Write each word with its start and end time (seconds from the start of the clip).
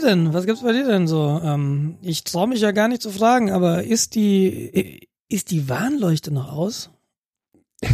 dir 0.00 0.08
denn? 0.08 0.32
Was 0.32 0.46
gibt's 0.46 0.62
bei 0.62 0.72
dir 0.72 0.86
denn 0.86 1.06
so? 1.06 1.40
Ähm, 1.42 1.96
ich 2.02 2.24
traue 2.24 2.48
mich 2.48 2.60
ja 2.60 2.72
gar 2.72 2.88
nicht 2.88 3.02
zu 3.02 3.10
fragen, 3.10 3.50
aber 3.50 3.84
ist 3.84 4.14
die 4.14 5.00
ist 5.28 5.50
die 5.50 5.68
Warnleuchte 5.68 6.32
noch 6.32 6.52
aus? 6.52 6.90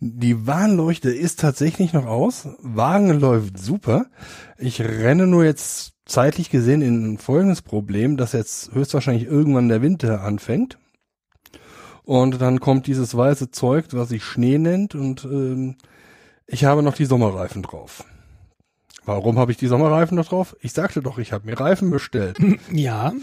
Die 0.00 0.46
Warnleuchte 0.46 1.10
ist 1.10 1.40
tatsächlich 1.40 1.92
noch 1.92 2.06
aus. 2.06 2.48
Wagen 2.60 3.20
läuft 3.20 3.58
super. 3.58 4.06
Ich 4.56 4.80
renne 4.80 5.26
nur 5.26 5.44
jetzt 5.44 5.92
zeitlich 6.06 6.48
gesehen 6.48 6.80
in 6.80 7.18
folgendes 7.18 7.62
Problem, 7.62 8.16
dass 8.16 8.32
jetzt 8.32 8.72
höchstwahrscheinlich 8.72 9.24
irgendwann 9.24 9.68
der 9.68 9.82
Winter 9.82 10.22
anfängt. 10.22 10.78
Und 12.04 12.40
dann 12.40 12.60
kommt 12.60 12.86
dieses 12.86 13.14
weiße 13.14 13.50
Zeug, 13.50 13.86
was 13.90 14.08
sich 14.08 14.24
Schnee 14.24 14.56
nennt, 14.56 14.94
und 14.94 15.24
ähm, 15.24 15.76
ich 16.46 16.64
habe 16.64 16.82
noch 16.82 16.94
die 16.94 17.04
Sommerreifen 17.04 17.62
drauf. 17.62 18.04
Warum 19.08 19.38
habe 19.38 19.52
ich 19.52 19.56
die 19.56 19.68
Sommerreifen 19.68 20.18
noch 20.18 20.28
drauf? 20.28 20.54
Ich 20.60 20.74
sagte 20.74 21.00
doch, 21.00 21.16
ich 21.16 21.32
habe 21.32 21.46
mir 21.46 21.58
Reifen 21.58 21.90
bestellt. 21.90 22.36
Ja. 22.70 23.14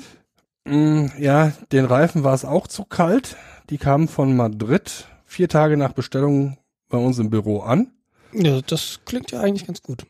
Mm, 0.68 1.06
ja, 1.20 1.52
den 1.72 1.86
Reifen 1.86 2.24
war 2.24 2.34
es 2.34 2.44
auch 2.44 2.66
zu 2.66 2.86
kalt. 2.86 3.38
Die 3.70 3.78
kamen 3.78 4.08
von 4.08 4.36
Madrid 4.36 5.08
vier 5.26 5.48
Tage 5.48 5.78
nach 5.78 5.94
Bestellung 5.94 6.58
bei 6.90 6.98
uns 6.98 7.20
im 7.20 7.30
Büro 7.30 7.60
an. 7.60 7.92
Ja, 8.34 8.62
das 8.62 9.02
klingt 9.06 9.30
ja 9.30 9.42
eigentlich 9.42 9.68
ganz 9.68 9.84
gut. 9.84 10.08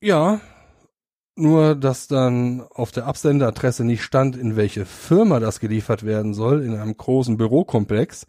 Ja, 0.00 0.40
nur 1.36 1.76
dass 1.76 2.08
dann 2.08 2.62
auf 2.72 2.90
der 2.90 3.06
Absenderadresse 3.06 3.84
nicht 3.84 4.02
stand, 4.02 4.36
in 4.36 4.56
welche 4.56 4.84
Firma 4.86 5.38
das 5.38 5.60
geliefert 5.60 6.04
werden 6.04 6.34
soll, 6.34 6.64
in 6.64 6.74
einem 6.74 6.96
großen 6.96 7.36
Bürokomplex. 7.36 8.26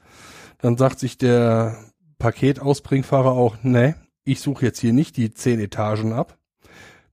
Dann 0.60 0.78
sagt 0.78 1.00
sich 1.00 1.18
der 1.18 1.76
Paketausbringfahrer 2.20 3.32
auch, 3.32 3.58
nee, 3.64 3.96
ich 4.26 4.42
suche 4.42 4.68
jetzt 4.68 4.80
hier 4.80 4.94
nicht 4.94 5.18
die 5.18 5.34
zehn 5.34 5.60
Etagen 5.60 6.14
ab. 6.14 6.38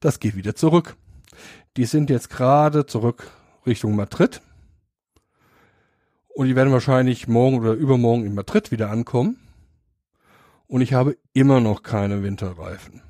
Das 0.00 0.18
geht 0.18 0.34
wieder 0.36 0.54
zurück. 0.54 0.96
Die 1.76 1.84
sind 1.84 2.10
jetzt 2.10 2.30
gerade 2.30 2.86
zurück 2.86 3.30
Richtung 3.66 3.94
Madrid. 3.96 4.40
Und 6.34 6.46
die 6.46 6.56
werden 6.56 6.72
wahrscheinlich 6.72 7.28
morgen 7.28 7.58
oder 7.58 7.72
übermorgen 7.74 8.24
in 8.24 8.34
Madrid 8.34 8.70
wieder 8.70 8.90
ankommen. 8.90 9.36
Und 10.66 10.80
ich 10.80 10.94
habe 10.94 11.16
immer 11.34 11.60
noch 11.60 11.82
keine 11.82 12.22
Winterreifen. 12.22 13.02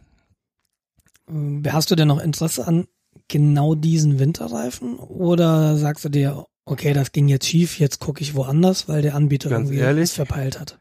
Ähm, 1.29 1.63
Hast 1.71 1.91
du 1.91 1.95
denn 1.95 2.09
noch 2.09 2.21
Interesse 2.21 2.67
an 2.67 2.89
genau 3.29 3.77
diesen 3.77 4.19
Winterreifen? 4.19 4.97
Oder 4.99 5.77
sagst 5.77 6.05
du 6.05 6.09
dir, 6.09 6.47
okay, 6.65 6.93
das 6.93 7.13
ging 7.13 7.29
jetzt 7.29 7.47
schief, 7.47 7.79
jetzt 7.79 8.01
gucke 8.01 8.23
ich 8.23 8.35
woanders, 8.35 8.89
weil 8.89 9.03
der 9.03 9.15
Anbieter 9.15 9.49
Ganz 9.51 9.69
irgendwie 9.69 9.81
ehrlich? 9.85 10.11
verpeilt 10.11 10.59
hat? 10.59 10.80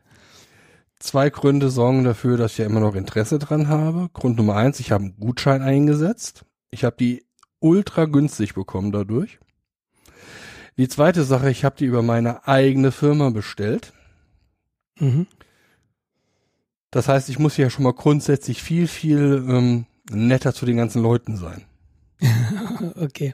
Zwei 1.00 1.30
Gründe 1.30 1.70
sorgen 1.70 2.04
dafür, 2.04 2.38
dass 2.38 2.54
ich 2.54 2.58
ja 2.58 2.66
immer 2.66 2.82
noch 2.82 2.96
Interesse 2.96 3.40
dran 3.40 3.70
habe. 3.70 4.10
Grund 4.14 4.38
Nummer 4.38 4.56
eins, 4.56 4.80
ich 4.80 4.92
habe 4.92 5.06
einen 5.06 5.18
Gutschein 5.18 5.62
eingesetzt. 5.62 6.44
Ich 6.72 6.84
habe 6.84 6.98
die 7.00 7.26
ultra 7.60 8.06
günstig 8.06 8.54
bekommen 8.54 8.92
dadurch. 8.92 9.40
Die 10.78 10.88
zweite 10.88 11.24
Sache, 11.24 11.50
ich 11.50 11.64
habe 11.66 11.76
die 11.78 11.86
über 11.86 12.02
meine 12.02 12.48
eigene 12.48 12.92
Firma 12.92 13.30
bestellt. 13.30 13.94
Mhm. 15.00 15.28
Das 16.92 17.08
heißt, 17.08 17.30
ich 17.30 17.40
muss 17.40 17.58
ja 17.58 17.70
schon 17.70 17.84
mal 17.84 17.94
grundsätzlich 17.94 18.62
viel, 18.64 18.88
viel 18.88 19.46
ähm, 19.48 19.86
netter 20.10 20.54
zu 20.54 20.66
den 20.66 20.78
ganzen 20.78 21.02
Leuten 21.04 21.38
sein, 21.38 21.66
Okay. 22.96 23.34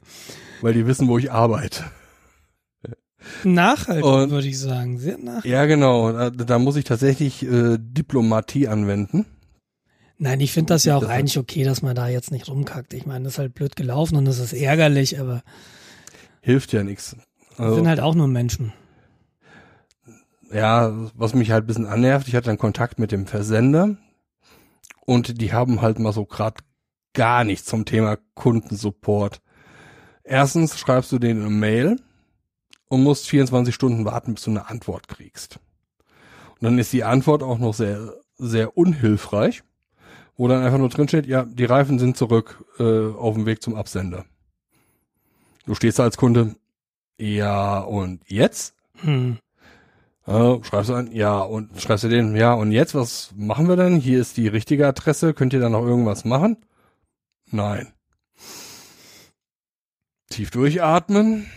weil 0.61 0.73
die 0.73 0.85
wissen, 0.85 1.07
wo 1.07 1.17
ich 1.17 1.31
arbeite. 1.31 1.85
Nachhaltig, 3.43 4.05
Und- 4.05 4.31
würde 4.31 4.47
ich 4.47 4.59
sagen. 4.59 4.97
Sehr 4.99 5.17
nachhaltig. 5.17 5.51
Ja, 5.51 5.65
genau. 5.65 6.11
Da, 6.11 6.29
da 6.29 6.59
muss 6.59 6.75
ich 6.75 6.83
tatsächlich 6.85 7.43
äh, 7.43 7.77
Diplomatie 7.79 8.67
anwenden. 8.67 9.25
Nein, 10.17 10.39
ich 10.39 10.53
finde 10.53 10.73
das 10.73 10.85
ja 10.85 10.95
auch 10.95 11.01
Das- 11.01 11.09
eigentlich 11.09 11.37
okay, 11.37 11.63
dass 11.63 11.81
man 11.81 11.95
da 11.95 12.07
jetzt 12.07 12.31
nicht 12.31 12.47
rumkackt. 12.47 12.93
Ich 12.93 13.05
meine, 13.05 13.25
das 13.25 13.33
ist 13.33 13.39
halt 13.39 13.53
blöd 13.53 13.75
gelaufen 13.75 14.15
und 14.15 14.25
das 14.25 14.39
ist 14.39 14.53
ärgerlich, 14.53 15.19
aber 15.19 15.43
Hilft 16.41 16.71
ja 16.73 16.83
nichts. 16.83 17.15
wir 17.57 17.65
Also, 17.65 17.75
sind 17.75 17.87
halt 17.87 17.99
auch 17.99 18.15
nur 18.15 18.27
Menschen. 18.27 18.71
ja, 20.53 20.93
was 21.15 21.33
mich 21.33 21.51
halt 21.51 21.63
ein 21.63 21.67
bisschen 21.67 21.87
annervt, 21.87 22.27
ich 22.27 22.35
hatte 22.35 22.47
dann 22.47 22.57
Kontakt 22.57 22.99
mit 22.99 23.11
dem 23.11 23.25
Versender 23.25 23.97
und 25.05 25.41
die 25.41 25.53
haben 25.53 25.81
halt 25.81 25.99
mal 25.99 26.13
so 26.13 26.25
grad 26.25 26.59
gar 27.13 27.43
nichts 27.43 27.65
zum 27.65 27.85
Thema 27.85 28.17
Kundensupport. 28.35 29.41
Erstens 30.23 30.77
schreibst 30.79 31.11
du 31.11 31.19
denen 31.19 31.41
eine 31.41 31.49
Mail 31.49 31.97
und 32.87 33.03
musst 33.03 33.27
24 33.29 33.73
Stunden 33.73 34.05
warten, 34.05 34.35
bis 34.35 34.43
du 34.43 34.51
eine 34.51 34.69
Antwort 34.69 35.07
kriegst. 35.07 35.59
Und 36.53 36.63
dann 36.63 36.79
ist 36.79 36.93
die 36.93 37.03
Antwort 37.03 37.43
auch 37.43 37.57
noch 37.57 37.73
sehr, 37.73 38.13
sehr 38.37 38.77
unhilfreich, 38.77 39.63
wo 40.37 40.47
dann 40.47 40.63
einfach 40.63 40.77
nur 40.77 40.89
drin 40.89 41.07
steht, 41.07 41.25
ja, 41.25 41.43
die 41.45 41.65
Reifen 41.65 41.99
sind 41.99 42.17
zurück 42.17 42.63
äh, 42.79 43.11
auf 43.13 43.35
dem 43.35 43.45
Weg 43.45 43.61
zum 43.61 43.75
Absender. 43.75 44.25
Du 45.65 45.73
stehst 45.75 45.99
da 45.99 46.03
als 46.03 46.17
Kunde, 46.17 46.55
ja, 47.17 47.79
und 47.79 48.21
jetzt? 48.27 48.75
Hm. 49.01 49.37
Äh, 50.27 50.63
schreibst 50.63 50.89
du 50.89 50.95
an, 50.95 51.11
ja, 51.11 51.39
und 51.39 51.79
schreibst 51.81 52.03
du 52.03 52.09
den, 52.09 52.35
ja, 52.35 52.53
und 52.53 52.71
jetzt, 52.71 52.95
was 52.95 53.31
machen 53.35 53.67
wir 53.67 53.75
denn? 53.75 53.97
Hier 53.97 54.19
ist 54.19 54.37
die 54.37 54.47
richtige 54.47 54.87
Adresse, 54.87 55.33
könnt 55.33 55.53
ihr 55.53 55.59
da 55.59 55.69
noch 55.69 55.85
irgendwas 55.85 56.25
machen? 56.25 56.57
Nein. 57.51 57.93
Tief 60.29 60.51
durchatmen, 60.51 61.47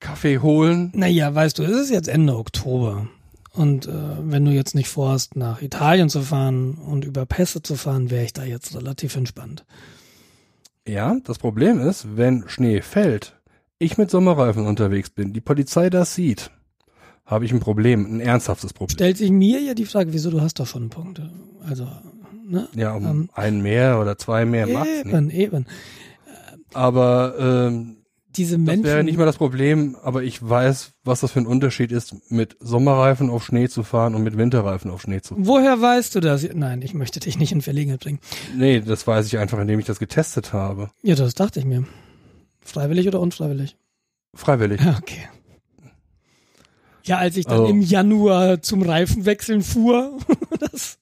Kaffee 0.00 0.38
holen. 0.38 0.92
Naja, 0.94 1.34
weißt 1.34 1.58
du, 1.58 1.62
es 1.64 1.76
ist 1.76 1.90
jetzt 1.90 2.08
Ende 2.08 2.36
Oktober. 2.36 3.08
Und 3.52 3.86
äh, 3.86 3.92
wenn 4.20 4.44
du 4.44 4.52
jetzt 4.52 4.74
nicht 4.74 4.88
vorhast, 4.88 5.34
nach 5.34 5.62
Italien 5.62 6.08
zu 6.08 6.22
fahren 6.22 6.74
und 6.74 7.04
über 7.04 7.26
Pässe 7.26 7.62
zu 7.62 7.74
fahren, 7.74 8.10
wäre 8.10 8.24
ich 8.24 8.32
da 8.32 8.44
jetzt 8.44 8.74
relativ 8.76 9.16
entspannt. 9.16 9.64
Ja, 10.86 11.16
das 11.24 11.38
Problem 11.38 11.80
ist, 11.80 12.16
wenn 12.16 12.44
Schnee 12.48 12.80
fällt, 12.82 13.36
ich 13.78 13.98
mit 13.98 14.10
Sommerreifen 14.10 14.66
unterwegs 14.66 15.10
bin, 15.10 15.32
die 15.32 15.40
Polizei 15.40 15.90
das 15.90 16.14
sieht, 16.14 16.50
habe 17.26 17.44
ich 17.44 17.52
ein 17.52 17.60
Problem, 17.60 18.06
ein 18.06 18.20
ernsthaftes 18.20 18.72
Problem. 18.72 18.94
Stellt 18.94 19.18
sich 19.18 19.30
mir 19.30 19.60
ja 19.60 19.74
die 19.74 19.84
Frage, 19.84 20.12
wieso 20.12 20.30
du 20.30 20.40
hast 20.40 20.60
doch 20.60 20.66
schon 20.66 20.88
Punkte. 20.88 21.30
Also, 21.68 21.86
ne? 22.46 22.68
Ja, 22.74 22.94
um 22.94 23.04
Ähm, 23.04 23.30
einen 23.34 23.60
mehr 23.60 24.00
oder 24.00 24.16
zwei 24.16 24.46
mehr 24.46 24.66
macht's 24.66 25.04
nicht. 25.04 25.14
Eben, 25.14 25.30
eben. 25.30 25.66
Aber 26.72 27.34
ähm, 27.38 27.97
Diese 28.38 28.56
Das 28.56 28.64
Menschen. 28.64 28.84
wäre 28.84 29.04
nicht 29.04 29.18
mal 29.18 29.26
das 29.26 29.36
Problem, 29.36 29.96
aber 30.02 30.22
ich 30.22 30.40
weiß, 30.48 30.92
was 31.04 31.20
das 31.20 31.32
für 31.32 31.40
ein 31.40 31.46
Unterschied 31.46 31.92
ist, 31.92 32.14
mit 32.30 32.56
Sommerreifen 32.60 33.28
auf 33.28 33.44
Schnee 33.44 33.68
zu 33.68 33.82
fahren 33.82 34.14
und 34.14 34.22
mit 34.22 34.38
Winterreifen 34.38 34.90
auf 34.90 35.02
Schnee 35.02 35.20
zu 35.20 35.34
fahren. 35.34 35.46
Woher 35.46 35.80
weißt 35.80 36.14
du 36.14 36.20
das? 36.20 36.46
Nein, 36.54 36.80
ich 36.82 36.94
möchte 36.94 37.20
dich 37.20 37.38
nicht 37.38 37.52
in 37.52 37.60
Verlegenheit 37.60 38.00
bringen. 38.00 38.20
Nee, 38.56 38.80
das 38.80 39.06
weiß 39.06 39.26
ich 39.26 39.36
einfach, 39.38 39.58
indem 39.58 39.78
ich 39.80 39.86
das 39.86 39.98
getestet 39.98 40.52
habe. 40.54 40.90
Ja, 41.02 41.14
das 41.16 41.34
dachte 41.34 41.58
ich 41.60 41.66
mir. 41.66 41.84
Freiwillig 42.60 43.06
oder 43.08 43.20
unfreiwillig? 43.20 43.76
Freiwillig. 44.34 44.80
Ja, 44.80 44.96
okay. 44.98 45.28
Ja, 47.04 47.16
als 47.18 47.36
ich 47.36 47.46
dann 47.46 47.60
Also- 47.60 47.70
im 47.72 47.80
Januar 47.80 48.60
zum 48.62 48.82
Reifenwechseln 48.82 49.62
fuhr, 49.62 50.18
das, 50.60 50.98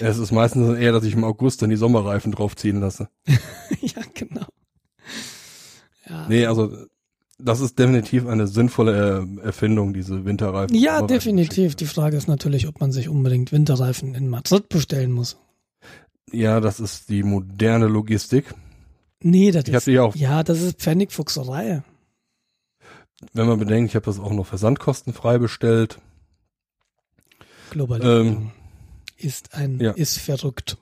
Es 0.00 0.18
ist 0.18 0.30
meistens 0.32 0.76
eher, 0.78 0.92
dass 0.92 1.04
ich 1.04 1.14
im 1.14 1.24
August 1.24 1.62
dann 1.62 1.70
die 1.70 1.76
Sommerreifen 1.76 2.32
draufziehen 2.32 2.80
lasse. 2.80 3.08
ja, 3.80 4.02
genau. 4.14 4.44
Ja, 6.12 6.26
Nee, 6.28 6.46
also 6.46 6.76
das 7.38 7.60
ist 7.60 7.78
definitiv 7.78 8.26
eine 8.26 8.46
sinnvolle 8.46 9.26
äh, 9.40 9.40
Erfindung, 9.46 9.94
diese 9.94 10.24
Winterreifen. 10.24 10.76
ja 10.76 10.98
Sommerreifen- 10.98 11.06
definitiv. 11.08 11.74
Die 11.74 11.86
Frage 11.86 12.16
ist 12.16 12.28
natürlich, 12.28 12.68
ob 12.68 12.80
man 12.80 12.92
sich 12.92 13.08
unbedingt 13.08 13.50
Winterreifen 13.50 14.14
in 14.14 14.28
Madrid 14.28 14.68
bestellen 14.68 15.10
muss. 15.12 15.38
Ja, 16.30 16.60
das 16.60 16.78
ist 16.80 17.08
die 17.08 17.22
moderne 17.22 17.86
Logistik. 17.86 18.54
Nee, 19.20 19.50
das 19.50 19.64
Ich 19.68 19.74
ist, 19.74 19.98
auch, 19.98 20.14
ja, 20.16 20.42
das 20.42 20.60
ist 20.60 20.80
Pfennigfuchserei. 20.80 21.82
wenn 23.32 23.46
man 23.46 23.58
bedenkt, 23.58 23.90
ich 23.90 23.94
habe 23.96 24.04
das 24.06 24.18
auch 24.20 24.32
noch 24.32 24.46
versandkostenfrei 24.46 25.38
bestellt. 25.38 25.98
Globalisierung 27.70 28.52
ist 29.16 29.54
ein, 29.54 29.74
Ähm, 29.74 29.80
ja. 29.80 29.90
ist 29.92 30.18
verrückt. 30.18 30.76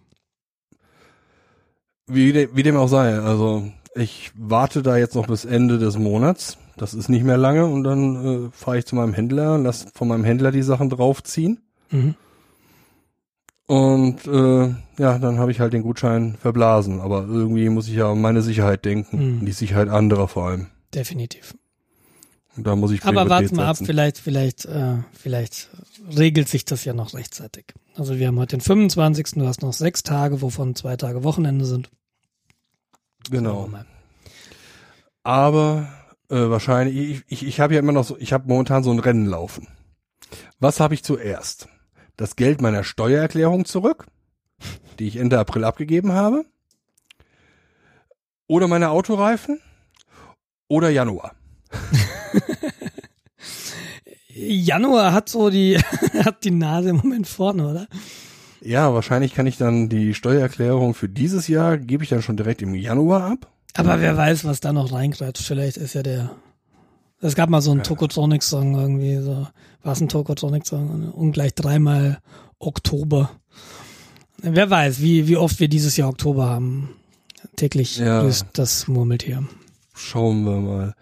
Wie, 2.06 2.32
de, 2.32 2.48
wie 2.54 2.62
dem 2.64 2.76
auch 2.76 2.88
sei, 2.88 3.18
also 3.18 3.70
ich 3.94 4.30
warte 4.36 4.82
da 4.82 4.96
jetzt 4.96 5.14
noch 5.14 5.26
bis 5.26 5.44
Ende 5.44 5.78
des 5.78 5.98
Monats. 5.98 6.58
Das 6.76 6.94
ist 6.94 7.08
nicht 7.08 7.24
mehr 7.24 7.36
lange 7.36 7.66
und 7.66 7.84
dann 7.84 8.46
äh, 8.46 8.50
fahre 8.52 8.78
ich 8.78 8.86
zu 8.86 8.96
meinem 8.96 9.12
Händler, 9.14 9.58
lass 9.58 9.86
von 9.94 10.08
meinem 10.08 10.24
Händler 10.24 10.50
die 10.52 10.62
Sachen 10.62 10.88
draufziehen 10.90 11.60
Mhm. 11.90 12.14
und 13.66 14.26
äh, 14.26 14.74
ja, 14.98 15.18
dann 15.18 15.38
habe 15.38 15.50
ich 15.50 15.60
halt 15.60 15.72
den 15.72 15.82
Gutschein 15.82 16.36
verblasen. 16.40 17.00
Aber 17.00 17.26
irgendwie 17.28 17.68
muss 17.68 17.88
ich 17.88 17.94
ja 17.94 18.10
an 18.10 18.20
meine 18.20 18.42
Sicherheit 18.42 18.84
denken, 18.84 19.38
Mhm. 19.40 19.46
die 19.46 19.52
Sicherheit 19.52 19.88
anderer 19.88 20.28
vor 20.28 20.46
allem. 20.48 20.66
Definitiv. 20.94 21.54
Und 22.56 22.66
da 22.66 22.74
muss 22.76 22.90
ich 22.90 23.04
Aber 23.04 23.28
warte 23.28 23.54
mal 23.54 23.66
ab, 23.66 23.76
vielleicht, 23.82 24.18
vielleicht, 24.18 24.64
äh, 24.64 24.96
vielleicht 25.12 25.68
regelt 26.16 26.48
sich 26.48 26.64
das 26.64 26.84
ja 26.84 26.92
noch 26.92 27.14
rechtzeitig. 27.14 27.66
Also 27.94 28.18
wir 28.18 28.26
haben 28.26 28.38
heute 28.38 28.56
den 28.56 28.60
25. 28.60 29.32
Du 29.34 29.46
hast 29.46 29.62
noch 29.62 29.72
sechs 29.72 30.02
Tage, 30.02 30.42
wovon 30.42 30.74
zwei 30.74 30.96
Tage 30.96 31.22
Wochenende 31.22 31.64
sind. 31.64 31.90
Genau. 33.30 33.70
Aber 35.22 35.88
äh, 36.28 36.36
wahrscheinlich, 36.36 36.96
ich, 36.96 37.24
ich, 37.28 37.46
ich 37.46 37.60
habe 37.60 37.74
ja 37.74 37.80
immer 37.80 37.92
noch 37.92 38.04
so, 38.04 38.16
ich 38.18 38.32
habe 38.32 38.48
momentan 38.48 38.82
so 38.82 38.90
ein 38.90 39.00
Rennen 39.00 39.26
laufen. 39.26 39.68
Was 40.58 40.80
habe 40.80 40.94
ich 40.94 41.02
zuerst? 41.02 41.68
Das 42.16 42.36
Geld 42.36 42.60
meiner 42.60 42.84
Steuererklärung 42.84 43.64
zurück, 43.64 44.06
die 44.98 45.08
ich 45.08 45.16
Ende 45.16 45.38
April 45.38 45.64
abgegeben 45.64 46.12
habe? 46.12 46.44
oder 48.50 48.66
meine 48.66 48.90
Autoreifen 48.90 49.60
oder 50.66 50.90
Januar. 50.90 51.36
Januar 54.28 55.12
hat 55.12 55.28
so 55.28 55.50
die, 55.50 55.78
hat 56.24 56.42
die 56.42 56.50
Nase 56.50 56.88
im 56.88 56.96
Moment 56.96 57.28
vorne, 57.28 57.68
oder? 57.68 57.86
Ja, 58.62 58.92
wahrscheinlich 58.92 59.34
kann 59.34 59.46
ich 59.46 59.56
dann 59.56 59.88
die 59.88 60.14
Steuererklärung 60.14 60.94
für 60.94 61.08
dieses 61.08 61.48
Jahr, 61.48 61.78
gebe 61.78 62.02
ich 62.04 62.10
dann 62.10 62.22
schon 62.22 62.36
direkt 62.36 62.60
im 62.62 62.74
Januar 62.74 63.30
ab. 63.30 63.50
Aber 63.74 64.00
wer 64.00 64.16
weiß, 64.16 64.44
was 64.44 64.60
da 64.60 64.72
noch 64.72 64.92
reinkratscht. 64.92 65.46
Vielleicht 65.46 65.76
ist 65.76 65.94
ja 65.94 66.02
der. 66.02 66.30
Es 67.22 67.34
gab 67.34 67.50
mal 67.50 67.60
so 67.60 67.70
einen 67.70 67.82
Tokotronic-Song 67.82 68.74
irgendwie, 68.74 69.16
so. 69.18 69.46
War 69.82 69.92
es 69.92 70.00
ein 70.00 70.08
Tokotronic-Song? 70.08 71.10
Ungleich 71.12 71.54
dreimal 71.54 72.18
Oktober. 72.58 73.30
Wer 74.38 74.68
weiß, 74.70 75.00
wie, 75.00 75.28
wie 75.28 75.36
oft 75.36 75.60
wir 75.60 75.68
dieses 75.68 75.96
Jahr 75.96 76.08
Oktober 76.08 76.48
haben. 76.48 76.90
Täglich 77.56 77.98
Ja. 77.98 78.22
grüßt 78.22 78.46
das 78.54 78.88
Murmeltier. 78.88 79.44
Schauen 79.94 80.44
wir 80.44 80.56
mal. 80.60 80.94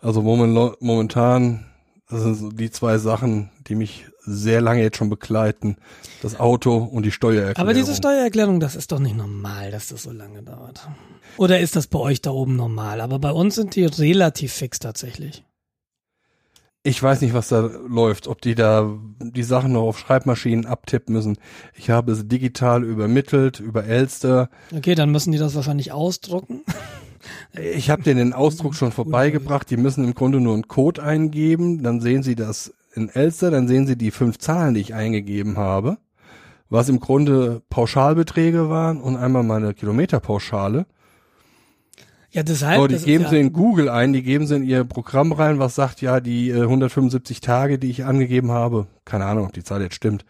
Also 0.00 0.20
momen- 0.22 0.74
momentan, 0.80 1.66
das 2.08 2.22
sind 2.22 2.34
so 2.36 2.50
die 2.50 2.70
zwei 2.70 2.98
Sachen, 2.98 3.50
die 3.68 3.74
mich 3.74 4.06
sehr 4.26 4.60
lange 4.60 4.82
jetzt 4.82 4.96
schon 4.96 5.08
begleiten. 5.08 5.76
Das 6.22 6.38
Auto 6.38 6.76
und 6.76 7.04
die 7.04 7.12
Steuererklärung. 7.12 7.60
Aber 7.60 7.74
diese 7.74 7.94
Steuererklärung, 7.94 8.60
das 8.60 8.74
ist 8.74 8.92
doch 8.92 8.98
nicht 8.98 9.16
normal, 9.16 9.70
dass 9.70 9.88
das 9.88 10.02
so 10.02 10.12
lange 10.12 10.42
dauert. 10.42 10.88
Oder 11.36 11.60
ist 11.60 11.76
das 11.76 11.86
bei 11.86 11.98
euch 11.98 12.20
da 12.20 12.30
oben 12.30 12.56
normal? 12.56 13.00
Aber 13.00 13.18
bei 13.18 13.30
uns 13.30 13.54
sind 13.54 13.76
die 13.76 13.84
relativ 13.84 14.52
fix 14.52 14.78
tatsächlich. 14.78 15.44
Ich 16.82 17.02
weiß 17.02 17.20
nicht, 17.20 17.34
was 17.34 17.48
da 17.48 17.68
läuft, 17.88 18.28
ob 18.28 18.40
die 18.40 18.54
da 18.54 18.88
die 19.20 19.42
Sachen 19.42 19.72
noch 19.72 19.82
auf 19.82 19.98
Schreibmaschinen 19.98 20.66
abtippen 20.66 21.14
müssen. 21.14 21.36
Ich 21.74 21.90
habe 21.90 22.12
es 22.12 22.28
digital 22.28 22.84
übermittelt 22.84 23.58
über 23.58 23.84
Elster. 23.84 24.50
Okay, 24.72 24.94
dann 24.94 25.10
müssen 25.10 25.32
die 25.32 25.38
das 25.38 25.56
wahrscheinlich 25.56 25.90
ausdrucken. 25.90 26.62
Ich 27.60 27.90
habe 27.90 28.02
denen 28.02 28.18
den 28.18 28.32
Ausdruck 28.32 28.74
schon 28.76 28.92
vorbeigebracht. 28.92 29.68
Die 29.68 29.76
müssen 29.76 30.04
im 30.04 30.14
Grunde 30.14 30.40
nur 30.40 30.54
einen 30.54 30.68
Code 30.68 31.02
eingeben. 31.02 31.82
Dann 31.82 32.00
sehen 32.00 32.22
sie 32.22 32.36
das 32.36 32.72
in 32.96 33.08
Elster. 33.08 33.50
Dann 33.50 33.68
sehen 33.68 33.86
sie 33.86 33.96
die 33.96 34.10
fünf 34.10 34.38
Zahlen, 34.38 34.74
die 34.74 34.80
ich 34.80 34.94
eingegeben 34.94 35.56
habe. 35.56 35.98
Was 36.68 36.88
im 36.88 36.98
Grunde 36.98 37.62
Pauschalbeträge 37.70 38.68
waren 38.68 39.00
und 39.00 39.16
einmal 39.16 39.44
meine 39.44 39.72
Kilometerpauschale. 39.72 40.86
Ja, 42.30 42.42
deshalb. 42.42 42.78
Aber 42.78 42.88
die 42.88 42.98
geben 42.98 43.24
ja, 43.24 43.30
sie 43.30 43.40
in 43.40 43.52
Google 43.52 43.88
ein, 43.88 44.12
die 44.12 44.22
geben 44.22 44.46
sie 44.46 44.56
in 44.56 44.64
ihr 44.64 44.84
Programm 44.84 45.32
rein, 45.32 45.58
was 45.58 45.74
sagt, 45.74 46.02
ja, 46.02 46.20
die 46.20 46.50
äh, 46.50 46.62
175 46.62 47.40
Tage, 47.40 47.78
die 47.78 47.88
ich 47.88 48.04
angegeben 48.04 48.50
habe, 48.50 48.88
keine 49.04 49.26
Ahnung, 49.26 49.46
ob 49.46 49.52
die 49.52 49.62
Zahl 49.62 49.80
jetzt 49.80 49.94
stimmt, 49.94 50.24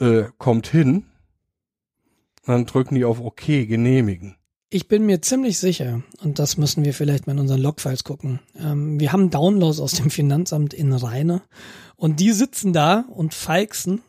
äh, 0.00 0.24
kommt 0.38 0.66
hin. 0.66 1.04
Dann 2.44 2.66
drücken 2.66 2.94
die 2.94 3.04
auf 3.04 3.20
OK, 3.20 3.46
genehmigen. 3.46 4.37
Ich 4.70 4.86
bin 4.86 5.06
mir 5.06 5.22
ziemlich 5.22 5.58
sicher, 5.58 6.02
und 6.22 6.38
das 6.38 6.58
müssen 6.58 6.84
wir 6.84 6.92
vielleicht 6.92 7.26
mal 7.26 7.32
in 7.32 7.38
unseren 7.38 7.60
Logfiles 7.62 8.04
gucken. 8.04 8.40
Ähm, 8.58 9.00
wir 9.00 9.12
haben 9.12 9.30
Downloads 9.30 9.80
aus 9.80 9.92
dem 9.92 10.10
Finanzamt 10.10 10.74
in 10.74 10.92
Rheine 10.92 11.40
und 11.96 12.20
die 12.20 12.32
sitzen 12.32 12.74
da 12.74 13.06
und 13.08 13.32
feixen 13.32 14.02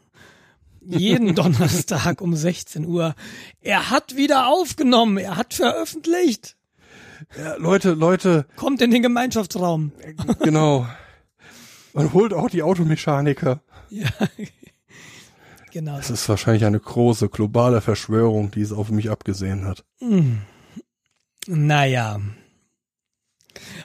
jeden 0.81 1.33
Donnerstag 1.35 2.19
um 2.21 2.35
16 2.35 2.85
Uhr. 2.85 3.15
Er 3.61 3.89
hat 3.89 4.17
wieder 4.17 4.47
aufgenommen, 4.49 5.17
er 5.17 5.37
hat 5.37 5.53
veröffentlicht. 5.53 6.57
Ja, 7.37 7.55
Leute, 7.55 7.93
Leute, 7.93 8.45
Kommt 8.57 8.81
in 8.81 8.91
den 8.91 9.01
Gemeinschaftsraum. 9.01 9.93
genau. 10.41 10.87
Man 11.93 12.11
holt 12.13 12.33
auch 12.33 12.49
die 12.49 12.63
Automechaniker. 12.63 13.61
Ja. 13.91 14.07
Genau. 15.71 15.97
Das 15.97 16.09
ist 16.09 16.27
wahrscheinlich 16.29 16.65
eine 16.65 16.79
große 16.79 17.29
globale 17.29 17.81
Verschwörung, 17.81 18.51
die 18.51 18.61
es 18.61 18.71
auf 18.71 18.89
mich 18.91 19.09
abgesehen 19.09 19.65
hat. 19.65 19.83
Naja. 21.47 22.19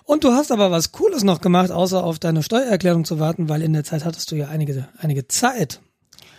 Und 0.04 0.24
du 0.24 0.32
hast 0.32 0.52
aber 0.52 0.70
was 0.70 0.92
Cooles 0.92 1.24
noch 1.24 1.40
gemacht, 1.40 1.70
außer 1.70 2.04
auf 2.04 2.18
deine 2.18 2.42
Steuererklärung 2.42 3.04
zu 3.04 3.18
warten, 3.18 3.48
weil 3.48 3.62
in 3.62 3.72
der 3.72 3.84
Zeit 3.84 4.04
hattest 4.04 4.30
du 4.30 4.36
ja 4.36 4.48
einige, 4.48 4.88
einige 4.98 5.26
Zeit. 5.26 5.80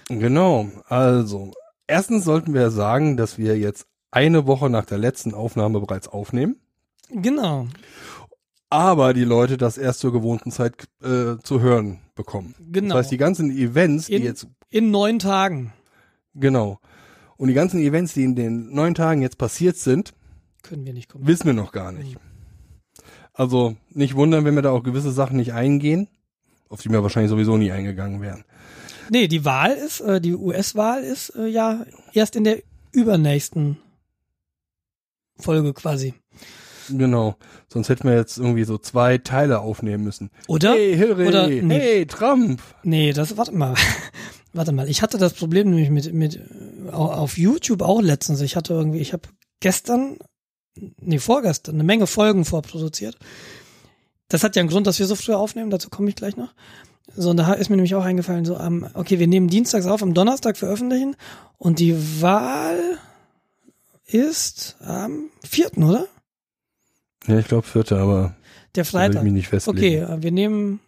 Genau, 0.08 0.70
also 0.88 1.52
erstens 1.88 2.24
sollten 2.26 2.54
wir 2.54 2.70
sagen, 2.70 3.18
dass 3.18 3.38
wir 3.40 3.58
jetzt 3.58 3.88
eine 4.12 4.46
Woche 4.46 4.70
nach 4.70 4.86
der 4.86 5.00
letzten 5.00 5.34
Aufnahme 5.34 5.80
bereits 5.80 6.08
aufnehmen. 6.08 6.58
Genau. 7.10 7.68
aber 8.70 9.14
die 9.14 9.24
Leute 9.24 9.58
das 9.58 9.78
erst 9.78 10.00
zur 10.00 10.12
gewohnten 10.12 10.52
Zeit 10.52 10.88
äh, 11.04 11.38
zu 11.44 11.60
hören 11.62 12.00
bekommen. 12.16 12.56
Genau. 12.72 12.96
Das 12.96 13.04
heißt, 13.06 13.12
die 13.12 13.18
ganzen 13.18 13.52
Events, 13.52 14.08
die 14.08 14.16
In- 14.16 14.24
jetzt, 14.24 14.48
In 14.76 14.92
neun 14.92 15.20
Tagen 15.20 15.72
genau, 16.34 16.80
und 17.38 17.48
die 17.48 17.54
ganzen 17.54 17.80
Events, 17.80 18.14
die 18.14 18.26
in 18.26 18.36
den 18.36 18.74
neun 18.74 18.94
Tagen 18.94 19.22
jetzt 19.22 19.38
passiert 19.38 19.78
sind, 19.78 20.14
können 20.64 20.86
wir 20.86 20.92
nicht 20.92 21.08
kommen. 21.08 21.26
wissen 21.26 21.46
wir 21.46 21.54
noch 21.54 21.72
gar 21.72 21.94
nicht. 21.94 22.18
Also 23.32 23.78
nicht 23.92 24.16
wundern, 24.16 24.44
wenn 24.44 24.54
wir 24.54 24.64
da 24.64 24.72
auch 24.72 24.84
gewisse 24.84 25.14
Sachen 25.14 25.38
nicht 25.38 25.54
eingehen, 25.54 26.10
auf 26.68 26.82
die 26.82 26.90
wir 26.90 27.02
wahrscheinlich 27.04 27.30
sowieso 27.30 27.56
nie 27.56 27.72
eingegangen 27.72 28.20
wären. 28.20 28.44
Nee, 29.10 29.30
die 29.30 29.46
Wahl 29.46 29.72
ist, 29.72 30.02
äh, 30.02 30.20
die 30.20 30.36
US-Wahl 30.36 31.06
ist 31.06 31.30
äh, 31.38 31.48
ja 31.48 31.86
erst 32.12 32.36
in 32.36 32.44
der 32.44 32.62
übernächsten 32.92 33.78
Folge 35.38 35.74
quasi. 35.74 36.16
Genau. 36.90 37.38
Sonst 37.70 37.88
hätten 37.88 38.10
wir 38.10 38.16
jetzt 38.18 38.38
irgendwie 38.38 38.66
so 38.66 38.78
zwei 38.78 39.20
Teile 39.20 39.60
aufnehmen 39.60 40.04
müssen. 40.04 40.32
Oder? 40.48 40.74
Hey 40.74 40.98
Hillary, 40.98 41.28
Oder- 41.30 41.48
nee. 41.48 41.80
hey 41.80 42.06
Trump. 42.06 42.62
Nee, 42.84 43.14
das, 43.14 43.38
warte 43.38 43.54
mal. 43.54 43.76
Warte 44.56 44.72
mal. 44.72 44.90
Ich 44.90 45.02
hatte 45.02 45.18
das 45.18 45.34
Problem 45.34 45.70
nämlich 45.70 45.90
mit, 45.90 46.14
mit, 46.14 46.36
äh, 46.38 46.90
au- 46.92 47.12
auf 47.12 47.38
YouTube 47.38 47.82
auch 47.82 48.02
letztens. 48.02 48.42
Ich 48.42 48.56
hatte 48.56 48.74
irgendwie, 48.74 49.00
ich 49.00 49.14
habe 49.14 49.24
gestern, 49.60 50.18
nee, 51.02 51.20
vorgestern 51.20 51.76
eine 51.76 51.84
Menge 51.84 52.08
Folgen 52.08 52.46
vorproduziert. 52.46 53.18
Das 54.30 54.44
hat 54.44 54.56
ja 54.56 54.62
einen 54.62 54.70
Grund, 54.70 54.88
dass 54.88 55.00
wir 55.00 55.06
so 55.06 55.16
früh 55.16 55.34
aufnehmen. 55.34 55.70
Dazu 55.70 55.90
komme 55.90 56.10
ich 56.10 56.16
gleich 56.16 56.36
noch. 56.36 56.54
So, 57.16 57.30
und 57.30 57.38
da 57.38 57.54
ist 57.54 57.70
mir 57.70 57.76
nämlich 57.76 57.94
auch 57.96 58.04
eingefallen, 58.04 58.46
so 58.46 58.58
am, 58.58 58.88
okay, 58.96 59.20
wir 59.20 59.28
nehmen 59.28 59.48
dienstags 59.48 59.86
auf, 59.86 60.02
am 60.02 60.14
Donnerstag 60.16 60.58
veröffentlichen 60.58 61.16
und 61.58 61.78
die 61.80 61.96
Wahl 62.22 62.98
ist 64.08 64.76
am 64.82 65.30
vierten, 65.44 65.84
oder? 65.84 66.08
Ja, 67.28 67.40
ich 67.40 67.48
glaube 67.48 67.68
vierte, 67.68 67.98
aber 67.98 68.36
Der 68.76 68.86
Freitag. 68.86 69.24
Okay, 69.78 69.98
äh, 70.00 70.22
wir 70.24 70.32
nehmen. 70.32 70.80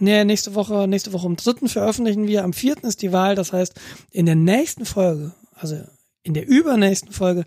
Nee, 0.00 0.24
nächste 0.24 0.54
Woche, 0.54 0.88
nächste 0.88 1.12
Woche 1.12 1.26
am 1.26 1.36
dritten 1.36 1.68
veröffentlichen 1.68 2.26
wir. 2.26 2.42
Am 2.42 2.52
vierten 2.52 2.86
ist 2.86 3.02
die 3.02 3.12
Wahl. 3.12 3.34
Das 3.34 3.52
heißt, 3.52 3.78
in 4.10 4.26
der 4.26 4.34
nächsten 4.34 4.86
Folge, 4.86 5.32
also 5.54 5.76
in 6.22 6.34
der 6.34 6.48
übernächsten 6.48 7.12
Folge, 7.12 7.44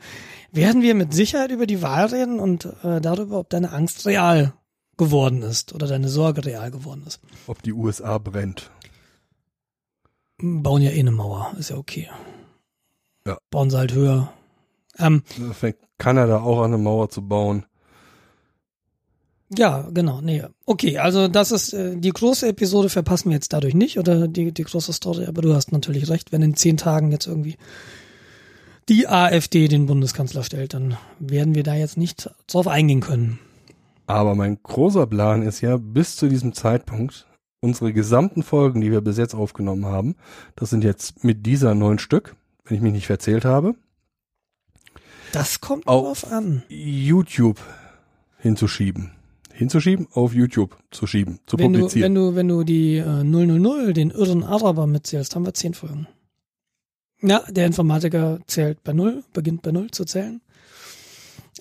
werden 0.52 0.82
wir 0.82 0.96
mit 0.96 1.14
Sicherheit 1.14 1.52
über 1.52 1.66
die 1.66 1.82
Wahl 1.82 2.06
reden 2.06 2.40
und 2.40 2.66
äh, 2.84 3.02
darüber, 3.02 3.40
ob 3.40 3.50
deine 3.50 3.72
Angst 3.72 4.06
real 4.06 4.54
geworden 4.98 5.42
ist 5.42 5.74
oder 5.74 5.88
deine 5.88 6.10
Sorge 6.10 6.46
real 6.46 6.70
geworden 6.72 7.04
ist. 7.08 7.20
Ob 7.48 7.62
die 7.64 7.74
USA 7.74 8.20
brennt. 8.20 8.70
Bauen 10.38 10.82
ja 10.82 10.92
eh 10.92 11.00
eine 11.00 11.12
Mauer, 11.12 11.54
ist 11.58 11.70
ja 11.70 11.78
okay. 11.78 12.10
Ja. 13.26 13.38
Bauen 13.50 13.70
sie 13.70 13.78
halt 13.78 13.94
höher. 13.94 14.34
Ähm, 15.00 15.24
fängt 15.54 15.78
Kanada 15.98 16.42
auch 16.42 16.60
an, 16.60 16.74
eine 16.74 16.78
Mauer 16.78 17.10
zu 17.10 17.28
bauen. 17.28 17.66
Ja, 19.58 19.88
genau, 19.94 20.22
nee. 20.22 20.44
Okay, 20.66 20.98
also 20.98 21.28
das 21.28 21.52
ist 21.52 21.74
äh, 21.74 21.96
die 21.98 22.10
große 22.12 22.48
Episode 22.48 22.90
verpassen 22.90 23.30
wir 23.30 23.36
jetzt 23.36 23.54
dadurch 23.54 23.74
nicht 23.76 24.00
oder 24.00 24.28
die, 24.28 24.52
die 24.52 24.64
große 24.64 24.94
Story, 24.94 25.26
aber 25.26 25.42
du 25.42 25.54
hast 25.54 25.72
natürlich 25.72 26.10
recht, 26.10 26.32
wenn 26.32 26.42
in 26.42 26.56
zehn 26.56 26.78
Tagen 26.78 27.12
jetzt 27.12 27.28
irgendwie 27.28 27.58
die 28.90 29.08
AfD 29.08 29.68
den 29.68 29.86
Bundeskanzler 29.86 30.44
stellt, 30.44 30.74
dann 30.74 30.98
werden 31.20 31.56
wir 31.56 31.64
da 31.64 31.74
jetzt 31.76 31.98
nicht 31.98 32.30
drauf 32.48 32.68
eingehen 32.68 33.02
können. 33.02 33.40
Aber 34.08 34.36
mein 34.36 34.58
großer 34.62 35.08
Plan 35.08 35.42
ist 35.42 35.62
ja, 35.62 35.78
bis 35.78 36.16
zu 36.18 36.28
diesem 36.28 36.54
Zeitpunkt 36.54 37.26
unsere 37.62 37.94
gesamten 37.94 38.44
Folgen, 38.44 38.82
die 38.82 38.92
wir 38.92 39.00
bis 39.00 39.18
jetzt 39.18 39.36
aufgenommen 39.36 39.86
haben, 39.86 40.16
das 40.58 40.70
sind 40.70 40.84
jetzt 40.84 41.24
mit 41.24 41.46
dieser 41.46 41.76
neun 41.76 41.98
Stück, 42.00 42.36
wenn 42.66 42.76
ich 42.76 42.84
mich 42.84 42.92
nicht 42.92 43.08
verzählt 43.08 43.46
habe, 43.46 43.76
Das 45.32 45.62
kommt 45.62 45.88
Au- 45.88 46.02
drauf 46.04 46.30
an. 46.32 46.64
YouTube 46.68 47.60
hinzuschieben. 48.40 49.12
Hinzuschieben, 49.54 50.08
auf 50.14 50.34
YouTube 50.34 50.78
zu 50.90 51.06
schieben, 51.06 51.40
zu 51.46 51.58
Wenn 51.58 51.74
du, 51.74 51.80
wenn 51.80 51.82
publizieren. 51.82 52.16
du, 52.16 52.36
wenn 52.36 52.48
du 52.48 52.64
die 52.64 52.98
äh, 52.98 53.24
000, 53.24 53.94
den 53.94 54.10
irren 54.10 54.44
Araber 54.44 54.88
mitzählst, 54.88 55.36
haben 55.36 55.46
wir 55.46 55.54
zehn 55.54 55.74
Folgen. 55.74 56.08
Ja, 57.22 57.44
der 57.50 57.68
Informatiker 57.68 58.40
zählt 58.48 58.84
bei 58.84 58.94
null, 58.94 59.24
beginnt 59.32 59.62
bei 59.62 59.72
null 59.72 59.92
zu 59.92 60.06
zählen. 60.06 60.42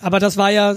Aber 0.00 0.18
das 0.18 0.36
war 0.36 0.50
ja, 0.50 0.74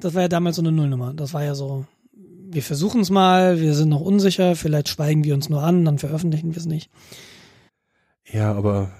das 0.00 0.14
war 0.14 0.22
ja 0.22 0.28
damals 0.28 0.56
so 0.56 0.62
eine 0.62 0.72
Nullnummer. 0.72 1.12
Das 1.12 1.34
war 1.34 1.44
ja 1.44 1.54
so, 1.54 1.84
wir 2.12 2.62
versuchen 2.62 3.00
es 3.00 3.10
mal, 3.10 3.60
wir 3.60 3.74
sind 3.74 3.88
noch 3.88 4.00
unsicher, 4.00 4.54
vielleicht 4.56 4.88
schweigen 4.88 5.24
wir 5.24 5.34
uns 5.34 5.48
nur 5.48 5.62
an, 5.62 5.84
dann 5.84 5.98
veröffentlichen 5.98 6.52
wir 6.52 6.58
es 6.58 6.66
nicht. 6.66 6.88
ja, 8.24 8.54
aber 8.54 8.90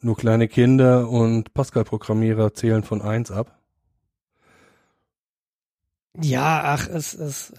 nur 0.00 0.16
kleine 0.16 0.48
Kinder 0.48 1.08
und 1.08 1.54
Pascal-Programmierer 1.54 2.52
zählen 2.52 2.82
von 2.82 3.00
eins 3.00 3.30
ab. 3.30 3.58
Ja, 6.20 6.62
ach, 6.64 6.88
es 6.88 7.14
ist. 7.14 7.50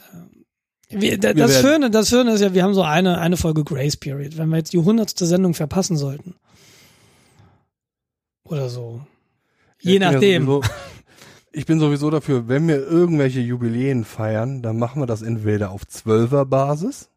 äh, 0.89 1.01
Wir, 1.01 1.17
da, 1.19 1.29
Wir 1.29 1.35
das 1.35 1.51
werden- 1.51 1.61
Schöne, 1.65 1.91
das 1.91 2.09
Schöne 2.09 2.31
ist 2.33 2.41
ja, 2.41 2.53
wir 2.53 2.63
haben 2.63 2.73
so 2.73 2.83
eine, 2.83 3.17
eine 3.19 3.37
Folge 3.37 3.63
Grace 3.63 3.97
Period. 3.97 4.37
Wenn 4.37 4.49
wir 4.49 4.57
jetzt 4.57 4.73
die 4.73 4.77
hundertste 4.79 5.25
Sendung 5.25 5.53
verpassen 5.53 5.97
sollten. 5.97 6.35
Oder 8.43 8.69
so. 8.69 9.01
Je 9.81 9.93
Ich 9.93 9.99
bin 9.99 10.01
ja 10.03 10.11
nachdem. 10.11 10.45
sowieso- 10.45 10.69
ich 11.51 11.65
bin 11.65 11.79
sowieso 11.79 12.09
dafür, 12.09 12.47
wenn 12.47 12.67
wir 12.67 12.77
irgendwelche 12.85 13.39
Jubiläen 13.39 14.03
feiern, 14.05 14.61
dann 14.61 14.77
machen 14.77 15.01
wir 15.01 15.05
das 15.07 15.21
entweder 15.21 15.71
auf 15.71 15.83
12er 15.83 16.45
Basis 16.45 17.09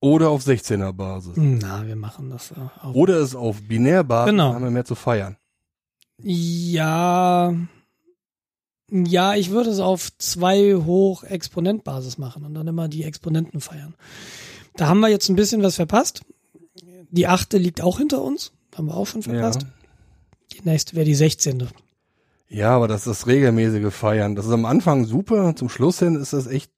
oder 0.00 0.30
auf 0.30 0.42
16er 0.42 0.92
Basis. 0.92 1.32
Na, 1.36 1.86
wir 1.86 1.96
machen 1.96 2.30
das 2.30 2.52
äh, 2.52 2.54
auf. 2.82 2.94
Oder 2.94 3.16
es 3.18 3.34
auf 3.34 3.60
Binärbasis, 3.62 4.30
Genau. 4.30 4.46
dann 4.48 4.54
haben 4.56 4.64
wir 4.64 4.70
mehr 4.70 4.84
zu 4.84 4.94
feiern. 4.94 5.36
Ja, 6.22 7.54
ja, 8.90 9.34
ich 9.34 9.50
würde 9.50 9.70
es 9.70 9.78
auf 9.78 10.10
zwei 10.18 10.74
hoch 10.74 11.22
Exponentbasis 11.24 12.18
machen 12.18 12.44
und 12.44 12.54
dann 12.54 12.66
immer 12.66 12.88
die 12.88 13.04
Exponenten 13.04 13.60
feiern. 13.60 13.94
Da 14.76 14.88
haben 14.88 15.00
wir 15.00 15.08
jetzt 15.08 15.28
ein 15.28 15.36
bisschen 15.36 15.62
was 15.62 15.76
verpasst. 15.76 16.22
Die 17.10 17.26
achte 17.26 17.58
liegt 17.58 17.80
auch 17.80 17.98
hinter 17.98 18.22
uns, 18.22 18.52
haben 18.76 18.86
wir 18.86 18.96
auch 18.96 19.06
schon 19.06 19.22
verpasst. 19.22 19.62
Ja. 19.62 19.68
Die 20.52 20.68
nächste 20.68 20.94
wäre 20.96 21.04
die 21.04 21.14
16. 21.14 21.68
ja, 22.48 22.70
aber 22.70 22.88
das 22.88 23.00
ist 23.00 23.06
das 23.06 23.26
regelmäßige 23.26 23.92
Feiern. 23.92 24.34
Das 24.34 24.46
ist 24.46 24.52
am 24.52 24.64
Anfang 24.64 25.04
super, 25.04 25.54
zum 25.56 25.68
Schluss 25.68 25.98
hin 25.98 26.16
ist 26.16 26.32
das 26.32 26.46
echt, 26.46 26.70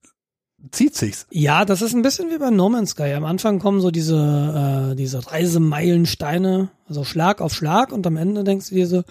zieht 0.71 0.95
sich's. 0.95 1.26
Ja, 1.31 1.64
das 1.64 1.83
ist 1.83 1.95
ein 1.95 2.02
bisschen 2.02 2.31
wie 2.31 2.38
bei 2.38 2.50
No 2.50 2.69
Man's 2.69 2.90
Sky. 2.90 3.14
Am 3.14 3.25
Anfang 3.25 3.59
kommen 3.59 3.81
so 3.81 3.90
diese, 3.90 4.90
äh, 4.92 4.97
diese 4.97 5.31
Reisemeilensteine, 5.31 6.71
also 6.88 7.04
Schlag 7.04 7.40
auf 7.40 7.54
Schlag 7.54 7.92
und 7.92 8.07
am 8.07 8.16
Ende 8.16 8.45
denkst 8.45 8.69
du 8.69 8.75
dir 8.75 8.87
so, 8.87 9.02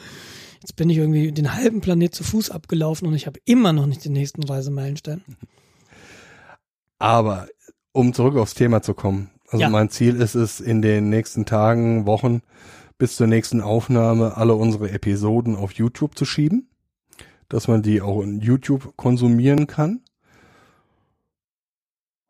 jetzt 0.61 0.75
bin 0.75 0.89
ich 0.89 0.97
irgendwie 0.97 1.31
den 1.31 1.53
halben 1.53 1.81
Planet 1.81 2.13
zu 2.13 2.23
Fuß 2.23 2.49
abgelaufen 2.51 3.07
und 3.07 3.13
ich 3.15 3.27
habe 3.27 3.39
immer 3.45 3.73
noch 3.73 3.85
nicht 3.85 4.05
den 4.05 4.13
nächsten 4.13 4.43
Reisemeilenstein. 4.43 5.23
Aber 6.99 7.47
um 7.91 8.13
zurück 8.13 8.37
aufs 8.37 8.53
Thema 8.53 8.81
zu 8.81 8.93
kommen, 8.93 9.31
also 9.47 9.61
Ja. 9.63 9.69
mein 9.69 9.89
Ziel 9.89 10.15
ist 10.15 10.35
es, 10.35 10.59
in 10.59 10.81
den 10.81 11.09
nächsten 11.09 11.45
Tagen, 11.45 12.05
Wochen 12.05 12.41
bis 12.97 13.15
zur 13.15 13.27
nächsten 13.27 13.61
Aufnahme 13.61 14.37
alle 14.37 14.53
unsere 14.55 14.91
Episoden 14.91 15.55
auf 15.55 15.73
YouTube 15.73 16.17
zu 16.17 16.25
schieben, 16.25 16.69
dass 17.49 17.67
man 17.67 17.81
die 17.81 18.01
auch 18.01 18.21
in 18.21 18.39
YouTube 18.39 18.95
konsumieren 18.95 19.67
kann. 19.67 20.01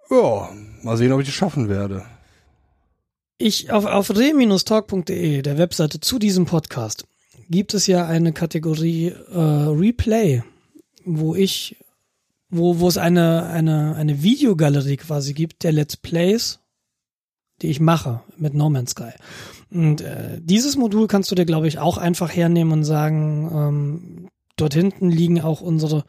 Ja, 0.10 0.50
mal 0.82 0.98
sehen, 0.98 1.12
ob 1.12 1.22
ich 1.22 1.28
es 1.28 1.34
schaffen 1.34 1.70
werde. 1.70 2.06
Ich 3.38 3.72
auf, 3.72 3.86
auf 3.86 4.10
re-talk.de, 4.12 5.42
der 5.42 5.58
Webseite 5.58 6.00
zu 6.00 6.20
diesem 6.20 6.46
Podcast, 6.46 7.06
gibt 7.52 7.74
es 7.74 7.86
ja 7.86 8.08
eine 8.08 8.34
Kategorie 8.34 9.08
äh, 9.08 9.38
Replay, 9.38 10.42
wo 11.06 11.36
ich, 11.36 11.78
wo, 12.50 12.80
wo 12.80 12.88
es 12.88 12.98
eine, 12.98 13.46
eine, 13.48 13.96
eine 13.96 14.24
Videogalerie 14.24 14.98
quasi 14.98 15.34
gibt 15.34 15.64
der 15.64 15.74
Let's 15.74 15.98
Plays, 15.98 16.60
die 17.62 17.68
ich 17.68 17.80
mache 17.80 18.22
mit 18.38 18.54
No 18.54 18.70
Man's 18.70 18.92
Sky. 18.92 19.12
Und 19.70 20.02
äh, 20.02 20.40
dieses 20.42 20.78
Modul 20.78 21.08
kannst 21.08 21.30
du 21.30 21.36
dir, 21.36 21.46
glaube 21.46 21.68
ich, 21.68 21.78
auch 21.78 21.98
einfach 21.98 22.34
hernehmen 22.34 22.74
und 22.74 22.84
sagen, 22.84 23.52
ähm, 23.54 24.28
dort 24.56 24.74
hinten 24.74 25.10
liegen 25.10 25.42
auch 25.42 25.62
unsere 25.62 26.04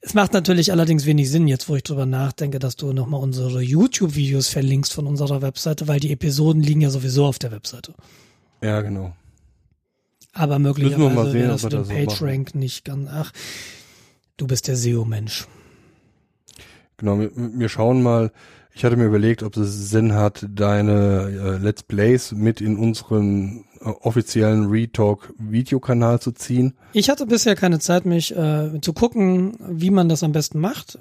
es 0.00 0.14
macht 0.14 0.32
natürlich 0.32 0.70
allerdings 0.70 1.06
wenig 1.06 1.28
Sinn, 1.28 1.48
jetzt 1.48 1.68
wo 1.68 1.74
ich 1.74 1.82
drüber 1.82 2.06
nachdenke, 2.06 2.60
dass 2.60 2.76
du 2.76 2.92
nochmal 2.92 3.20
unsere 3.20 3.60
YouTube-Videos 3.60 4.46
verlinkst 4.46 4.92
von 4.92 5.08
unserer 5.08 5.42
Webseite, 5.42 5.88
weil 5.88 5.98
die 5.98 6.12
Episoden 6.12 6.62
liegen 6.62 6.82
ja 6.82 6.90
sowieso 6.90 7.26
auf 7.26 7.40
der 7.40 7.50
Webseite. 7.50 7.94
Ja, 8.62 8.80
genau. 8.80 9.12
Aber 10.36 10.58
möglicherweise 10.58 11.32
wäre 11.32 11.48
das 11.48 11.62
machen. 11.62 11.88
PageRank 11.88 12.54
nicht 12.54 12.84
ganz. 12.84 13.08
Ach, 13.10 13.32
du 14.36 14.46
bist 14.46 14.68
der 14.68 14.76
SEO-Mensch. 14.76 15.46
Genau, 16.98 17.18
wir, 17.18 17.30
wir 17.34 17.68
schauen 17.68 18.02
mal. 18.02 18.30
Ich 18.74 18.84
hatte 18.84 18.96
mir 18.96 19.06
überlegt, 19.06 19.42
ob 19.42 19.56
es 19.56 19.88
Sinn 19.90 20.12
hat, 20.12 20.44
deine 20.50 21.30
äh, 21.30 21.56
Let's 21.62 21.82
Plays 21.82 22.32
mit 22.32 22.60
in 22.60 22.76
unseren 22.76 23.64
äh, 23.80 23.84
offiziellen 23.88 24.66
Retalk 24.66 25.32
Videokanal 25.38 26.20
zu 26.20 26.32
ziehen. 26.32 26.74
Ich 26.92 27.08
hatte 27.08 27.24
bisher 27.24 27.56
keine 27.56 27.78
Zeit, 27.78 28.04
mich 28.04 28.36
äh, 28.36 28.78
zu 28.82 28.92
gucken, 28.92 29.56
wie 29.66 29.88
man 29.90 30.10
das 30.10 30.22
am 30.22 30.32
besten 30.32 30.60
macht, 30.60 30.98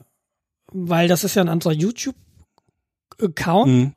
weil 0.71 1.09
das 1.09 1.25
ist 1.25 1.35
ja 1.35 1.41
ein 1.41 1.49
anderer 1.49 1.73
YouTube-Account, 1.73 3.67
Mhm. 3.69 3.93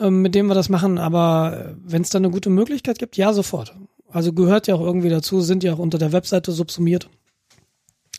ähm, 0.00 0.22
mit 0.22 0.34
dem 0.34 0.46
wir 0.46 0.54
das 0.54 0.70
machen. 0.70 0.96
Aber 0.96 1.74
wenn 1.82 2.00
es 2.00 2.08
da 2.08 2.16
eine 2.18 2.30
gute 2.30 2.48
Möglichkeit 2.48 2.98
gibt, 2.98 3.18
ja, 3.18 3.34
sofort. 3.34 3.76
Also 4.14 4.32
gehört 4.32 4.68
ja 4.68 4.76
auch 4.76 4.80
irgendwie 4.80 5.08
dazu, 5.08 5.40
sind 5.40 5.64
ja 5.64 5.74
auch 5.74 5.80
unter 5.80 5.98
der 5.98 6.12
Webseite 6.12 6.52
subsumiert. 6.52 7.10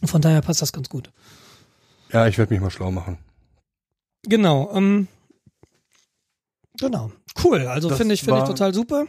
Von 0.04 0.22
daher 0.22 0.42
passt 0.42 0.62
das 0.62 0.74
ganz 0.74 0.90
gut. 0.90 1.10
Ja, 2.12 2.28
ich 2.28 2.38
werde 2.38 2.54
mich 2.54 2.62
mal 2.62 2.70
schlau 2.70 2.92
machen. 2.92 3.18
Genau. 4.24 4.70
Ähm, 4.74 5.08
genau. 6.78 7.14
Cool. 7.42 7.68
Also 7.68 7.90
finde 7.92 8.14
ich 8.14 8.24
finde 8.24 8.42
ich 8.42 8.46
total 8.46 8.74
super. 8.74 9.06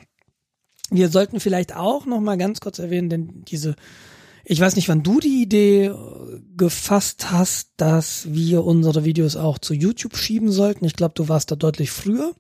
Wir 0.89 1.09
sollten 1.09 1.41
vielleicht 1.41 1.75
auch 1.75 2.07
noch 2.07 2.21
mal 2.21 2.39
ganz 2.39 2.61
kurz 2.61 2.79
erwähnen, 2.79 3.11
denn 3.11 3.45
diese 3.47 3.75
ich 4.45 4.61
weiß 4.61 4.77
nicht, 4.77 4.89
wann 4.89 5.03
du 5.03 5.19
die 5.19 5.43
Idee 5.43 5.87
äh, 5.87 5.95
gefasst 6.57 7.33
hast, 7.33 7.71
dass 7.79 8.33
wir 8.33 8.65
unsere 8.65 9.05
Videos 9.05 9.35
auch 9.35 9.59
zu 9.59 9.75
YouTube 9.75 10.17
schieben 10.17 10.53
sollten. 10.53 10.85
Ich 10.85 10.95
glaube, 10.95 11.15
du 11.17 11.29
warst 11.29 11.51
da 11.51 11.57
deutlich 11.57 11.91
früher. 11.91 12.33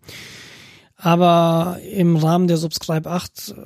Aber 0.94 1.80
im 1.90 2.14
Rahmen 2.14 2.46
der 2.46 2.58
Subscribe 2.58 3.10
8 3.10 3.56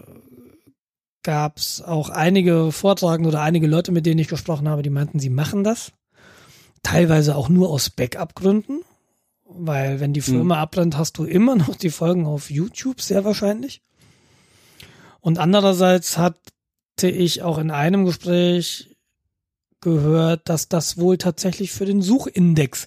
gab 1.22 1.58
es 1.58 1.82
auch 1.82 2.08
einige 2.08 2.72
Vortragende 2.72 3.28
oder 3.28 3.42
einige 3.42 3.66
Leute, 3.66 3.92
mit 3.92 4.06
denen 4.06 4.20
ich 4.20 4.28
gesprochen 4.28 4.68
habe, 4.68 4.82
die 4.82 4.90
meinten, 4.90 5.18
sie 5.18 5.30
machen 5.30 5.64
das. 5.64 5.92
Teilweise 6.82 7.36
auch 7.36 7.48
nur 7.48 7.70
aus 7.70 7.90
Backup-Gründen. 7.90 8.80
Weil 9.52 9.98
wenn 9.98 10.12
die 10.12 10.20
Firma 10.20 10.60
abbrennt, 10.60 10.96
hast 10.96 11.18
du 11.18 11.24
immer 11.24 11.56
noch 11.56 11.74
die 11.74 11.90
Folgen 11.90 12.24
auf 12.24 12.50
YouTube, 12.50 13.00
sehr 13.00 13.24
wahrscheinlich. 13.24 13.82
Und 15.20 15.38
andererseits 15.38 16.16
hatte 16.16 16.38
ich 17.02 17.42
auch 17.42 17.58
in 17.58 17.70
einem 17.70 18.04
Gespräch 18.04 18.96
gehört, 19.80 20.48
dass 20.48 20.68
das 20.68 20.98
wohl 20.98 21.18
tatsächlich 21.18 21.72
für 21.72 21.84
den 21.84 22.00
Suchindex 22.00 22.86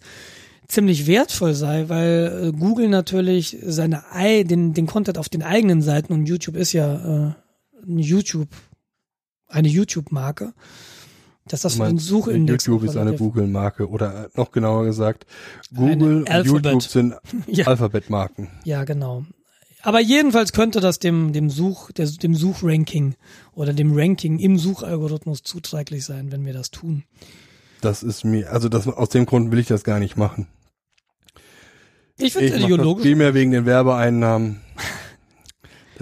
ziemlich 0.68 1.06
wertvoll 1.06 1.54
sei, 1.54 1.90
weil 1.90 2.48
äh, 2.48 2.58
Google 2.58 2.88
natürlich 2.88 3.58
seine 3.62 4.12
ei 4.12 4.44
den 4.44 4.74
den 4.74 4.88
Content 4.88 5.18
auf 5.18 5.30
den 5.30 5.44
eigenen 5.44 5.82
Seiten 5.82 6.14
und 6.14 6.26
YouTube 6.26 6.56
ist 6.56 6.74
ja 6.74 7.28
äh, 7.30 7.34
ein 7.88 8.00
YouTube 8.00 8.50
eine 9.54 9.68
YouTube 9.68 10.12
Marke, 10.12 10.54
dass 11.48 11.62
das 11.62 11.74
für 11.74 11.84
den 11.84 11.96
meinst, 11.96 12.08
Suchindex 12.08 12.66
YouTube 12.66 12.84
ist 12.84 12.98
eine 12.98 13.16
Google-Marke 13.16 13.90
oder 13.90 14.26
äh, 14.26 14.30
noch 14.36 14.52
genauer 14.52 14.86
gesagt, 14.86 15.26
Google 15.74 16.24
und. 16.24 16.46
YouTube 16.46 16.82
sind 16.82 17.16
Ja. 17.48 17.68
Alphabet-Marken. 17.68 18.50
Ja, 18.64 18.84
genau. 18.84 19.26
Aber 19.82 20.00
jedenfalls 20.00 20.54
könnte 20.54 20.80
das 20.80 21.00
dem, 21.00 21.34
dem 21.34 21.50
Such, 21.50 21.92
der, 21.92 22.08
dem 22.08 22.36
Suchranking 22.36 23.16
oder 23.54 23.74
dem 23.74 23.92
Ranking 23.94 24.40
im 24.40 24.58
Suchalgorithmus 24.58 25.44
zuträglich 25.44 26.06
sein, 26.06 26.32
wenn 26.32 26.46
wir 26.46 26.54
das 26.54 26.72
tun. 26.72 27.04
Das 27.82 28.02
ist 28.02 28.24
mir, 28.24 28.50
also 28.50 28.70
das, 28.70 28.88
aus 28.88 29.10
dem 29.10 29.26
Grund 29.26 29.52
will 29.52 29.60
ich 29.60 29.68
das 29.68 29.84
gar 29.84 30.00
nicht 30.00 30.16
machen. 30.16 30.48
Ich 32.18 32.32
finde 32.32 32.54
es 32.54 32.64
ideologisch 32.64 33.04
primär 33.04 33.34
wegen 33.34 33.52
den 33.52 33.66
Werbeeinnahmen, 33.66 34.62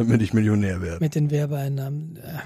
damit 0.08 0.22
ich 0.22 0.34
Millionär 0.34 0.82
werde. 0.82 1.00
mit 1.00 1.16
den 1.16 1.32
Werbeeinnahmen. 1.32 2.18
äh, 2.18 2.40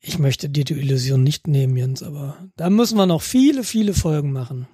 Ich 0.00 0.18
möchte 0.18 0.48
dir 0.50 0.64
die 0.64 0.74
Illusion 0.74 1.22
nicht 1.22 1.46
nehmen, 1.46 1.76
Jens, 1.76 2.02
aber 2.02 2.36
da 2.56 2.68
müssen 2.70 2.96
wir 2.98 3.06
noch 3.06 3.22
viele, 3.22 3.64
viele 3.64 3.94
Folgen 3.94 4.32
machen. 4.32 4.66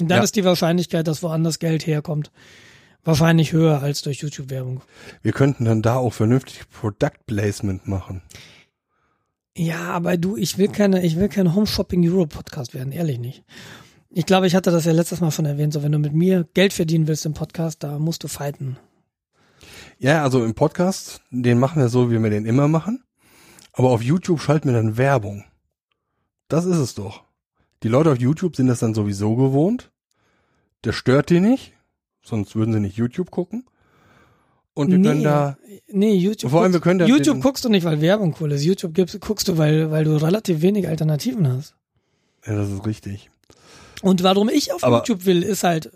Und 0.00 0.08
dann 0.10 0.18
Ja. 0.18 0.22
ist 0.24 0.36
die 0.36 0.44
Wahrscheinlichkeit, 0.44 1.06
dass 1.08 1.22
woanders 1.22 1.58
Geld 1.58 1.86
herkommt, 1.86 2.30
wahrscheinlich 3.04 3.52
höher 3.52 3.82
als 3.82 4.02
durch 4.02 4.18
YouTube-Werbung. 4.18 4.82
Wir 5.22 5.32
könnten 5.32 5.64
dann 5.64 5.80
da 5.82 5.96
auch 5.96 6.12
vernünftig 6.12 6.68
Product 6.70 7.24
Placement 7.26 7.88
machen. 7.88 8.22
Ja, 9.56 9.90
aber 9.90 10.16
du, 10.18 10.36
ich 10.36 10.56
will 10.58 10.68
keine, 10.68 11.04
ich 11.04 11.16
will 11.16 11.28
kein 11.28 11.54
Home 11.54 11.66
Shopping 11.66 12.08
Euro 12.08 12.26
Podcast 12.26 12.74
werden, 12.74 12.92
ehrlich 12.92 13.18
nicht. 13.18 13.42
Ich 14.10 14.24
glaube, 14.24 14.46
ich 14.46 14.54
hatte 14.54 14.70
das 14.70 14.84
ja 14.84 14.92
letztes 14.92 15.20
Mal 15.20 15.30
schon 15.32 15.46
erwähnt, 15.46 15.72
so 15.72 15.82
wenn 15.82 15.90
du 15.92 15.98
mit 15.98 16.12
mir 16.14 16.46
Geld 16.54 16.72
verdienen 16.72 17.08
willst 17.08 17.26
im 17.26 17.34
Podcast, 17.34 17.82
da 17.82 17.98
musst 17.98 18.22
du 18.24 18.28
fighten. 18.28 18.76
Ja, 19.98 20.22
also 20.22 20.44
im 20.44 20.54
Podcast, 20.54 21.20
den 21.30 21.58
machen 21.58 21.80
wir 21.82 21.88
so, 21.88 22.10
wie 22.10 22.22
wir 22.22 22.30
den 22.30 22.46
immer 22.46 22.68
machen. 22.68 23.02
Aber 23.72 23.90
auf 23.90 24.02
YouTube 24.02 24.40
schalten 24.40 24.68
wir 24.68 24.74
dann 24.74 24.96
Werbung. 24.96 25.44
Das 26.48 26.64
ist 26.64 26.76
es 26.78 26.94
doch. 26.94 27.24
Die 27.82 27.88
Leute 27.88 28.10
auf 28.12 28.18
YouTube 28.18 28.56
sind 28.56 28.66
das 28.68 28.80
dann 28.80 28.94
sowieso 28.94 29.36
gewohnt. 29.36 29.90
Der 30.84 30.92
stört 30.92 31.30
die 31.30 31.40
nicht, 31.40 31.74
sonst 32.24 32.54
würden 32.56 32.72
sie 32.72 32.80
nicht 32.80 32.96
YouTube 32.96 33.30
gucken. 33.30 33.66
Und 34.74 34.92
wir 34.92 35.02
können 35.02 35.24
da, 35.24 35.56
nee, 35.88 36.14
YouTube. 36.14 36.52
Vor 36.52 36.62
allem, 36.62 36.72
wir 36.72 36.78
guckst- 36.78 36.84
können 36.84 36.98
da 37.00 37.06
YouTube 37.06 37.36
den- 37.36 37.42
guckst 37.42 37.64
du 37.64 37.68
nicht, 37.68 37.84
weil 37.84 38.00
Werbung 38.00 38.36
cool 38.40 38.52
ist. 38.52 38.62
YouTube 38.64 38.94
gibst, 38.94 39.20
guckst 39.20 39.48
du, 39.48 39.58
weil, 39.58 39.90
weil 39.90 40.04
du 40.04 40.16
relativ 40.22 40.62
wenig 40.62 40.86
Alternativen 40.86 41.48
hast. 41.48 41.74
ja, 42.46 42.54
das 42.54 42.70
ist 42.70 42.86
richtig. 42.86 43.30
Und 44.02 44.22
warum 44.22 44.48
ich 44.48 44.72
auf 44.72 44.84
Aber- 44.84 44.98
YouTube 44.98 45.24
will, 45.26 45.42
ist 45.42 45.64
halt, 45.64 45.90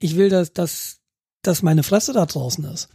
ich 0.00 0.16
will, 0.16 0.28
dass, 0.28 0.52
dass, 0.52 0.98
dass 1.42 1.62
meine 1.62 1.84
Fresse 1.84 2.12
da 2.12 2.26
draußen 2.26 2.64
ist. 2.64 2.88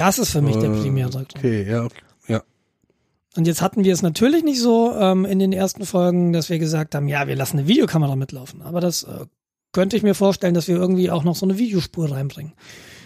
Das 0.00 0.18
ist 0.18 0.30
für 0.30 0.40
mich 0.42 0.56
der 0.56 0.70
Äh, 0.70 0.80
Primärdruck. 0.80 1.26
Okay, 1.36 1.70
ja, 1.70 1.84
okay. 1.84 2.00
ja. 2.28 2.42
Und 3.36 3.46
jetzt 3.46 3.60
hatten 3.60 3.84
wir 3.84 3.92
es 3.92 4.02
natürlich 4.02 4.42
nicht 4.42 4.60
so 4.60 4.92
ähm, 4.98 5.24
in 5.24 5.38
den 5.38 5.52
ersten 5.52 5.84
Folgen, 5.84 6.32
dass 6.32 6.48
wir 6.48 6.58
gesagt 6.58 6.94
haben, 6.94 7.06
ja, 7.06 7.26
wir 7.28 7.36
lassen 7.36 7.58
eine 7.58 7.68
Videokamera 7.68 8.16
mitlaufen. 8.16 8.62
Aber 8.62 8.80
das 8.80 9.02
äh, 9.04 9.26
könnte 9.72 9.96
ich 9.96 10.02
mir 10.02 10.14
vorstellen, 10.14 10.54
dass 10.54 10.68
wir 10.68 10.76
irgendwie 10.76 11.10
auch 11.10 11.22
noch 11.22 11.36
so 11.36 11.44
eine 11.46 11.58
Videospur 11.58 12.10
reinbringen. 12.10 12.54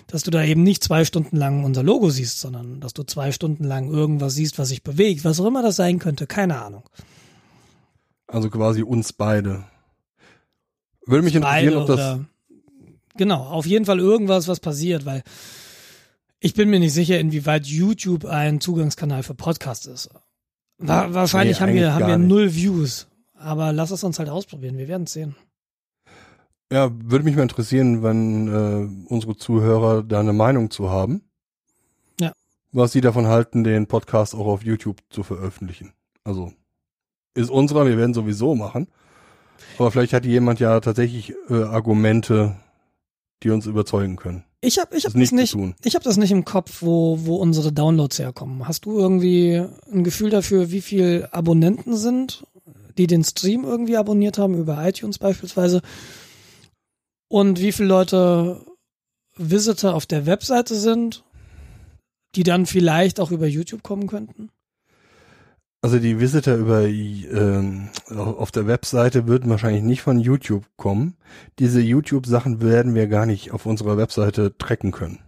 dass 0.07 0.23
du 0.23 0.31
da 0.31 0.45
eben 0.45 0.63
nicht 0.63 0.85
zwei 0.85 1.05
Stunden 1.05 1.37
lang 1.37 1.65
unser 1.65 1.83
Logo 1.83 2.11
siehst, 2.11 2.39
sondern 2.41 2.81
dass 2.81 2.93
du 2.93 3.03
zwei 3.05 3.33
Stunden 3.33 3.65
lang 3.65 3.91
irgendwas 3.91 4.35
siehst, 4.35 4.59
was 4.59 4.69
sich 4.69 4.83
bewegt, 4.83 5.25
was 5.25 5.41
auch 5.41 5.47
immer 5.47 5.63
das 5.63 5.77
sein 5.77 5.99
könnte, 5.99 6.27
keine 6.27 6.63
Ahnung. 6.63 6.85
Also 8.27 8.51
quasi 8.51 8.83
uns 8.83 9.13
beide. 9.13 9.65
Würde 11.07 11.25
mich 11.25 11.35
interessieren, 11.35 11.77
ob 11.77 11.87
das. 11.87 12.19
Genau, 13.17 13.45
auf 13.45 13.67
jeden 13.67 13.85
Fall 13.85 13.99
irgendwas, 13.99 14.49
was 14.49 14.61
passiert, 14.61 15.05
weil 15.07 15.23
ich 16.45 16.53
bin 16.53 16.69
mir 16.69 16.79
nicht 16.79 16.93
sicher, 16.93 17.19
inwieweit 17.19 17.65
YouTube 17.65 18.27
ein 18.27 18.61
Zugangskanal 18.61 19.23
für 19.23 19.35
Podcasts 19.35 19.87
ist. 19.87 20.11
Wahrscheinlich 20.77 21.59
nee, 21.59 21.67
haben 21.67 21.75
wir, 21.75 21.95
haben 21.95 22.07
wir 22.07 22.19
null 22.19 22.55
Views. 22.55 23.09
Aber 23.33 23.73
lass 23.73 23.91
es 23.91 24.05
uns 24.05 24.19
halt 24.19 24.29
ausprobieren. 24.29 24.77
Wir 24.77 24.87
werden 24.87 25.05
es 25.05 25.15
sehen. 25.15 25.37
Ja, 26.71 26.91
würde 26.93 27.25
mich 27.25 27.35
mal 27.35 27.43
interessieren, 27.45 28.03
wenn 28.03 28.49
äh, 28.49 29.11
unsere 29.11 29.37
Zuhörer 29.37 30.03
da 30.03 30.21
eine 30.21 30.35
Meinung 30.35 30.71
zu 30.71 30.91
haben. 30.91 31.23
Ja. 32.21 32.33
Was 32.73 32.93
sie 32.93 33.01
davon 33.01 33.27
halten, 33.27 33.65
den 33.65 33.87
Podcast 33.87 34.35
auch 34.35 34.47
auf 34.47 34.65
YouTube 34.65 34.99
zu 35.09 35.23
veröffentlichen. 35.23 35.95
Also 36.25 36.53
ist 37.33 37.51
unserer, 37.51 37.87
wir 37.87 37.97
werden 37.97 38.13
sowieso 38.13 38.55
machen. 38.55 38.89
Aber 39.79 39.91
vielleicht 39.91 40.13
hat 40.13 40.27
jemand 40.27 40.61
ja 40.61 40.79
tatsächlich 40.81 41.33
äh, 41.49 41.63
Argumente, 41.63 42.57
die 43.43 43.49
uns 43.49 43.65
überzeugen 43.65 44.17
können. 44.17 44.45
Ich 44.65 44.79
habe 44.79 44.97
ich 44.97 45.05
hab 45.05 45.13
das, 45.13 45.21
das 45.21 45.33
nicht, 45.33 45.57
ich 45.85 45.95
habe 45.95 46.05
das 46.05 46.17
nicht 46.17 46.33
im 46.33 46.45
Kopf, 46.45 46.81
wo 46.81 47.19
wo 47.21 47.37
unsere 47.37 47.73
Downloads 47.73 48.19
herkommen. 48.19 48.67
Hast 48.67 48.87
du 48.87 48.99
irgendwie 48.99 49.63
ein 49.93 50.05
Gefühl 50.05 50.31
dafür, 50.31 50.71
wie 50.71 50.81
viel 50.81 51.29
Abonnenten 51.31 51.97
sind, 51.97 52.45
die 52.97 53.07
den 53.07 53.25
Stream 53.25 53.65
irgendwie 53.65 53.97
abonniert 53.97 54.39
haben 54.39 54.55
über 54.59 54.87
iTunes 54.87 55.19
beispielsweise? 55.19 55.83
Und 57.29 57.61
wie 57.61 57.73
viele 57.73 57.89
Leute 57.89 58.65
Visitor 59.37 59.95
auf 59.95 60.07
der 60.07 60.27
Webseite 60.27 60.75
sind, 60.77 61.25
die 62.35 62.43
dann 62.43 62.67
vielleicht 62.67 63.21
auch 63.21 63.31
über 63.31 63.47
YouTube 63.47 63.83
kommen 63.83 64.07
könnten? 64.07 64.51
Also 65.85 65.99
die 65.99 66.19
Visitor 66.19 66.55
über 66.55 66.87
ähm, 66.87 67.91
auf 68.09 68.51
der 68.51 68.67
Webseite 68.67 69.27
würden 69.27 69.51
wahrscheinlich 69.51 69.83
nicht 69.83 70.01
von 70.01 70.19
YouTube 70.19 70.65
kommen. 70.79 71.19
Diese 71.59 71.79
YouTube-Sachen 71.79 72.63
werden 72.63 72.95
wir 72.95 73.07
gar 73.07 73.27
nicht 73.27 73.51
auf 73.51 73.67
unserer 73.67 73.99
Webseite 73.99 74.57
tracken 74.57 74.93
können. 74.93 75.19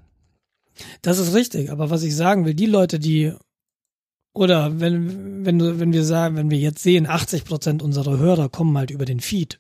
Das 1.03 1.19
ist 1.19 1.35
richtig, 1.35 1.71
aber 1.71 1.91
was 1.91 2.03
ich 2.05 2.17
sagen 2.17 2.47
will, 2.47 2.55
die 2.55 2.65
Leute, 2.65 2.99
die 2.99 3.35
oder 4.33 4.81
wenn 4.81 5.45
wenn 5.45 5.59
du 5.59 5.79
wenn 5.79 5.93
wir 5.93 6.05
sagen, 6.05 6.37
wenn 6.37 6.49
wir 6.49 6.59
jetzt 6.59 6.83
sehen, 6.83 7.07
80 7.07 7.45
Prozent 7.45 7.83
unserer 7.83 8.17
Hörer 8.17 8.49
kommen 8.49 8.79
halt 8.79 8.91
über 8.91 9.05
den 9.05 9.21
Feed, 9.21 9.59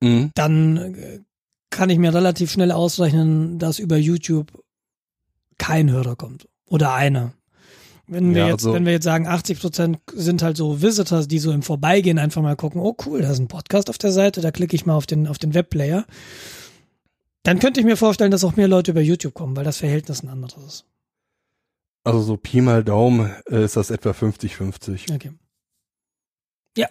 mhm. 0.00 0.30
dann 0.34 0.96
kann 1.68 1.90
ich 1.90 1.98
mir 1.98 2.14
relativ 2.14 2.50
schnell 2.50 2.72
ausrechnen, 2.72 3.58
dass 3.58 3.78
über 3.78 3.98
YouTube 3.98 4.50
kein 5.58 5.90
Hörer 5.90 6.16
kommt 6.16 6.48
oder 6.64 6.94
einer. 6.94 7.34
Wenn 8.06 8.34
wir 8.34 8.42
ja, 8.42 8.48
jetzt, 8.48 8.64
also, 8.64 8.74
wenn 8.74 8.84
wir 8.84 8.92
jetzt 8.92 9.04
sagen, 9.04 9.26
80 9.26 9.60
Prozent 9.60 9.98
sind 10.12 10.42
halt 10.42 10.56
so 10.56 10.82
Visitors, 10.82 11.26
die 11.26 11.38
so 11.38 11.52
im 11.52 11.62
Vorbeigehen 11.62 12.18
einfach 12.18 12.42
mal 12.42 12.56
gucken, 12.56 12.80
oh 12.80 12.94
cool, 13.06 13.22
da 13.22 13.30
ist 13.30 13.38
ein 13.38 13.48
Podcast 13.48 13.88
auf 13.88 13.98
der 13.98 14.12
Seite, 14.12 14.42
da 14.42 14.50
klicke 14.50 14.76
ich 14.76 14.84
mal 14.84 14.94
auf 14.94 15.06
den, 15.06 15.26
auf 15.26 15.38
den 15.38 15.54
Webplayer. 15.54 16.04
Dann 17.44 17.58
könnte 17.58 17.80
ich 17.80 17.86
mir 17.86 17.96
vorstellen, 17.96 18.30
dass 18.30 18.44
auch 18.44 18.56
mehr 18.56 18.68
Leute 18.68 18.90
über 18.90 19.00
YouTube 19.00 19.34
kommen, 19.34 19.56
weil 19.56 19.64
das 19.64 19.78
Verhältnis 19.78 20.22
ein 20.22 20.28
anderes 20.28 20.64
ist. 20.64 20.84
Also 22.04 22.20
so 22.20 22.36
Pi 22.36 22.60
mal 22.60 22.84
Daumen 22.84 23.30
äh, 23.50 23.64
ist 23.64 23.76
das 23.76 23.90
etwa 23.90 24.10
50-50. 24.10 25.14
Okay. 25.14 25.32
Ja. 26.76 26.88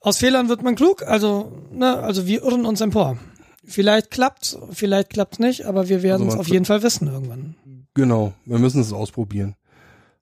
Aus 0.00 0.18
Fehlern 0.18 0.48
wird 0.48 0.62
man 0.62 0.76
klug, 0.76 1.02
also, 1.02 1.52
ne, 1.72 1.98
also 1.98 2.26
wir 2.26 2.42
irren 2.42 2.66
uns 2.66 2.80
empor. 2.80 3.18
Vielleicht 3.64 4.10
klappt's, 4.10 4.58
vielleicht 4.70 5.10
klappt's 5.10 5.38
nicht, 5.40 5.64
aber 5.64 5.88
wir 5.88 6.02
werden 6.02 6.24
also 6.24 6.36
es 6.36 6.40
auf 6.40 6.48
jeden 6.48 6.66
Fall 6.66 6.82
wissen 6.82 7.08
irgendwann. 7.08 7.56
Genau, 7.94 8.32
wir 8.44 8.58
müssen 8.58 8.80
es 8.80 8.92
ausprobieren. 8.92 9.56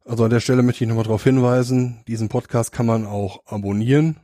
Also 0.05 0.25
an 0.25 0.31
der 0.31 0.41
Stelle 0.41 0.63
möchte 0.63 0.83
ich 0.83 0.89
nochmal 0.89 1.05
darauf 1.05 1.23
hinweisen, 1.23 2.03
diesen 2.09 2.29
Podcast 2.29 2.73
kann 2.73 2.87
man 2.87 3.07
auch 3.07 3.47
abonnieren. 3.47 4.17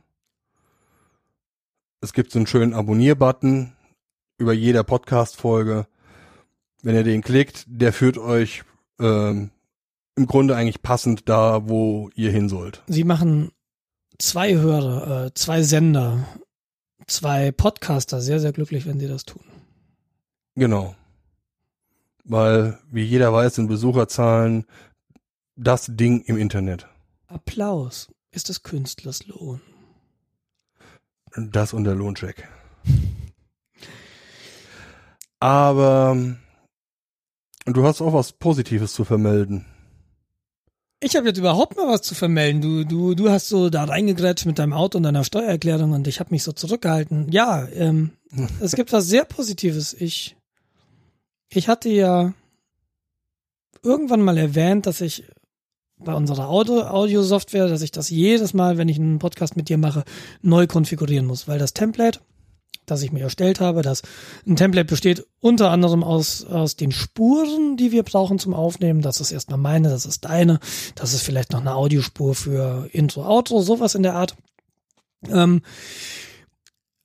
Es 2.01 2.11
gibt 2.11 2.31
so 2.31 2.39
einen 2.39 2.47
schönen 2.47 2.73
Abonnier-Button 2.73 3.73
über 4.37 4.53
jeder 4.53 4.83
Podcast-Folge. 4.83 5.87
Wenn 6.81 6.95
ihr 6.95 7.03
den 7.03 7.21
klickt, 7.21 7.65
der 7.67 7.93
führt 7.93 8.17
euch 8.17 8.63
ähm, 8.99 9.51
im 10.15 10.27
Grunde 10.27 10.55
eigentlich 10.55 10.81
passend 10.81 11.29
da, 11.29 11.69
wo 11.69 12.09
ihr 12.13 12.31
hin 12.31 12.49
sollt. 12.49 12.83
Sie 12.87 13.05
machen 13.05 13.51
zwei 14.17 14.55
Hörer, 14.55 15.25
äh, 15.25 15.33
zwei 15.33 15.63
Sender, 15.63 16.25
zwei 17.07 17.51
Podcaster 17.51 18.21
sehr, 18.21 18.41
sehr 18.41 18.51
glücklich, 18.51 18.85
wenn 18.85 18.99
sie 18.99 19.07
das 19.07 19.23
tun. 19.23 19.43
Genau. 20.55 20.95
Weil, 22.25 22.79
wie 22.91 23.03
jeder 23.03 23.31
weiß, 23.31 23.55
sind 23.55 23.67
Besucherzahlen 23.67 24.65
das 25.59 25.87
Ding 25.89 26.21
im 26.21 26.37
Internet. 26.37 26.87
Applaus 27.27 28.07
ist 28.31 28.49
des 28.49 28.63
Künstlers 28.63 29.27
Lohn. 29.27 29.61
Das 31.35 31.73
und 31.73 31.83
der 31.83 31.95
Lohncheck. 31.95 32.47
Aber 35.39 36.17
du 37.65 37.85
hast 37.85 38.01
auch 38.01 38.13
was 38.13 38.31
Positives 38.31 38.93
zu 38.93 39.03
vermelden. 39.03 39.65
Ich 41.01 41.15
habe 41.15 41.27
jetzt 41.27 41.37
überhaupt 41.37 41.77
mal 41.77 41.87
was 41.87 42.01
zu 42.01 42.15
vermelden. 42.15 42.61
Du, 42.61 42.83
du, 42.83 43.15
du 43.15 43.29
hast 43.29 43.47
so 43.47 43.69
da 43.69 43.83
reingegrätscht 43.83 44.45
mit 44.45 44.59
deinem 44.59 44.73
Auto 44.73 44.97
und 44.97 45.03
deiner 45.03 45.23
Steuererklärung 45.23 45.91
und 45.91 46.07
ich 46.07 46.19
habe 46.19 46.31
mich 46.31 46.43
so 46.43 46.51
zurückgehalten. 46.51 47.31
Ja, 47.31 47.67
ähm, 47.69 48.11
es 48.61 48.73
gibt 48.73 48.91
was 48.91 49.07
sehr 49.07 49.25
Positives. 49.25 49.93
Ich, 49.93 50.35
ich 51.49 51.67
hatte 51.67 51.89
ja 51.89 52.33
irgendwann 53.83 54.21
mal 54.21 54.37
erwähnt, 54.37 54.87
dass 54.87 54.99
ich 54.99 55.25
bei 55.99 56.13
unserer 56.13 56.49
Audio-Software, 56.49 57.67
dass 57.67 57.81
ich 57.81 57.91
das 57.91 58.09
jedes 58.09 58.53
Mal, 58.53 58.77
wenn 58.77 58.89
ich 58.89 58.97
einen 58.97 59.19
Podcast 59.19 59.57
mit 59.57 59.69
dir 59.69 59.77
mache, 59.77 60.03
neu 60.41 60.65
konfigurieren 60.65 61.25
muss, 61.25 61.47
weil 61.47 61.59
das 61.59 61.73
Template, 61.73 62.19
das 62.85 63.03
ich 63.03 63.11
mir 63.11 63.21
erstellt 63.21 63.59
habe, 63.59 63.81
das 63.81 64.01
ein 64.47 64.55
Template 64.55 64.87
besteht 64.87 65.25
unter 65.41 65.71
anderem 65.71 66.03
aus, 66.03 66.45
aus 66.45 66.75
den 66.75 66.91
Spuren, 66.91 67.77
die 67.77 67.91
wir 67.91 68.03
brauchen 68.03 68.39
zum 68.39 68.53
Aufnehmen. 68.53 69.01
Das 69.01 69.21
ist 69.21 69.31
erstmal 69.31 69.59
meine, 69.59 69.89
das 69.89 70.05
ist 70.05 70.25
deine, 70.25 70.59
das 70.95 71.13
ist 71.13 71.21
vielleicht 71.21 71.51
noch 71.51 71.61
eine 71.61 71.75
Audiospur 71.75 72.33
für 72.33 72.89
Intro, 72.91 73.25
Outro, 73.25 73.61
sowas 73.61 73.95
in 73.95 74.03
der 74.03 74.15
Art. 74.15 74.35
Ähm, 75.27 75.61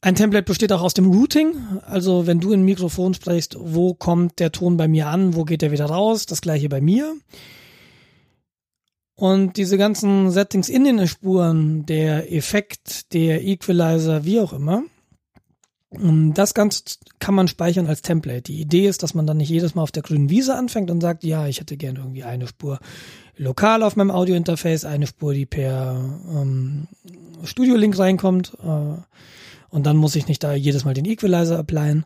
ein 0.00 0.14
Template 0.14 0.44
besteht 0.44 0.70
auch 0.70 0.83
aus 0.83 0.92
dem 0.92 1.11
Routing, 1.11 1.54
also 1.87 2.26
wenn 2.26 2.38
du 2.38 2.52
in 2.52 2.62
Mikrofon 2.62 3.14
sprichst, 3.14 3.57
wo 3.59 3.94
kommt 3.94 4.38
der 4.38 4.52
Ton 4.52 4.76
bei 4.76 4.87
mir 4.87 5.09
an, 5.09 5.35
wo 5.35 5.44
geht 5.44 5.62
der 5.62 5.72
wieder 5.72 5.87
raus, 5.87 6.26
das 6.26 6.42
gleiche 6.42 6.68
bei 6.68 6.83
mir. 6.83 7.14
Und 9.16 9.57
diese 9.57 9.79
ganzen 9.79 10.31
Settings 10.31 10.68
in 10.68 10.85
den 10.85 11.07
Spuren, 11.07 11.87
der 11.87 12.33
Effekt, 12.33 13.12
der 13.12 13.44
Equalizer, 13.44 14.24
wie 14.24 14.40
auch 14.40 14.53
immer, 14.53 14.83
ähm, 15.92 16.35
das 16.35 16.55
Ganze 16.55 16.83
kann 17.18 17.35
man 17.35 17.48
speichern 17.48 17.87
als 17.87 18.03
Template. 18.03 18.42
Die 18.42 18.61
Idee 18.61 18.88
ist, 18.88 19.03
dass 19.03 19.14
man 19.14 19.27
dann 19.27 19.37
nicht 19.37 19.48
jedes 19.48 19.74
Mal 19.74 19.83
auf 19.83 19.92
der 19.92 20.03
grünen 20.03 20.31
Wiese 20.31 20.55
anfängt 20.55 20.90
und 20.90 21.00
sagt, 21.00 21.24
ja, 21.24 21.46
ich 21.46 21.61
hätte 21.61 21.77
gerne 21.77 22.00
irgendwie 22.00 22.24
eine 22.24 22.46
Spur 22.46 22.81
lokal 23.37 23.83
auf 23.83 23.96
meinem 23.96 24.11
Audiointerface, 24.11 24.85
eine 24.85 25.07
Spur, 25.07 25.35
die 25.35 25.46
per 25.46 26.20
ähm, 26.31 26.88
Studio-Link 27.44 27.98
reinkommt. 27.98 28.57
Äh, 28.62 29.00
und 29.70 29.87
dann 29.87 29.96
muss 29.96 30.16
ich 30.16 30.29
nicht 30.29 30.42
da 30.42 30.55
jedes 30.55 30.85
Mal 30.85 30.94
den 30.94 31.05
Equalizer 31.05 31.59
applyen. 31.59 32.05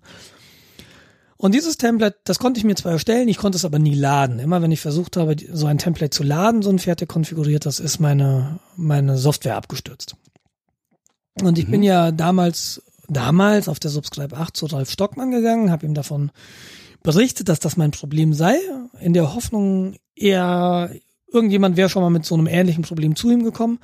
Und 1.40 1.54
dieses 1.54 1.78
Template, 1.78 2.18
das 2.24 2.40
konnte 2.40 2.58
ich 2.58 2.64
mir 2.64 2.74
zwar 2.74 2.92
erstellen, 2.92 3.28
ich 3.28 3.36
konnte 3.38 3.56
es 3.56 3.64
aber 3.64 3.78
nie 3.78 3.94
laden. 3.94 4.40
Immer 4.40 4.60
wenn 4.60 4.72
ich 4.72 4.80
versucht 4.80 5.16
habe, 5.16 5.36
so 5.52 5.66
ein 5.66 5.78
Template 5.78 6.10
zu 6.10 6.24
laden, 6.24 6.62
so 6.62 6.70
ein 6.70 6.80
fertig 6.80 7.08
konfiguriertes, 7.08 7.78
ist 7.78 8.00
meine, 8.00 8.58
meine 8.76 9.16
Software 9.16 9.56
abgestürzt. 9.56 10.16
Und 11.40 11.56
ich 11.56 11.68
mhm. 11.68 11.70
bin 11.70 11.82
ja 11.84 12.10
damals, 12.10 12.82
damals 13.06 13.68
auf 13.68 13.78
der 13.78 13.92
Subscribe 13.92 14.36
8 14.36 14.56
zu 14.56 14.66
Ralf 14.66 14.90
Stockmann 14.90 15.30
gegangen, 15.30 15.70
habe 15.70 15.86
ihm 15.86 15.94
davon 15.94 16.32
berichtet, 17.04 17.48
dass 17.48 17.60
das 17.60 17.76
mein 17.76 17.92
Problem 17.92 18.32
sei, 18.32 18.58
in 19.00 19.12
der 19.12 19.32
Hoffnung, 19.32 19.94
er, 20.16 20.90
irgendjemand 21.32 21.76
wäre 21.76 21.88
schon 21.88 22.02
mal 22.02 22.10
mit 22.10 22.24
so 22.24 22.34
einem 22.34 22.48
ähnlichen 22.48 22.82
Problem 22.82 23.14
zu 23.14 23.30
ihm 23.30 23.44
gekommen. 23.44 23.78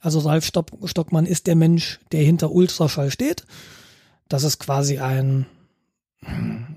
Also 0.00 0.20
Ralf 0.20 0.44
Stockmann 0.44 1.26
ist 1.26 1.48
der 1.48 1.56
Mensch, 1.56 1.98
der 2.12 2.22
hinter 2.22 2.52
Ultraschall 2.52 3.10
steht. 3.10 3.44
Das 4.28 4.44
ist 4.44 4.60
quasi 4.60 4.98
ein 4.98 5.46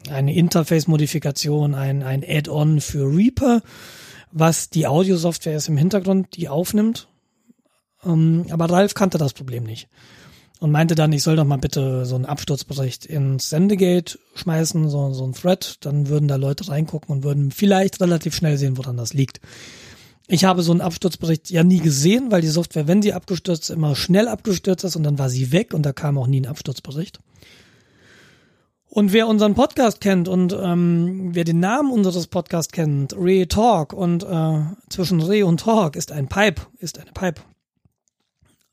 eine 0.09 0.33
Interface-Modifikation, 0.33 1.75
ein, 1.75 2.03
ein 2.03 2.23
Add-on 2.27 2.81
für 2.81 3.05
Reaper, 3.05 3.61
was 4.31 4.69
die 4.69 4.87
Audio-Software 4.87 5.55
ist 5.55 5.69
im 5.69 5.77
Hintergrund, 5.77 6.35
die 6.35 6.49
aufnimmt. 6.49 7.07
Ähm, 8.05 8.45
aber 8.49 8.69
Ralf 8.69 8.93
kannte 8.93 9.17
das 9.17 9.33
Problem 9.33 9.63
nicht 9.63 9.87
und 10.63 10.71
meinte 10.71 10.95
dann, 10.95 11.11
ich 11.11 11.23
soll 11.23 11.35
doch 11.35 11.43
mal 11.43 11.57
bitte 11.57 12.05
so 12.05 12.15
einen 12.15 12.25
Absturzbericht 12.25 13.05
ins 13.05 13.49
Sendegate 13.49 14.17
schmeißen, 14.35 14.87
so, 14.87 15.11
so 15.11 15.25
ein 15.25 15.33
Thread, 15.33 15.75
dann 15.81 16.07
würden 16.07 16.29
da 16.29 16.37
Leute 16.37 16.69
reingucken 16.69 17.13
und 17.13 17.23
würden 17.23 17.51
vielleicht 17.51 17.99
relativ 17.99 18.33
schnell 18.33 18.57
sehen, 18.57 18.77
woran 18.77 18.95
das 18.95 19.13
liegt. 19.13 19.41
Ich 20.27 20.45
habe 20.45 20.63
so 20.63 20.71
einen 20.71 20.79
Absturzbericht 20.79 21.49
ja 21.49 21.65
nie 21.65 21.79
gesehen, 21.79 22.31
weil 22.31 22.39
die 22.39 22.47
Software, 22.47 22.87
wenn 22.87 23.01
sie 23.01 23.11
abgestürzt, 23.11 23.71
immer 23.71 23.93
schnell 23.93 24.29
abgestürzt 24.29 24.85
ist 24.85 24.95
und 24.95 25.03
dann 25.03 25.19
war 25.19 25.29
sie 25.29 25.51
weg 25.51 25.73
und 25.73 25.83
da 25.83 25.91
kam 25.91 26.17
auch 26.17 26.27
nie 26.27 26.39
ein 26.39 26.47
Absturzbericht. 26.47 27.19
Und 28.95 29.11
wer 29.11 29.27
unseren 29.27 29.55
Podcast 29.55 30.01
kennt 30.01 30.27
und 30.27 30.53
ähm, 30.53 31.31
wer 31.33 31.45
den 31.45 31.59
Namen 31.59 31.91
unseres 31.91 32.27
Podcasts 32.27 32.71
kennt, 32.71 33.15
Re 33.17 33.47
Talk 33.47 33.91
und 33.91 34.23
äh, 34.23 34.59
zwischen 34.87 35.19
Re 35.19 35.47
und 35.47 35.61
Talk 35.61 35.95
ist 35.95 36.11
ein 36.11 36.27
Pipe, 36.27 36.61
ist 36.77 36.99
eine 36.99 37.11
Pipe. 37.11 37.41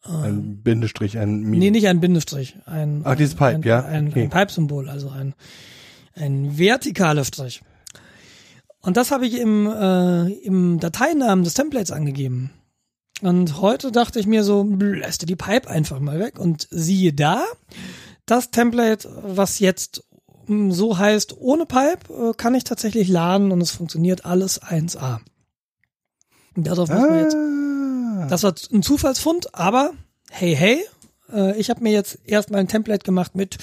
Ein 0.03 0.63
Bindestrich, 0.63 1.17
ein 1.17 1.41
Minus. 1.41 1.59
Nee, 1.59 1.71
nicht 1.71 1.89
ein 1.89 2.01
Bindestrich, 2.01 2.59
ein 2.67 3.01
Ach, 3.05 3.17
dieses 3.17 3.35
Pipe, 3.35 3.55
ein, 3.55 3.63
ja, 3.63 3.83
ein, 3.83 4.09
okay. 4.09 4.25
ein 4.25 4.29
Pipe-Symbol, 4.29 4.91
also 4.91 5.09
ein 5.09 5.35
ein 6.13 6.59
vertikaler 6.59 7.25
Strich. 7.25 7.63
Und 8.83 8.99
das 8.99 9.13
habe 9.13 9.27
ich 9.27 9.39
im 9.39 9.69
äh, 9.69 10.33
im 10.45 10.81
Dateinamen 10.81 11.45
des 11.45 11.55
Templates 11.55 11.93
angegeben. 11.93 12.51
Und 13.23 13.63
heute 13.63 13.91
dachte 13.91 14.21
ich 14.21 14.27
mir 14.27 14.45
so, 14.45 14.65
lässt 14.65 15.23
du 15.23 15.27
die 15.27 15.37
Pipe 15.37 15.71
einfach 15.71 15.99
mal 15.99 16.19
weg 16.19 16.39
und 16.39 16.69
siehe 16.71 17.15
da, 17.15 17.43
das 18.27 18.51
Template, 18.51 19.09
was 19.23 19.59
jetzt 19.61 20.05
so 20.71 20.99
heißt, 20.99 21.37
ohne 21.39 21.67
Pipe, 21.67 22.31
äh, 22.31 22.33
kann 22.37 22.55
ich 22.55 22.65
tatsächlich 22.65 23.09
laden 23.09 23.53
und 23.53 23.61
es 23.61 23.71
funktioniert 23.71 24.25
alles 24.25 24.61
1A. 24.63 25.21
Und 26.57 26.67
darauf 26.67 26.89
muss 26.89 27.01
man 27.01 27.19
jetzt 27.19 27.37
Ah. 27.37 28.27
das 28.29 28.43
war 28.43 28.55
ein 28.73 28.83
Zufallsfund, 28.83 29.55
aber 29.55 29.93
hey, 30.31 30.55
hey, 30.55 30.85
äh, 31.33 31.57
ich 31.59 31.71
habe 31.71 31.83
mir 31.83 31.93
jetzt 31.93 32.19
erstmal 32.25 32.61
ein 32.61 32.69
Template 32.69 33.05
gemacht 33.05 33.35
mit 33.35 33.59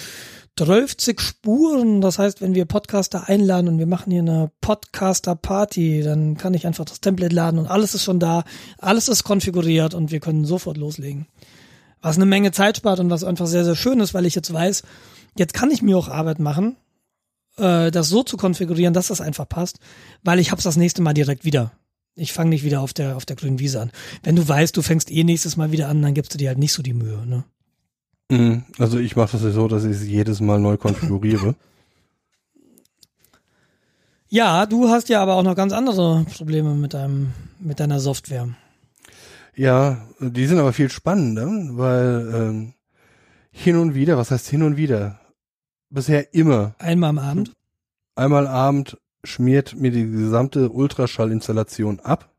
12 0.58 0.96
Spuren. 1.20 2.02
Das 2.02 2.18
heißt, 2.18 2.42
wenn 2.42 2.56
wir 2.56 2.66
Podcaster 2.66 3.28
einladen 3.30 3.68
und 3.68 3.80
wir 3.80 3.86
machen 3.86 4.12
hier 4.12 4.22
eine 4.22 4.52
Podcaster-Party, 4.62 6.02
dann 6.04 6.38
kann 6.38 6.54
ich 6.54 6.66
einfach 6.66 6.86
das 6.86 7.02
Template 7.02 7.36
laden 7.36 7.60
und 7.60 7.68
alles 7.68 7.94
ist 7.94 8.04
schon 8.04 8.20
da, 8.20 8.44
alles 8.78 9.08
ist 9.08 9.24
konfiguriert 9.24 9.94
und 9.94 10.12
wir 10.12 10.20
können 10.20 10.46
sofort 10.46 10.78
loslegen. 10.78 11.28
Was 12.02 12.16
eine 12.16 12.26
Menge 12.26 12.52
Zeit 12.52 12.78
spart 12.78 13.00
und 13.00 13.10
was 13.10 13.24
einfach 13.24 13.48
sehr, 13.48 13.66
sehr 13.66 13.76
schön 13.76 14.00
ist, 14.00 14.14
weil 14.14 14.26
ich 14.26 14.36
jetzt 14.36 14.52
weiß, 14.52 14.84
jetzt 15.40 15.54
kann 15.54 15.72
ich 15.72 15.82
mir 15.82 15.98
auch 15.98 16.08
Arbeit 16.08 16.40
machen, 16.40 16.76
äh, 17.58 17.92
das 17.92 18.10
so 18.10 18.24
zu 18.24 18.38
konfigurieren, 18.38 18.94
dass 18.94 19.08
das 19.08 19.22
einfach 19.22 19.48
passt, 19.48 19.80
weil 20.24 20.40
ich 20.40 20.52
hab's 20.52 20.64
das 20.64 20.78
nächste 20.78 21.02
Mal 21.02 21.14
direkt 21.14 21.46
wieder. 21.46 21.72
Ich 22.16 22.34
fange 22.34 22.50
nicht 22.50 22.64
wieder 22.64 22.82
auf 22.82 22.94
der 22.94 23.16
auf 23.16 23.26
der 23.26 23.36
grünen 23.36 23.60
Wiese 23.60 23.80
an. 23.80 23.92
Wenn 24.24 24.36
du 24.36 24.48
weißt, 24.48 24.76
du 24.76 24.82
fängst 24.82 25.12
eh 25.12 25.24
nächstes 25.24 25.56
Mal 25.56 25.72
wieder 25.72 25.88
an, 25.88 26.02
dann 26.02 26.14
gibst 26.14 26.34
du 26.34 26.38
dir 26.38 26.50
halt 26.50 26.58
nicht 26.58 26.74
so 26.74 26.82
die 26.82 26.94
Mühe. 26.94 27.26
Ne? 27.28 27.44
Mhm. 28.30 28.64
Also 28.80 28.98
ich 28.98 29.16
mache 29.16 29.34
das 29.34 29.44
ja 29.44 29.52
so, 29.52 29.68
dass 29.68 29.84
ich 29.84 29.92
es 29.92 30.04
jedes 30.06 30.40
Mal 30.42 30.60
neu 30.60 30.78
konfiguriere. 30.78 31.56
Ja, 34.30 34.66
du 34.66 34.90
hast 34.90 35.08
ja 35.08 35.22
aber 35.22 35.36
auch 35.36 35.44
noch 35.44 35.56
ganz 35.56 35.72
andere 35.72 36.26
Probleme 36.36 36.76
mit 36.76 36.94
deinem 36.94 37.32
mit 37.60 37.80
deiner 37.80 38.02
Software. 38.02 38.50
Ja, 39.56 40.06
die 40.20 40.46
sind 40.46 40.60
aber 40.60 40.74
viel 40.74 40.90
spannender, 40.90 41.48
weil 41.78 42.34
ähm, 42.36 42.74
hin 43.52 43.78
und 43.78 43.96
wieder, 43.96 44.18
was 44.18 44.30
heißt 44.30 44.50
hin 44.50 44.64
und 44.64 44.76
wieder? 44.78 45.20
Bisher 45.90 46.34
immer 46.34 46.76
Einmal 46.80 47.12
am 47.12 47.20
Abend. 47.20 47.54
einmal 48.16 48.48
Abend 48.48 48.98
schmiert 49.24 49.76
mir 49.76 49.92
die 49.92 50.10
gesamte 50.10 50.70
Ultraschallinstallation 50.70 52.00
ab. 52.02 52.34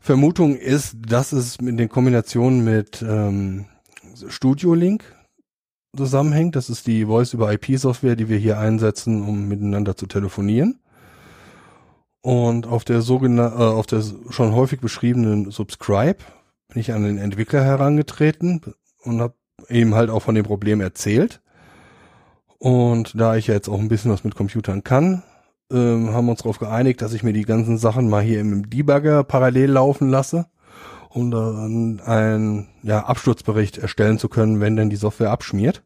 Vermutung 0.00 0.56
ist, 0.56 0.96
dass 1.06 1.32
es 1.32 1.56
in 1.56 1.76
den 1.76 1.88
Kombinationen 1.88 2.64
mit 2.64 3.02
ähm, 3.02 3.66
Studio 4.28 4.74
Link 4.74 5.04
zusammenhängt. 5.96 6.56
Das 6.56 6.70
ist 6.70 6.86
die 6.86 7.04
Voice-über-IP-Software, 7.04 8.16
die 8.16 8.28
wir 8.28 8.38
hier 8.38 8.58
einsetzen, 8.58 9.22
um 9.22 9.46
miteinander 9.48 9.96
zu 9.96 10.06
telefonieren. 10.06 10.80
Und 12.22 12.66
auf 12.66 12.84
der 12.84 13.02
sogenannten, 13.02 13.60
äh, 13.60 13.64
auf 13.64 13.86
der 13.86 14.02
schon 14.30 14.52
häufig 14.52 14.80
beschriebenen 14.80 15.50
Subscribe 15.50 16.18
bin 16.68 16.80
ich 16.80 16.92
an 16.92 17.04
den 17.04 17.18
Entwickler 17.18 17.62
herangetreten 17.62 18.60
und 19.02 19.20
habe 19.20 19.34
ihm 19.68 19.94
halt 19.94 20.10
auch 20.10 20.20
von 20.20 20.34
dem 20.34 20.44
Problem 20.44 20.80
erzählt. 20.80 21.40
Und 22.60 23.18
da 23.18 23.36
ich 23.36 23.46
ja 23.46 23.54
jetzt 23.54 23.70
auch 23.70 23.80
ein 23.80 23.88
bisschen 23.88 24.12
was 24.12 24.22
mit 24.22 24.34
Computern 24.34 24.84
kann, 24.84 25.22
ähm, 25.72 26.12
haben 26.12 26.26
wir 26.26 26.32
uns 26.32 26.42
darauf 26.42 26.58
geeinigt, 26.58 27.00
dass 27.00 27.14
ich 27.14 27.22
mir 27.22 27.32
die 27.32 27.46
ganzen 27.46 27.78
Sachen 27.78 28.10
mal 28.10 28.22
hier 28.22 28.38
im 28.38 28.68
Debugger 28.68 29.24
parallel 29.24 29.70
laufen 29.70 30.10
lasse, 30.10 30.44
um 31.08 31.30
dann 31.30 32.00
einen 32.00 32.68
ja, 32.82 33.06
Absturzbericht 33.06 33.78
erstellen 33.78 34.18
zu 34.18 34.28
können, 34.28 34.60
wenn 34.60 34.76
denn 34.76 34.90
die 34.90 34.96
Software 34.96 35.30
abschmiert. 35.30 35.82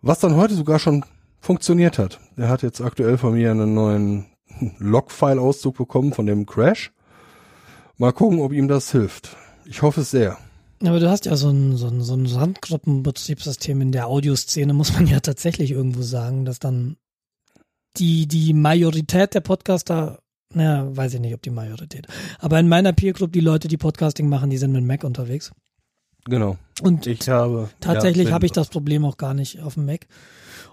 Was 0.00 0.18
dann 0.18 0.34
heute 0.34 0.54
sogar 0.54 0.78
schon 0.78 1.04
funktioniert 1.40 1.98
hat. 1.98 2.20
Der 2.38 2.48
hat 2.48 2.62
jetzt 2.62 2.80
aktuell 2.80 3.18
von 3.18 3.34
mir 3.34 3.50
einen 3.50 3.74
neuen 3.74 4.24
Log-File-Auszug 4.78 5.76
bekommen 5.76 6.14
von 6.14 6.24
dem 6.24 6.46
Crash. 6.46 6.90
Mal 7.98 8.14
gucken, 8.14 8.40
ob 8.40 8.52
ihm 8.52 8.66
das 8.66 8.90
hilft. 8.92 9.36
Ich 9.66 9.82
hoffe 9.82 10.00
es 10.00 10.10
sehr. 10.10 10.38
Aber 10.82 11.00
du 11.00 11.08
hast 11.08 11.24
ja 11.26 11.36
so 11.36 11.48
ein, 11.48 11.76
so 11.76 11.86
ein, 11.88 12.02
so 12.02 12.14
ein 12.14 12.26
Randgruppenbetriebssystem 12.26 13.80
in 13.80 13.92
der 13.92 14.08
Audioszene, 14.08 14.72
muss 14.74 14.92
man 14.92 15.06
ja 15.06 15.20
tatsächlich 15.20 15.70
irgendwo 15.70 16.02
sagen, 16.02 16.44
dass 16.44 16.58
dann 16.58 16.96
die, 17.96 18.26
die 18.26 18.52
Majorität 18.52 19.34
der 19.34 19.40
Podcaster, 19.40 20.18
naja, 20.52 20.94
weiß 20.94 21.14
ich 21.14 21.20
nicht, 21.20 21.34
ob 21.34 21.42
die 21.42 21.50
Majorität, 21.50 22.06
aber 22.38 22.60
in 22.60 22.68
meiner 22.68 22.92
Peer 22.92 23.14
Group, 23.14 23.32
die 23.32 23.40
Leute, 23.40 23.68
die 23.68 23.78
Podcasting 23.78 24.28
machen, 24.28 24.50
die 24.50 24.58
sind 24.58 24.72
mit 24.72 24.84
Mac 24.84 25.02
unterwegs. 25.04 25.50
Genau. 26.26 26.58
Und 26.82 27.06
Ich 27.06 27.28
habe 27.28 27.70
tatsächlich 27.80 28.28
ja, 28.28 28.34
habe 28.34 28.46
ich 28.46 28.52
das 28.52 28.68
Problem 28.68 29.04
auch 29.04 29.16
gar 29.16 29.32
nicht 29.32 29.60
auf 29.62 29.74
dem 29.74 29.86
Mac. 29.86 30.06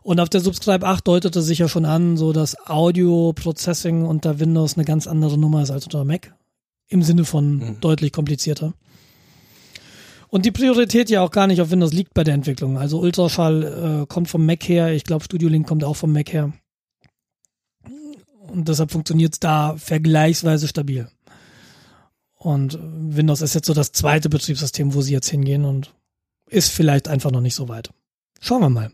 Und 0.02 0.20
auf 0.20 0.28
der 0.28 0.42
Subscribe 0.42 0.86
8 0.86 1.08
deutete 1.08 1.42
sich 1.42 1.60
ja 1.60 1.70
schon 1.70 1.86
an, 1.86 2.18
so 2.18 2.34
dass 2.34 2.58
Audio-Processing 2.68 4.04
unter 4.04 4.40
Windows 4.40 4.76
eine 4.76 4.84
ganz 4.84 5.08
andere 5.08 5.38
Nummer 5.38 5.62
ist 5.62 5.72
als 5.72 5.86
unter 5.86 6.04
Mac. 6.06 6.34
Im 6.90 7.04
Sinne 7.04 7.24
von 7.24 7.58
Mhm. 7.58 7.80
deutlich 7.80 8.12
komplizierter. 8.12 8.74
Und 10.34 10.48
die 10.48 10.52
Priorität 10.52 11.12
ja 11.12 11.22
auch 11.22 11.30
gar 11.30 11.46
nicht 11.46 11.62
auf 11.62 11.70
Windows 11.70 11.94
liegt 11.94 12.16
bei 12.16 12.24
der 12.24 12.34
Entwicklung. 12.34 12.80
Also 12.80 13.00
Ultraschall 13.00 14.02
äh, 14.02 14.06
kommt 14.08 14.30
vom 14.30 14.48
Mac 14.48 14.68
her, 14.68 14.92
ich 14.92 15.04
glaube 15.04 15.24
Studio 15.24 15.48
Link 15.48 15.68
kommt 15.68 15.84
auch 15.84 15.96
vom 15.96 16.12
Mac 16.12 16.34
her. 16.34 16.52
Und 18.48 18.68
deshalb 18.68 18.90
funktioniert 18.90 19.34
es 19.34 19.40
da 19.40 19.76
vergleichsweise 19.78 20.68
stabil. 20.68 21.08
Und 22.40 22.80
Windows 22.82 23.44
ist 23.44 23.54
jetzt 23.54 23.68
so 23.68 23.76
das 23.76 23.92
zweite 23.92 24.28
Betriebssystem, 24.28 24.96
wo 24.96 25.02
sie 25.02 25.14
jetzt 25.14 25.30
hingehen 25.30 25.66
und 25.66 25.94
ist 26.50 26.72
vielleicht 26.72 27.10
einfach 27.10 27.30
noch 27.30 27.42
nicht 27.42 27.54
so 27.54 27.70
weit. 27.70 27.92
Schauen 28.42 28.62
wir 28.62 28.70
mal. 28.70 28.92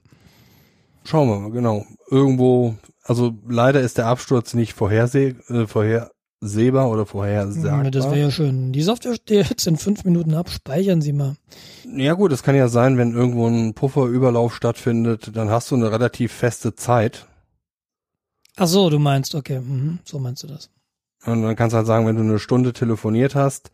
Schauen 1.05 1.29
wir 1.29 1.39
mal, 1.39 1.51
genau. 1.51 1.85
Irgendwo, 2.11 2.75
also 3.01 3.33
leider 3.47 3.79
ist 3.79 3.97
der 3.97 4.07
Absturz 4.07 4.55
nicht 4.55 4.73
vorherseh 4.73 5.35
äh, 5.47 5.67
vorhersehbar 6.39 6.89
oder 6.89 7.05
vorhersagbar. 7.05 7.83
Ja, 7.83 7.91
das 7.91 8.05
wäre 8.05 8.19
ja 8.19 8.31
schön. 8.31 8.71
Die 8.71 8.81
Software 8.81 9.15
steht 9.15 9.49
jetzt 9.49 9.67
in 9.67 9.77
fünf 9.77 10.03
Minuten 10.05 10.33
ab. 10.33 10.49
Speichern 10.49 11.01
Sie 11.01 11.13
mal. 11.13 11.35
Ja 11.95 12.13
gut, 12.13 12.31
es 12.31 12.43
kann 12.43 12.55
ja 12.55 12.67
sein, 12.67 12.97
wenn 12.97 13.13
irgendwo 13.13 13.47
ein 13.47 13.73
Pufferüberlauf 13.73 14.55
stattfindet, 14.55 15.35
dann 15.35 15.49
hast 15.49 15.71
du 15.71 15.75
eine 15.75 15.91
relativ 15.91 16.31
feste 16.31 16.75
Zeit. 16.75 17.27
Ach 18.55 18.67
so, 18.67 18.89
du 18.89 18.99
meinst, 18.99 19.35
okay, 19.35 19.59
mhm, 19.59 19.99
so 20.03 20.19
meinst 20.19 20.43
du 20.43 20.47
das. 20.47 20.69
Und 21.25 21.43
dann 21.43 21.55
kannst 21.55 21.73
du 21.73 21.77
halt 21.77 21.87
sagen, 21.87 22.07
wenn 22.07 22.15
du 22.15 22.21
eine 22.21 22.39
Stunde 22.39 22.73
telefoniert 22.73 23.35
hast, 23.35 23.71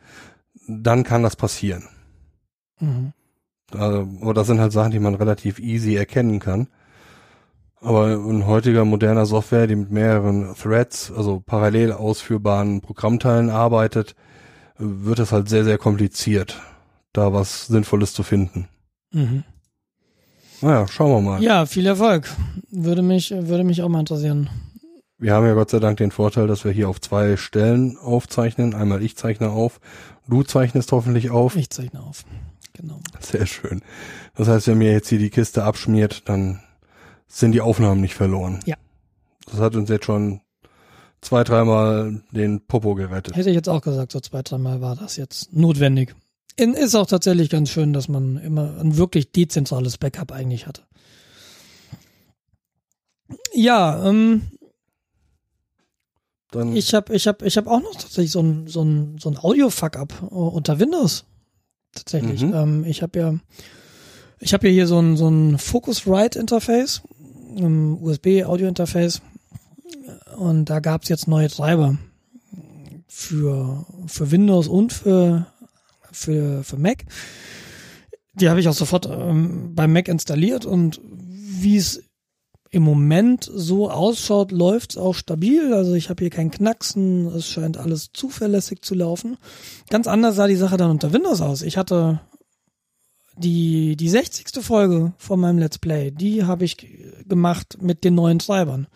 dann 0.68 1.04
kann 1.04 1.24
das 1.24 1.36
passieren. 1.36 1.88
Mhm. 2.80 3.14
Also, 3.72 4.08
aber 4.22 4.34
das 4.34 4.48
sind 4.48 4.60
halt 4.60 4.72
Sachen, 4.72 4.92
die 4.92 5.00
man 5.00 5.16
relativ 5.16 5.60
easy 5.60 5.96
erkennen 5.96 6.40
kann. 6.40 6.68
Aber 7.82 8.14
in 8.14 8.46
heutiger 8.48 8.86
moderner 8.86 9.26
Software, 9.26 9.68
die 9.68 9.76
mit 9.76 9.92
mehreren 9.92 10.56
Threads, 10.56 11.12
also 11.16 11.42
parallel 11.46 11.92
ausführbaren 11.92 12.82
Programmteilen 12.82 13.50
arbeitet, 13.50 14.16
wird 14.78 15.20
es 15.20 15.32
halt 15.32 15.50
sehr, 15.50 15.64
sehr 15.64 15.78
kompliziert, 15.78 16.60
da 17.14 17.34
was 17.34 17.68
Sinnvolles 17.68 18.14
zu 18.14 18.24
finden. 18.24 18.68
Mhm. 19.12 19.44
Naja, 20.62 20.88
schauen 20.88 21.12
wir 21.12 21.22
mal. 21.22 21.44
Ja, 21.44 21.66
viel 21.66 21.86
Erfolg. 21.86 22.30
Würde 22.72 23.02
mich, 23.02 23.32
würde 23.32 23.64
mich 23.64 23.84
auch 23.84 23.90
mal 23.90 24.00
interessieren. 24.00 24.50
Wir 25.18 25.34
haben 25.34 25.46
ja 25.46 25.54
Gott 25.54 25.70
sei 25.70 25.80
Dank 25.80 25.98
den 25.98 26.12
Vorteil, 26.12 26.48
dass 26.48 26.66
wir 26.66 26.72
hier 26.72 26.90
auf 26.90 27.00
zwei 27.00 27.38
Stellen 27.38 27.98
aufzeichnen. 27.98 28.74
Einmal 28.74 29.02
ich 29.02 29.16
zeichne 29.16 29.50
auf, 29.50 29.80
du 30.28 30.44
zeichnest 30.44 30.92
hoffentlich 30.92 31.30
auf. 31.30 31.56
Ich 31.56 31.70
zeichne 31.70 32.02
auf. 32.02 32.26
Genau. 32.74 33.00
Sehr 33.22 33.46
schön. 33.46 33.82
Das 34.36 34.50
heißt, 34.50 34.68
wenn 34.68 34.78
mir 34.78 34.92
jetzt 34.92 35.08
hier 35.08 35.20
die 35.20 35.30
Kiste 35.30 35.64
abschmiert, 35.64 36.28
dann 36.28 36.62
sind 37.28 37.52
die 37.52 37.62
Aufnahmen 37.62 38.02
nicht 38.02 38.16
verloren. 38.16 38.60
Ja. 38.66 38.76
Das 39.46 39.60
hat 39.60 39.76
uns 39.76 39.90
jetzt 39.90 40.06
schon 40.06 40.42
zwei, 41.22 41.44
dreimal 41.44 42.24
den 42.32 42.66
Popo 42.66 42.96
gerettet. 42.96 43.36
Hätte 43.36 43.50
ich 43.50 43.56
jetzt 43.56 43.70
auch 43.70 43.82
gesagt, 43.82 44.12
so 44.12 44.20
zwei, 44.20 44.42
dreimal 44.42 44.82
war 44.82 44.96
das 44.96 45.18
jetzt 45.18 45.54
notwendig. 45.54 46.16
Ist 46.58 46.96
auch 46.96 47.08
tatsächlich 47.08 47.50
ganz 47.50 47.70
schön, 47.70 47.92
dass 47.92 48.08
man 48.08 48.38
immer 48.38 48.80
ein 48.80 48.96
wirklich 48.98 49.32
dezentrales 49.32 49.98
Backup 49.98 50.32
eigentlich 50.32 50.68
hatte. 50.68 50.84
Ja, 53.54 54.08
ähm, 54.08 54.44
Dann, 56.52 56.76
ich 56.76 56.94
habe 56.94 57.14
ich 57.14 57.28
hab, 57.28 57.42
ich 57.42 57.58
hab 57.58 57.68
auch 57.68 57.82
noch 57.82 57.94
tatsächlich 57.94 58.32
so 58.32 58.42
ein, 58.42 58.68
so 58.68 58.84
ein, 58.84 59.18
so 59.20 59.30
ein 59.30 59.38
Audio-Fuck-up 59.38 60.32
unter 60.32 60.80
Windows. 60.80 61.26
Tatsächlich. 61.94 62.42
Mhm. 62.42 62.54
Ähm, 62.54 62.86
ich 62.86 63.02
habe 63.02 63.20
ja, 63.20 63.36
ich 64.40 64.54
habe 64.54 64.68
ja 64.68 64.74
hier 64.74 64.88
so 64.88 65.00
ein, 65.00 65.18
so 65.18 65.28
ein 65.28 65.58
Focusrite-Interface, 65.58 67.02
ein 67.58 67.98
USB-Audio-Interface. 68.02 69.22
Und 70.38 70.66
da 70.66 70.80
gab's 70.80 71.10
jetzt 71.10 71.28
neue 71.28 71.50
Treiber 71.50 71.98
für, 73.08 73.86
für 74.08 74.32
Windows 74.32 74.68
und 74.68 74.94
für, 74.94 75.48
für, 76.12 76.64
für 76.64 76.78
Mac. 76.78 77.06
Die 78.34 78.50
habe 78.50 78.60
ich 78.60 78.68
auch 78.68 78.74
sofort 78.74 79.06
ähm, 79.06 79.74
beim 79.74 79.94
Mac 79.94 80.08
installiert 80.08 80.66
und 80.66 81.00
wie 81.04 81.78
es 81.78 82.04
im 82.76 82.84
Moment 82.84 83.50
so 83.54 83.90
ausschaut, 83.90 84.52
läuft's 84.52 84.98
auch 84.98 85.16
stabil. 85.16 85.74
Also 85.74 85.94
ich 85.94 86.10
habe 86.10 86.24
hier 86.24 86.30
keinen 86.30 86.52
Knacksen, 86.52 87.28
es 87.28 87.48
scheint 87.48 87.78
alles 87.78 88.10
zuverlässig 88.12 88.82
zu 88.82 88.96
laufen. 88.96 89.38
Ganz 89.90 90.08
anders 90.08 90.36
sah 90.36 90.48
die 90.48 90.58
Sache 90.58 90.76
dann 90.76 90.92
unter 90.92 91.14
Windows 91.14 91.40
aus. 91.40 91.62
Ich 91.62 91.78
hatte 91.78 92.20
die, 93.38 93.96
die 93.96 94.10
60. 94.10 94.64
Folge 94.64 95.14
von 95.18 95.40
meinem 95.40 95.60
Let's 95.60 95.78
Play, 95.78 96.12
die 96.12 96.44
habe 96.44 96.66
ich 96.66 96.78
gemacht 97.28 97.78
mit 97.82 98.04
den 98.04 98.16
neuen 98.16 98.40
Treibern. 98.40 98.88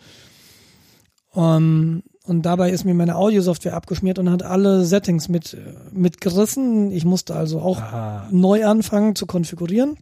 Um, 1.32 2.02
und 2.24 2.42
dabei 2.42 2.70
ist 2.70 2.84
mir 2.84 2.94
meine 2.94 3.16
Audiosoftware 3.16 3.74
abgeschmiert 3.74 4.18
und 4.18 4.30
hat 4.30 4.42
alle 4.42 4.84
Settings 4.84 5.28
mit, 5.28 5.56
mitgerissen. 5.92 6.90
Ich 6.90 7.04
musste 7.04 7.34
also 7.34 7.60
auch 7.60 7.80
Aha. 7.80 8.28
neu 8.30 8.66
anfangen 8.66 9.14
zu 9.14 9.26
konfigurieren. 9.26 9.96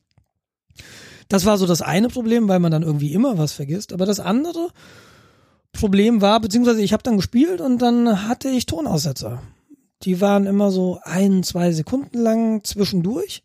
Das 1.29 1.45
war 1.45 1.59
so 1.59 1.67
das 1.67 1.83
eine 1.83 2.09
Problem, 2.09 2.49
weil 2.49 2.59
man 2.59 2.73
dann 2.73 2.83
irgendwie 2.83 3.13
immer 3.13 3.39
was 3.39 3.53
vergisst. 3.53 3.93
Aber 3.93 4.07
das 4.07 4.21
andere 4.21 4.69
Problem 5.73 6.21
war, 6.21 6.41
beziehungsweise 6.41 6.83
ich 6.83 6.93
habe 6.93 7.03
dann 7.03 7.17
gespielt 7.17 7.61
und 7.61 7.81
dann 7.83 8.27
hatte 8.29 8.49
ich 8.49 8.67
Tonaussetzer. 8.67 9.43
Die 10.03 10.21
waren 10.21 10.47
immer 10.47 10.71
so 10.71 11.01
ein, 11.03 11.43
zwei 11.43 11.73
Sekunden 11.73 12.19
lang 12.19 12.65
zwischendurch. 12.65 13.43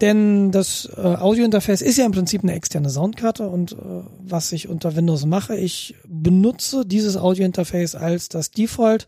Denn 0.00 0.50
das 0.50 0.88
äh, 0.96 1.00
Audiointerface 1.00 1.82
ist 1.82 1.98
ja 1.98 2.06
im 2.06 2.12
Prinzip 2.12 2.42
eine 2.42 2.54
externe 2.54 2.88
Soundkarte 2.88 3.48
und 3.48 3.72
äh, 3.72 3.76
was 4.18 4.52
ich 4.52 4.68
unter 4.68 4.96
Windows 4.96 5.26
mache, 5.26 5.56
ich 5.56 5.94
benutze 6.08 6.86
dieses 6.86 7.16
Audiointerface 7.16 7.96
als 7.96 8.28
das 8.28 8.50
Default 8.50 9.06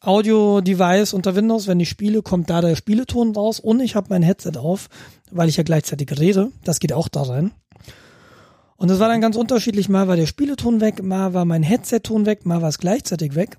Audio-Device 0.00 1.14
unter 1.14 1.34
Windows. 1.34 1.66
Wenn 1.66 1.80
ich 1.80 1.88
spiele, 1.88 2.22
kommt 2.22 2.50
da 2.50 2.60
der 2.60 2.76
Spieleton 2.76 3.34
raus 3.34 3.60
und 3.60 3.80
ich 3.80 3.94
habe 3.94 4.08
mein 4.10 4.22
Headset 4.22 4.58
auf, 4.58 4.88
weil 5.30 5.48
ich 5.48 5.56
ja 5.56 5.62
gleichzeitig 5.62 6.18
rede. 6.18 6.50
Das 6.64 6.80
geht 6.80 6.92
auch 6.92 7.08
da 7.08 7.22
rein. 7.22 7.52
Und 8.76 8.90
das 8.90 8.98
war 8.98 9.08
dann 9.08 9.20
ganz 9.20 9.36
unterschiedlich. 9.36 9.88
Mal 9.88 10.08
war 10.08 10.16
der 10.16 10.26
Spieleton 10.26 10.80
weg, 10.80 11.02
mal 11.02 11.32
war 11.32 11.44
mein 11.44 11.62
Headset-Ton 11.62 12.26
weg, 12.26 12.44
mal 12.44 12.60
war 12.60 12.68
es 12.68 12.78
gleichzeitig 12.78 13.34
weg. 13.34 13.58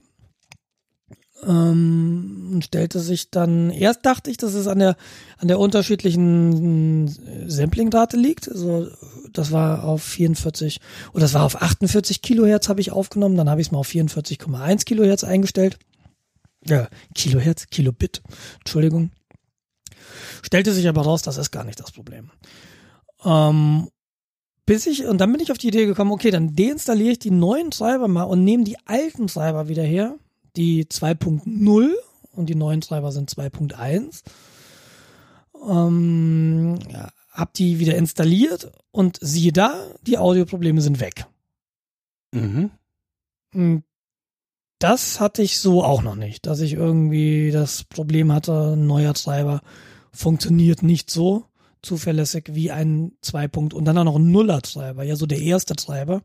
Ähm, 1.45 2.49
und 2.53 2.65
stellte 2.65 2.99
sich 2.99 3.29
dann, 3.29 3.69
erst 3.69 4.05
dachte 4.05 4.31
ich, 4.31 4.37
dass 4.37 4.53
es 4.53 4.67
an 4.67 4.79
der, 4.79 4.95
an 5.37 5.47
der 5.47 5.59
unterschiedlichen 5.59 7.07
Sampling-Rate 7.47 8.17
liegt. 8.17 8.49
Also, 8.49 8.89
das 9.31 9.51
war 9.51 9.83
auf 9.83 10.01
44, 10.03 10.79
oder 11.11 11.21
das 11.21 11.33
war 11.33 11.43
auf 11.43 11.61
48 11.61 12.21
Kilohertz 12.21 12.69
habe 12.69 12.81
ich 12.81 12.91
aufgenommen, 12.91 13.35
dann 13.35 13.49
habe 13.49 13.61
ich 13.61 13.67
es 13.67 13.71
mal 13.71 13.79
auf 13.79 13.89
44,1 13.89 14.85
Kilohertz 14.85 15.23
eingestellt. 15.23 15.77
Ja, 16.67 16.87
Kilohertz, 17.13 17.67
Kilobit, 17.67 18.23
Entschuldigung. 18.59 19.11
Stellte 20.41 20.73
sich 20.73 20.87
aber 20.87 21.03
raus, 21.03 21.21
das 21.21 21.37
ist 21.37 21.51
gar 21.51 21.63
nicht 21.63 21.79
das 21.79 21.91
Problem. 21.91 22.31
Ähm, 23.23 23.89
bis 24.65 24.87
ich, 24.87 25.05
und 25.05 25.19
dann 25.19 25.31
bin 25.31 25.41
ich 25.41 25.51
auf 25.51 25.57
die 25.57 25.67
Idee 25.67 25.85
gekommen, 25.85 26.11
okay, 26.11 26.31
dann 26.31 26.55
deinstalliere 26.55 27.11
ich 27.11 27.19
die 27.19 27.31
neuen 27.31 27.69
Treiber 27.71 28.07
mal 28.07 28.23
und 28.23 28.43
nehme 28.43 28.63
die 28.63 28.77
alten 28.85 29.27
Treiber 29.27 29.67
wieder 29.67 29.83
her, 29.83 30.17
die 30.57 30.85
2.0 30.85 31.91
und 32.31 32.45
die 32.47 32.55
neuen 32.55 32.81
Treiber 32.81 33.11
sind 33.11 33.29
2.1. 33.29 34.23
Ähm, 35.67 36.79
ja, 36.91 37.09
hab 37.31 37.53
die 37.53 37.79
wieder 37.79 37.95
installiert 37.95 38.71
und 38.91 39.17
siehe 39.21 39.51
da, 39.51 39.73
die 40.05 40.17
Audioprobleme 40.17 40.81
sind 40.81 40.99
weg. 40.99 41.25
Mhm. 42.31 42.71
Hm, 43.51 43.83
das 44.79 45.19
hatte 45.19 45.41
ich 45.41 45.59
so 45.59 45.83
auch 45.83 46.01
noch 46.01 46.15
nicht, 46.15 46.45
dass 46.45 46.59
ich 46.59 46.73
irgendwie 46.73 47.51
das 47.51 47.83
Problem 47.83 48.31
hatte, 48.31 48.73
ein 48.73 48.87
neuer 48.87 49.13
Treiber 49.13 49.61
funktioniert 50.11 50.83
nicht 50.83 51.09
so 51.09 51.45
zuverlässig 51.81 52.49
wie 52.51 52.71
ein 52.71 53.13
2. 53.21 53.49
und 53.73 53.85
dann 53.85 53.97
auch 53.97 54.03
noch 54.03 54.17
ein 54.17 54.31
Nuller-Treiber, 54.31 55.03
ja 55.03 55.15
so 55.15 55.25
der 55.25 55.39
erste 55.39 55.75
Treiber. 55.75 56.23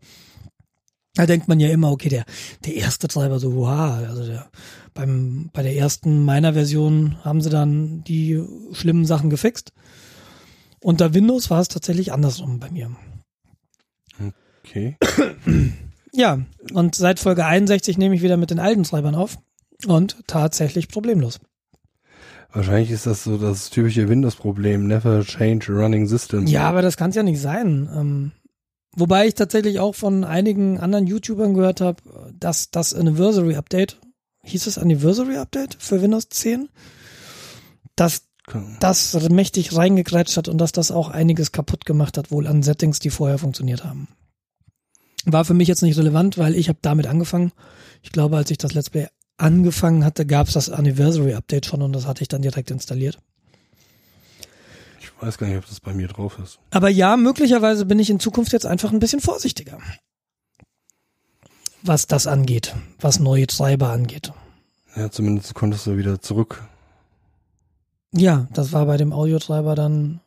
Da 1.14 1.27
denkt 1.27 1.49
man 1.49 1.59
ja 1.59 1.68
immer, 1.68 1.90
okay, 1.90 2.09
der, 2.09 2.25
der 2.64 2.77
erste 2.77 3.09
Treiber, 3.09 3.40
so, 3.40 3.55
wow, 3.55 4.07
also 4.09 4.25
der, 4.25 4.49
beim, 4.94 5.51
bei 5.53 5.62
der 5.62 5.77
ersten 5.77 6.25
meiner 6.25 6.53
Version 6.53 7.16
haben 7.25 7.40
sie 7.40 7.51
dann 7.51 8.05
die 8.05 8.42
schlimmen 8.73 9.05
Sachen 9.05 9.31
gefixt. 9.31 9.73
Unter 10.81 11.12
Windows 11.12 11.51
war 11.51 11.61
es 11.61 11.68
tatsächlich 11.68 12.12
andersrum 12.12 12.61
bei 12.61 12.70
mir. 12.70 12.90
Okay. 14.64 14.96
Ja, 16.12 16.40
und 16.75 16.94
seit 16.94 17.20
Folge 17.20 17.46
61 17.46 17.96
nehme 17.99 18.14
ich 18.14 18.23
wieder 18.23 18.37
mit 18.37 18.51
den 18.51 18.59
alten 18.59 18.83
Treibern 18.83 19.14
auf 19.14 19.38
und 19.87 20.27
tatsächlich 20.27 20.88
problemlos. 20.88 21.38
Wahrscheinlich 22.53 22.90
ist 22.90 23.07
das 23.07 23.23
so 23.23 23.38
das 23.38 23.70
typische 23.70 24.09
Windows-Problem, 24.09 24.87
never 24.87 25.23
change 25.23 25.73
running 25.73 26.07
system. 26.07 26.46
Ja, 26.46 26.68
aber 26.68 26.83
das 26.83 26.96
kann 26.96 27.11
es 27.11 27.16
ja 27.16 27.23
nicht 27.23 27.40
sein. 27.40 27.88
Ähm, 27.94 28.33
wobei 28.92 29.26
ich 29.26 29.35
tatsächlich 29.35 29.79
auch 29.79 29.94
von 29.94 30.24
einigen 30.24 30.79
anderen 30.79 31.07
YouTubern 31.07 31.55
gehört 31.55 31.81
habe, 31.81 32.03
dass 32.38 32.70
das 32.70 32.94
Anniversary 32.94 33.57
Update, 33.57 33.98
hieß 34.44 34.66
es 34.66 34.79
Anniversary 34.79 35.37
Update 35.37 35.76
für 35.79 36.03
Windows 36.03 36.29
10, 36.29 36.68
dass 37.96 38.22
das 38.81 39.29
mächtig 39.29 39.76
reingekrätscht 39.76 40.37
hat 40.37 40.48
und 40.48 40.59
dass 40.59 40.72
das 40.72 40.90
auch 40.90 41.09
einiges 41.09 41.53
kaputt 41.53 41.85
gemacht 41.85 42.18
hat, 42.18 42.33
wohl 42.33 42.46
an 42.46 42.62
Settings, 42.62 42.98
die 42.98 43.11
vorher 43.11 43.38
funktioniert 43.38 43.85
haben. 43.85 44.09
War 45.24 45.44
für 45.44 45.55
mich 45.55 45.68
jetzt 45.68 45.83
nicht 45.83 45.98
relevant, 45.98 46.38
weil 46.38 46.57
ich 46.57 46.68
habe 46.68 46.79
damit 46.83 47.07
angefangen. 47.07 47.53
Ich 48.03 48.11
glaube, 48.11 48.38
als 48.38 48.50
ich 48.50 48.59
das 48.59 48.72
Let's 48.72 48.90
Play 48.90 49.07
angefangen 49.37 50.05
hatte, 50.05 50.26
gab 50.26 50.48
es 50.48 50.55
das 50.55 50.70
Anniversary 50.70 51.35
Update 51.35 51.66
schon 51.66 51.83
und 51.83 51.92
das 51.92 52.07
hatte 52.07 52.22
ich 52.22 52.29
dann 52.29 52.42
direkt 52.42 52.70
installiert. 52.70 53.18
Weiß 55.20 55.38
gar 55.38 55.46
nicht, 55.46 55.59
ob 55.59 55.66
das 55.66 55.80
bei 55.80 55.92
mir 55.92 56.09
drauf 56.09 56.38
ist. 56.42 56.59
Aber 56.70 56.88
ja, 56.88 57.16
möglicherweise 57.16 57.85
bin 57.85 57.98
ich 57.98 58.11
in 58.11 58.20
Zukunft 58.20 58.52
jetzt 58.52 58.66
einfach 58.66 58.92
ein 58.92 59.00
bisschen 59.00 59.20
vorsichtiger. 59.20 59.78
Was 61.83 62.06
das 62.06 62.26
angeht, 62.26 62.74
was 63.00 63.20
neue 63.20 63.46
Treiber 63.46 63.90
angeht. 63.90 64.33
Ja, 64.96 65.11
zumindest 65.11 65.54
konntest 65.54 65.87
du 65.87 65.96
wieder 65.96 66.20
zurück. 66.20 66.62
Ja, 68.12 68.48
das 68.52 68.72
war 68.72 68.87
bei 68.87 68.96
dem 68.96 69.12
Audiotreiber 69.12 69.74
dann 69.74 70.20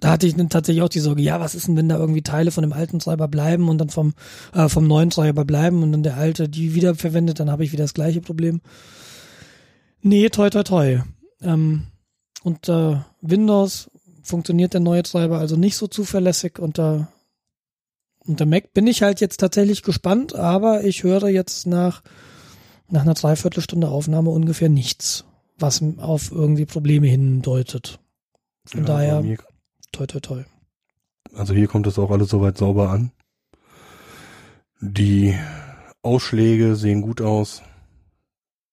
da 0.00 0.10
hatte 0.10 0.28
ich 0.28 0.36
tatsächlich 0.48 0.82
auch 0.82 0.88
die 0.88 1.00
Sorge, 1.00 1.22
ja, 1.22 1.40
was 1.40 1.56
ist 1.56 1.66
denn, 1.66 1.76
wenn 1.76 1.88
da 1.88 1.96
irgendwie 1.96 2.22
Teile 2.22 2.52
von 2.52 2.62
dem 2.62 2.72
alten 2.72 3.00
Treiber 3.00 3.26
bleiben 3.26 3.68
und 3.68 3.78
dann 3.78 3.88
vom, 3.88 4.14
äh, 4.54 4.68
vom 4.68 4.86
neuen 4.86 5.10
Treiber 5.10 5.44
bleiben 5.44 5.82
und 5.82 5.90
dann 5.90 6.04
der 6.04 6.16
alte 6.16 6.48
die 6.48 6.74
wiederverwendet, 6.74 7.40
dann 7.40 7.50
habe 7.50 7.64
ich 7.64 7.72
wieder 7.72 7.84
das 7.84 7.94
gleiche 7.94 8.20
Problem. 8.20 8.60
Nee, 10.00 10.28
toi, 10.28 10.50
toi, 10.50 10.62
toi. 10.62 11.00
Ähm, 11.42 11.86
unter 12.42 13.06
Windows 13.20 13.90
funktioniert 14.22 14.74
der 14.74 14.80
neue 14.80 15.02
Treiber 15.02 15.38
also 15.38 15.56
nicht 15.56 15.76
so 15.76 15.86
zuverlässig. 15.86 16.58
Unter, 16.58 17.08
unter 18.20 18.46
Mac 18.46 18.72
bin 18.74 18.86
ich 18.86 19.02
halt 19.02 19.20
jetzt 19.20 19.40
tatsächlich 19.40 19.82
gespannt, 19.82 20.34
aber 20.34 20.84
ich 20.84 21.02
höre 21.02 21.28
jetzt 21.28 21.66
nach, 21.66 22.02
nach 22.88 23.02
einer 23.02 23.14
Dreiviertelstunde 23.14 23.88
Aufnahme 23.88 24.30
ungefähr 24.30 24.68
nichts, 24.68 25.24
was 25.58 25.82
auf 25.98 26.30
irgendwie 26.30 26.66
Probleme 26.66 27.06
hindeutet. 27.06 27.98
Von 28.66 28.80
ja, 28.80 28.86
daher 28.86 29.36
toi, 29.92 30.06
toi, 30.06 30.20
toi. 30.20 30.44
Also 31.34 31.54
hier 31.54 31.68
kommt 31.68 31.86
es 31.86 31.98
auch 31.98 32.10
alles 32.10 32.28
soweit 32.28 32.58
sauber 32.58 32.90
an. 32.90 33.12
Die 34.80 35.34
Ausschläge 36.02 36.76
sehen 36.76 37.02
gut 37.02 37.20
aus. 37.20 37.62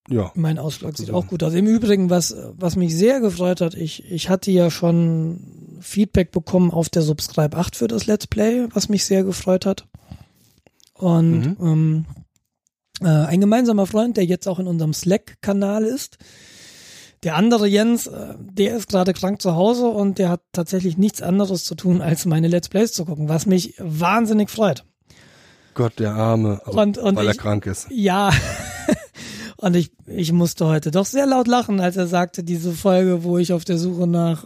Ja. 0.08 0.32
Mein 0.36 0.60
Ausschlag 0.60 0.98
sieht 0.98 1.12
auch 1.12 1.28
gut 1.28 1.42
aus. 1.42 1.54
Im 1.54 1.66
Übrigen, 1.66 2.10
was, 2.10 2.36
was 2.58 2.76
mich 2.76 2.96
sehr 2.96 3.20
gefreut 3.20 3.62
hat, 3.62 3.74
ich, 3.74 4.10
ich 4.12 4.30
hatte 4.30 4.52
ja 4.52 4.70
schon 4.70 5.80
Feedback 5.82 6.32
bekommen 6.32 6.72
auf 6.72 6.90
der 6.90 7.02
Subscribe 7.02 7.58
8 7.58 7.76
für 7.76 7.88
das 7.88 8.06
Let's 8.06 8.28
Play, 8.28 8.68
was 8.74 8.88
mich 8.88 9.06
sehr 9.06 9.24
gefreut 9.24 9.66
hat. 9.66 9.88
Und 10.94 11.40
mhm. 11.40 11.58
ähm, 11.60 12.06
äh, 13.02 13.08
ein 13.08 13.42
gemeinsamer 13.42 13.88
Freund, 13.88 14.18
der 14.18 14.26
jetzt 14.26 14.48
auch 14.48 14.60
in 14.60 14.68
unserem 14.68 14.94
Slack-Kanal 14.94 15.84
ist, 15.84 16.18
der 17.24 17.36
andere 17.36 17.68
Jens, 17.68 18.06
äh, 18.06 18.36
der 18.40 18.78
ist 18.78 18.88
gerade 18.88 19.14
krank 19.14 19.42
zu 19.42 19.56
Hause 19.56 19.88
und 19.88 20.20
der 20.20 20.30
hat 20.30 20.42
tatsächlich 20.54 20.98
nichts 20.98 21.24
anderes 21.24 21.66
zu 21.66 21.74
tun, 21.74 22.02
als 22.02 22.26
meine 22.26 22.48
Let's 22.48 22.70
Plays 22.70 22.94
zu 22.94 23.06
gucken, 23.06 23.28
was 23.28 23.48
mich 23.48 23.74
wahnsinnig 23.80 24.52
freut. 24.52 24.86
Gott, 25.74 26.00
der 26.00 26.14
Arme, 26.14 26.62
und, 26.66 26.98
und 26.98 27.16
weil 27.16 27.26
ich, 27.26 27.32
er 27.32 27.38
krank 27.38 27.66
ist. 27.66 27.88
Ja. 27.90 28.32
und 29.66 29.76
ich, 29.76 29.90
ich 30.06 30.32
musste 30.32 30.68
heute 30.68 30.92
doch 30.92 31.08
sehr 31.08 31.26
laut 31.26 31.48
lachen, 31.48 31.80
als 31.80 31.98
er 31.98 32.06
sagte, 32.06 32.44
diese 32.44 32.72
Folge, 32.72 33.24
wo 33.24 33.40
ich 33.40 33.52
auf 33.52 33.66
der 33.66 33.80
Suche 33.80 34.06
nach, 34.06 34.46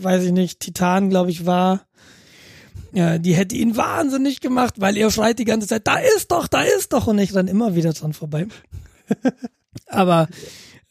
weiß 0.00 0.24
ich 0.24 0.32
nicht, 0.32 0.58
Titan, 0.58 1.08
glaube 1.08 1.30
ich, 1.30 1.46
war. 1.46 1.86
Ja, 2.92 3.18
die 3.18 3.36
hätte 3.36 3.54
ihn 3.54 3.76
wahnsinnig 3.76 4.40
gemacht, 4.40 4.74
weil 4.78 4.96
er 4.96 5.12
schreit 5.12 5.38
die 5.38 5.44
ganze 5.44 5.68
Zeit, 5.68 5.86
da 5.86 5.98
ist 5.98 6.32
doch, 6.32 6.48
da 6.48 6.62
ist 6.62 6.92
doch, 6.92 7.06
und 7.06 7.20
ich 7.20 7.30
dann 7.30 7.46
immer 7.46 7.76
wieder 7.76 7.92
dran 7.92 8.12
vorbei. 8.12 8.48
Aber 9.86 10.26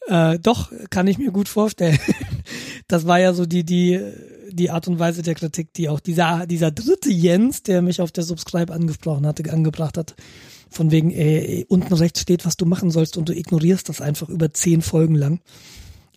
äh, 0.06 0.38
doch, 0.38 0.72
kann 0.88 1.06
ich 1.06 1.18
mir 1.18 1.30
gut 1.30 1.50
vorstellen. 1.50 1.98
das 2.88 3.06
war 3.06 3.20
ja 3.20 3.34
so 3.34 3.44
die, 3.44 3.64
die, 3.64 4.00
die 4.52 4.70
Art 4.70 4.88
und 4.88 4.98
Weise 4.98 5.20
der 5.20 5.34
Kritik, 5.34 5.74
die 5.74 5.90
auch 5.90 6.00
dieser, 6.00 6.46
dieser 6.46 6.70
dritte 6.70 7.10
Jens, 7.10 7.62
der 7.62 7.82
mich 7.82 8.00
auf 8.00 8.10
der 8.10 8.24
Subscribe 8.24 8.72
angesprochen 8.72 9.26
hatte, 9.26 9.52
angebracht 9.52 9.98
hat. 9.98 10.14
Von 10.68 10.90
wegen, 10.90 11.10
äh, 11.10 11.64
unten 11.68 11.94
rechts 11.94 12.20
steht, 12.20 12.44
was 12.44 12.56
du 12.56 12.66
machen 12.66 12.90
sollst 12.90 13.16
und 13.16 13.28
du 13.28 13.34
ignorierst 13.34 13.88
das 13.88 14.00
einfach 14.00 14.28
über 14.28 14.52
zehn 14.52 14.82
Folgen 14.82 15.14
lang. 15.14 15.40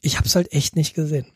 Ich 0.02 0.18
hab's 0.18 0.36
halt 0.36 0.52
echt 0.52 0.76
nicht 0.76 0.94
gesehen. 0.94 1.28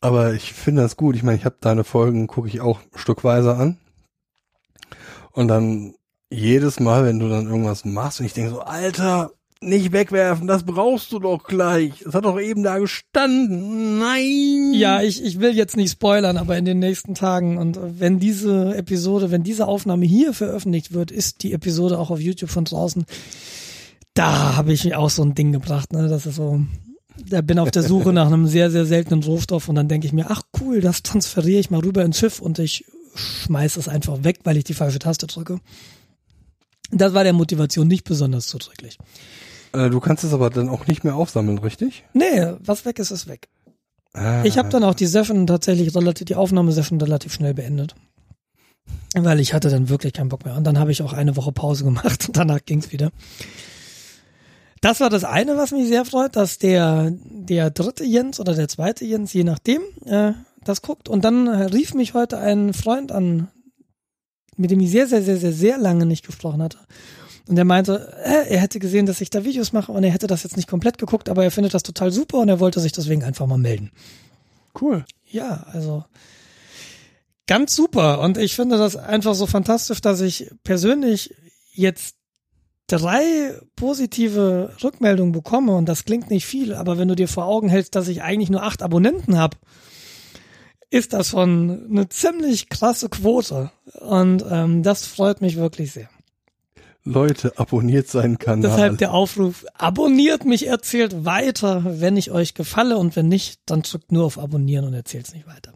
Aber 0.00 0.34
ich 0.34 0.52
finde 0.52 0.82
das 0.82 0.96
gut. 0.96 1.16
Ich 1.16 1.22
meine, 1.22 1.38
ich 1.38 1.44
habe 1.44 1.56
deine 1.60 1.84
Folgen, 1.84 2.28
gucke 2.28 2.48
ich 2.48 2.60
auch 2.60 2.80
stückweise 2.94 3.56
an. 3.56 3.78
Und 5.32 5.48
dann 5.48 5.94
jedes 6.30 6.78
Mal, 6.78 7.04
wenn 7.04 7.18
du 7.18 7.28
dann 7.28 7.46
irgendwas 7.46 7.84
machst 7.84 8.20
und 8.20 8.26
ich 8.26 8.34
denke 8.34 8.50
so, 8.50 8.60
Alter, 8.60 9.32
nicht 9.60 9.92
wegwerfen, 9.92 10.46
das 10.46 10.62
brauchst 10.62 11.12
du 11.12 11.18
doch 11.18 11.44
gleich. 11.44 12.02
Es 12.02 12.14
hat 12.14 12.24
doch 12.24 12.38
eben 12.38 12.62
da 12.62 12.78
gestanden. 12.78 13.98
Nein. 13.98 14.72
Ja, 14.74 15.02
ich, 15.02 15.22
ich 15.22 15.40
will 15.40 15.56
jetzt 15.56 15.76
nicht 15.76 15.92
spoilern, 15.92 16.36
aber 16.36 16.56
in 16.56 16.64
den 16.64 16.78
nächsten 16.78 17.14
Tagen 17.14 17.58
und 17.58 17.78
wenn 17.80 18.20
diese 18.20 18.76
Episode, 18.76 19.30
wenn 19.30 19.42
diese 19.42 19.66
Aufnahme 19.66 20.06
hier 20.06 20.32
veröffentlicht 20.32 20.92
wird, 20.92 21.10
ist 21.10 21.42
die 21.42 21.52
Episode 21.52 21.98
auch 21.98 22.10
auf 22.10 22.20
YouTube 22.20 22.50
von 22.50 22.64
draußen. 22.64 23.04
Da 24.14 24.56
habe 24.56 24.72
ich 24.72 24.94
auch 24.94 25.10
so 25.10 25.22
ein 25.22 25.34
Ding 25.34 25.52
gebracht, 25.52 25.92
ne? 25.92 26.08
Das 26.08 26.26
ist 26.26 26.36
so, 26.36 26.60
da 27.28 27.40
bin 27.40 27.58
auf 27.58 27.70
der 27.70 27.82
Suche 27.82 28.12
nach 28.12 28.26
einem 28.26 28.46
sehr, 28.46 28.70
sehr 28.70 28.86
seltenen 28.86 29.22
Rohstoff 29.22 29.68
und 29.68 29.74
dann 29.74 29.88
denke 29.88 30.06
ich 30.06 30.12
mir, 30.12 30.26
ach 30.30 30.42
cool, 30.60 30.80
das 30.80 31.02
transferiere 31.02 31.60
ich 31.60 31.70
mal 31.70 31.80
rüber 31.80 32.04
ins 32.04 32.18
Schiff 32.18 32.40
und 32.40 32.58
ich 32.58 32.84
schmeiß 33.14 33.76
es 33.76 33.88
einfach 33.88 34.22
weg, 34.24 34.40
weil 34.44 34.56
ich 34.56 34.64
die 34.64 34.74
falsche 34.74 34.98
Taste 34.98 35.26
drücke. 35.26 35.58
Das 36.90 37.12
war 37.12 37.24
der 37.24 37.32
Motivation 37.32 37.88
nicht 37.88 38.04
besonders 38.04 38.46
zuträglich. 38.46 38.98
Äh, 39.72 39.90
du 39.90 40.00
kannst 40.00 40.24
es 40.24 40.32
aber 40.32 40.50
dann 40.50 40.68
auch 40.68 40.86
nicht 40.86 41.04
mehr 41.04 41.14
aufsammeln, 41.14 41.58
richtig? 41.58 42.04
Nee, 42.12 42.54
was 42.60 42.84
weg 42.84 42.98
ist, 42.98 43.10
ist 43.10 43.28
weg. 43.28 43.48
Ah. 44.12 44.42
Ich 44.44 44.58
habe 44.58 44.68
dann 44.68 44.84
auch 44.84 44.94
die 44.94 45.06
Session 45.06 45.46
tatsächlich 45.46 45.94
relativ, 45.94 46.24
die 46.26 46.34
Aufnahmesession 46.34 47.00
relativ 47.00 47.32
schnell 47.32 47.54
beendet. 47.54 47.94
Weil 49.14 49.40
ich 49.40 49.54
hatte 49.54 49.70
dann 49.70 49.88
wirklich 49.88 50.12
keinen 50.12 50.28
Bock 50.28 50.44
mehr. 50.44 50.56
Und 50.56 50.64
dann 50.64 50.78
habe 50.78 50.92
ich 50.92 51.02
auch 51.02 51.12
eine 51.12 51.36
Woche 51.36 51.52
Pause 51.52 51.84
gemacht 51.84 52.26
und 52.28 52.36
danach 52.36 52.60
ging's 52.64 52.92
wieder. 52.92 53.10
Das 54.80 55.00
war 55.00 55.10
das 55.10 55.24
eine, 55.24 55.56
was 55.56 55.72
mich 55.72 55.88
sehr 55.88 56.04
freut, 56.04 56.36
dass 56.36 56.58
der, 56.58 57.12
der 57.12 57.70
dritte 57.70 58.04
Jens 58.04 58.38
oder 58.38 58.54
der 58.54 58.68
zweite 58.68 59.04
Jens, 59.04 59.32
je 59.32 59.44
nachdem, 59.44 59.82
äh, 60.04 60.32
das 60.64 60.82
guckt. 60.82 61.08
Und 61.08 61.24
dann 61.24 61.48
rief 61.48 61.94
mich 61.94 62.14
heute 62.14 62.38
ein 62.38 62.72
Freund 62.74 63.10
an, 63.10 63.48
mit 64.56 64.70
dem 64.70 64.80
ich 64.80 64.90
sehr, 64.90 65.06
sehr, 65.06 65.22
sehr, 65.22 65.36
sehr, 65.36 65.52
sehr 65.52 65.78
lange 65.78 66.06
nicht 66.06 66.26
gesprochen 66.26 66.62
hatte. 66.62 66.78
Und 67.48 67.56
er 67.56 67.64
meinte, 67.64 68.14
äh, 68.24 68.48
er 68.50 68.60
hätte 68.60 68.78
gesehen, 68.78 69.06
dass 69.06 69.22
ich 69.22 69.30
da 69.30 69.42
Videos 69.42 69.72
mache 69.72 69.90
und 69.90 70.04
er 70.04 70.10
hätte 70.10 70.26
das 70.26 70.42
jetzt 70.42 70.56
nicht 70.56 70.68
komplett 70.68 70.98
geguckt, 70.98 71.30
aber 71.30 71.44
er 71.44 71.50
findet 71.50 71.72
das 71.72 71.82
total 71.82 72.12
super 72.12 72.38
und 72.38 72.48
er 72.50 72.60
wollte 72.60 72.78
sich 72.78 72.92
deswegen 72.92 73.24
einfach 73.24 73.46
mal 73.46 73.56
melden. 73.56 73.90
Cool. 74.78 75.04
Ja, 75.24 75.64
also 75.72 76.04
ganz 77.46 77.74
super. 77.74 78.20
Und 78.20 78.36
ich 78.36 78.54
finde 78.54 78.76
das 78.76 78.96
einfach 78.96 79.34
so 79.34 79.46
fantastisch, 79.46 80.02
dass 80.02 80.20
ich 80.20 80.50
persönlich 80.62 81.34
jetzt 81.72 82.16
drei 82.86 83.54
positive 83.76 84.74
Rückmeldungen 84.82 85.32
bekomme 85.32 85.74
und 85.74 85.86
das 85.86 86.04
klingt 86.04 86.30
nicht 86.30 86.46
viel, 86.46 86.74
aber 86.74 86.98
wenn 86.98 87.08
du 87.08 87.16
dir 87.16 87.28
vor 87.28 87.46
Augen 87.46 87.68
hältst, 87.68 87.94
dass 87.94 88.08
ich 88.08 88.22
eigentlich 88.22 88.50
nur 88.50 88.62
acht 88.62 88.82
Abonnenten 88.82 89.38
habe, 89.38 89.56
ist 90.90 91.12
das 91.12 91.28
schon 91.28 91.86
eine 91.90 92.08
ziemlich 92.08 92.68
krasse 92.68 93.08
Quote 93.08 93.70
und 94.00 94.44
ähm, 94.50 94.82
das 94.82 95.06
freut 95.06 95.40
mich 95.40 95.56
wirklich 95.56 95.92
sehr. 95.92 96.08
Leute, 97.04 97.52
abonniert 97.56 98.08
seinen 98.08 98.38
Kanal. 98.38 98.70
Deshalb 98.70 98.98
der 98.98 99.12
Aufruf, 99.14 99.64
abonniert 99.74 100.44
mich, 100.44 100.66
erzählt 100.66 101.24
weiter, 101.24 101.82
wenn 101.84 102.16
ich 102.16 102.30
euch 102.30 102.54
gefalle 102.54 102.98
und 102.98 103.16
wenn 103.16 103.28
nicht, 103.28 103.60
dann 103.66 103.82
drückt 103.82 104.12
nur 104.12 104.24
auf 104.24 104.38
Abonnieren 104.38 104.84
und 104.84 104.94
erzählt 104.94 105.26
es 105.26 105.34
nicht 105.34 105.46
weiter. 105.46 105.72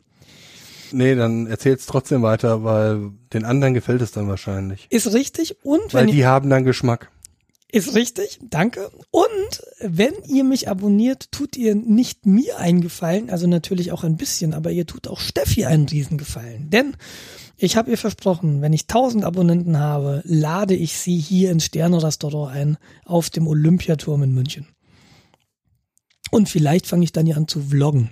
Nee, 0.92 1.14
dann 1.14 1.46
erzähl's 1.46 1.87
trotzdem 1.87 2.22
weiter, 2.22 2.64
weil 2.64 3.12
den 3.32 3.44
anderen 3.44 3.72
gefällt 3.72 4.02
es 4.02 4.12
dann 4.12 4.28
wahrscheinlich. 4.28 4.87
Ist 4.90 5.12
richtig 5.14 5.56
und 5.64 5.94
weil 5.94 6.06
die 6.06 6.26
haben 6.26 6.50
dann 6.50 6.64
Geschmack. 6.64 7.11
Ist 7.74 7.94
richtig, 7.94 8.38
danke. 8.42 8.90
Und 9.11 9.62
wenn 9.80 10.12
ihr 10.28 10.44
mich 10.44 10.68
abonniert, 10.68 11.32
tut 11.32 11.56
ihr 11.56 11.74
nicht 11.74 12.26
mir 12.26 12.58
einen 12.58 12.82
Gefallen, 12.82 13.30
also 13.30 13.46
natürlich 13.46 13.92
auch 13.92 14.04
ein 14.04 14.18
bisschen, 14.18 14.52
aber 14.52 14.70
ihr 14.70 14.87
tut 14.87 15.08
auch 15.08 15.18
Steffi 15.18 15.64
einen 15.64 15.88
Riesengefallen. 15.88 16.68
Denn 16.68 16.94
ich 17.56 17.76
habe 17.76 17.90
ihr 17.90 17.96
versprochen, 17.96 18.61
wenn 18.61 18.74
ich 18.74 18.82
1000 18.82 19.24
Abonnenten 19.24 19.78
habe, 19.78 20.20
lade 20.26 20.74
ich 20.74 20.98
sie 20.98 21.16
hier 21.16 21.50
ins 21.50 21.64
Sterne-Restaurant 21.64 22.54
ein, 22.54 22.76
auf 23.06 23.30
dem 23.30 23.48
Olympiaturm 23.48 24.22
in 24.22 24.35
München. 24.35 24.66
Und 26.30 26.50
vielleicht 26.50 26.87
fange 26.87 27.04
ich 27.04 27.12
dann 27.12 27.26
ja 27.26 27.37
an 27.37 27.48
zu 27.48 27.62
vloggen 27.62 28.11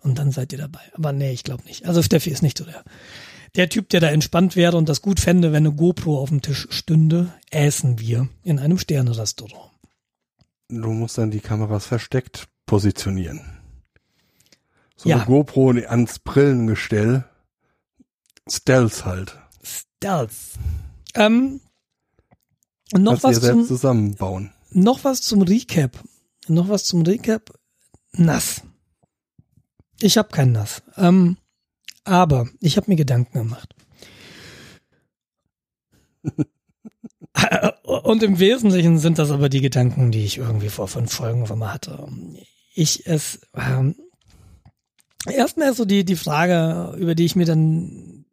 und 0.00 0.18
dann 0.18 0.32
seid 0.32 0.52
ihr 0.52 0.58
dabei. 0.58 0.80
Aber 0.94 1.12
nee, 1.12 1.30
ich 1.30 1.44
glaube 1.44 1.62
nicht. 1.66 1.86
Also 1.86 2.02
Steffi 2.02 2.30
ist 2.30 2.42
nicht 2.42 2.58
so 2.58 2.64
der, 2.64 2.82
der 3.56 3.68
Typ, 3.68 3.88
der 3.88 4.00
da 4.00 4.08
entspannt 4.08 4.56
wäre 4.56 4.76
und 4.76 4.88
das 4.88 5.02
gut 5.02 5.20
fände, 5.20 5.52
wenn 5.52 5.66
eine 5.66 5.74
GoPro 5.74 6.18
auf 6.18 6.28
dem 6.28 6.42
Tisch 6.42 6.66
stünde, 6.70 7.32
essen 7.50 7.98
wir 7.98 8.28
in 8.42 8.58
einem 8.58 8.78
Sterne-Restaurant. 8.78 9.72
Du 10.68 10.90
musst 10.90 11.16
dann 11.16 11.30
die 11.30 11.40
Kameras 11.40 11.86
versteckt 11.86 12.48
positionieren. 12.66 13.40
So 14.96 15.08
ja. 15.08 15.16
eine 15.16 15.24
GoPro 15.24 15.70
ans 15.70 16.18
Brillengestell. 16.18 17.24
Stealth 18.48 19.04
halt. 19.04 19.38
Stealth. 19.62 20.32
Ähm, 21.14 21.60
noch 22.96 23.22
was 23.22 23.40
zum, 23.40 23.64
zusammenbauen. 23.64 24.52
Noch 24.70 25.04
was 25.04 25.22
zum 25.22 25.42
Recap. 25.42 26.02
Noch 26.48 26.68
was 26.68 26.84
zum 26.84 27.02
Recap. 27.02 27.52
Nass. 28.12 28.62
Ich 30.00 30.16
habe 30.18 30.28
kein 30.28 30.52
Nass. 30.52 30.82
Ähm, 30.96 31.36
aber 32.08 32.48
ich 32.60 32.76
habe 32.76 32.90
mir 32.90 32.96
Gedanken 32.96 33.38
gemacht. 33.38 33.74
Und 37.82 38.22
im 38.22 38.38
Wesentlichen 38.38 38.98
sind 38.98 39.18
das 39.18 39.30
aber 39.30 39.48
die 39.48 39.60
Gedanken, 39.60 40.10
die 40.10 40.24
ich 40.24 40.38
irgendwie 40.38 40.68
vor 40.68 40.88
fünf 40.88 41.12
Folgen 41.12 41.46
schon 41.46 41.58
mal 41.58 41.72
hatte. 41.72 42.08
Ich 42.74 43.06
es 43.06 43.40
ähm, 43.54 43.94
erstmal 45.26 45.74
so 45.74 45.84
die 45.84 46.04
die 46.04 46.16
Frage, 46.16 46.96
über 46.98 47.14
die 47.14 47.24
ich 47.24 47.36
mir 47.36 47.46
dann 47.46 48.24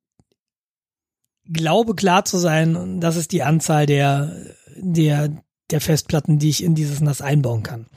glaube 1.45 1.95
klar 1.95 2.25
zu 2.25 2.37
sein, 2.37 2.99
das 2.99 3.15
ist 3.15 3.31
die 3.31 3.43
Anzahl 3.43 3.85
der 3.85 4.35
der 4.77 5.29
der 5.71 5.81
Festplatten, 5.81 6.39
die 6.39 6.49
ich 6.49 6.63
in 6.63 6.75
dieses 6.75 7.01
NAS 7.01 7.21
einbauen 7.21 7.63
kann. 7.63 7.87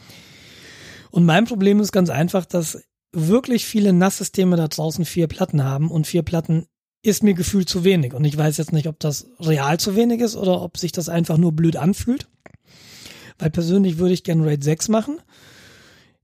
Und 1.11 1.25
mein 1.25 1.47
Problem 1.47 1.81
ist 1.81 1.93
ganz 1.93 2.11
einfach, 2.11 2.45
dass 2.45 2.83
wirklich 3.13 3.67
viele 3.67 3.93
NAS-Systeme 3.93 4.57
da 4.57 4.69
draußen 4.69 5.05
vier 5.05 5.27
Platten 5.27 5.65
haben 5.65 5.91
und 5.91 6.07
vier 6.07 6.23
Platten 6.23 6.67
ist 7.03 7.23
mir 7.23 7.35
gefühlt 7.35 7.69
zu 7.69 7.85
wenig. 7.85 8.15
Und 8.15 8.25
ich 8.25 8.37
weiß 8.37 8.57
jetzt 8.57 8.73
nicht, 8.73 8.89
ob 8.89 8.99
das 8.99 9.29
real 9.41 9.79
zu 9.79 9.97
wenig 9.97 10.21
ist 10.21 10.37
oder 10.37 10.61
ob 10.63 10.77
sich 10.79 10.93
das 10.93 11.09
einfach 11.09 11.39
nur 11.39 11.53
blöd 11.53 11.77
anfühlt. 11.77 12.29
Weil 13.39 13.51
persönlich 13.51 13.99
würde 13.99 14.15
ich 14.15 14.25
gerne 14.25 14.45
RAID 14.45 14.65
6 14.65 14.89
machen. 14.89 15.21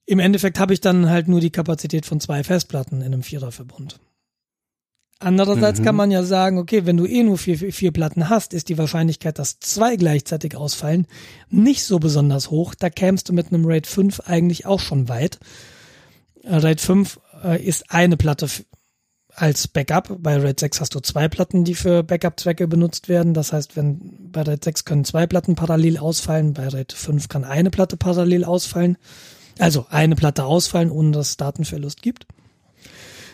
Im 0.07 0.19
Endeffekt 0.19 0.59
habe 0.59 0.75
ich 0.75 0.81
dann 0.81 1.09
halt 1.09 1.29
nur 1.29 1.41
die 1.41 1.51
Kapazität 1.51 2.05
von 2.05 2.21
zwei 2.21 2.45
Festplatten 2.45 3.01
in 3.01 3.07
einem 3.07 3.23
Viererverbund. 3.23 4.01
Andererseits 5.21 5.81
mhm. 5.81 5.85
kann 5.85 5.97
man 5.97 6.11
ja 6.11 6.23
sagen, 6.25 6.59
okay, 6.59 6.85
wenn 6.85 6.97
du 6.97 7.07
eh 7.07 7.23
nur 7.23 7.39
vier, 7.39 7.57
vier 7.57 7.93
Platten 7.93 8.29
hast, 8.29 8.53
ist 8.53 8.69
die 8.69 8.77
Wahrscheinlichkeit, 8.77 9.39
dass 9.39 9.61
zwei 9.61 9.97
gleichzeitig 9.97 10.57
ausfallen, 10.57 11.07
nicht 11.49 11.85
so 11.85 11.99
besonders 11.99 12.51
hoch. 12.51 12.75
Da 12.75 12.91
kämst 12.91 13.29
du 13.29 13.33
mit 13.33 13.47
einem 13.47 13.65
RAID 13.65 13.87
5 13.87 14.21
eigentlich 14.21 14.67
auch 14.67 14.81
schon 14.81 15.09
weit. 15.09 15.39
RAID 16.47 16.81
5 16.81 17.21
äh, 17.43 17.63
ist 17.63 17.91
eine 17.91 18.17
Platte 18.17 18.49
als 19.35 19.69
Backup. 19.69 20.17
Bei 20.21 20.37
RAID 20.37 20.61
6 20.61 20.81
hast 20.81 20.95
du 20.95 21.01
zwei 21.01 21.29
Platten, 21.29 21.65
die 21.65 21.75
für 21.75 22.03
Backup-Zwecke 22.03 22.69
benutzt 22.69 23.09
werden. 23.09 23.35
Das 23.35 23.53
heißt, 23.53 23.77
wenn 23.77 24.31
bei 24.31 24.43
RAID 24.43 24.65
6 24.65 24.85
können 24.85 25.05
zwei 25.05 25.27
Platten 25.27 25.55
parallel 25.55 25.99
ausfallen, 25.99 26.53
bei 26.55 26.69
RAID 26.69 26.93
5 26.93 27.29
kann 27.29 27.45
eine 27.45 27.71
Platte 27.71 27.97
parallel 27.97 28.45
ausfallen. 28.45 28.97
Also 29.59 29.87
eine 29.91 30.17
Platte 30.17 30.45
ausfallen, 30.45 30.91
ohne 30.91 31.13
dass 31.13 31.31
es 31.31 31.37
Datenverlust 31.37 32.03
gibt. 32.03 32.27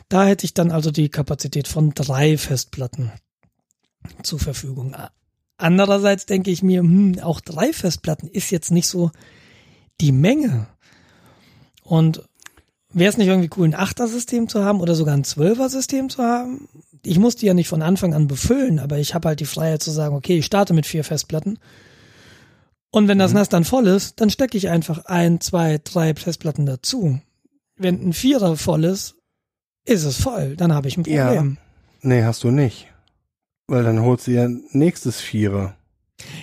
Da 0.08 0.26
hätte 0.26 0.44
ich 0.44 0.54
dann 0.54 0.70
also 0.70 0.90
die 0.90 1.08
Kapazität 1.08 1.68
von 1.68 1.94
drei 1.94 2.36
Festplatten 2.36 3.12
zur 4.22 4.38
Verfügung. 4.38 4.96
Andererseits 5.56 6.26
denke 6.26 6.50
ich 6.50 6.62
mir, 6.62 6.80
hm, 6.80 7.20
auch 7.20 7.40
drei 7.40 7.72
Festplatten 7.72 8.28
ist 8.28 8.50
jetzt 8.50 8.70
nicht 8.70 8.88
so 8.88 9.10
die 10.00 10.12
Menge. 10.12 10.66
Und 11.82 12.28
Wäre 12.92 13.10
es 13.10 13.16
nicht 13.16 13.28
irgendwie 13.28 13.50
cool, 13.56 13.68
ein 13.68 13.74
Achter-System 13.74 14.48
zu 14.48 14.64
haben 14.64 14.80
oder 14.80 14.94
sogar 14.94 15.14
ein 15.14 15.24
Zwölfer-System 15.24 16.08
zu 16.08 16.22
haben? 16.22 16.68
Ich 17.04 17.18
muss 17.18 17.36
die 17.36 17.46
ja 17.46 17.54
nicht 17.54 17.68
von 17.68 17.82
Anfang 17.82 18.14
an 18.14 18.26
befüllen, 18.26 18.78
aber 18.78 18.98
ich 18.98 19.14
habe 19.14 19.28
halt 19.28 19.40
die 19.40 19.46
Freiheit 19.46 19.82
zu 19.82 19.90
sagen, 19.90 20.16
okay, 20.16 20.38
ich 20.38 20.46
starte 20.46 20.74
mit 20.74 20.86
vier 20.86 21.04
Festplatten. 21.04 21.58
Und 22.90 23.06
wenn 23.06 23.18
das 23.18 23.30
mhm. 23.30 23.38
NAS 23.38 23.48
dann 23.48 23.64
voll 23.64 23.86
ist, 23.86 24.20
dann 24.20 24.30
stecke 24.30 24.58
ich 24.58 24.68
einfach 24.68 25.04
ein, 25.04 25.40
zwei, 25.40 25.78
drei 25.82 26.14
Festplatten 26.14 26.66
dazu. 26.66 27.20
Wenn 27.76 28.08
ein 28.08 28.12
Vierer 28.12 28.56
voll 28.56 28.84
ist, 28.84 29.14
ist 29.84 30.04
es 30.04 30.20
voll. 30.20 30.56
Dann 30.56 30.74
habe 30.74 30.88
ich 30.88 30.96
ein 30.96 31.04
Problem. 31.04 31.56
Ja. 31.62 31.62
Nee, 32.02 32.24
hast 32.24 32.42
du 32.42 32.50
nicht. 32.50 32.88
Weil 33.68 33.84
dann 33.84 34.02
holst 34.02 34.26
du 34.26 34.32
ja 34.32 34.48
nächstes 34.72 35.20
Vierer. 35.20 35.76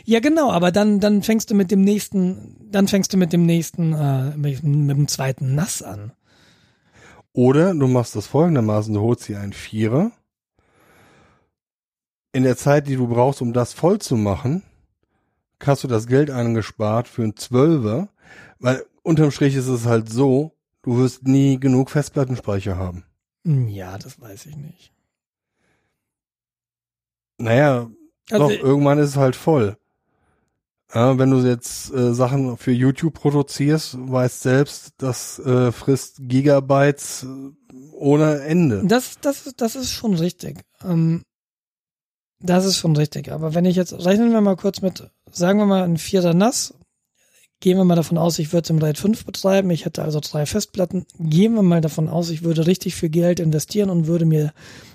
Ja, 0.05 0.21
genau, 0.21 0.51
aber 0.51 0.71
dann, 0.71 0.99
dann 0.99 1.21
fängst 1.21 1.51
du 1.51 1.55
mit 1.55 1.69
dem 1.69 1.81
nächsten, 1.81 2.55
dann 2.71 2.87
fängst 2.87 3.13
du 3.13 3.17
mit 3.17 3.33
dem 3.33 3.45
nächsten, 3.45 3.93
äh, 3.93 4.35
mit, 4.37 4.63
mit 4.63 4.97
dem 4.97 5.07
zweiten 5.07 5.53
Nass 5.53 5.83
an. 5.83 6.13
Oder 7.37 7.75
du 7.75 7.85
machst 7.85 8.15
das 8.15 8.25
folgendermaßen, 8.25 8.95
du 8.95 9.01
holst 9.01 9.27
hier 9.27 9.39
einen 9.39 9.53
Vierer. 9.53 10.11
In 12.31 12.41
der 12.41 12.57
Zeit, 12.57 12.87
die 12.87 12.95
du 12.95 13.07
brauchst, 13.07 13.43
um 13.43 13.53
das 13.53 13.73
voll 13.73 13.99
zu 13.99 14.15
machen, 14.15 14.63
hast 15.63 15.83
du 15.83 15.87
das 15.87 16.07
Geld 16.07 16.31
angespart 16.31 17.07
für 17.07 17.21
einen 17.21 17.35
Zwölfer, 17.35 18.09
weil 18.57 18.83
unterm 19.03 19.29
Strich 19.29 19.53
ist 19.53 19.67
es 19.67 19.85
halt 19.85 20.09
so, 20.09 20.55
du 20.81 20.97
wirst 20.97 21.27
nie 21.27 21.59
genug 21.59 21.91
Festplattenspeicher 21.91 22.75
haben. 22.75 23.05
Hm, 23.45 23.67
ja, 23.67 23.99
das 23.99 24.19
weiß 24.19 24.47
ich 24.47 24.55
nicht. 24.55 24.91
Naja, 27.37 27.87
Doch, 28.29 28.49
irgendwann 28.49 28.97
ist 28.97 29.09
es 29.09 29.15
halt 29.15 29.35
voll. 29.35 29.77
Ja, 30.93 31.17
wenn 31.19 31.31
du 31.31 31.39
jetzt 31.39 31.93
äh, 31.93 32.13
Sachen 32.13 32.57
für 32.57 32.71
YouTube 32.71 33.13
produzierst, 33.13 33.97
weißt 33.99 34.41
selbst, 34.41 34.93
das 34.97 35.37
äh, 35.39 35.71
frisst 35.71 36.17
Gigabytes 36.21 37.23
äh, 37.23 37.75
ohne 37.93 38.41
Ende. 38.41 38.83
Das, 38.85 39.19
das, 39.19 39.53
das 39.57 39.75
ist 39.75 39.91
schon 39.91 40.13
richtig. 40.13 40.61
Ähm, 40.83 41.23
das 42.39 42.65
ist 42.65 42.77
schon 42.77 42.95
richtig. 42.95 43.31
Aber 43.31 43.53
wenn 43.53 43.65
ich 43.65 43.75
jetzt, 43.75 43.93
rechnen 43.93 44.31
wir 44.31 44.41
mal 44.41 44.55
kurz 44.55 44.81
mit, 44.81 45.09
sagen 45.29 45.59
wir 45.59 45.65
mal 45.65 45.83
ein 45.83 45.97
vierter 45.97 46.33
Nass, 46.33 46.73
gehen 47.59 47.77
wir 47.77 47.85
mal 47.85 47.95
davon 47.95 48.17
aus, 48.17 48.39
ich 48.39 48.53
würde 48.53 48.69
im 48.69 48.77
RAID 48.77 48.97
5 48.97 49.25
betreiben, 49.25 49.71
ich 49.71 49.85
hätte 49.85 50.03
also 50.03 50.19
drei 50.19 50.45
Festplatten, 50.45 51.05
gehen 51.19 51.55
wir 51.55 51.63
mal 51.63 51.81
davon 51.81 52.07
aus, 52.07 52.29
ich 52.29 52.43
würde 52.43 52.67
richtig 52.67 52.95
viel 52.95 53.09
Geld 53.09 53.39
investieren 53.39 53.89
und 53.89 54.07
würde 54.07 54.25
mir 54.25 54.53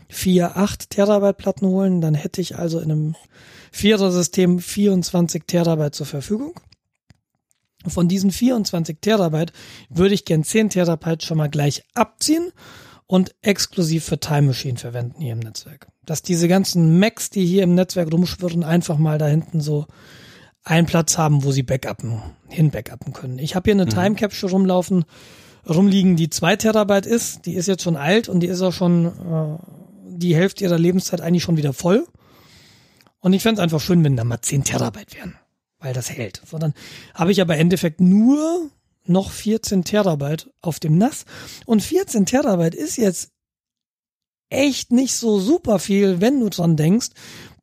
vier, 0.08 0.56
acht 0.56 0.90
Terabyte 0.90 1.36
Platten 1.36 1.66
holen, 1.66 2.00
dann 2.00 2.14
hätte 2.14 2.40
ich 2.40 2.56
also 2.56 2.78
in 2.78 2.92
einem 2.92 3.16
Vierer-System 3.72 4.60
24 4.60 5.44
Terabyte 5.46 5.94
zur 5.94 6.06
Verfügung. 6.06 6.54
Von 7.86 8.06
diesen 8.06 8.30
24 8.30 8.98
Terabyte 9.00 9.52
würde 9.88 10.14
ich 10.14 10.24
gern 10.24 10.44
10 10.44 10.70
Terabyte 10.70 11.24
schon 11.24 11.38
mal 11.38 11.50
gleich 11.50 11.82
abziehen 11.94 12.52
und 13.06 13.34
exklusiv 13.42 14.04
für 14.04 14.20
Time 14.20 14.42
Machine 14.42 14.78
verwenden 14.78 15.20
hier 15.20 15.32
im 15.32 15.40
Netzwerk. 15.40 15.88
Dass 16.04 16.22
diese 16.22 16.48
ganzen 16.48 16.98
Macs, 17.00 17.30
die 17.30 17.44
hier 17.44 17.64
im 17.64 17.74
Netzwerk 17.74 18.12
rumschwirren, 18.12 18.62
einfach 18.62 18.98
mal 18.98 19.18
da 19.18 19.26
hinten 19.26 19.60
so 19.60 19.86
einen 20.64 20.86
Platz 20.86 21.18
haben, 21.18 21.42
wo 21.42 21.50
sie 21.50 21.64
backuppen, 21.64 22.22
hin 22.48 22.70
backuppen 22.70 23.12
können. 23.12 23.38
Ich 23.38 23.56
habe 23.56 23.64
hier 23.64 23.74
eine 23.74 23.86
mhm. 23.86 23.90
Time 23.90 24.14
Capture 24.14 24.52
rumlaufen, 24.52 25.04
rumliegen, 25.68 26.14
die 26.16 26.30
zwei 26.30 26.56
Terabyte 26.56 27.06
ist. 27.06 27.46
Die 27.46 27.54
ist 27.54 27.66
jetzt 27.66 27.82
schon 27.82 27.96
alt 27.96 28.28
und 28.28 28.40
die 28.40 28.46
ist 28.46 28.62
auch 28.62 28.72
schon 28.72 29.06
äh, 29.06 29.58
die 30.08 30.36
Hälfte 30.36 30.64
ihrer 30.64 30.78
Lebenszeit 30.78 31.20
eigentlich 31.20 31.42
schon 31.42 31.56
wieder 31.56 31.72
voll. 31.72 32.06
Und 33.22 33.32
ich 33.32 33.42
fände 33.42 33.60
es 33.60 33.62
einfach 33.62 33.80
schön, 33.80 34.04
wenn 34.04 34.16
da 34.16 34.24
mal 34.24 34.42
10 34.42 34.64
Terabyte 34.64 35.14
wären, 35.14 35.36
weil 35.78 35.94
das 35.94 36.10
hält. 36.10 36.42
So, 36.44 36.58
dann 36.58 36.74
habe 37.14 37.30
ich 37.32 37.40
aber 37.40 37.54
im 37.54 37.60
Endeffekt 37.60 38.00
nur 38.00 38.68
noch 39.04 39.30
14 39.30 39.84
Terabyte 39.84 40.50
auf 40.60 40.80
dem 40.80 40.98
NAS. 40.98 41.24
Und 41.64 41.82
14 41.82 42.26
Terabyte 42.26 42.74
ist 42.74 42.96
jetzt 42.96 43.30
echt 44.50 44.90
nicht 44.90 45.14
so 45.14 45.38
super 45.38 45.78
viel, 45.78 46.20
wenn 46.20 46.40
du 46.40 46.50
dran 46.50 46.76
denkst, 46.76 47.10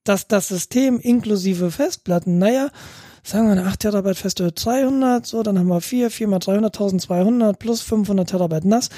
dass 0.05 0.27
das 0.27 0.47
System 0.47 0.99
inklusive 0.99 1.71
Festplatten, 1.71 2.39
naja, 2.39 2.69
sagen 3.23 3.47
wir 3.47 3.51
eine 3.51 3.65
8 3.65 3.81
Terabyte 3.81 4.17
Feste 4.17 4.55
200, 4.55 5.25
so, 5.25 5.43
dann 5.43 5.59
haben 5.59 5.67
wir 5.67 5.81
4, 5.81 6.09
4 6.09 6.27
mal 6.29 6.39
300, 6.39 6.73
1200 6.73 7.59
plus 7.59 7.81
500 7.81 8.29
Terabyte 8.29 8.65
NAS, 8.65 8.89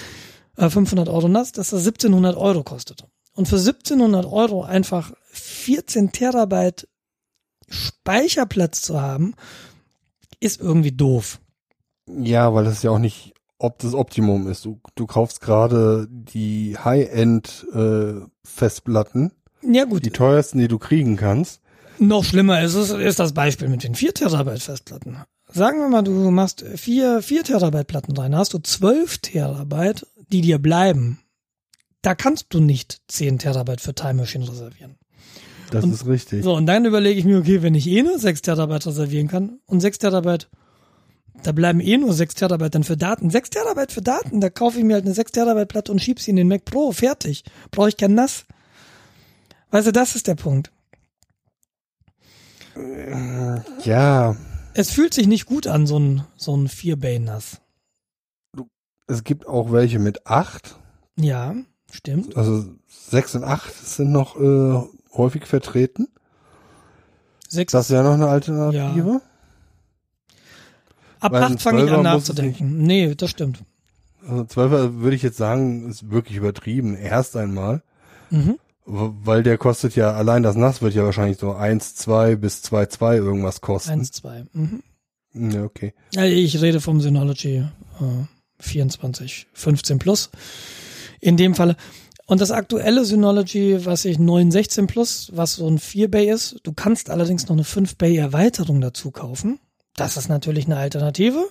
äh, 0.58 0.70
500 0.70 1.10
Euro 1.10 1.28
NAS, 1.28 1.54
dass 1.54 1.72
das 1.72 1.82
1700 1.82 2.38
Euro 2.38 2.64
kostet. 2.64 3.08
Und 3.34 3.48
für 3.48 3.58
1700 3.58 4.26
Euro 4.26 4.64
einfach 4.64 5.14
14 5.32 6.12
Terabyte 6.12 6.88
Speicherplatz 7.70 8.82
zu 8.82 9.02
haben, 9.02 9.36
ist 10.40 10.60
irgendwie 10.60 10.92
doof. 10.92 11.40
Ja, 12.08 12.54
weil 12.54 12.66
das 12.66 12.84
ja 12.84 12.92
auch 12.92 13.00
nicht 13.00 13.34
ob 13.62 13.80
das 13.80 13.94
Optimum 13.94 14.50
ist. 14.50 14.66
Du, 14.66 14.80
du 14.96 15.06
kaufst 15.06 15.40
gerade 15.42 16.08
die 16.10 16.78
High-End-Festplatten. 16.84 19.32
Äh, 19.64 19.72
ja, 19.72 19.86
gut. 19.86 20.04
Die 20.04 20.10
teuersten, 20.10 20.58
die 20.60 20.68
du 20.68 20.80
kriegen 20.80 21.16
kannst. 21.16 21.62
Noch 22.00 22.24
schlimmer 22.24 22.64
ist 22.64 22.74
es, 22.74 22.90
ist 22.90 23.20
das 23.20 23.34
Beispiel 23.34 23.70
mit 23.70 23.84
den 23.84 23.94
4 23.94 24.16
Terabyte 24.16 24.64
Festplatten. 24.64 25.18
Sagen 25.50 25.78
wir 25.80 25.90
mal, 25.90 26.02
du 26.02 26.32
machst 26.32 26.66
vier, 26.76 27.22
4 27.22 27.44
Terabyte 27.44 27.86
Platten 27.86 28.18
rein, 28.18 28.36
hast 28.36 28.54
du 28.54 28.60
12 28.60 29.20
Terabyte, 29.20 30.08
die 30.32 30.42
dir 30.42 30.58
bleiben. 30.58 31.20
Da 32.02 32.16
kannst 32.16 32.48
du 32.50 32.60
nicht 32.60 33.02
10 33.08 33.40
Terabyte 33.40 33.82
für 33.82 33.94
Time 33.94 34.16
Machine 34.16 34.48
reservieren. 34.48 34.98
Das 35.70 35.84
und, 35.84 35.94
ist 35.94 36.06
richtig. 36.06 36.44
So, 36.44 36.56
und 36.56 36.66
dann 36.66 36.86
überlege 36.86 37.20
ich 37.20 37.26
mir, 37.26 37.40
okay, 37.40 37.62
wenn 37.62 37.76
ich 37.76 37.88
eh 37.88 38.04
nur 38.04 38.20
6 38.20 38.42
Terabyte 38.42 38.88
reservieren 38.88 39.28
kann 39.28 39.60
und 39.68 39.80
6 39.80 40.00
Terabyte, 40.00 40.50
da 41.44 41.52
bleiben 41.54 41.80
eh 41.80 41.98
nur 41.98 42.14
6 42.14 42.36
Terabyte 42.36 42.76
dann 42.76 42.84
für 42.84 42.98
Daten. 42.98 43.30
6 43.30 43.52
Terabyte 43.52 43.92
für 43.92 44.02
Daten, 44.02 44.42
da 44.42 44.50
kaufe 44.50 44.80
ich 44.80 44.84
mir 44.84 44.96
halt 44.96 45.06
eine 45.06 45.14
6 45.14 45.32
Terabyte 45.32 45.70
Platte 45.70 45.92
und 45.92 46.00
schieb 46.00 46.20
sie 46.20 46.32
in 46.32 46.36
den 46.36 46.48
Mac 46.48 46.66
Pro, 46.66 46.92
fertig. 46.92 47.44
Brauche 47.72 47.90
ich 47.90 47.98
kein 47.98 48.16
NAS. 48.16 48.46
Weißt 49.70 49.88
du, 49.88 49.92
das 49.92 50.16
ist 50.16 50.28
der 50.28 50.36
Punkt. 50.36 50.72
Ja. 53.84 54.36
Es 54.74 54.92
fühlt 54.92 55.14
sich 55.14 55.28
nicht 55.28 55.46
gut 55.46 55.68
an, 55.68 55.88
so 55.88 56.00
ein, 56.00 56.24
so 56.36 56.56
ein 56.56 56.68
4-Bay-NAS. 56.68 57.62
Es 59.08 59.24
gibt 59.24 59.48
auch 59.48 59.72
welche 59.72 60.00
mit 60.00 60.28
8. 60.28 60.76
Ja, 61.18 61.56
stimmt. 61.92 62.36
Also 62.36 62.66
6 62.88 63.36
und 63.36 63.44
8 63.44 63.74
sind 63.74 64.12
noch 64.12 64.40
äh, 64.40 64.82
häufig 65.14 65.46
vertreten. 65.46 66.08
Sechs. 67.48 67.72
Das 67.74 67.90
ist 67.90 67.94
ja 67.94 68.04
noch 68.04 68.14
eine 68.14 68.28
Alternative. 68.28 69.10
Ja. 69.10 69.22
Ab 71.20 71.34
Weil 71.34 71.44
8 71.44 71.62
fange 71.62 71.86
ich 71.86 71.92
an 71.92 72.04
nachzudenken. 72.04 72.82
Nee, 72.82 73.14
das 73.16 73.30
stimmt. 73.30 73.60
Also 74.28 74.44
12er 74.44 75.00
würde 75.00 75.16
ich 75.16 75.22
jetzt 75.22 75.38
sagen, 75.38 75.90
ist 75.90 76.10
wirklich 76.10 76.38
übertrieben. 76.38 76.96
Erst 76.96 77.36
einmal. 77.36 77.84
Mhm. 78.30 78.58
Weil 78.86 79.44
der 79.44 79.58
kostet 79.58 79.96
ja, 79.96 80.14
allein 80.14 80.44
das 80.44 80.56
Nass 80.56 80.82
wird 80.82 80.96
ja 80.96 81.04
wahrscheinlich 81.04 81.38
so 81.38 81.54
1, 81.54 81.96
2 81.96 82.36
bis 82.36 82.62
2, 82.64 82.88
2 82.88 83.18
irgendwas 83.18 83.62
kosten. 83.62 83.92
1, 83.92 84.12
2. 84.12 84.46
Mhm. 84.54 84.84
Ja, 85.34 85.64
okay. 85.64 85.94
Ja, 86.14 86.26
ich 86.26 86.62
rede 86.62 86.82
vom 86.82 87.00
Synology 87.00 87.58
äh, 87.58 88.26
24, 88.60 89.48
15 89.54 90.00
plus. 90.00 90.30
In 91.22 91.38
dem 91.38 91.56
Falle. 91.56 91.78
Und 92.26 92.42
das 92.42 92.52
aktuelle 92.52 93.06
Synology, 93.06 93.86
was 93.86 94.06
ich 94.06 94.20
916 94.20 94.88
Plus, 94.88 95.32
was 95.34 95.56
so 95.56 95.68
ein 95.68 95.80
4-Bay 95.80 96.30
ist, 96.30 96.60
du 96.64 96.74
kannst 96.74 97.10
allerdings 97.10 97.48
noch 97.48 97.56
eine 97.56 97.64
5-Bay-Erweiterung 97.64 98.82
dazu 98.82 99.12
kaufen. 99.12 99.60
Das 99.96 100.18
ist 100.18 100.30
natürlich 100.30 100.66
eine 100.66 100.78
Alternative. 100.78 101.48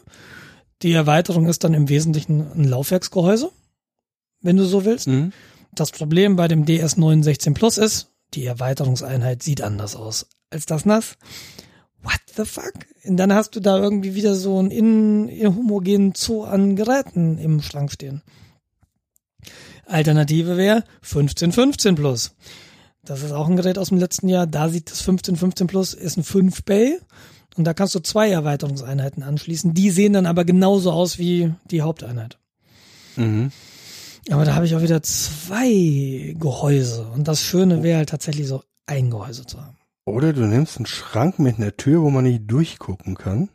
Die 0.82 0.92
Erweiterung 0.92 1.46
ist 1.46 1.64
dann 1.64 1.74
im 1.74 1.88
Wesentlichen 1.88 2.50
ein 2.52 2.64
Laufwerksgehäuse, 2.64 3.50
wenn 4.40 4.56
du 4.56 4.64
so 4.64 4.84
willst. 4.84 5.08
Mhm. 5.08 5.32
Das 5.74 5.90
Problem 5.90 6.36
bei 6.36 6.48
dem 6.48 6.64
DS 6.64 6.96
916 6.96 7.54
Plus 7.54 7.78
ist, 7.78 8.08
die 8.34 8.46
Erweiterungseinheit 8.46 9.42
sieht 9.42 9.62
anders 9.62 9.96
aus 9.96 10.26
als 10.50 10.66
das 10.66 10.84
NAS. 10.84 11.16
What 12.02 12.20
the 12.36 12.44
fuck? 12.44 12.72
Und 13.04 13.16
dann 13.18 13.34
hast 13.34 13.54
du 13.54 13.60
da 13.60 13.78
irgendwie 13.78 14.14
wieder 14.14 14.34
so 14.34 14.58
einen 14.58 15.28
inhomogenen 15.28 16.14
Zoo 16.14 16.44
an 16.44 16.74
Geräten 16.74 17.38
im 17.38 17.60
Schrank 17.60 17.92
stehen. 17.92 18.22
Alternative 19.90 20.56
wäre 20.56 20.84
1515 21.02 21.94
Plus. 21.94 22.34
Das 23.04 23.22
ist 23.22 23.32
auch 23.32 23.48
ein 23.48 23.56
Gerät 23.56 23.78
aus 23.78 23.88
dem 23.88 23.98
letzten 23.98 24.28
Jahr. 24.28 24.46
Da 24.46 24.68
sieht 24.68 24.90
das 24.90 25.00
1515 25.00 25.66
Plus 25.66 25.94
ist 25.94 26.16
ein 26.16 26.24
5 26.24 26.64
Bay 26.64 26.98
und 27.56 27.64
da 27.64 27.74
kannst 27.74 27.94
du 27.94 28.00
zwei 28.00 28.30
Erweiterungseinheiten 28.30 29.22
anschließen. 29.22 29.74
Die 29.74 29.90
sehen 29.90 30.12
dann 30.12 30.26
aber 30.26 30.44
genauso 30.44 30.92
aus 30.92 31.18
wie 31.18 31.52
die 31.70 31.82
Haupteinheit. 31.82 32.38
Mhm. 33.16 33.50
Aber 34.30 34.44
da 34.44 34.54
habe 34.54 34.66
ich 34.66 34.76
auch 34.76 34.82
wieder 34.82 35.02
zwei 35.02 36.36
Gehäuse 36.38 37.08
und 37.14 37.26
das 37.26 37.40
Schöne 37.40 37.82
wäre 37.82 37.98
halt 37.98 38.10
tatsächlich 38.10 38.46
so 38.46 38.62
ein 38.86 39.10
Gehäuse 39.10 39.46
zu 39.46 39.60
haben. 39.60 39.76
Oder 40.04 40.32
du 40.32 40.42
nimmst 40.42 40.76
einen 40.76 40.86
Schrank 40.86 41.38
mit 41.38 41.56
einer 41.56 41.76
Tür, 41.76 42.02
wo 42.02 42.10
man 42.10 42.24
nicht 42.24 42.42
durchgucken 42.46 43.14
kann. 43.14 43.48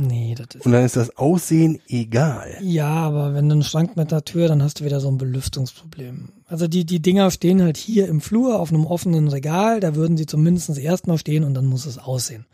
Nee, 0.00 0.34
das 0.34 0.54
ist. 0.54 0.66
Und 0.66 0.72
dann 0.72 0.84
ist 0.84 0.96
das 0.96 1.16
Aussehen 1.16 1.80
egal. 1.88 2.56
Ja, 2.62 2.88
aber 2.88 3.34
wenn 3.34 3.48
du 3.48 3.54
einen 3.54 3.62
Schrank 3.62 3.96
mit 3.96 4.10
der 4.10 4.24
Tür, 4.24 4.48
dann 4.48 4.62
hast 4.62 4.80
du 4.80 4.84
wieder 4.84 5.00
so 5.00 5.08
ein 5.08 5.18
Belüftungsproblem. 5.18 6.30
Also 6.46 6.68
die, 6.68 6.86
die 6.86 7.00
Dinger 7.00 7.30
stehen 7.30 7.62
halt 7.62 7.76
hier 7.76 8.08
im 8.08 8.20
Flur 8.20 8.58
auf 8.58 8.70
einem 8.70 8.86
offenen 8.86 9.28
Regal, 9.28 9.80
da 9.80 9.94
würden 9.94 10.16
sie 10.16 10.26
zumindest 10.26 10.76
erstmal 10.78 11.18
stehen 11.18 11.44
und 11.44 11.54
dann 11.54 11.66
muss 11.66 11.84
es 11.84 11.98
aussehen. 11.98 12.46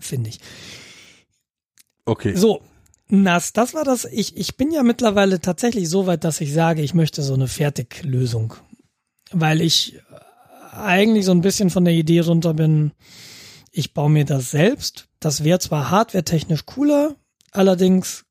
Finde 0.00 0.30
ich. 0.30 0.40
Okay. 2.04 2.34
So. 2.34 2.60
Nass, 3.10 3.54
das 3.54 3.72
war 3.72 3.84
das. 3.84 4.04
Ich, 4.04 4.36
ich 4.36 4.58
bin 4.58 4.70
ja 4.70 4.82
mittlerweile 4.82 5.40
tatsächlich 5.40 5.88
so 5.88 6.06
weit, 6.06 6.24
dass 6.24 6.42
ich 6.42 6.52
sage, 6.52 6.82
ich 6.82 6.92
möchte 6.92 7.22
so 7.22 7.32
eine 7.32 7.48
Fertiglösung. 7.48 8.54
Weil 9.30 9.62
ich 9.62 9.98
eigentlich 10.72 11.24
so 11.24 11.32
ein 11.32 11.40
bisschen 11.40 11.70
von 11.70 11.84
der 11.86 11.94
Idee 11.94 12.20
runter 12.20 12.52
bin, 12.52 12.92
ich 13.70 13.94
baue 13.94 14.10
mir 14.10 14.24
das 14.24 14.50
selbst, 14.50 15.08
das 15.20 15.44
wäre 15.44 15.58
zwar 15.58 15.90
hardwaretechnisch 15.90 16.66
cooler, 16.66 17.16
allerdings 17.52 18.24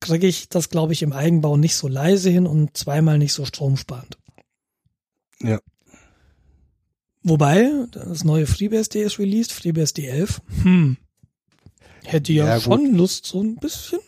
kriege 0.00 0.26
ich 0.26 0.48
das, 0.48 0.68
glaube 0.68 0.92
ich, 0.92 1.02
im 1.02 1.12
Eigenbau 1.12 1.56
nicht 1.56 1.76
so 1.76 1.88
leise 1.88 2.30
hin 2.30 2.46
und 2.46 2.76
zweimal 2.76 3.18
nicht 3.18 3.32
so 3.32 3.44
stromsparend. 3.44 4.18
Ja. 5.40 5.60
Wobei, 7.22 7.70
das 7.92 8.24
neue 8.24 8.46
FreeBSD 8.46 9.02
ist 9.02 9.18
released, 9.18 9.52
FreeBSD 9.52 10.06
11. 10.06 10.42
Hm. 10.62 10.96
Hätte 12.04 12.32
ja, 12.32 12.46
ja 12.46 12.60
schon 12.60 12.90
gut. 12.90 12.96
Lust, 12.96 13.26
so 13.26 13.40
ein 13.40 13.56
bisschen. 13.56 14.00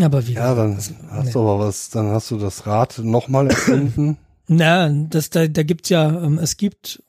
Aber 0.00 0.26
wie? 0.26 0.32
Ja, 0.32 0.54
dann 0.54 0.76
hast 0.76 0.92
nee. 1.24 1.32
du 1.32 1.40
aber 1.40 1.58
was, 1.58 1.90
dann 1.90 2.08
hast 2.08 2.30
du 2.30 2.38
das 2.38 2.66
Rad 2.66 2.98
nochmal 2.98 3.48
erfunden. 3.48 4.18
Na, 4.46 4.88
das, 4.88 5.30
da, 5.30 5.46
da 5.46 5.62
gibt's 5.62 5.88
ja, 5.88 6.22
ähm, 6.22 6.38
es 6.38 6.56
gibt, 6.56 7.02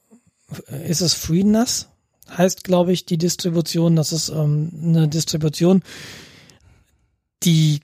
ist 0.86 1.02
es 1.02 1.14
FreeNAS? 1.14 1.90
heißt, 2.30 2.64
glaube 2.64 2.92
ich, 2.92 3.06
die 3.06 3.18
Distribution. 3.18 3.96
Das 3.96 4.12
ist 4.12 4.30
ähm, 4.30 4.72
eine 4.84 5.08
Distribution, 5.08 5.84
die 7.44 7.82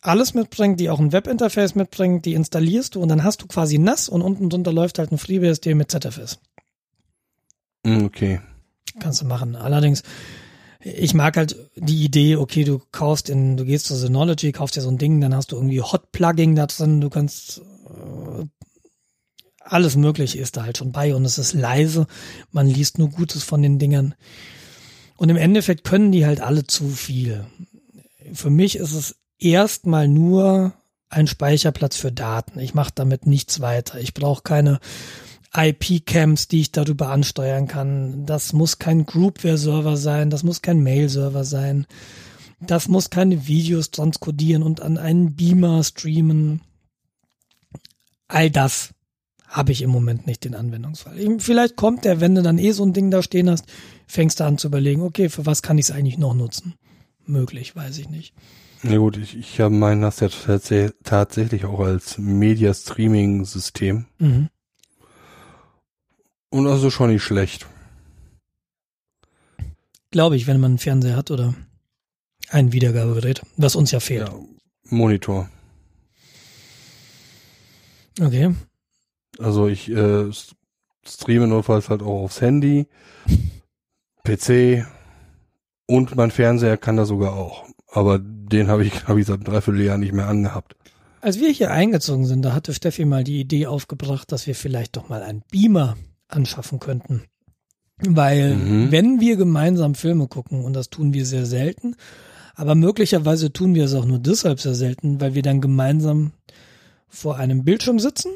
alles 0.00 0.34
mitbringt, 0.34 0.80
die 0.80 0.90
auch 0.90 1.00
ein 1.00 1.12
Webinterface 1.12 1.74
mitbringt, 1.74 2.24
die 2.24 2.34
installierst 2.34 2.94
du 2.94 3.02
und 3.02 3.08
dann 3.08 3.24
hast 3.24 3.42
du 3.42 3.46
quasi 3.46 3.78
nass 3.78 4.08
und 4.08 4.22
unten 4.22 4.50
drunter 4.50 4.72
läuft 4.72 4.98
halt 4.98 5.12
ein 5.12 5.18
FreeBSD 5.18 5.74
mit 5.74 5.90
ZFS. 5.90 6.38
Hm, 7.86 8.04
Okay. 8.04 8.40
Kannst 9.00 9.22
du 9.22 9.24
machen. 9.24 9.56
Allerdings, 9.56 10.02
ich 10.80 11.14
mag 11.14 11.38
halt 11.38 11.56
die 11.76 12.04
Idee, 12.04 12.36
okay, 12.36 12.62
du 12.64 12.82
kaufst 12.92 13.30
in, 13.30 13.56
du 13.56 13.64
gehst 13.64 13.86
zu 13.86 13.96
Synology, 13.96 14.52
kaufst 14.52 14.76
dir 14.76 14.82
so 14.82 14.90
ein 14.90 14.98
Ding, 14.98 15.18
dann 15.20 15.34
hast 15.34 15.50
du 15.52 15.56
irgendwie 15.56 15.80
Hot-Plugging 15.80 16.54
da 16.56 16.66
drin, 16.66 17.00
du 17.00 17.08
kannst 17.08 17.62
äh, 17.86 18.44
alles 19.72 19.96
mögliche 19.96 20.38
ist 20.38 20.56
da 20.56 20.64
halt 20.64 20.78
schon 20.78 20.92
bei 20.92 21.14
und 21.14 21.24
es 21.24 21.38
ist 21.38 21.54
leise, 21.54 22.06
man 22.50 22.66
liest 22.66 22.98
nur 22.98 23.10
Gutes 23.10 23.42
von 23.42 23.62
den 23.62 23.78
Dingern. 23.78 24.14
Und 25.16 25.28
im 25.28 25.36
Endeffekt 25.36 25.84
können 25.84 26.12
die 26.12 26.26
halt 26.26 26.40
alle 26.40 26.66
zu 26.66 26.88
viel. 26.88 27.46
Für 28.32 28.50
mich 28.50 28.76
ist 28.76 28.92
es 28.92 29.16
erstmal 29.38 30.08
nur 30.08 30.72
ein 31.08 31.26
Speicherplatz 31.26 31.96
für 31.96 32.12
Daten. 32.12 32.58
Ich 32.58 32.74
mache 32.74 32.92
damit 32.94 33.26
nichts 33.26 33.60
weiter. 33.60 34.00
Ich 34.00 34.14
brauche 34.14 34.42
keine 34.42 34.80
IP-Camps, 35.54 36.48
die 36.48 36.60
ich 36.60 36.72
darüber 36.72 37.10
ansteuern 37.10 37.68
kann. 37.68 38.24
Das 38.24 38.52
muss 38.52 38.78
kein 38.78 39.04
Groupware-Server 39.04 39.96
sein, 39.96 40.30
das 40.30 40.42
muss 40.42 40.62
kein 40.62 40.82
Mail-Server 40.82 41.44
sein. 41.44 41.86
Das 42.60 42.88
muss 42.88 43.10
keine 43.10 43.46
Videos 43.46 43.90
transkodieren 43.90 44.62
und 44.62 44.80
an 44.80 44.96
einen 44.96 45.34
Beamer 45.34 45.82
streamen. 45.82 46.62
All 48.28 48.50
das 48.50 48.94
habe 49.52 49.70
ich 49.70 49.82
im 49.82 49.90
Moment 49.90 50.26
nicht 50.26 50.44
den 50.44 50.54
Anwendungsfall. 50.54 51.38
Vielleicht 51.38 51.76
kommt 51.76 52.06
der, 52.06 52.20
wenn 52.20 52.34
du 52.34 52.42
dann 52.42 52.58
eh 52.58 52.72
so 52.72 52.84
ein 52.84 52.94
Ding 52.94 53.10
da 53.10 53.22
stehen 53.22 53.50
hast, 53.50 53.66
fängst 54.06 54.40
du 54.40 54.44
an 54.44 54.56
zu 54.56 54.68
überlegen, 54.68 55.02
okay, 55.02 55.28
für 55.28 55.44
was 55.44 55.62
kann 55.62 55.76
ich 55.78 55.84
es 55.86 55.90
eigentlich 55.90 56.18
noch 56.18 56.34
nutzen? 56.34 56.74
Möglich, 57.26 57.76
weiß 57.76 57.98
ich 57.98 58.08
nicht. 58.08 58.34
Na 58.82 58.96
gut, 58.96 59.16
ich, 59.18 59.36
ich 59.36 59.60
habe 59.60 59.74
meinen 59.74 60.02
das 60.02 60.20
ja 60.20 60.28
tats 60.28 60.72
tatsächlich 61.04 61.66
auch 61.66 61.80
als 61.80 62.18
Media-Streaming-System. 62.18 64.06
Mhm. 64.18 64.48
Und 66.50 66.66
also 66.66 66.90
schon 66.90 67.10
nicht 67.10 67.22
schlecht. 67.22 67.66
Glaube 70.10 70.36
ich, 70.36 70.46
wenn 70.46 70.60
man 70.60 70.72
einen 70.72 70.78
Fernseher 70.78 71.16
hat 71.16 71.30
oder 71.30 71.54
ein 72.48 72.72
Wiedergabegerät, 72.72 73.42
was 73.56 73.76
uns 73.76 73.90
ja 73.90 74.00
fehlt. 74.00 74.28
Ja, 74.28 74.34
Monitor. 74.88 75.48
Okay. 78.20 78.54
Also 79.38 79.66
ich 79.68 79.90
äh, 79.90 80.30
streame 81.06 81.46
notfalls 81.46 81.88
halt 81.88 82.02
auch 82.02 82.22
aufs 82.24 82.40
Handy, 82.40 82.86
PC 84.24 84.86
und 85.86 86.14
mein 86.16 86.30
Fernseher 86.30 86.76
kann 86.76 86.96
das 86.96 87.08
sogar 87.08 87.34
auch. 87.34 87.66
Aber 87.90 88.18
den 88.18 88.68
habe 88.68 88.84
ich, 88.84 89.04
habe 89.08 89.20
ich 89.20 89.26
seit 89.26 89.36
einem 89.36 89.44
Dreivierteljahr 89.44 89.98
nicht 89.98 90.12
mehr 90.12 90.28
angehabt. 90.28 90.76
Als 91.20 91.38
wir 91.38 91.50
hier 91.50 91.70
eingezogen 91.70 92.26
sind, 92.26 92.42
da 92.42 92.52
hatte 92.52 92.74
Steffi 92.74 93.04
mal 93.04 93.22
die 93.24 93.40
Idee 93.40 93.66
aufgebracht, 93.66 94.32
dass 94.32 94.46
wir 94.46 94.54
vielleicht 94.54 94.96
doch 94.96 95.08
mal 95.08 95.22
einen 95.22 95.42
Beamer 95.50 95.96
anschaffen 96.28 96.80
könnten. 96.80 97.22
Weil, 98.04 98.56
Mhm. 98.56 98.90
wenn 98.90 99.20
wir 99.20 99.36
gemeinsam 99.36 99.94
Filme 99.94 100.26
gucken, 100.26 100.64
und 100.64 100.72
das 100.72 100.90
tun 100.90 101.12
wir 101.12 101.24
sehr 101.24 101.46
selten, 101.46 101.94
aber 102.56 102.74
möglicherweise 102.74 103.52
tun 103.52 103.74
wir 103.76 103.84
es 103.84 103.94
auch 103.94 104.04
nur 104.04 104.18
deshalb 104.18 104.60
sehr 104.60 104.74
selten, 104.74 105.20
weil 105.20 105.34
wir 105.34 105.42
dann 105.42 105.60
gemeinsam 105.60 106.32
vor 107.08 107.36
einem 107.36 107.62
Bildschirm 107.64 108.00
sitzen. 108.00 108.32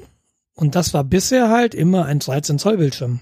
Und 0.57 0.75
das 0.75 0.95
war 0.95 1.05
bisher 1.05 1.51
halt 1.51 1.75
immer 1.75 2.07
ein 2.07 2.19
13 2.19 2.59
Zoll 2.59 2.79
Bildschirm. 2.79 3.21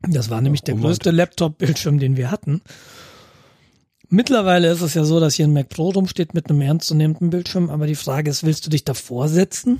Das 0.00 0.30
war 0.30 0.40
nämlich 0.40 0.62
der 0.62 0.74
romantisch. 0.74 0.98
größte 0.98 1.10
Laptop-Bildschirm, 1.10 1.98
den 1.98 2.16
wir 2.16 2.30
hatten. 2.30 2.62
Mittlerweile 4.08 4.70
ist 4.72 4.80
es 4.80 4.94
ja 4.94 5.04
so, 5.04 5.20
dass 5.20 5.34
hier 5.34 5.46
ein 5.46 5.52
Mac 5.52 5.68
Pro 5.68 5.90
rumsteht 5.90 6.34
mit 6.34 6.48
einem 6.48 6.62
ernstzunehmenden 6.62 7.30
Bildschirm, 7.30 7.70
aber 7.70 7.86
die 7.86 7.94
Frage 7.94 8.30
ist, 8.30 8.42
willst 8.42 8.66
du 8.66 8.70
dich 8.70 8.84
davor 8.84 9.28
setzen? 9.28 9.78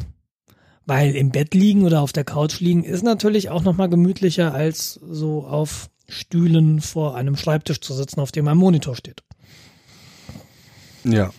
Weil 0.86 1.16
im 1.16 1.30
Bett 1.30 1.54
liegen 1.54 1.84
oder 1.84 2.02
auf 2.02 2.12
der 2.12 2.24
Couch 2.24 2.60
liegen 2.60 2.84
ist 2.84 3.02
natürlich 3.02 3.48
auch 3.48 3.62
nochmal 3.62 3.88
gemütlicher, 3.88 4.54
als 4.54 5.00
so 5.02 5.44
auf 5.46 5.90
Stühlen 6.08 6.80
vor 6.80 7.16
einem 7.16 7.36
Schreibtisch 7.36 7.80
zu 7.80 7.94
sitzen, 7.94 8.20
auf 8.20 8.32
dem 8.32 8.46
ein 8.46 8.56
Monitor 8.56 8.94
steht. 8.94 9.22
Ja. 11.04 11.32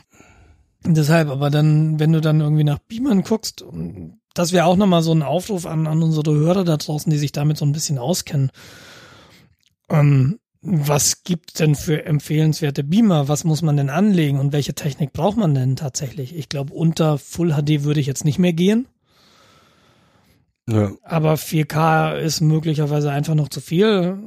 Deshalb, 0.84 1.30
aber 1.30 1.52
dann, 1.52 2.00
wenn 2.00 2.12
du 2.12 2.22
dann 2.22 2.42
irgendwie 2.42 2.64
nach 2.64 2.80
Beamern 2.80 3.22
guckst, 3.22 3.64
das 4.34 4.52
wäre 4.54 4.66
auch 4.66 4.78
nochmal 4.78 5.02
so 5.04 5.12
ein 5.14 5.24
Aufruf 5.24 5.66
an, 5.66 5.88
an 5.88 6.02
unsere 6.02 6.34
Hörer 6.34 6.64
da 6.64 6.78
draußen, 6.78 7.10
die 7.12 7.18
sich 7.18 7.32
damit 7.32 7.58
so 7.58 7.66
ein 7.66 7.72
bisschen 7.74 7.98
auskennen. 7.98 8.52
Ähm, 9.90 10.40
was 10.62 11.24
gibt's 11.24 11.54
denn 11.54 11.76
für 11.76 12.06
empfehlenswerte 12.06 12.84
Beamer? 12.84 13.28
Was 13.28 13.44
muss 13.44 13.62
man 13.62 13.78
denn 13.78 13.90
anlegen 13.90 14.40
und 14.40 14.54
welche 14.54 14.76
Technik 14.76 15.12
braucht 15.12 15.38
man 15.38 15.56
denn 15.56 15.76
tatsächlich? 15.76 16.36
Ich 16.36 16.50
glaube, 16.50 16.74
unter 16.74 17.18
Full 17.18 17.52
HD 17.54 17.84
würde 17.84 18.00
ich 18.00 18.06
jetzt 18.06 18.26
nicht 18.26 18.38
mehr 18.40 18.54
gehen, 18.54 18.88
Ja. 20.70 20.92
aber 21.04 21.34
4K 21.38 22.14
ist 22.20 22.42
möglicherweise 22.42 23.12
einfach 23.12 23.34
noch 23.36 23.50
zu 23.50 23.60
viel. 23.60 24.18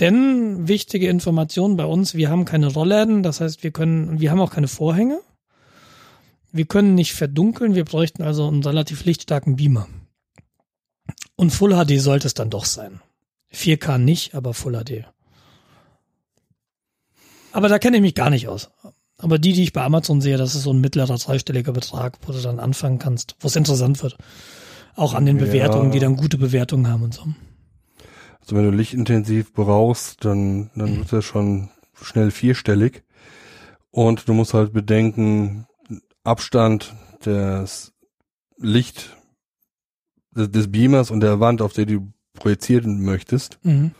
Denn 0.00 0.68
wichtige 0.68 1.08
Information 1.08 1.76
bei 1.76 1.84
uns, 1.86 2.14
wir 2.14 2.30
haben 2.30 2.44
keine 2.44 2.66
Rollläden, 2.72 3.22
das 3.22 3.40
heißt, 3.40 3.62
wir 3.62 3.70
können, 3.70 4.20
wir 4.20 4.30
haben 4.30 4.40
auch 4.40 4.50
keine 4.52 4.68
Vorhänge. 4.68 5.20
Wir 6.52 6.66
können 6.66 6.94
nicht 6.94 7.12
verdunkeln, 7.14 7.74
wir 7.74 7.84
bräuchten 7.84 8.22
also 8.22 8.48
einen 8.48 8.62
relativ 8.62 9.04
lichtstarken 9.04 9.56
Beamer. 9.56 9.88
Und 11.36 11.50
Full 11.50 11.72
HD 11.74 12.00
sollte 12.00 12.26
es 12.26 12.34
dann 12.34 12.50
doch 12.50 12.64
sein. 12.64 13.00
4K 13.52 13.98
nicht, 13.98 14.34
aber 14.34 14.54
Full 14.54 14.82
HD. 14.82 15.04
Aber 17.52 17.68
da 17.68 17.78
kenne 17.78 17.96
ich 17.96 18.02
mich 18.02 18.14
gar 18.14 18.30
nicht 18.30 18.48
aus. 18.48 18.70
Aber 19.18 19.38
die, 19.38 19.52
die 19.52 19.62
ich 19.62 19.72
bei 19.72 19.82
Amazon 19.82 20.20
sehe, 20.20 20.36
das 20.36 20.54
ist 20.54 20.62
so 20.62 20.72
ein 20.72 20.80
mittlerer 20.80 21.16
dreistelliger 21.16 21.72
Betrag, 21.72 22.18
wo 22.26 22.32
du 22.32 22.40
dann 22.40 22.60
anfangen 22.60 22.98
kannst, 22.98 23.36
wo 23.40 23.48
es 23.48 23.56
interessant 23.56 24.02
wird. 24.02 24.16
Auch 24.94 25.14
an 25.14 25.26
den 25.26 25.38
Ja. 25.38 25.44
Bewertungen, 25.44 25.90
die 25.90 25.98
dann 25.98 26.16
gute 26.16 26.38
Bewertungen 26.38 26.88
haben 26.88 27.02
und 27.02 27.14
so. 27.14 27.22
Also 28.40 28.56
wenn 28.56 28.64
du 28.64 28.70
lichtintensiv 28.70 29.52
brauchst, 29.52 30.24
dann, 30.24 30.70
dann 30.74 30.98
wird 30.98 31.12
das 31.12 31.24
schon 31.24 31.68
schnell 32.00 32.30
vierstellig. 32.30 33.04
Und 33.90 34.28
du 34.28 34.34
musst 34.34 34.54
halt 34.54 34.72
bedenken, 34.72 35.66
Abstand 36.28 36.94
des 37.24 37.92
Licht 38.56 39.16
des, 40.32 40.50
des 40.50 40.70
Beamers 40.70 41.10
und 41.10 41.20
der 41.20 41.40
Wand, 41.40 41.62
auf 41.62 41.72
der 41.72 41.86
du 41.86 42.12
projizieren 42.34 43.02
möchtest. 43.02 43.58
Mhm. 43.62 43.92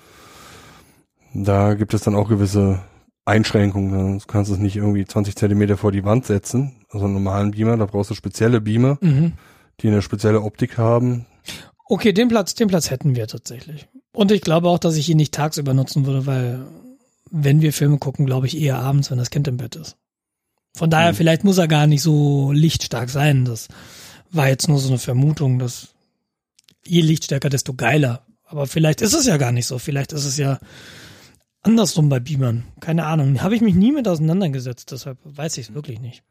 Da 1.34 1.74
gibt 1.74 1.94
es 1.94 2.02
dann 2.02 2.14
auch 2.14 2.28
gewisse 2.28 2.80
Einschränkungen. 3.24 4.18
Du 4.18 4.26
kannst 4.26 4.50
es 4.50 4.58
nicht 4.58 4.76
irgendwie 4.76 5.04
20 5.04 5.36
Zentimeter 5.36 5.76
vor 5.76 5.92
die 5.92 6.04
Wand 6.04 6.24
setzen. 6.24 6.84
Also 6.90 7.04
einen 7.04 7.14
normalen 7.14 7.50
Beamer, 7.50 7.76
da 7.76 7.86
brauchst 7.86 8.10
du 8.10 8.14
spezielle 8.14 8.60
Beamer, 8.60 8.98
Mhm. 9.00 9.32
die 9.80 9.88
eine 9.88 10.02
spezielle 10.02 10.40
Optik 10.42 10.78
haben. 10.78 11.26
Okay, 11.86 12.12
den 12.12 12.28
Platz, 12.28 12.54
den 12.54 12.68
Platz 12.68 12.90
hätten 12.90 13.16
wir 13.16 13.26
tatsächlich. 13.26 13.88
Und 14.12 14.32
ich 14.32 14.40
glaube 14.40 14.68
auch, 14.68 14.78
dass 14.78 14.96
ich 14.96 15.08
ihn 15.08 15.16
nicht 15.16 15.34
tagsüber 15.34 15.74
nutzen 15.74 16.06
würde, 16.06 16.26
weil 16.26 16.66
wenn 17.30 17.60
wir 17.60 17.72
Filme 17.72 17.98
gucken, 17.98 18.26
glaube 18.26 18.46
ich 18.46 18.58
eher 18.58 18.78
abends, 18.78 19.10
wenn 19.10 19.18
das 19.18 19.30
Kind 19.30 19.48
im 19.48 19.58
Bett 19.58 19.76
ist. 19.76 19.96
Von 20.78 20.90
daher, 20.90 21.10
Mhm. 21.12 21.16
vielleicht 21.16 21.42
muss 21.44 21.58
er 21.58 21.66
gar 21.68 21.86
nicht 21.88 22.02
so 22.02 22.52
lichtstark 22.52 23.10
sein. 23.10 23.44
Das 23.44 23.66
war 24.30 24.46
jetzt 24.48 24.68
nur 24.68 24.78
so 24.78 24.88
eine 24.88 24.98
Vermutung, 24.98 25.58
dass 25.58 25.88
je 26.86 27.00
lichtstärker, 27.00 27.48
desto 27.50 27.74
geiler. 27.74 28.22
Aber 28.44 28.66
vielleicht 28.68 29.00
ist 29.00 29.12
es 29.12 29.26
ja 29.26 29.36
gar 29.38 29.50
nicht 29.52 29.66
so. 29.66 29.78
Vielleicht 29.80 30.12
ist 30.12 30.24
es 30.24 30.36
ja 30.36 30.58
andersrum 31.62 32.08
bei 32.08 32.20
Beamern. 32.20 32.62
Keine 32.80 33.06
Ahnung. 33.06 33.42
Habe 33.42 33.56
ich 33.56 33.60
mich 33.60 33.74
nie 33.74 33.90
mit 33.92 34.06
auseinandergesetzt, 34.06 34.92
deshalb 34.92 35.18
weiß 35.24 35.58
ich 35.58 35.68
es 35.70 35.74
wirklich 35.74 36.00
nicht. 36.00 36.22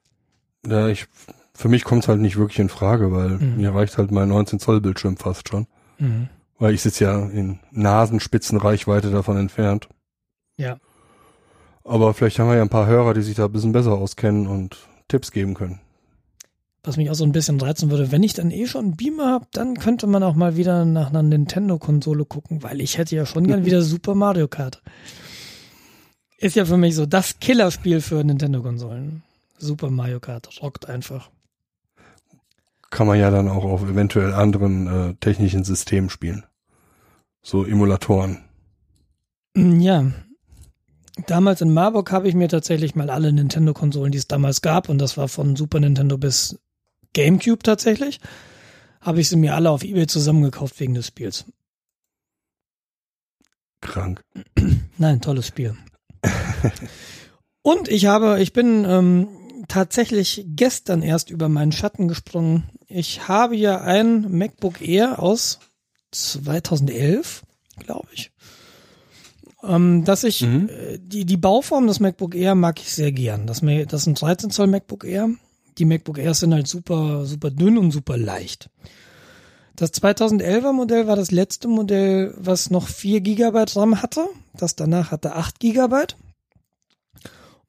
Ja, 0.66 0.88
ich, 0.88 1.08
für 1.54 1.68
mich 1.68 1.84
kommt 1.84 2.04
es 2.04 2.08
halt 2.08 2.22
nicht 2.22 2.38
wirklich 2.38 2.60
in 2.60 2.70
Frage, 2.70 3.12
weil 3.12 3.32
Mhm. 3.32 3.58
mir 3.58 3.76
reicht 3.76 3.98
halt 3.98 4.12
mein 4.12 4.30
19 4.30 4.60
Zoll 4.60 4.80
Bildschirm 4.82 5.18
fast 5.18 5.50
schon. 5.50 5.68
Mhm. 6.00 6.30
Weil 6.58 6.74
ich 6.74 6.82
sitze 6.82 7.04
ja 7.04 7.26
in 7.28 7.60
Nasenspitzenreichweite 7.72 9.12
davon 9.12 9.38
entfernt. 9.38 9.90
Ja. 10.58 10.78
Aber 11.88 12.14
vielleicht 12.14 12.38
haben 12.38 12.50
wir 12.50 12.58
ja 12.58 12.62
ein 12.62 12.70
paar 12.70 12.86
Hörer, 12.86 13.14
die 13.14 13.22
sich 13.22 13.36
da 13.36 13.46
ein 13.46 13.52
bisschen 13.52 13.72
besser 13.72 13.94
auskennen 13.94 14.46
und 14.48 14.78
Tipps 15.08 15.32
geben 15.32 15.54
können. 15.54 15.80
Was 16.84 16.98
mich 16.98 17.10
auch 17.10 17.16
so 17.16 17.24
ein 17.24 17.32
bisschen 17.32 17.60
reizen 17.60 17.90
würde, 17.90 18.12
wenn 18.12 18.24
ich 18.24 18.34
dann 18.34 18.52
eh 18.52 18.68
schon 18.68 18.86
einen 18.86 18.96
Beamer 18.98 19.32
habe, 19.32 19.48
dann 19.52 19.76
könnte 19.76 20.06
man 20.06 20.22
auch 20.22 20.36
mal 20.36 20.58
wieder 20.58 20.84
nach 20.86 21.10
einer 21.10 21.24
Nintendo-Konsole 21.24 22.26
gucken, 22.26 22.62
weil 22.62 22.82
ich 22.82 22.98
hätte 22.98 23.16
ja 23.16 23.26
schon 23.26 23.48
gern 23.48 23.66
wieder 23.66 23.82
Super 23.82 24.16
Mario 24.16 24.50
Kart. 24.50 24.82
Ist 26.38 26.56
ja 26.56 26.66
für 26.66 26.78
mich 26.78 26.96
so 26.96 27.06
das 27.06 27.40
Killerspiel 27.40 28.02
für 28.02 28.24
Nintendo-Konsolen. 28.24 29.24
Super 29.58 29.90
Mario 29.90 30.20
Kart 30.20 30.50
rockt 30.62 30.88
einfach. 30.88 31.30
Kann 32.90 33.08
man 33.08 33.20
ja 33.20 33.32
dann 33.32 33.48
auch 33.48 33.64
auf 33.64 33.84
eventuell 33.84 34.34
anderen 34.34 34.88
äh, 34.88 35.14
technischen 35.16 35.64
Systemen 35.64 36.10
spielen. 36.10 36.44
So 37.42 37.66
Emulatoren. 37.66 38.40
Mm, 39.56 39.80
Ja. 39.80 40.06
Damals 41.26 41.62
in 41.62 41.74
Marburg 41.74 42.12
habe 42.12 42.28
ich 42.28 42.36
mir 42.36 42.48
tatsächlich 42.48 42.96
mal 42.96 43.10
alle 43.10 43.34
Nintendo-Konsolen, 43.34 44.12
die 44.12 44.18
es 44.18 44.28
damals 44.28 44.62
gab, 44.62 44.88
und 44.88 45.00
das 45.00 45.18
war 45.18 45.28
von 45.28 45.56
Super 45.56 45.80
Nintendo 45.80 46.18
bis 46.18 46.60
GameCube 47.14 47.64
tatsächlich, 47.64 48.20
habe 49.02 49.20
ich 49.20 49.30
sie 49.30 49.38
mir 49.38 49.56
alle 49.56 49.72
auf 49.72 49.84
Ebay 49.84 50.08
zusammengekauft 50.08 50.80
wegen 50.80 50.94
des 50.94 51.08
Spiels. 51.08 51.46
Krank. 53.82 54.22
Nein, 54.98 55.22
tolles 55.22 55.48
Spiel. 55.48 55.76
Und 57.62 57.90
ich 57.90 58.06
habe, 58.06 58.42
ich 58.42 58.54
bin 58.54 58.86
ähm, 58.86 59.28
tatsächlich 59.68 60.46
gestern 60.48 61.02
erst 61.02 61.30
über 61.30 61.50
meinen 61.50 61.72
Schatten 61.72 62.08
gesprungen. 62.08 62.70
Ich 62.88 63.28
habe 63.28 63.56
ja 63.56 63.82
ein 63.82 64.32
MacBook 64.38 64.82
Air 64.82 65.22
aus 65.22 65.60
2011, 66.12 67.44
glaube 67.78 68.08
ich. 68.14 68.32
Ähm, 69.68 70.04
dass 70.06 70.24
ich, 70.24 70.42
Mhm. 70.44 70.70
äh, 70.70 70.98
die, 71.00 71.26
die 71.26 71.38
Bauform 71.38 71.88
des 71.88 72.00
MacBook 72.00 72.34
Air 72.36 72.56
mag 72.56 72.80
ich 72.80 72.94
sehr 72.94 73.12
gern. 73.12 73.46
Das, 73.48 73.62
das 73.62 74.02
ist 74.02 74.08
ein 74.08 74.16
13 74.16 74.50
Zoll 74.50 74.68
MacBook 74.68 75.04
Air. 75.04 75.30
Die 75.78 75.86
MacBook 75.86 76.18
Airs 76.18 76.40
sind 76.40 76.54
halt 76.54 76.68
super, 76.68 77.26
super 77.26 77.52
dünn 77.52 77.78
und 77.78 77.92
super 77.92 78.18
leicht. 78.18 78.70
Das 79.76 79.94
2011er 79.94 80.74
Modell 80.74 81.06
war 81.06 81.16
das 81.16 81.30
letzte 81.30 81.68
Modell, 81.68 82.34
was 82.38 82.72
noch 82.72 82.88
4 82.88 83.22
GB 83.22 83.66
RAM 83.76 84.02
hatte. 84.02 84.26
Das 84.56 84.76
danach 84.76 85.12
hatte 85.12 85.36
8 85.36 85.60
GB. 85.60 85.96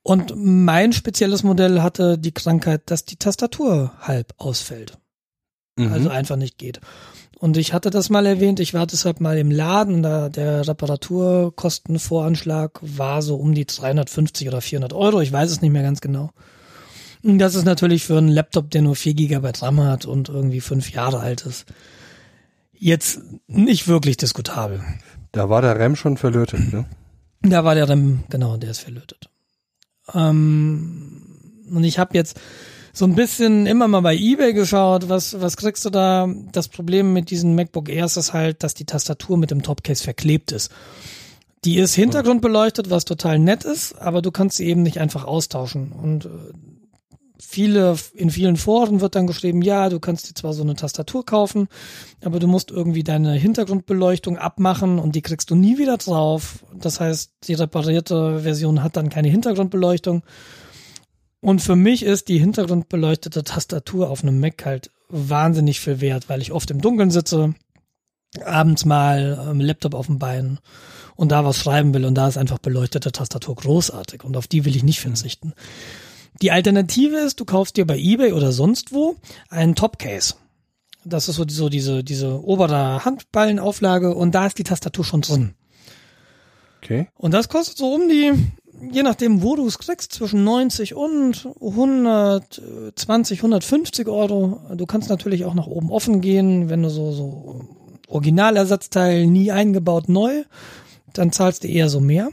Und 0.02 0.32
mein 0.36 0.94
spezielles 0.94 1.42
Modell 1.42 1.82
hatte 1.82 2.16
die 2.16 2.32
Krankheit, 2.32 2.90
dass 2.90 3.04
die 3.04 3.16
Tastatur 3.16 3.92
halb 4.00 4.32
ausfällt. 4.38 4.96
Mhm. 5.76 5.92
Also 5.92 6.08
einfach 6.08 6.36
nicht 6.36 6.56
geht. 6.56 6.80
Und 7.38 7.56
ich 7.56 7.72
hatte 7.72 7.90
das 7.90 8.10
mal 8.10 8.26
erwähnt, 8.26 8.58
ich 8.58 8.74
war 8.74 8.84
deshalb 8.86 9.20
mal 9.20 9.38
im 9.38 9.52
Laden 9.52 10.02
da 10.02 10.28
der 10.28 10.66
Reparaturkostenvoranschlag 10.66 12.80
war 12.82 13.22
so 13.22 13.36
um 13.36 13.54
die 13.54 13.64
350 13.64 14.48
oder 14.48 14.60
400 14.60 14.92
Euro, 14.92 15.20
ich 15.20 15.30
weiß 15.32 15.48
es 15.50 15.62
nicht 15.62 15.70
mehr 15.70 15.84
ganz 15.84 16.00
genau. 16.00 16.32
Und 17.22 17.38
das 17.38 17.54
ist 17.54 17.64
natürlich 17.64 18.04
für 18.04 18.18
einen 18.18 18.28
Laptop, 18.28 18.70
der 18.70 18.82
nur 18.82 18.96
4 18.96 19.14
GB 19.14 19.52
RAM 19.60 19.80
hat 19.82 20.04
und 20.04 20.28
irgendwie 20.28 20.60
fünf 20.60 20.90
Jahre 20.90 21.20
alt 21.20 21.46
ist, 21.46 21.66
jetzt 22.72 23.20
nicht 23.46 23.86
wirklich 23.88 24.16
diskutabel. 24.16 24.80
da 25.32 25.48
war 25.48 25.62
der 25.62 25.78
RAM 25.78 25.96
schon 25.96 26.16
verlötet, 26.16 26.72
ne? 26.72 26.86
Da 27.42 27.64
war 27.64 27.76
der 27.76 27.88
REM, 27.88 28.24
genau, 28.30 28.56
der 28.56 28.70
ist 28.70 28.80
verlötet. 28.80 29.30
Ähm, 30.12 31.22
und 31.70 31.84
ich 31.84 31.98
habe 31.98 32.16
jetzt 32.16 32.40
so 32.98 33.04
ein 33.04 33.14
bisschen 33.14 33.66
immer 33.66 33.86
mal 33.86 34.00
bei 34.00 34.16
eBay 34.16 34.52
geschaut, 34.52 35.08
was, 35.08 35.40
was 35.40 35.56
kriegst 35.56 35.84
du 35.84 35.90
da? 35.90 36.28
Das 36.50 36.66
Problem 36.66 37.12
mit 37.12 37.30
diesen 37.30 37.54
MacBook 37.54 37.88
Airs 37.88 38.16
ist 38.16 38.32
halt, 38.32 38.64
dass 38.64 38.74
die 38.74 38.86
Tastatur 38.86 39.38
mit 39.38 39.52
dem 39.52 39.62
Topcase 39.62 40.02
verklebt 40.02 40.50
ist. 40.50 40.72
Die 41.64 41.78
ist 41.78 41.94
hintergrundbeleuchtet, 41.94 42.90
was 42.90 43.04
total 43.04 43.38
nett 43.38 43.64
ist, 43.64 43.96
aber 44.00 44.20
du 44.20 44.32
kannst 44.32 44.56
sie 44.56 44.66
eben 44.66 44.82
nicht 44.82 44.98
einfach 44.98 45.24
austauschen. 45.24 45.92
Und 45.92 46.24
äh, 46.24 46.28
viele, 47.40 47.94
in 48.14 48.30
vielen 48.30 48.56
Foren 48.56 49.00
wird 49.00 49.14
dann 49.14 49.28
geschrieben, 49.28 49.62
ja, 49.62 49.90
du 49.90 50.00
kannst 50.00 50.28
dir 50.28 50.34
zwar 50.34 50.52
so 50.52 50.64
eine 50.64 50.74
Tastatur 50.74 51.24
kaufen, 51.24 51.68
aber 52.24 52.40
du 52.40 52.48
musst 52.48 52.72
irgendwie 52.72 53.04
deine 53.04 53.34
Hintergrundbeleuchtung 53.34 54.38
abmachen 54.38 54.98
und 54.98 55.14
die 55.14 55.22
kriegst 55.22 55.50
du 55.50 55.54
nie 55.54 55.78
wieder 55.78 55.98
drauf. 55.98 56.64
Das 56.74 56.98
heißt, 56.98 57.30
die 57.44 57.54
reparierte 57.54 58.40
Version 58.40 58.82
hat 58.82 58.96
dann 58.96 59.08
keine 59.08 59.28
Hintergrundbeleuchtung. 59.28 60.24
Und 61.40 61.60
für 61.60 61.76
mich 61.76 62.02
ist 62.02 62.28
die 62.28 62.38
hintergrundbeleuchtete 62.38 63.44
Tastatur 63.44 64.10
auf 64.10 64.22
einem 64.22 64.40
Mac 64.40 64.64
halt 64.64 64.90
wahnsinnig 65.08 65.80
viel 65.80 66.00
wert, 66.00 66.28
weil 66.28 66.42
ich 66.42 66.52
oft 66.52 66.70
im 66.70 66.80
Dunkeln 66.80 67.10
sitze, 67.10 67.54
abends 68.44 68.84
mal 68.84 69.46
ähm, 69.48 69.60
Laptop 69.60 69.94
auf 69.94 70.06
dem 70.06 70.18
Bein 70.18 70.58
und 71.16 71.32
da 71.32 71.44
was 71.44 71.56
schreiben 71.56 71.94
will 71.94 72.04
und 72.04 72.14
da 72.14 72.28
ist 72.28 72.36
einfach 72.36 72.58
beleuchtete 72.58 73.12
Tastatur 73.12 73.56
großartig 73.56 74.24
und 74.24 74.36
auf 74.36 74.46
die 74.46 74.64
will 74.64 74.76
ich 74.76 74.82
nicht 74.82 75.00
verzichten. 75.00 75.54
Die 76.42 76.52
Alternative 76.52 77.16
ist, 77.16 77.40
du 77.40 77.44
kaufst 77.44 77.76
dir 77.76 77.86
bei 77.86 77.98
eBay 77.98 78.32
oder 78.32 78.52
sonst 78.52 78.92
wo 78.92 79.16
einen 79.48 79.74
Topcase. 79.74 80.34
Das 81.04 81.28
ist 81.28 81.36
so, 81.36 81.44
so 81.48 81.68
diese, 81.68 82.04
diese 82.04 82.44
obere 82.44 83.04
Handballenauflage 83.04 84.14
und 84.14 84.34
da 84.34 84.46
ist 84.46 84.58
die 84.58 84.64
Tastatur 84.64 85.04
schon 85.04 85.22
drin. 85.22 85.54
Okay. 86.82 87.08
Und 87.14 87.32
das 87.32 87.48
kostet 87.48 87.78
so 87.78 87.92
um 87.94 88.08
die, 88.08 88.32
je 88.80 89.02
nachdem, 89.02 89.42
wo 89.42 89.56
du 89.56 89.66
es 89.66 89.78
kriegst, 89.78 90.12
zwischen 90.12 90.44
90 90.44 90.94
und 90.94 91.48
120, 91.60 93.40
150 93.40 94.08
Euro. 94.08 94.60
Du 94.74 94.86
kannst 94.86 95.08
natürlich 95.08 95.44
auch 95.44 95.54
nach 95.54 95.66
oben 95.66 95.90
offen 95.90 96.20
gehen, 96.20 96.68
wenn 96.68 96.82
du 96.82 96.90
so, 96.90 97.12
so 97.12 97.64
Originalersatzteil 98.08 99.26
nie 99.26 99.52
eingebaut 99.52 100.08
neu, 100.08 100.44
dann 101.12 101.32
zahlst 101.32 101.64
du 101.64 101.68
eher 101.68 101.88
so 101.88 102.00
mehr. 102.00 102.30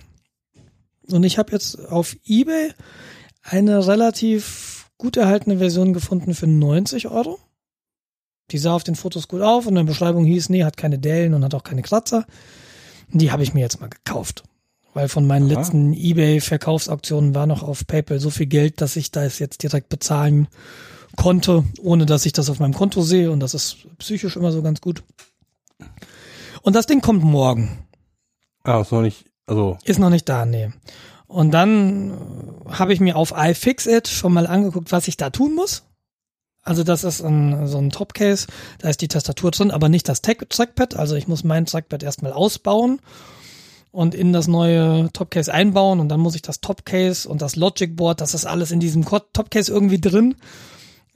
Und 1.09 1.23
ich 1.23 1.37
habe 1.37 1.51
jetzt 1.51 1.79
auf 1.89 2.15
eBay 2.25 2.71
eine 3.43 3.85
relativ 3.85 4.89
gut 4.97 5.17
erhaltene 5.17 5.57
Version 5.57 5.93
gefunden 5.93 6.33
für 6.33 6.47
90 6.47 7.07
Euro. 7.07 7.39
Die 8.51 8.57
sah 8.57 8.73
auf 8.73 8.83
den 8.83 8.95
Fotos 8.95 9.27
gut 9.27 9.41
auf 9.41 9.65
und 9.65 9.73
in 9.73 9.85
der 9.85 9.91
Beschreibung 9.91 10.25
hieß, 10.25 10.49
nee, 10.49 10.63
hat 10.63 10.77
keine 10.77 10.99
Dellen 10.99 11.33
und 11.33 11.43
hat 11.43 11.53
auch 11.53 11.63
keine 11.63 11.81
Kratzer. 11.81 12.25
Die 13.09 13.31
habe 13.31 13.43
ich 13.43 13.53
mir 13.53 13.61
jetzt 13.61 13.81
mal 13.81 13.89
gekauft. 13.89 14.43
Weil 14.95 15.09
von 15.09 15.27
meinen 15.27 15.51
Aha. 15.51 15.59
letzten 15.59 15.91
Ebay-Verkaufsauktionen 15.91 17.35
war 17.35 17.47
noch 17.47 17.63
auf 17.63 17.85
PayPal 17.85 18.21
so 18.21 18.29
viel 18.29 18.45
Geld, 18.45 18.79
dass 18.79 18.95
ich 18.95 19.11
da 19.11 19.25
es 19.25 19.39
jetzt 19.39 19.61
direkt 19.61 19.89
bezahlen 19.89 20.47
konnte, 21.17 21.65
ohne 21.81 22.05
dass 22.05 22.25
ich 22.25 22.31
das 22.31 22.49
auf 22.49 22.59
meinem 22.59 22.73
Konto 22.73 23.01
sehe. 23.01 23.29
Und 23.29 23.41
das 23.41 23.53
ist 23.53 23.75
psychisch 23.97 24.37
immer 24.37 24.53
so 24.53 24.61
ganz 24.61 24.79
gut. 24.79 25.03
Und 26.61 26.77
das 26.77 26.87
Ding 26.87 27.01
kommt 27.01 27.25
morgen. 27.25 27.85
Ah, 28.63 28.79
ist 28.79 28.93
noch 28.93 29.01
nicht, 29.01 29.25
also, 29.47 29.77
Ist 29.83 29.99
noch 29.99 30.09
nicht 30.09 30.29
da, 30.29 30.45
nee. 30.45 30.71
Und 31.27 31.51
dann 31.51 32.11
äh, 32.11 32.71
habe 32.71 32.93
ich 32.93 33.01
mir 33.01 33.17
auf 33.17 33.33
iFixit 33.35 34.07
schon 34.07 34.31
mal 34.31 34.47
angeguckt, 34.47 34.93
was 34.93 35.09
ich 35.09 35.17
da 35.17 35.29
tun 35.29 35.55
muss. 35.55 35.83
Also 36.61 36.85
das 36.85 37.03
ist 37.03 37.21
ein, 37.21 37.67
so 37.67 37.79
ein 37.79 37.89
Topcase, 37.89 38.47
da 38.79 38.87
ist 38.87 39.01
die 39.01 39.09
Tastatur 39.09 39.51
drin, 39.51 39.71
aber 39.71 39.89
nicht 39.89 40.07
das 40.07 40.21
Trackpad. 40.21 40.95
Also 40.95 41.15
ich 41.15 41.27
muss 41.27 41.43
mein 41.43 41.65
Trackpad 41.65 42.01
erstmal 42.01 42.31
ausbauen 42.31 43.01
und 43.95 44.13
in 44.13 44.33
das 44.33 44.47
neue 44.47 45.09
Topcase 45.13 45.53
einbauen 45.53 45.99
und 45.99 46.09
dann 46.09 46.19
muss 46.19 46.35
ich 46.35 46.41
das 46.41 46.61
Topcase 46.61 47.27
und 47.27 47.41
das 47.41 47.55
Logic 47.55 47.95
Board, 47.95 48.21
das 48.21 48.33
ist 48.33 48.45
alles 48.45 48.71
in 48.71 48.79
diesem 48.79 49.05
Topcase 49.05 49.71
irgendwie 49.71 50.01
drin, 50.01 50.35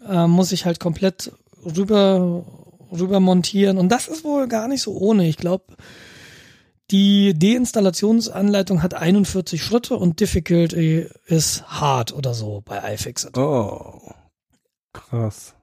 äh, 0.07 0.27
muss 0.27 0.51
ich 0.51 0.65
halt 0.65 0.79
komplett 0.79 1.31
rüber 1.63 2.45
rüber 2.91 3.19
montieren 3.19 3.77
und 3.77 3.89
das 3.89 4.07
ist 4.07 4.23
wohl 4.23 4.47
gar 4.47 4.67
nicht 4.67 4.81
so 4.81 4.97
ohne. 4.97 5.27
Ich 5.27 5.37
glaube, 5.37 5.75
die 6.89 7.37
Deinstallationsanleitung 7.37 8.81
hat 8.81 8.95
41 8.95 9.63
Schritte 9.63 9.95
und 9.95 10.19
Difficulty 10.19 11.07
ist 11.27 11.63
hard 11.67 12.13
oder 12.13 12.33
so 12.33 12.63
bei 12.65 12.93
iFixit. 12.93 13.37
oh. 13.37 14.01
Krass. 14.91 15.53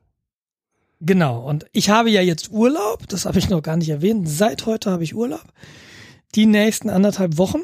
Genau. 1.00 1.40
Und 1.40 1.66
ich 1.72 1.90
habe 1.90 2.10
ja 2.10 2.20
jetzt 2.20 2.50
Urlaub, 2.50 3.08
das 3.08 3.26
habe 3.26 3.38
ich 3.38 3.48
noch 3.48 3.62
gar 3.62 3.76
nicht 3.76 3.88
erwähnt. 3.88 4.28
Seit 4.28 4.66
heute 4.66 4.90
habe 4.90 5.02
ich 5.02 5.16
Urlaub. 5.16 5.44
Die 6.36 6.46
nächsten 6.46 6.90
anderthalb 6.90 7.38
Wochen. 7.38 7.60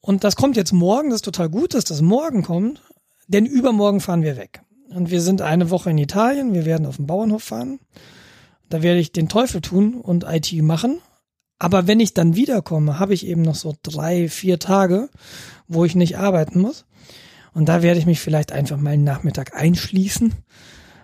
Und 0.00 0.24
das 0.24 0.36
kommt 0.36 0.56
jetzt 0.56 0.72
morgen, 0.72 1.08
das 1.08 1.16
ist 1.16 1.24
total 1.24 1.48
gut, 1.48 1.74
dass 1.74 1.84
das 1.84 2.02
morgen 2.02 2.42
kommt, 2.42 2.82
denn 3.28 3.46
übermorgen 3.46 4.00
fahren 4.00 4.22
wir 4.22 4.36
weg. 4.36 4.60
Und 4.90 5.10
wir 5.10 5.22
sind 5.22 5.40
eine 5.40 5.70
Woche 5.70 5.90
in 5.90 5.98
Italien, 5.98 6.52
wir 6.52 6.66
werden 6.66 6.86
auf 6.86 6.96
den 6.96 7.06
Bauernhof 7.06 7.42
fahren. 7.42 7.78
Da 8.68 8.82
werde 8.82 9.00
ich 9.00 9.12
den 9.12 9.28
Teufel 9.28 9.62
tun 9.62 9.94
und 9.94 10.24
IT 10.28 10.52
machen. 10.62 11.00
Aber 11.58 11.86
wenn 11.86 12.00
ich 12.00 12.12
dann 12.12 12.36
wiederkomme, 12.36 12.98
habe 12.98 13.14
ich 13.14 13.26
eben 13.26 13.42
noch 13.42 13.54
so 13.54 13.74
drei, 13.82 14.28
vier 14.28 14.58
Tage, 14.58 15.08
wo 15.66 15.84
ich 15.84 15.94
nicht 15.94 16.18
arbeiten 16.18 16.60
muss. 16.60 16.84
Und 17.52 17.68
da 17.68 17.82
werde 17.82 18.00
ich 18.00 18.06
mich 18.06 18.20
vielleicht 18.20 18.52
einfach 18.52 18.76
mal 18.76 18.90
einen 18.90 19.04
Nachmittag 19.04 19.54
einschließen 19.54 20.34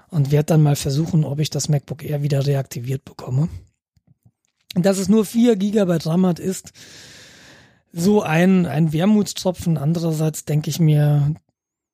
und 0.09 0.31
werde 0.31 0.47
dann 0.47 0.63
mal 0.63 0.77
versuchen, 0.77 1.25
ob 1.25 1.41
ich 1.41 1.51
das 1.51 1.69
MacBook 1.69 2.05
Air 2.05 2.23
wieder 2.23 2.47
reaktiviert 2.47 3.05
bekomme. 3.05 3.49
Dass 4.77 4.99
es 4.99 5.09
nur 5.09 5.25
4 5.25 5.57
GB 5.57 5.99
RAM 6.05 6.27
hat, 6.27 6.39
ist 6.39 6.73
so 7.93 8.23
ein, 8.23 8.67
ein 8.67 8.93
Wermutstropfen. 8.93 9.79
Andererseits 9.79 10.45
denke 10.45 10.69
ich 10.69 10.79
mir, 10.79 11.35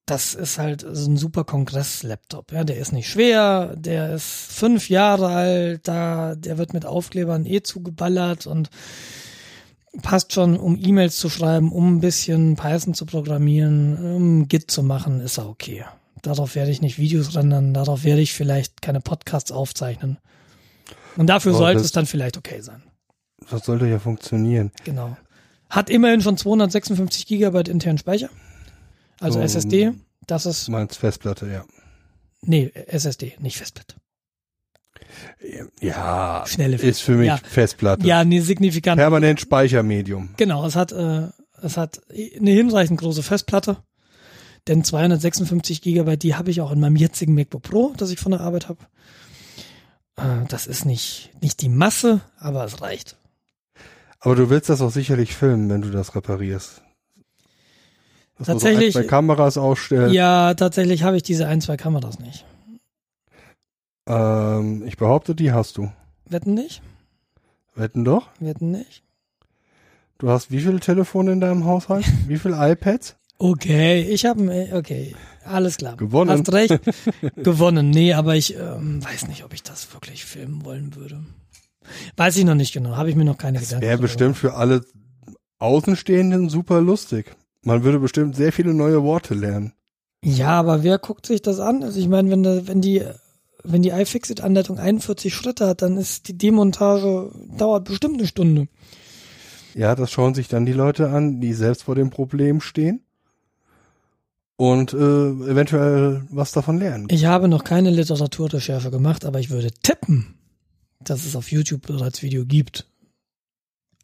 das 0.07 0.35
ist 0.35 0.59
halt 0.59 0.85
so 0.91 1.09
ein 1.09 1.17
super 1.17 1.45
Kongress-Laptop. 1.45 2.53
Ja, 2.53 2.65
der 2.65 2.79
ist 2.79 2.93
nicht 2.93 3.09
schwer, 3.09 3.75
der 3.77 4.15
ist 4.15 4.27
fünf 4.27 4.89
Jahre 4.89 5.29
alt, 5.29 5.87
da, 5.87 6.35
der 6.35 6.59
wird 6.59 6.75
mit 6.75 6.85
Aufklebern 6.85 7.47
eh 7.47 7.63
zugeballert 7.63 8.47
und 8.47 8.69
passt 10.01 10.33
schon, 10.33 10.57
um 10.57 10.77
E-Mails 10.77 11.19
zu 11.19 11.29
schreiben, 11.29 11.71
um 11.71 11.97
ein 11.97 12.01
bisschen 12.01 12.57
Python 12.57 12.95
zu 12.95 13.07
programmieren, 13.07 14.15
um 14.15 14.49
Git 14.49 14.71
zu 14.71 14.83
machen, 14.83 15.21
ist 15.21 15.39
er 15.39 15.49
okay. 15.49 15.85
Darauf 16.23 16.55
werde 16.55 16.71
ich 16.71 16.81
nicht 16.81 16.99
Videos 16.99 17.37
rendern, 17.37 17.75
darauf 17.75 18.05
werde 18.05 18.23
ich 18.23 18.33
vielleicht 18.33 18.83
keine 18.83 19.01
Podcasts 19.01 19.53
aufzeichnen. 19.53 20.19
Und 21.17 21.27
dafür 21.27 21.53
Aber 21.53 21.59
sollte 21.59 21.81
es 21.81 21.93
dann 21.93 22.07
vielleicht 22.07 22.37
okay 22.37 22.61
sein. 22.61 22.83
Das 23.51 23.65
sollte 23.65 23.87
ja 23.87 23.99
funktionieren. 23.99 24.71
Genau. 24.85 25.17
Hat 25.69 25.91
immerhin 25.91 26.21
schon 26.21 26.37
256 26.37 27.27
Gigabyte 27.27 27.69
internen 27.69 27.99
Speicher. 27.99 28.31
Also 29.21 29.39
So, 29.39 29.45
SSD. 29.45 29.93
Das 30.27 30.47
ist, 30.47 30.69
meinst 30.69 30.99
Festplatte, 30.99 31.49
ja. 31.49 31.65
nee, 32.43 32.71
SSD, 32.75 33.35
nicht 33.41 33.57
Festplatte. 33.57 33.97
Ja, 35.81 36.45
Schnelle 36.47 36.77
ist 36.77 37.01
für 37.01 37.17
mich 37.17 37.27
Ja. 37.27 37.37
Festplatte. 37.39 38.07
Ja, 38.07 38.25
nee, 38.25 38.41
signifikant. 38.41 38.99
Permanent 38.99 39.41
Speichermedium. 39.41 40.31
Genau, 40.37 40.65
es 40.65 40.77
hat, 40.77 40.93
äh, 40.93 41.29
es 41.63 41.77
hat 41.77 42.01
eine 42.11 42.51
hinreichend 42.51 43.01
große 43.01 43.23
Festplatte. 43.23 43.79
Denn 44.69 44.85
256 44.85 45.83
Gigabyte, 45.83 46.23
die 46.23 46.35
habe 46.37 46.51
ich 46.51 46.61
auch 46.61 46.71
in 46.71 46.79
meinem 46.79 46.95
jetzigen 46.97 47.35
MacBook 47.35 47.63
Pro, 47.63 47.93
das 47.97 48.11
ich 48.11 48.21
von 48.21 48.31
der 48.31 48.41
Arbeit 48.41 48.69
habe. 48.69 48.79
Äh, 50.17 50.47
das 50.49 50.67
ist 50.67 50.85
nicht, 50.85 51.31
nicht 51.41 51.61
die 51.63 51.69
Masse, 51.69 52.21
aber 52.39 52.65
es 52.65 52.81
reicht. 52.81 53.17
Aber 54.21 54.37
du 54.37 54.51
willst 54.51 54.69
das 54.69 54.81
auch 54.81 54.91
sicherlich 54.91 55.35
filmen, 55.35 55.69
wenn 55.69 55.83
du 55.83 55.91
das 55.91 56.15
reparierst. 56.15 56.83
Dass 58.39 58.47
Tatsächlich- 58.47 58.93
so 58.93 59.01
ein, 59.01 59.05
zwei 59.05 59.09
Kameras 59.09 59.59
aufstellt. 59.59 60.13
Ja, 60.13 60.55
tatsächlich 60.55 61.03
habe 61.03 61.17
ich 61.17 61.23
diese 61.23 61.47
ein, 61.47 61.61
zwei 61.61 61.77
Kameras 61.77 62.19
nicht. 62.19 62.45
Ähm, 64.07 64.85
ich 64.87 64.97
behaupte, 64.97 65.35
die 65.35 65.53
hast 65.53 65.77
du. 65.77 65.93
Wetten 66.29 66.55
nicht? 66.55 66.83
Wetten 67.75 68.05
doch? 68.05 68.29
Wetten 68.41 68.71
nicht? 68.71 69.03
Du 70.19 70.29
hast 70.31 70.51
wie 70.51 70.61
viele 70.61 70.81
Telefone 70.81 71.33
in 71.33 71.41
deinem 71.41 71.65
Haushalt? 71.65 72.05
Wie 72.29 72.39
viele 72.39 72.57
iPads? 72.57 73.17
Okay, 73.39 74.03
ich 74.03 74.25
habe, 74.25 74.69
okay, 74.73 75.17
alles 75.45 75.77
klar. 75.77 75.97
Gewonnen. 75.97 76.31
Hast 76.31 76.53
recht, 76.53 76.79
gewonnen. 77.37 77.91
Nee, 77.91 78.15
aber 78.15 78.37
ich 78.37 78.57
ähm, 78.57 79.05
weiß 79.05 79.29
nicht, 79.29 79.45
ob 79.45 79.55
ich 79.55 79.63
das 79.63 79.93
wirklich 79.93 80.25
filmen 80.25 80.65
wollen 80.65 80.95
würde. 80.97 81.25
Weiß 82.17 82.37
ich 82.37 82.45
noch 82.45 82.55
nicht 82.55 82.73
genau, 82.73 82.97
habe 82.97 83.11
ich 83.11 83.17
mir 83.17 83.25
noch 83.25 83.39
keine 83.39 83.59
Gedanken 83.59 83.85
Wäre 83.85 83.99
bestimmt 83.99 84.37
für 84.37 84.55
alle 84.55 84.85
Außenstehenden 85.59 86.49
super 86.49 86.81
lustig. 86.81 87.35
Man 87.63 87.85
würde 87.85 87.99
bestimmt 87.99 88.37
sehr 88.37 88.53
viele 88.53 88.75
neue 88.75 89.03
Worte 89.03 89.35
lernen. 89.35 89.73
Ja, 90.25 90.51
aber 90.51 90.83
wer 90.83 90.99
guckt 90.99 91.27
sich 91.27 91.43
das 91.43 91.61
an? 91.61 91.83
Also 91.83 91.99
ich 91.99 92.09
meine, 92.09 92.31
wenn, 92.31 92.43
da, 92.43 92.67
wenn 92.67 92.81
die 92.81 93.05
wenn 93.65 93.83
die 93.83 93.91
iFixit-Anleitung 93.91 94.79
41 94.79 95.33
Schritte 95.33 95.69
hat, 95.69 95.83
dann 95.83 95.97
ist 95.97 96.29
die 96.29 96.37
Demontage, 96.37 97.31
dauert 97.57 97.85
bestimmt 97.85 98.19
eine 98.19 98.27
Stunde. 98.27 98.67
Ja, 99.75 99.95
das 99.95 100.11
schauen 100.11 100.35
sich 100.35 100.49
dann 100.49 100.67
die 100.67 100.73
Leute 100.73 101.11
an, 101.11 101.41
die 101.41 101.55
selbst 101.55 101.85
vor 101.85 101.95
dem 101.95 102.11
Problem 102.11 102.61
stehen 102.61 103.05
und 104.57 104.93
äh, 104.93 104.97
eventuell 104.97 106.25
was 106.31 106.53
davon 106.53 106.79
lernen. 106.79 107.09
Ich 107.11 107.25
habe 107.25 107.49
noch 107.49 107.65
keine 107.65 107.91
Literaturrecherche 107.91 108.91
gemacht, 108.91 109.25
aber 109.25 109.41
ich 109.41 109.51
würde 109.51 109.71
tippen, 109.73 110.35
dass 111.01 111.25
es 111.25 111.35
auf 111.37 111.51
YouTube 111.51 111.87
bereits 111.87 112.23
Video 112.23 112.45
gibt. 112.45 112.87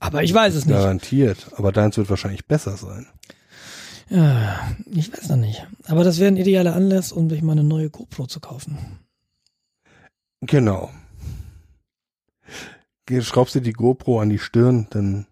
Aber 0.01 0.23
ich 0.23 0.33
weiß 0.33 0.55
es 0.55 0.65
nicht. 0.67 0.75
Garantiert. 0.77 1.51
Aber 1.57 1.73
deins 1.73 1.97
wird 1.97 2.09
wahrscheinlich 2.11 2.47
besser 2.47 2.77
sein. 2.77 3.07
Ja, 4.11 4.59
ich 4.87 5.13
weiß 5.13 5.29
noch 5.31 5.37
nicht. 5.37 5.67
Aber 5.87 6.03
das 6.05 6.19
wäre 6.19 6.29
ein 6.33 6.37
idealer 6.37 6.75
Anlass, 6.75 7.13
um 7.13 7.29
sich 7.29 7.43
mal 7.43 7.53
eine 7.53 7.65
neue 7.65 7.91
GoPro 7.91 8.27
zu 8.27 8.41
kaufen. 8.41 8.79
Genau. 10.41 10.91
Geh- 13.07 13.21
Schraubst 13.23 13.55
dir 13.55 13.61
die 13.61 13.73
GoPro 13.73 14.21
an 14.21 14.31
die 14.31 14.39
Stirn, 14.39 14.87
dann 14.91 15.27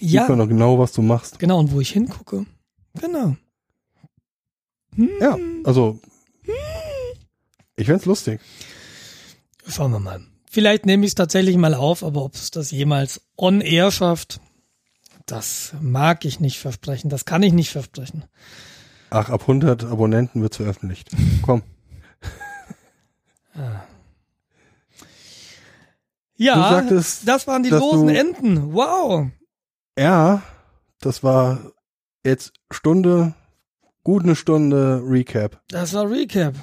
sieht 0.00 0.12
man 0.14 0.28
Ja, 0.28 0.36
noch 0.36 0.48
genau, 0.48 0.78
was 0.78 0.92
du 0.92 1.02
machst. 1.02 1.38
genau. 1.38 1.58
Und 1.60 1.72
wo 1.72 1.80
ich 1.80 1.90
hingucke. 1.92 2.44
Genau. 3.00 3.36
Ja, 4.96 5.36
also 5.64 5.98
ich 7.76 7.86
find's 7.86 8.04
lustig. 8.04 8.40
Schauen 9.66 9.92
wir 9.92 10.00
mal. 10.00 10.20
Vielleicht 10.50 10.84
nehme 10.86 11.04
ich 11.04 11.12
es 11.12 11.14
tatsächlich 11.14 11.56
mal 11.56 11.74
auf, 11.74 12.02
aber 12.04 12.22
ob 12.24 12.34
es 12.34 12.50
das 12.50 12.70
jemals 12.70 13.22
on 13.36 13.60
air 13.62 13.90
schafft, 13.90 14.40
das 15.24 15.72
mag 15.80 16.24
ich 16.26 16.40
nicht 16.40 16.58
versprechen. 16.58 17.08
Das 17.08 17.24
kann 17.24 17.42
ich 17.42 17.52
nicht 17.54 17.70
versprechen. 17.70 18.24
Ach, 19.08 19.30
ab 19.30 19.42
100 19.42 19.84
Abonnenten 19.84 20.42
wird's 20.42 20.56
veröffentlicht. 20.58 21.08
Komm. 21.42 21.62
Ja, 26.36 26.54
Du 26.54 26.60
sagtest, 26.74 27.28
das 27.28 27.46
waren 27.46 27.62
die 27.62 27.70
losen 27.70 28.08
du- 28.08 28.14
Enden. 28.18 28.72
Wow. 28.72 29.28
Ja, 29.98 30.42
das 31.00 31.22
war 31.22 31.72
jetzt 32.24 32.52
Stunde, 32.70 33.34
gut 34.04 34.22
eine 34.22 34.36
Stunde 34.36 35.02
Recap. 35.04 35.60
Das 35.68 35.94
war 35.94 36.10
Recap. 36.10 36.54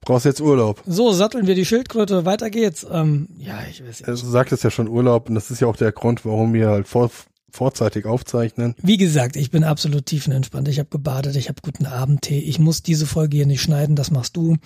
Brauchst 0.00 0.24
jetzt 0.24 0.40
Urlaub. 0.40 0.82
So, 0.86 1.12
satteln 1.12 1.48
wir 1.48 1.56
die 1.56 1.64
Schildkröte. 1.64 2.24
Weiter 2.24 2.48
geht's. 2.48 2.86
Ähm, 2.88 3.28
ja, 3.38 3.58
ich 3.68 3.82
weiß 3.82 4.06
nicht. 4.06 4.08
Du 4.08 4.14
sagtest 4.14 4.62
ja 4.62 4.70
schon 4.70 4.86
Urlaub 4.86 5.28
und 5.28 5.34
das 5.34 5.50
ist 5.50 5.60
ja 5.60 5.66
auch 5.66 5.76
der 5.76 5.90
Grund, 5.90 6.24
warum 6.24 6.52
wir 6.54 6.68
halt 6.68 6.86
vor, 6.86 7.10
vorzeitig 7.50 8.06
aufzeichnen. 8.06 8.76
Wie 8.80 8.98
gesagt, 8.98 9.34
ich 9.34 9.50
bin 9.50 9.64
absolut 9.64 10.06
tiefenentspannt. 10.06 10.68
Ich 10.68 10.78
habe 10.78 10.90
gebadet, 10.90 11.34
ich 11.34 11.48
habe 11.48 11.60
guten 11.60 11.86
Abendtee. 11.86 12.38
Ich 12.38 12.60
muss 12.60 12.84
diese 12.84 13.04
Folge 13.04 13.36
hier 13.36 13.46
nicht 13.46 13.62
schneiden, 13.62 13.96
das 13.96 14.12
machst 14.12 14.36
du. 14.36 14.56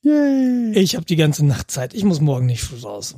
Yay! 0.00 0.72
Ich 0.76 0.96
habe 0.96 1.04
die 1.04 1.16
ganze 1.16 1.44
Nacht 1.44 1.70
Zeit. 1.70 1.92
Ich 1.92 2.04
muss 2.04 2.22
morgen 2.22 2.46
nicht 2.46 2.62
früh 2.62 2.80
raus. 2.80 3.14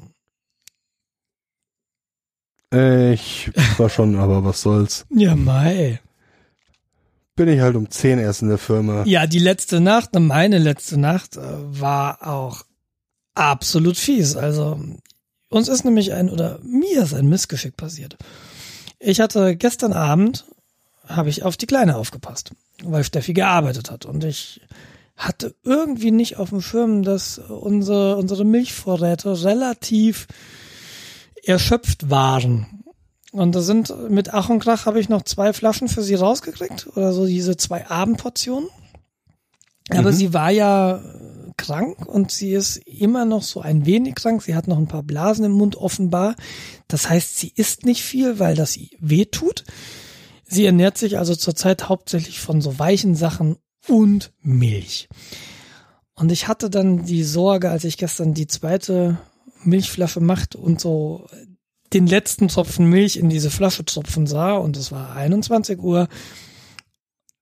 Ich 2.72 3.53
war 3.79 3.89
schon, 3.89 4.16
aber 4.16 4.45
was 4.45 4.62
soll's. 4.62 5.07
Ja, 5.11 5.37
Mai. 5.37 6.01
Bin 7.37 7.49
ich 7.49 7.61
halt 7.61 7.74
um 7.74 7.91
10 7.91 8.18
erst 8.18 8.43
in 8.43 8.49
der 8.49 8.59
Firma. 8.59 9.05
Ja, 9.07 9.26
die 9.26 9.41
letzte 9.41 9.80
Nacht, 9.80 10.11
meine 10.18 10.59
letzte 10.59 10.99
Nacht, 10.99 11.37
äh, 11.37 11.41
war 11.41 12.26
auch 12.26 12.64
absolut 13.35 13.97
fies. 13.97 14.37
Also, 14.37 14.78
uns 15.49 15.68
ist 15.68 15.85
nämlich 15.85 16.12
ein, 16.12 16.30
oder 16.30 16.61
mir 16.62 17.03
ist 17.03 17.14
ein 17.14 17.28
Missgeschick 17.28 17.76
passiert. 17.76 18.16
Ich 19.01 19.20
hatte 19.20 19.57
gestern 19.57 19.93
Abend, 19.93 20.47
habe 21.07 21.28
ich 21.28 21.43
auf 21.43 21.57
die 21.57 21.66
Kleine 21.66 21.97
aufgepasst, 21.97 22.53
weil 22.82 23.05
Steffi 23.05 23.35
gearbeitet 23.35 23.91
hat. 23.91 24.07
Und 24.07 24.24
ich 24.24 24.61
hatte 25.16 25.55
irgendwie 25.62 26.11
nicht 26.11 26.39
auf 26.39 26.51
dem 26.51 26.61
Schirm, 26.61 27.03
dass 27.03 27.39
unsere, 27.39 28.16
unsere 28.16 28.45
Milchvorräte 28.45 29.45
relativ 29.45 30.26
erschöpft 31.43 32.11
waren. 32.11 32.84
Und 33.35 33.55
da 33.55 33.62
sind 33.62 33.93
mit 34.11 34.32
Ach 34.32 34.49
und 34.49 34.61
Krach 34.61 34.87
habe 34.87 35.01
ich 35.01 35.09
noch 35.09 35.22
zwei 35.22 35.53
Flaschen 35.53 35.89
für 35.89 36.03
sie 36.03 36.14
rausgekriegt 36.14 36.87
oder 36.97 37.12
so 37.12 37.26
diese 37.26 37.57
zwei 37.57 37.89
Abendportionen. 37.89 38.68
Aber 39.91 40.12
Mhm. 40.12 40.16
sie 40.16 40.32
war 40.32 40.51
ja 40.51 41.03
krank 41.57 42.07
und 42.07 42.30
sie 42.30 42.53
ist 42.53 42.76
immer 42.76 43.24
noch 43.24 43.43
so 43.43 43.61
ein 43.61 43.87
wenig 43.87 44.14
krank. 44.14 44.43
Sie 44.43 44.55
hat 44.55 44.68
noch 44.68 44.78
ein 44.78 44.87
paar 44.87 45.03
Blasen 45.03 45.45
im 45.45 45.51
Mund 45.53 45.74
offenbar. 45.76 46.37
Das 46.87 47.11
heißt, 47.11 47.37
sie 47.37 47.53
isst 47.57 47.85
nicht 47.85 48.03
viel, 48.03 48.39
weil 48.39 48.55
das 48.55 48.78
weh 49.01 49.24
tut. 49.24 49.64
Sie 50.45 50.64
ernährt 50.64 50.97
sich 50.97 51.18
also 51.18 51.35
zurzeit 51.35 51.89
hauptsächlich 51.89 52.41
von 52.41 52.61
so 52.61 52.78
weichen 52.78 53.16
Sachen 53.16 53.57
und 53.89 54.32
Milch. 54.43 55.09
Und 56.14 56.30
ich 56.30 56.47
hatte 56.47 56.70
dann 56.70 57.05
die 57.05 57.24
Sorge, 57.24 57.70
als 57.70 57.82
ich 57.82 57.99
gestern 57.99 58.32
die 58.32 58.47
zweite 58.47 59.18
Milchflasche 59.64 60.20
machte 60.20 60.59
und 60.59 60.80
so 60.80 61.26
den 61.95 62.07
letzten 62.07 62.49
Tropfen 62.49 62.90
Milch 62.90 63.16
in 63.16 63.30
diese 63.30 63.51
Flasche 63.51 63.84
tropfen 63.84 64.26
sah 64.26 64.57
und 64.57 64.76
es 64.76 64.90
war 64.92 65.14
21 65.14 65.78
Uhr, 65.78 66.09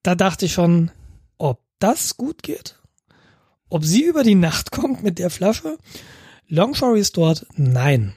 da 0.02 0.14
dachte 0.14 0.46
ich 0.46 0.52
schon, 0.52 0.90
ob 1.38 1.62
das 1.78 2.16
gut 2.16 2.42
geht, 2.42 2.78
ob 3.68 3.84
sie 3.84 4.04
über 4.04 4.22
die 4.22 4.34
Nacht 4.34 4.70
kommt 4.70 5.02
mit 5.02 5.18
der 5.18 5.30
Flasche. 5.30 5.78
Long 6.46 6.74
story 6.74 7.04
short, 7.04 7.46
nein, 7.56 8.14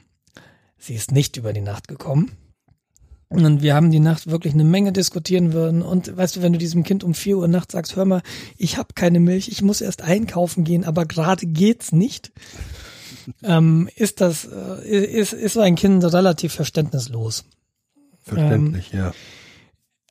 sie 0.76 0.94
ist 0.94 1.10
nicht 1.10 1.36
über 1.36 1.52
die 1.52 1.62
Nacht 1.62 1.88
gekommen. 1.88 2.32
Und 3.28 3.60
wir 3.60 3.74
haben 3.74 3.90
die 3.90 3.98
Nacht 3.98 4.28
wirklich 4.30 4.54
eine 4.54 4.62
Menge 4.62 4.92
diskutieren 4.92 5.52
würden. 5.52 5.82
Und 5.82 6.16
weißt 6.16 6.36
du, 6.36 6.42
wenn 6.42 6.52
du 6.52 6.60
diesem 6.60 6.84
Kind 6.84 7.02
um 7.02 7.12
4 7.12 7.38
Uhr 7.38 7.48
nachts 7.48 7.72
sagst, 7.72 7.96
hör 7.96 8.04
mal, 8.04 8.22
ich 8.56 8.76
habe 8.76 8.94
keine 8.94 9.18
Milch, 9.18 9.48
ich 9.48 9.62
muss 9.62 9.80
erst 9.80 10.02
einkaufen 10.02 10.62
gehen, 10.62 10.84
aber 10.84 11.06
gerade 11.06 11.46
geht's 11.46 11.90
nicht, 11.90 12.30
ähm, 13.42 13.88
ist 13.96 14.20
das, 14.20 14.44
äh, 14.44 15.04
ist, 15.04 15.32
ist 15.32 15.54
so 15.54 15.60
ein 15.60 15.74
Kind 15.74 16.04
relativ 16.04 16.54
verständnislos. 16.54 17.44
Verständlich, 18.22 18.92
ja. 18.92 19.12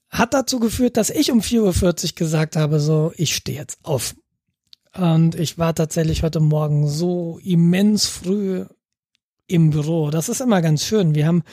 Hat 0.10 0.34
dazu 0.34 0.60
geführt, 0.60 0.98
dass 0.98 1.10
ich 1.10 1.32
um 1.32 1.42
4.40 1.42 2.12
Uhr 2.12 2.16
gesagt 2.16 2.56
habe, 2.56 2.80
so, 2.80 3.12
ich 3.18 3.36
stehe 3.36 3.58
jetzt 3.58 3.80
auf. 3.84 4.16
Und 4.94 5.36
ich 5.36 5.58
war 5.58 5.76
tatsächlich 5.76 6.24
heute 6.24 6.40
Morgen 6.40 6.88
so 6.88 7.40
immens 7.44 8.06
früh 8.06 8.66
im 9.48 9.70
Büro. 9.72 10.10
Das 10.10 10.30
ist 10.30 10.40
immer 10.40 10.62
ganz 10.62 10.86
schön. 10.86 11.16
Wir 11.16 11.28
haben, 11.28 11.44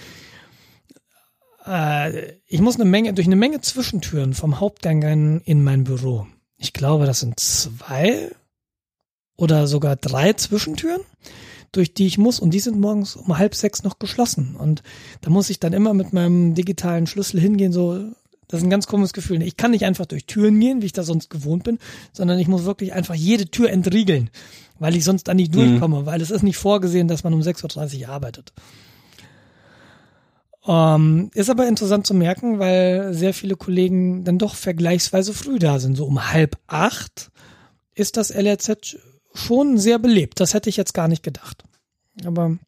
äh, 1.66 2.36
ich 2.46 2.60
muss 2.60 2.76
eine 2.76 2.84
Menge, 2.84 3.14
durch 3.14 3.26
eine 3.26 3.36
Menge 3.36 3.60
Zwischentüren 3.60 4.34
vom 4.34 4.60
Hauptgang 4.60 5.02
in, 5.02 5.40
in 5.40 5.64
mein 5.64 5.84
Büro. 5.84 6.26
Ich 6.56 6.72
glaube, 6.72 7.06
das 7.06 7.20
sind 7.20 7.40
zwei 7.40 8.30
oder 9.36 9.66
sogar 9.66 9.96
drei 9.96 10.34
Zwischentüren, 10.34 11.00
durch 11.72 11.94
die 11.94 12.06
ich 12.06 12.18
muss. 12.18 12.38
Und 12.38 12.50
die 12.50 12.60
sind 12.60 12.78
morgens 12.78 13.16
um 13.16 13.36
halb 13.38 13.54
sechs 13.54 13.82
noch 13.82 13.98
geschlossen. 13.98 14.56
Und 14.56 14.82
da 15.22 15.30
muss 15.30 15.50
ich 15.50 15.58
dann 15.58 15.72
immer 15.72 15.94
mit 15.94 16.12
meinem 16.12 16.54
digitalen 16.54 17.06
Schlüssel 17.06 17.40
hingehen, 17.40 17.72
so, 17.72 17.98
das 18.48 18.60
ist 18.60 18.66
ein 18.66 18.70
ganz 18.70 18.86
komisches 18.86 19.14
Gefühl. 19.14 19.42
Ich 19.42 19.56
kann 19.56 19.70
nicht 19.70 19.86
einfach 19.86 20.04
durch 20.04 20.26
Türen 20.26 20.60
gehen, 20.60 20.82
wie 20.82 20.86
ich 20.86 20.92
das 20.92 21.06
sonst 21.06 21.30
gewohnt 21.30 21.64
bin, 21.64 21.78
sondern 22.12 22.38
ich 22.38 22.48
muss 22.48 22.64
wirklich 22.64 22.92
einfach 22.92 23.14
jede 23.14 23.46
Tür 23.46 23.70
entriegeln, 23.70 24.28
weil 24.78 24.94
ich 24.94 25.04
sonst 25.04 25.24
da 25.24 25.34
nicht 25.34 25.54
durchkomme, 25.54 26.04
weil 26.04 26.20
es 26.20 26.30
ist 26.30 26.42
nicht 26.42 26.58
vorgesehen, 26.58 27.08
dass 27.08 27.24
man 27.24 27.32
um 27.32 27.40
6.30 27.40 28.02
Uhr 28.02 28.08
arbeitet. 28.10 28.52
Ähm, 30.66 31.30
ist 31.34 31.50
aber 31.50 31.66
interessant 31.66 32.06
zu 32.06 32.14
merken, 32.14 32.58
weil 32.58 33.14
sehr 33.14 33.34
viele 33.34 33.56
Kollegen 33.56 34.24
dann 34.24 34.38
doch 34.38 34.54
vergleichsweise 34.54 35.32
früh 35.32 35.58
da 35.58 35.80
sind. 35.80 35.96
So 35.96 36.04
um 36.04 36.30
halb 36.30 36.56
acht 36.66 37.30
ist 37.94 38.16
das 38.16 38.30
LRZ 38.30 38.98
schon 39.34 39.78
sehr 39.78 39.98
belebt. 39.98 40.40
Das 40.40 40.54
hätte 40.54 40.68
ich 40.68 40.76
jetzt 40.76 40.94
gar 40.94 41.08
nicht 41.08 41.22
gedacht. 41.22 41.64
Aber 42.24 42.58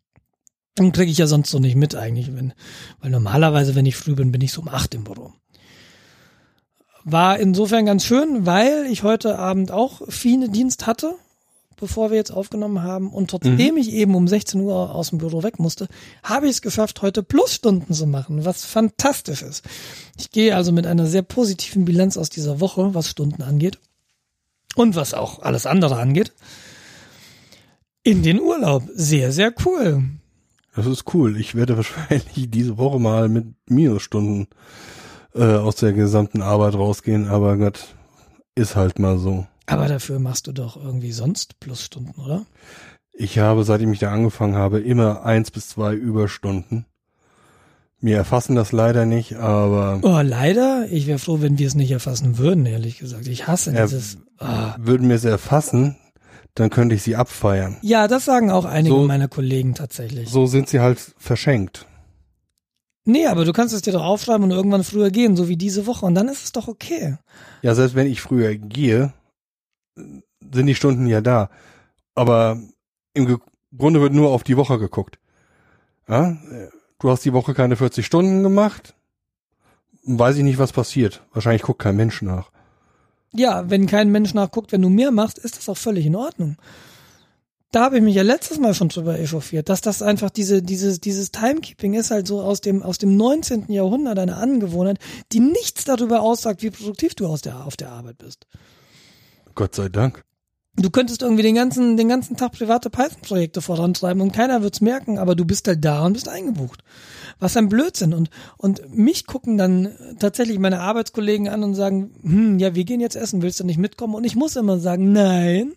dann 0.74 0.92
kriege 0.92 1.10
ich 1.10 1.18
ja 1.18 1.26
sonst 1.26 1.50
so 1.50 1.58
nicht 1.58 1.76
mit 1.76 1.94
eigentlich, 1.94 2.34
wenn, 2.34 2.52
weil 3.00 3.10
normalerweise, 3.10 3.74
wenn 3.74 3.86
ich 3.86 3.96
früh 3.96 4.14
bin, 4.14 4.32
bin 4.32 4.40
ich 4.40 4.52
so 4.52 4.60
um 4.60 4.68
acht 4.68 4.94
im 4.94 5.04
Büro. 5.04 5.32
War 7.04 7.38
insofern 7.38 7.86
ganz 7.86 8.04
schön, 8.04 8.46
weil 8.46 8.86
ich 8.86 9.02
heute 9.02 9.38
Abend 9.38 9.70
auch 9.70 10.02
Fiene 10.08 10.48
Dienst 10.48 10.86
hatte. 10.86 11.14
bevor 11.76 12.10
wir 12.10 12.16
jetzt 12.16 12.30
aufgenommen 12.30 12.82
haben. 12.82 13.12
Und 13.12 13.30
trotzdem 13.30 13.76
ich 13.76 13.92
eben 13.92 14.14
um 14.14 14.28
16 14.28 14.60
Uhr 14.60 14.94
aus 14.94 15.10
dem 15.10 15.18
Büro 15.18 15.42
weg 15.42 15.58
musste, 15.58 15.88
habe 16.22 16.46
ich 16.46 16.52
es 16.52 16.62
geschafft, 16.62 17.02
heute 17.02 17.22
Plusstunden 17.22 17.94
zu 17.94 18.06
machen, 18.06 18.44
was 18.44 18.64
fantastisch 18.64 19.42
ist. 19.42 19.64
Ich 20.18 20.30
gehe 20.30 20.54
also 20.56 20.72
mit 20.72 20.86
einer 20.86 21.06
sehr 21.06 21.22
positiven 21.22 21.84
Bilanz 21.84 22.16
aus 22.16 22.30
dieser 22.30 22.60
Woche, 22.60 22.94
was 22.94 23.08
Stunden 23.08 23.42
angeht. 23.42 23.78
Und 24.74 24.96
was 24.96 25.14
auch 25.14 25.40
alles 25.40 25.66
andere 25.66 25.96
angeht. 25.96 26.32
In 28.02 28.22
den 28.22 28.40
Urlaub. 28.40 28.84
Sehr, 28.94 29.32
sehr 29.32 29.54
cool. 29.64 30.04
Das 30.74 30.86
ist 30.86 31.14
cool. 31.14 31.38
Ich 31.38 31.54
werde 31.54 31.76
wahrscheinlich 31.76 32.50
diese 32.50 32.76
Woche 32.76 32.98
mal 32.98 33.28
mit 33.28 33.46
Minusstunden 33.68 34.48
äh, 35.34 35.54
aus 35.54 35.76
der 35.76 35.92
gesamten 35.92 36.42
Arbeit 36.42 36.74
rausgehen, 36.74 37.28
aber 37.28 37.56
Gott, 37.56 37.94
ist 38.54 38.76
halt 38.76 38.98
mal 38.98 39.18
so. 39.18 39.46
Aber 39.66 39.88
dafür 39.88 40.18
machst 40.18 40.46
du 40.46 40.52
doch 40.52 40.76
irgendwie 40.76 41.12
sonst 41.12 41.58
Plusstunden, 41.60 42.14
oder? 42.22 42.44
Ich 43.12 43.38
habe, 43.38 43.64
seitdem 43.64 43.92
ich 43.92 44.00
da 44.00 44.12
angefangen 44.12 44.56
habe, 44.56 44.80
immer 44.80 45.24
eins 45.24 45.50
bis 45.50 45.68
zwei 45.68 45.94
Überstunden. 45.94 46.84
Wir 48.04 48.18
erfassen 48.18 48.54
das 48.54 48.70
leider 48.72 49.06
nicht, 49.06 49.36
aber 49.36 49.98
Oh, 50.02 50.20
leider. 50.20 50.86
Ich 50.90 51.06
wäre 51.06 51.18
froh, 51.18 51.40
wenn 51.40 51.58
wir 51.58 51.66
es 51.66 51.74
nicht 51.74 51.90
erfassen 51.90 52.36
würden, 52.36 52.66
ehrlich 52.66 52.98
gesagt. 52.98 53.26
Ich 53.26 53.46
hasse 53.46 53.72
dieses. 53.72 54.18
Ah. 54.38 54.74
würden 54.78 55.08
wir 55.08 55.16
es 55.16 55.24
erfassen, 55.24 55.96
dann 56.54 56.68
könnte 56.68 56.94
ich 56.94 57.02
sie 57.02 57.16
abfeiern. 57.16 57.78
Ja, 57.80 58.06
das 58.06 58.26
sagen 58.26 58.50
auch 58.50 58.66
einige 58.66 58.94
So- 58.94 59.06
meiner 59.06 59.28
Kollegen 59.28 59.74
tatsächlich. 59.74 60.28
So 60.28 60.44
sind 60.44 60.68
sie 60.68 60.80
halt 60.80 60.98
verschenkt. 61.16 61.86
Nee, 63.06 63.26
aber 63.26 63.46
du 63.46 63.52
kannst 63.54 63.72
es 63.74 63.80
dir 63.80 63.92
doch 63.94 64.04
aufschreiben 64.04 64.44
und 64.44 64.50
irgendwann 64.50 64.84
früher 64.84 65.10
gehen, 65.10 65.34
so 65.34 65.48
wie 65.48 65.56
diese 65.56 65.86
Woche. 65.86 66.04
Und 66.04 66.14
dann 66.14 66.28
ist 66.28 66.44
es 66.44 66.52
doch 66.52 66.68
okay. 66.68 67.16
Ja, 67.62 67.74
selbst 67.74 67.94
wenn 67.94 68.06
ich 68.06 68.20
früher 68.20 68.54
gehe, 68.54 69.14
sind 69.96 70.66
die 70.66 70.74
Stunden 70.74 71.06
ja 71.06 71.22
da. 71.22 71.48
Aber 72.14 72.58
im 73.14 73.40
Grunde 73.76 74.02
wird 74.02 74.12
nur 74.12 74.28
auf 74.30 74.42
die 74.42 74.58
Woche 74.58 74.78
geguckt. 74.78 75.18
Ja? 76.06 76.36
Du 76.98 77.10
hast 77.10 77.24
die 77.24 77.32
Woche 77.32 77.54
keine 77.54 77.76
40 77.76 78.04
Stunden 78.04 78.42
gemacht. 78.42 78.94
Weiß 80.04 80.36
ich 80.36 80.42
nicht, 80.42 80.58
was 80.58 80.72
passiert. 80.72 81.22
Wahrscheinlich 81.32 81.62
guckt 81.62 81.82
kein 81.82 81.96
Mensch 81.96 82.22
nach. 82.22 82.50
Ja, 83.32 83.68
wenn 83.68 83.86
kein 83.86 84.10
Mensch 84.10 84.32
nachguckt, 84.34 84.72
wenn 84.72 84.82
du 84.82 84.88
mehr 84.88 85.10
machst, 85.10 85.38
ist 85.38 85.56
das 85.58 85.68
auch 85.68 85.76
völlig 85.76 86.06
in 86.06 86.14
Ordnung. 86.14 86.56
Da 87.72 87.82
habe 87.82 87.96
ich 87.96 88.04
mich 88.04 88.14
ja 88.14 88.22
letztes 88.22 88.60
Mal 88.60 88.72
schon 88.72 88.88
drüber 88.88 89.18
echauffiert, 89.18 89.68
dass 89.68 89.80
das 89.80 90.00
einfach 90.00 90.30
diese, 90.30 90.62
dieses, 90.62 91.00
dieses 91.00 91.32
Timekeeping 91.32 91.94
ist 91.94 92.12
halt 92.12 92.28
so 92.28 92.40
aus 92.40 92.60
dem, 92.60 92.84
aus 92.84 92.98
dem 92.98 93.16
19. 93.16 93.64
Jahrhundert 93.72 94.16
eine 94.20 94.36
Angewohnheit, 94.36 94.98
die 95.32 95.40
nichts 95.40 95.84
darüber 95.84 96.22
aussagt, 96.22 96.62
wie 96.62 96.70
produktiv 96.70 97.16
du 97.16 97.26
aus 97.26 97.42
der, 97.42 97.66
auf 97.66 97.76
der 97.76 97.90
Arbeit 97.90 98.18
bist. 98.18 98.46
Gott 99.56 99.74
sei 99.74 99.88
Dank. 99.88 100.22
Du 100.76 100.90
könntest 100.90 101.22
irgendwie 101.22 101.44
den 101.44 101.54
ganzen, 101.54 101.96
den 101.96 102.08
ganzen 102.08 102.36
Tag 102.36 102.52
private 102.52 102.90
Python-Projekte 102.90 103.62
vorantreiben 103.62 104.20
und 104.20 104.32
keiner 104.32 104.62
wird's 104.62 104.80
merken, 104.80 105.18
aber 105.18 105.36
du 105.36 105.44
bist 105.44 105.68
halt 105.68 105.84
da 105.84 106.04
und 106.04 106.14
bist 106.14 106.28
eingebucht. 106.28 106.82
Was 107.38 107.56
ein 107.56 107.68
Blödsinn. 107.68 108.12
Und, 108.12 108.28
und 108.56 108.92
mich 108.96 109.26
gucken 109.26 109.56
dann 109.56 109.94
tatsächlich 110.18 110.58
meine 110.58 110.80
Arbeitskollegen 110.80 111.48
an 111.48 111.62
und 111.62 111.76
sagen, 111.76 112.10
hm, 112.22 112.58
ja, 112.58 112.74
wir 112.74 112.84
gehen 112.84 113.00
jetzt 113.00 113.14
essen, 113.14 113.42
willst 113.42 113.60
du 113.60 113.64
nicht 113.64 113.78
mitkommen? 113.78 114.16
Und 114.16 114.24
ich 114.24 114.34
muss 114.34 114.56
immer 114.56 114.80
sagen, 114.80 115.12
nein, 115.12 115.74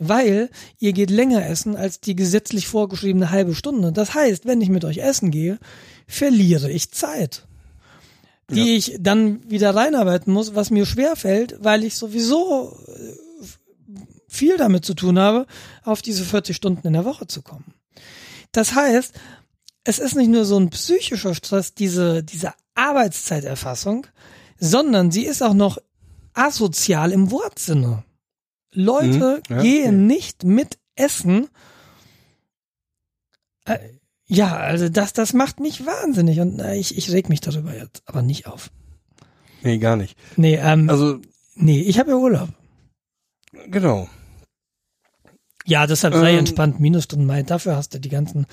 weil 0.00 0.50
ihr 0.80 0.92
geht 0.92 1.10
länger 1.10 1.46
essen 1.46 1.76
als 1.76 2.00
die 2.00 2.16
gesetzlich 2.16 2.66
vorgeschriebene 2.66 3.30
halbe 3.30 3.54
Stunde. 3.54 3.92
Das 3.92 4.14
heißt, 4.14 4.46
wenn 4.46 4.60
ich 4.60 4.68
mit 4.68 4.84
euch 4.84 4.98
essen 4.98 5.30
gehe, 5.30 5.58
verliere 6.08 6.70
ich 6.70 6.90
Zeit 6.90 7.46
die 8.52 8.74
ich 8.74 8.96
dann 8.98 9.48
wieder 9.48 9.76
reinarbeiten 9.76 10.32
muss, 10.32 10.56
was 10.56 10.70
mir 10.70 10.84
schwer 10.84 11.14
fällt, 11.14 11.62
weil 11.62 11.84
ich 11.84 11.94
sowieso 11.94 12.76
äh, 12.88 13.29
viel 14.30 14.56
damit 14.56 14.84
zu 14.84 14.94
tun 14.94 15.18
habe, 15.18 15.46
auf 15.84 16.00
diese 16.02 16.24
40 16.24 16.54
Stunden 16.56 16.86
in 16.86 16.92
der 16.94 17.04
Woche 17.04 17.26
zu 17.26 17.42
kommen. 17.42 17.74
Das 18.52 18.74
heißt, 18.74 19.12
es 19.84 19.98
ist 19.98 20.14
nicht 20.14 20.28
nur 20.30 20.44
so 20.44 20.58
ein 20.58 20.70
psychischer 20.70 21.34
Stress, 21.34 21.74
diese, 21.74 22.22
diese 22.22 22.52
Arbeitszeiterfassung, 22.74 24.06
sondern 24.58 25.10
sie 25.10 25.24
ist 25.26 25.42
auch 25.42 25.54
noch 25.54 25.78
asozial 26.34 27.12
im 27.12 27.30
Wortsinne. 27.30 28.04
Leute 28.72 29.42
Mhm, 29.48 29.56
ja, 29.56 29.62
gehen 29.62 29.94
okay. 30.04 30.14
nicht 30.14 30.44
mit 30.44 30.78
essen. 30.94 31.48
Äh, 33.64 33.78
ja, 34.26 34.56
also 34.56 34.88
das, 34.88 35.12
das 35.12 35.32
macht 35.32 35.58
mich 35.58 35.84
wahnsinnig 35.86 36.38
und 36.40 36.60
äh, 36.60 36.76
ich, 36.76 36.96
ich 36.96 37.10
reg 37.10 37.28
mich 37.28 37.40
darüber 37.40 37.74
jetzt 37.76 38.02
aber 38.06 38.22
nicht 38.22 38.46
auf. 38.46 38.70
Nee, 39.62 39.78
gar 39.78 39.96
nicht. 39.96 40.16
Nee, 40.36 40.54
ähm, 40.56 40.88
Also, 40.88 41.18
nee, 41.54 41.80
ich 41.82 41.98
habe 41.98 42.10
ja 42.10 42.16
Urlaub. 42.16 42.48
genau. 43.66 44.08
Ja, 45.66 45.86
deshalb 45.86 46.14
sei 46.14 46.32
Ähm, 46.32 46.38
entspannt, 46.40 46.80
Minusstunden 46.80 47.26
Mai. 47.26 47.42
Dafür 47.42 47.76
hast 47.76 47.94
du 47.94 48.00
die 48.00 48.08
ganzen 48.08 48.46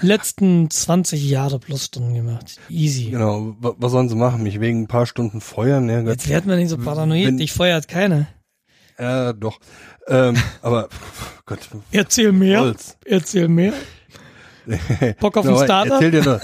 letzten 0.00 0.70
20 0.70 1.28
Jahre 1.28 1.58
Plusstunden 1.58 2.14
gemacht. 2.14 2.58
Easy. 2.68 3.10
Genau. 3.10 3.56
Wa- 3.60 3.74
Was 3.78 3.92
sollen 3.92 4.08
sie 4.08 4.14
machen? 4.16 4.42
Mich 4.42 4.60
wegen 4.60 4.82
ein 4.82 4.86
paar 4.86 5.06
Stunden 5.06 5.40
feuern? 5.40 5.88
Ja, 5.88 6.00
Gott. 6.02 6.10
Jetzt 6.10 6.28
werden 6.28 6.48
wir 6.48 6.56
nicht 6.56 6.68
so 6.68 6.78
paranoid, 6.78 7.26
Wenn- 7.26 7.38
dich 7.38 7.52
feuert 7.52 7.88
keiner. 7.88 8.26
Ja, 8.98 9.32
doch. 9.32 9.58
Ähm, 10.08 10.36
aber, 10.62 10.88
pff, 10.88 11.42
Gott. 11.46 11.60
Erzähl 11.92 12.32
mehr, 12.32 12.60
Holz. 12.60 12.96
erzähl 13.04 13.48
mehr. 13.48 13.72
Bock 15.20 15.36
auf 15.36 15.44
Genau, 15.46 15.64
Startup? 15.64 15.94
Erzähl 15.94 16.10
dir 16.10 16.22
doch, 16.22 16.40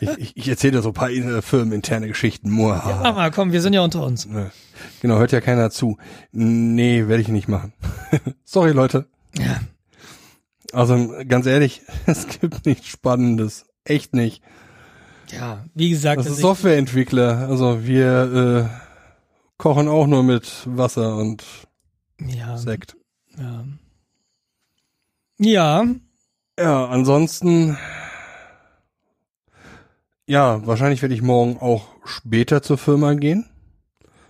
ich, 0.00 0.08
ich, 0.18 0.36
ich 0.36 0.48
erzähle 0.48 0.72
dir 0.78 0.82
so 0.82 0.90
ein 0.90 0.94
paar 0.94 1.10
äh, 1.10 1.40
firmeninterne 1.40 2.08
Geschichten. 2.08 2.50
Muah. 2.50 2.98
Mach 3.02 3.14
mal, 3.14 3.30
komm, 3.30 3.52
wir 3.52 3.62
sind 3.62 3.72
ja 3.72 3.80
unter 3.82 4.04
uns. 4.04 4.26
Ne. 4.26 4.50
Genau, 5.00 5.18
hört 5.18 5.32
ja 5.32 5.40
keiner 5.40 5.70
zu. 5.70 5.96
Nee, 6.32 7.06
werde 7.08 7.22
ich 7.22 7.28
nicht 7.28 7.48
machen. 7.48 7.72
Sorry, 8.44 8.72
Leute. 8.72 9.06
Ja. 9.38 9.60
Also 10.72 11.12
ganz 11.28 11.46
ehrlich, 11.46 11.82
es 12.06 12.26
gibt 12.28 12.66
nichts 12.66 12.86
Spannendes. 12.88 13.66
Echt 13.84 14.14
nicht. 14.14 14.42
Ja, 15.30 15.64
wie 15.74 15.90
gesagt, 15.90 16.18
Das 16.18 16.26
also 16.26 16.36
ist 16.36 16.42
Softwareentwickler. 16.42 17.48
Also 17.48 17.84
wir 17.86 18.70
äh, 18.70 18.84
kochen 19.56 19.88
auch 19.88 20.06
nur 20.06 20.22
mit 20.22 20.50
Wasser 20.66 21.16
und 21.16 21.44
ja, 22.20 22.56
Sekt. 22.56 22.96
ja. 23.38 23.64
Ja, 25.36 25.84
Ja, 26.58 26.86
ansonsten, 26.86 27.76
ja, 30.26 30.64
wahrscheinlich 30.64 31.02
werde 31.02 31.14
ich 31.14 31.22
morgen 31.22 31.58
auch 31.58 31.88
später 32.04 32.62
zur 32.62 32.78
Firma 32.78 33.14
gehen. 33.14 33.48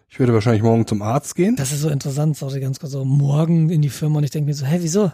Ich 0.08 0.18
werde 0.20 0.32
wahrscheinlich 0.32 0.62
morgen 0.62 0.86
zum 0.86 1.02
Arzt 1.02 1.34
gehen. 1.34 1.56
das 1.56 1.72
ist 1.72 1.80
so 1.80 1.88
interessant, 1.88 2.36
sorry, 2.36 2.60
ganz 2.60 2.78
kurz 2.78 2.92
so, 2.92 3.04
morgen 3.04 3.68
in 3.70 3.82
die 3.82 3.88
Firma 3.88 4.18
und 4.18 4.24
ich 4.24 4.30
denke 4.30 4.46
mir 4.46 4.54
so, 4.54 4.64
hä, 4.64 4.78
wieso? 4.80 5.10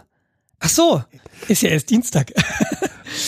Ach 0.59 0.69
so, 0.69 1.01
ist 1.47 1.63
ja 1.63 1.69
erst 1.69 1.89
Dienstag. 1.89 2.31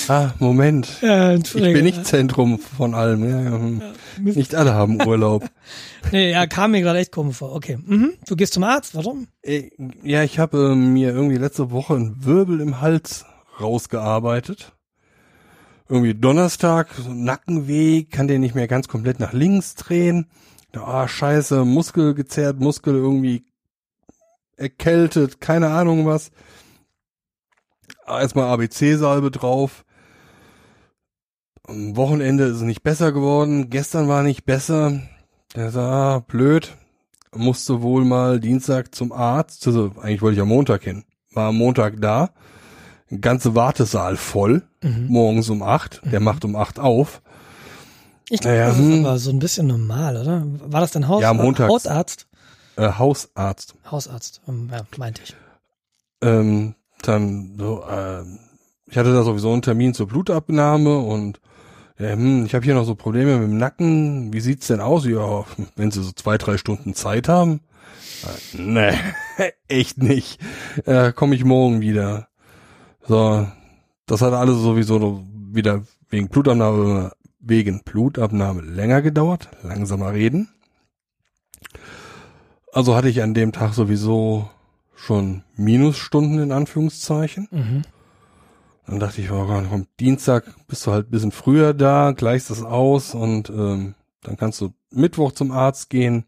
Ah, 0.08 0.32
Moment. 0.40 1.02
ja, 1.02 1.34
Ich 1.36 1.52
bin 1.54 1.84
nicht 1.84 2.06
Zentrum 2.06 2.58
von 2.58 2.94
allem. 2.94 3.30
Ja, 3.30 3.42
ja, 3.42 3.52
hm. 3.52 3.82
Nicht 4.22 4.56
alle 4.56 4.74
haben 4.74 5.02
Urlaub. 5.06 5.44
Nee, 6.14 6.32
ja, 6.32 6.48
kam 6.48 6.72
mir 6.72 6.82
gerade 6.82 7.00
echt 7.00 7.12
komisch 7.12 7.36
vor. 7.38 7.54
Okay. 7.54 7.78
Mhm. 7.86 8.14
Du 8.26 8.38
gehst 8.38 8.54
zum 8.54 8.64
Arzt, 8.64 8.96
warum? 8.96 9.28
Äh, 9.42 9.72
Ja, 10.02 10.24
ich 10.24 10.40
habe 10.40 10.72
äh, 10.72 10.76
mir 10.76 11.10
irgendwie 11.10 11.36
letzte 11.38 11.70
Woche 11.72 11.96
einen 11.96 12.24
Wirbel 12.24 12.62
im 12.62 12.80
Hals 12.80 13.26
rausgearbeitet. 13.60 14.72
Irgendwie 15.90 16.14
Donnerstag, 16.14 16.88
so 16.96 17.14
Nackenweh, 17.14 18.04
kann 18.06 18.30
den 18.30 18.40
nicht 18.40 18.56
mehr 18.56 18.70
ganz 18.70 18.88
komplett 18.88 19.20
nach 19.20 19.34
links 19.34 19.76
drehen. 19.76 20.28
Ah, 20.76 21.08
scheiße, 21.08 21.66
Muskel 21.66 22.14
gezerrt, 22.14 22.60
Muskel 22.60 22.96
irgendwie 22.96 23.46
erkältet, 24.58 25.40
keine 25.42 25.70
Ahnung 25.70 26.06
was. 26.06 26.32
Ah, 28.06 28.22
Erstmal 28.22 28.50
ABC-Salbe 28.50 29.32
drauf. 29.32 29.86
Am 31.68 31.96
Wochenende 31.96 32.46
ist 32.46 32.58
es 32.58 32.62
nicht 32.62 32.84
besser 32.84 33.12
geworden. 33.12 33.70
Gestern 33.70 34.08
war 34.08 34.24
nicht 34.24 34.46
besser. 34.46 35.00
Der 35.56 35.72
sah, 35.72 36.16
ah, 36.16 36.20
blöd. 36.20 36.76
Musste 37.36 37.82
wohl 37.82 38.04
mal 38.04 38.40
Dienstag 38.40 38.94
zum 38.94 39.12
Arzt. 39.12 39.66
Also, 39.68 39.94
eigentlich 40.02 40.22
wollte 40.22 40.36
ich 40.36 40.42
am 40.42 40.50
Montag 40.50 40.84
hin. 40.84 41.04
War 41.32 41.50
am 41.50 41.58
Montag 41.58 42.00
da. 42.02 42.32
Ganze 43.22 43.56
Wartesaal 43.56 44.18
voll. 44.18 44.64
Mhm. 44.82 45.08
Morgens 45.08 45.50
um 45.50 45.64
acht. 45.64 46.02
Der 46.12 46.20
macht 46.20 46.46
um 46.46 46.56
acht 46.56 46.80
auf. 46.80 47.22
Ich 48.34 48.40
glaube, 48.40 48.58
Naja, 48.58 48.70
das 48.70 48.80
ist 48.80 48.86
hm. 48.86 49.06
aber 49.06 49.20
so 49.20 49.30
ein 49.30 49.38
bisschen 49.38 49.68
normal, 49.68 50.18
oder? 50.18 50.44
War 50.72 50.82
das 50.82 50.90
dein 50.90 51.08
Haus 51.08 51.22
Ja, 51.22 51.36
montags. 51.36 51.72
Hausarzt? 51.72 52.28
Äh, 52.78 52.90
Hausarzt. 52.94 53.76
Hausarzt, 53.92 54.42
ähm, 54.48 54.70
ja, 54.72 54.82
meinte 54.98 55.22
ich. 55.24 55.36
Ähm, 56.24 56.74
dann 57.04 57.54
so, 57.60 57.84
ähm, 57.88 58.40
ich 58.88 58.98
hatte 58.98 59.14
da 59.14 59.22
sowieso 59.22 59.54
einen 59.54 59.62
Termin 59.62 59.94
zur 59.94 60.08
Blutabnahme 60.08 60.98
und 60.98 61.42
ja, 62.00 62.10
hm, 62.14 62.48
ich 62.48 62.56
habe 62.56 62.66
hier 62.66 62.74
noch 62.74 62.86
so 62.86 62.96
Probleme 62.96 63.38
mit 63.38 63.50
dem 63.50 63.58
Nacken. 63.60 64.34
Wie 64.34 64.40
sieht's 64.42 64.66
denn 64.66 64.82
aus? 64.82 65.06
Ja, 65.06 65.46
wenn 65.76 65.92
Sie 65.92 66.02
so 66.02 66.12
zwei, 66.12 66.40
drei 66.40 66.58
Stunden 66.58 66.96
Zeit 66.96 67.28
haben. 67.28 67.60
Äh, 68.24 68.58
nee, 68.58 68.94
echt 69.68 70.00
nicht. 70.00 70.40
Äh, 70.86 71.12
Komme 71.14 71.36
ich 71.36 71.46
morgen 71.46 71.82
wieder. 71.82 72.30
So, 73.08 73.46
das 74.08 74.22
hat 74.24 74.34
alles 74.34 74.56
sowieso 74.58 74.98
noch 74.98 75.24
wieder 75.52 75.84
wegen 76.10 76.30
Blutabnahme, 76.30 77.12
wegen 77.44 77.84
Blutabnahme 77.84 78.62
länger 78.62 79.02
gedauert. 79.02 79.50
Langsamer 79.62 80.14
reden. 80.14 80.50
Also 82.72 82.96
hatte 82.96 83.10
ich 83.10 83.22
an 83.22 83.34
dem 83.34 83.52
Tag 83.52 83.74
sowieso 83.74 84.50
schon 84.96 85.44
Minusstunden 85.56 86.40
in 86.40 86.52
Anführungszeichen. 86.52 87.48
Mhm. 87.52 87.82
Dann 88.88 89.00
dachte 89.00 89.22
ich, 89.22 89.32
oh 89.32 89.46
Gott, 89.46 89.66
komm, 89.70 89.88
Dienstag 90.00 90.46
bist 90.68 90.86
du 90.86 90.92
halt 90.92 91.08
ein 91.08 91.12
bisschen 91.12 91.32
früher 91.32 91.74
da, 91.74 92.12
gleichst 92.12 92.50
das 92.50 92.64
aus 92.64 93.14
und 93.14 93.50
ähm, 93.50 93.96
dann 94.22 94.38
kannst 94.38 94.60
du 94.62 94.74
Mittwoch 94.92 95.32
zum 95.34 95.52
Arzt 95.52 95.90
gehen. 95.90 96.26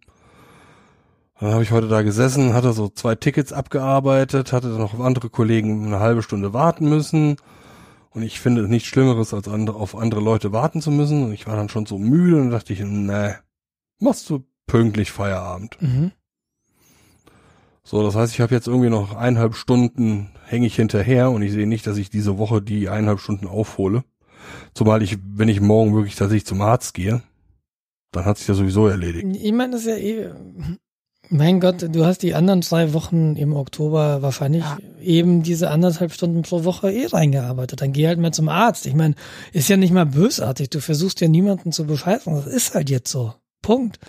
Dann 1.40 1.52
habe 1.52 1.64
ich 1.64 1.72
heute 1.72 1.88
da 1.88 2.02
gesessen, 2.02 2.54
hatte 2.54 2.72
so 2.72 2.88
zwei 2.88 3.16
Tickets 3.16 3.52
abgearbeitet, 3.52 4.54
hatte 4.54 4.70
dann 4.70 4.80
noch 4.80 4.94
auf 4.94 5.02
andere 5.02 5.30
Kollegen 5.30 5.86
eine 5.88 6.00
halbe 6.00 6.22
Stunde 6.22 6.54
warten 6.54 6.88
müssen. 6.88 7.38
Und 8.16 8.24
ich 8.24 8.40
finde 8.40 8.64
es 8.64 8.70
nichts 8.70 8.88
Schlimmeres, 8.88 9.34
als 9.34 9.50
andere, 9.50 9.78
auf 9.78 9.96
andere 9.96 10.22
Leute 10.22 10.54
warten 10.54 10.82
zu 10.82 10.90
müssen. 10.90 11.26
Und 11.26 11.34
ich 11.34 11.48
war 11.48 11.58
dann 11.58 11.68
schon 11.68 11.86
so 11.86 11.98
müde 11.98 12.38
und 12.38 12.50
dachte 12.50 12.72
ich, 12.72 12.80
nee, 12.80 13.34
machst 14.00 14.30
du 14.30 14.46
pünktlich 14.68 15.12
Feierabend. 15.12 15.78
Mhm. 15.82 16.12
So, 17.84 18.02
das 18.04 18.16
heißt, 18.16 18.34
ich 18.34 18.40
habe 18.40 18.56
jetzt 18.56 18.68
irgendwie 18.68 18.90
noch 18.90 19.16
eineinhalb 19.16 19.56
Stunden 19.56 20.32
hänge 20.46 20.66
ich 20.66 20.76
hinterher 20.76 21.30
und 21.30 21.42
ich 21.42 21.52
sehe 21.52 21.68
nicht, 21.68 21.86
dass 21.86 21.98
ich 21.98 22.10
diese 22.10 22.38
Woche 22.38 22.62
die 22.62 22.90
eineinhalb 22.90 23.20
Stunden 23.20 23.48
aufhole. 23.48 24.04
Zumal 24.74 25.04
ich, 25.04 25.18
wenn 25.24 25.50
ich 25.50 25.60
morgen 25.60 25.94
wirklich 25.94 26.16
tatsächlich 26.16 26.46
zum 26.46 26.62
Arzt 26.62 26.94
gehe, 26.94 27.22
dann 28.12 28.26
hat 28.26 28.38
sich 28.38 28.48
das 28.48 28.58
sowieso 28.58 28.88
erledigt. 28.88 29.26
Ich 29.40 29.52
meine, 29.52 29.74
das 29.74 29.82
ist 29.82 29.88
ja 29.88 29.98
eh. 29.98 30.32
Mein 31.30 31.60
Gott, 31.60 31.82
du 31.90 32.06
hast 32.06 32.20
die 32.24 32.36
anderen 32.36 32.62
zwei 32.62 32.94
Wochen 32.94 33.36
im 33.36 33.54
Oktober 33.54 34.22
wahrscheinlich 34.22 34.64
eben 35.02 35.44
diese 35.44 35.70
anderthalb 35.72 36.14
Stunden 36.14 36.44
pro 36.44 36.64
Woche 36.64 36.92
eh 36.92 37.08
reingearbeitet. 37.08 37.82
Dann 37.82 37.94
geh 37.94 38.08
halt 38.08 38.20
mal 38.20 38.32
zum 38.34 38.50
Arzt. 38.50 38.86
Ich 38.86 38.94
meine, 38.94 39.16
ist 39.52 39.70
ja 39.70 39.78
nicht 39.78 39.92
mal 39.94 40.06
bösartig. 40.06 40.70
Du 40.70 40.80
versuchst 40.80 41.22
ja 41.22 41.28
niemanden 41.28 41.72
zu 41.72 41.86
bescheißen. 41.86 42.34
Das 42.36 42.46
ist 42.48 42.76
halt 42.76 42.90
jetzt 42.90 43.12
so. 43.12 43.34
Punkt. 43.62 44.00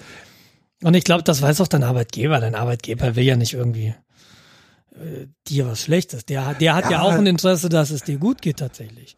Und 0.83 0.95
ich 0.95 1.05
glaube, 1.05 1.23
das 1.23 1.41
weiß 1.41 1.61
auch 1.63 1.69
dein 1.69 1.83
Arbeitgeber. 1.85 2.39
Dein 2.41 2.55
Arbeitgeber 2.55 3.17
will 3.17 3.25
ja 3.25 3.37
nicht 3.37 3.55
irgendwie 3.55 3.95
äh, 4.95 5.27
dir 5.49 5.67
was 5.67 5.81
Schlechtes. 5.83 6.27
Der, 6.27 6.55
der 6.55 6.75
hat 6.75 6.85
ja, 6.87 6.91
Ja. 6.93 7.03
auch 7.03 7.13
ein 7.13 7.27
Interesse, 7.27 7.69
dass 7.69 7.91
es 7.91 8.03
dir 8.03 8.19
gut 8.19 8.43
geht 8.43 8.59
tatsächlich. 8.59 9.17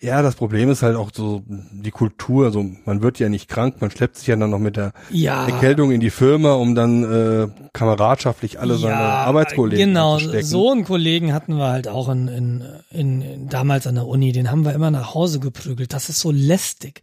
Ja, 0.00 0.22
das 0.22 0.34
Problem 0.34 0.70
ist 0.70 0.82
halt 0.82 0.96
auch 0.96 1.10
so 1.12 1.42
die 1.46 1.90
Kultur. 1.90 2.46
Also 2.46 2.64
man 2.84 3.02
wird 3.02 3.18
ja 3.18 3.28
nicht 3.28 3.48
krank, 3.48 3.76
man 3.80 3.90
schleppt 3.90 4.16
sich 4.16 4.26
ja 4.26 4.36
dann 4.36 4.50
noch 4.50 4.58
mit 4.58 4.76
der 4.76 4.92
Ja. 5.10 5.46
Erkältung 5.46 5.90
in 5.90 6.00
die 6.00 6.10
Firma, 6.10 6.52
um 6.54 6.74
dann 6.74 7.02
äh, 7.04 7.48
kameradschaftlich 7.72 8.60
alle 8.60 8.76
seine 8.76 8.94
Arbeitskollegen 8.96 9.88
Genau, 9.88 10.14
anzustecken. 10.14 10.46
so 10.46 10.70
einen 10.72 10.84
Kollegen 10.84 11.32
hatten 11.32 11.56
wir 11.56 11.68
halt 11.68 11.88
auch 11.88 12.08
in, 12.08 12.28
in, 12.28 12.64
in, 12.90 13.22
in 13.22 13.48
damals 13.48 13.86
an 13.86 13.94
der 13.96 14.06
Uni. 14.06 14.32
Den 14.32 14.50
haben 14.50 14.64
wir 14.64 14.72
immer 14.72 14.90
nach 14.90 15.14
Hause 15.14 15.40
geprügelt. 15.40 15.92
Das 15.92 16.08
ist 16.08 16.20
so 16.20 16.30
lästig. 16.30 17.02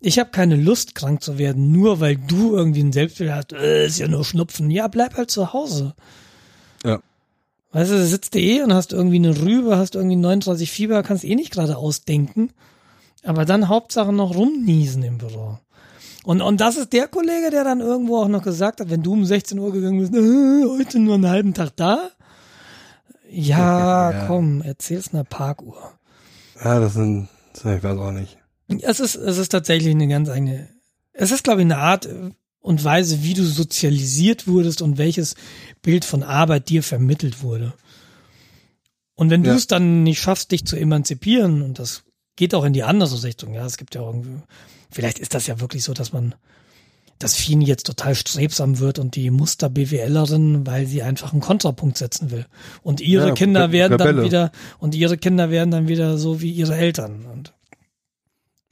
Ich 0.00 0.18
habe 0.18 0.30
keine 0.30 0.56
Lust, 0.56 0.94
krank 0.94 1.22
zu 1.22 1.38
werden, 1.38 1.72
nur 1.72 2.00
weil 2.00 2.16
du 2.16 2.54
irgendwie 2.54 2.80
ein 2.82 2.92
Selbstbild 2.92 3.32
hast. 3.32 3.52
Äh, 3.52 3.86
ist 3.86 3.98
ja 3.98 4.08
nur 4.08 4.24
Schnupfen. 4.24 4.70
Ja, 4.70 4.88
bleib 4.88 5.16
halt 5.16 5.30
zu 5.30 5.52
Hause. 5.52 5.94
Ja. 6.84 7.00
Weißt 7.72 7.90
du, 7.90 7.96
du 7.96 8.06
sitzt 8.06 8.34
eh 8.36 8.62
und 8.62 8.72
hast 8.72 8.92
irgendwie 8.92 9.16
eine 9.16 9.40
Rübe, 9.42 9.76
hast 9.76 9.94
irgendwie 9.96 10.16
39 10.16 10.70
Fieber, 10.70 11.02
kannst 11.02 11.24
eh 11.24 11.34
nicht 11.34 11.52
gerade 11.52 11.76
ausdenken. 11.76 12.50
Aber 13.22 13.44
dann 13.44 13.68
Hauptsache 13.68 14.12
noch 14.12 14.34
rumniesen 14.36 15.02
im 15.02 15.18
Büro. 15.18 15.58
Und, 16.24 16.40
und 16.42 16.60
das 16.60 16.76
ist 16.76 16.92
der 16.92 17.08
Kollege, 17.08 17.50
der 17.50 17.64
dann 17.64 17.80
irgendwo 17.80 18.18
auch 18.18 18.28
noch 18.28 18.42
gesagt 18.42 18.80
hat, 18.80 18.90
wenn 18.90 19.02
du 19.02 19.12
um 19.12 19.24
16 19.24 19.58
Uhr 19.58 19.72
gegangen 19.72 19.98
bist, 20.00 20.14
äh, 20.14 20.64
heute 20.78 20.98
nur 20.98 21.14
einen 21.14 21.28
halben 21.28 21.54
Tag 21.54 21.76
da? 21.76 22.10
Ja, 23.30 24.10
Ja. 24.12 24.26
komm, 24.26 24.62
erzähl's 24.62 25.12
einer 25.12 25.24
Parkuhr. 25.24 25.92
Ja, 26.64 26.80
das 26.80 26.94
sind, 26.94 27.28
ich 27.56 27.64
weiß 27.64 27.98
auch 27.98 28.12
nicht. 28.12 28.38
Es 28.82 28.98
ist, 29.00 29.14
es 29.16 29.38
ist 29.38 29.50
tatsächlich 29.50 29.94
eine 29.94 30.08
ganz 30.08 30.28
eigene, 30.28 30.68
es 31.12 31.30
ist, 31.30 31.44
glaube 31.44 31.60
ich, 31.60 31.66
eine 31.66 31.78
Art 31.78 32.06
äh, 32.06 32.30
und 32.66 32.82
Weise, 32.84 33.22
wie 33.22 33.34
du 33.34 33.44
sozialisiert 33.44 34.46
wurdest 34.48 34.82
und 34.82 34.98
welches 34.98 35.36
Bild 35.82 36.04
von 36.04 36.22
Arbeit 36.22 36.68
dir 36.68 36.82
vermittelt 36.82 37.42
wurde. 37.42 37.72
Und 39.14 39.30
wenn 39.30 39.42
du 39.42 39.50
Ja. 39.50 39.56
es 39.56 39.66
dann 39.66 40.02
nicht 40.02 40.20
schaffst, 40.20 40.50
dich 40.50 40.64
zu 40.66 40.76
emanzipieren, 40.76 41.62
und 41.62 41.78
das 41.78 42.02
geht 42.36 42.54
auch 42.54 42.64
in 42.64 42.72
die 42.72 42.82
andere 42.82 43.22
Richtung, 43.22 43.54
ja, 43.54 43.64
es 43.64 43.76
gibt 43.78 43.94
ja 43.94 44.02
irgendwie, 44.02 44.42
vielleicht 44.90 45.18
ist 45.18 45.32
das 45.34 45.46
ja 45.46 45.60
wirklich 45.60 45.84
so, 45.84 45.94
dass 45.94 46.12
man, 46.12 46.34
dass 47.18 47.34
Fien 47.34 47.62
jetzt 47.62 47.86
total 47.86 48.14
strebsam 48.14 48.78
wird 48.78 48.98
und 48.98 49.14
die 49.16 49.30
Muster-BWLerin, 49.30 50.66
weil 50.66 50.86
sie 50.86 51.02
einfach 51.02 51.32
einen 51.32 51.40
Kontrapunkt 51.40 51.96
setzen 51.96 52.30
will. 52.30 52.44
Und 52.82 53.00
ihre 53.00 53.28
Ja, 53.28 53.34
Kinder 53.34 53.72
werden 53.72 53.96
dann 53.96 54.08
Rebelle. 54.08 54.26
wieder, 54.26 54.52
und 54.78 54.94
ihre 54.94 55.16
Kinder 55.16 55.50
werden 55.50 55.70
dann 55.70 55.88
wieder 55.88 56.18
so 56.18 56.42
wie 56.42 56.50
ihre 56.50 56.76
Eltern. 56.76 57.24
Und 57.32 57.54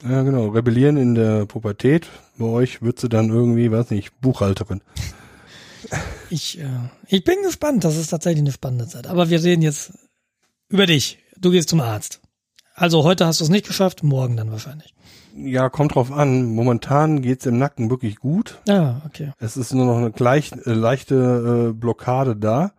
Ja, 0.07 0.21
genau. 0.21 0.47
Rebellieren 0.49 0.97
in 0.97 1.15
der 1.15 1.45
Pubertät. 1.45 2.07
Bei 2.37 2.45
euch 2.45 2.81
wird 2.81 2.99
sie 2.99 3.09
dann 3.09 3.29
irgendwie, 3.29 3.71
weiß 3.71 3.89
nicht, 3.91 4.19
Buchhalterin. 4.21 4.81
Ich, 6.31 6.59
äh, 6.59 6.67
ich 7.07 7.23
bin 7.23 7.35
gespannt. 7.43 7.83
Das 7.83 7.95
ist 7.95 8.07
tatsächlich 8.07 8.41
eine 8.41 8.51
spannende 8.51 8.87
Zeit. 8.87 9.05
Aber 9.05 9.29
wir 9.29 9.43
reden 9.43 9.61
jetzt 9.61 9.93
über 10.67 10.87
dich. 10.87 11.19
Du 11.37 11.51
gehst 11.51 11.69
zum 11.69 11.79
Arzt. 11.79 12.19
Also 12.73 13.03
heute 13.03 13.27
hast 13.27 13.39
du 13.39 13.43
es 13.43 13.51
nicht 13.51 13.67
geschafft, 13.67 14.01
morgen 14.01 14.35
dann 14.35 14.49
wahrscheinlich. 14.51 14.95
Ja, 15.35 15.69
kommt 15.69 15.93
drauf 15.93 16.11
an. 16.11 16.45
Momentan 16.45 17.21
geht's 17.21 17.45
im 17.45 17.59
Nacken 17.59 17.91
wirklich 17.91 18.15
gut. 18.17 18.57
Ah, 18.67 19.01
okay. 19.05 19.33
Es 19.37 19.57
ist 19.57 19.73
nur 19.73 19.85
noch 19.85 19.97
eine 19.97 20.11
gleich, 20.11 20.51
äh, 20.65 20.71
leichte 20.71 21.69
äh, 21.69 21.73
Blockade 21.73 22.35
da. 22.35 22.71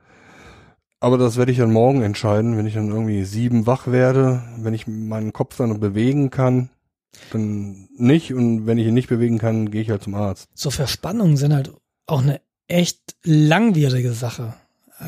Aber 0.99 1.17
das 1.17 1.37
werde 1.37 1.53
ich 1.53 1.59
dann 1.59 1.73
morgen 1.73 2.03
entscheiden, 2.03 2.57
wenn 2.57 2.67
ich 2.67 2.75
dann 2.75 2.89
irgendwie 2.89 3.25
sieben 3.25 3.67
wach 3.67 3.87
werde, 3.87 4.43
wenn 4.59 4.75
ich 4.75 4.87
meinen 4.89 5.33
Kopf 5.33 5.57
dann 5.57 5.79
bewegen 5.79 6.31
kann, 6.31 6.71
dann 7.31 7.89
nicht. 7.97 8.33
Und 8.33 8.67
wenn 8.67 8.79
ich 8.79 8.87
ihn 8.87 8.95
nicht 8.95 9.09
bewegen 9.09 9.39
kann, 9.39 9.71
gehe 9.71 9.83
ich 9.83 9.91
halt 9.91 10.03
zum 10.03 10.15
Arzt. 10.15 10.49
So 10.55 10.71
Verspannungen 10.71 11.37
sind 11.37 11.55
halt 11.55 11.73
auch 12.07 12.23
eine 12.23 12.41
echt 12.69 13.17
langwierige 13.23 14.13
Sache. 14.13 14.55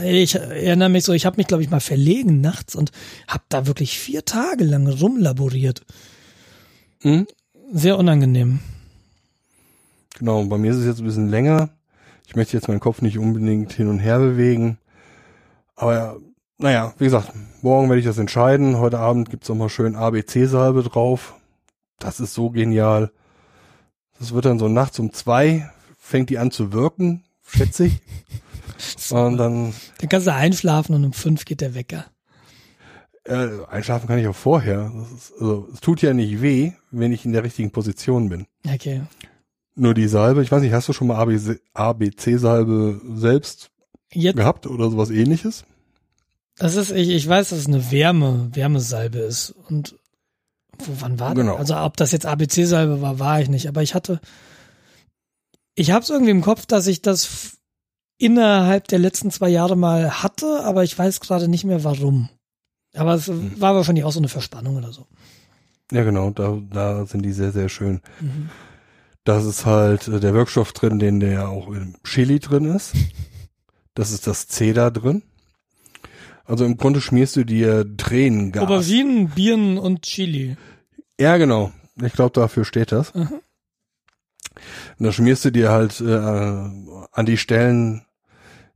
Ich 0.03 0.35
erinnere 0.35 0.91
mich 0.91 1.05
so, 1.05 1.13
ich 1.13 1.25
habe 1.25 1.39
mich, 1.39 1.47
glaube 1.47 1.63
ich, 1.63 1.71
mal 1.71 1.81
verlegen 1.81 2.41
nachts 2.41 2.75
und 2.75 2.93
habe 3.27 3.45
da 3.49 3.67
wirklich 3.67 3.99
vier 3.99 4.25
Tage 4.25 4.65
lang 4.65 4.87
rumlaboriert. 4.87 5.83
Hm? 7.01 7.27
Sehr 7.73 7.97
unangenehm. 7.97 8.61
Genau, 10.19 10.45
bei 10.45 10.59
mir 10.59 10.73
ist 10.73 10.79
es 10.79 10.87
jetzt 10.87 10.99
ein 10.99 11.07
bisschen 11.07 11.31
länger. 11.31 11.71
Ich 12.27 12.37
möchte 12.37 12.57
jetzt 12.57 12.69
meinen 12.69 12.81
Kopf 12.81 13.01
nicht 13.01 13.19
unbedingt 13.19 13.73
hin 13.73 13.89
und 13.89 13.99
her 13.99 14.19
bewegen. 14.19 14.79
Aber 15.75 16.19
naja, 16.59 16.93
wie 16.99 17.05
gesagt, 17.05 17.33
morgen 17.63 17.89
werde 17.89 18.01
ich 18.01 18.07
das 18.07 18.19
entscheiden. 18.19 18.79
Heute 18.79 18.99
Abend 18.99 19.31
gibt's 19.31 19.49
noch 19.49 19.57
mal 19.57 19.69
schön 19.71 19.95
ABC-Salbe 19.95 20.83
drauf. 20.83 21.38
Das 21.99 22.21
ist 22.21 22.35
so 22.35 22.51
genial. 22.51 23.11
Das 24.19 24.33
wird 24.33 24.45
dann 24.45 24.59
so 24.59 24.69
nachts 24.69 24.99
um 24.99 25.13
zwei, 25.13 25.71
fängt 25.99 26.31
die 26.31 26.39
an 26.39 26.51
zu 26.51 26.73
wirken, 26.73 27.25
schätze 27.47 27.87
ich. 27.87 28.01
Und 29.11 29.39
dann 29.39 29.73
Dann 29.99 30.09
kannst 30.09 30.27
du 30.29 30.33
einschlafen 30.35 30.95
und 30.95 31.05
um 31.05 31.13
fünf 31.13 31.45
geht 31.45 31.61
der 31.61 31.75
Wecker. 31.75 32.05
äh, 33.25 33.49
einschlafen 33.69 34.07
kann 34.07 34.19
ich 34.21 34.29
auch 34.29 34.37
vorher. 34.37 34.93
Ist, 35.17 35.33
also, 35.33 35.69
es 35.73 35.81
tut 35.81 36.01
ja 36.03 36.15
nicht 36.15 36.41
weh, 36.43 36.73
wenn 36.93 37.13
ich 37.13 37.25
in 37.25 37.33
der 37.33 37.43
richtigen 37.43 37.73
Position 37.73 38.29
bin. 38.29 38.47
Okay. 38.73 39.03
Nur 39.75 39.95
die 39.95 40.07
Salbe, 40.07 40.43
ich 40.43 40.53
weiß 40.53 40.63
nicht, 40.63 40.73
hast 40.73 40.89
du 40.89 40.93
schon 40.93 41.09
mal 41.09 41.17
ABC 41.17 41.59
ABC-Salbe 41.75 43.01
selbst 43.17 43.71
Jetzt, 44.13 44.37
gehabt 44.37 44.67
oder 44.69 44.91
sowas 44.91 45.11
ähnliches? 45.11 45.65
das 46.57 46.77
ist, 46.77 46.91
ich, 46.93 47.09
ich 47.09 47.29
weiß, 47.29 47.49
dass 47.49 47.59
es 47.59 47.67
eine 47.67 47.91
Wärme, 47.91 48.51
Wärmesalbe 48.53 49.19
ist. 49.19 49.51
Und 49.51 49.97
wo, 50.87 50.93
wann 51.01 51.19
war 51.21 51.35
Genau. 51.35 51.53
das? 51.59 51.71
Also 51.71 51.77
ob 51.85 51.97
das 51.97 52.13
jetzt 52.13 52.27
ABC-Salbe 52.27 53.01
war, 53.03 53.19
war 53.19 53.41
ich 53.41 53.49
nicht. 53.49 53.69
Aber 53.69 53.83
ich 53.83 53.95
hatte, 53.95 54.21
ich 55.75 55.91
habe 55.91 56.03
es 56.03 56.11
irgendwie 56.11 56.31
im 56.33 56.43
Kopf, 56.43 56.67
dass 56.67 56.87
ich 56.87 57.03
das 57.03 57.59
innerhalb 58.19 58.89
der 58.89 58.99
letzten 58.99 59.31
zwei 59.31 59.49
Jahre 59.49 59.77
mal 59.77 60.23
hatte, 60.23 60.65
aber 60.65 60.83
ich 60.85 60.99
weiß 60.99 61.21
gerade 61.21 61.49
nicht 61.49 61.65
mehr 61.65 61.85
warum. 61.85 62.29
Aber 62.95 63.15
es 63.15 63.29
Hm. 63.29 63.61
war 63.61 63.75
wahrscheinlich 63.75 64.05
auch 64.05 64.13
so 64.13 64.19
eine 64.21 64.29
Verspannung 64.29 64.77
oder 64.77 64.93
so. 64.93 65.07
Ja, 65.93 66.05
genau, 66.05 66.31
da, 66.31 66.59
da 66.71 67.07
sind 67.07 67.23
die 67.23 67.33
sehr, 67.33 67.53
sehr 67.53 67.69
schön. 67.69 68.01
Mhm. 68.21 68.51
Das 69.25 69.45
ist 69.45 69.67
halt 69.67 70.09
äh, 70.09 70.21
der 70.21 70.35
Wirkstoff 70.35 70.73
drin, 70.73 70.99
den 70.99 71.21
der 71.21 71.49
auch 71.49 71.69
im 71.69 71.95
Chili 72.05 72.41
drin 72.41 72.65
ist. 72.65 72.93
Das 73.95 74.11
ist 74.11 74.27
das 74.27 74.49
C 74.49 74.73
da 74.73 74.91
drin. 74.91 75.23
Also 76.49 76.65
im 76.65 76.79
Grunde 76.79 77.01
schmierst 77.03 77.37
du 77.37 77.45
dir 77.45 77.85
Tränengas. 77.97 78.63
Auberginen, 78.63 79.29
Birnen 79.29 79.77
und 79.77 80.03
Chili. 80.03 80.57
Ja, 81.21 81.37
genau. 81.37 81.73
Ich 82.03 82.15
glaube, 82.15 82.33
dafür 82.33 82.65
steht 82.65 82.91
das. 82.91 83.15
Mhm. 83.15 83.41
Und 84.99 85.07
da 85.07 85.13
schmierst 85.13 85.45
du 85.45 85.53
dir 85.53 85.71
halt 85.71 86.01
äh, 86.01 86.17
an 86.17 87.27
die 87.27 87.37
Stellen, 87.37 88.07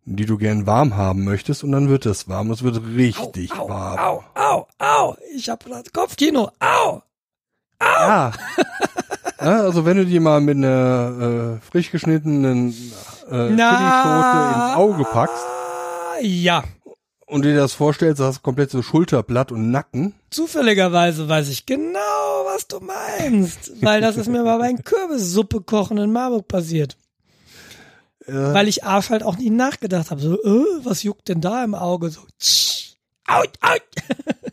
die 0.04 0.26
du 0.26 0.36
gern 0.36 0.66
warm 0.66 0.96
haben 0.96 1.24
möchtest, 1.24 1.64
und 1.64 1.72
dann 1.72 1.88
wird 1.88 2.06
es 2.06 2.28
warm. 2.28 2.50
Es 2.50 2.62
wird 2.62 2.80
richtig 2.94 3.52
au, 3.58 3.68
warm. 3.68 3.98
Au, 3.98 4.24
au, 4.34 4.66
au. 4.78 5.16
Ich 5.34 5.48
hab 5.48 5.64
Kopfkino. 5.92 6.50
Au. 6.60 7.02
Ja. 7.80 8.32
ja. 9.40 9.60
Also 9.62 9.84
wenn 9.84 9.96
du 9.96 10.06
dir 10.06 10.20
mal 10.20 10.40
mit 10.40 10.56
einer 10.56 11.58
äh, 11.58 11.66
frisch 11.66 11.90
geschnittenen 11.90 12.68
äh, 13.28 13.48
Chilischote 13.48 14.54
ins 14.54 14.76
Auge 14.76 15.04
packst 15.04 15.44
Ja. 16.20 16.62
Und 17.33 17.47
dir 17.47 17.57
das 17.57 17.72
vorstellst, 17.72 18.20
du 18.20 18.24
hast 18.24 18.43
komplett 18.43 18.70
so 18.70 18.83
Schulterblatt 18.83 19.53
und 19.53 19.70
Nacken. 19.70 20.14
Zufälligerweise 20.30 21.28
weiß 21.28 21.49
ich 21.49 21.64
genau, 21.64 22.45
was 22.45 22.68
du 22.68 22.78
meinst, 22.80 23.72
weil 23.83 24.03
das 24.03 24.18
ist 24.18 24.28
mir 24.28 24.45
mal 24.45 24.59
beim 24.59 24.76
Kürbissuppe 24.85 25.62
kochen 25.62 25.97
in 25.97 26.12
Marburg 26.12 26.47
passiert. 26.47 26.99
Ja. 28.28 28.53
Weil 28.53 28.68
ich 28.68 28.85
Arsch 28.85 29.09
halt 29.09 29.22
auch 29.22 29.39
nie 29.39 29.49
nachgedacht 29.49 30.11
habe. 30.11 30.20
So, 30.20 30.35
äh, 30.35 30.85
was 30.85 31.03
juckt 31.03 31.28
denn 31.28 31.41
da 31.41 31.64
im 31.64 31.74
Auge? 31.74 32.11
So, 32.11 32.20
tsch, 32.39 32.97
out, 33.26 33.59
out. 33.62 33.83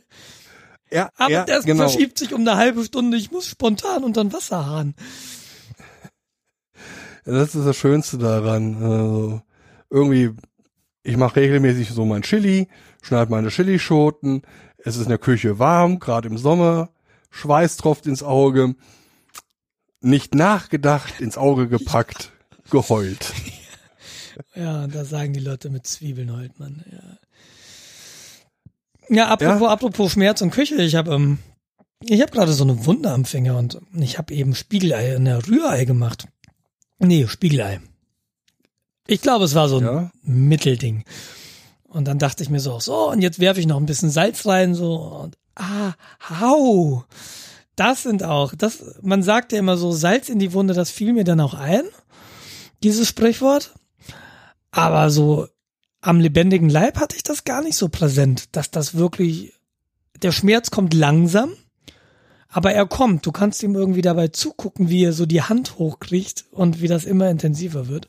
ja, 0.90 1.10
Aber 1.18 1.32
ja, 1.32 1.44
das 1.44 1.66
genau. 1.66 1.88
verschiebt 1.88 2.18
sich 2.18 2.34
um 2.34 2.42
eine 2.42 2.56
halbe 2.56 2.84
Stunde. 2.86 3.18
Ich 3.18 3.30
muss 3.30 3.46
spontan 3.46 4.06
unter 4.06 4.24
den 4.24 4.32
Wasserhahn. 4.32 4.96
Das 7.26 7.54
ist 7.54 7.66
das 7.66 7.76
Schönste 7.76 8.18
daran. 8.18 8.82
Also, 8.82 9.42
irgendwie, 9.90 10.32
ich 11.10 11.18
mache 11.18 11.38
regelmäßig 11.38 11.89
so 11.89 12.05
mein 12.05 12.22
Chili, 12.22 12.68
schneide 13.01 13.32
meine 13.32 13.49
Chilischoten. 13.49 14.43
Es 14.78 14.95
ist 14.95 15.03
in 15.03 15.10
der 15.10 15.18
Küche 15.18 15.57
warm, 15.60 15.99
gerade 15.99 16.28
im 16.30 16.38
Sommer. 16.38 16.89
Schweiß 17.32 17.78
tropft 17.78 18.05
ins 18.05 18.24
Auge. 18.24 18.76
Nicht 20.01 20.36
nachgedacht, 20.36 21.20
ins 21.20 21.38
Auge 21.38 21.68
gepackt, 21.68 22.32
geheult. 22.70 23.34
Ja, 24.55 24.88
da 24.88 25.03
sagen 25.03 25.34
die 25.34 25.41
Leute 25.41 25.70
mit 25.70 25.86
Zwiebeln 25.86 26.34
heult 26.34 26.60
man. 26.60 26.86
Ja, 26.89 27.18
ja 29.14 29.28
apropos, 29.28 29.62
Ja? 29.62 29.68
apropos 29.68 30.12
Schmerz 30.14 30.41
und 30.41 30.51
Küche. 30.51 30.76
Ich 30.76 30.95
habe 30.95 31.14
ähm, 31.14 31.39
ich 32.01 32.22
habe 32.22 32.32
gerade 32.32 32.53
so 32.53 32.64
eine 32.64 32.86
Wunde 32.86 33.12
am 33.12 33.26
Finger 33.26 33.57
und 33.57 33.82
ich 33.97 34.18
habe 34.18 34.34
eben 34.34 34.55
Spiegelei 34.55 35.14
in 35.14 35.26
der 35.26 35.45
Rührei 35.45 35.84
gemacht. 35.84 36.28
Nee, 36.99 37.28
Spiegelei. 37.28 37.82
Ich 39.10 39.22
glaube, 39.22 39.45
es 39.45 39.55
war 39.55 39.68
so 39.68 39.78
ein 39.78 39.84
Ja? 39.84 40.12
Mittelding. 40.22 41.03
Und 41.88 42.07
dann 42.07 42.20
dachte 42.20 42.43
ich 42.43 42.49
mir 42.49 42.60
so, 42.60 42.80
so, 42.80 43.10
und 43.10 43.22
jetzt 43.22 43.39
werfe 43.39 43.60
ich 43.60 43.66
noch 43.66 43.78
ein 43.78 43.88
bisschen 43.88 44.12
Salz 44.12 44.45
rein, 44.45 44.76
so, 44.76 44.95
und 44.97 45.38
ah, 45.55 45.93
hau. 46.39 47.03
Das 47.76 48.03
sind 48.03 48.24
auch, 48.24 48.53
das, 48.55 48.84
man 49.01 49.24
sagt 49.24 49.51
ja 49.51 49.60
immer 49.60 49.78
so, 49.78 49.91
Salz 49.91 50.30
in 50.30 50.38
die 50.38 50.53
Wunde, 50.53 50.76
das 50.76 50.91
fiel 50.91 51.14
mir 51.14 51.24
dann 51.24 51.39
auch 51.39 51.55
ein, 51.55 51.82
dieses 52.84 53.07
Sprichwort. 53.07 53.74
Aber 54.70 55.10
so 55.10 55.47
am 56.01 56.20
lebendigen 56.20 56.70
Leib 56.70 56.99
hatte 56.99 57.16
ich 57.16 57.24
das 57.24 57.43
gar 57.43 57.64
nicht 57.64 57.78
so 57.78 57.89
präsent, 57.89 58.55
dass 58.55 58.70
das 58.70 58.93
wirklich, 58.93 59.53
der 60.22 60.32
Schmerz 60.32 60.70
kommt 60.70 60.93
langsam, 60.93 61.53
aber 62.47 62.74
er 62.74 62.86
kommt. 62.86 63.26
Du 63.26 63.32
kannst 63.32 63.64
ihm 63.64 63.74
irgendwie 63.74 64.03
dabei 64.03 64.28
zugucken, 64.28 64.89
wie 64.89 65.03
er 65.03 65.14
so 65.14 65.26
die 65.26 65.41
Hand 65.41 65.80
hochkriegt 65.80 66.45
und 66.51 66.82
wie 66.82 66.88
das 66.88 67.05
immer 67.05 67.30
intensiver 67.30 67.88
wird. 67.88 68.07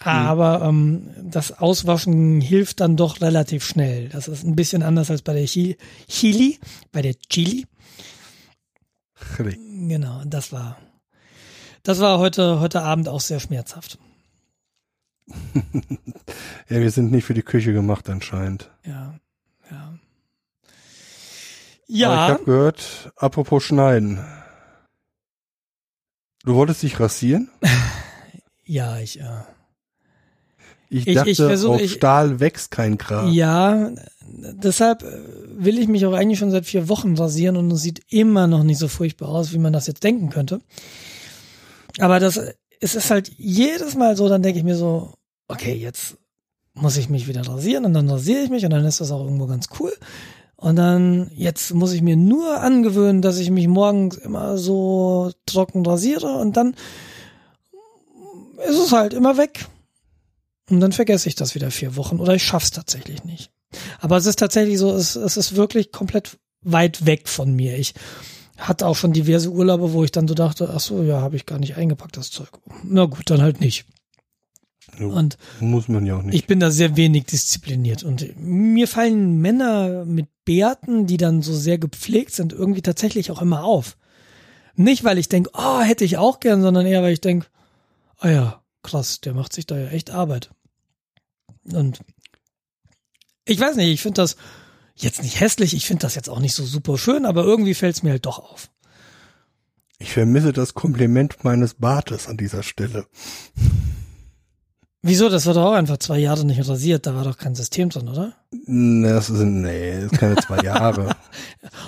Aber 0.00 0.62
ähm, 0.64 1.10
das 1.22 1.50
Auswaschen 1.58 2.40
hilft 2.40 2.80
dann 2.80 2.96
doch 2.96 3.20
relativ 3.20 3.64
schnell. 3.64 4.08
Das 4.10 4.28
ist 4.28 4.44
ein 4.44 4.54
bisschen 4.56 4.82
anders 4.82 5.10
als 5.10 5.22
bei 5.22 5.32
der 5.34 5.46
Chi- 5.46 5.76
Chili, 6.08 6.58
bei 6.92 7.02
der 7.02 7.14
Chili. 7.18 7.66
Genau, 9.38 10.22
das 10.24 10.52
war, 10.52 10.78
das 11.82 11.98
war 12.00 12.18
heute, 12.20 12.60
heute 12.60 12.82
Abend 12.82 13.08
auch 13.08 13.20
sehr 13.20 13.40
schmerzhaft. 13.40 13.98
Ja, 16.70 16.80
wir 16.80 16.90
sind 16.90 17.10
nicht 17.10 17.24
für 17.24 17.32
die 17.32 17.42
Küche 17.42 17.72
gemacht 17.72 18.10
anscheinend. 18.10 18.70
Ja, 18.84 19.18
ja. 19.70 19.86
Aber 19.88 19.98
Ja, 21.86 22.26
ich 22.26 22.32
habe 22.34 22.44
gehört, 22.44 23.10
apropos 23.16 23.64
Schneiden. 23.64 24.22
Du 26.44 26.54
wolltest 26.54 26.82
dich 26.82 27.00
rasieren? 27.00 27.50
ja, 28.66 28.98
ich, 28.98 29.18
äh, 29.20 29.40
Ich, 30.90 31.06
Ich- 31.06 31.14
dachte, 31.16 31.30
ich 31.30 31.36
versuch- 31.36 31.74
auf 31.74 31.80
ich- 31.82 31.92
Stahl 31.92 32.40
wächst 32.40 32.70
kein 32.70 32.96
Gras. 32.98 33.32
ja, 33.32 33.90
deshalb 34.26 35.02
äh, 35.02 35.06
will 35.56 35.78
ich 35.78 35.86
mich 35.88 36.06
auch 36.06 36.12
eigentlich 36.14 36.38
schon 36.38 36.50
seit 36.50 36.64
vier 36.66 36.88
Wochen 36.88 37.14
rasieren 37.16 37.56
und 37.56 37.70
es 37.72 37.82
sieht 37.82 38.00
immer 38.08 38.46
noch 38.46 38.62
nicht 38.64 38.78
so 38.78 38.88
furchtbar 38.88 39.28
aus, 39.28 39.52
wie 39.52 39.58
man 39.58 39.72
das 39.72 39.86
jetzt 39.86 40.02
denken 40.04 40.30
könnte. 40.30 40.60
Aber 41.98 42.20
das, 42.20 42.40
es 42.80 42.94
ist 42.94 43.10
halt 43.10 43.30
jedes 43.36 43.96
Mal 43.96 44.16
so, 44.16 44.28
dann 44.28 44.42
denke 44.42 44.58
ich 44.58 44.64
mir 44.64 44.76
so, 44.76 45.12
okay, 45.48 45.74
jetzt 45.74 46.16
muss 46.74 46.96
ich 46.96 47.08
mich 47.08 47.26
wieder 47.26 47.46
rasieren 47.46 47.84
und 47.84 47.92
dann 47.94 48.08
rasiere 48.08 48.40
ich 48.42 48.50
mich 48.50 48.64
und 48.64 48.70
dann 48.70 48.84
ist 48.84 49.00
das 49.00 49.10
auch 49.10 49.24
irgendwo 49.24 49.46
ganz 49.46 49.66
cool. 49.80 49.92
Und 50.56 50.76
dann, 50.76 51.30
jetzt 51.36 51.74
muss 51.74 51.92
ich 51.92 52.02
mir 52.02 52.16
nur 52.16 52.60
angewöhnen, 52.60 53.20
dass 53.22 53.38
ich 53.38 53.50
mich 53.50 53.68
morgens 53.68 54.16
immer 54.16 54.58
so 54.58 55.30
trocken 55.46 55.84
rasiere 55.84 56.32
und 56.34 56.56
dann 56.56 56.74
ist 58.68 58.78
es 58.78 58.92
halt 58.92 59.12
immer 59.14 59.36
weg. 59.36 59.66
Und 60.68 60.80
dann 60.80 60.92
vergesse 60.92 61.28
ich 61.28 61.34
das 61.34 61.54
wieder 61.54 61.70
vier 61.70 61.96
Wochen 61.96 62.18
oder 62.20 62.34
ich 62.34 62.44
schaff's 62.44 62.70
tatsächlich 62.70 63.24
nicht. 63.24 63.50
Aber 64.00 64.16
es 64.16 64.26
ist 64.26 64.38
tatsächlich 64.38 64.78
so, 64.78 64.92
es, 64.94 65.16
es 65.16 65.36
ist 65.36 65.56
wirklich 65.56 65.92
komplett 65.92 66.38
weit 66.62 67.06
weg 67.06 67.28
von 67.28 67.54
mir. 67.54 67.78
Ich 67.78 67.94
hatte 68.56 68.86
auch 68.86 68.96
schon 68.96 69.12
diverse 69.12 69.50
Urlaube, 69.50 69.92
wo 69.92 70.04
ich 70.04 70.12
dann 70.12 70.28
so 70.28 70.34
dachte, 70.34 70.70
ach 70.74 70.80
so, 70.80 71.02
ja, 71.02 71.20
habe 71.20 71.36
ich 71.36 71.46
gar 71.46 71.58
nicht 71.58 71.76
eingepackt, 71.76 72.16
das 72.16 72.30
Zeug. 72.30 72.50
Na 72.82 73.04
gut, 73.04 73.30
dann 73.30 73.42
halt 73.42 73.60
nicht. 73.60 73.84
Und 74.98 75.36
Muss 75.60 75.88
man 75.88 76.06
ja 76.06 76.16
auch 76.16 76.22
nicht. 76.22 76.34
ich 76.34 76.46
bin 76.46 76.60
da 76.60 76.70
sehr 76.70 76.96
wenig 76.96 77.26
diszipliniert 77.26 78.02
und 78.02 78.36
mir 78.36 78.88
fallen 78.88 79.40
Männer 79.40 80.04
mit 80.04 80.26
Bärten, 80.44 81.06
die 81.06 81.18
dann 81.18 81.42
so 81.42 81.54
sehr 81.54 81.78
gepflegt 81.78 82.32
sind, 82.32 82.52
irgendwie 82.52 82.82
tatsächlich 82.82 83.30
auch 83.30 83.42
immer 83.42 83.64
auf. 83.64 83.96
Nicht, 84.74 85.04
weil 85.04 85.18
ich 85.18 85.28
denke, 85.28 85.50
oh, 85.54 85.80
hätte 85.80 86.04
ich 86.04 86.16
auch 86.16 86.40
gern, 86.40 86.62
sondern 86.62 86.86
eher, 86.86 87.02
weil 87.02 87.12
ich 87.12 87.20
denke, 87.20 87.46
ah 88.18 88.30
ja, 88.30 88.62
krass, 88.82 89.20
der 89.20 89.34
macht 89.34 89.52
sich 89.52 89.66
da 89.66 89.78
ja 89.78 89.88
echt 89.88 90.10
Arbeit. 90.10 90.50
Und 91.72 92.00
ich 93.44 93.58
weiß 93.60 93.76
nicht, 93.76 93.88
ich 93.88 94.02
finde 94.02 94.22
das 94.22 94.36
jetzt 94.94 95.22
nicht 95.22 95.40
hässlich, 95.40 95.74
ich 95.74 95.86
finde 95.86 96.02
das 96.02 96.14
jetzt 96.14 96.28
auch 96.28 96.40
nicht 96.40 96.54
so 96.54 96.64
super 96.64 96.98
schön, 96.98 97.24
aber 97.24 97.44
irgendwie 97.44 97.74
fällt 97.74 97.96
es 97.96 98.02
mir 98.02 98.10
halt 98.10 98.26
doch 98.26 98.38
auf. 98.38 98.70
Ich 99.98 100.12
vermisse 100.12 100.52
das 100.52 100.74
Kompliment 100.74 101.44
meines 101.44 101.74
Bartes 101.74 102.28
an 102.28 102.36
dieser 102.36 102.62
Stelle. 102.62 103.06
Wieso? 105.02 105.28
Das 105.28 105.46
war 105.46 105.54
doch 105.54 105.64
auch 105.66 105.72
einfach 105.72 105.98
zwei 105.98 106.18
Jahre 106.18 106.44
nicht 106.44 106.66
rasiert, 106.68 107.06
da 107.06 107.14
war 107.14 107.24
doch 107.24 107.36
kein 107.38 107.54
System 107.54 107.88
drin, 107.88 108.08
oder? 108.08 108.34
Nee, 108.50 109.08
Das 109.08 109.28
sind, 109.28 109.62
nee, 109.62 110.00
das 110.00 110.12
ist 110.12 110.18
keine 110.18 110.36
zwei 110.36 110.60
Jahre. 110.62 111.16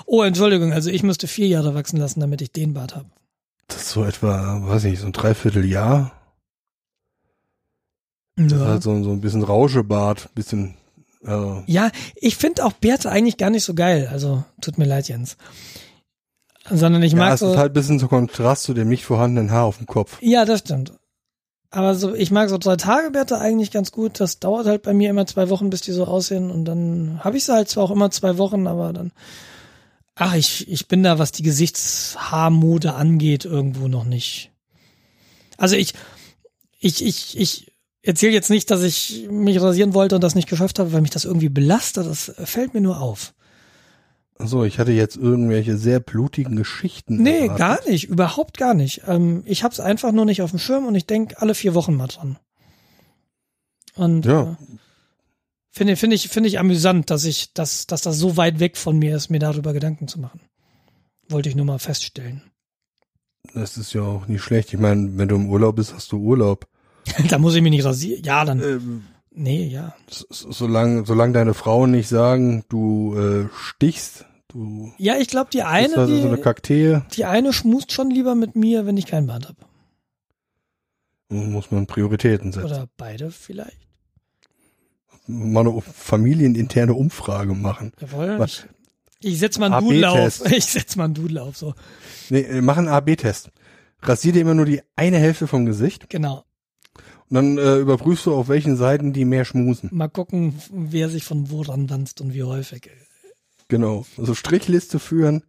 Oh, 0.05 0.23
Entschuldigung, 0.23 0.73
also 0.73 0.89
ich 0.89 1.03
müsste 1.03 1.27
vier 1.27 1.47
Jahre 1.47 1.73
wachsen 1.73 1.97
lassen, 1.97 2.19
damit 2.19 2.41
ich 2.41 2.51
den 2.51 2.73
Bart 2.73 2.95
habe. 2.95 3.09
Das 3.67 3.77
ist 3.83 3.89
so 3.91 4.03
etwa, 4.03 4.61
weiß 4.67 4.83
ich, 4.85 4.99
so 4.99 5.05
ein 5.05 5.13
Dreivierteljahr. 5.13 6.11
Das 8.49 8.57
ist 8.59 8.63
Ja. 8.63 8.67
halt 8.71 8.83
so, 8.83 9.03
so 9.03 9.11
ein 9.11 9.21
bisschen 9.21 9.43
Rauschebart, 9.43 10.33
bisschen, 10.35 10.75
äh, 11.25 11.61
Ja, 11.71 11.91
ich 12.15 12.35
finde 12.37 12.65
auch 12.65 12.73
Bärte 12.73 13.09
eigentlich 13.11 13.37
gar 13.37 13.49
nicht 13.49 13.63
so 13.63 13.73
geil. 13.73 14.09
Also 14.11 14.43
tut 14.61 14.77
mir 14.77 14.85
leid, 14.85 15.07
Jens. 15.07 15.37
Sondern 16.69 17.01
ich 17.03 17.13
ja, 17.13 17.17
mag 17.17 17.33
es 17.33 17.39
so. 17.39 17.51
ist 17.51 17.57
halt 17.57 17.71
ein 17.71 17.73
bisschen 17.73 17.99
so 17.99 18.07
Kontrast 18.07 18.63
zu 18.63 18.73
dem 18.73 18.87
nicht 18.87 19.03
vorhandenen 19.03 19.51
Haar 19.51 19.65
auf 19.65 19.77
dem 19.77 19.87
Kopf. 19.87 20.17
ja, 20.21 20.45
das 20.45 20.59
stimmt. 20.59 20.93
Aber 21.73 21.95
so, 21.95 22.13
ich 22.13 22.31
mag 22.31 22.49
so 22.49 22.57
drei 22.57 22.75
Tage 22.75 23.11
Bärte 23.11 23.37
eigentlich 23.39 23.71
ganz 23.71 23.93
gut. 23.93 24.19
Das 24.19 24.39
dauert 24.39 24.67
halt 24.67 24.81
bei 24.83 24.93
mir 24.93 25.09
immer 25.09 25.25
zwei 25.25 25.49
Wochen, 25.49 25.69
bis 25.69 25.79
die 25.79 25.93
so 25.93 26.03
aussehen. 26.05 26.51
Und 26.51 26.65
dann 26.65 27.21
habe 27.23 27.37
ich 27.37 27.45
sie 27.45 27.53
halt 27.53 27.69
zwar 27.69 27.85
auch 27.85 27.91
immer 27.91 28.11
zwei 28.11 28.37
Wochen, 28.37 28.67
aber 28.67 28.91
dann. 28.91 29.11
Ach, 30.15 30.35
ich, 30.35 30.67
ich 30.69 30.89
bin 30.89 31.01
da, 31.01 31.17
was 31.17 31.31
die 31.31 31.43
Gesichtshaarmode 31.43 32.93
angeht, 32.93 33.45
irgendwo 33.45 33.87
noch 33.87 34.03
nicht. 34.03 34.51
Also 35.57 35.77
ich, 35.77 35.93
ich, 36.77 37.05
ich, 37.05 37.39
ich 37.39 37.70
erzähle 38.03 38.33
jetzt 38.33 38.49
nicht, 38.49 38.71
dass 38.71 38.81
ich 38.83 39.27
mich 39.29 39.61
rasieren 39.61 39.93
wollte 39.93 40.15
und 40.15 40.23
das 40.23 40.35
nicht 40.35 40.49
geschafft 40.49 40.79
habe, 40.79 40.91
weil 40.93 41.01
mich 41.01 41.11
das 41.11 41.25
irgendwie 41.25 41.49
belastet. 41.49 42.05
Das 42.07 42.31
fällt 42.43 42.73
mir 42.73 42.81
nur 42.81 42.99
auf. 43.01 43.33
So, 44.39 44.63
ich 44.63 44.79
hatte 44.79 44.91
jetzt 44.91 45.17
irgendwelche 45.17 45.77
sehr 45.77 45.99
blutigen 45.99 46.55
Geschichten. 46.55 47.21
Nee, 47.21 47.41
erwartet. 47.47 47.57
gar 47.85 47.89
nicht, 47.89 48.05
überhaupt 48.09 48.57
gar 48.57 48.73
nicht. 48.73 49.03
Ähm, 49.07 49.43
ich 49.45 49.63
hab's 49.63 49.79
einfach 49.79 50.11
nur 50.11 50.25
nicht 50.25 50.41
auf 50.41 50.49
dem 50.49 50.57
Schirm 50.59 50.87
und 50.87 50.95
ich 50.95 51.05
denk 51.05 51.35
alle 51.41 51.53
vier 51.53 51.75
Wochen 51.75 51.95
mal 51.95 52.07
dran. 52.07 52.39
Und 53.95 54.25
Ja. 54.25 54.53
äh, 54.53 54.55
finde 55.69 55.95
finde 55.95 56.15
ich 56.15 56.29
finde 56.29 56.49
ich 56.49 56.57
amüsant, 56.59 57.09
dass 57.11 57.25
ich 57.25 57.53
dass 57.53 57.85
dass 57.85 58.01
das 58.01 58.17
so 58.17 58.35
weit 58.35 58.59
weg 58.59 58.77
von 58.77 58.97
mir 58.97 59.15
ist, 59.15 59.29
mir 59.29 59.39
darüber 59.39 59.73
Gedanken 59.73 60.07
zu 60.07 60.19
machen. 60.19 60.41
Wollte 61.29 61.49
ich 61.49 61.55
nur 61.55 61.65
mal 61.65 61.79
feststellen. 61.79 62.41
Das 63.53 63.77
ist 63.77 63.93
ja 63.93 64.01
auch 64.01 64.27
nicht 64.27 64.41
schlecht. 64.41 64.73
Ich 64.73 64.79
meine, 64.79 65.17
wenn 65.17 65.27
du 65.27 65.35
im 65.35 65.49
Urlaub 65.49 65.75
bist, 65.75 65.93
hast 65.93 66.11
du 66.11 66.17
Urlaub. 66.17 66.67
da 67.29 67.37
muss 67.37 67.55
ich 67.55 67.61
mich 67.61 67.71
nicht 67.71 67.85
rasieren. 67.85 68.23
Ja, 68.23 68.45
dann 68.45 68.61
Ähm, 68.61 69.03
nee, 69.31 69.65
ja. 69.67 69.95
so- 70.09 70.25
so- 70.29 70.51
solange, 70.51 71.05
solange 71.05 71.33
deine 71.33 71.53
Frauen 71.53 71.91
nicht 71.91 72.07
sagen, 72.07 72.63
du 72.69 73.15
äh, 73.17 73.49
stichst, 73.57 74.25
du 74.49 74.91
Ja, 74.97 75.17
ich 75.17 75.27
glaube, 75.27 75.49
die 75.51 75.63
eine 75.63 75.97
also 75.97 76.15
so 76.17 76.27
eine 76.27 76.37
die, 76.37 76.41
Kakteen, 76.41 77.03
die 77.13 77.25
eine 77.25 77.53
schmust 77.53 77.91
schon 77.91 78.09
lieber 78.11 78.35
mit 78.35 78.55
mir, 78.55 78.85
wenn 78.85 78.97
ich 78.97 79.05
kein 79.07 79.27
Bart 79.27 79.47
hab. 79.47 79.55
muss 81.29 81.71
man 81.71 81.87
Prioritäten 81.87 82.51
setzen. 82.51 82.65
Oder 82.65 82.87
beide 82.97 83.31
vielleicht. 83.31 83.77
Mal 85.27 85.61
eine 85.67 85.81
familieninterne 85.81 86.93
Umfrage 86.93 87.53
machen. 87.53 87.93
Jawohl. 88.01 88.37
Was? 88.39 88.65
Ich, 89.21 89.39
setz 89.39 89.59
mal 89.59 89.71
einen 89.71 89.85
Dudel 89.85 90.05
auf. 90.05 90.41
Ich 90.51 90.65
setz 90.65 90.95
mal 90.95 91.05
einen 91.05 91.13
Dudel 91.13 91.37
auf, 91.37 91.55
so. 91.55 91.73
Nee, 92.29 92.41
äh, 92.41 92.61
mach 92.61 92.77
einen 92.77 92.87
A-B-Test. 92.89 93.51
Rasier 94.01 94.33
dir 94.33 94.41
immer 94.41 94.55
nur 94.55 94.65
die 94.65 94.81
eine 94.95 95.19
Hälfte 95.19 95.47
vom 95.47 95.65
Gesicht 95.67 96.09
Genau. 96.09 96.43
Und 97.31 97.35
dann 97.35 97.57
äh, 97.57 97.77
überprüfst 97.77 98.25
du, 98.25 98.33
auf 98.35 98.49
welchen 98.49 98.75
Seiten 98.75 99.13
die 99.13 99.23
mehr 99.23 99.45
schmusen. 99.45 99.89
Mal 99.93 100.09
gucken, 100.09 100.53
wer 100.69 101.07
sich 101.07 101.23
von 101.23 101.49
wo 101.49 101.61
ranwanzt 101.61 102.19
und 102.19 102.33
wie 102.33 102.43
häufig. 102.43 102.89
Genau. 103.69 104.05
Also 104.17 104.35
Strichliste 104.35 104.99
führen. 104.99 105.43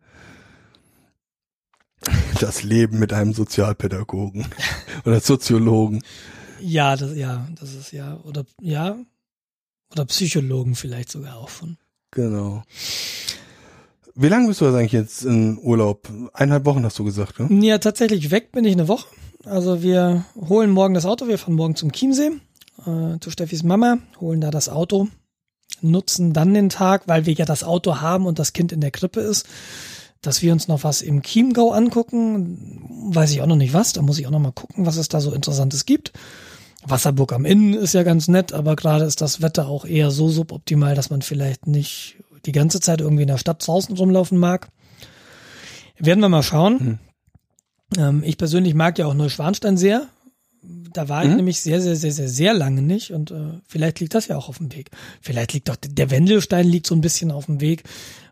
Das 2.38 2.62
Leben 2.62 3.00
mit 3.00 3.12
einem 3.12 3.32
Sozialpädagogen 3.32 4.46
oder 5.04 5.18
Soziologen. 5.18 6.04
Ja, 6.60 6.94
das, 6.94 7.16
ja, 7.16 7.48
das 7.58 7.74
ist 7.74 7.90
ja, 7.90 8.20
oder, 8.22 8.44
ja, 8.60 8.96
oder 9.90 10.04
Psychologen 10.04 10.76
vielleicht 10.76 11.10
sogar 11.10 11.36
auch 11.36 11.48
von. 11.48 11.78
Genau. 12.12 12.62
Wie 14.14 14.28
lange 14.28 14.46
bist 14.46 14.60
du 14.60 14.66
also 14.66 14.76
eigentlich 14.76 14.92
jetzt 14.92 15.24
in 15.24 15.58
Urlaub? 15.58 16.08
Eineinhalb 16.32 16.64
Wochen 16.64 16.84
hast 16.84 17.00
du 17.00 17.04
gesagt, 17.04 17.40
ne? 17.40 17.66
Ja, 17.66 17.78
tatsächlich 17.78 18.30
weg 18.30 18.52
bin 18.52 18.64
ich 18.64 18.72
eine 18.72 18.86
Woche. 18.86 19.06
Also 19.44 19.82
wir 19.82 20.24
holen 20.48 20.70
morgen 20.70 20.94
das 20.94 21.04
Auto, 21.04 21.26
wir 21.26 21.38
fahren 21.38 21.54
morgen 21.54 21.74
zum 21.74 21.92
Chiemsee, 21.92 22.30
äh, 22.86 23.18
zu 23.18 23.30
Steffis 23.30 23.64
Mama, 23.64 23.98
holen 24.20 24.40
da 24.40 24.50
das 24.50 24.68
Auto, 24.68 25.08
nutzen 25.80 26.32
dann 26.32 26.54
den 26.54 26.68
Tag, 26.68 27.02
weil 27.06 27.26
wir 27.26 27.34
ja 27.34 27.44
das 27.44 27.64
Auto 27.64 28.00
haben 28.00 28.26
und 28.26 28.38
das 28.38 28.52
Kind 28.52 28.70
in 28.72 28.80
der 28.80 28.92
Krippe 28.92 29.20
ist, 29.20 29.46
dass 30.20 30.42
wir 30.42 30.52
uns 30.52 30.68
noch 30.68 30.84
was 30.84 31.02
im 31.02 31.22
Chiemgau 31.22 31.72
angucken. 31.72 33.10
Weiß 33.12 33.32
ich 33.32 33.42
auch 33.42 33.46
noch 33.46 33.56
nicht 33.56 33.74
was, 33.74 33.92
da 33.92 34.02
muss 34.02 34.18
ich 34.18 34.26
auch 34.28 34.30
noch 34.30 34.38
mal 34.38 34.52
gucken, 34.52 34.86
was 34.86 34.96
es 34.96 35.08
da 35.08 35.20
so 35.20 35.32
Interessantes 35.32 35.86
gibt. 35.86 36.12
Wasserburg 36.84 37.32
am 37.32 37.44
Inn 37.44 37.74
ist 37.74 37.94
ja 37.94 38.04
ganz 38.04 38.28
nett, 38.28 38.52
aber 38.52 38.76
gerade 38.76 39.04
ist 39.04 39.20
das 39.20 39.42
Wetter 39.42 39.66
auch 39.66 39.84
eher 39.84 40.10
so 40.12 40.28
suboptimal, 40.28 40.94
dass 40.94 41.10
man 41.10 41.22
vielleicht 41.22 41.66
nicht 41.66 42.16
die 42.46 42.52
ganze 42.52 42.80
Zeit 42.80 43.00
irgendwie 43.00 43.22
in 43.22 43.28
der 43.28 43.38
Stadt 43.38 43.66
draußen 43.66 43.96
rumlaufen 43.96 44.38
mag. 44.38 44.68
Werden 45.98 46.20
wir 46.20 46.28
mal 46.28 46.42
schauen. 46.42 46.80
Hm. 46.80 46.98
Ähm, 47.98 48.22
ich 48.24 48.38
persönlich 48.38 48.74
mag 48.74 48.98
ja 48.98 49.06
auch 49.06 49.14
Neuschwanstein 49.14 49.76
sehr. 49.76 50.06
Da 50.92 51.08
war 51.08 51.22
hm. 51.22 51.30
ich 51.30 51.36
nämlich 51.36 51.60
sehr, 51.60 51.80
sehr, 51.80 51.96
sehr, 51.96 52.12
sehr, 52.12 52.28
sehr 52.28 52.54
lange 52.54 52.82
nicht 52.82 53.12
und 53.12 53.30
äh, 53.30 53.60
vielleicht 53.66 54.00
liegt 54.00 54.14
das 54.14 54.28
ja 54.28 54.36
auch 54.36 54.48
auf 54.48 54.58
dem 54.58 54.72
Weg. 54.72 54.90
Vielleicht 55.20 55.52
liegt 55.54 55.70
auch 55.70 55.76
der 55.76 56.10
Wendelstein 56.10 56.66
liegt 56.66 56.86
so 56.86 56.94
ein 56.94 57.00
bisschen 57.00 57.30
auf 57.30 57.46
dem 57.46 57.60
Weg, 57.60 57.84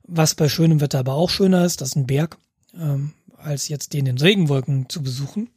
was 0.06 0.34
bei 0.34 0.48
schönem 0.48 0.80
Wetter 0.80 1.00
aber 1.00 1.14
auch 1.14 1.30
schöner 1.30 1.64
ist, 1.64 1.80
das 1.80 1.90
ist 1.90 1.96
ein 1.96 2.06
Berg, 2.06 2.36
ähm, 2.78 3.12
als 3.38 3.68
jetzt 3.68 3.94
den 3.94 4.06
in 4.06 4.18
Regenwolken 4.18 4.88
zu 4.88 5.02
besuchen. 5.02 5.48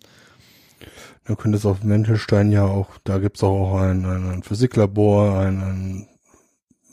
Du 1.26 1.36
könntest 1.36 1.66
auf 1.66 1.78
Wendelstein 1.84 2.52
ja 2.52 2.66
auch, 2.66 2.90
da 3.04 3.18
gibt's 3.18 3.44
auch 3.44 3.76
ein, 3.76 4.06
ein, 4.06 4.32
ein 4.32 4.44
Physiklabor, 4.44 5.40
ein, 5.40 5.62
ein 5.62 6.08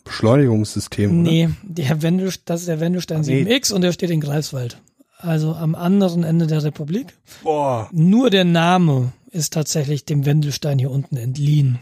Beschleunigungssystem. 0.04 1.22
Nee, 1.22 1.50
der 1.62 2.02
Wendel, 2.02 2.32
das 2.44 2.60
ist 2.60 2.68
der 2.68 2.80
Wendelstein 2.80 3.22
nee. 3.22 3.42
7X 3.42 3.72
und 3.72 3.82
der 3.82 3.92
steht 3.92 4.10
in 4.10 4.20
Greifswald. 4.20 4.80
Also 5.22 5.54
am 5.54 5.74
anderen 5.74 6.24
Ende 6.24 6.46
der 6.46 6.62
Republik. 6.62 7.14
Boah. 7.42 7.88
Nur 7.92 8.30
der 8.30 8.44
Name 8.44 9.12
ist 9.30 9.52
tatsächlich 9.52 10.04
dem 10.04 10.26
Wendelstein 10.26 10.78
hier 10.78 10.90
unten 10.90 11.16
entliehen. 11.16 11.78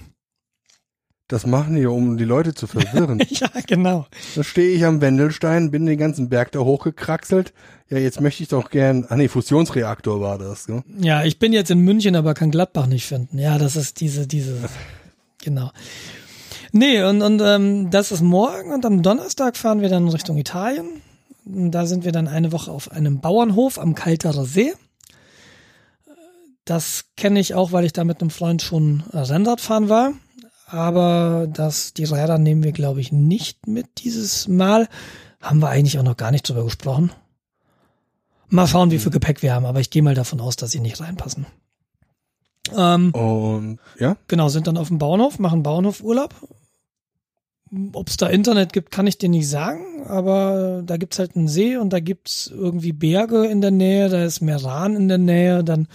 Das 1.28 1.44
machen 1.44 1.76
die, 1.76 1.84
um 1.84 2.16
die 2.16 2.24
Leute 2.24 2.54
zu 2.54 2.66
verwirren. 2.66 3.22
ja, 3.28 3.48
genau. 3.66 4.06
Da 4.34 4.42
stehe 4.42 4.70
ich 4.70 4.86
am 4.86 5.02
Wendelstein, 5.02 5.70
bin 5.70 5.84
den 5.84 5.98
ganzen 5.98 6.30
Berg 6.30 6.52
da 6.52 6.60
hochgekraxelt. 6.60 7.52
Ja, 7.90 7.98
jetzt 7.98 8.22
möchte 8.22 8.42
ich 8.42 8.48
doch 8.48 8.70
gern, 8.70 9.04
ah 9.10 9.16
nee, 9.16 9.28
Fusionsreaktor 9.28 10.22
war 10.22 10.38
das, 10.38 10.68
ne? 10.68 10.82
Ja, 10.98 11.24
ich 11.24 11.38
bin 11.38 11.52
jetzt 11.52 11.70
in 11.70 11.80
München, 11.80 12.16
aber 12.16 12.32
kann 12.32 12.50
Gladbach 12.50 12.86
nicht 12.86 13.06
finden. 13.06 13.38
Ja, 13.38 13.58
das 13.58 13.76
ist 13.76 14.00
diese, 14.00 14.26
diese, 14.26 14.56
genau. 15.42 15.70
Nee, 16.72 17.02
und, 17.02 17.20
und 17.20 17.42
ähm, 17.44 17.90
das 17.90 18.10
ist 18.10 18.22
morgen 18.22 18.72
und 18.72 18.86
am 18.86 19.02
Donnerstag 19.02 19.58
fahren 19.58 19.82
wir 19.82 19.90
dann 19.90 20.08
Richtung 20.08 20.38
Italien. 20.38 21.02
Da 21.50 21.86
sind 21.86 22.04
wir 22.04 22.12
dann 22.12 22.28
eine 22.28 22.52
Woche 22.52 22.70
auf 22.70 22.92
einem 22.92 23.20
Bauernhof 23.20 23.78
am 23.78 23.94
Kalterer 23.94 24.44
See. 24.44 24.74
Das 26.66 27.06
kenne 27.16 27.40
ich 27.40 27.54
auch, 27.54 27.72
weil 27.72 27.86
ich 27.86 27.94
da 27.94 28.04
mit 28.04 28.20
einem 28.20 28.28
Freund 28.30 28.60
schon 28.60 29.02
Rennrad 29.12 29.60
fahren 29.60 29.88
war. 29.88 30.12
Aber 30.66 31.46
das, 31.50 31.94
die 31.94 32.04
Räder 32.04 32.36
nehmen 32.36 32.62
wir, 32.62 32.72
glaube 32.72 33.00
ich, 33.00 33.10
nicht 33.10 33.66
mit 33.66 34.04
dieses 34.04 34.46
Mal. 34.48 34.88
Haben 35.40 35.60
wir 35.60 35.70
eigentlich 35.70 35.98
auch 35.98 36.02
noch 36.02 36.18
gar 36.18 36.30
nicht 36.30 36.46
drüber 36.46 36.64
gesprochen. 36.64 37.10
Mal 38.50 38.66
schauen, 38.66 38.90
wie 38.90 38.98
viel 38.98 39.12
Gepäck 39.12 39.42
wir 39.42 39.54
haben, 39.54 39.64
aber 39.64 39.80
ich 39.80 39.88
gehe 39.88 40.02
mal 40.02 40.14
davon 40.14 40.40
aus, 40.40 40.56
dass 40.56 40.70
sie 40.70 40.80
nicht 40.80 41.00
reinpassen. 41.00 41.46
Ähm, 42.76 43.12
und 43.12 43.78
ja? 43.98 44.16
Genau, 44.26 44.50
sind 44.50 44.66
dann 44.66 44.76
auf 44.76 44.88
dem 44.88 44.98
Bauernhof, 44.98 45.38
machen 45.38 45.62
Bauernhofurlaub. 45.62 46.34
Ob 47.92 48.08
es 48.08 48.16
da 48.16 48.28
Internet 48.28 48.72
gibt, 48.72 48.90
kann 48.90 49.06
ich 49.06 49.18
dir 49.18 49.28
nicht 49.28 49.48
sagen, 49.48 50.04
aber 50.06 50.82
da 50.84 50.96
gibt's 50.96 51.18
halt 51.18 51.36
einen 51.36 51.48
See 51.48 51.76
und 51.76 51.92
da 51.92 52.00
gibt's 52.00 52.50
irgendwie 52.54 52.92
Berge 52.92 53.46
in 53.46 53.60
der 53.60 53.70
Nähe, 53.70 54.08
da 54.08 54.24
ist 54.24 54.40
Meran 54.40 54.96
in 54.96 55.08
der 55.08 55.18
Nähe, 55.18 55.62
dann 55.64 55.88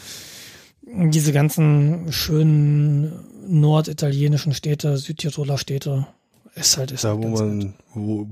diese 0.81 1.31
ganzen 1.31 2.11
schönen 2.11 3.13
norditalienischen 3.47 4.53
Städte, 4.53 4.97
Südtiroler 4.97 5.57
Städte. 5.57 6.07
Ist 6.55 6.77
halt, 6.77 6.91
ist 6.91 7.03
da, 7.03 7.09
halt 7.09 7.23
wo 7.23 7.27
man, 7.29 7.73
wo, 7.95 8.27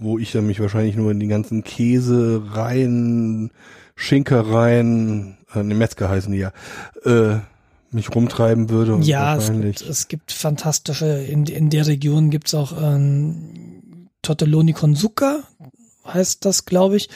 wo 0.00 0.18
ich 0.18 0.32
dann 0.32 0.46
mich 0.48 0.58
wahrscheinlich 0.58 0.96
nur 0.96 1.12
in 1.12 1.20
die 1.20 1.28
ganzen 1.28 1.62
Käsereien, 1.62 3.52
Schinkereien, 3.94 5.38
äh, 5.54 5.62
ne, 5.62 5.74
Metzger 5.74 6.08
heißen 6.08 6.32
die 6.32 6.38
ja, 6.38 6.52
äh, 7.04 7.38
mich 7.94 8.14
rumtreiben 8.14 8.70
würde. 8.70 8.94
Und 8.94 9.02
ja, 9.02 9.36
es 9.36 9.52
gibt, 9.52 9.82
es 9.82 10.08
gibt 10.08 10.32
fantastische, 10.32 11.06
in, 11.06 11.46
in 11.46 11.70
der 11.70 11.86
Region 11.86 12.30
gibt's 12.30 12.54
auch 12.54 12.72
ähm, 12.80 14.08
Tortelloni 14.22 14.72
con 14.72 14.96
Zucca, 14.96 15.42
heißt 16.06 16.44
das, 16.44 16.64
glaube 16.64 16.96
ich. 16.96 17.08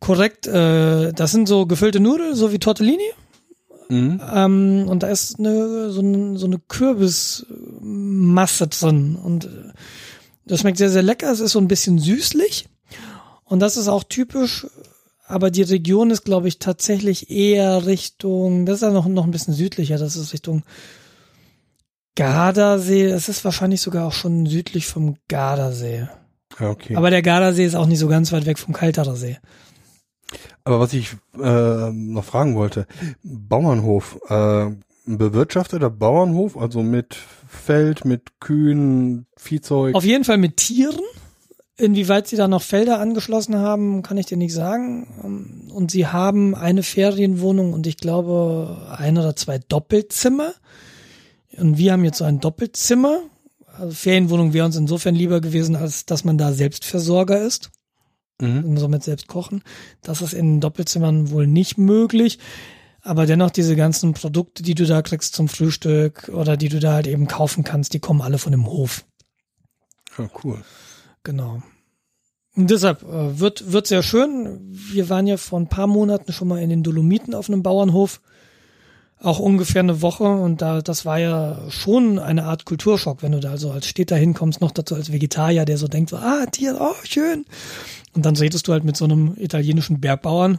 Korrekt, 0.00 0.46
äh, 0.46 1.12
das 1.12 1.32
sind 1.32 1.48
so 1.48 1.66
gefüllte 1.66 2.00
Nudeln, 2.00 2.34
so 2.34 2.52
wie 2.52 2.58
Tortellini. 2.58 3.10
Mhm. 3.88 4.20
Ähm, 4.32 4.86
und 4.88 5.02
da 5.02 5.08
ist 5.08 5.38
eine, 5.38 5.90
so, 5.90 6.00
eine, 6.00 6.38
so 6.38 6.46
eine 6.46 6.58
Kürbismasse 6.58 8.68
drin. 8.68 9.16
Und 9.16 9.46
äh, 9.46 9.72
das 10.46 10.60
schmeckt 10.60 10.78
sehr, 10.78 10.90
sehr 10.90 11.02
lecker. 11.02 11.30
Es 11.30 11.40
ist 11.40 11.52
so 11.52 11.58
ein 11.58 11.68
bisschen 11.68 11.98
süßlich. 11.98 12.66
Und 13.44 13.60
das 13.60 13.76
ist 13.76 13.88
auch 13.88 14.04
typisch 14.04 14.66
aber 15.34 15.50
die 15.50 15.62
Region 15.62 16.10
ist, 16.10 16.24
glaube 16.24 16.46
ich, 16.46 16.60
tatsächlich 16.60 17.28
eher 17.28 17.86
Richtung, 17.86 18.66
das 18.66 18.76
ist 18.76 18.82
ja 18.82 18.90
noch, 18.90 19.06
noch 19.08 19.24
ein 19.24 19.32
bisschen 19.32 19.52
südlicher, 19.52 19.98
das 19.98 20.14
ist 20.14 20.32
Richtung 20.32 20.62
Gardasee. 22.14 23.06
Es 23.06 23.28
ist 23.28 23.44
wahrscheinlich 23.44 23.80
sogar 23.80 24.06
auch 24.06 24.12
schon 24.12 24.46
südlich 24.46 24.86
vom 24.86 25.16
Gardasee. 25.26 26.06
Okay. 26.60 26.94
Aber 26.94 27.10
der 27.10 27.22
Gardasee 27.22 27.64
ist 27.64 27.74
auch 27.74 27.86
nicht 27.86 27.98
so 27.98 28.06
ganz 28.06 28.30
weit 28.30 28.46
weg 28.46 28.60
vom 28.60 28.72
Kalterer 28.72 29.16
See. 29.16 29.36
Aber 30.62 30.78
was 30.78 30.92
ich 30.92 31.16
äh, 31.36 31.90
noch 31.90 32.24
fragen 32.24 32.54
wollte, 32.54 32.86
Bauernhof, 33.24 34.20
äh, 34.28 34.70
bewirtschafteter 35.04 35.90
Bauernhof, 35.90 36.56
also 36.56 36.84
mit 36.84 37.16
Feld, 37.48 38.04
mit 38.04 38.38
Kühen, 38.38 39.26
Viehzeug? 39.36 39.96
Auf 39.96 40.04
jeden 40.04 40.22
Fall 40.22 40.38
mit 40.38 40.58
Tieren. 40.58 41.00
Inwieweit 41.76 42.28
sie 42.28 42.36
da 42.36 42.46
noch 42.46 42.62
Felder 42.62 43.00
angeschlossen 43.00 43.56
haben, 43.56 44.02
kann 44.02 44.16
ich 44.16 44.26
dir 44.26 44.36
nicht 44.36 44.54
sagen. 44.54 45.68
Und 45.72 45.90
sie 45.90 46.06
haben 46.06 46.54
eine 46.54 46.84
Ferienwohnung 46.84 47.72
und 47.72 47.86
ich 47.88 47.96
glaube 47.96 48.94
ein 48.96 49.18
oder 49.18 49.34
zwei 49.34 49.58
Doppelzimmer. 49.58 50.54
Und 51.56 51.76
wir 51.76 51.92
haben 51.92 52.04
jetzt 52.04 52.18
so 52.18 52.24
ein 52.24 52.38
Doppelzimmer. 52.38 53.22
Also 53.76 53.92
Ferienwohnung 53.92 54.52
wäre 54.52 54.66
uns 54.66 54.76
insofern 54.76 55.16
lieber 55.16 55.40
gewesen, 55.40 55.74
als 55.74 56.06
dass 56.06 56.24
man 56.24 56.38
da 56.38 56.52
Selbstversorger 56.52 57.40
ist. 57.40 57.72
Mhm. 58.40 58.64
Und 58.64 58.76
somit 58.76 59.02
selbst 59.02 59.26
kochen. 59.26 59.62
Das 60.00 60.22
ist 60.22 60.32
in 60.32 60.60
Doppelzimmern 60.60 61.30
wohl 61.30 61.48
nicht 61.48 61.76
möglich. 61.76 62.38
Aber 63.02 63.26
dennoch 63.26 63.50
diese 63.50 63.74
ganzen 63.74 64.14
Produkte, 64.14 64.62
die 64.62 64.74
du 64.74 64.86
da 64.86 65.02
kriegst 65.02 65.34
zum 65.34 65.48
Frühstück 65.48 66.30
oder 66.32 66.56
die 66.56 66.68
du 66.68 66.78
da 66.78 66.94
halt 66.94 67.08
eben 67.08 67.26
kaufen 67.26 67.64
kannst, 67.64 67.94
die 67.94 68.00
kommen 68.00 68.22
alle 68.22 68.38
von 68.38 68.52
dem 68.52 68.66
Hof. 68.66 69.04
Ja, 70.16 70.30
cool. 70.42 70.62
Genau. 71.24 71.62
Und 72.56 72.70
deshalb 72.70 73.02
äh, 73.02 73.40
wird, 73.40 73.72
wird 73.72 73.86
sehr 73.86 74.02
schön. 74.02 74.60
Wir 74.70 75.08
waren 75.08 75.26
ja 75.26 75.36
vor 75.36 75.58
ein 75.58 75.68
paar 75.68 75.86
Monaten 75.86 76.32
schon 76.32 76.48
mal 76.48 76.62
in 76.62 76.70
den 76.70 76.82
Dolomiten 76.82 77.34
auf 77.34 77.48
einem 77.48 77.62
Bauernhof. 77.62 78.20
Auch 79.20 79.38
ungefähr 79.38 79.80
eine 79.80 80.02
Woche 80.02 80.24
und 80.24 80.60
da, 80.60 80.82
das 80.82 81.06
war 81.06 81.18
ja 81.18 81.58
schon 81.70 82.18
eine 82.18 82.44
Art 82.44 82.66
Kulturschock, 82.66 83.22
wenn 83.22 83.32
du 83.32 83.40
da 83.40 83.50
also 83.50 83.70
als 83.70 83.86
Städter 83.86 84.16
hinkommst, 84.16 84.60
noch 84.60 84.70
dazu 84.70 84.94
als 84.94 85.12
Vegetarier, 85.12 85.64
der 85.64 85.78
so 85.78 85.88
denkt 85.88 86.10
so, 86.10 86.16
ah, 86.16 86.44
Tier, 86.46 86.76
oh, 86.78 86.94
schön. 87.04 87.46
Und 88.14 88.26
dann 88.26 88.36
redest 88.36 88.68
du 88.68 88.72
halt 88.72 88.84
mit 88.84 88.96
so 88.96 89.06
einem 89.06 89.34
italienischen 89.38 90.00
Bergbauern. 90.00 90.58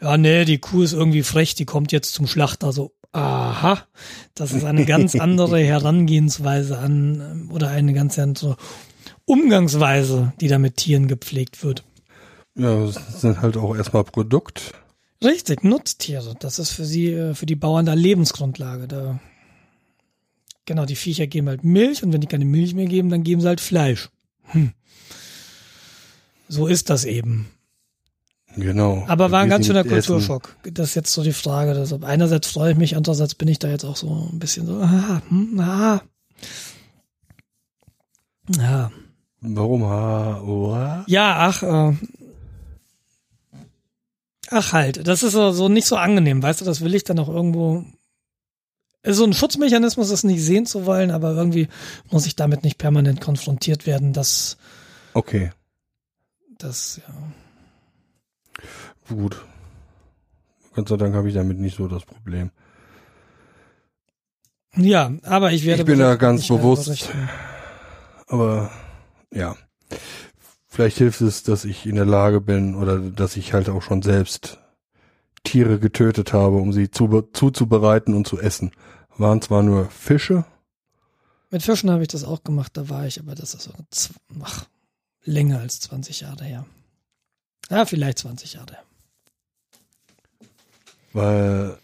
Ja, 0.00 0.16
nee, 0.16 0.46
die 0.46 0.58
Kuh 0.58 0.82
ist 0.82 0.94
irgendwie 0.94 1.22
frech, 1.22 1.54
die 1.56 1.66
kommt 1.66 1.92
jetzt 1.92 2.14
zum 2.14 2.26
Schlachter, 2.26 2.72
so, 2.72 2.92
aha, 3.12 3.78
das 4.34 4.52
ist 4.52 4.64
eine 4.64 4.86
ganz 4.86 5.14
andere 5.16 5.58
Herangehensweise 5.58 6.78
an, 6.78 7.50
oder 7.52 7.68
eine 7.68 7.92
ganz 7.92 8.18
andere 8.18 8.56
Umgangsweise, 9.30 10.32
die 10.40 10.48
da 10.48 10.58
mit 10.58 10.76
Tieren 10.76 11.06
gepflegt 11.06 11.62
wird. 11.62 11.84
Ja, 12.56 12.84
das 12.84 13.20
sind 13.20 13.40
halt 13.40 13.56
auch 13.56 13.76
erstmal 13.76 14.02
Produkt. 14.02 14.72
Richtig, 15.22 15.62
Nutztiere. 15.62 16.34
Das 16.40 16.58
ist 16.58 16.72
für 16.72 16.84
sie, 16.84 17.12
äh, 17.12 17.34
für 17.34 17.46
die 17.46 17.54
Bauern 17.54 17.86
da 17.86 17.94
Lebensgrundlage. 17.94 18.88
Da, 18.88 19.20
genau, 20.64 20.84
die 20.84 20.96
Viecher 20.96 21.28
geben 21.28 21.48
halt 21.48 21.62
Milch 21.62 22.02
und 22.02 22.12
wenn 22.12 22.20
die 22.20 22.26
keine 22.26 22.44
Milch 22.44 22.74
mehr 22.74 22.86
geben, 22.86 23.08
dann 23.08 23.22
geben 23.22 23.40
sie 23.40 23.46
halt 23.46 23.60
Fleisch. 23.60 24.10
Hm. 24.46 24.72
So 26.48 26.66
ist 26.66 26.90
das 26.90 27.04
eben. 27.04 27.48
Genau. 28.56 29.04
Aber 29.06 29.30
war 29.30 29.42
ein 29.42 29.48
ganz 29.48 29.66
schöner 29.66 29.84
Kulturschock. 29.84 30.56
Das 30.64 30.88
ist 30.88 30.94
jetzt 30.96 31.12
so 31.12 31.22
die 31.22 31.32
Frage. 31.32 31.74
Dass, 31.74 31.92
einerseits 32.02 32.48
freue 32.48 32.72
ich 32.72 32.78
mich, 32.78 32.96
andererseits 32.96 33.36
bin 33.36 33.46
ich 33.46 33.60
da 33.60 33.68
jetzt 33.68 33.84
auch 33.84 33.94
so 33.94 34.28
ein 34.32 34.40
bisschen 34.40 34.66
so, 34.66 34.80
ah, 34.80 35.22
hm, 35.28 35.60
ah. 35.60 36.02
Ja. 38.56 38.90
Warum? 39.40 39.84
Ha, 39.84 40.40
oh, 40.40 40.76
Ja, 41.06 41.36
ach, 41.38 41.62
äh, 41.62 41.96
ach 44.50 44.72
halt, 44.72 45.06
das 45.06 45.22
ist 45.22 45.32
so, 45.32 45.50
so 45.52 45.68
nicht 45.68 45.86
so 45.86 45.96
angenehm, 45.96 46.42
weißt 46.42 46.60
du, 46.60 46.64
das 46.64 46.82
will 46.82 46.94
ich 46.94 47.04
dann 47.04 47.18
auch 47.18 47.28
irgendwo 47.28 47.84
so 49.06 49.24
ein 49.24 49.32
Schutzmechanismus 49.32 50.10
ist 50.10 50.24
nicht 50.24 50.42
sehen 50.42 50.66
zu 50.66 50.84
wollen, 50.84 51.10
aber 51.10 51.32
irgendwie 51.32 51.68
muss 52.10 52.26
ich 52.26 52.36
damit 52.36 52.64
nicht 52.64 52.76
permanent 52.76 53.20
konfrontiert 53.20 53.86
werden, 53.86 54.12
dass 54.12 54.58
Okay, 55.14 55.52
das 56.58 57.00
ja. 57.06 57.14
gut. 59.08 59.42
Gott 60.74 60.88
sei 60.88 60.96
Dank 60.96 61.14
habe 61.14 61.28
ich 61.28 61.34
damit 61.34 61.58
nicht 61.58 61.76
so 61.76 61.88
das 61.88 62.04
Problem. 62.04 62.50
Ja, 64.76 65.12
aber 65.22 65.52
ich 65.52 65.64
werde 65.64 65.80
Ich 65.82 65.86
bin 65.86 65.98
da 65.98 66.14
ganz 66.14 66.46
bewusst. 66.46 67.10
Aber 68.28 68.70
ja, 69.32 69.56
vielleicht 70.66 70.98
hilft 70.98 71.20
es, 71.20 71.42
dass 71.42 71.64
ich 71.64 71.86
in 71.86 71.96
der 71.96 72.06
Lage 72.06 72.40
bin 72.40 72.74
oder 72.74 72.98
dass 72.98 73.36
ich 73.36 73.52
halt 73.52 73.68
auch 73.68 73.82
schon 73.82 74.02
selbst 74.02 74.58
Tiere 75.44 75.78
getötet 75.78 76.32
habe, 76.32 76.56
um 76.56 76.72
sie 76.72 76.90
zu, 76.90 77.22
zuzubereiten 77.32 78.14
und 78.14 78.26
zu 78.26 78.38
essen. 78.38 78.72
Waren 79.16 79.42
zwar 79.42 79.62
nur 79.62 79.90
Fische, 79.90 80.44
Mit 81.50 81.62
Fischen 81.62 81.90
habe 81.90 82.02
ich 82.02 82.08
das 82.08 82.24
auch 82.24 82.44
gemacht, 82.44 82.76
da 82.76 82.88
war 82.88 83.06
ich, 83.06 83.18
aber 83.20 83.34
das 83.34 83.54
ist 83.54 83.64
so 83.64 83.72
ach, 84.42 84.66
länger 85.24 85.58
als 85.60 85.80
20 85.80 86.20
Jahre 86.20 86.44
her. 86.44 86.66
Ja, 87.68 87.84
vielleicht 87.84 88.18
20 88.18 88.54
Jahre 88.54 88.72
her. 88.74 88.84
weil 91.12 91.78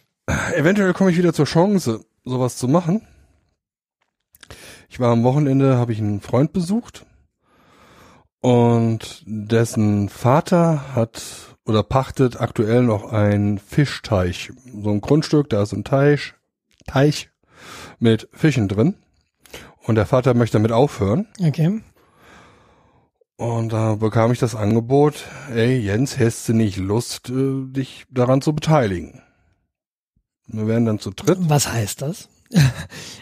eventuell 0.55 0.93
komme 0.95 1.11
ich 1.11 1.19
wieder 1.19 1.33
zur 1.33 1.47
Chance, 1.47 2.05
sowas 2.25 2.57
zu 2.57 2.69
machen. 2.69 3.03
Ich 4.89 5.01
war 5.01 5.13
am 5.13 5.25
Wochenende, 5.25 5.77
habe 5.77 5.93
ich 5.93 5.99
einen 5.99 6.21
Freund 6.21 6.53
besucht 6.53 7.05
und 8.41 9.23
dessen 9.27 10.09
Vater 10.09 10.95
hat 10.95 11.57
oder 11.65 11.83
pachtet 11.83 12.41
aktuell 12.41 12.83
noch 12.83 13.13
einen 13.13 13.59
Fischteich. 13.59 14.53
So 14.81 14.91
ein 14.91 15.01
Grundstück, 15.01 15.51
da 15.51 15.63
ist 15.63 15.73
ein 15.73 15.85
Teich, 15.85 16.35
Teich 16.87 17.31
mit 17.99 18.29
Fischen 18.33 18.69
drin. 18.69 18.95
Und 19.83 19.97
der 19.97 20.07
Vater 20.07 20.35
möchte 20.35 20.59
damit 20.59 20.73
aufhören. 20.73 21.27
Okay. 21.41 21.83
Und 23.37 23.73
da 23.73 23.97
bekam 23.97 24.33
ich 24.33 24.39
das 24.39 24.55
Angebot, 24.55 25.25
ey 25.53 25.77
Jens, 25.79 26.19
hast 26.19 26.49
du 26.49 26.55
nicht 26.55 26.79
Lust, 26.79 27.29
äh, 27.29 27.67
dich 27.67 28.07
daran 28.11 28.41
zu 28.41 28.55
beteiligen? 28.55 29.23
Wir 30.47 30.67
werden 30.67 30.87
dann 30.87 30.99
zu 30.99 31.11
dritt. 31.11 31.39
Was 31.41 31.71
heißt 31.73 32.03
das? 32.03 32.29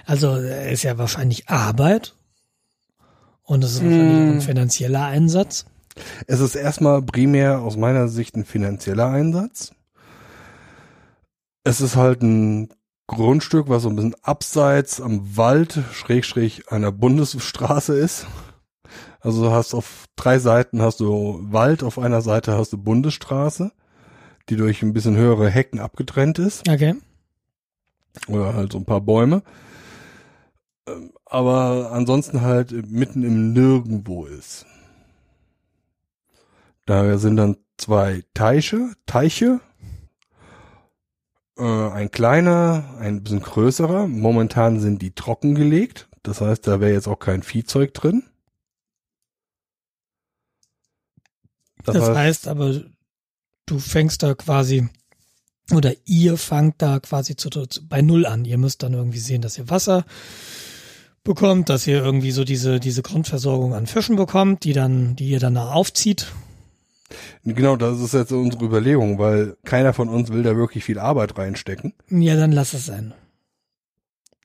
Also 0.06 0.36
äh, 0.36 0.70
ist 0.70 0.82
ja 0.82 0.98
wahrscheinlich 0.98 1.48
Arbeit 1.48 2.14
und 3.44 3.62
es 3.64 3.72
ist 3.74 3.82
wahrscheinlich 3.84 4.12
Mm. 4.12 4.28
auch 4.28 4.34
ein 4.34 4.40
finanzieller 4.40 5.04
Einsatz. 5.04 5.66
Es 6.26 6.40
ist 6.40 6.56
erstmal 6.56 7.02
primär 7.02 7.60
aus 7.60 7.76
meiner 7.76 8.08
Sicht 8.08 8.36
ein 8.36 8.44
finanzieller 8.44 9.08
Einsatz. 9.08 9.72
Es 11.62 11.80
ist 11.80 11.96
halt 11.96 12.22
ein 12.22 12.68
Grundstück, 13.06 13.68
was 13.68 13.82
so 13.82 13.90
ein 13.90 13.96
bisschen 13.96 14.16
abseits 14.22 15.00
am 15.00 15.36
Wald, 15.36 15.78
schräg, 15.92 16.64
einer 16.68 16.90
Bundesstraße 16.90 17.96
ist. 17.96 18.26
Also 19.20 19.44
du 19.44 19.50
hast 19.52 19.72
auf 19.74 20.04
drei 20.16 20.38
Seiten 20.38 20.82
hast 20.82 21.00
du 21.00 21.38
Wald, 21.50 21.82
auf 21.82 21.98
einer 21.98 22.22
Seite 22.22 22.56
hast 22.58 22.72
du 22.72 22.78
Bundesstraße, 22.78 23.72
die 24.48 24.56
durch 24.56 24.82
ein 24.82 24.92
bisschen 24.92 25.16
höhere 25.16 25.48
Hecken 25.48 25.80
abgetrennt 25.80 26.38
ist. 26.38 26.68
Okay. 26.68 26.94
Oder 28.28 28.54
halt 28.54 28.72
so 28.72 28.78
ein 28.78 28.84
paar 28.84 29.00
Bäume. 29.00 29.42
Aber 31.34 31.90
ansonsten 31.90 32.42
halt 32.42 32.70
mitten 32.92 33.24
im 33.24 33.52
Nirgendwo 33.52 34.24
ist. 34.24 34.66
Da 36.86 37.18
sind 37.18 37.34
dann 37.34 37.56
zwei 37.76 38.22
Teiche, 38.34 38.92
Teiche. 39.04 39.58
Äh, 41.58 41.64
ein 41.64 42.12
kleiner, 42.12 42.84
ein 43.00 43.24
bisschen 43.24 43.40
größerer. 43.40 44.06
Momentan 44.06 44.78
sind 44.78 45.02
die 45.02 45.12
trockengelegt. 45.12 46.08
Das 46.22 46.40
heißt, 46.40 46.68
da 46.68 46.78
wäre 46.78 46.92
jetzt 46.92 47.08
auch 47.08 47.18
kein 47.18 47.42
Viehzeug 47.42 47.94
drin. 47.94 48.22
Das, 51.82 51.96
heißt 51.96 52.46
aber, 52.46 52.80
du 53.66 53.80
fängst 53.80 54.22
da 54.22 54.36
quasi, 54.36 54.88
oder 55.72 55.94
ihr 56.04 56.36
fangt 56.36 56.80
da 56.80 57.00
quasi 57.00 57.34
zu, 57.34 57.50
zu, 57.50 57.88
bei 57.88 58.02
Null 58.02 58.24
an. 58.24 58.44
Ihr 58.44 58.56
müsst 58.56 58.84
dann 58.84 58.94
irgendwie 58.94 59.18
sehen, 59.18 59.42
dass 59.42 59.58
ihr 59.58 59.68
Wasser 59.68 60.04
bekommt, 61.24 61.68
dass 61.70 61.86
ihr 61.86 62.02
irgendwie 62.02 62.30
so 62.30 62.44
diese, 62.44 62.78
diese 62.80 63.02
Grundversorgung 63.02 63.74
an 63.74 63.86
Fischen 63.86 64.16
bekommt, 64.16 64.64
die 64.64 64.72
dann, 64.72 65.16
die 65.16 65.28
ihr 65.30 65.40
dann 65.40 65.54
da 65.54 65.70
aufzieht. 65.72 66.32
Genau, 67.44 67.76
das 67.76 68.00
ist 68.00 68.14
jetzt 68.14 68.32
unsere 68.32 68.64
Überlegung, 68.64 69.18
weil 69.18 69.56
keiner 69.64 69.92
von 69.92 70.08
uns 70.08 70.30
will 70.32 70.42
da 70.42 70.56
wirklich 70.56 70.84
viel 70.84 70.98
Arbeit 70.98 71.36
reinstecken. 71.38 71.92
Ja, 72.10 72.36
dann 72.36 72.52
lass 72.52 72.72
es 72.74 72.86
sein. 72.86 73.14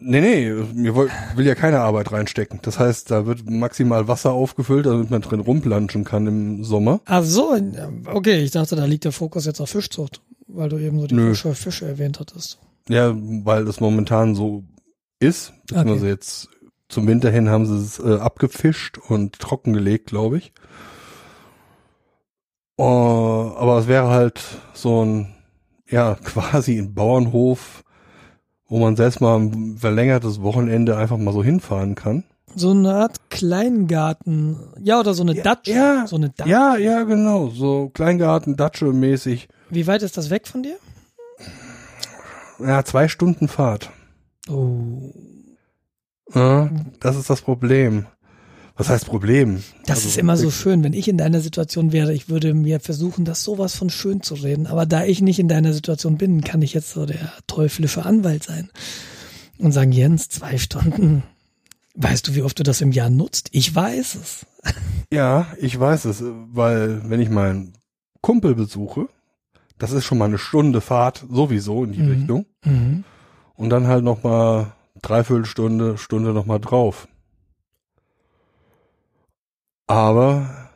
Nee, 0.01 0.21
nee, 0.21 0.49
mir 0.73 0.95
will 0.95 1.45
ja 1.45 1.55
keine 1.55 1.79
Arbeit 1.81 2.11
reinstecken. 2.13 2.59
Das 2.61 2.79
heißt, 2.79 3.11
da 3.11 3.25
wird 3.25 3.49
maximal 3.49 4.07
Wasser 4.07 4.31
aufgefüllt, 4.31 4.85
damit 4.85 5.09
man 5.09 5.21
drin 5.21 5.41
rumplanschen 5.41 6.05
kann 6.05 6.25
im 6.25 6.63
Sommer. 6.63 7.01
Ach 7.05 7.23
so, 7.23 7.53
okay, 8.05 8.39
ich 8.41 8.51
dachte, 8.51 8.77
da 8.77 8.85
liegt 8.85 9.03
der 9.03 9.11
Fokus 9.11 9.45
jetzt 9.45 9.59
auf 9.59 9.69
Fischzucht, 9.69 10.21
weil 10.47 10.69
du 10.69 10.77
eben 10.77 11.01
so 11.01 11.07
die 11.07 11.15
Nö. 11.15 11.29
Fische, 11.29 11.53
Fische 11.53 11.85
erwähnt 11.85 12.19
hattest. 12.21 12.59
Ja, 12.87 13.13
weil 13.13 13.65
das 13.65 13.81
momentan 13.81 14.35
so 14.35 14.63
ist. 15.19 15.51
Beziehungsweise 15.67 15.99
Okay. 15.99 16.09
jetzt 16.09 16.47
zum 16.89 17.07
Winter 17.07 17.29
hin 17.31 17.49
haben 17.49 17.65
sie 17.65 17.77
es 17.77 17.99
äh, 17.99 18.17
abgefischt 18.19 18.97
und 18.97 19.39
trockengelegt, 19.39 20.07
glaube 20.07 20.37
ich. 20.39 20.51
Oh, 22.77 23.53
aber 23.57 23.77
es 23.79 23.87
wäre 23.87 24.07
halt 24.09 24.41
so 24.73 25.03
ein, 25.03 25.33
ja, 25.89 26.15
quasi 26.23 26.77
ein 26.77 26.93
Bauernhof, 26.93 27.83
wo 28.67 28.79
man 28.79 28.95
selbst 28.95 29.21
mal 29.21 29.37
ein 29.39 29.77
verlängertes 29.77 30.41
Wochenende 30.41 30.97
einfach 30.97 31.17
mal 31.17 31.33
so 31.33 31.43
hinfahren 31.43 31.95
kann. 31.95 32.23
So 32.55 32.71
eine 32.71 32.93
Art 32.95 33.29
Kleingarten, 33.29 34.57
ja, 34.81 34.99
oder 34.99 35.13
so 35.13 35.21
eine 35.21 35.35
Ja, 35.35 35.43
Dutch. 35.43 35.67
ja. 35.67 36.07
So 36.07 36.15
eine 36.15 36.29
Dutch. 36.29 36.47
Ja, 36.49 36.77
ja, 36.77 37.03
genau. 37.03 37.49
So 37.49 37.89
Kleingarten, 37.93 38.55
Datsche 38.55 38.85
mäßig. 38.85 39.49
Wie 39.69 39.85
weit 39.85 40.01
ist 40.01 40.17
das 40.17 40.31
weg 40.31 40.47
von 40.47 40.63
dir? 40.63 40.77
Ja, 42.59 42.83
zwei 42.83 43.07
Stunden 43.07 43.47
Fahrt. 43.47 43.91
Oh. 44.49 45.13
Ja, 46.33 46.69
das 46.99 47.15
ist 47.15 47.29
das 47.29 47.41
Problem. 47.41 48.05
Was 48.75 48.87
heißt 48.89 49.07
Problem? 49.07 49.61
Das 49.85 49.97
Also, 49.97 50.09
ist 50.09 50.17
immer 50.17 50.37
so 50.37 50.51
schön, 50.51 50.83
wenn 50.85 50.93
ich 50.93 51.09
in 51.09 51.17
deiner 51.17 51.41
Situation 51.41 51.91
wäre, 51.91 52.13
ich 52.13 52.29
würde 52.29 52.53
mir 52.53 52.79
versuchen, 52.79 53.25
das 53.25 53.43
sowas 53.43 53.75
von 53.75 53.89
schön 53.89 54.21
zu 54.23 54.35
reden. 54.35 54.67
Aber 54.67 54.85
da 54.85 55.03
ich 55.03 55.21
nicht 55.21 55.37
in 55.39 55.49
deiner 55.49 55.73
Situation 55.73 56.17
bin, 56.17 56.41
kann 56.45 56.61
ich 56.61 56.73
jetzt 56.73 56.91
so 56.91 57.05
der 57.05 57.33
teuflische 57.47 58.05
Anwalt 58.05 58.43
sein 58.43 58.69
und 59.57 59.73
sagen, 59.73 59.91
Jens, 59.91 60.29
zwei 60.29 60.57
Stunden. 60.57 61.23
Weißt 61.95 62.25
du, 62.29 62.35
wie 62.35 62.41
oft 62.43 62.57
du 62.57 62.63
das 62.63 62.79
im 62.79 62.93
Jahr 62.93 63.09
nutzt? 63.09 63.49
Ich 63.51 63.75
weiß 63.75 64.15
es. 64.15 64.45
Ja, 65.11 65.47
ich 65.59 65.77
weiß 65.77 66.05
es, 66.05 66.23
weil 66.51 67.01
wenn 67.09 67.19
ich 67.19 67.29
meinen 67.29 67.73
Kumpel 68.21 68.55
besuche, 68.55 69.07
das 69.77 69.91
ist 69.91 70.05
schon 70.05 70.19
mal 70.19 70.25
eine 70.25 70.37
Stunde 70.37 70.79
Fahrt 70.79 71.25
sowieso 71.29 71.83
in 71.83 71.91
die 71.91 71.99
Mhm. 71.99 72.11
Richtung 72.11 72.45
Mhm. 72.63 73.03
und 73.55 73.69
dann 73.71 73.87
halt 73.87 74.05
noch 74.05 74.23
mal 74.23 74.71
dreiviertel 75.01 75.45
Stunde, 75.45 75.97
Stunde 75.97 76.33
noch 76.33 76.45
mal 76.45 76.59
drauf. 76.59 77.07
Aber 79.87 80.69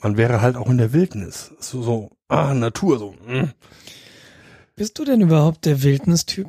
man 0.00 0.16
wäre 0.16 0.40
halt 0.40 0.56
auch 0.56 0.68
in 0.68 0.78
der 0.78 0.92
Wildnis, 0.92 1.52
so, 1.60 1.82
so 1.82 2.10
ah 2.28 2.54
Natur 2.54 2.98
so. 2.98 3.12
mm. 3.26 3.50
Bist 4.76 4.98
du 4.98 5.04
denn 5.04 5.20
überhaupt 5.20 5.64
der 5.64 5.82
Wildnistyp? 5.82 6.46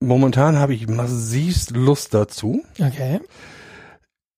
Momentan 0.00 0.58
habe 0.58 0.74
ich 0.74 0.86
massivst 0.88 1.70
Lust 1.72 2.14
dazu. 2.14 2.62
Okay. 2.78 3.20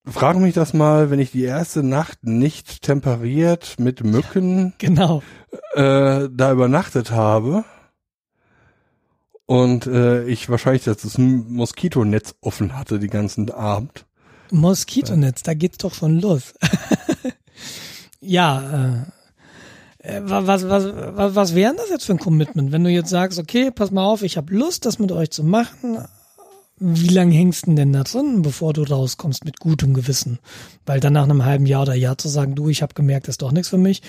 Frage 0.04 0.40
mich 0.40 0.54
das 0.54 0.74
mal, 0.74 1.10
wenn 1.10 1.20
ich 1.20 1.30
die 1.30 1.44
erste 1.44 1.84
Nacht 1.84 2.24
nicht 2.24 2.82
temperiert 2.82 3.76
mit 3.78 4.02
Mücken 4.04 4.74
Genau. 4.78 5.22
äh, 5.74 6.28
da 6.28 6.52
übernachtet 6.52 7.12
habe 7.12 7.64
und 9.46 9.86
äh, 9.86 10.24
ich 10.24 10.48
wahrscheinlich 10.48 10.84
das, 10.84 10.98
das 10.98 11.18
Moskitonetz 11.18 12.34
offen 12.40 12.76
hatte 12.76 12.98
die 12.98 13.08
ganzen 13.08 13.50
Abend. 13.50 14.06
Moskitonetz, 14.50 15.42
da 15.42 15.54
geht's 15.54 15.78
doch 15.78 15.94
schon 15.94 16.20
los. 16.20 16.54
ja, 18.20 19.04
äh, 20.02 20.16
äh, 20.16 20.20
was, 20.24 20.46
was, 20.46 20.84
was, 20.84 21.34
was 21.34 21.54
wäre 21.54 21.70
denn 21.70 21.78
das 21.78 21.90
jetzt 21.90 22.04
für 22.04 22.12
ein 22.12 22.18
Commitment, 22.18 22.72
wenn 22.72 22.84
du 22.84 22.90
jetzt 22.90 23.10
sagst, 23.10 23.38
okay, 23.38 23.70
pass 23.70 23.90
mal 23.90 24.04
auf, 24.04 24.22
ich 24.22 24.36
habe 24.36 24.54
Lust, 24.54 24.84
das 24.84 24.98
mit 24.98 25.12
euch 25.12 25.30
zu 25.30 25.44
machen. 25.44 25.98
Wie 26.78 27.08
lange 27.08 27.34
hängst 27.34 27.66
du 27.66 27.74
denn 27.74 27.92
da 27.92 28.02
drin, 28.02 28.42
bevor 28.42 28.72
du 28.72 28.82
rauskommst 28.82 29.44
mit 29.44 29.60
gutem 29.60 29.94
Gewissen? 29.94 30.40
Weil 30.84 30.98
dann 30.98 31.12
nach 31.12 31.22
einem 31.22 31.44
halben 31.44 31.66
Jahr 31.66 31.82
oder 31.82 31.94
Jahr 31.94 32.18
zu 32.18 32.28
sagen, 32.28 32.56
du, 32.56 32.68
ich 32.68 32.82
habe 32.82 32.94
gemerkt, 32.94 33.28
das 33.28 33.34
ist 33.34 33.42
doch 33.42 33.52
nichts 33.52 33.68
für 33.68 33.78
mich. 33.78 34.02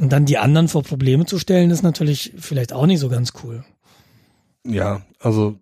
Und 0.00 0.12
dann 0.12 0.24
die 0.24 0.38
anderen 0.38 0.68
vor 0.68 0.84
Probleme 0.84 1.26
zu 1.26 1.40
stellen, 1.40 1.70
ist 1.70 1.82
natürlich 1.82 2.32
vielleicht 2.38 2.72
auch 2.72 2.86
nicht 2.86 3.00
so 3.00 3.08
ganz 3.08 3.32
cool. 3.42 3.64
Ja, 4.68 5.02
also 5.18 5.58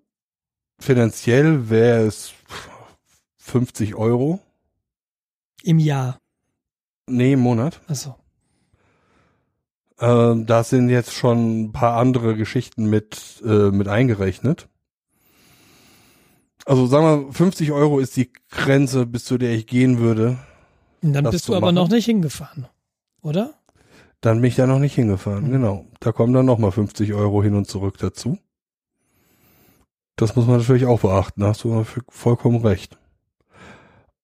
finanziell 0.80 1.70
wäre 1.70 2.06
es 2.06 2.32
50 3.38 3.94
Euro. 3.94 4.40
Im 5.62 5.78
Jahr. 5.78 6.18
Nee, 7.08 7.34
im 7.34 7.40
Monat. 7.40 7.80
Achso. 7.86 8.16
Ähm, 9.98 10.44
da 10.46 10.64
sind 10.64 10.88
jetzt 10.90 11.12
schon 11.14 11.62
ein 11.66 11.72
paar 11.72 11.96
andere 11.96 12.36
Geschichten 12.36 12.86
mit, 12.90 13.42
äh, 13.44 13.70
mit 13.70 13.88
eingerechnet. 13.88 14.68
Also 16.66 16.86
sagen 16.86 17.26
wir, 17.28 17.32
50 17.32 17.70
Euro 17.72 18.00
ist 18.00 18.16
die 18.16 18.32
Grenze, 18.50 19.06
bis 19.06 19.24
zu 19.24 19.38
der 19.38 19.52
ich 19.54 19.66
gehen 19.68 19.98
würde. 19.98 20.36
Und 21.02 21.12
dann 21.12 21.30
bist 21.30 21.46
du 21.48 21.54
aber 21.54 21.66
machen. 21.66 21.76
noch 21.76 21.88
nicht 21.88 22.06
hingefahren, 22.06 22.66
oder? 23.22 23.54
Dann 24.20 24.40
bin 24.40 24.48
ich 24.48 24.56
da 24.56 24.66
noch 24.66 24.80
nicht 24.80 24.94
hingefahren, 24.96 25.46
Mhm. 25.46 25.52
genau. 25.52 25.84
Da 26.00 26.10
kommen 26.10 26.32
dann 26.32 26.46
nochmal 26.46 26.72
50 26.72 27.12
Euro 27.14 27.42
hin 27.42 27.54
und 27.54 27.68
zurück 27.68 27.98
dazu. 27.98 28.38
Das 30.16 30.34
muss 30.34 30.46
man 30.46 30.58
natürlich 30.58 30.86
auch 30.86 31.00
beachten, 31.00 31.42
da 31.42 31.48
hast 31.48 31.62
du 31.64 31.84
vollkommen 32.08 32.64
recht. 32.64 32.98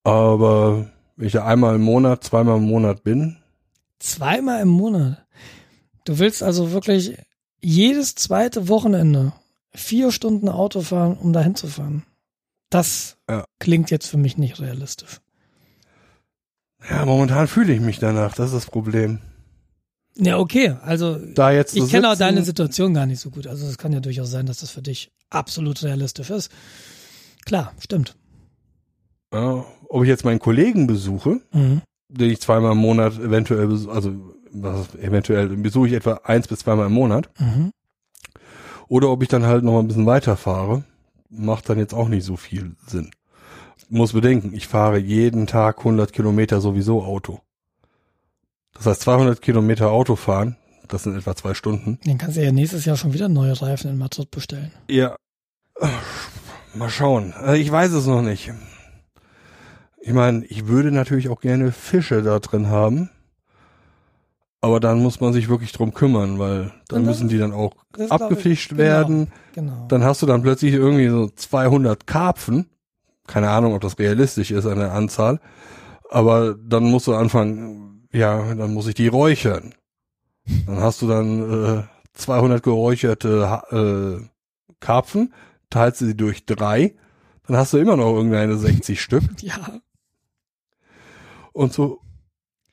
Aber 0.03 0.89
wenn 1.15 1.27
ich 1.27 1.33
da 1.33 1.45
einmal 1.45 1.75
im 1.75 1.81
Monat, 1.81 2.23
zweimal 2.23 2.57
im 2.57 2.63
Monat 2.65 3.03
bin, 3.03 3.37
Zweimal 3.99 4.61
im 4.61 4.67
Monat. 4.67 5.25
Du 6.03 6.19
willst 6.19 6.43
also 6.43 6.71
wirklich 6.73 7.17
jedes 7.61 8.15
zweite 8.15 8.67
Wochenende 8.67 9.31
vier 9.73 10.11
Stunden 10.11 10.49
Auto 10.49 10.81
fahren, 10.81 11.15
um 11.17 11.31
dahin 11.31 11.55
zu 11.55 11.67
fahren. 11.67 12.03
Das 12.69 13.15
Ja. 13.29 13.45
klingt 13.59 13.91
jetzt 13.91 14.07
für 14.07 14.17
mich 14.17 14.37
nicht 14.37 14.59
realistisch. 14.59 15.21
ja, 16.89 17.05
momentan 17.05 17.47
fühle 17.47 17.71
ich 17.71 17.79
mich 17.79 17.99
danach, 17.99 18.33
das 18.35 18.47
ist 18.47 18.55
das 18.55 18.65
Problem. 18.65 19.19
Ja, 20.15 20.37
okay. 20.37 20.75
Also 20.83 21.15
Da 21.33 21.51
jetzt 21.51 21.75
ich 21.75 21.89
kenne 21.89 22.11
auch 22.11 22.17
deine 22.17 22.43
Situation 22.43 22.93
gar 22.93 23.05
nicht 23.05 23.19
so 23.19 23.29
gut. 23.31 23.47
Also 23.47 23.65
es 23.65 23.77
kann 23.77 23.93
ja 23.93 23.99
durchaus 23.99 24.29
sein, 24.29 24.45
dass 24.45 24.59
das 24.59 24.69
für 24.71 24.81
dich 24.81 25.11
absolut 25.29 25.81
realistisch 25.83 26.29
ist. 26.29 26.51
Klar, 27.45 27.73
stimmt. 27.79 28.15
Ja, 29.33 29.65
ob 29.89 30.03
ich 30.03 30.09
jetzt 30.09 30.23
meinen 30.25 30.39
Kollegen 30.39 30.85
besuche, 30.87 31.41
Mhm. 31.51 31.81
den 32.09 32.29
ich 32.29 32.39
zweimal 32.41 32.73
im 32.73 32.77
Monat 32.77 33.17
eventuell, 33.19 33.65
besu- 33.67 33.89
also 33.89 34.11
was, 34.51 34.93
eventuell 34.95 35.47
besuche 35.49 35.87
ich 35.87 35.93
etwa 35.93 36.21
eins 36.23 36.47
bis 36.47 36.59
zweimal 36.59 36.85
im 36.85 36.93
Monat, 36.93 37.29
Mhm. 37.39 37.71
oder 38.87 39.09
ob 39.09 39.23
ich 39.23 39.29
dann 39.29 39.45
halt 39.45 39.63
noch 39.63 39.73
mal 39.73 39.79
ein 39.79 39.87
bisschen 39.87 40.05
weiterfahre, 40.05 40.83
macht 41.29 41.67
dann 41.69 41.79
jetzt 41.79 41.93
auch 41.95 42.07
nicht 42.09 42.23
so 42.23 42.37
viel 42.37 42.75
Sinn. 42.85 43.09
Muss 43.89 44.13
bedenken, 44.13 44.53
ich 44.53 44.67
fahre 44.67 44.97
jeden 44.99 45.47
Tag 45.47 45.83
100 45.83 46.13
Kilometer 46.13 46.61
sowieso 46.61 47.03
Auto. 47.03 47.39
Das 48.75 48.85
heißt 48.85 49.01
200 49.01 49.41
Kilometer 49.41 49.91
Auto 49.91 50.15
fahren, 50.15 50.57
das 50.87 51.03
sind 51.03 51.15
etwa 51.15 51.35
zwei 51.35 51.53
Stunden. 51.53 51.99
Den 52.05 52.17
kannst 52.17 52.37
du 52.37 52.43
ja 52.43 52.51
nächstes 52.51 52.85
Jahr 52.85 52.97
schon 52.97 53.13
wieder 53.13 53.29
neue 53.29 53.59
Reifen 53.61 53.89
in 53.91 53.97
Madrid 53.97 54.29
bestellen. 54.31 54.71
Ja, 54.89 55.15
mal 56.73 56.89
schauen. 56.89 57.33
Also 57.33 57.53
ich 57.53 57.71
weiß 57.71 57.91
es 57.91 58.05
noch 58.07 58.21
nicht. 58.21 58.51
Ich 60.01 60.13
meine, 60.13 60.43
ich 60.45 60.67
würde 60.67 60.91
natürlich 60.91 61.29
auch 61.29 61.39
gerne 61.39 61.71
Fische 61.71 62.21
da 62.23 62.39
drin 62.39 62.67
haben. 62.67 63.09
Aber 64.59 64.79
dann 64.79 65.01
muss 65.03 65.19
man 65.19 65.33
sich 65.33 65.49
wirklich 65.49 65.73
drum 65.73 65.93
kümmern, 65.93 66.39
weil 66.39 66.63
dann 66.63 66.71
dann- 66.87 67.05
müssen 67.05 67.27
die 67.27 67.37
dann 67.37 67.51
auch 67.51 67.73
glaub 67.91 68.05
ich. 68.07 68.11
abgefischt 68.11 68.69
Genau. 68.69 68.81
werden. 68.81 69.27
Genau. 69.53 69.85
Dann 69.89 70.03
hast 70.03 70.21
du 70.21 70.25
dann 70.25 70.41
plötzlich 70.41 70.73
irgendwie 70.73 71.09
so 71.09 71.29
200 71.29 72.07
Karpfen. 72.07 72.67
Keine 73.27 73.49
Ahnung, 73.49 73.73
ob 73.73 73.81
das 73.81 73.99
realistisch 73.99 74.51
ist 74.51 74.65
an 74.65 74.79
der 74.79 74.93
Anzahl. 74.93 75.39
Aber 76.09 76.53
dann 76.55 76.83
musst 76.85 77.07
du 77.07 77.13
anfangen, 77.15 77.92
ja, 78.13 78.53
dann 78.53 78.73
muss 78.73 78.87
ich 78.87 78.95
die 78.95 79.07
räuchern. 79.07 79.73
Dann 80.65 80.77
hast 80.77 81.01
du 81.01 81.07
dann 81.07 81.79
äh, 81.79 81.83
200 82.13 82.61
geräucherte 82.61 83.61
äh, 83.71 84.75
Karpfen, 84.79 85.33
teilst 85.69 86.01
du 86.01 86.05
sie 86.05 86.15
durch 86.15 86.45
drei, 86.45 86.95
dann 87.47 87.57
hast 87.57 87.73
du 87.73 87.77
immer 87.77 87.97
noch 87.97 88.13
irgendeine 88.15 88.57
60 88.57 89.01
Stück. 89.01 89.23
ja. 89.41 89.81
Und 91.51 91.73
so, 91.73 92.01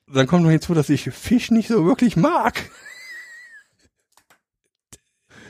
dann 0.06 0.26
kommt 0.26 0.42
noch 0.42 0.50
hinzu, 0.50 0.74
dass 0.74 0.88
ich 0.88 1.10
Fisch 1.10 1.50
nicht 1.50 1.68
so 1.68 1.84
wirklich 1.84 2.16
mag. 2.16 2.70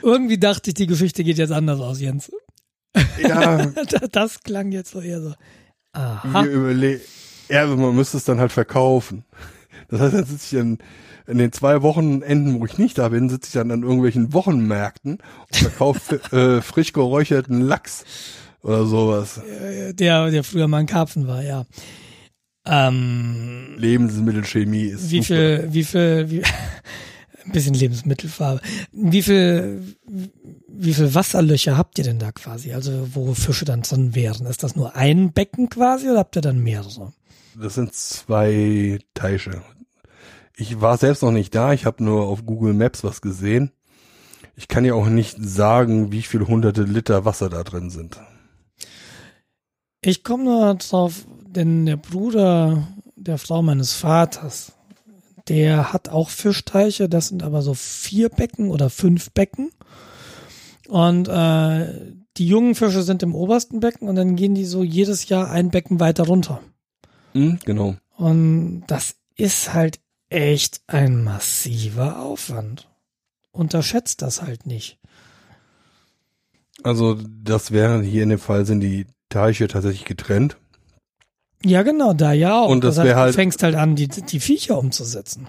Irgendwie 0.03 0.37
dachte 0.37 0.71
ich, 0.71 0.73
die 0.73 0.87
Geschichte 0.87 1.23
geht 1.23 1.37
jetzt 1.37 1.51
anders 1.51 1.79
aus, 1.79 1.99
Jens. 1.99 2.31
Ja, 3.19 3.65
Das 4.11 4.41
klang 4.41 4.71
jetzt 4.71 4.91
so 4.91 5.01
eher 5.01 5.21
so. 5.21 5.33
Aha. 5.93 6.45
wir. 6.45 6.99
Ja, 7.49 7.61
also 7.61 7.75
man 7.75 7.95
müsste 7.95 8.17
es 8.17 8.23
dann 8.23 8.39
halt 8.39 8.51
verkaufen. 8.51 9.25
Das 9.91 9.99
heißt, 9.99 10.13
dann 10.13 10.25
sitze 10.25 10.55
ich 10.55 10.61
dann 10.61 10.77
in 11.27 11.37
den 11.37 11.51
zwei 11.51 11.81
Wochenenden, 11.81 12.59
wo 12.59 12.65
ich 12.65 12.77
nicht 12.77 12.97
da 12.97 13.09
bin, 13.09 13.29
sitze 13.29 13.47
ich 13.49 13.53
dann 13.53 13.71
an 13.71 13.83
irgendwelchen 13.83 14.33
Wochenmärkten 14.33 15.13
und 15.13 15.55
verkaufe 15.55 16.15
äh, 16.35 16.61
frisch 16.61 16.93
geräucherten 16.93 17.61
Lachs 17.61 18.05
oder 18.63 18.85
sowas. 18.85 19.41
Der, 19.93 20.31
der 20.31 20.43
früher 20.43 20.67
mal 20.67 20.77
ein 20.77 20.85
Karpfen 20.85 21.27
war, 21.27 21.43
ja. 21.43 21.65
Ähm, 22.65 23.75
Lebensmittelchemie 23.77 24.85
ist 24.85 25.09
wie 25.09 25.21
super. 25.21 25.25
viel, 25.25 25.67
wie 25.71 25.83
viel, 25.83 26.29
wie, 26.29 26.43
ein 27.45 27.51
bisschen 27.51 27.73
Lebensmittelfarbe. 27.73 28.61
Wie 28.91 29.23
viel, 29.23 29.95
wie 30.67 30.93
viel 30.93 31.13
Wasserlöcher 31.15 31.77
habt 31.77 31.97
ihr 31.97 32.03
denn 32.03 32.19
da 32.19 32.31
quasi? 32.31 32.73
Also, 32.73 33.07
wo 33.13 33.33
Fische 33.33 33.65
dann 33.65 33.81
drin 33.81 34.13
wären? 34.13 34.45
Ist 34.45 34.63
das 34.63 34.75
nur 34.75 34.95
ein 34.95 35.33
Becken 35.33 35.69
quasi 35.69 36.09
oder 36.09 36.19
habt 36.19 36.35
ihr 36.35 36.41
dann 36.41 36.59
mehrere? 36.59 37.13
Das 37.59 37.75
sind 37.75 37.93
zwei 37.93 38.99
Teiche. 39.13 39.63
Ich 40.55 40.81
war 40.81 40.97
selbst 40.97 41.23
noch 41.23 41.31
nicht 41.31 41.55
da, 41.55 41.73
ich 41.73 41.85
habe 41.85 42.03
nur 42.03 42.23
auf 42.23 42.45
Google 42.45 42.73
Maps 42.73 43.03
was 43.03 43.21
gesehen. 43.21 43.71
Ich 44.55 44.67
kann 44.67 44.85
ja 44.85 44.93
auch 44.93 45.07
nicht 45.07 45.37
sagen, 45.39 46.11
wie 46.11 46.21
viele 46.21 46.47
hunderte 46.47 46.83
Liter 46.83 47.25
Wasser 47.25 47.49
da 47.49 47.63
drin 47.63 47.89
sind. 47.89 48.19
Ich 50.01 50.23
komme 50.23 50.43
nur 50.43 50.75
drauf, 50.75 51.25
denn 51.47 51.85
der 51.85 51.97
Bruder 51.97 52.87
der 53.15 53.37
Frau 53.37 53.61
meines 53.61 53.93
Vaters, 53.93 54.73
der 55.47 55.93
hat 55.93 56.09
auch 56.09 56.29
Fischteiche, 56.29 57.07
das 57.07 57.27
sind 57.27 57.43
aber 57.43 57.61
so 57.61 57.73
vier 57.73 58.29
Becken 58.29 58.69
oder 58.69 58.89
fünf 58.89 59.31
Becken. 59.31 59.71
Und 60.87 61.27
äh, 61.27 62.13
die 62.37 62.47
jungen 62.47 62.75
Fische 62.75 63.03
sind 63.03 63.23
im 63.23 63.35
obersten 63.35 63.79
Becken 63.79 64.09
und 64.09 64.15
dann 64.15 64.35
gehen 64.35 64.55
die 64.55 64.65
so 64.65 64.83
jedes 64.83 65.29
Jahr 65.29 65.49
ein 65.49 65.69
Becken 65.69 65.99
weiter 65.99 66.25
runter. 66.25 66.61
Hm, 67.33 67.59
genau. 67.63 67.95
Und 68.17 68.83
das 68.87 69.15
ist 69.35 69.73
halt 69.73 69.99
echt 70.31 70.81
ein 70.87 71.23
massiver 71.23 72.19
Aufwand. 72.21 72.89
Unterschätzt 73.51 74.21
das 74.21 74.41
halt 74.41 74.65
nicht. 74.65 74.97
Also 76.83 77.17
das 77.43 77.71
wäre 77.71 78.01
hier 78.01 78.23
in 78.23 78.29
dem 78.29 78.39
Fall 78.39 78.65
sind 78.65 78.79
die 78.79 79.05
Teiche 79.29 79.67
tatsächlich 79.67 80.05
getrennt. 80.05 80.57
Ja, 81.63 81.83
genau, 81.83 82.13
da 82.13 82.31
ja 82.33 82.59
auch. 82.59 82.69
Und 82.69 82.83
das 82.83 82.97
heißt, 82.97 83.05
wär 83.07 83.15
halt- 83.17 83.33
du 83.33 83.37
fängst 83.37 83.61
halt 83.61 83.75
an, 83.75 83.95
die, 83.95 84.07
die 84.07 84.39
Viecher 84.39 84.77
umzusetzen. 84.77 85.47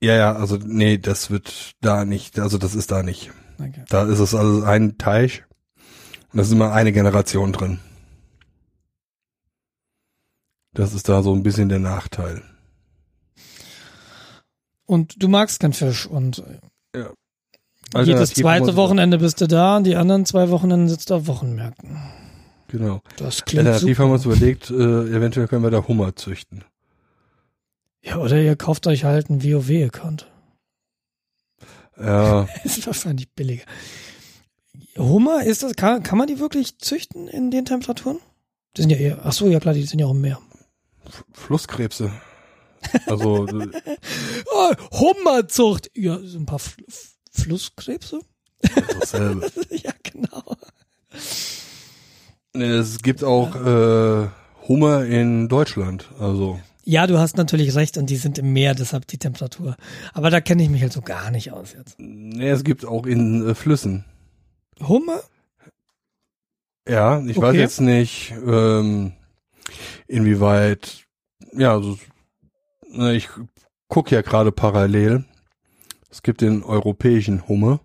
Ja, 0.00 0.16
ja, 0.16 0.34
also 0.34 0.56
nee, 0.56 0.98
das 0.98 1.30
wird 1.30 1.74
da 1.80 2.04
nicht, 2.04 2.40
also 2.40 2.58
das 2.58 2.74
ist 2.74 2.90
da 2.90 3.04
nicht. 3.04 3.30
Okay. 3.60 3.84
Da 3.88 4.04
ist 4.04 4.18
es 4.18 4.34
also 4.34 4.64
ein 4.64 4.98
Teich 4.98 5.44
und 6.32 6.38
da 6.38 6.42
ist 6.42 6.50
immer 6.50 6.72
eine 6.72 6.90
Generation 6.92 7.52
drin. 7.52 7.78
Das 10.74 10.94
ist 10.94 11.08
da 11.08 11.22
so 11.22 11.32
ein 11.34 11.42
bisschen 11.44 11.68
der 11.68 11.78
Nachteil. 11.78 12.42
Und 14.92 15.22
du 15.22 15.28
magst 15.28 15.60
keinen 15.60 15.72
Fisch 15.72 16.06
und 16.06 16.38
äh, 16.94 16.98
jedes 16.98 17.14
Alternativ 17.94 18.36
zweite 18.42 18.66
muss- 18.66 18.76
Wochenende 18.76 19.16
bist 19.18 19.40
du 19.40 19.46
da 19.48 19.78
und 19.78 19.84
die 19.84 19.96
anderen 19.96 20.26
zwei 20.26 20.50
Wochenenden 20.50 20.88
sitzt 20.88 21.08
du 21.10 21.14
auf 21.14 21.26
Wochenmärkten. 21.26 21.96
Genau. 22.68 23.00
Das 23.16 23.44
klingt 23.46 23.66
Alternativ 23.66 23.96
super. 23.96 24.02
haben 24.02 24.10
wir 24.10 24.14
uns 24.14 24.24
überlegt, 24.26 24.70
äh, 24.70 24.74
eventuell 25.16 25.48
können 25.48 25.62
wir 25.62 25.70
da 25.70 25.86
Hummer 25.88 26.14
züchten. 26.14 26.64
Ja, 28.04 28.18
oder 28.18 28.40
ihr 28.40 28.54
kauft 28.56 28.86
euch 28.86 29.04
halt 29.04 29.30
einen 29.30 29.42
WoW-Account. 29.42 30.30
Ja, 31.98 32.42
Ist 32.64 32.86
wahrscheinlich 32.86 33.30
billiger. 33.30 33.64
Hummer, 34.98 35.42
ist 35.44 35.62
das, 35.62 35.74
kann, 35.74 36.02
kann 36.02 36.18
man 36.18 36.26
die 36.26 36.38
wirklich 36.38 36.78
züchten 36.78 37.28
in 37.28 37.50
den 37.50 37.64
Temperaturen? 37.64 38.18
Die 38.76 38.82
sind 38.82 38.90
ja 38.90 38.96
eher, 38.98 39.18
ach 39.24 39.32
so, 39.32 39.46
ja 39.48 39.58
klar, 39.60 39.72
die 39.74 39.84
sind 39.84 40.00
ja 40.00 40.06
auch 40.06 40.10
im 40.12 40.20
Meer. 40.20 40.38
Flusskrebse. 41.32 42.12
Also 43.06 43.46
Oh, 44.52 44.72
Hummerzucht! 44.92 45.90
Ja, 45.94 46.18
so 46.22 46.38
ein 46.38 46.46
paar 46.46 46.58
Fl 46.58 46.84
Flusskrebse? 47.32 48.20
dasselbe. 49.00 49.50
ja, 49.70 49.92
genau. 50.02 50.56
Es 52.52 52.98
gibt 53.02 53.24
auch 53.24 53.54
äh, 53.56 54.28
Hummer 54.68 55.04
in 55.06 55.48
Deutschland. 55.48 56.08
Also 56.20 56.60
Ja, 56.84 57.06
du 57.06 57.18
hast 57.18 57.36
natürlich 57.38 57.74
recht 57.74 57.96
und 57.96 58.10
die 58.10 58.16
sind 58.16 58.38
im 58.38 58.52
Meer, 58.52 58.74
deshalb 58.74 59.06
die 59.06 59.18
Temperatur. 59.18 59.76
Aber 60.12 60.28
da 60.30 60.40
kenne 60.40 60.62
ich 60.62 60.68
mich 60.68 60.82
halt 60.82 60.92
so 60.92 61.00
gar 61.00 61.30
nicht 61.30 61.52
aus 61.52 61.72
jetzt. 61.72 61.94
nee, 61.98 62.50
es 62.50 62.62
gibt 62.64 62.84
auch 62.84 63.06
in 63.06 63.48
äh, 63.48 63.54
Flüssen. 63.54 64.04
Hummer? 64.80 65.20
Ja, 66.88 67.20
ich 67.24 67.36
weiß 67.38 67.50
Okay. 67.50 67.60
jetzt 67.60 67.80
nicht, 67.80 68.34
ähm, 68.46 69.12
inwieweit, 70.08 71.04
ja, 71.52 71.72
also, 71.72 71.90
ne, 71.92 71.98
ich 72.92 73.28
gucke 73.88 74.14
ja 74.14 74.22
gerade 74.22 74.52
parallel. 74.52 75.24
Es 76.10 76.22
gibt 76.22 76.40
den 76.40 76.62
europäischen 76.62 77.48
Hummer, 77.48 77.80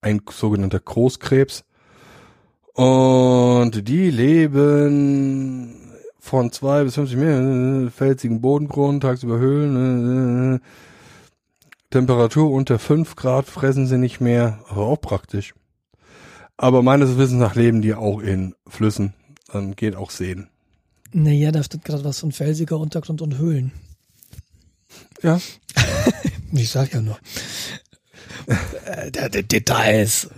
ein 0.00 0.20
sogenannter 0.30 0.80
Großkrebs. 0.80 1.64
Und 2.74 3.88
die 3.88 4.10
leben 4.10 5.94
von 6.18 6.52
zwei 6.52 6.84
bis 6.84 6.94
50 6.94 7.16
Meter, 7.16 7.90
felsigen 7.90 8.40
Bodengrund, 8.40 9.02
tagsüber 9.02 9.38
Höhlen. 9.38 10.56
äh, 10.56 10.58
Temperatur 11.90 12.50
unter 12.50 12.78
5 12.78 13.16
Grad 13.16 13.46
fressen 13.46 13.86
sie 13.86 13.96
nicht 13.96 14.20
mehr, 14.20 14.58
aber 14.68 14.86
auch 14.86 15.00
praktisch. 15.00 15.54
Aber 16.56 16.82
meines 16.82 17.16
Wissens 17.16 17.40
nach 17.40 17.54
leben 17.54 17.80
die 17.80 17.94
auch 17.94 18.20
in 18.20 18.54
Flüssen. 18.66 19.14
Dann 19.52 19.76
geht 19.76 19.94
auch 19.94 20.10
Seen. 20.10 20.48
Naja, 21.12 21.52
da 21.52 21.62
steht 21.62 21.84
gerade 21.84 22.04
was 22.04 22.20
von 22.20 22.32
felsiger 22.32 22.78
Untergrund 22.78 23.22
und 23.22 23.38
Höhlen. 23.38 23.72
Ja. 25.22 25.40
ich 26.52 26.70
sag 26.70 26.92
ja 26.92 27.00
nur. 27.00 27.18
äh, 28.86 29.10
der, 29.10 29.28
der 29.28 29.42
Details. 29.42 30.28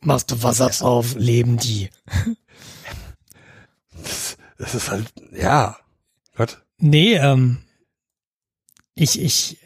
Machst 0.00 0.30
du 0.30 0.42
Wasser 0.42 0.70
auf, 0.84 1.14
leben 1.14 1.58
die. 1.58 1.88
Das, 4.02 4.36
das 4.58 4.74
ist 4.74 4.90
halt, 4.90 5.12
ja. 5.32 5.76
Gott. 6.34 6.62
Nee, 6.78 7.14
ähm, 7.14 7.58
ich, 8.94 9.20
ich, 9.20 9.58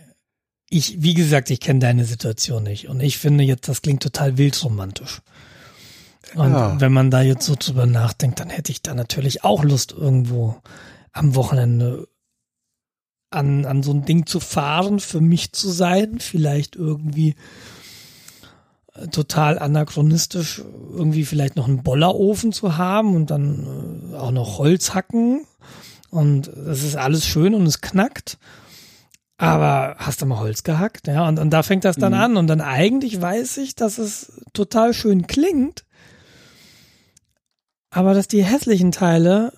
ich, 0.69 1.01
wie 1.03 1.15
gesagt, 1.15 1.49
ich 1.51 1.61
kenne 1.61 1.81
deine 1.81 2.05
Situation 2.05 2.65
nicht. 2.65 2.89
Und 2.89 3.01
ich 3.01 3.19
finde 3.19 3.45
jetzt, 3.45 3.69
das 3.69 3.83
klingt 3.83 4.03
total 4.03 4.37
wildromantisch. 4.37 5.23
Und 6.35 6.53
Ja. 6.53 6.79
wenn 6.81 6.93
man 6.93 7.11
da 7.11 7.23
jetzt 7.23 7.47
so 7.47 7.55
drüber 7.59 7.87
nachdenkt, 7.87 8.41
dann 8.41 8.51
hätte 8.51 8.73
ich 8.73 8.83
da 8.83 8.95
natürlich 8.95 9.45
auch 9.45 9.65
Lust, 9.65 9.93
irgendwo 9.93 10.61
am 11.13 11.35
Wochenende 11.35 12.09
an, 13.31 13.65
an 13.65 13.83
so 13.83 13.93
ein 13.93 14.05
Ding 14.05 14.27
zu 14.27 14.41
fahren, 14.41 15.01
für 15.01 15.21
mich 15.21 15.53
zu 15.53 15.71
sein, 15.71 16.21
vielleicht 16.21 16.77
irgendwie 16.77 17.35
äh, 18.95 19.09
total 19.09 19.59
anachronistisch, 19.59 20.63
irgendwie 20.93 21.25
vielleicht 21.25 21.57
noch 21.57 21.67
einen 21.69 21.83
Bollerofen 21.83 22.53
zu 22.53 22.77
haben 22.77 23.15
und 23.15 23.31
dann 23.31 24.13
äh, 24.13 24.17
auch 24.17 24.31
noch 24.31 24.59
Holz 24.59 24.95
hacken. 24.95 25.45
Und 26.11 26.51
das 26.55 26.83
ist 26.83 26.97
alles 26.97 27.27
schön 27.27 27.55
und 27.55 27.67
es 27.67 27.81
knackt. 27.81 28.39
Aber 29.39 29.97
hast 29.99 30.23
du 30.23 30.27
mal 30.27 30.39
Holz 30.39 30.63
gehackt? 30.63 31.09
Ja, 31.09 31.29
und, 31.29 31.39
und 31.39 31.51
da 31.51 31.63
fängt 31.63 31.85
das 31.85 31.97
dann 31.97 32.13
Mhm. 32.13 32.19
an. 32.19 32.37
Und 32.39 32.47
dann 32.47 32.61
eigentlich 32.63 33.21
weiß 33.21 33.59
ich, 33.59 33.75
dass 33.75 33.99
es 33.99 34.41
total 34.55 34.95
schön 34.95 35.27
klingt. 35.27 35.85
Aber 37.91 38.15
dass 38.15 38.29
die 38.29 38.45
hässlichen 38.45 38.93
Teile 38.93 39.53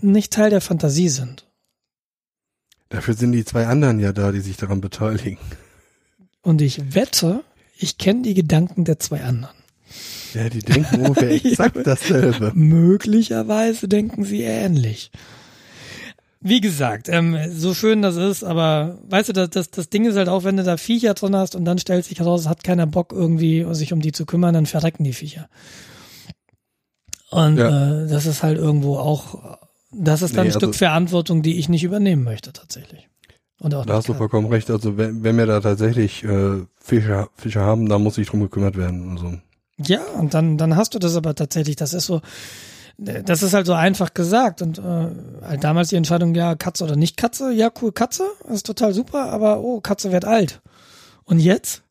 nicht 0.00 0.32
Teil 0.32 0.50
der 0.50 0.60
Fantasie 0.60 1.08
sind. 1.08 1.47
Dafür 2.90 3.14
sind 3.14 3.32
die 3.32 3.44
zwei 3.44 3.66
anderen 3.66 3.98
ja 4.00 4.12
da, 4.12 4.32
die 4.32 4.40
sich 4.40 4.56
daran 4.56 4.80
beteiligen. 4.80 5.38
Und 6.42 6.62
ich 6.62 6.94
wette, 6.94 7.42
ich 7.76 7.98
kenne 7.98 8.22
die 8.22 8.34
Gedanken 8.34 8.84
der 8.84 8.98
zwei 8.98 9.22
anderen. 9.22 9.54
Ja, 10.34 10.48
die 10.48 10.60
denken 10.60 11.00
ungefähr 11.02 11.30
exakt 11.44 11.86
dasselbe. 11.86 12.52
Möglicherweise 12.54 13.88
denken 13.88 14.24
sie 14.24 14.42
ähnlich. 14.42 15.10
Wie 16.40 16.60
gesagt, 16.60 17.08
ähm, 17.08 17.36
so 17.50 17.74
schön 17.74 18.00
das 18.00 18.16
ist, 18.16 18.44
aber 18.44 18.98
weißt 19.08 19.30
du, 19.30 19.32
das, 19.32 19.50
das, 19.50 19.70
das 19.70 19.90
Ding 19.90 20.04
ist 20.06 20.16
halt 20.16 20.28
auch, 20.28 20.44
wenn 20.44 20.56
du 20.56 20.62
da 20.62 20.76
Viecher 20.76 21.14
drin 21.14 21.34
hast 21.34 21.56
und 21.56 21.64
dann 21.64 21.78
stellt 21.78 22.04
sich 22.04 22.20
heraus, 22.20 22.42
es 22.42 22.48
hat 22.48 22.62
keiner 22.62 22.86
Bock 22.86 23.12
irgendwie 23.12 23.66
sich 23.74 23.92
um 23.92 24.00
die 24.00 24.12
zu 24.12 24.24
kümmern, 24.24 24.54
dann 24.54 24.66
verrecken 24.66 25.02
die 25.02 25.12
Viecher. 25.14 25.48
Und 27.30 27.56
Ja. 27.58 28.04
äh, 28.04 28.08
das 28.08 28.26
ist 28.26 28.42
halt 28.44 28.56
irgendwo 28.56 28.98
auch, 28.98 29.58
das 29.92 30.22
ist 30.22 30.36
dann 30.36 30.44
Nee, 30.46 30.50
ein 30.50 30.58
Stück 30.58 30.68
also- 30.70 30.78
Verantwortung, 30.78 31.42
die 31.42 31.58
ich 31.58 31.68
nicht 31.68 31.84
übernehmen 31.84 32.24
möchte 32.24 32.52
tatsächlich. 32.52 33.08
Und 33.60 33.74
auch 33.74 33.84
Da 33.86 33.94
hast 33.94 34.08
du 34.08 34.14
vollkommen 34.14 34.46
recht. 34.48 34.70
Also 34.70 34.96
wenn, 34.96 35.24
wenn 35.24 35.36
wir 35.36 35.46
da 35.46 35.60
tatsächlich 35.60 36.22
äh, 36.24 36.62
Fische, 36.80 37.28
Fische 37.34 37.60
haben, 37.60 37.88
da 37.88 37.98
muss 37.98 38.14
sich 38.14 38.28
drum 38.28 38.40
gekümmert 38.40 38.76
werden. 38.76 39.10
Also, 39.10 39.34
Ja, 39.92 40.00
und 40.18 40.32
dann, 40.34 40.56
dann 40.58 40.76
hast 40.76 40.94
du 40.94 40.98
das 41.00 41.16
aber 41.16 41.34
tatsächlich. 41.34 41.74
Das 41.74 41.92
ist 41.92 42.06
so, 42.06 42.20
das 42.98 43.42
ist 43.42 43.54
halt 43.54 43.66
so 43.66 43.72
einfach 43.72 44.14
gesagt. 44.14 44.62
Und 44.62 44.78
äh, 44.78 45.08
halt 45.42 45.64
damals 45.64 45.88
die 45.88 45.96
Entscheidung, 45.96 46.34
ja, 46.36 46.54
Katze 46.54 46.84
oder 46.84 46.94
nicht 46.94 47.16
Katze. 47.16 47.52
Ja, 47.52 47.70
cool, 47.82 47.90
Katze, 47.90 48.24
ist 48.52 48.64
total 48.66 48.94
super, 48.94 49.24
aber 49.32 49.58
oh, 49.60 49.80
Katze 49.80 50.12
wird 50.12 50.24
alt. 50.24 50.60
Und 51.24 51.40
jetzt? 51.40 51.82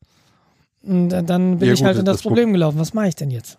Und 0.82 1.10
dann 1.10 1.58
bin 1.58 1.68
Ja, 1.68 1.74
ich 1.74 1.80
gut, 1.80 1.86
halt 1.88 1.98
in 1.98 2.04
das, 2.06 2.16
das 2.16 2.22
Pro- 2.22 2.30
Problem 2.30 2.52
gelaufen. 2.54 2.78
Was 2.78 2.94
mache 2.94 3.08
ich 3.08 3.16
denn 3.16 3.30
jetzt? 3.30 3.58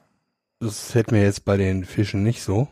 das 0.61 0.95
hätten 0.95 1.11
wir 1.11 1.21
jetzt 1.21 1.45
bei 1.45 1.57
den 1.57 1.85
Fischen 1.85 2.23
nicht 2.23 2.41
so, 2.41 2.67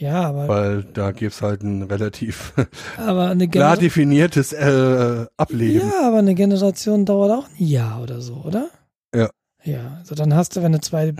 Ja, 0.00 0.22
aber, 0.22 0.46
weil 0.46 0.84
da 0.84 1.10
gibt's 1.10 1.42
halt 1.42 1.62
ein 1.62 1.82
relativ 1.82 2.52
aber 2.96 3.28
eine 3.30 3.48
klar 3.48 3.76
definiertes 3.76 4.52
äh, 4.52 5.26
Ableben. 5.36 5.88
Ja, 5.88 6.06
aber 6.06 6.18
eine 6.18 6.34
Generation 6.34 7.04
dauert 7.04 7.32
auch 7.32 7.48
ein 7.48 7.64
Jahr 7.66 8.00
oder 8.02 8.20
so, 8.20 8.34
oder? 8.44 8.70
Ja. 9.14 9.28
Ja, 9.64 9.96
also 9.98 10.14
dann 10.14 10.34
hast 10.34 10.54
du, 10.56 10.62
wenn 10.62 10.72
du 10.72 10.80
zwei 10.80 11.14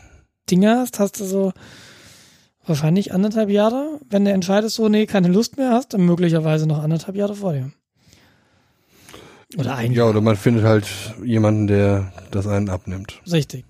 Dinger 0.48 0.78
hast, 0.78 1.00
hast 1.00 1.18
du 1.20 1.24
so 1.24 1.52
wahrscheinlich 2.64 3.12
anderthalb 3.12 3.50
Jahre. 3.50 3.98
Wenn 4.09 4.24
du 4.24 4.30
entscheidest, 4.30 4.76
so, 4.76 4.88
nee, 4.88 5.06
keine 5.06 5.28
Lust 5.28 5.56
mehr 5.56 5.70
hast, 5.72 5.92
dann 5.92 6.02
möglicherweise 6.06 6.66
noch 6.66 6.82
anderthalb 6.82 7.16
Jahre 7.16 7.34
vor 7.34 7.52
dir. 7.55 7.72
Oder 9.56 9.74
ein 9.76 9.92
Ja, 9.92 9.98
Jahr. 9.98 10.10
oder 10.10 10.20
man 10.20 10.36
findet 10.36 10.64
halt 10.64 10.86
jemanden, 11.24 11.66
der 11.66 12.12
das 12.30 12.46
einen 12.46 12.68
abnimmt. 12.68 13.20
Richtig. 13.30 13.64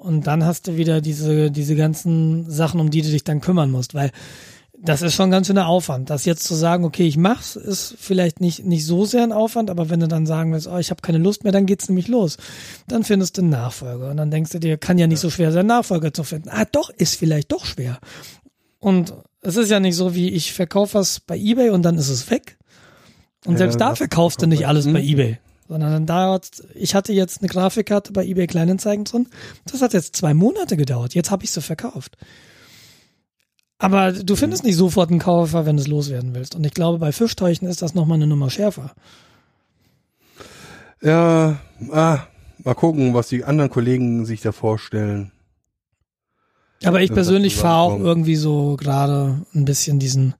Und 0.00 0.26
dann 0.26 0.46
hast 0.46 0.66
du 0.66 0.78
wieder 0.78 1.02
diese, 1.02 1.50
diese 1.50 1.76
ganzen 1.76 2.50
Sachen, 2.50 2.80
um 2.80 2.90
die 2.90 3.02
du 3.02 3.10
dich 3.10 3.22
dann 3.22 3.42
kümmern 3.42 3.70
musst, 3.70 3.92
weil 3.92 4.10
das 4.78 5.02
ist 5.02 5.12
schon 5.12 5.30
ganz 5.30 5.46
schöner 5.46 5.66
Aufwand. 5.66 6.08
Das 6.08 6.24
jetzt 6.24 6.44
zu 6.44 6.54
sagen, 6.54 6.86
okay, 6.86 7.06
ich 7.06 7.18
mach's, 7.18 7.54
ist 7.54 7.96
vielleicht 7.98 8.40
nicht, 8.40 8.64
nicht 8.64 8.86
so 8.86 9.04
sehr 9.04 9.22
ein 9.22 9.32
Aufwand, 9.32 9.68
aber 9.68 9.90
wenn 9.90 10.00
du 10.00 10.08
dann 10.08 10.24
sagen 10.24 10.52
willst, 10.52 10.66
oh, 10.68 10.78
ich 10.78 10.90
habe 10.90 11.02
keine 11.02 11.18
Lust 11.18 11.44
mehr, 11.44 11.52
dann 11.52 11.66
geht's 11.66 11.90
nämlich 11.90 12.08
los. 12.08 12.38
Dann 12.88 13.04
findest 13.04 13.36
du 13.36 13.42
einen 13.42 13.50
Nachfolger. 13.50 14.10
Und 14.10 14.16
dann 14.16 14.30
denkst 14.30 14.52
du 14.52 14.58
dir, 14.58 14.78
kann 14.78 14.96
ja 14.96 15.06
nicht 15.06 15.20
so 15.20 15.28
schwer 15.28 15.52
sein, 15.52 15.66
Nachfolger 15.66 16.14
zu 16.14 16.24
finden. 16.24 16.48
Ah, 16.48 16.64
doch, 16.64 16.88
ist 16.88 17.16
vielleicht 17.16 17.52
doch 17.52 17.66
schwer. 17.66 17.98
Und 18.78 19.12
es 19.42 19.58
ist 19.58 19.70
ja 19.70 19.80
nicht 19.80 19.96
so, 19.96 20.14
wie 20.14 20.30
ich 20.30 20.54
verkaufe 20.54 20.94
was 20.94 21.20
bei 21.20 21.36
Ebay 21.36 21.68
und 21.68 21.82
dann 21.82 21.98
ist 21.98 22.08
es 22.08 22.30
weg. 22.30 22.56
Und 23.44 23.52
Ja, 23.52 23.58
selbst 23.58 23.78
da 23.82 23.94
verkaufst 23.94 24.40
du 24.40 24.46
nicht 24.46 24.66
alles 24.66 24.86
Hm. 24.86 24.94
bei 24.94 25.02
Ebay. 25.02 25.38
Sondern 25.70 25.92
dann 25.92 26.06
dauert, 26.06 26.64
ich 26.74 26.96
hatte 26.96 27.12
jetzt 27.12 27.40
eine 27.40 27.48
Grafikkarte 27.48 28.12
bei 28.12 28.24
eBay 28.24 28.48
Kleinanzeigen 28.48 29.04
drin. 29.04 29.28
Das 29.66 29.80
hat 29.82 29.92
jetzt 29.92 30.16
zwei 30.16 30.34
Monate 30.34 30.76
gedauert. 30.76 31.14
Jetzt 31.14 31.30
habe 31.30 31.44
ich 31.44 31.52
sie 31.52 31.62
verkauft. 31.62 32.16
Aber 33.78 34.10
du 34.10 34.34
findest 34.34 34.64
nicht 34.64 34.74
sofort 34.74 35.10
einen 35.10 35.20
Käufer, 35.20 35.66
wenn 35.66 35.76
du 35.76 35.82
es 35.82 35.86
loswerden 35.86 36.34
willst. 36.34 36.56
Und 36.56 36.64
ich 36.64 36.74
glaube, 36.74 36.98
bei 36.98 37.12
Fischteuchen 37.12 37.68
ist 37.68 37.82
das 37.82 37.94
nochmal 37.94 38.16
eine 38.16 38.26
Nummer 38.26 38.50
schärfer. 38.50 38.96
Ja, 41.02 41.60
ah, 41.92 42.18
mal 42.64 42.74
gucken, 42.74 43.14
was 43.14 43.28
die 43.28 43.44
anderen 43.44 43.70
Kollegen 43.70 44.26
sich 44.26 44.40
da 44.40 44.50
vorstellen. 44.50 45.30
Aber 46.82 47.00
ich 47.00 47.12
persönlich 47.12 47.54
fahre 47.54 47.78
auch 47.78 48.00
irgendwie 48.00 48.34
so 48.34 48.76
gerade 48.76 49.42
ein 49.54 49.64
bisschen 49.66 50.00
diesen, 50.00 50.34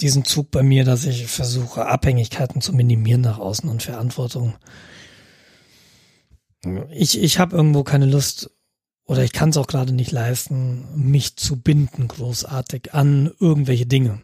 diesen 0.00 0.24
Zug 0.24 0.50
bei 0.50 0.62
mir, 0.62 0.84
dass 0.84 1.04
ich 1.04 1.26
versuche, 1.26 1.86
Abhängigkeiten 1.86 2.60
zu 2.60 2.72
minimieren 2.72 3.20
nach 3.20 3.38
außen 3.38 3.68
und 3.68 3.82
Verantwortung. 3.82 4.54
Ich, 6.90 7.20
ich 7.20 7.38
habe 7.38 7.56
irgendwo 7.56 7.84
keine 7.84 8.06
Lust 8.06 8.50
oder 9.10 9.24
ich 9.24 9.32
kann 9.32 9.50
es 9.50 9.56
auch 9.56 9.66
gerade 9.66 9.92
nicht 9.92 10.12
leisten, 10.12 10.84
mich 10.94 11.36
zu 11.36 11.60
binden 11.60 12.06
großartig 12.06 12.94
an 12.94 13.30
irgendwelche 13.40 13.86
Dinge. 13.86 14.22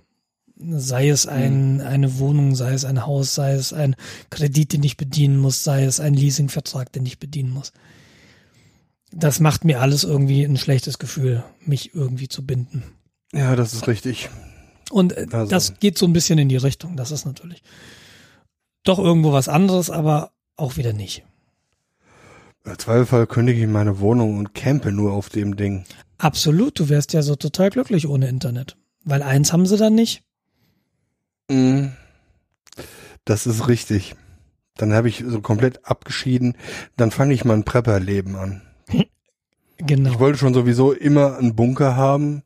Sei 0.59 1.09
es 1.09 1.27
ein, 1.27 1.81
eine 1.81 2.19
Wohnung, 2.19 2.55
sei 2.55 2.73
es 2.73 2.85
ein 2.85 3.05
Haus, 3.05 3.35
sei 3.35 3.53
es 3.53 3.73
ein 3.73 3.97
Kredit, 4.31 4.73
den 4.73 4.85
ich 4.85 4.97
bedienen 4.97 5.39
muss, 5.39 5.65
sei 5.65 5.85
es 5.85 6.01
ein 6.01 6.15
Leasingvertrag, 6.15 6.93
den 6.93 7.05
ich 7.05 7.19
bedienen 7.19 7.51
muss. 7.51 7.73
Das 9.11 9.41
macht 9.41 9.65
mir 9.65 9.81
alles 9.81 10.05
irgendwie 10.05 10.45
ein 10.45 10.57
schlechtes 10.57 10.99
Gefühl, 10.99 11.43
mich 11.65 11.95
irgendwie 11.95 12.29
zu 12.29 12.47
binden. 12.47 12.85
Ja, 13.33 13.57
das 13.57 13.75
ist 13.75 13.89
richtig. 13.89 14.31
Und 14.91 15.13
äh, 15.17 15.27
Also- 15.33 15.51
das 15.51 15.79
geht 15.79 15.99
so 15.99 16.07
ein 16.07 16.13
bisschen 16.13 16.39
in 16.39 16.49
die 16.49 16.57
Richtung. 16.57 16.97
Das 16.97 17.11
ist 17.11 17.25
natürlich 17.25 17.63
doch 18.85 18.99
irgendwo 18.99 19.33
was 19.33 19.49
anderes, 19.49 19.91
aber 19.91 20.31
auch 20.57 20.77
wieder 20.77 20.93
nicht. 20.93 21.25
Im 22.65 22.79
Zweifelsfall 22.79 23.27
kündige 23.27 23.61
ich 23.63 23.69
meine 23.69 24.01
Wohnung 24.01 24.39
und 24.39 24.55
campe 24.55 24.93
nur 24.93 25.13
auf 25.13 25.29
dem 25.29 25.57
Ding. 25.57 25.85
Absolut, 26.19 26.79
du 26.79 26.89
wärst 26.89 27.13
ja 27.13 27.23
so 27.23 27.37
total 27.37 27.71
glücklich 27.71 28.09
ohne 28.09 28.29
Internet. 28.29 28.77
Weil 29.05 29.23
eins 29.23 29.53
haben 29.53 29.67
sie 29.67 29.77
dann 29.77 29.95
nicht. 29.95 30.23
Mhm. 31.49 31.93
Das 33.25 33.47
ist 33.47 33.69
richtig. 33.69 34.15
Dann 34.77 34.93
habe 34.93 35.09
ich 35.09 35.25
so 35.27 35.41
komplett 35.41 35.85
abgeschieden. 35.85 36.57
Dann 36.97 37.11
fange 37.11 37.35
ich 37.35 37.45
mein 37.45 37.65
Prepper-Leben 37.65 38.37
an. 38.37 38.63
Genau. 39.79 40.09
Ich 40.11 40.19
wollte 40.19 40.39
schon 40.39 40.55
sowieso 40.55 40.93
immer 40.93 41.37
einen 41.37 41.55
Bunker 41.55 41.97
haben, 41.97 42.43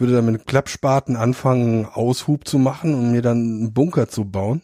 würde 0.00 0.14
dann 0.14 0.26
mit 0.26 0.46
Klappspaten 0.46 1.16
anfangen, 1.16 1.84
Aushub 1.86 2.46
zu 2.48 2.58
machen 2.58 2.94
und 2.94 3.12
mir 3.12 3.22
dann 3.22 3.38
einen 3.38 3.72
Bunker 3.72 4.08
zu 4.08 4.24
bauen. 4.24 4.62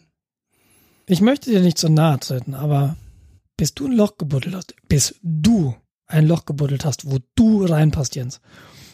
Ich 1.05 1.21
möchte 1.21 1.49
dir 1.49 1.61
nicht 1.61 1.77
so 1.77 1.87
nahe 1.87 2.19
treten, 2.19 2.53
aber 2.53 2.97
bis 3.55 3.73
du 3.73 3.85
ein 3.87 3.93
Loch 3.93 4.17
gebuddelt 4.17 4.55
hast, 4.55 4.75
bis 4.89 5.15
du 5.23 5.75
ein 6.07 6.27
Loch 6.27 6.45
gebuddelt 6.45 6.83
hast, 6.85 7.09
wo 7.09 7.19
du 7.35 7.65
reinpasst, 7.65 8.15
Jens, 8.15 8.41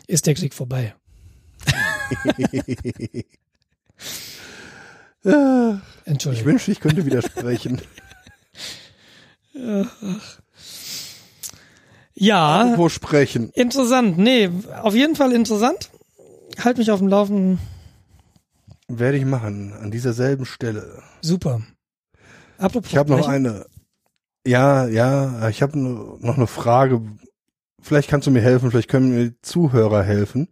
ist 0.07 0.25
der 0.27 0.35
Krieg 0.35 0.53
vorbei. 0.53 0.93
Ja, 5.25 5.79
ich 6.01 6.07
Entschuldigung. 6.07 6.47
wünschte, 6.51 6.71
ich 6.73 6.81
könnte 6.81 7.05
widersprechen. 7.05 7.81
Ja, 12.15 12.73
Wo 12.77 12.89
sprechen? 12.89 13.49
interessant. 13.53 14.17
Nee, 14.17 14.49
auf 14.81 14.93
jeden 14.95 15.15
Fall 15.15 15.31
interessant. 15.31 15.89
Halt 16.59 16.77
mich 16.77 16.91
auf 16.91 16.99
dem 16.99 17.07
Laufen. 17.07 17.59
Werde 18.87 19.17
ich 19.17 19.25
machen, 19.25 19.73
an 19.73 19.91
dieser 19.91 20.13
selben 20.13 20.45
Stelle. 20.45 21.01
Super. 21.21 21.61
Apropos 22.57 22.91
Ich 22.91 22.97
habe 22.97 23.11
noch 23.11 23.27
eine 23.27 23.65
Ja, 24.45 24.87
ja, 24.87 25.49
ich 25.49 25.61
habe 25.61 25.77
noch 25.77 26.37
eine 26.37 26.47
Frage. 26.47 27.01
Vielleicht 27.81 28.09
kannst 28.09 28.27
du 28.27 28.31
mir 28.31 28.41
helfen, 28.41 28.71
vielleicht 28.71 28.89
können 28.89 29.13
mir 29.13 29.29
die 29.29 29.41
Zuhörer 29.41 30.03
helfen. 30.03 30.49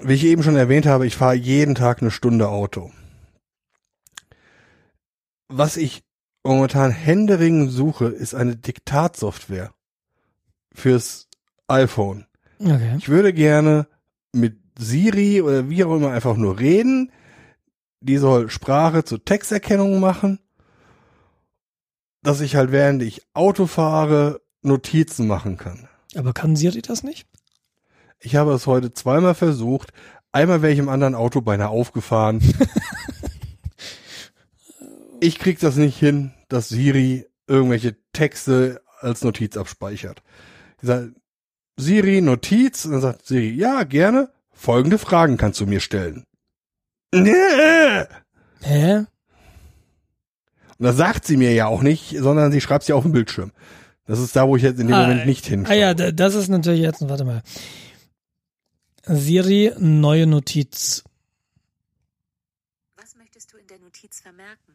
Wie 0.00 0.14
ich 0.14 0.24
eben 0.24 0.42
schon 0.42 0.56
erwähnt 0.56 0.86
habe, 0.86 1.06
ich 1.06 1.16
fahre 1.16 1.34
jeden 1.34 1.74
Tag 1.74 2.00
eine 2.00 2.10
Stunde 2.10 2.48
Auto. 2.48 2.90
Was 5.48 5.76
ich 5.76 6.02
momentan 6.42 6.90
händeringend 6.90 7.70
suche, 7.70 8.06
ist 8.06 8.34
eine 8.34 8.56
Diktatsoftware 8.56 9.72
fürs 10.74 11.28
iPhone. 11.68 12.26
Okay. 12.58 12.96
Ich 12.98 13.08
würde 13.08 13.32
gerne 13.32 13.86
mit 14.34 14.58
Siri 14.78 15.40
oder 15.42 15.68
wie 15.68 15.84
auch 15.84 15.94
immer 15.94 16.10
einfach 16.10 16.36
nur 16.36 16.58
reden. 16.58 17.12
Die 18.00 18.18
soll 18.18 18.50
Sprache 18.50 19.04
zur 19.04 19.24
Texterkennung 19.24 20.00
machen. 20.00 20.40
Dass 22.22 22.40
ich 22.40 22.56
halt 22.56 22.72
während 22.72 23.02
ich 23.02 23.22
Auto 23.34 23.66
fahre 23.66 24.40
Notizen 24.62 25.26
machen 25.26 25.56
kann. 25.56 25.88
Aber 26.16 26.32
kann 26.32 26.56
Siri 26.56 26.82
das 26.82 27.02
nicht? 27.02 27.26
Ich 28.18 28.36
habe 28.36 28.52
es 28.52 28.66
heute 28.66 28.92
zweimal 28.92 29.34
versucht. 29.34 29.92
Einmal 30.32 30.62
wäre 30.62 30.72
ich 30.72 30.78
im 30.78 30.88
anderen 30.88 31.14
Auto 31.14 31.40
beinahe 31.42 31.68
aufgefahren. 31.68 32.40
ich 35.20 35.38
krieg 35.38 35.60
das 35.60 35.76
nicht 35.76 35.98
hin, 35.98 36.32
dass 36.48 36.68
Siri 36.68 37.26
irgendwelche 37.46 37.96
Texte 38.12 38.80
als 39.00 39.22
Notiz 39.22 39.56
abspeichert. 39.56 40.22
Siri, 41.76 42.20
Notiz, 42.20 42.84
und 42.84 42.92
dann 42.92 43.00
sagt 43.00 43.26
Siri, 43.26 43.50
ja, 43.50 43.82
gerne. 43.84 44.30
Folgende 44.52 44.98
Fragen 44.98 45.36
kannst 45.36 45.60
du 45.60 45.66
mir 45.66 45.80
stellen. 45.80 46.24
Nee. 47.12 48.04
Hä? 48.62 48.96
Und 50.78 50.86
das 50.86 50.96
sagt 50.96 51.26
sie 51.26 51.36
mir 51.36 51.52
ja 51.52 51.66
auch 51.66 51.82
nicht, 51.82 52.16
sondern 52.18 52.52
sie 52.52 52.60
schreibt 52.60 52.84
sie 52.84 52.92
auf 52.92 53.02
dem 53.04 53.12
Bildschirm. 53.12 53.52
Das 54.06 54.18
ist 54.20 54.36
da, 54.36 54.46
wo 54.46 54.56
ich 54.56 54.62
jetzt 54.62 54.78
in 54.80 54.86
dem 54.88 54.94
Ah, 54.94 55.02
Moment 55.02 55.26
nicht 55.26 55.46
hinschaue. 55.46 55.74
Ah 55.74 55.78
ja, 55.78 55.94
da- 55.94 56.12
das 56.12 56.34
ist 56.34 56.48
natürlich 56.48 56.80
jetzt, 56.82 57.08
warte 57.08 57.24
mal. 57.24 57.42
Siri, 59.06 59.72
neue 59.78 60.26
Notiz. 60.26 61.04
Was 62.96 63.16
möchtest 63.16 63.52
du 63.52 63.56
in 63.58 63.66
der 63.66 63.78
Notiz 63.78 64.20
vermerken? 64.20 64.74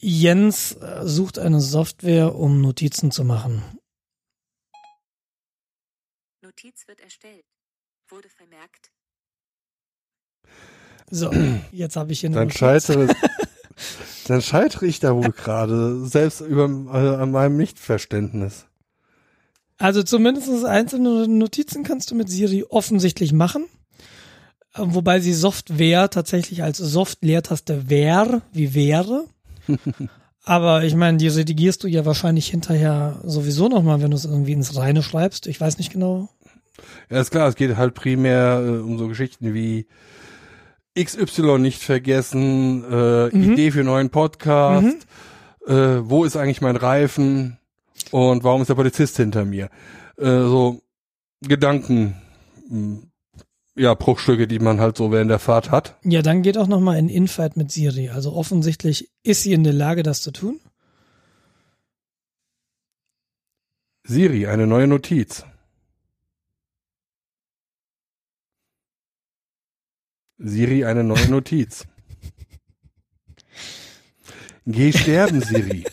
Jens 0.00 0.76
sucht 1.02 1.38
eine 1.38 1.60
Software, 1.60 2.34
um 2.34 2.60
Notizen 2.60 3.10
zu 3.10 3.24
machen. 3.24 3.62
Notiz 6.58 6.88
wird 6.88 7.00
erstellt. 7.00 7.44
Wurde 8.08 8.28
vermerkt. 8.28 8.90
So, 11.08 11.30
jetzt 11.70 11.94
habe 11.94 12.12
ich 12.12 12.20
hier 12.20 12.30
eine 12.30 12.36
Dann 12.36 12.50
scheitere, 12.50 13.14
dann 14.26 14.42
scheitere 14.42 14.86
ich 14.86 14.98
da 14.98 15.14
wohl 15.14 15.30
gerade, 15.30 16.04
selbst 16.04 16.40
über, 16.40 16.64
äh, 16.64 17.22
an 17.22 17.30
meinem 17.30 17.56
Nichtverständnis. 17.56 18.66
Also 19.76 20.02
zumindest 20.02 20.64
einzelne 20.64 21.28
Notizen 21.28 21.84
kannst 21.84 22.10
du 22.10 22.16
mit 22.16 22.28
Siri 22.28 22.64
offensichtlich 22.64 23.32
machen. 23.32 23.66
Äh, 24.74 24.80
Wobei 24.82 25.20
sie 25.20 25.34
Software 25.34 26.10
tatsächlich 26.10 26.64
als 26.64 26.78
Soft-Leertaste 26.78 27.88
wär, 27.88 28.42
wie 28.52 28.74
wäre. 28.74 29.28
Aber 30.48 30.82
ich 30.82 30.94
meine, 30.94 31.18
die 31.18 31.28
redigierst 31.28 31.84
du 31.84 31.88
ja 31.88 32.06
wahrscheinlich 32.06 32.48
hinterher 32.48 33.20
sowieso 33.22 33.68
nochmal, 33.68 34.00
wenn 34.00 34.10
du 34.10 34.16
es 34.16 34.24
irgendwie 34.24 34.54
ins 34.54 34.76
Reine 34.76 35.02
schreibst. 35.02 35.46
Ich 35.46 35.60
weiß 35.60 35.76
nicht 35.76 35.92
genau. 35.92 36.30
Ja, 37.10 37.20
ist 37.20 37.30
klar, 37.30 37.48
es 37.48 37.54
geht 37.54 37.76
halt 37.76 37.94
primär 37.94 38.62
äh, 38.64 38.78
um 38.80 38.98
so 38.98 39.08
Geschichten 39.08 39.54
wie 39.54 39.86
XY 40.98 41.58
nicht 41.58 41.82
vergessen, 41.82 42.84
äh, 42.90 43.28
Mhm. 43.36 43.52
Idee 43.52 43.70
für 43.70 43.84
neuen 43.84 44.10
Podcast, 44.10 45.06
äh, 45.66 45.72
wo 46.02 46.24
ist 46.24 46.36
eigentlich 46.36 46.60
mein 46.60 46.76
Reifen 46.76 47.58
und 48.10 48.42
warum 48.44 48.62
ist 48.62 48.68
der 48.68 48.74
Polizist 48.74 49.16
hinter 49.16 49.44
mir? 49.44 49.70
Äh, 50.16 50.24
so 50.24 50.82
Gedanken, 51.40 52.14
mh, 52.68 52.98
ja, 53.76 53.94
Bruchstücke, 53.94 54.48
die 54.48 54.58
man 54.58 54.80
halt 54.80 54.96
so 54.96 55.12
während 55.12 55.30
der 55.30 55.38
Fahrt 55.38 55.70
hat. 55.70 55.94
Ja, 56.02 56.20
dann 56.20 56.42
geht 56.42 56.58
auch 56.58 56.66
nochmal 56.66 56.98
in 56.98 57.08
Infight 57.08 57.56
mit 57.56 57.70
Siri. 57.70 58.08
Also 58.08 58.32
offensichtlich 58.32 59.08
ist 59.22 59.44
sie 59.44 59.52
in 59.52 59.62
der 59.62 59.72
Lage, 59.72 60.02
das 60.02 60.20
zu 60.20 60.32
tun. 60.32 60.58
Siri, 64.04 64.46
eine 64.46 64.66
neue 64.66 64.86
Notiz. 64.86 65.44
Siri, 70.38 70.84
eine 70.84 71.04
neue 71.04 71.28
Notiz. 71.28 71.84
Geh 74.66 74.92
sterben, 74.92 75.40
Siri. 75.40 75.84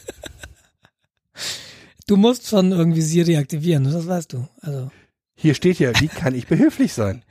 Du 2.08 2.18
musst 2.18 2.48
schon 2.48 2.72
irgendwie 2.72 3.02
Siri 3.02 3.38
aktivieren, 3.38 3.86
das 3.86 4.08
weißt 4.08 4.34
du. 4.34 4.48
Also. 4.62 4.92
Hier 5.36 5.56
steht 5.56 5.80
ja, 5.80 6.00
wie 6.00 6.08
kann 6.08 6.36
ich 6.36 6.48
behilflich 6.48 6.94
sein? 6.94 7.24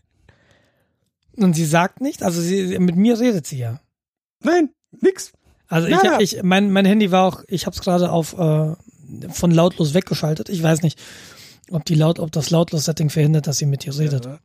Und 1.36 1.54
sie 1.54 1.64
sagt 1.64 2.00
nicht, 2.00 2.22
also 2.22 2.40
sie, 2.40 2.78
mit 2.78 2.96
mir 2.96 3.18
redet 3.18 3.46
sie 3.46 3.58
ja. 3.58 3.80
Nein, 4.40 4.70
nix. 5.00 5.32
Also 5.68 5.88
Ja, 5.88 6.00
ja. 6.04 6.20
ich, 6.20 6.36
ich 6.36 6.42
mein, 6.42 6.70
mein 6.70 6.84
Handy 6.84 7.10
war 7.10 7.26
auch, 7.26 7.44
ich 7.48 7.66
habe 7.66 7.74
es 7.74 7.82
gerade 7.82 8.10
auf 8.10 8.36
äh, 8.38 8.74
von 9.30 9.50
lautlos 9.50 9.94
weggeschaltet. 9.94 10.48
Ich 10.48 10.62
weiß 10.62 10.82
nicht, 10.82 11.00
ob 11.70 11.84
die 11.84 11.94
laut, 11.94 12.18
ob 12.18 12.32
das 12.32 12.50
lautlos-Setting 12.50 13.10
verhindert, 13.10 13.46
dass 13.46 13.58
sie 13.58 13.66
mit 13.66 13.84
dir 13.84 13.96
redet. 13.98 14.24
Ja. 14.24 14.32
Hm. 14.32 14.38
In 14.38 14.40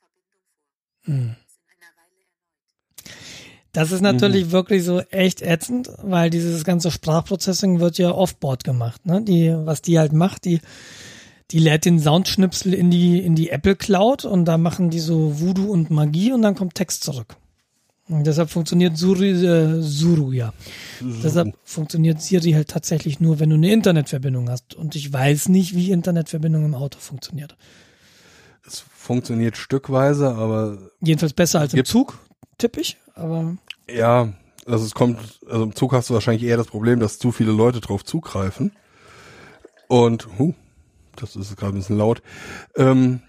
einer 0.00 0.12
Weile 0.12 0.22
erneut. 0.22 0.93
Das 3.72 3.90
ist 3.90 4.02
natürlich 4.02 4.52
wirklich 4.52 4.84
so 4.84 5.00
echt 5.00 5.42
ätzend, 5.42 5.90
weil 6.02 6.30
dieses 6.30 6.62
ganze 6.62 6.92
Sprachprocessing 6.92 7.80
wird 7.80 7.98
ja 7.98 8.12
offboard 8.12 8.62
gemacht. 8.62 9.04
Ne? 9.04 9.20
Die, 9.22 9.52
was 9.52 9.82
die 9.82 9.98
halt 9.98 10.12
macht, 10.12 10.44
die, 10.44 10.60
die 11.50 11.58
lädt 11.58 11.84
den 11.84 11.98
Soundschnipsel 11.98 12.72
in 12.72 12.92
die, 12.92 13.18
in 13.18 13.34
die 13.34 13.50
Apple 13.50 13.74
Cloud 13.74 14.24
und 14.24 14.44
da 14.44 14.58
machen 14.58 14.90
die 14.90 15.00
so 15.00 15.40
Voodoo 15.40 15.72
und 15.72 15.90
Magie 15.90 16.32
und 16.32 16.42
dann 16.42 16.54
kommt 16.54 16.76
Text 16.76 17.02
zurück. 17.02 17.36
Und 18.08 18.26
deshalb 18.26 18.50
funktioniert 18.50 18.96
Suri, 18.96 19.30
äh, 19.30 19.80
Suru 19.80 20.30
ja. 20.32 20.52
Deshalb 21.00 21.56
funktioniert 21.64 22.20
Siri 22.20 22.52
halt 22.52 22.68
tatsächlich 22.68 23.18
nur, 23.18 23.40
wenn 23.40 23.48
du 23.48 23.56
eine 23.56 23.72
Internetverbindung 23.72 24.50
hast. 24.50 24.74
Und 24.74 24.94
ich 24.94 25.12
weiß 25.12 25.48
nicht, 25.48 25.74
wie 25.74 25.90
Internetverbindung 25.90 26.64
im 26.66 26.74
Auto 26.74 26.98
funktioniert. 26.98 27.56
Funktioniert 29.04 29.58
stückweise, 29.58 30.34
aber 30.34 30.78
Jedenfalls 31.02 31.34
besser 31.34 31.60
als 31.60 31.74
im 31.74 31.84
Zug, 31.84 32.18
tippe 32.56 32.80
ich. 32.80 32.96
Aber 33.14 33.54
ja, 33.86 34.32
also 34.64 34.86
es 34.86 34.94
kommt, 34.94 35.18
also 35.46 35.64
im 35.64 35.74
Zug 35.74 35.92
hast 35.92 36.08
du 36.08 36.14
wahrscheinlich 36.14 36.42
eher 36.42 36.56
das 36.56 36.68
Problem, 36.68 37.00
dass 37.00 37.18
zu 37.18 37.30
viele 37.30 37.52
Leute 37.52 37.82
drauf 37.82 38.02
zugreifen. 38.02 38.72
Und, 39.88 40.26
huh, 40.38 40.54
das 41.16 41.36
ist 41.36 41.54
gerade 41.58 41.74
ein 41.74 41.80
bisschen 41.80 41.98
laut. 41.98 42.22
Ähm, 42.76 43.20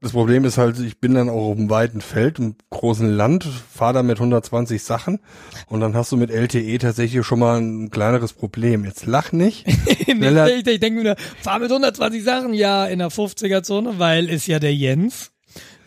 das 0.00 0.12
Problem 0.12 0.44
ist 0.44 0.58
halt, 0.58 0.78
ich 0.78 1.00
bin 1.00 1.14
dann 1.14 1.28
auch 1.28 1.50
auf 1.52 1.56
einem 1.58 1.70
weiten 1.70 2.00
Feld, 2.00 2.38
im 2.38 2.54
großen 2.70 3.08
Land, 3.08 3.44
fahre 3.44 3.94
da 3.94 4.02
mit 4.02 4.18
120 4.18 4.82
Sachen 4.82 5.18
und 5.66 5.80
dann 5.80 5.94
hast 5.94 6.12
du 6.12 6.16
mit 6.16 6.30
LTE 6.30 6.78
tatsächlich 6.78 7.26
schon 7.26 7.40
mal 7.40 7.60
ein 7.60 7.90
kleineres 7.90 8.32
Problem. 8.32 8.84
Jetzt 8.84 9.06
lach 9.06 9.32
nicht. 9.32 9.66
Schneller- 10.04 10.48
ich, 10.56 10.66
ich 10.66 10.80
denke 10.80 11.02
mir, 11.02 11.16
fahr 11.40 11.58
mit 11.58 11.70
120 11.70 12.22
Sachen 12.22 12.54
ja 12.54 12.86
in 12.86 13.00
der 13.00 13.08
50er-Zone, 13.10 13.98
weil 13.98 14.28
ist 14.28 14.46
ja 14.46 14.58
der 14.58 14.74
Jens. 14.74 15.32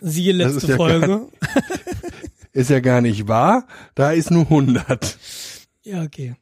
Siehe 0.02 0.34
letzte 0.34 0.58
ist 0.58 0.68
ja 0.68 0.76
Folge. 0.76 1.28
Ist 2.54 2.70
ja 2.70 2.82
gar 2.82 3.00
nicht 3.00 3.30
wahr. 3.30 3.66
Da 3.96 4.12
ist 4.12 4.30
nur 4.30 4.44
100. 4.44 5.18
Ja, 5.84 6.02
okay. 6.04 6.36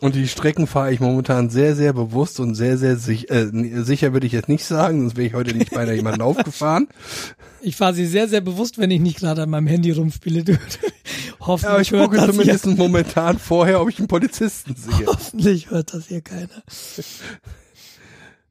Und 0.00 0.14
die 0.14 0.28
Strecken 0.28 0.68
fahre 0.68 0.92
ich 0.92 1.00
momentan 1.00 1.50
sehr, 1.50 1.74
sehr 1.74 1.92
bewusst 1.92 2.38
und 2.38 2.54
sehr, 2.54 2.78
sehr 2.78 2.96
sich, 2.96 3.30
äh, 3.30 3.48
sicher 3.82 4.12
würde 4.12 4.26
ich 4.28 4.32
jetzt 4.32 4.48
nicht 4.48 4.64
sagen, 4.64 5.00
sonst 5.00 5.16
wäre 5.16 5.26
ich 5.26 5.34
heute 5.34 5.56
nicht 5.56 5.72
beinahe 5.72 5.94
jemanden 5.96 6.22
aufgefahren. 6.22 6.86
Ich 7.60 7.74
fahre 7.76 7.94
sie 7.94 8.06
sehr, 8.06 8.28
sehr 8.28 8.40
bewusst, 8.40 8.78
wenn 8.78 8.92
ich 8.92 9.00
nicht 9.00 9.18
gerade 9.18 9.42
an 9.42 9.50
meinem 9.50 9.66
Handy 9.66 9.90
rumspiele. 9.90 10.44
Hoffentlich, 11.40 11.68
Aber 11.70 11.80
ich 11.80 11.90
hört 11.90 12.04
gucke 12.04 12.16
das 12.18 12.26
zumindest 12.26 12.64
hier, 12.64 12.74
momentan 12.76 13.38
vorher, 13.38 13.80
ob 13.80 13.88
ich 13.88 13.98
einen 13.98 14.06
Polizisten 14.08 14.76
sehe. 14.76 15.06
hoffentlich 15.06 15.70
hört 15.70 15.92
das 15.94 16.06
hier 16.06 16.20
keiner. 16.20 16.48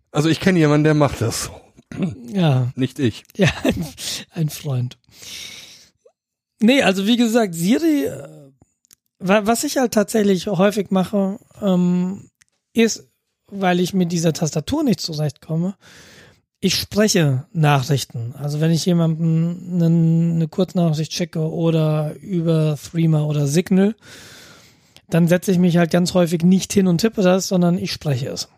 Also 0.10 0.30
ich 0.30 0.40
kenne 0.40 0.58
jemanden, 0.58 0.86
der 0.86 0.94
macht 0.96 1.22
das 1.22 1.44
so. 1.44 1.52
Ja, 2.34 2.72
Nicht 2.76 2.98
ich. 2.98 3.24
ja, 3.36 3.50
ein, 3.64 3.86
ein 4.32 4.50
Freund. 4.50 4.98
Nee, 6.60 6.82
also 6.82 7.06
wie 7.06 7.18
gesagt, 7.18 7.54
Siri, 7.54 8.08
was 9.20 9.64
ich 9.64 9.78
halt 9.78 9.94
tatsächlich 9.94 10.48
häufig 10.48 10.92
mache, 10.92 11.40
ähm, 11.62 12.30
ist, 12.74 13.08
weil 13.50 13.80
ich 13.80 13.94
mit 13.94 14.12
dieser 14.12 14.34
Tastatur 14.34 14.84
nicht 14.84 15.00
zurechtkomme, 15.00 15.76
ich 16.60 16.76
spreche 16.76 17.46
Nachrichten. 17.54 18.34
Also 18.38 18.60
wenn 18.60 18.72
ich 18.72 18.86
jemandem 18.86 19.74
eine, 19.74 19.86
eine 19.86 20.48
Kurznachricht 20.48 21.14
schicke 21.14 21.52
oder 21.52 22.16
über 22.16 22.78
Threema 22.78 23.26
oder 23.26 23.48
Signal, 23.48 23.96
dann 25.10 25.28
setze 25.28 25.52
ich 25.52 25.60
mich 25.60 25.78
halt 25.78 25.92
ganz 25.92 26.14
häufig 26.14 26.44
nicht 26.44 26.74
hin 26.74 26.88
und 26.88 27.00
tippe 27.00 27.22
das, 27.22 27.48
sondern 27.48 27.78
ich 27.78 27.92
spreche 27.92 28.30
es. 28.30 28.50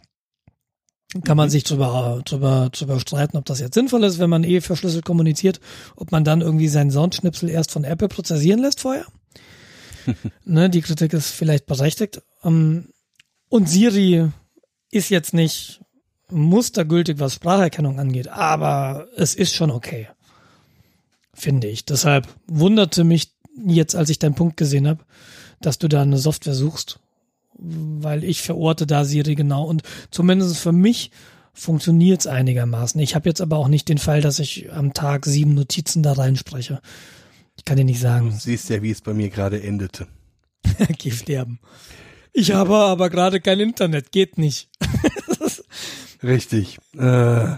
Kann 1.23 1.37
man 1.37 1.49
sich 1.49 1.63
drüber, 1.63 2.21
drüber, 2.23 2.69
drüber 2.71 2.99
streiten, 2.99 3.35
ob 3.35 3.45
das 3.45 3.59
jetzt 3.59 3.73
sinnvoll 3.73 4.03
ist, 4.03 4.19
wenn 4.19 4.29
man 4.29 4.43
eh 4.43 4.61
verschlüsselt 4.61 5.05
kommuniziert, 5.05 5.59
ob 5.95 6.11
man 6.11 6.23
dann 6.23 6.41
irgendwie 6.41 6.67
seinen 6.67 6.91
Soundschnipsel 6.91 7.49
erst 7.49 7.71
von 7.71 7.83
Apple 7.83 8.07
prozessieren 8.07 8.59
lässt 8.59 8.81
vorher. 8.81 9.05
ne, 10.45 10.69
die 10.69 10.81
Kritik 10.81 11.13
ist 11.13 11.31
vielleicht 11.31 11.65
berechtigt. 11.65 12.21
Ähm, 12.43 12.89
und 13.49 13.69
Siri 13.69 14.29
ist 14.91 15.09
jetzt 15.09 15.33
nicht 15.33 15.81
mustergültig, 16.31 17.19
was 17.19 17.35
Spracherkennung 17.35 17.99
angeht, 17.99 18.27
aber 18.27 19.07
es 19.15 19.35
ist 19.35 19.53
schon 19.53 19.71
okay. 19.71 20.07
Finde 21.33 21.67
ich. 21.67 21.85
Deshalb 21.85 22.27
wunderte 22.47 23.03
mich 23.03 23.31
jetzt, 23.65 23.95
als 23.95 24.09
ich 24.09 24.19
deinen 24.19 24.35
Punkt 24.35 24.57
gesehen 24.57 24.87
habe, 24.87 25.03
dass 25.61 25.79
du 25.79 25.87
da 25.87 26.01
eine 26.01 26.17
Software 26.17 26.53
suchst, 26.53 26.99
weil 27.57 28.23
ich 28.23 28.41
verorte 28.41 28.85
da 28.85 29.05
Siri 29.05 29.35
genau 29.35 29.65
und 29.65 29.83
zumindest 30.11 30.57
für 30.57 30.71
mich 30.71 31.11
funktioniert 31.53 32.21
es 32.21 32.27
einigermaßen. 32.27 32.99
Ich 33.01 33.15
habe 33.15 33.27
jetzt 33.27 33.41
aber 33.41 33.57
auch 33.57 33.67
nicht 33.67 33.89
den 33.89 33.97
Fall, 33.97 34.21
dass 34.21 34.39
ich 34.39 34.71
am 34.71 34.93
Tag 34.93 35.25
sieben 35.25 35.55
Notizen 35.55 36.03
da 36.03 36.13
reinspreche. 36.13 36.81
Ich 37.59 37.65
kann 37.65 37.75
dir 37.75 37.83
nicht 37.83 37.99
sagen. 37.99 38.29
Du 38.29 38.37
siehst 38.37 38.69
ja, 38.69 38.81
wie 38.81 38.89
es 38.89 39.01
bei 39.01 39.13
mir 39.13 39.29
gerade 39.29 39.61
endete. 39.61 40.07
Geh 40.97 41.11
sterben. 41.11 41.59
Ich 42.31 42.53
habe 42.53 42.73
aber 42.73 43.09
gerade 43.09 43.41
kein 43.41 43.59
Internet, 43.59 44.13
geht 44.13 44.37
nicht. 44.37 44.69
Richtig. 46.23 46.77
Äh, 46.97 47.55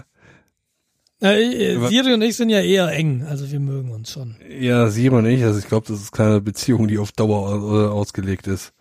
äh, 1.20 1.88
Siri 1.88 2.14
und 2.14 2.22
ich 2.22 2.36
sind 2.36 2.48
ja 2.48 2.60
eher 2.60 2.88
eng, 2.88 3.22
also 3.22 3.48
wir 3.52 3.60
mögen 3.60 3.92
uns 3.92 4.10
schon. 4.10 4.34
ja, 4.50 4.90
Siri 4.90 5.14
und 5.14 5.26
ich, 5.26 5.44
also 5.44 5.60
ich 5.60 5.68
glaube, 5.68 5.86
das 5.86 6.00
ist 6.00 6.10
keine 6.10 6.40
Beziehung, 6.40 6.88
die 6.88 6.98
auf 6.98 7.12
Dauer 7.12 7.52
äh, 7.52 7.88
ausgelegt 7.88 8.48
ist. 8.48 8.72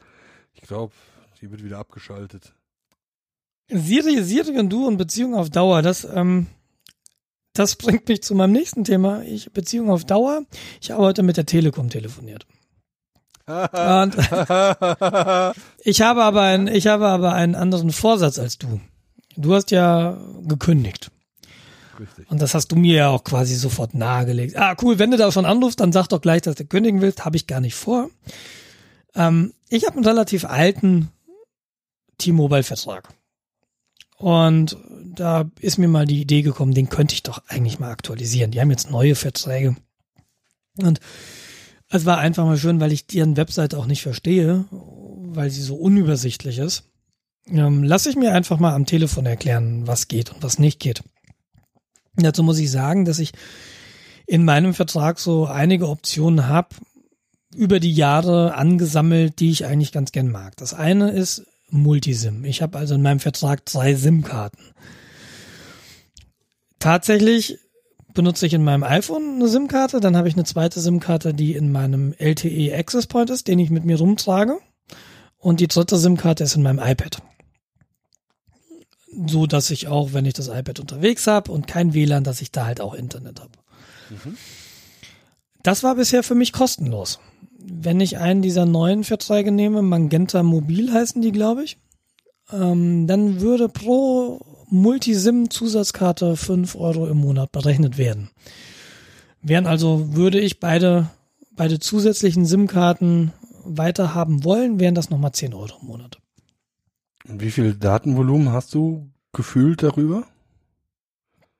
Ich 0.56 0.64
glaube, 0.64 0.94
die 1.40 1.52
wird 1.52 1.64
wieder 1.64 1.78
abgeschaltet. 1.78 2.56
Siri, 3.70 4.24
Siri 4.24 4.58
und 4.58 4.70
du 4.70 4.88
und 4.88 4.98
Beziehung 4.98 5.36
auf 5.36 5.52
Dauer, 5.52 5.84
das, 5.84 6.04
ähm, 6.04 6.48
das 7.54 7.76
bringt 7.76 8.08
mich 8.08 8.24
zu 8.24 8.36
meinem 8.36 8.54
nächsten 8.54 8.84
Thema. 8.84 9.24
Ich, 9.24 9.52
Beziehung 9.52 9.90
auf 9.90 10.06
Dauer. 10.06 10.44
Ich 10.82 10.92
habe 10.92 11.02
heute 11.02 11.24
mit 11.24 11.38
der 11.38 11.46
Telekom 11.46 11.90
telefoniert. 11.90 12.46
Und 13.48 14.16
ich 15.84 16.02
habe 16.02 16.24
aber 16.24 16.42
einen, 16.42 16.68
ich 16.68 16.88
habe 16.88 17.08
aber 17.08 17.34
einen 17.34 17.56
anderen 17.56 17.92
Vorsatz 17.92 18.40
als 18.40 18.58
du. 18.58 18.80
Du 19.36 19.54
hast 19.54 19.72
ja 19.72 20.18
gekündigt. 20.44 21.12
Richtig. 22.00 22.32
Und 22.32 22.42
das 22.42 22.54
hast 22.54 22.70
du 22.72 22.76
mir 22.76 22.96
ja 22.96 23.10
auch 23.10 23.24
quasi 23.24 23.56
sofort 23.56 23.94
nahegelegt. 23.94 24.56
Ah, 24.58 24.76
cool, 24.82 24.98
wenn 24.98 25.12
du 25.12 25.18
da 25.18 25.32
schon 25.32 25.46
anrufst, 25.46 25.80
dann 25.80 25.92
sag 25.92 26.08
doch 26.08 26.22
gleich, 26.22 26.42
dass 26.42 26.56
du 26.56 26.66
kündigen 26.66 27.02
willst. 27.02 27.26
Habe 27.26 27.36
ich 27.36 27.48
gar 27.48 27.60
nicht 27.60 27.76
vor. 27.76 28.10
Ähm, 29.16 29.54
ich 29.70 29.86
habe 29.86 29.96
einen 29.96 30.06
relativ 30.06 30.46
alten 30.46 31.10
T-Mobile-Vertrag. 32.18 33.10
Und 34.18 34.78
da 35.16 35.50
ist 35.60 35.78
mir 35.78 35.88
mal 35.88 36.06
die 36.06 36.22
Idee 36.22 36.42
gekommen, 36.42 36.74
den 36.74 36.90
könnte 36.90 37.14
ich 37.14 37.24
doch 37.24 37.42
eigentlich 37.48 37.80
mal 37.80 37.92
aktualisieren. 37.92 38.52
Die 38.52 38.62
haben 38.62 38.72
jetzt 38.72 38.92
neue 38.92 39.16
Verträge. 39.16 39.76
Und 40.78 41.00
es 41.90 42.06
war 42.06 42.18
einfach 42.18 42.46
mal 42.46 42.58
schön, 42.58 42.80
weil 42.80 42.92
ich 42.92 43.08
deren 43.08 43.38
Webseite 43.38 43.78
auch 43.78 43.86
nicht 43.86 44.02
verstehe, 44.02 44.66
weil 44.72 45.50
sie 45.50 45.62
so 45.62 45.76
unübersichtlich 45.76 46.58
ist. 46.58 46.84
Ähm, 47.48 47.84
lass 47.84 48.06
ich 48.06 48.16
mir 48.16 48.34
einfach 48.34 48.60
mal 48.60 48.74
am 48.74 48.86
Telefon 48.86 49.26
erklären, 49.26 49.88
was 49.88 50.08
geht 50.08 50.32
und 50.32 50.42
was 50.44 50.60
nicht 50.60 50.80
geht. 50.80 51.04
Dazu 52.16 52.44
muss 52.44 52.60
ich 52.60 52.72
sagen, 52.72 53.06
dass 53.06 53.20
ich 53.20 53.32
in 54.28 54.46
meinem 54.46 54.74
Vertrag 54.74 55.20
so 55.20 55.46
einige 55.46 55.90
Optionen 55.90 56.48
habe, 56.48 56.70
über 57.54 57.82
die 57.82 57.94
Jahre 57.94 58.56
angesammelt, 58.56 59.40
die 59.40 59.52
ich 59.52 59.66
eigentlich 59.66 59.92
ganz 59.92 60.14
gern 60.14 60.30
mag. 60.30 60.56
Das 60.58 60.74
eine 60.74 61.12
ist 61.12 61.46
Multisim. 61.70 62.46
Ich 62.46 62.62
habe 62.62 62.78
also 62.78 62.96
in 62.96 63.02
meinem 63.02 63.20
Vertrag 63.20 63.66
drei 63.66 63.96
SIM-Karten. 63.96 64.62
Tatsächlich 66.82 67.60
benutze 68.14 68.46
ich 68.46 68.54
in 68.54 68.64
meinem 68.64 68.84
iPhone 68.84 69.36
eine 69.36 69.48
SIM-Karte, 69.48 70.00
dann 70.00 70.18
habe 70.18 70.28
ich 70.28 70.34
eine 70.34 70.44
zweite 70.44 70.82
SIM-Karte, 70.82 71.34
die 71.34 71.54
in 71.54 71.72
meinem 71.72 72.14
LTE 72.18 72.76
Access 72.76 73.08
Point 73.08 73.30
ist, 73.30 73.48
den 73.48 73.60
ich 73.60 73.70
mit 73.70 73.86
mir 73.86 73.98
rumtrage. 73.98 74.58
Und 75.38 75.60
die 75.60 75.68
dritte 75.68 75.98
SIM-Karte 75.98 76.44
ist 76.44 76.56
in 76.56 76.64
meinem 76.64 76.80
iPad. 76.80 77.22
So 79.28 79.46
dass 79.46 79.70
ich 79.70 79.88
auch, 79.88 80.14
wenn 80.14 80.26
ich 80.26 80.34
das 80.34 80.48
iPad 80.48 80.80
unterwegs 80.80 81.28
habe 81.28 81.52
und 81.52 81.68
kein 81.68 81.94
WLAN, 81.94 82.24
dass 82.24 82.42
ich 82.42 82.52
da 82.52 82.66
halt 82.66 82.82
auch 82.82 82.96
Internet 82.96 83.40
habe. 83.40 83.52
Das 85.64 85.84
war 85.84 85.96
bisher 85.96 86.24
für 86.24 86.36
mich 86.36 86.52
kostenlos. 86.52 87.20
Wenn 87.60 88.00
ich 88.00 88.18
einen 88.18 88.42
dieser 88.42 88.66
neuen 88.66 89.04
Verträge 89.04 89.52
nehme, 89.52 89.84
Magenta 89.84 90.42
Mobil 90.42 90.92
heißen 90.92 91.22
die, 91.22 91.32
glaube 91.32 91.64
ich, 91.64 91.78
ähm, 92.52 93.06
dann 93.06 93.40
würde 93.40 93.70
pro 93.70 94.51
Multisim-Zusatzkarte 94.72 96.36
fünf 96.36 96.76
Euro 96.76 97.08
im 97.08 97.18
Monat 97.18 97.52
berechnet 97.52 97.98
werden. 97.98 98.30
Wären 99.42 99.68
also, 99.68 100.16
würde 100.16 100.40
ich 100.40 100.60
beide, 100.60 101.10
beide 101.52 101.80
zusätzlichen 101.80 102.46
SIM-Karten 102.46 103.34
weiter 103.64 104.16
haben 104.16 104.44
wollen, 104.44 104.80
wären 104.80 104.96
das 104.96 105.10
nochmal 105.10 105.34
zehn 105.34 105.54
Euro 105.54 105.78
im 105.82 105.88
Monat. 105.88 106.18
Und 107.28 107.42
wie 107.42 107.52
viel 107.52 107.76
Datenvolumen 107.76 108.52
hast 108.52 108.74
du 108.74 109.10
gefühlt 109.34 109.84
darüber? 109.84 110.24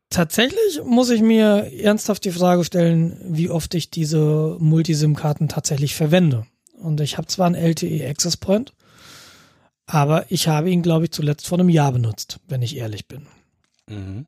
Tatsächlich 0.10 0.82
muss 0.84 1.10
ich 1.10 1.22
mir 1.22 1.72
ernsthaft 1.72 2.26
die 2.26 2.32
Frage 2.32 2.64
stellen, 2.66 3.18
wie 3.24 3.50
oft 3.50 3.74
ich 3.76 3.90
diese 3.90 4.58
Multisim-Karten 4.60 5.48
tatsächlich 5.48 5.96
verwende. 5.96 6.46
Und 6.78 7.00
ich 7.00 7.18
habe 7.18 7.28
zwar 7.28 7.48
einen 7.48 7.56
LTE 7.56 8.08
Access 8.08 8.36
Point, 8.38 8.74
aber 9.92 10.32
ich 10.32 10.48
habe 10.48 10.72
ihn, 10.72 10.84
glaube 10.84 11.06
ich, 11.06 11.12
zuletzt 11.12 11.48
vor 11.48 11.60
einem 11.60 11.68
Jahr 11.68 11.92
benutzt, 11.92 12.40
wenn 12.48 12.62
ich 12.62 12.78
ehrlich 12.78 13.10
bin. 13.10 13.28
Mhm. 13.90 14.26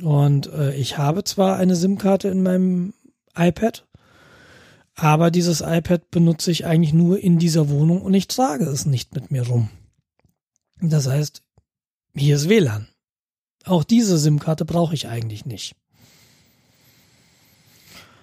Und 0.00 0.46
äh, 0.46 0.74
ich 0.74 0.96
habe 0.96 1.22
zwar 1.22 1.56
eine 1.56 1.76
SIM-Karte 1.76 2.28
in 2.28 2.42
meinem 2.42 2.94
iPad, 3.36 3.86
aber 4.94 5.30
dieses 5.30 5.60
iPad 5.60 6.10
benutze 6.10 6.50
ich 6.50 6.64
eigentlich 6.64 6.94
nur 6.94 7.18
in 7.18 7.38
dieser 7.38 7.68
Wohnung 7.68 8.00
und 8.00 8.14
ich 8.14 8.26
trage 8.26 8.64
es 8.64 8.86
nicht 8.86 9.14
mit 9.14 9.30
mir 9.30 9.46
rum. 9.46 9.68
Das 10.80 11.06
heißt, 11.06 11.42
hier 12.14 12.36
ist 12.36 12.48
WLAN. 12.48 12.88
Auch 13.66 13.84
diese 13.84 14.16
SIM-Karte 14.16 14.64
brauche 14.64 14.94
ich 14.94 15.08
eigentlich 15.08 15.44
nicht. 15.44 15.76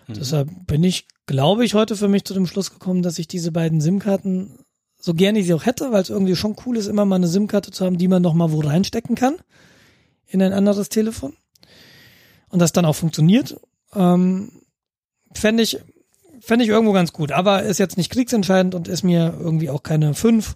Mhm. 0.08 0.14
Deshalb 0.16 0.50
bin 0.66 0.84
ich, 0.84 1.06
glaube 1.28 1.66
ich, 1.66 1.76
heute 1.76 1.96
für 1.96 2.08
mich 2.08 2.26
zu 2.26 2.34
dem 2.34 2.48
Schluss 2.48 2.72
gekommen, 2.72 3.04
dass 3.04 3.20
ich 3.20 3.28
diese 3.28 3.52
beiden 3.52 3.80
SIM-Karten, 3.80 4.58
so 5.00 5.14
gerne 5.14 5.40
ich 5.40 5.48
sie 5.48 5.54
auch 5.54 5.66
hätte, 5.66 5.92
weil 5.92 6.02
es 6.02 6.10
irgendwie 6.10 6.36
schon 6.36 6.56
cool 6.66 6.78
ist, 6.78 6.88
immer 6.88 7.06
mal 7.06 7.16
eine 7.16 7.28
SIM-Karte 7.28 7.72
zu 7.72 7.86
haben, 7.86 7.98
die 7.98 8.08
man 8.08 8.22
noch 8.22 8.34
mal 8.34 8.52
wo 8.52 8.60
reinstecken 8.60 9.16
kann 9.16 9.36
in 10.28 10.42
ein 10.42 10.54
anderes 10.54 10.90
Telefon 10.90 11.36
und 12.50 12.60
das 12.60 12.74
dann 12.74 12.86
auch 12.86 12.96
funktioniert, 12.96 13.60
ähm, 13.94 14.52
fände 15.34 15.64
ich, 15.64 15.80
fände 16.42 16.66
ich 16.66 16.70
irgendwo 16.70 16.94
ganz 16.94 17.14
gut. 17.14 17.32
Aber 17.32 17.64
ist 17.64 17.78
jetzt 17.78 17.98
nicht 17.98 18.12
kriegsentscheidend 18.12 18.76
und 18.76 18.88
ist 18.88 19.04
mir 19.04 19.36
irgendwie 19.40 19.70
auch 19.70 19.84
keine 19.84 20.14
fünf 20.14 20.56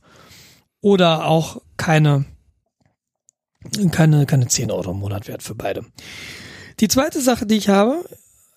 oder 0.82 1.28
auch 1.28 1.62
keine 1.78 2.26
keine, 3.92 4.26
keine 4.26 4.48
10 4.48 4.72
Euro 4.72 4.92
im 4.92 5.00
Monat 5.00 5.28
wert 5.28 5.44
für 5.44 5.56
beide. 5.56 5.86
Die 6.80 6.88
zweite 6.88 7.22
Sache, 7.22 7.46
die 7.46 7.58
ich 7.58 7.70
habe, 7.70 8.04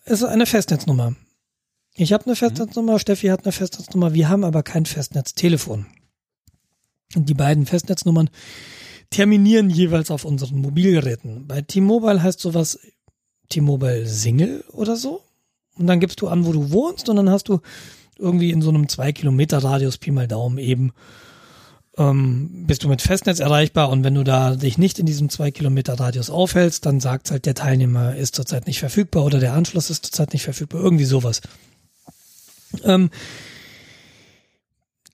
ist 0.07 0.25
eine 0.25 0.47
Festnetznummer. 0.47 1.15
Ich 1.97 2.13
habe 2.13 2.27
eine 2.27 2.35
Festnetznummer, 2.35 2.99
Steffi 2.99 3.29
hat 3.29 3.45
eine 3.45 3.53
Festnetznummer, 3.53 4.15
wir 4.15 4.29
haben 4.29 4.45
aber 4.45 4.63
kein 4.63 4.85
Festnetztelefon. 4.85 5.87
Und 7.15 7.29
die 7.29 7.35
beiden 7.35 7.67
Festnetznummern 7.67 8.31
terminieren 9.11 9.71
jeweils 9.71 10.11
auf 10.11 10.25
unseren 10.25 10.59
Mobilgeräten. 10.59 11.47
Bei 11.47 11.63
T-Mobile 11.63 12.21
heißt 12.21 12.41
sowas 12.41 12.81
T-Mobile 13.49 14.07
Single 14.07 14.65
oder 14.73 14.97
so. 14.97 15.23
Und 15.77 15.87
dann 15.87 16.01
gibst 16.01 16.21
du 16.21 16.29
an, 16.29 16.47
wo 16.47 16.53
du 16.53 16.73
wohnst 16.73 17.09
und 17.09 17.17
dann 17.17 17.31
hast 17.31 17.49
du 17.49 17.61
irgendwie 18.19 18.51
in 18.51 18.63
so 18.63 18.71
einem 18.71 18.89
2 18.89 19.13
Kilometer 19.13 19.59
Radius 19.59 19.99
Pi 19.99 20.11
mal 20.11 20.27
Daumen 20.27 20.59
eben 20.59 20.93
ähm, 21.97 22.65
bist 22.67 22.83
du 22.83 22.89
mit 22.89 23.03
Festnetz 23.03 23.39
erreichbar 23.39 23.91
und 23.91 24.03
wenn 24.03 24.15
du 24.15 24.25
da 24.25 24.57
dich 24.57 24.79
nicht 24.79 24.99
in 24.99 25.07
diesem 25.07 25.29
zwei 25.29 25.51
Kilometer 25.51 25.95
Radius 25.95 26.31
aufhältst, 26.31 26.87
dann 26.87 27.01
sagt 27.01 27.31
halt 27.31 27.47
der 27.47 27.55
Teilnehmer 27.55 28.17
ist 28.17 28.35
zurzeit 28.35 28.67
nicht 28.67 28.81
verfügbar 28.81 29.25
oder 29.25 29.39
der 29.39 29.53
Anschluss 29.53 29.91
ist 29.91 30.07
zurzeit 30.07 30.33
nicht 30.33 30.43
verfügbar, 30.43 30.81
irgendwie 30.81 31.05
sowas. 31.05 31.41
Ähm, 32.85 33.11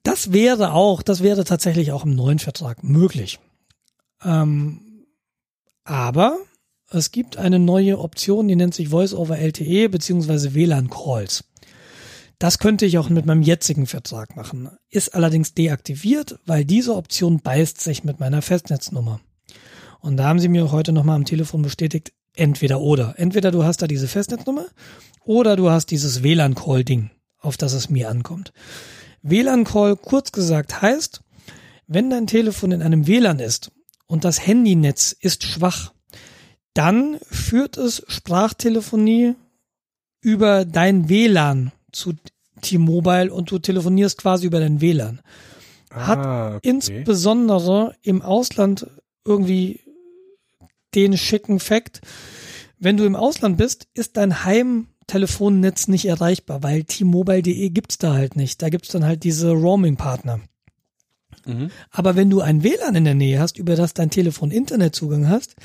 das 0.03 0.33
wäre 0.33 0.73
auch, 0.73 1.03
das 1.03 1.23
wäre 1.23 1.45
tatsächlich 1.45 1.93
auch 1.93 2.05
im 2.05 2.15
neuen 2.15 2.39
Vertrag 2.39 2.83
möglich. 2.83 3.39
Ähm, 4.25 5.05
aber 5.85 6.39
es 6.91 7.11
gibt 7.11 7.37
eine 7.37 7.59
neue 7.59 7.99
Option, 7.99 8.49
die 8.49 8.57
nennt 8.57 8.75
sich 8.75 8.89
Voice 8.89 9.15
over 9.15 9.39
LTE 9.39 9.89
beziehungsweise 9.89 10.55
WLAN 10.55 10.91
Calls. 10.91 11.45
Das 12.39 12.59
könnte 12.59 12.87
ich 12.87 12.97
auch 12.97 13.11
mit 13.11 13.27
meinem 13.27 13.43
jetzigen 13.43 13.87
Vertrag 13.87 14.35
machen. 14.35 14.71
Ist 14.89 15.15
allerdings 15.15 15.53
deaktiviert, 15.53 16.39
weil 16.47 16.65
diese 16.65 16.97
Option 16.97 17.41
beißt 17.41 17.81
sich 17.81 18.03
mit 18.03 18.19
meiner 18.19 18.41
Festnetznummer. 18.41 19.21
Und 20.01 20.17
da 20.17 20.25
haben 20.25 20.39
sie 20.39 20.49
mir 20.49 20.73
heute 20.73 20.93
nochmal 20.93 21.17
am 21.17 21.27
Telefon 21.27 21.61
bestätigt, 21.61 22.13
entweder 22.35 22.81
oder. 22.81 23.15
Entweder 23.19 23.51
du 23.51 23.65
hast 23.65 23.83
da 23.83 23.87
diese 23.87 24.09
Festnetznummer 24.09 24.67
oder 25.25 25.55
du 25.57 25.71
hast 25.71 25.91
dieses 25.91 26.23
WLAN-Call-Ding, 26.23 27.11
auf 27.41 27.57
das 27.57 27.73
es 27.73 27.91
mir 27.91 28.09
ankommt. 28.09 28.53
WLAN-Call, 29.23 29.97
kurz 29.97 30.33
gesagt, 30.33 30.81
heißt, 30.83 31.21
wenn 31.87 32.11
dein 32.11 32.27
Telefon 32.27 32.73
in 32.73 32.83
einem 32.83 33.07
WLAN 33.07 33.39
ist 33.41 33.73
und 34.07 34.25
das 34.25 34.47
Handynetz 34.47 35.13
ist 35.19 35.45
schwach, 35.45 35.93
dann 36.75 37.19
führt 37.23 37.77
es 37.77 38.03
Sprachtelefonie 38.07 39.35
über 40.21 40.65
dein 40.65 41.09
WLAN 41.09 41.73
zu 41.93 42.15
T-Mobile 42.61 43.33
und 43.33 43.51
du 43.51 43.59
telefonierst 43.59 44.19
quasi 44.19 44.47
über 44.47 44.61
dein 44.61 44.81
WLAN. 44.81 45.21
Hat 45.91 46.19
Ah, 46.19 46.57
okay. 46.57 46.69
insbesondere 46.69 47.97
im 48.03 48.23
Ausland 48.23 48.87
irgendwie 49.25 49.81
den 50.95 51.17
schicken 51.17 51.59
Fakt, 51.59 52.01
wenn 52.79 52.97
du 52.97 53.05
im 53.05 53.17
Ausland 53.17 53.57
bist, 53.57 53.89
ist 53.95 54.17
dein 54.17 54.45
Heimtelefonnetz 55.11 55.89
nicht 55.89 56.07
erreichbar, 56.07 56.63
weil 56.63 56.85
T-Mobile.de 56.85 57.71
gibt's 57.71 57.99
da 57.99 58.15
halt 58.15 58.37
nicht. 58.37 58.63
Da 58.63 58.69
gibt's 58.69 58.91
dann 58.91 59.05
halt 59.05 59.25
diese 59.25 59.51
Roaming-Partner. 59.51 60.41
Mhm. 61.47 61.71
Aber 61.91 62.17
wenn 62.17 62.31
du 62.31 62.41
ein 62.41 62.63
WLAN 62.63 62.95
in 62.95 63.05
der 63.05 63.15
Nähe 63.15 63.41
hast, 63.41 63.59
über 63.59 63.75
das 63.75 63.95
dein 63.95 64.11
Telefon 64.11 64.51
Internetzugang 64.51 65.29
hast, 65.29 65.57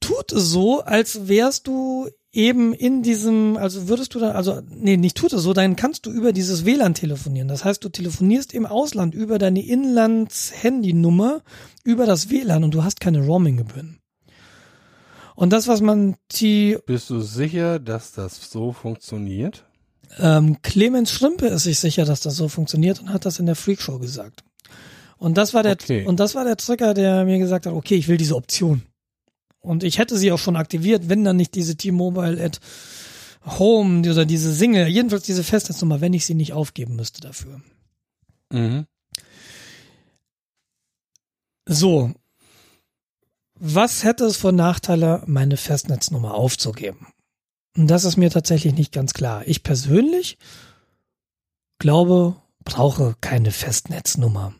tut 0.00 0.32
es 0.32 0.50
so, 0.50 0.80
als 0.80 1.28
wärst 1.28 1.66
du 1.66 2.08
eben 2.32 2.72
in 2.72 3.02
diesem, 3.02 3.56
also 3.56 3.88
würdest 3.88 4.14
du 4.14 4.20
dann, 4.20 4.36
also, 4.36 4.62
nee, 4.70 4.96
nicht 4.96 5.16
tut 5.16 5.32
es 5.32 5.42
so, 5.42 5.52
dann 5.52 5.76
kannst 5.76 6.06
du 6.06 6.10
über 6.10 6.32
dieses 6.32 6.64
WLAN 6.64 6.94
telefonieren. 6.94 7.48
Das 7.48 7.64
heißt, 7.64 7.82
du 7.84 7.88
telefonierst 7.88 8.54
im 8.54 8.64
Ausland 8.64 9.14
über 9.14 9.38
deine 9.38 9.64
Inlands-Handynummer 9.64 11.42
über 11.84 12.06
das 12.06 12.30
WLAN 12.30 12.64
und 12.64 12.72
du 12.72 12.84
hast 12.84 13.00
keine 13.00 13.24
Roaming-Gebühren. 13.24 13.97
Und 15.38 15.50
das, 15.50 15.68
was 15.68 15.80
man 15.80 16.16
die 16.32 16.76
Bist 16.84 17.10
du 17.10 17.20
sicher, 17.20 17.78
dass 17.78 18.10
das 18.10 18.50
so 18.50 18.72
funktioniert? 18.72 19.64
Ähm, 20.18 20.60
Clemens 20.62 21.12
Schrimpe 21.12 21.46
ist 21.46 21.62
sich 21.62 21.78
sicher, 21.78 22.04
dass 22.04 22.18
das 22.18 22.34
so 22.34 22.48
funktioniert 22.48 22.98
und 22.98 23.12
hat 23.12 23.24
das 23.24 23.38
in 23.38 23.46
der 23.46 23.54
Freakshow 23.54 24.00
gesagt. 24.00 24.42
Und 25.16 25.38
das 25.38 25.54
war 25.54 25.62
der 25.62 25.74
Okay. 25.74 26.04
und 26.04 26.18
das 26.18 26.34
war 26.34 26.42
der 26.42 26.56
Trigger, 26.56 26.92
der 26.92 27.24
mir 27.24 27.38
gesagt 27.38 27.66
hat, 27.66 27.72
okay, 27.72 27.94
ich 27.94 28.08
will 28.08 28.16
diese 28.16 28.34
Option. 28.34 28.82
Und 29.60 29.84
ich 29.84 29.98
hätte 29.98 30.18
sie 30.18 30.32
auch 30.32 30.40
schon 30.40 30.56
aktiviert, 30.56 31.08
wenn 31.08 31.22
dann 31.22 31.36
nicht 31.36 31.54
diese 31.54 31.76
T-Mobile 31.76 32.42
at 32.42 32.58
Home 33.46 34.10
oder 34.10 34.24
diese 34.24 34.52
Single, 34.52 34.88
jedenfalls 34.88 35.22
diese 35.22 35.44
Festnetznummer, 35.44 36.00
wenn 36.00 36.14
ich 36.14 36.26
sie 36.26 36.34
nicht 36.34 36.52
aufgeben 36.52 36.96
müsste 36.96 37.20
dafür. 37.20 37.60
Mhm. 38.50 38.86
So. 41.64 42.12
Was 43.60 44.04
hätte 44.04 44.24
es 44.24 44.36
für 44.36 44.52
Nachteile, 44.52 45.22
meine 45.26 45.56
Festnetznummer 45.56 46.34
aufzugeben? 46.34 47.08
Und 47.76 47.88
das 47.88 48.04
ist 48.04 48.16
mir 48.16 48.30
tatsächlich 48.30 48.74
nicht 48.74 48.92
ganz 48.92 49.14
klar. 49.14 49.42
Ich 49.46 49.62
persönlich 49.62 50.38
glaube, 51.78 52.36
brauche 52.64 53.14
keine 53.20 53.50
Festnetznummer. 53.50 54.54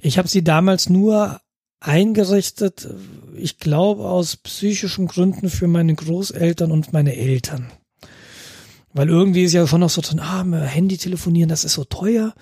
Ich 0.00 0.18
habe 0.18 0.28
sie 0.28 0.44
damals 0.44 0.88
nur 0.88 1.40
eingerichtet, 1.80 2.88
ich 3.36 3.58
glaube 3.58 4.08
aus 4.08 4.36
psychischen 4.36 5.06
Gründen 5.06 5.50
für 5.50 5.68
meine 5.68 5.94
Großeltern 5.94 6.72
und 6.72 6.92
meine 6.92 7.16
Eltern. 7.16 7.70
Weil 8.92 9.08
irgendwie 9.08 9.44
ist 9.44 9.52
ja 9.52 9.66
schon 9.66 9.80
noch 9.80 9.90
so 9.90 10.00
drin, 10.00 10.20
ah, 10.20 10.42
Handy 10.64 10.96
telefonieren, 10.96 11.48
das 11.48 11.64
ist 11.64 11.74
so 11.74 11.84
teuer. 11.84 12.34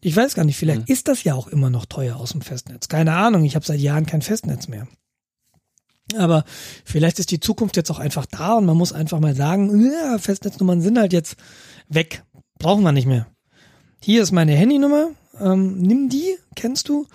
Ich 0.00 0.14
weiß 0.14 0.34
gar 0.34 0.44
nicht, 0.44 0.58
vielleicht 0.58 0.88
ist 0.88 1.08
das 1.08 1.24
ja 1.24 1.34
auch 1.34 1.48
immer 1.48 1.70
noch 1.70 1.86
teuer 1.86 2.16
aus 2.16 2.32
dem 2.32 2.42
Festnetz. 2.42 2.88
Keine 2.88 3.14
Ahnung, 3.14 3.44
ich 3.44 3.56
habe 3.56 3.64
seit 3.64 3.80
Jahren 3.80 4.06
kein 4.06 4.22
Festnetz 4.22 4.68
mehr. 4.68 4.86
Aber 6.16 6.44
vielleicht 6.84 7.18
ist 7.18 7.30
die 7.30 7.40
Zukunft 7.40 7.76
jetzt 7.76 7.90
auch 7.90 7.98
einfach 7.98 8.26
da 8.26 8.54
und 8.54 8.66
man 8.66 8.76
muss 8.76 8.92
einfach 8.92 9.20
mal 9.20 9.34
sagen, 9.34 9.90
ja, 9.90 10.18
Festnetznummern 10.18 10.80
sind 10.80 10.98
halt 10.98 11.12
jetzt 11.12 11.36
weg. 11.88 12.24
Brauchen 12.58 12.82
wir 12.82 12.92
nicht 12.92 13.06
mehr. 13.06 13.26
Hier 14.00 14.22
ist 14.22 14.32
meine 14.32 14.52
Handynummer. 14.52 15.10
Ähm, 15.40 15.78
nimm 15.78 16.08
die, 16.08 16.36
kennst 16.54 16.88
du? 16.88 17.06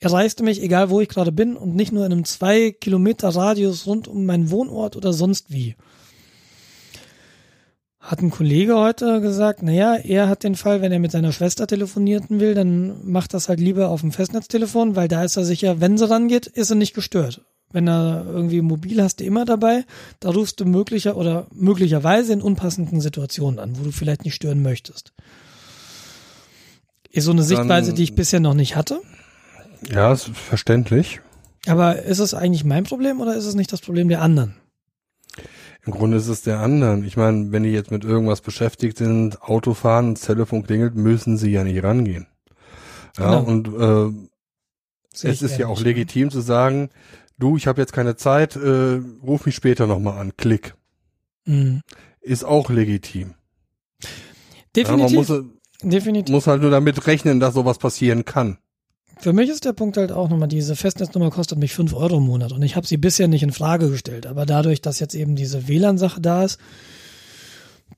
Erreichst 0.00 0.40
du 0.40 0.44
mich, 0.44 0.62
egal 0.62 0.90
wo 0.90 1.00
ich 1.00 1.08
gerade 1.08 1.30
bin 1.30 1.56
und 1.56 1.74
nicht 1.74 1.92
nur 1.92 2.04
in 2.04 2.12
einem 2.12 2.24
zwei 2.24 2.72
Kilometer 2.72 3.28
Radius 3.28 3.86
rund 3.86 4.08
um 4.08 4.26
meinen 4.26 4.50
Wohnort 4.50 4.96
oder 4.96 5.12
sonst 5.12 5.50
wie. 5.50 5.76
Hat 8.00 8.20
ein 8.22 8.30
Kollege 8.30 8.76
heute 8.76 9.20
gesagt, 9.20 9.62
naja, 9.62 9.94
er 9.94 10.28
hat 10.28 10.42
den 10.42 10.54
Fall, 10.54 10.80
wenn 10.80 10.90
er 10.90 10.98
mit 10.98 11.12
seiner 11.12 11.32
Schwester 11.32 11.66
telefonieren 11.66 12.40
will, 12.40 12.54
dann 12.54 13.06
macht 13.06 13.34
das 13.34 13.50
halt 13.50 13.60
lieber 13.60 13.90
auf 13.90 14.00
dem 14.00 14.10
Festnetztelefon, 14.10 14.96
weil 14.96 15.06
da 15.06 15.22
ist 15.22 15.36
er 15.36 15.44
sicher, 15.44 15.80
wenn 15.80 15.98
sie 15.98 16.08
rangeht, 16.08 16.46
ist 16.46 16.70
er 16.70 16.76
nicht 16.76 16.94
gestört. 16.94 17.42
Wenn 17.72 17.88
er 17.88 18.24
irgendwie 18.26 18.62
mobil 18.62 19.00
hast 19.02 19.20
du 19.20 19.24
immer 19.24 19.44
dabei, 19.44 19.84
da 20.18 20.30
rufst 20.30 20.58
du 20.60 20.64
möglicher 20.64 21.16
oder 21.16 21.46
möglicherweise 21.52 22.32
in 22.32 22.42
unpassenden 22.42 23.00
Situationen 23.00 23.60
an, 23.60 23.78
wo 23.78 23.84
du 23.84 23.92
vielleicht 23.92 24.24
nicht 24.24 24.34
stören 24.34 24.62
möchtest. 24.62 25.12
Ist 27.12 27.24
so 27.24 27.32
eine 27.32 27.42
Sichtweise, 27.42 27.92
die 27.92 28.02
ich 28.02 28.14
bisher 28.14 28.40
noch 28.40 28.54
nicht 28.54 28.76
hatte. 28.76 29.00
Ja, 29.88 30.12
ist 30.12 30.28
verständlich. 30.30 31.20
Aber 31.66 32.02
ist 32.02 32.18
es 32.18 32.34
eigentlich 32.34 32.64
mein 32.64 32.84
Problem 32.84 33.20
oder 33.20 33.36
ist 33.36 33.46
es 33.46 33.54
nicht 33.54 33.72
das 33.72 33.80
Problem 33.80 34.08
der 34.08 34.22
anderen? 34.22 34.54
Im 35.86 35.92
Grunde 35.92 36.18
ist 36.18 36.28
es 36.28 36.42
der 36.42 36.60
anderen. 36.60 37.04
Ich 37.04 37.16
meine, 37.16 37.52
wenn 37.52 37.62
die 37.62 37.70
jetzt 37.70 37.90
mit 37.90 38.04
irgendwas 38.04 38.42
beschäftigt 38.42 38.98
sind, 38.98 39.42
Auto 39.42 39.74
fahren, 39.74 40.14
das 40.14 40.24
Telefon 40.24 40.62
klingelt, 40.62 40.94
müssen 40.94 41.36
sie 41.38 41.50
ja 41.50 41.64
nicht 41.64 41.82
rangehen. 41.82 42.26
Ja, 43.18 43.40
Genau. 43.40 43.42
und 43.42 43.68
äh, 43.68 44.28
es 45.12 45.42
ist 45.42 45.58
ja 45.58 45.66
auch 45.66 45.80
legitim 45.80 46.30
zu 46.30 46.40
sagen, 46.40 46.90
du, 47.40 47.56
ich 47.56 47.66
habe 47.66 47.80
jetzt 47.80 47.92
keine 47.92 48.16
Zeit, 48.16 48.56
äh, 48.56 49.00
ruf 49.22 49.46
mich 49.46 49.54
später 49.54 49.86
nochmal 49.86 50.18
an. 50.18 50.32
Klick. 50.36 50.74
Mhm. 51.44 51.82
Ist 52.20 52.44
auch 52.44 52.70
legitim. 52.70 53.34
Ja, 54.76 54.88
man 54.88 55.00
Definitiv. 55.00 55.28
muss, 55.28 55.42
definitiv. 55.82 56.32
muss 56.32 56.46
halt 56.46 56.62
nur 56.62 56.70
damit 56.70 57.06
rechnen, 57.06 57.40
dass 57.40 57.54
sowas 57.54 57.78
passieren 57.78 58.24
kann. 58.24 58.58
Für 59.18 59.32
mich 59.32 59.50
ist 59.50 59.64
der 59.64 59.72
Punkt 59.72 59.96
halt 59.96 60.12
auch 60.12 60.30
nochmal, 60.30 60.48
diese 60.48 60.76
Festnetznummer 60.76 61.30
kostet 61.30 61.58
mich 61.58 61.74
fünf 61.74 61.92
Euro 61.92 62.18
im 62.18 62.22
Monat 62.22 62.52
und 62.52 62.62
ich 62.62 62.76
habe 62.76 62.86
sie 62.86 62.96
bisher 62.96 63.28
nicht 63.28 63.42
in 63.42 63.52
Frage 63.52 63.90
gestellt. 63.90 64.26
Aber 64.26 64.46
dadurch, 64.46 64.80
dass 64.80 64.98
jetzt 64.98 65.14
eben 65.14 65.36
diese 65.36 65.68
WLAN-Sache 65.68 66.20
da 66.20 66.44
ist, 66.44 66.58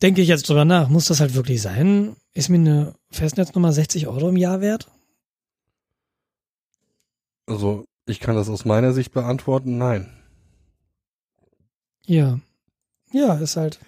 denke 0.03 0.21
ich 0.21 0.29
jetzt 0.29 0.49
drüber 0.49 0.65
nach, 0.65 0.89
muss 0.89 1.07
das 1.07 1.21
halt 1.21 1.35
wirklich 1.35 1.63
sein? 1.63 2.17
Ist 2.35 2.49
mir 2.49 2.59
eine 2.59 2.95
Festnetznummer 3.11 3.73
60 3.73 4.09
Euro 4.09 4.31
im 4.31 4.37
Jahr 4.37 4.61
wert? 4.61 4.89
Also 7.47 7.85
ich 8.07 8.21
kann 8.21 8.37
das 8.37 8.49
aus 8.49 8.65
meiner 8.65 8.93
Sicht 8.93 9.13
beantworten, 9.13 9.79
nein. 9.79 10.09
Ja. 12.07 12.41
Ja, 13.13 13.35
ist 13.35 13.57
halt. 13.57 13.79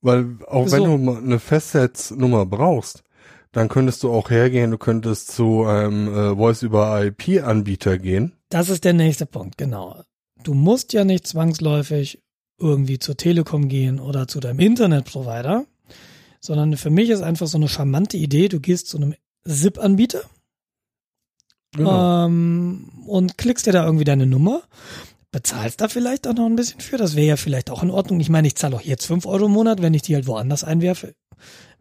Weil 0.00 0.38
auch 0.46 0.66
So. 0.68 0.76
wenn 0.76 1.04
du 1.04 1.16
eine 1.16 1.38
Festnetznummer 1.38 2.46
brauchst, 2.46 3.04
dann 3.52 3.68
könntest 3.68 4.02
du 4.02 4.12
auch 4.12 4.30
hergehen, 4.30 4.70
du 4.70 4.78
könntest 4.78 5.32
zu 5.32 5.64
einem 5.64 6.08
äh, 6.08 6.36
Voice-über-IP-Anbieter 6.36 7.98
gehen. 7.98 8.32
Das 8.48 8.68
ist 8.68 8.84
der 8.84 8.92
nächste 8.92 9.26
Punkt, 9.26 9.58
genau. 9.58 10.02
Du 10.42 10.54
musst 10.54 10.92
ja 10.92 11.04
nicht 11.04 11.26
zwangsläufig 11.26 12.22
irgendwie 12.58 12.98
zur 12.98 13.16
Telekom 13.16 13.68
gehen 13.68 14.00
oder 14.00 14.28
zu 14.28 14.40
deinem 14.40 14.60
Internetprovider, 14.60 15.64
sondern 16.40 16.76
für 16.76 16.90
mich 16.90 17.10
ist 17.10 17.22
einfach 17.22 17.46
so 17.46 17.58
eine 17.58 17.68
charmante 17.68 18.16
Idee, 18.16 18.48
du 18.48 18.60
gehst 18.60 18.88
zu 18.88 18.96
einem 18.96 19.14
SIP-Anbieter 19.44 20.22
Genau. 21.76 22.26
ähm, 22.26 22.90
und 23.06 23.38
klickst 23.38 23.66
dir 23.66 23.72
da 23.72 23.84
irgendwie 23.84 24.04
deine 24.04 24.26
Nummer, 24.26 24.62
bezahlst 25.30 25.80
da 25.80 25.88
vielleicht 25.88 26.26
auch 26.26 26.34
noch 26.34 26.46
ein 26.46 26.56
bisschen 26.56 26.80
für, 26.80 26.96
das 26.96 27.14
wäre 27.14 27.28
ja 27.28 27.36
vielleicht 27.36 27.70
auch 27.70 27.82
in 27.82 27.90
Ordnung. 27.90 28.20
Ich 28.20 28.28
meine, 28.28 28.48
ich 28.48 28.56
zahle 28.56 28.76
auch 28.76 28.80
jetzt 28.80 29.06
fünf 29.06 29.26
Euro 29.26 29.46
im 29.46 29.52
Monat, 29.52 29.80
wenn 29.80 29.94
ich 29.94 30.02
die 30.02 30.14
halt 30.14 30.26
woanders 30.26 30.64
einwerfe, 30.64 31.14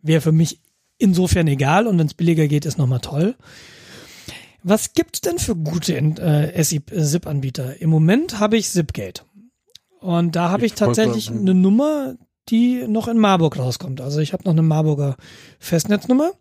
wäre 0.02 0.22
für 0.22 0.32
mich 0.32 0.62
insofern 1.00 1.48
egal 1.48 1.88
und 1.88 1.98
wenn 1.98 2.08
es 2.08 2.14
billiger 2.14 2.48
geht, 2.48 2.66
ist 2.66 2.78
nochmal 2.78 3.00
toll. 3.00 3.36
Was 4.62 4.94
gibt's 4.94 5.22
denn 5.22 5.40
für 5.40 5.56
gute 5.56 5.96
äh, 5.96 6.64
SIP-Anbieter? 6.64 7.82
Im 7.82 7.90
Moment 7.90 8.40
habe 8.40 8.58
ich 8.58 8.70
Zipgate. 8.70 9.24
Und 10.02 10.36
da 10.36 10.50
habe 10.50 10.66
ich, 10.66 10.74
Ich 10.74 10.78
tatsächlich 10.78 11.30
eine 11.32 11.54
Nummer, 11.54 12.16
die 12.50 12.86
noch 12.88 13.08
in 13.08 13.18
Marburg 13.18 13.58
rauskommt. 13.58 14.02
Also 14.02 14.20
ich 14.20 14.34
habe 14.34 14.44
noch 14.44 14.52
eine 14.52 14.62
Marburger 14.62 15.16
Festnetznummer. 15.60 16.32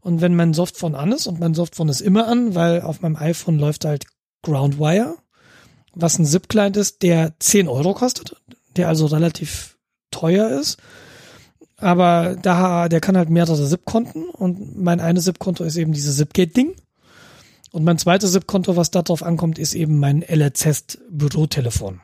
Und 0.00 0.20
wenn 0.20 0.34
mein 0.36 0.54
Softphone 0.54 0.94
an 0.94 1.12
ist, 1.12 1.26
und 1.26 1.40
mein 1.40 1.54
Softphone 1.54 1.88
ist 1.88 2.00
immer 2.00 2.28
an, 2.28 2.54
weil 2.54 2.82
auf 2.82 3.00
meinem 3.00 3.16
iPhone 3.16 3.58
läuft 3.58 3.84
halt 3.84 4.06
Groundwire, 4.42 5.16
was 5.94 6.18
ein 6.18 6.24
SIP-Client 6.26 6.76
ist, 6.76 7.02
der 7.02 7.34
10 7.38 7.68
Euro 7.68 7.94
kostet, 7.94 8.36
der 8.76 8.88
also 8.88 9.06
relativ 9.06 9.76
teuer 10.10 10.48
ist. 10.60 10.78
Aber 11.76 12.36
da, 12.40 12.88
der 12.88 13.00
kann 13.00 13.16
halt 13.16 13.30
mehrere 13.30 13.66
SIP-Konten 13.66 14.28
und 14.28 14.76
mein 14.80 15.00
eine 15.00 15.20
SIP-Konto 15.20 15.64
ist 15.64 15.76
eben 15.76 15.92
dieses 15.92 16.16
Zipgate-Ding. 16.16 16.74
Und 17.70 17.84
mein 17.84 17.98
zweites 17.98 18.32
SIP-Konto, 18.32 18.76
was 18.76 18.90
darauf 18.90 19.22
ankommt, 19.22 19.58
ist 19.58 19.74
eben 19.74 19.98
mein 19.98 20.22
LRZ-Bürotelefon. 20.22 22.00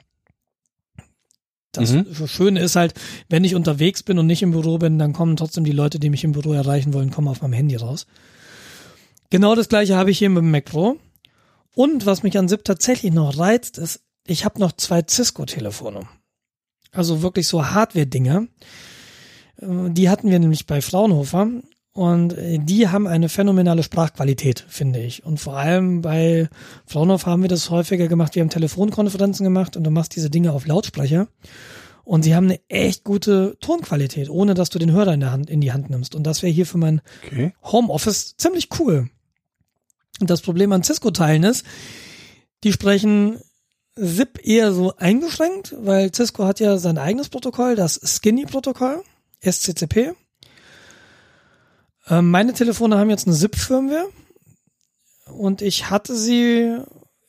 Das 1.74 1.92
Mhm. 1.92 2.06
Schöne 2.26 2.60
ist 2.60 2.76
halt, 2.76 2.94
wenn 3.28 3.44
ich 3.44 3.54
unterwegs 3.54 4.02
bin 4.02 4.18
und 4.18 4.26
nicht 4.26 4.42
im 4.42 4.52
Büro 4.52 4.78
bin, 4.78 4.98
dann 4.98 5.12
kommen 5.12 5.36
trotzdem 5.36 5.64
die 5.64 5.72
Leute, 5.72 5.98
die 5.98 6.10
mich 6.10 6.24
im 6.24 6.32
Büro 6.32 6.52
erreichen 6.52 6.92
wollen, 6.94 7.10
kommen 7.10 7.28
auf 7.28 7.42
meinem 7.42 7.52
Handy 7.52 7.76
raus. 7.76 8.06
Genau 9.30 9.54
das 9.54 9.68
gleiche 9.68 9.96
habe 9.96 10.10
ich 10.10 10.18
hier 10.18 10.30
mit 10.30 10.42
dem 10.42 10.50
Mac 10.50 10.66
Pro. 10.66 10.96
Und 11.74 12.06
was 12.06 12.22
mich 12.22 12.38
an 12.38 12.48
SIP 12.48 12.64
tatsächlich 12.64 13.12
noch 13.12 13.36
reizt, 13.38 13.78
ist, 13.78 14.00
ich 14.26 14.44
habe 14.44 14.60
noch 14.60 14.72
zwei 14.72 15.02
Cisco-Telefone. 15.06 16.06
Also 16.92 17.22
wirklich 17.22 17.48
so 17.48 17.66
Hardware-Dinger. 17.66 18.46
Äh, 19.60 19.66
Die 19.90 20.08
hatten 20.08 20.30
wir 20.30 20.38
nämlich 20.38 20.66
bei 20.66 20.80
Fraunhofer 20.80 21.48
und 21.94 22.36
äh, 22.36 22.58
die 22.58 22.88
haben 22.88 23.06
eine 23.06 23.28
phänomenale 23.28 23.84
Sprachqualität, 23.84 24.64
finde 24.68 25.00
ich. 25.00 25.24
Und 25.24 25.38
vor 25.38 25.56
allem 25.56 26.02
bei 26.02 26.48
Fraunhofer 26.86 27.30
haben 27.30 27.42
wir 27.42 27.48
das 27.48 27.70
häufiger 27.70 28.08
gemacht. 28.08 28.34
Wir 28.34 28.42
haben 28.42 28.50
Telefonkonferenzen 28.50 29.44
gemacht 29.44 29.76
und 29.76 29.84
du 29.84 29.90
machst 29.90 30.16
diese 30.16 30.28
Dinge 30.28 30.52
auf 30.52 30.66
Lautsprecher. 30.66 31.28
Und 32.02 32.24
sie 32.24 32.34
haben 32.34 32.46
eine 32.46 32.60
echt 32.68 33.04
gute 33.04 33.56
Tonqualität, 33.60 34.28
ohne 34.28 34.54
dass 34.54 34.70
du 34.70 34.80
den 34.80 34.90
Hörer 34.90 35.14
in, 35.14 35.20
der 35.20 35.30
Hand, 35.30 35.48
in 35.48 35.60
die 35.60 35.72
Hand 35.72 35.88
nimmst. 35.88 36.16
Und 36.16 36.24
das 36.24 36.42
wäre 36.42 36.52
hier 36.52 36.66
für 36.66 36.78
mein 36.78 37.00
Okay. 37.26 37.54
Homeoffice 37.62 38.36
ziemlich 38.36 38.68
cool. 38.80 39.08
Und 40.20 40.28
das 40.28 40.42
Problem 40.42 40.72
an 40.72 40.82
Cisco-Teilen 40.82 41.44
ist, 41.44 41.64
die 42.64 42.72
sprechen 42.72 43.38
SIP 43.94 44.44
eher 44.44 44.72
so 44.72 44.96
eingeschränkt, 44.96 45.76
weil 45.78 46.12
Cisco 46.12 46.44
hat 46.44 46.58
ja 46.58 46.76
sein 46.78 46.98
eigenes 46.98 47.28
Protokoll, 47.28 47.76
das 47.76 48.00
Skinny-Protokoll, 48.02 49.02
SCCP. 49.40 50.14
Ähm, 52.08 52.30
meine 52.30 52.52
Telefone 52.52 52.98
haben 52.98 53.10
jetzt 53.10 53.26
eine 53.26 53.36
SIP-Firmware 53.36 54.08
und 55.32 55.62
ich 55.62 55.90
hatte 55.90 56.14
sie 56.14 56.76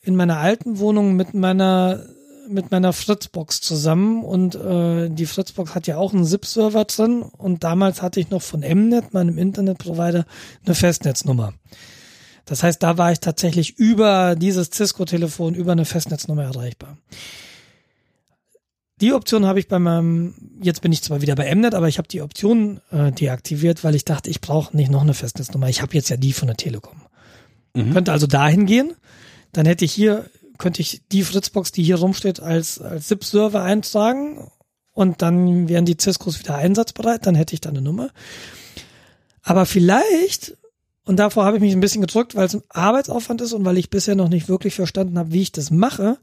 in 0.02 0.16
meiner 0.16 0.38
alten 0.38 0.78
Wohnung 0.78 1.16
mit 1.16 1.34
meiner 1.34 2.04
mit 2.48 2.70
meiner 2.70 2.92
Fritzbox 2.92 3.60
zusammen 3.60 4.22
und 4.22 4.54
äh, 4.54 5.08
die 5.10 5.26
Fritzbox 5.26 5.74
hat 5.74 5.88
ja 5.88 5.96
auch 5.96 6.14
einen 6.14 6.24
SIP-Server 6.24 6.84
drin 6.84 7.22
und 7.22 7.64
damals 7.64 8.02
hatte 8.02 8.20
ich 8.20 8.30
noch 8.30 8.42
von 8.42 8.60
Mnet, 8.60 9.12
meinem 9.12 9.36
Internetprovider, 9.36 10.24
eine 10.64 10.74
Festnetznummer. 10.74 11.54
Das 12.44 12.62
heißt, 12.62 12.80
da 12.82 12.96
war 12.98 13.10
ich 13.10 13.18
tatsächlich 13.18 13.78
über 13.78 14.36
dieses 14.36 14.70
Cisco-Telefon, 14.70 15.54
über 15.54 15.72
eine 15.72 15.84
Festnetznummer 15.84 16.44
erreichbar. 16.44 16.96
Die 19.00 19.12
Option 19.12 19.44
habe 19.44 19.58
ich 19.58 19.68
bei 19.68 19.78
meinem, 19.78 20.34
jetzt 20.62 20.80
bin 20.80 20.90
ich 20.90 21.02
zwar 21.02 21.20
wieder 21.20 21.34
bei 21.34 21.54
Mnet, 21.54 21.74
aber 21.74 21.86
ich 21.86 21.98
habe 21.98 22.08
die 22.08 22.22
Option 22.22 22.80
äh, 22.90 23.12
deaktiviert, 23.12 23.84
weil 23.84 23.94
ich 23.94 24.06
dachte, 24.06 24.30
ich 24.30 24.40
brauche 24.40 24.74
nicht 24.74 24.90
noch 24.90 25.02
eine 25.02 25.12
Festnetznummer. 25.12 25.68
Ich 25.68 25.82
habe 25.82 25.94
jetzt 25.94 26.08
ja 26.08 26.16
die 26.16 26.32
von 26.32 26.48
der 26.48 26.56
Telekom. 26.56 27.02
Mhm. 27.74 27.92
Könnte 27.92 28.12
also 28.12 28.26
dahin 28.26 28.64
gehen, 28.64 28.94
dann 29.52 29.66
hätte 29.66 29.84
ich 29.84 29.92
hier, 29.92 30.24
könnte 30.56 30.80
ich 30.80 31.02
die 31.12 31.24
Fritzbox, 31.24 31.72
die 31.72 31.82
hier 31.82 31.96
rumsteht, 31.96 32.40
als, 32.40 32.80
als 32.80 33.08
SIP-Server 33.08 33.62
eintragen 33.62 34.50
und 34.94 35.20
dann 35.20 35.68
wären 35.68 35.84
die 35.84 35.98
Ciscos 36.00 36.38
wieder 36.38 36.54
einsatzbereit, 36.54 37.26
dann 37.26 37.34
hätte 37.34 37.52
ich 37.52 37.60
da 37.60 37.68
eine 37.68 37.82
Nummer. 37.82 38.08
Aber 39.42 39.66
vielleicht, 39.66 40.56
und 41.04 41.16
davor 41.16 41.44
habe 41.44 41.58
ich 41.58 41.62
mich 41.62 41.74
ein 41.74 41.80
bisschen 41.80 42.00
gedrückt, 42.00 42.34
weil 42.34 42.46
es 42.46 42.54
ein 42.54 42.62
Arbeitsaufwand 42.70 43.42
ist 43.42 43.52
und 43.52 43.66
weil 43.66 43.76
ich 43.76 43.90
bisher 43.90 44.14
noch 44.14 44.30
nicht 44.30 44.48
wirklich 44.48 44.74
verstanden 44.74 45.18
habe, 45.18 45.32
wie 45.32 45.42
ich 45.42 45.52
das 45.52 45.70
mache, 45.70 46.16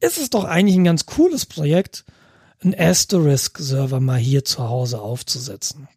ist 0.00 0.18
es 0.18 0.30
doch 0.30 0.44
eigentlich 0.44 0.76
ein 0.76 0.84
ganz 0.84 1.06
cooles 1.06 1.46
Projekt, 1.46 2.04
einen 2.60 2.74
Asterisk-Server 2.74 4.00
mal 4.00 4.18
hier 4.18 4.44
zu 4.44 4.68
Hause 4.68 5.00
aufzusetzen. 5.00 5.88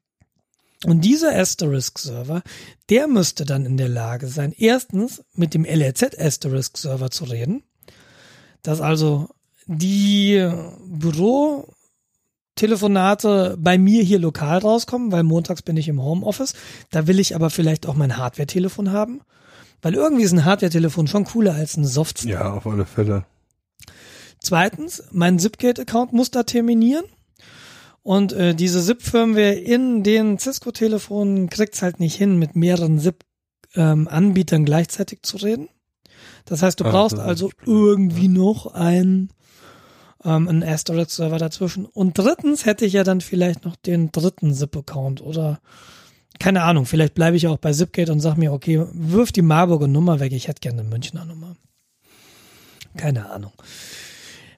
Und 0.85 1.03
dieser 1.05 1.35
Asterisk-Server, 1.37 2.41
der 2.89 3.07
müsste 3.07 3.45
dann 3.45 3.65
in 3.65 3.77
der 3.77 3.89
Lage 3.89 4.27
sein, 4.27 4.53
erstens 4.57 5.23
mit 5.33 5.53
dem 5.53 5.63
LRZ 5.63 6.19
Asterisk-Server 6.19 7.11
zu 7.11 7.25
reden, 7.25 7.61
dass 8.63 8.81
also 8.81 9.29
die 9.67 10.49
Bürotelefonate 10.85 13.57
bei 13.59 13.77
mir 13.77 14.01
hier 14.01 14.17
lokal 14.17 14.57
rauskommen, 14.57 15.11
weil 15.11 15.21
montags 15.23 15.61
bin 15.61 15.77
ich 15.77 15.87
im 15.87 16.01
Homeoffice. 16.01 16.55
Da 16.89 17.05
will 17.05 17.19
ich 17.19 17.35
aber 17.35 17.51
vielleicht 17.51 17.85
auch 17.85 17.93
mein 17.95 18.17
Hardware-Telefon 18.17 18.91
haben, 18.91 19.21
weil 19.83 19.93
irgendwie 19.93 20.23
ist 20.23 20.31
ein 20.31 20.45
Hardware-Telefon 20.45 21.05
schon 21.05 21.25
cooler 21.25 21.53
als 21.53 21.77
ein 21.77 21.85
Soft. 21.85 22.23
Ja, 22.23 22.53
auf 22.53 22.65
alle 22.65 22.85
Fälle. 22.85 23.25
Zweitens, 24.41 25.03
mein 25.11 25.39
Zipgate-Account 25.39 26.13
muss 26.13 26.31
da 26.31 26.43
terminieren. 26.43 27.05
Und 28.03 28.33
äh, 28.33 28.55
diese 28.55 28.81
SIP-Firmware 28.81 29.53
in 29.53 30.03
den 30.03 30.39
Cisco-Telefonen 30.39 31.49
kriegt's 31.49 31.83
halt 31.83 31.99
nicht 31.99 32.15
hin, 32.15 32.39
mit 32.39 32.55
mehreren 32.55 32.99
SIP-Anbietern 32.99 34.65
gleichzeitig 34.65 35.21
zu 35.21 35.37
reden. 35.37 35.69
Das 36.45 36.63
heißt, 36.63 36.79
du 36.79 36.85
Ah, 36.85 36.91
brauchst 36.91 37.19
also 37.19 37.51
irgendwie 37.65 38.27
noch 38.27 38.73
ein, 38.73 39.29
ähm, 40.23 40.47
einen 40.47 40.63
Asterisk-Server 40.63 41.37
dazwischen. 41.37 41.85
Und 41.85 42.17
drittens 42.17 42.65
hätte 42.65 42.85
ich 42.85 42.93
ja 42.93 43.03
dann 43.03 43.21
vielleicht 43.21 43.63
noch 43.65 43.75
den 43.75 44.11
dritten 44.11 44.53
SIP-Account 44.55 45.21
oder 45.21 45.61
keine 46.39 46.63
Ahnung, 46.63 46.87
vielleicht 46.87 47.13
bleibe 47.13 47.37
ich 47.37 47.47
auch 47.47 47.57
bei 47.57 47.71
Zipgate 47.71 48.11
und 48.11 48.19
sag 48.19 48.35
mir, 48.35 48.51
okay, 48.51 48.83
wirf 48.93 49.31
die 49.31 49.43
Marburger 49.43 49.87
Nummer 49.87 50.19
weg, 50.19 50.31
ich 50.31 50.47
hätte 50.47 50.61
gerne 50.61 50.79
eine 50.81 50.89
Münchner 50.89 51.23
Nummer. 51.23 51.55
Keine 52.97 53.29
Ahnung. 53.29 53.51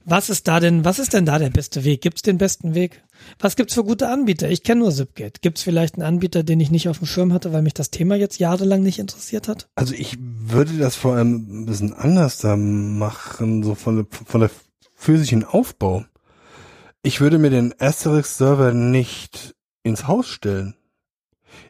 Was 0.05 0.29
ist 0.29 0.47
da 0.47 0.59
denn, 0.59 0.83
was 0.83 0.99
ist 0.99 1.13
denn 1.13 1.25
da 1.25 1.39
der 1.39 1.49
beste 1.49 1.83
Weg? 1.83 2.01
Gibt's 2.01 2.21
den 2.21 2.37
besten 2.37 2.75
Weg? 2.75 3.03
Was 3.39 3.55
gibt's 3.55 3.73
für 3.73 3.83
gute 3.83 4.09
Anbieter? 4.09 4.49
Ich 4.49 4.63
kenne 4.63 4.81
nur 4.81 4.91
Zipgate. 4.91 5.39
Gibt's 5.41 5.63
vielleicht 5.63 5.95
einen 5.95 6.03
Anbieter, 6.03 6.43
den 6.43 6.59
ich 6.59 6.71
nicht 6.71 6.89
auf 6.89 6.97
dem 6.97 7.07
Schirm 7.07 7.31
hatte, 7.31 7.53
weil 7.53 7.61
mich 7.61 7.73
das 7.73 7.89
Thema 7.89 8.15
jetzt 8.15 8.39
jahrelang 8.39 8.83
nicht 8.83 8.99
interessiert 8.99 9.47
hat? 9.47 9.69
Also 9.75 9.93
ich 9.93 10.17
würde 10.19 10.77
das 10.77 10.95
vor 10.95 11.15
allem 11.15 11.61
ein 11.61 11.65
bisschen 11.65 11.93
anders 11.93 12.37
da 12.37 12.57
machen, 12.57 13.63
so 13.63 13.75
von 13.75 14.05
von 14.09 14.41
der 14.41 14.51
physischen 14.95 15.45
Aufbau. 15.45 16.05
Ich 17.01 17.21
würde 17.21 17.37
mir 17.37 17.49
den 17.49 17.73
Asterisk-Server 17.79 18.73
nicht 18.73 19.55
ins 19.83 20.07
Haus 20.07 20.27
stellen. 20.27 20.75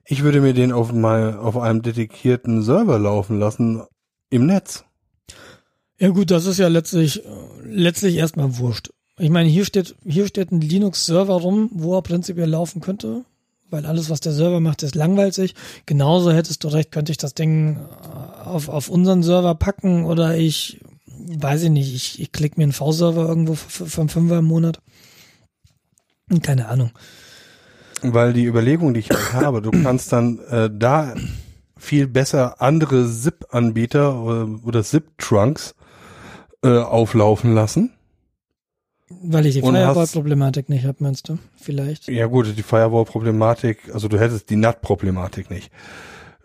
Ich 0.05 0.23
würde 0.23 0.41
mir 0.41 0.53
den 0.53 0.71
auf 0.71 0.91
mal 0.91 1.37
auf 1.37 1.57
einem 1.57 1.81
dedizierten 1.81 2.61
Server 2.61 2.99
laufen 2.99 3.39
lassen 3.39 3.83
im 4.29 4.45
Netz. 4.45 4.85
Ja 5.99 6.09
gut, 6.09 6.31
das 6.31 6.45
ist 6.45 6.57
ja 6.57 6.67
letztlich, 6.67 7.23
äh, 7.23 7.29
letztlich 7.63 8.15
erstmal 8.15 8.57
wurscht. 8.57 8.91
Ich 9.17 9.29
meine, 9.29 9.49
hier 9.49 9.65
steht, 9.65 9.95
hier 10.03 10.27
steht 10.27 10.51
ein 10.51 10.61
Linux-Server 10.61 11.33
rum, 11.33 11.69
wo 11.73 11.95
er 11.95 12.01
prinzipiell 12.01 12.49
laufen 12.49 12.81
könnte, 12.81 13.25
weil 13.69 13.85
alles, 13.85 14.09
was 14.09 14.19
der 14.19 14.33
Server 14.33 14.59
macht, 14.59 14.81
ist 14.81 14.95
langweilig. 14.95 15.53
Genauso 15.85 16.31
hättest 16.31 16.63
du 16.63 16.69
recht, 16.69 16.91
könnte 16.91 17.11
ich 17.11 17.17
das 17.17 17.35
Ding 17.35 17.77
äh, 17.77 18.43
auf, 18.43 18.69
auf 18.69 18.89
unseren 18.89 19.21
Server 19.21 19.55
packen 19.55 20.05
oder 20.05 20.35
ich, 20.35 20.79
weiß 21.05 21.63
ich 21.63 21.69
nicht, 21.69 21.93
ich, 21.93 22.19
ich 22.19 22.31
klicke 22.31 22.57
mir 22.57 22.63
einen 22.63 22.73
V-Server 22.73 23.27
irgendwo 23.27 23.55
einen 23.79 24.09
Fünfer 24.09 24.39
im 24.39 24.45
Monat. 24.45 24.79
Keine 26.41 26.67
Ahnung. 26.67 26.91
Weil 28.01 28.33
die 28.33 28.45
Überlegung, 28.45 28.93
die 28.93 29.01
ich 29.01 29.09
halt 29.09 29.33
habe, 29.45 29.61
du 29.61 29.69
kannst 29.71 30.11
dann 30.11 30.39
äh, 30.49 30.69
da 30.73 31.13
viel 31.77 32.07
besser 32.07 32.61
andere 32.61 33.07
SIP-Anbieter 33.07 34.21
oder, 34.21 34.49
oder 34.63 34.83
SIP-Trunks 34.83 35.75
äh, 36.63 36.79
auflaufen 36.79 37.53
lassen. 37.53 37.91
Weil 39.21 39.45
ich 39.45 39.55
die 39.55 39.61
Firewall-Problematik 39.61 40.69
nicht 40.69 40.85
habe, 40.85 40.97
meinst 40.99 41.29
du? 41.29 41.37
Vielleicht. 41.55 42.07
Ja 42.07 42.25
gut, 42.27 42.47
die 42.57 42.63
Firewall-Problematik, 42.63 43.93
also 43.93 44.07
du 44.07 44.19
hättest 44.19 44.49
die 44.49 44.55
NAT-Problematik 44.55 45.49
nicht. 45.49 45.71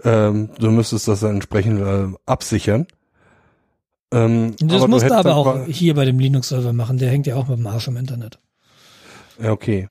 Ähm, 0.04 0.50
du 0.58 0.70
müsstest 0.70 1.08
das 1.08 1.20
dann 1.20 1.34
entsprechend 1.34 1.80
äh, 1.80 2.14
absichern. 2.26 2.86
Ähm, 4.12 4.54
Das 4.60 4.82
du 4.82 4.88
musst 4.88 5.08
du 5.08 5.14
aber 5.14 5.36
auch 5.36 5.66
hier 5.66 5.94
bei 5.94 6.04
dem 6.04 6.18
Linux-Server 6.18 6.72
machen. 6.72 6.98
Der 6.98 7.10
hängt 7.10 7.26
ja 7.26 7.36
auch 7.36 7.48
mit 7.48 7.58
dem 7.58 7.66
Arsch 7.66 7.88
im 7.88 7.96
Internet. 7.96 8.38
Ja, 9.42 9.52
okay. 9.52 9.88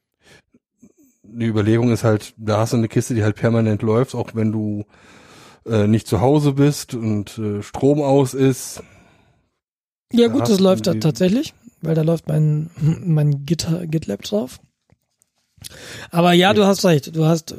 Die 1.24 1.46
Überlegung 1.46 1.92
ist 1.92 2.04
halt, 2.04 2.34
da 2.38 2.60
hast 2.60 2.74
du 2.74 2.78
eine 2.78 2.88
Kiste, 2.88 3.14
die 3.14 3.24
halt 3.24 3.36
permanent 3.36 3.82
läuft, 3.82 4.16
auch 4.16 4.32
wenn 4.34 4.52
du 4.52 4.86
äh, 5.66 5.88
nicht 5.88 6.08
zu 6.08 6.22
Hause 6.22 6.54
bist 6.54 6.94
und 6.94 7.38
äh, 7.38 7.62
Strom 7.62 8.02
aus 8.02 8.34
ist. 8.34 8.82
Ja 10.14 10.28
gut, 10.28 10.48
das 10.48 10.60
läuft 10.60 10.88
da 10.88 10.94
tatsächlich, 10.96 11.54
weil 11.82 11.96
da 11.96 12.02
läuft 12.02 12.28
mein, 12.28 12.70
mein 13.04 13.46
Git, 13.46 13.68
GitLab 13.86 14.22
drauf. 14.24 14.60
Aber 16.12 16.34
ja, 16.34 16.54
du 16.54 16.66
hast 16.66 16.86
recht. 16.86 17.16
Du 17.16 17.26
hast, 17.26 17.56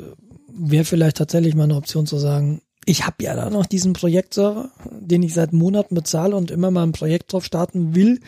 wäre 0.49 0.85
vielleicht 0.85 1.16
tatsächlich 1.16 1.55
mal 1.55 1.65
eine 1.65 1.77
Option 1.77 2.07
zu 2.07 2.19
sagen, 2.19 2.62
ich 2.85 3.07
habe 3.07 3.23
ja 3.23 3.35
da 3.35 3.51
noch 3.51 3.66
diesen 3.66 3.93
Projektserver, 3.93 4.70
den 4.91 5.23
ich 5.23 5.35
seit 5.35 5.53
Monaten 5.53 5.95
bezahle 5.95 6.35
und 6.35 6.51
immer 6.51 6.70
mal 6.70 6.85
ein 6.85 6.93
Projekt 6.93 7.33
drauf 7.33 7.45
starten 7.45 7.95
will. 7.95 8.20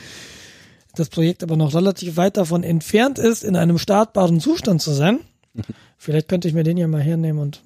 Das 0.95 1.09
Projekt 1.09 1.43
aber 1.43 1.57
noch 1.57 1.75
relativ 1.75 2.17
weit 2.17 2.37
davon 2.37 2.63
entfernt 2.63 3.19
ist, 3.19 3.43
in 3.43 3.57
einem 3.57 3.79
startbaren 3.79 4.41
Zustand 4.41 4.83
zu 4.83 4.91
sein. 4.93 5.21
Vielleicht 5.97 6.29
könnte 6.29 6.49
ich 6.49 6.55
mir 6.55 6.63
den 6.63 6.77
ja 6.77 6.89
mal 6.89 7.01
hernehmen 7.01 7.41
und 7.41 7.63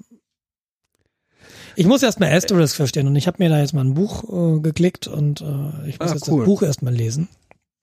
ich 1.77 1.87
muss 1.87 2.03
erst 2.03 2.21
mal 2.21 2.33
Asterisk 2.33 2.77
verstehen 2.77 3.07
und 3.07 3.17
ich 3.17 3.27
habe 3.27 3.43
mir 3.43 3.49
da 3.51 3.59
jetzt 3.61 3.75
mal 3.75 3.85
ein 3.85 3.95
Buch 3.95 4.57
äh, 4.57 4.61
geklickt 4.61 5.07
und 5.07 5.41
äh, 5.41 5.89
ich 5.89 5.99
muss 5.99 6.11
Ah, 6.11 6.15
jetzt 6.15 6.29
cool. 6.29 6.41
das 6.41 6.47
Buch 6.47 6.63
erst 6.63 6.83
mal 6.83 6.95
lesen. 6.95 7.29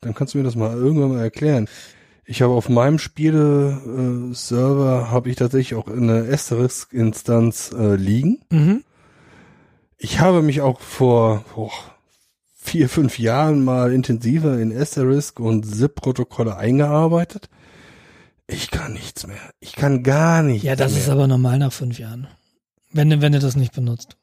Dann 0.01 0.13
kannst 0.15 0.33
du 0.33 0.39
mir 0.39 0.43
das 0.43 0.55
mal 0.55 0.75
irgendwann 0.75 1.11
mal 1.13 1.21
erklären. 1.21 1.67
Ich 2.25 2.41
habe 2.41 2.53
auf 2.53 2.69
meinem 2.69 2.97
Spiele-Server 2.99 5.11
habe 5.11 5.29
ich 5.29 5.35
tatsächlich 5.35 5.75
auch 5.77 5.87
eine 5.87 6.27
Asterisk-Instanz 6.31 7.71
äh, 7.77 7.95
liegen. 7.95 8.39
Mhm. 8.49 8.83
Ich 9.97 10.19
habe 10.19 10.41
mich 10.41 10.61
auch 10.61 10.79
vor 10.79 11.43
boah, 11.55 11.71
vier, 12.53 12.89
fünf 12.89 13.19
Jahren 13.19 13.63
mal 13.63 13.93
intensiver 13.93 14.57
in 14.59 14.75
Asterisk 14.75 15.39
und 15.39 15.65
ZIP-Protokolle 15.65 16.55
eingearbeitet. 16.57 17.49
Ich 18.47 18.71
kann 18.71 18.93
nichts 18.93 19.27
mehr. 19.27 19.37
Ich 19.59 19.73
kann 19.73 20.03
gar 20.03 20.41
nichts 20.43 20.63
Ja, 20.63 20.75
das 20.75 20.93
mehr. 20.93 21.01
ist 21.01 21.09
aber 21.09 21.27
normal 21.27 21.59
nach 21.59 21.71
fünf 21.71 21.99
Jahren. 21.99 22.27
Wenn, 22.93 23.09
du- 23.09 23.21
wenn 23.21 23.31
du 23.33 23.39
das 23.39 23.55
nicht 23.55 23.73
benutzt. 23.73 24.15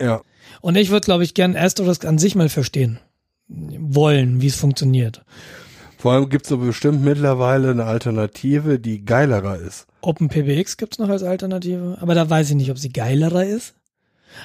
ja. 0.00 0.20
Und 0.60 0.76
ich 0.76 0.90
würde, 0.90 1.04
glaube 1.04 1.24
ich, 1.24 1.34
gern 1.34 1.56
Asterisk 1.56 2.04
an 2.04 2.18
sich 2.18 2.34
mal 2.34 2.48
verstehen. 2.48 2.98
Wollen, 3.48 4.40
wie 4.42 4.48
es 4.48 4.56
funktioniert. 4.56 5.22
Vor 5.98 6.12
allem 6.12 6.28
gibt's 6.28 6.50
aber 6.50 6.66
bestimmt 6.66 7.02
mittlerweile 7.04 7.70
eine 7.70 7.84
Alternative, 7.84 8.78
die 8.80 9.04
geilerer 9.04 9.56
ist. 9.56 9.86
OpenPBX 10.00 10.76
gibt's 10.76 10.98
noch 10.98 11.08
als 11.08 11.22
Alternative, 11.22 11.96
aber 12.00 12.14
da 12.14 12.28
weiß 12.28 12.50
ich 12.50 12.56
nicht, 12.56 12.70
ob 12.72 12.78
sie 12.78 12.92
geilerer 12.92 13.44
ist. 13.44 13.74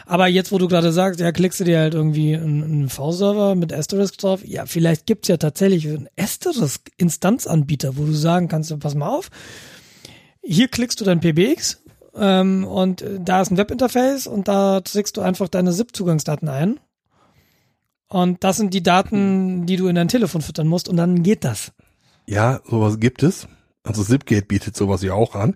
Aber 0.06 0.28
jetzt, 0.28 0.52
wo 0.52 0.58
du 0.60 0.68
gerade 0.68 0.92
sagst, 0.92 1.20
ja, 1.20 1.32
klickst 1.32 1.60
du 1.60 1.64
dir 1.64 1.80
halt 1.80 1.94
irgendwie 1.96 2.36
einen, 2.36 2.64
einen 2.64 2.90
V-Server 2.90 3.56
mit 3.56 3.74
Asterisk 3.74 4.18
drauf, 4.20 4.42
ja, 4.46 4.66
vielleicht 4.66 5.06
gibt's 5.08 5.30
ja 5.30 5.38
tatsächlich 5.38 5.88
einen 5.88 6.08
Asterisk-Instanzanbieter, 6.18 7.98
wo 7.98 8.06
du 8.06 8.14
sagen 8.14 8.48
kannst, 8.48 8.78
pass 8.80 8.96
mal 8.96 9.10
auf, 9.10 9.30
hier 10.44 10.68
klickst 10.68 11.00
du 11.02 11.06
dein 11.06 11.20
PBX 11.22 11.82
ähm, 12.20 12.64
und 12.66 13.04
da 13.20 13.42
ist 13.42 13.52
ein 13.52 13.58
Webinterface 13.58 14.28
und 14.28 14.48
da 14.48 14.82
trägst 14.82 15.18
du 15.18 15.22
einfach 15.22 15.48
deine 15.48 15.72
ZIP-Zugangsdaten 15.72 16.48
ein. 16.50 16.80
Und 18.10 18.44
das 18.44 18.58
sind 18.58 18.74
die 18.74 18.84
Daten, 18.84 19.66
die 19.66 19.76
du 19.76 19.88
in 19.88 19.96
dein 19.96 20.08
Telefon 20.08 20.42
füttern 20.42 20.68
musst 20.68 20.88
und 20.88 20.96
dann 20.98 21.24
geht 21.24 21.44
das. 21.44 21.74
Ja, 22.26 22.62
sowas 22.70 23.00
gibt 23.00 23.22
es. 23.24 23.48
Also 23.84 24.04
Zipgate 24.04 24.46
bietet 24.48 24.76
sowas 24.76 25.02
ja 25.04 25.14
auch 25.14 25.36
an. 25.36 25.56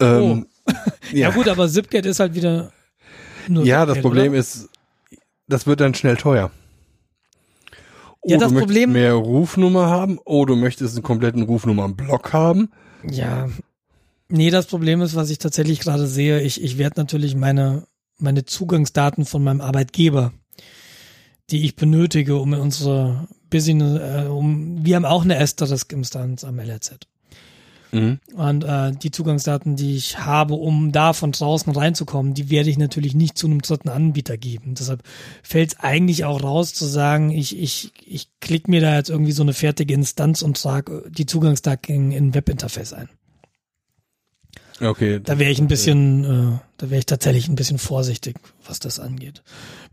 Ähm, 0.00 0.46
Ja, 1.12 1.30
gut, 1.30 1.48
aber 1.48 1.68
Zipgate 1.68 2.08
ist 2.08 2.20
halt 2.20 2.34
wieder 2.34 2.72
nur 3.48 3.64
Ja, 3.64 3.84
das 3.84 4.00
Problem 4.00 4.30
oder? 4.32 4.40
ist, 4.40 4.68
das 5.46 5.66
wird 5.66 5.80
dann 5.80 5.94
schnell 5.94 6.16
teuer. 6.16 6.50
Ja, 8.24 8.36
Oh, 8.36 8.40
das 8.40 8.48
du 8.48 8.54
möchtest 8.54 8.60
Problem- 8.68 8.92
mehr 8.92 9.12
Rufnummer 9.12 9.86
haben, 9.88 10.18
oh, 10.24 10.46
du 10.46 10.56
möchtest 10.56 10.96
einen 10.96 11.02
kompletten 11.02 11.42
Rufnummernblock 11.42 12.32
haben. 12.32 12.70
Ja. 13.06 13.48
Nee, 14.28 14.50
das 14.50 14.66
Problem 14.66 15.02
ist, 15.02 15.14
was 15.14 15.30
ich 15.30 15.38
tatsächlich 15.38 15.80
gerade 15.80 16.06
sehe, 16.06 16.40
ich, 16.40 16.62
ich 16.62 16.78
werde 16.78 17.00
natürlich 17.00 17.34
meine, 17.34 17.86
meine 18.18 18.44
Zugangsdaten 18.44 19.24
von 19.26 19.42
meinem 19.44 19.60
Arbeitgeber, 19.60 20.32
die 21.50 21.64
ich 21.64 21.76
benötige, 21.76 22.36
um 22.36 22.54
in 22.54 22.60
unsere 22.60 23.28
Business, 23.50 24.00
äh, 24.00 24.26
um, 24.28 24.84
wir 24.84 24.96
haben 24.96 25.04
auch 25.04 25.24
eine 25.24 25.38
Asterisk-Instanz 25.38 26.42
am 26.44 26.58
LRZ. 26.58 27.00
Mhm. 27.94 28.18
Und 28.34 28.64
äh, 28.64 28.92
die 28.92 29.10
Zugangsdaten, 29.12 29.76
die 29.76 29.94
ich 29.94 30.18
habe, 30.18 30.54
um 30.54 30.90
da 30.90 31.12
von 31.12 31.32
draußen 31.32 31.72
reinzukommen, 31.72 32.34
die 32.34 32.50
werde 32.50 32.70
ich 32.70 32.78
natürlich 32.78 33.14
nicht 33.14 33.38
zu 33.38 33.46
einem 33.46 33.60
dritten 33.60 33.88
Anbieter 33.88 34.36
geben. 34.36 34.74
Deshalb 34.74 35.02
fällt 35.42 35.74
es 35.74 35.80
eigentlich 35.80 36.24
auch 36.24 36.42
raus 36.42 36.74
zu 36.74 36.86
sagen, 36.86 37.30
ich, 37.30 37.56
ich, 37.56 37.92
ich 38.04 38.28
klicke 38.40 38.70
mir 38.70 38.80
da 38.80 38.96
jetzt 38.96 39.10
irgendwie 39.10 39.32
so 39.32 39.42
eine 39.42 39.52
fertige 39.52 39.94
Instanz 39.94 40.42
und 40.42 40.60
trage 40.60 41.04
die 41.08 41.26
Zugangsdaten 41.26 42.10
in 42.10 42.28
ein 42.28 42.34
Webinterface 42.34 42.94
ein. 42.94 43.08
Okay. 44.80 45.20
Da 45.22 45.38
wäre 45.38 45.50
ich 45.50 45.60
ein 45.60 45.68
bisschen, 45.68 46.24
äh, 46.24 46.58
da 46.78 46.90
wäre 46.90 46.98
ich 46.98 47.06
tatsächlich 47.06 47.48
ein 47.48 47.54
bisschen 47.54 47.78
vorsichtig, 47.78 48.36
was 48.66 48.80
das 48.80 48.98
angeht. 48.98 49.42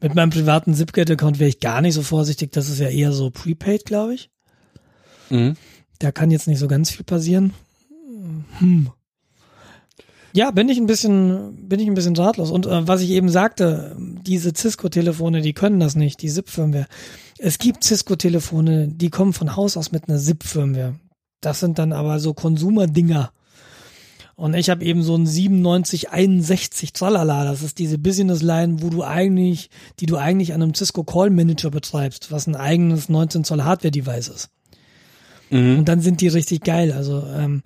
Mit 0.01 0.15
meinem 0.15 0.31
privaten 0.31 0.73
Zipgate-Account 0.73 1.39
wäre 1.39 1.49
ich 1.49 1.59
gar 1.59 1.81
nicht 1.81 1.93
so 1.93 2.01
vorsichtig. 2.01 2.51
Das 2.51 2.67
ist 2.67 2.79
ja 2.79 2.89
eher 2.89 3.11
so 3.11 3.29
prepaid, 3.29 3.85
glaube 3.85 4.15
ich. 4.15 4.29
Mhm. 5.29 5.55
Da 5.99 6.11
kann 6.11 6.31
jetzt 6.31 6.47
nicht 6.47 6.59
so 6.59 6.67
ganz 6.67 6.89
viel 6.89 7.05
passieren. 7.05 7.53
Hm. 8.57 8.89
Ja, 10.33 10.51
bin 10.51 10.69
ich 10.69 10.77
ein 10.77 10.87
bisschen, 10.87 11.67
bin 11.67 11.79
ich 11.79 11.87
ein 11.87 11.93
bisschen 11.93 12.15
ratlos. 12.15 12.51
Und 12.51 12.65
äh, 12.65 12.87
was 12.87 13.01
ich 13.01 13.11
eben 13.11 13.29
sagte, 13.29 13.95
diese 13.99 14.53
Cisco-Telefone, 14.55 15.41
die 15.41 15.53
können 15.53 15.79
das 15.79 15.95
nicht, 15.95 16.21
die 16.21 16.29
SIP-Firmware. 16.29 16.87
Es 17.37 17.59
gibt 17.59 17.83
Cisco-Telefone, 17.83 18.87
die 18.87 19.09
kommen 19.09 19.33
von 19.33 19.55
Haus 19.55 19.77
aus 19.77 19.91
mit 19.91 20.07
einer 20.07 20.19
SIP-Firmware. 20.19 20.95
Das 21.41 21.59
sind 21.59 21.79
dann 21.79 21.91
aber 21.91 22.19
so 22.19 22.33
Konsumerdinger. 22.33 23.31
Und 24.35 24.55
ich 24.55 24.69
habe 24.69 24.83
eben 24.83 25.03
so 25.03 25.15
ein 25.15 25.23
9761 25.23 26.93
Tralala. 26.93 27.45
Das 27.45 27.61
ist 27.61 27.77
diese 27.79 27.97
Business 27.97 28.41
Line, 28.41 28.81
wo 28.81 28.89
du 28.89 29.03
eigentlich, 29.03 29.69
die 29.99 30.05
du 30.05 30.17
eigentlich 30.17 30.53
an 30.53 30.61
einem 30.61 30.73
Cisco 30.73 31.03
Call 31.03 31.29
Manager 31.29 31.69
betreibst, 31.69 32.31
was 32.31 32.47
ein 32.47 32.55
eigenes 32.55 33.09
19 33.09 33.43
Zoll 33.43 33.63
Hardware 33.63 33.91
Device 33.91 34.29
ist. 34.29 34.49
Mhm. 35.49 35.79
Und 35.79 35.85
dann 35.85 36.01
sind 36.01 36.21
die 36.21 36.29
richtig 36.29 36.63
geil. 36.63 36.91
Also 36.91 37.23
ähm, 37.27 37.61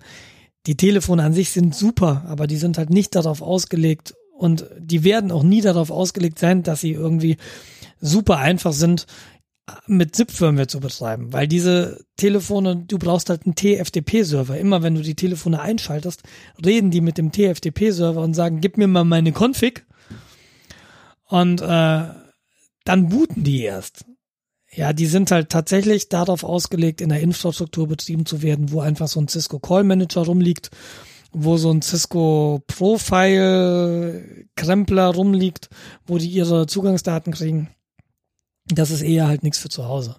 die 0.66 0.76
Telefone 0.76 1.22
an 1.22 1.32
sich 1.32 1.50
sind 1.50 1.74
super, 1.74 2.24
aber 2.28 2.46
die 2.46 2.56
sind 2.56 2.76
halt 2.78 2.90
nicht 2.90 3.14
darauf 3.14 3.40
ausgelegt 3.40 4.14
und 4.36 4.66
die 4.78 5.04
werden 5.04 5.30
auch 5.30 5.42
nie 5.42 5.62
darauf 5.62 5.90
ausgelegt 5.90 6.38
sein, 6.38 6.62
dass 6.62 6.80
sie 6.80 6.92
irgendwie 6.92 7.36
super 8.00 8.38
einfach 8.38 8.72
sind 8.72 9.06
mit 9.86 10.14
ZIP-Firmware 10.14 10.68
zu 10.68 10.80
betreiben, 10.80 11.32
weil 11.32 11.48
diese 11.48 12.04
Telefone, 12.16 12.76
du 12.76 12.98
brauchst 12.98 13.30
halt 13.30 13.46
einen 13.46 13.56
TFTP-Server. 13.56 14.56
Immer 14.56 14.82
wenn 14.82 14.94
du 14.94 15.02
die 15.02 15.16
Telefone 15.16 15.60
einschaltest, 15.60 16.22
reden 16.64 16.90
die 16.90 17.00
mit 17.00 17.18
dem 17.18 17.32
TFTP-Server 17.32 18.20
und 18.20 18.34
sagen, 18.34 18.60
gib 18.60 18.78
mir 18.78 18.86
mal 18.86 19.04
meine 19.04 19.32
Config 19.32 19.84
und 21.24 21.60
äh, 21.60 22.04
dann 22.84 23.08
booten 23.08 23.42
die 23.42 23.62
erst. 23.62 24.04
Ja, 24.70 24.92
die 24.92 25.06
sind 25.06 25.30
halt 25.30 25.50
tatsächlich 25.50 26.08
darauf 26.08 26.44
ausgelegt, 26.44 27.00
in 27.00 27.08
der 27.08 27.20
Infrastruktur 27.20 27.88
betrieben 27.88 28.26
zu 28.26 28.42
werden, 28.42 28.70
wo 28.70 28.80
einfach 28.80 29.08
so 29.08 29.20
ein 29.20 29.28
Cisco 29.28 29.58
Call 29.58 29.84
Manager 29.84 30.22
rumliegt, 30.22 30.70
wo 31.32 31.56
so 31.56 31.70
ein 31.70 31.82
Cisco 31.82 32.62
Profile 32.66 34.46
Krempler 34.54 35.06
rumliegt, 35.06 35.70
wo 36.06 36.18
die 36.18 36.28
ihre 36.28 36.66
Zugangsdaten 36.66 37.32
kriegen. 37.32 37.70
Das 38.68 38.90
ist 38.90 39.02
eher 39.02 39.28
halt 39.28 39.42
nichts 39.42 39.58
für 39.58 39.68
zu 39.68 39.84
Hause. 39.86 40.16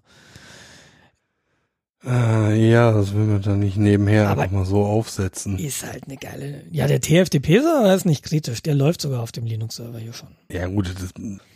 Äh, 2.06 2.70
ja, 2.72 2.92
das 2.92 3.14
will 3.14 3.26
man 3.26 3.42
dann 3.42 3.60
nicht 3.60 3.76
nebenher 3.78 4.30
Aber- 4.30 4.44
einfach 4.44 4.56
mal 4.60 4.66
so 4.66 4.86
aufsetzen. 4.86 5.58
Ist 5.58 5.86
halt 5.86 6.06
eine 6.06 6.16
geile. 6.18 6.64
Ja, 6.72 6.88
der 6.88 7.02
TFTP-Server 7.02 7.94
ist 7.94 8.06
nicht 8.06 8.24
kritisch. 8.24 8.62
Der 8.64 8.76
läuft 8.76 9.02
sogar 9.02 9.22
auf 9.24 9.32
dem 9.32 9.46
Linux-Server 9.46 9.98
hier 10.00 10.14
schon. 10.14 10.30
Ja 10.50 10.68
gut, 10.68 10.88
das, 10.96 11.10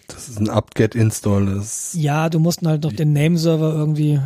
das 0.07 0.27
ist 0.29 0.39
ein 0.39 0.49
apt-get-install. 0.49 1.63
Ja, 1.93 2.27
du 2.29 2.39
musst 2.39 2.63
halt 2.63 2.83
noch 2.83 2.91
den 2.91 3.13
Name-Server 3.13 3.71
irgendwie, 3.71 4.13
äh, 4.15 4.19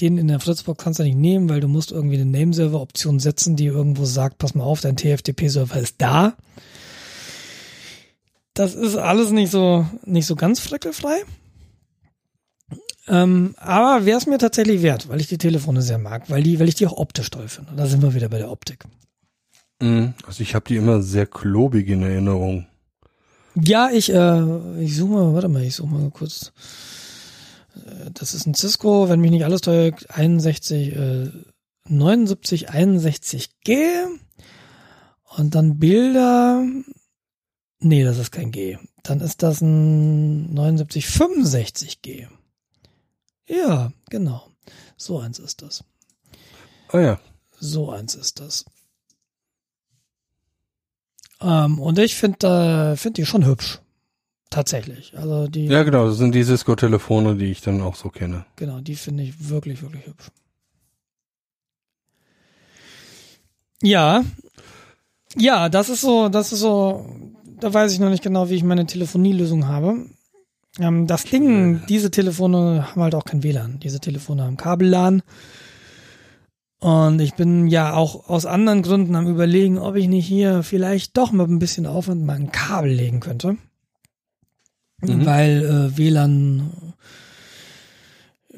den 0.00 0.18
in 0.18 0.28
der 0.28 0.38
Fritzbox 0.38 0.84
kannst 0.84 1.00
du 1.00 1.02
nicht 1.04 1.16
nehmen, 1.16 1.48
weil 1.48 1.60
du 1.60 1.66
musst 1.68 1.90
irgendwie 1.90 2.20
eine 2.20 2.26
Name-Server-Option 2.30 3.18
setzen, 3.18 3.56
die 3.56 3.66
irgendwo 3.66 4.04
sagt, 4.04 4.38
pass 4.38 4.54
mal 4.54 4.64
auf, 4.64 4.80
dein 4.82 4.96
TFTP-Server 4.96 5.80
ist 5.80 5.96
da. 5.98 6.34
Das 8.54 8.74
ist 8.74 8.96
alles 8.96 9.30
nicht 9.30 9.50
so, 9.50 9.86
nicht 10.04 10.26
so 10.26 10.36
ganz 10.36 10.60
frickelfrei. 10.60 11.16
Ähm, 13.08 13.54
aber 13.56 14.04
wäre 14.04 14.18
es 14.18 14.26
mir 14.26 14.38
tatsächlich 14.38 14.82
wert, 14.82 15.08
weil 15.08 15.20
ich 15.20 15.28
die 15.28 15.38
Telefone 15.38 15.82
sehr 15.82 15.98
mag, 15.98 16.28
weil 16.28 16.42
die, 16.42 16.60
weil 16.60 16.68
ich 16.68 16.74
die 16.74 16.86
auch 16.86 16.96
optisch 16.98 17.30
toll 17.30 17.48
finde. 17.48 17.72
Da 17.76 17.86
sind 17.86 18.02
wir 18.02 18.14
wieder 18.14 18.28
bei 18.28 18.38
der 18.38 18.50
Optik. 18.50 18.84
Mhm. 19.80 20.14
Also 20.26 20.42
ich 20.42 20.54
habe 20.54 20.66
die 20.68 20.76
immer 20.76 21.02
sehr 21.02 21.26
klobig 21.26 21.88
in 21.88 22.02
Erinnerung. 22.02 22.66
Ja, 23.54 23.90
ich, 23.90 24.12
äh, 24.12 24.82
ich 24.82 24.96
suche 24.96 25.12
mal, 25.12 25.34
warte 25.34 25.48
mal, 25.48 25.62
ich 25.62 25.74
suche 25.74 25.88
mal 25.88 26.10
kurz. 26.10 26.52
Äh, 27.74 28.10
Das 28.12 28.34
ist 28.34 28.46
ein 28.46 28.54
Cisco, 28.54 29.08
wenn 29.08 29.20
mich 29.20 29.30
nicht 29.30 29.44
alles 29.44 29.62
täuscht, 29.62 30.06
61, 30.10 30.94
äh, 30.94 31.30
79, 31.88 32.70
61G. 32.70 34.06
Und 35.36 35.54
dann 35.54 35.78
Bilder. 35.78 36.64
Nee, 37.80 38.04
das 38.04 38.18
ist 38.18 38.32
kein 38.32 38.50
G. 38.50 38.76
Dann 39.02 39.20
ist 39.20 39.42
das 39.42 39.60
ein 39.60 40.52
79, 40.52 41.06
65G. 41.06 42.26
Ja, 43.48 43.92
genau. 44.10 44.46
So 44.96 45.18
eins 45.18 45.38
ist 45.38 45.62
das. 45.62 45.84
Ah 46.88 47.00
ja. 47.00 47.20
So 47.58 47.90
eins 47.90 48.14
ist 48.14 48.40
das. 48.40 48.64
Ähm, 51.40 51.78
und 51.80 51.98
ich 51.98 52.16
finde 52.16 52.92
äh, 52.92 52.96
find 52.96 53.16
die 53.16 53.26
schon 53.26 53.44
hübsch. 53.46 53.80
Tatsächlich. 54.50 55.16
Also 55.16 55.46
die, 55.46 55.66
Ja 55.66 55.82
genau, 55.82 56.06
das 56.06 56.16
sind 56.16 56.34
die 56.34 56.42
Cisco-Telefone, 56.42 57.36
die 57.36 57.50
ich 57.50 57.60
dann 57.60 57.82
auch 57.82 57.96
so 57.96 58.08
kenne. 58.08 58.46
genau, 58.56 58.80
die 58.80 58.96
finde 58.96 59.22
ich 59.24 59.48
wirklich, 59.48 59.82
wirklich 59.82 60.06
hübsch. 60.06 60.30
Ja. 63.82 64.24
Ja, 65.36 65.68
das 65.68 65.88
ist 65.90 66.00
so, 66.00 66.28
das 66.28 66.52
ist 66.52 66.60
so, 66.60 67.06
da 67.60 67.72
weiß 67.72 67.92
ich 67.92 68.00
noch 68.00 68.08
nicht 68.10 68.22
genau, 68.22 68.48
wie 68.48 68.54
ich 68.54 68.64
meine 68.64 68.86
Telefonielösung 68.86 69.66
habe. 69.68 70.06
Ähm, 70.78 71.06
das 71.06 71.24
Ding, 71.24 71.82
diese 71.88 72.10
Telefone 72.10 72.88
haben 72.90 73.02
halt 73.02 73.14
auch 73.14 73.24
kein 73.24 73.42
WLAN. 73.42 73.80
Diese 73.80 74.00
Telefone 74.00 74.44
haben 74.44 74.56
Kabellan. 74.56 75.22
Und 76.80 77.20
ich 77.20 77.34
bin 77.34 77.66
ja 77.66 77.94
auch 77.94 78.28
aus 78.28 78.46
anderen 78.46 78.82
Gründen 78.82 79.16
am 79.16 79.26
überlegen, 79.26 79.78
ob 79.78 79.96
ich 79.96 80.06
nicht 80.06 80.26
hier 80.26 80.62
vielleicht 80.62 81.16
doch 81.16 81.32
mit 81.32 81.48
ein 81.48 81.58
bisschen 81.58 81.86
Aufwand 81.86 82.24
mal 82.24 82.36
ein 82.36 82.52
Kabel 82.52 82.92
legen 82.92 83.20
könnte. 83.20 83.56
Mhm. 85.00 85.26
Weil 85.26 85.64
äh, 85.64 85.98
WLAN 85.98 86.70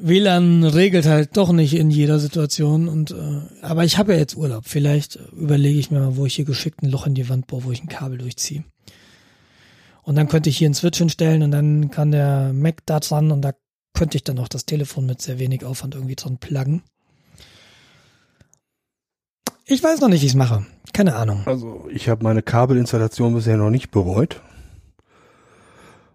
WLAN 0.03 0.63
regelt 0.63 1.05
halt 1.05 1.37
doch 1.37 1.51
nicht 1.51 1.75
in 1.75 1.91
jeder 1.91 2.19
Situation 2.19 2.87
und 2.87 3.11
äh, 3.11 3.41
aber 3.61 3.85
ich 3.85 3.97
habe 3.97 4.13
ja 4.13 4.19
jetzt 4.19 4.35
Urlaub. 4.35 4.63
Vielleicht 4.65 5.19
überlege 5.31 5.79
ich 5.79 5.91
mir 5.91 5.99
mal, 5.99 6.17
wo 6.17 6.25
ich 6.25 6.35
hier 6.35 6.45
geschickt 6.45 6.81
ein 6.81 6.89
Loch 6.89 7.05
in 7.05 7.13
die 7.13 7.29
Wand 7.29 7.47
bohre, 7.47 7.65
wo 7.65 7.71
ich 7.71 7.83
ein 7.83 7.89
Kabel 7.89 8.17
durchziehe. 8.17 8.63
Und 10.03 10.15
dann 10.15 10.27
könnte 10.27 10.49
ich 10.49 10.57
hier 10.57 10.67
einen 10.67 10.73
Switch 10.73 10.97
hinstellen 10.97 11.43
und 11.43 11.51
dann 11.51 11.91
kann 11.91 12.11
der 12.11 12.53
Mac 12.53 12.77
da 12.85 12.99
dran 12.99 13.31
und 13.31 13.41
da 13.41 13.53
könnte 13.93 14.17
ich 14.17 14.23
dann 14.23 14.39
auch 14.39 14.47
das 14.47 14.65
Telefon 14.65 15.05
mit 15.05 15.21
sehr 15.21 15.37
wenig 15.37 15.63
Aufwand 15.63 15.95
irgendwie 15.95 16.15
dran 16.15 16.37
pluggen. 16.37 16.81
Ich 19.65 19.83
weiß 19.83 20.01
noch 20.01 20.09
nicht, 20.09 20.21
wie 20.21 20.25
ich 20.25 20.31
es 20.33 20.37
mache. 20.37 20.65
Keine 20.91 21.15
Ahnung. 21.15 21.43
Also 21.45 21.87
ich 21.91 22.09
habe 22.09 22.23
meine 22.23 22.41
Kabelinstallation 22.41 23.33
bisher 23.33 23.57
noch 23.57 23.69
nicht 23.69 23.91
bereut. 23.91 24.41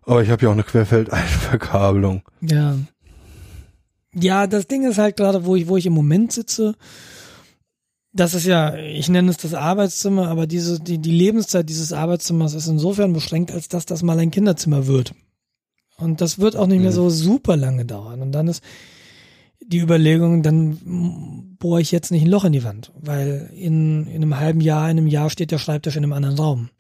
Aber 0.03 0.23
ich 0.23 0.31
habe 0.31 0.43
ja 0.43 0.49
auch 0.49 0.55
eine 0.55 0.63
Querfeldeinverkabelung. 0.63 2.23
Ja. 2.41 2.77
Ja, 4.15 4.47
das 4.47 4.67
Ding 4.67 4.89
ist 4.89 4.99
halt 4.99 5.17
gerade, 5.17 5.45
wo 5.45 5.57
ich, 5.57 5.69
wo 5.69 5.77
ich 5.77 5.87
im 5.87 5.93
Moment 5.93 6.33
sitze, 6.33 6.75
das 8.17 8.35
ist 8.35 8.47
ja, 8.47 8.75
ich 8.77 9.09
nenne 9.09 9.31
es 9.31 9.37
das 9.37 9.55
Arbeitszimmer, 9.55 10.29
aber 10.29 10.47
diese, 10.47 10.81
die, 10.81 10.99
die 10.99 11.11
Lebenszeit 11.11 11.69
dieses 11.69 11.93
Arbeitszimmers 11.93 12.55
ist 12.55 12.67
insofern 12.67 13.13
beschränkt, 13.13 13.51
als 13.53 13.69
dass 13.69 13.87
das 13.87 14.03
mal 14.03 14.19
ein 14.19 14.31
Kinderzimmer 14.31 14.87
wird. 14.87 15.15
Und 15.99 16.21
das 16.21 16.39
wird 16.39 16.57
auch 16.57 16.67
nicht 16.67 16.81
mehr 16.81 16.91
Mhm. 16.91 16.95
so 16.95 17.11
super 17.11 17.57
lange 17.57 17.85
dauern. 17.85 18.23
Und 18.23 18.33
dann 18.33 18.49
ist 18.49 18.63
die 19.61 19.79
Überlegung, 19.79 20.43
dann 20.43 21.57
bohre 21.59 21.81
ich 21.81 21.93
jetzt 21.93 22.11
nicht 22.11 22.23
ein 22.23 22.31
Loch 22.31 22.45
in 22.45 22.53
die 22.53 22.65
Wand, 22.65 22.93
weil 22.99 23.51
in, 23.55 24.07
in 24.07 24.23
einem 24.23 24.39
halben 24.39 24.61
Jahr, 24.61 24.91
in 24.91 24.99
einem 24.99 25.07
Jahr 25.07 25.31
steht 25.31 25.51
der 25.51 25.59
Schreibtisch 25.59 25.97
in 25.97 26.05
einem 26.05 26.13
anderen 26.13 26.39
Raum. 26.39 26.71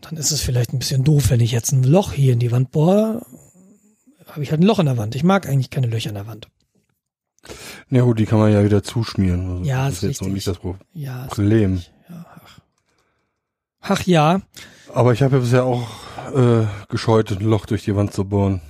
Dann 0.00 0.16
ist 0.16 0.30
es 0.30 0.40
vielleicht 0.40 0.72
ein 0.72 0.78
bisschen 0.78 1.04
doof, 1.04 1.30
wenn 1.30 1.40
ich 1.40 1.52
jetzt 1.52 1.72
ein 1.72 1.82
Loch 1.82 2.12
hier 2.12 2.32
in 2.32 2.38
die 2.38 2.52
Wand 2.52 2.70
bohre, 2.70 3.22
habe 4.26 4.42
ich 4.42 4.50
halt 4.50 4.60
ein 4.60 4.66
Loch 4.66 4.78
in 4.78 4.86
der 4.86 4.96
Wand. 4.96 5.14
Ich 5.14 5.24
mag 5.24 5.48
eigentlich 5.48 5.70
keine 5.70 5.86
Löcher 5.86 6.10
in 6.10 6.14
der 6.14 6.26
Wand. 6.26 6.48
Ja 7.90 8.02
gut, 8.02 8.18
die 8.18 8.26
kann 8.26 8.38
man 8.38 8.52
ja 8.52 8.64
wieder 8.64 8.82
zuschmieren. 8.82 9.50
Also 9.50 9.64
Ja, 9.64 9.86
das 9.86 9.94
ist 9.94 10.02
ist 10.02 10.08
jetzt 10.10 10.22
noch 10.22 10.28
nicht 10.28 10.46
das 10.46 10.58
Pro- 10.58 10.76
Ja. 10.92 11.26
Problem. 11.26 11.82
Ja, 12.08 12.26
ach. 12.44 12.58
ach 13.80 14.02
ja, 14.06 14.40
Aber 14.92 15.12
ich 15.12 15.22
habe 15.22 15.36
ja 15.36 15.40
bisher 15.42 15.64
auch 15.64 15.88
äh, 16.34 16.66
gescheut, 16.88 17.30
ein 17.32 17.40
Loch 17.44 17.66
durch 17.66 17.84
die 17.84 17.94
Wand 17.96 18.12
zu 18.12 18.24
bohren. 18.24 18.60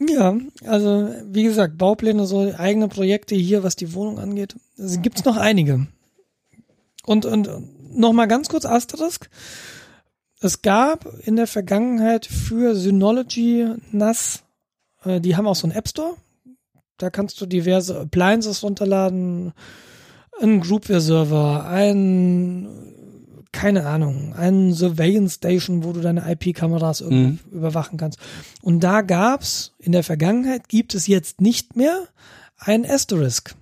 Ja, 0.00 0.36
also 0.64 1.10
wie 1.24 1.42
gesagt, 1.42 1.76
Baupläne, 1.76 2.24
so 2.26 2.52
eigene 2.56 2.86
Projekte 2.88 3.34
hier, 3.34 3.64
was 3.64 3.74
die 3.74 3.94
Wohnung 3.94 4.20
angeht, 4.20 4.54
also 4.78 5.00
gibt's 5.00 5.24
noch 5.24 5.36
einige. 5.36 5.88
Und 7.04 7.24
und 7.26 7.48
noch 7.96 8.12
mal 8.12 8.26
ganz 8.26 8.48
kurz 8.48 8.64
Asterisk. 8.64 9.28
Es 10.40 10.62
gab 10.62 11.04
in 11.26 11.34
der 11.34 11.48
Vergangenheit 11.48 12.26
für 12.26 12.76
Synology 12.76 13.66
NAS, 13.90 14.44
äh, 15.02 15.20
die 15.20 15.34
haben 15.36 15.48
auch 15.48 15.56
so 15.56 15.66
einen 15.66 15.74
App 15.76 15.88
Store. 15.88 16.14
Da 16.98 17.10
kannst 17.10 17.40
du 17.40 17.46
diverse 17.46 17.98
Appliances 17.98 18.62
runterladen, 18.62 19.52
einen 20.40 20.60
Groupware-Server, 20.60 21.64
ein 21.66 22.68
keine 23.52 23.86
Ahnung, 23.86 24.34
einen 24.34 24.74
Surveillance 24.74 25.36
Station, 25.36 25.82
wo 25.82 25.92
du 25.92 26.00
deine 26.00 26.30
IP-Kameras 26.30 27.00
irgendwie 27.00 27.38
überwachen 27.50 27.98
kannst. 27.98 28.18
Und 28.62 28.84
da 28.84 29.00
gab's 29.00 29.74
in 29.78 29.92
der 29.92 30.04
Vergangenheit, 30.04 30.68
gibt 30.68 30.94
es 30.94 31.06
jetzt 31.06 31.40
nicht 31.40 31.74
mehr 31.74 32.06
ein 32.58 32.88
Asterisk. 32.88 33.54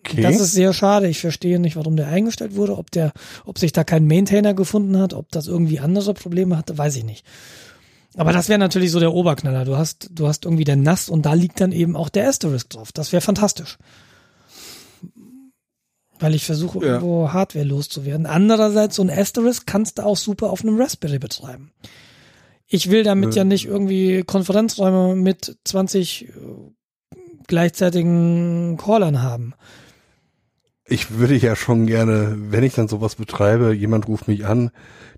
Okay. 0.00 0.22
Das 0.22 0.40
ist 0.40 0.52
sehr 0.52 0.72
schade. 0.72 1.08
Ich 1.08 1.20
verstehe 1.20 1.60
nicht, 1.60 1.76
warum 1.76 1.96
der 1.96 2.08
eingestellt 2.08 2.56
wurde. 2.56 2.78
Ob 2.78 2.90
der, 2.90 3.12
ob 3.44 3.58
sich 3.58 3.72
da 3.72 3.84
kein 3.84 4.06
Maintainer 4.06 4.54
gefunden 4.54 4.98
hat, 4.98 5.12
ob 5.12 5.30
das 5.30 5.46
irgendwie 5.46 5.78
andere 5.78 6.14
Probleme 6.14 6.56
hatte, 6.56 6.78
weiß 6.78 6.96
ich 6.96 7.04
nicht. 7.04 7.24
Aber 8.16 8.32
das 8.32 8.48
wäre 8.48 8.58
natürlich 8.58 8.90
so 8.90 8.98
der 9.00 9.12
Oberknaller. 9.12 9.64
Du 9.64 9.76
hast, 9.76 10.10
du 10.12 10.26
hast 10.26 10.44
irgendwie 10.44 10.64
den 10.64 10.82
NAS 10.82 11.08
und 11.08 11.26
da 11.26 11.34
liegt 11.34 11.60
dann 11.60 11.70
eben 11.72 11.94
auch 11.96 12.08
der 12.08 12.28
Asterisk 12.28 12.70
drauf. 12.70 12.90
Das 12.92 13.12
wäre 13.12 13.20
fantastisch. 13.20 13.78
Weil 16.18 16.34
ich 16.34 16.44
versuche, 16.44 16.78
Ja. 16.80 16.84
irgendwo 16.94 17.32
Hardware 17.32 17.64
loszuwerden. 17.64 18.26
Andererseits, 18.26 18.96
so 18.96 19.02
ein 19.02 19.10
Asterisk 19.10 19.66
kannst 19.66 19.98
du 19.98 20.02
auch 20.04 20.16
super 20.16 20.50
auf 20.50 20.62
einem 20.62 20.78
Raspberry 20.80 21.18
betreiben. 21.18 21.70
Ich 22.66 22.90
will 22.90 23.04
damit 23.04 23.34
Äh. 23.34 23.38
ja 23.38 23.44
nicht 23.44 23.64
irgendwie 23.66 24.22
Konferenzräume 24.24 25.16
mit 25.16 25.56
20 25.64 26.28
äh, 26.28 26.30
gleichzeitigen 27.46 28.76
Callern 28.76 29.22
haben. 29.22 29.54
Ich 30.84 31.12
würde 31.18 31.36
ja 31.36 31.54
schon 31.56 31.86
gerne, 31.86 32.36
wenn 32.36 32.64
ich 32.64 32.74
dann 32.74 32.88
sowas 32.88 33.14
betreibe, 33.14 33.72
jemand 33.72 34.08
ruft 34.08 34.28
mich 34.28 34.44
an, 34.44 34.70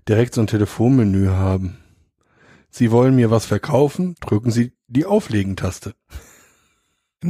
direkt 0.07 0.35
so 0.35 0.41
ein 0.41 0.47
Telefonmenü 0.47 1.29
haben. 1.29 1.77
Sie 2.73 2.91
wollen 2.91 3.15
mir 3.15 3.29
was 3.29 3.45
verkaufen, 3.45 4.15
drücken 4.19 4.49
Sie 4.51 4.73
die 4.87 5.05
Auflegen-Taste. 5.05 5.93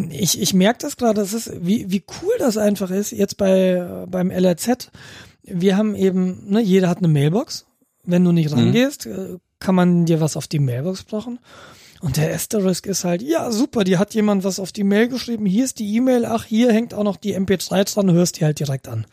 Ich, 0.09 0.41
ich 0.41 0.53
merke 0.53 0.79
das 0.79 0.97
gerade, 0.97 1.21
das 1.21 1.33
ist, 1.33 1.51
wie, 1.63 1.91
wie 1.91 2.03
cool 2.21 2.33
das 2.39 2.57
einfach 2.57 2.89
ist, 2.89 3.11
jetzt 3.11 3.37
bei 3.37 4.05
beim 4.09 4.31
LRZ. 4.31 4.89
Wir 5.43 5.77
haben 5.77 5.93
eben, 5.95 6.49
ne, 6.49 6.61
jeder 6.61 6.89
hat 6.89 6.97
eine 6.99 7.09
Mailbox. 7.09 7.65
Wenn 8.03 8.23
du 8.23 8.31
nicht 8.31 8.49
Mhm. 8.51 8.57
rangehst, 8.59 9.05
äh, 9.05 9.37
kann 9.59 9.75
man 9.75 10.05
dir 10.05 10.19
was 10.19 10.35
auf 10.35 10.47
die 10.47 10.59
Mailbox 10.59 11.03
brauchen. 11.03 11.39
Und 12.01 12.17
der 12.17 12.33
Asterisk 12.33 12.85
ist 12.87 13.03
halt, 13.03 13.21
ja, 13.21 13.51
super, 13.51 13.83
die 13.83 13.97
hat 13.97 14.13
jemand 14.13 14.43
was 14.43 14.59
auf 14.59 14.71
die 14.71 14.83
Mail 14.83 15.07
geschrieben, 15.07 15.45
hier 15.45 15.63
ist 15.63 15.79
die 15.79 15.95
E-Mail, 15.95 16.25
ach, 16.25 16.43
hier 16.43 16.73
hängt 16.73 16.93
auch 16.93 17.03
noch 17.03 17.15
die 17.17 17.35
MP3 17.37 17.93
dran, 17.93 18.11
hörst 18.11 18.39
die 18.39 18.45
halt 18.45 18.59
direkt 18.59 18.87
an. 18.87 19.05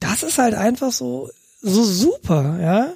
Das 0.00 0.22
ist 0.22 0.38
halt 0.38 0.54
einfach 0.54 0.92
so, 0.92 1.30
so 1.60 1.82
super, 1.84 2.58
ja. 2.60 2.92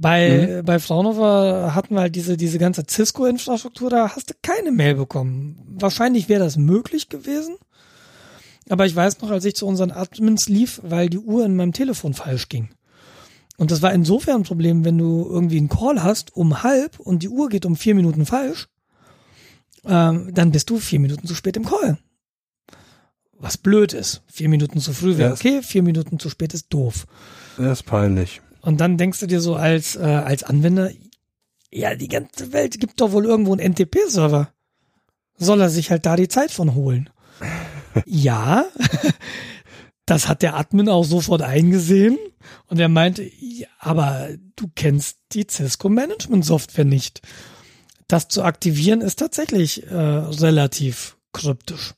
Bei, 0.00 0.62
bei 0.64 0.78
Fraunhofer 0.78 1.74
hatten 1.74 1.94
wir 1.94 2.00
halt 2.00 2.16
diese, 2.16 2.38
diese 2.38 2.58
ganze 2.58 2.84
Cisco-Infrastruktur, 2.88 3.90
da 3.90 4.16
hast 4.16 4.30
du 4.30 4.34
keine 4.42 4.72
Mail 4.72 4.94
bekommen. 4.94 5.62
Wahrscheinlich 5.78 6.30
wäre 6.30 6.42
das 6.42 6.56
möglich 6.56 7.10
gewesen. 7.10 7.56
Aber 8.70 8.86
ich 8.86 8.96
weiß 8.96 9.20
noch, 9.20 9.30
als 9.30 9.44
ich 9.44 9.56
zu 9.56 9.66
unseren 9.66 9.90
Admins 9.90 10.48
lief, 10.48 10.80
weil 10.82 11.10
die 11.10 11.18
Uhr 11.18 11.44
in 11.44 11.54
meinem 11.54 11.72
Telefon 11.72 12.14
falsch 12.14 12.48
ging. 12.48 12.70
Und 13.58 13.70
das 13.70 13.82
war 13.82 13.92
insofern 13.92 14.36
ein 14.36 14.44
Problem, 14.44 14.86
wenn 14.86 14.96
du 14.96 15.28
irgendwie 15.28 15.58
einen 15.58 15.68
Call 15.68 16.02
hast 16.02 16.34
um 16.34 16.62
halb 16.62 16.98
und 16.98 17.22
die 17.22 17.28
Uhr 17.28 17.50
geht 17.50 17.66
um 17.66 17.76
vier 17.76 17.94
Minuten 17.94 18.24
falsch, 18.24 18.68
ähm, 19.84 20.30
dann 20.32 20.50
bist 20.50 20.70
du 20.70 20.78
vier 20.78 21.00
Minuten 21.00 21.26
zu 21.26 21.34
spät 21.34 21.58
im 21.58 21.66
Call. 21.66 21.98
Was 23.38 23.58
blöd 23.58 23.92
ist. 23.92 24.22
Vier 24.26 24.48
Minuten 24.48 24.80
zu 24.80 24.94
früh 24.94 25.18
wäre 25.18 25.30
Ja. 25.30 25.34
okay, 25.34 25.60
vier 25.62 25.82
Minuten 25.82 26.18
zu 26.18 26.30
spät 26.30 26.54
ist 26.54 26.66
doof. 26.72 27.06
Das 27.58 27.80
ist 27.80 27.82
peinlich. 27.86 28.40
Und 28.60 28.80
dann 28.80 28.98
denkst 28.98 29.20
du 29.20 29.26
dir 29.26 29.40
so 29.40 29.54
als, 29.54 29.96
äh, 29.96 30.00
als 30.00 30.42
Anwender, 30.42 30.90
ja, 31.70 31.94
die 31.94 32.08
ganze 32.08 32.52
Welt 32.52 32.80
gibt 32.80 33.00
doch 33.00 33.12
wohl 33.12 33.24
irgendwo 33.24 33.52
einen 33.52 33.72
NTP-Server. 33.72 34.52
Soll 35.38 35.60
er 35.60 35.70
sich 35.70 35.90
halt 35.90 36.04
da 36.04 36.16
die 36.16 36.28
Zeit 36.28 36.50
von 36.50 36.74
holen. 36.74 37.10
ja, 38.04 38.66
das 40.04 40.28
hat 40.28 40.42
der 40.42 40.56
Admin 40.56 40.88
auch 40.88 41.04
sofort 41.04 41.42
eingesehen. 41.42 42.18
Und 42.66 42.78
er 42.78 42.88
meinte, 42.88 43.22
ja, 43.22 43.68
aber 43.78 44.30
du 44.56 44.68
kennst 44.74 45.18
die 45.32 45.46
Cisco 45.48 45.88
Management 45.88 46.44
Software 46.44 46.84
nicht. 46.84 47.22
Das 48.08 48.28
zu 48.28 48.42
aktivieren 48.42 49.00
ist 49.00 49.20
tatsächlich 49.20 49.86
äh, 49.86 49.94
relativ 49.94 51.16
kryptisch. 51.32 51.94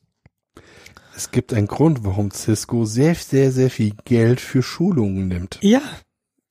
Es 1.17 1.31
gibt 1.31 1.53
einen 1.53 1.67
Grund, 1.67 2.05
warum 2.05 2.31
Cisco 2.31 2.85
sehr, 2.85 3.15
sehr, 3.15 3.53
sehr 3.53 3.71
viel 3.71 3.95
Geld 4.05 4.41
für 4.41 4.63
Schulungen 4.63 5.29
nimmt. 5.29 5.59
Ja, 5.63 5.83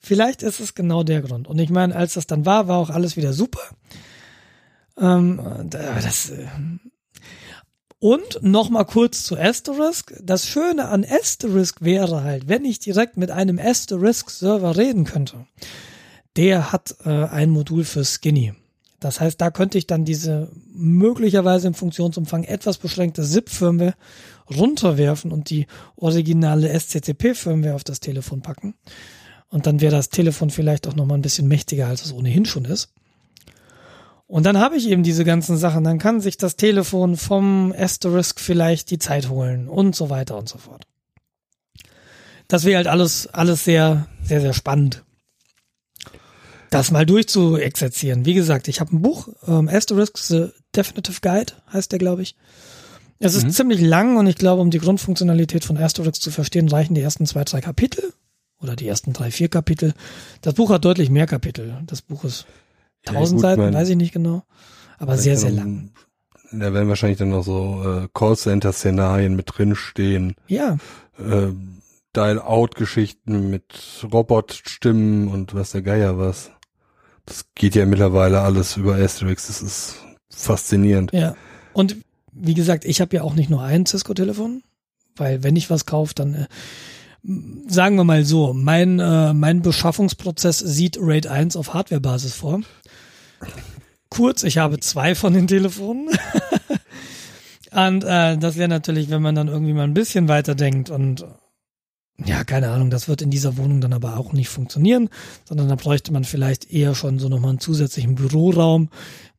vielleicht 0.02 0.44
ist 0.44 0.60
es 0.60 0.76
genau 0.76 1.04
der 1.04 1.22
Grund. 1.22 1.48
Und 1.48 1.60
ich 1.60 1.70
meine, 1.70 1.96
als 1.96 2.14
das 2.16 2.28
dann 2.28 2.46
war, 2.46 2.68
war 2.68 2.78
auch 2.78 2.90
alles 2.90 3.18
wieder 3.18 3.34
super. 3.34 3.62
Ähm, 4.98 5.40
und, 5.40 5.76
äh, 5.76 6.02
das, 6.02 6.30
äh, 6.30 6.48
und 8.00 8.40
noch 8.42 8.70
mal 8.70 8.84
kurz 8.84 9.24
zu 9.24 9.38
Asterisk. 9.38 10.14
Das 10.24 10.48
Schöne 10.48 10.88
an 10.88 11.06
Asterisk 11.08 11.82
wäre 11.82 12.24
halt, 12.24 12.48
wenn 12.48 12.66
ich 12.66 12.80
direkt 12.80 13.16
mit 13.16 13.30
einem 13.30 13.60
Asterisk-Server 13.60 14.76
reden 14.76 15.06
könnte. 15.06 15.46
Der 16.36 16.72
hat 16.72 16.96
äh, 17.06 17.10
ein 17.10 17.52
Modul 17.52 17.84
für 17.84 18.04
Skinny. 18.04 18.54
Das 19.00 19.20
heißt, 19.20 19.42
da 19.42 19.52
könnte 19.52 19.78
ich 19.78 19.88
dann 19.88 20.06
diese 20.06 20.52
möglicherweise 20.74 21.68
im 21.68 21.74
Funktionsumfang 21.74 22.44
etwas 22.44 22.78
beschränkte 22.78 23.24
ZIP-Firmware 23.24 23.96
runterwerfen 24.50 25.32
und 25.32 25.50
die 25.50 25.68
originale 25.96 26.70
SCCP-Firmware 26.70 27.76
auf 27.76 27.84
das 27.84 28.00
Telefon 28.00 28.42
packen. 28.42 28.76
Und 29.52 29.68
dann 29.68 29.82
wäre 29.82 29.92
das 29.96 30.10
Telefon 30.10 30.50
vielleicht 30.50 30.88
auch 30.88 30.96
noch 30.96 31.06
mal 31.06 31.16
ein 31.16 31.22
bisschen 31.22 31.48
mächtiger, 31.48 31.88
als 31.88 32.04
es 32.06 32.14
ohnehin 32.14 32.46
schon 32.46 32.66
ist. 32.66 32.90
Und 34.26 34.46
dann 34.46 34.58
habe 34.58 34.78
ich 34.78 34.88
eben 34.88 35.04
diese 35.04 35.26
ganzen 35.26 35.58
Sachen. 35.58 35.84
Dann 35.84 36.00
kann 36.00 36.22
sich 36.22 36.38
das 36.38 36.56
Telefon 36.56 37.18
vom 37.18 37.74
Asterisk 37.78 38.40
vielleicht 38.40 38.90
die 38.90 38.98
Zeit 38.98 39.28
holen 39.30 39.68
und 39.68 39.94
so 39.94 40.10
weiter 40.10 40.38
und 40.38 40.48
so 40.48 40.58
fort. 40.58 40.86
Das 42.48 42.64
wäre 42.64 42.78
halt 42.78 42.88
alles, 42.88 43.28
alles 43.28 43.66
sehr, 43.66 44.08
sehr, 44.24 44.40
sehr 44.40 44.54
spannend. 44.54 45.04
Das 46.70 46.92
mal 46.92 47.06
durchzuexerzieren. 47.06 48.26
Wie 48.26 48.34
gesagt, 48.34 48.70
ich 48.70 48.80
habe 48.80 48.96
ein 48.96 49.02
Buch, 49.02 49.28
ähm, 49.46 49.68
Asterisk 49.68 50.18
The 50.18 50.48
Definitive 50.74 51.20
Guide 51.22 51.52
heißt 51.74 51.92
der, 51.92 52.00
glaube 52.00 52.22
ich. 52.22 52.38
Es 53.20 53.36
ist 53.36 53.44
Mhm. 53.48 53.52
ziemlich 53.52 53.82
lang 53.82 54.16
und 54.16 54.28
ich 54.28 54.38
glaube, 54.38 54.62
um 54.62 54.72
die 54.72 54.80
Grundfunktionalität 54.80 55.66
von 55.66 55.76
Asterisk 55.78 56.22
zu 56.22 56.32
verstehen, 56.32 56.70
reichen 56.70 56.96
die 56.96 57.02
ersten 57.02 57.26
zwei, 57.26 57.44
drei 57.44 57.60
Kapitel 57.60 58.14
oder 58.62 58.76
die 58.76 58.88
ersten 58.88 59.14
drei, 59.14 59.32
vier 59.32 59.50
Kapitel. 59.50 59.94
Das 60.42 60.54
Buch 60.56 60.70
hat 60.70 60.86
deutlich 60.86 61.10
mehr 61.10 61.28
Kapitel. 61.28 61.78
Das 61.88 62.02
Buch 62.02 62.24
ist 62.24 62.46
Ja, 63.06 63.14
tausend 63.14 63.38
gut, 63.38 63.42
Seiten, 63.44 63.62
mein- 63.62 63.74
weiß 63.74 63.90
ich 63.90 63.96
nicht 63.98 64.14
genau. 64.14 64.44
Aber 65.00 65.18
sehr, 65.18 65.38
sehr 65.38 65.52
lang. 65.52 65.92
Da 66.52 66.74
werden 66.74 66.90
wahrscheinlich 66.90 67.18
dann 67.18 67.30
noch 67.30 67.44
so 67.44 67.82
äh, 68.04 68.08
Callcenter-Szenarien 68.14 69.36
mit 69.36 69.46
drinstehen. 69.58 70.36
Ja, 70.48 70.78
Äh, 71.18 71.54
Dial-Out-Geschichten 72.16 73.50
mit 73.50 73.64
Robotstimmen 74.12 75.28
und 75.28 75.54
was 75.54 75.72
der 75.72 75.82
Geier 75.82 76.18
was. 76.18 76.52
Das 77.26 77.46
geht 77.56 77.76
ja 77.76 77.86
mittlerweile 77.86 78.42
alles 78.42 78.78
über 78.78 78.96
Asterix. 78.96 79.48
Das 79.48 79.62
ist 79.62 79.96
faszinierend. 80.30 81.12
ja. 81.14 81.36
Und 81.74 81.96
wie 82.34 82.54
gesagt, 82.54 82.84
ich 82.86 83.00
habe 83.02 83.16
ja 83.16 83.24
auch 83.24 83.34
nicht 83.34 83.50
nur 83.50 83.62
ein 83.62 83.86
Cisco-Telefon, 83.86 84.64
weil 85.16 85.44
wenn 85.44 85.56
ich 85.56 85.70
was 85.70 85.86
kaufe, 85.86 86.14
dann 86.16 86.34
äh, 86.34 86.48
sagen 87.24 87.96
wir 87.98 88.04
mal 88.04 88.26
so, 88.26 88.54
mein, 88.54 89.00
äh, 89.00 89.34
mein 89.34 89.62
Beschaffungsprozess 89.62 90.60
sieht 90.60 90.98
RAID 91.00 91.28
1 91.28 91.56
auf 91.56 91.74
Hardware-Basis 91.74 92.34
vor. 92.34 92.62
Kurz, 94.10 94.44
ich 94.44 94.58
habe 94.58 94.80
zwei 94.80 95.16
von 95.16 95.34
den 95.34 95.48
Telefonen. 95.48 96.10
Und 97.72 98.04
äh, 98.04 98.38
das 98.38 98.58
wäre 98.58 98.68
natürlich, 98.68 99.10
wenn 99.10 99.22
man 99.22 99.36
dann 99.36 99.48
irgendwie 99.48 99.74
mal 99.74 99.84
ein 99.84 99.94
bisschen 99.94 100.28
weiter 100.28 100.56
denkt 100.56 100.90
und 100.90 101.26
ja, 102.26 102.44
keine 102.44 102.70
Ahnung, 102.70 102.90
das 102.90 103.08
wird 103.08 103.22
in 103.22 103.32
dieser 103.32 103.58
Wohnung 103.58 103.82
dann 103.82 103.94
aber 103.94 104.18
auch 104.18 104.34
nicht 104.34 104.50
funktionieren, 104.50 105.10
sondern 105.46 105.70
da 105.70 105.76
bräuchte 105.76 106.12
man 106.14 106.24
vielleicht 106.24 106.70
eher 106.72 106.94
schon 106.94 107.18
so 107.18 107.30
nochmal 107.30 107.52
einen 107.52 107.60
zusätzlichen 107.60 108.16
Büroraum, 108.16 108.90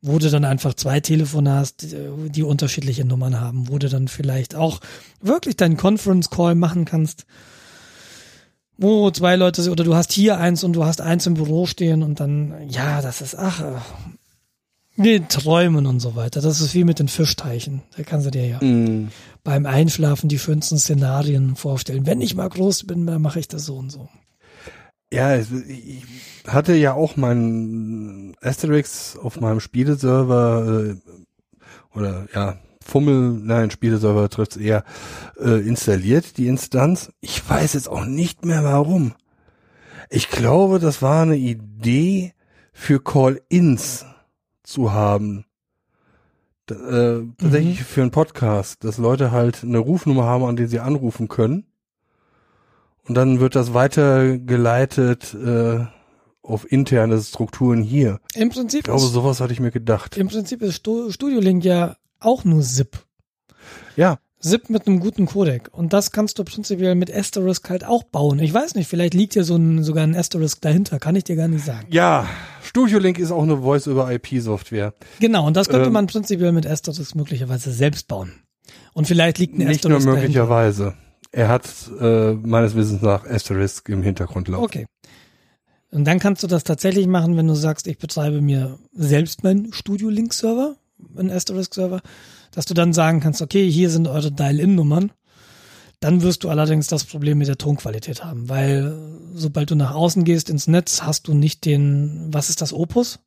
wo 0.01 0.19
du 0.19 0.29
dann 0.29 0.43
einfach 0.43 0.73
zwei 0.73 0.99
Telefone 0.99 1.53
hast, 1.53 1.85
die 1.93 2.43
unterschiedliche 2.43 3.05
Nummern 3.05 3.39
haben, 3.39 3.69
wo 3.69 3.77
du 3.77 3.87
dann 3.87 4.07
vielleicht 4.07 4.55
auch 4.55 4.79
wirklich 5.21 5.55
deinen 5.55 5.77
Conference 5.77 6.29
Call 6.29 6.55
machen 6.55 6.85
kannst, 6.85 7.25
wo 8.83 9.09
zwei 9.09 9.35
Leute 9.35 9.69
oder 9.71 9.83
du 9.83 9.95
hast 9.95 10.11
hier 10.11 10.37
eins 10.37 10.63
und 10.63 10.73
du 10.73 10.85
hast 10.85 11.01
eins 11.01 11.25
im 11.25 11.33
Büro 11.33 11.65
stehen 11.65 12.03
und 12.03 12.19
dann, 12.19 12.53
ja, 12.69 13.01
das 13.01 13.21
ist, 13.21 13.35
ach, 13.35 13.61
äh, 13.61 13.73
nee, 14.95 15.19
Träumen 15.27 15.87
und 15.87 15.99
so 15.99 16.15
weiter. 16.15 16.41
Das 16.41 16.61
ist 16.61 16.73
wie 16.75 16.83
mit 16.83 16.99
den 16.99 17.07
Fischteichen. 17.07 17.81
Da 17.97 18.03
kannst 18.03 18.27
du 18.27 18.31
dir 18.31 18.47
ja 18.47 18.59
Mm. 18.63 19.09
beim 19.43 19.65
Einschlafen 19.65 20.29
die 20.29 20.37
schönsten 20.37 20.77
Szenarien 20.77 21.55
vorstellen. 21.55 22.05
Wenn 22.05 22.21
ich 22.21 22.35
mal 22.35 22.49
groß 22.49 22.85
bin, 22.85 23.07
dann 23.07 23.21
mache 23.21 23.39
ich 23.39 23.47
das 23.47 23.65
so 23.65 23.77
und 23.77 23.89
so. 23.89 24.09
Ja, 25.11 25.35
ich 25.37 25.47
hatte 26.47 26.73
ja 26.75 26.93
auch 26.93 27.17
meinen 27.17 28.35
Asterix 28.41 29.15
auf 29.17 29.39
meinem 29.39 29.59
Spieleserver 29.59 30.95
äh, 30.95 31.97
oder 31.97 32.27
ja, 32.33 32.57
Fummel, 32.83 33.31
nein, 33.43 33.71
Spieleserver 33.71 34.29
trifft's 34.29 34.57
eher, 34.57 34.83
äh, 35.39 35.65
installiert, 35.67 36.37
die 36.37 36.47
Instanz. 36.47 37.11
Ich 37.21 37.47
weiß 37.49 37.73
jetzt 37.73 37.89
auch 37.89 38.05
nicht 38.05 38.45
mehr 38.45 38.63
warum. 38.63 39.13
Ich 40.09 40.29
glaube, 40.29 40.79
das 40.79 41.01
war 41.01 41.23
eine 41.23 41.37
Idee 41.37 42.33
für 42.71 43.01
Call-ins 43.01 44.05
zu 44.63 44.91
haben. 44.91 45.45
D 46.69 46.75
äh, 46.75 47.23
tatsächlich 47.37 47.83
für 47.83 48.01
einen 48.01 48.11
Podcast, 48.11 48.83
dass 48.83 48.97
Leute 48.97 49.31
halt 49.31 49.63
eine 49.63 49.79
Rufnummer 49.79 50.23
haben, 50.25 50.43
an 50.45 50.55
die 50.55 50.65
sie 50.67 50.79
anrufen 50.79 51.27
können. 51.27 51.65
Und 53.05 53.15
dann 53.15 53.39
wird 53.41 53.55
das 53.55 53.73
weitergeleitet 53.73 55.33
äh, 55.33 55.85
auf 56.41 56.69
interne 56.71 57.19
Strukturen 57.21 57.81
hier. 57.81 58.19
Im 58.35 58.49
Prinzip, 58.49 58.79
Ich 58.79 58.83
glaube, 58.85 59.01
ist, 59.03 59.11
sowas 59.11 59.41
hatte 59.41 59.51
ich 59.53 59.59
mir 59.59 59.71
gedacht. 59.71 60.15
im 60.17 60.27
Prinzip 60.27 60.61
ist 60.61 60.75
Stu- 60.75 61.11
Studio 61.11 61.39
Link 61.39 61.63
ja 61.65 61.95
auch 62.25 62.43
nur 62.43 62.61
ZIP. 62.61 62.97
Ja, 63.95 64.17
ZIP 64.39 64.69
mit 64.69 64.87
einem 64.87 64.99
guten 64.99 65.25
Codec. 65.25 65.69
Und 65.71 65.93
das 65.93 66.11
kannst 66.11 66.37
du 66.37 66.43
prinzipiell 66.43 66.95
mit 66.95 67.13
Asterisk 67.15 67.69
halt 67.69 67.85
auch 67.85 68.03
bauen. 68.03 68.39
Ich 68.39 68.53
weiß 68.53 68.75
nicht, 68.75 68.87
vielleicht 68.89 69.13
liegt 69.13 69.35
ja 69.35 69.43
so 69.43 69.55
ein, 69.55 69.83
sogar 69.83 70.03
ein 70.03 70.15
Asterisk 70.15 70.59
dahinter, 70.61 70.99
kann 70.99 71.15
ich 71.15 71.23
dir 71.23 71.35
gar 71.37 71.47
nicht 71.47 71.63
sagen. 71.63 71.87
ja. 71.89 72.27
Studio 72.61 72.97
Link 72.97 73.19
ist 73.19 73.31
auch 73.31 73.43
eine 73.43 73.61
Voice-over-IP-Software. 73.61 74.93
Genau, 75.19 75.45
und 75.45 75.55
das 75.55 75.69
könnte 75.69 75.87
Ähm, 75.87 75.93
man 75.93 76.07
prinzipiell 76.07 76.51
mit 76.51 76.65
Asterisk 76.65 77.13
möglicherweise 77.15 77.71
selbst 77.71 78.07
bauen. 78.07 78.31
Und 78.93 79.05
vielleicht 79.07 79.37
liegt 79.37 79.53
ein 79.53 79.67
Nicht 79.67 79.83
nur 79.83 79.97
Asterisk 79.97 80.05
dahinter. 80.05 80.21
möglicherweise. 80.21 80.93
Er 81.31 81.47
hat 81.49 81.63
äh, 81.99 82.33
meines 82.33 82.75
Wissens 82.75 83.01
nach 83.01 83.25
Asterisk 83.25 83.89
im 83.89 84.01
Hintergrund 84.01 84.47
laufen. 84.47 84.63
Okay. 84.63 84.85
Und 85.91 86.05
dann 86.05 86.19
kannst 86.19 86.41
du 86.41 86.47
das 86.47 86.63
tatsächlich 86.63 87.05
machen, 87.05 87.37
wenn 87.37 87.47
du 87.47 87.53
sagst, 87.53 87.85
ich 87.87 87.99
betreibe 87.99 88.41
mir 88.41 88.79
selbst 88.93 89.43
meinen 89.43 89.71
Studio 89.73 90.09
Link 90.09 90.33
Server, 90.33 90.75
einen 91.17 91.31
Asterisk 91.31 91.73
Server, 91.73 92.01
dass 92.51 92.65
du 92.65 92.73
dann 92.73 92.93
sagen 92.93 93.19
kannst, 93.19 93.41
okay, 93.41 93.69
hier 93.69 93.89
sind 93.89 94.07
eure 94.07 94.31
Dial-In-Nummern. 94.31 95.11
Dann 95.99 96.21
wirst 96.21 96.43
du 96.43 96.49
allerdings 96.49 96.87
das 96.87 97.05
Problem 97.05 97.37
mit 97.37 97.47
der 97.47 97.57
Tonqualität 97.57 98.25
haben, 98.25 98.49
weil 98.49 98.93
sobald 99.33 99.71
du 99.71 99.75
nach 99.75 99.93
außen 99.93 100.25
gehst 100.25 100.49
ins 100.49 100.67
Netz, 100.67 101.01
hast 101.03 101.27
du 101.27 101.33
nicht 101.33 101.63
den, 101.63 102.27
was 102.31 102.49
ist 102.49 102.61
das 102.61 102.73
Opus? 102.73 103.19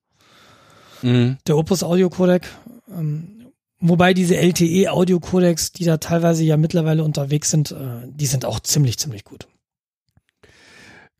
Mhm. 1.02 1.38
Der 1.46 1.56
Opus 1.56 1.82
Audio 1.82 2.10
Codec. 2.10 2.46
Ähm, 2.94 3.46
wobei 3.80 4.12
diese 4.12 4.36
LTE 4.36 4.90
Audio 4.90 5.20
Codecs, 5.20 5.72
die 5.72 5.84
da 5.84 5.96
teilweise 5.96 6.44
ja 6.44 6.56
mittlerweile 6.56 7.02
unterwegs 7.02 7.50
sind, 7.50 7.70
äh, 7.72 8.06
die 8.08 8.26
sind 8.26 8.44
auch 8.44 8.60
ziemlich, 8.60 8.98
ziemlich 8.98 9.24
gut. 9.24 9.48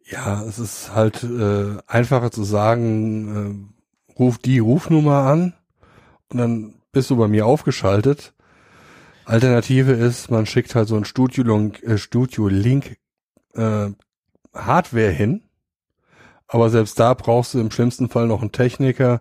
Ja, 0.08 0.44
es 0.44 0.58
ist 0.58 0.94
halt 0.94 1.24
äh, 1.24 1.78
einfacher 1.86 2.30
zu 2.30 2.44
sagen, 2.44 3.72
äh, 4.12 4.12
ruf 4.18 4.38
die 4.38 4.60
Rufnummer 4.60 5.26
an 5.26 5.54
und 6.30 6.38
dann 6.38 6.74
bist 6.92 7.10
du 7.10 7.16
bei 7.16 7.28
mir 7.28 7.46
aufgeschaltet. 7.46 8.32
Alternative 9.24 9.92
ist, 9.92 10.30
man 10.30 10.46
schickt 10.46 10.74
halt 10.74 10.88
so 10.88 10.96
ein 10.96 11.04
Studio 11.04 11.44
Link, 11.44 11.82
äh, 11.82 11.98
Studio 11.98 12.48
Link 12.48 12.96
äh, 13.54 13.88
Hardware 14.54 15.10
hin, 15.10 15.42
aber 16.46 16.70
selbst 16.70 16.98
da 17.00 17.12
brauchst 17.14 17.54
du 17.54 17.60
im 17.60 17.70
schlimmsten 17.70 18.08
Fall 18.08 18.26
noch 18.28 18.40
einen 18.40 18.52
Techniker, 18.52 19.20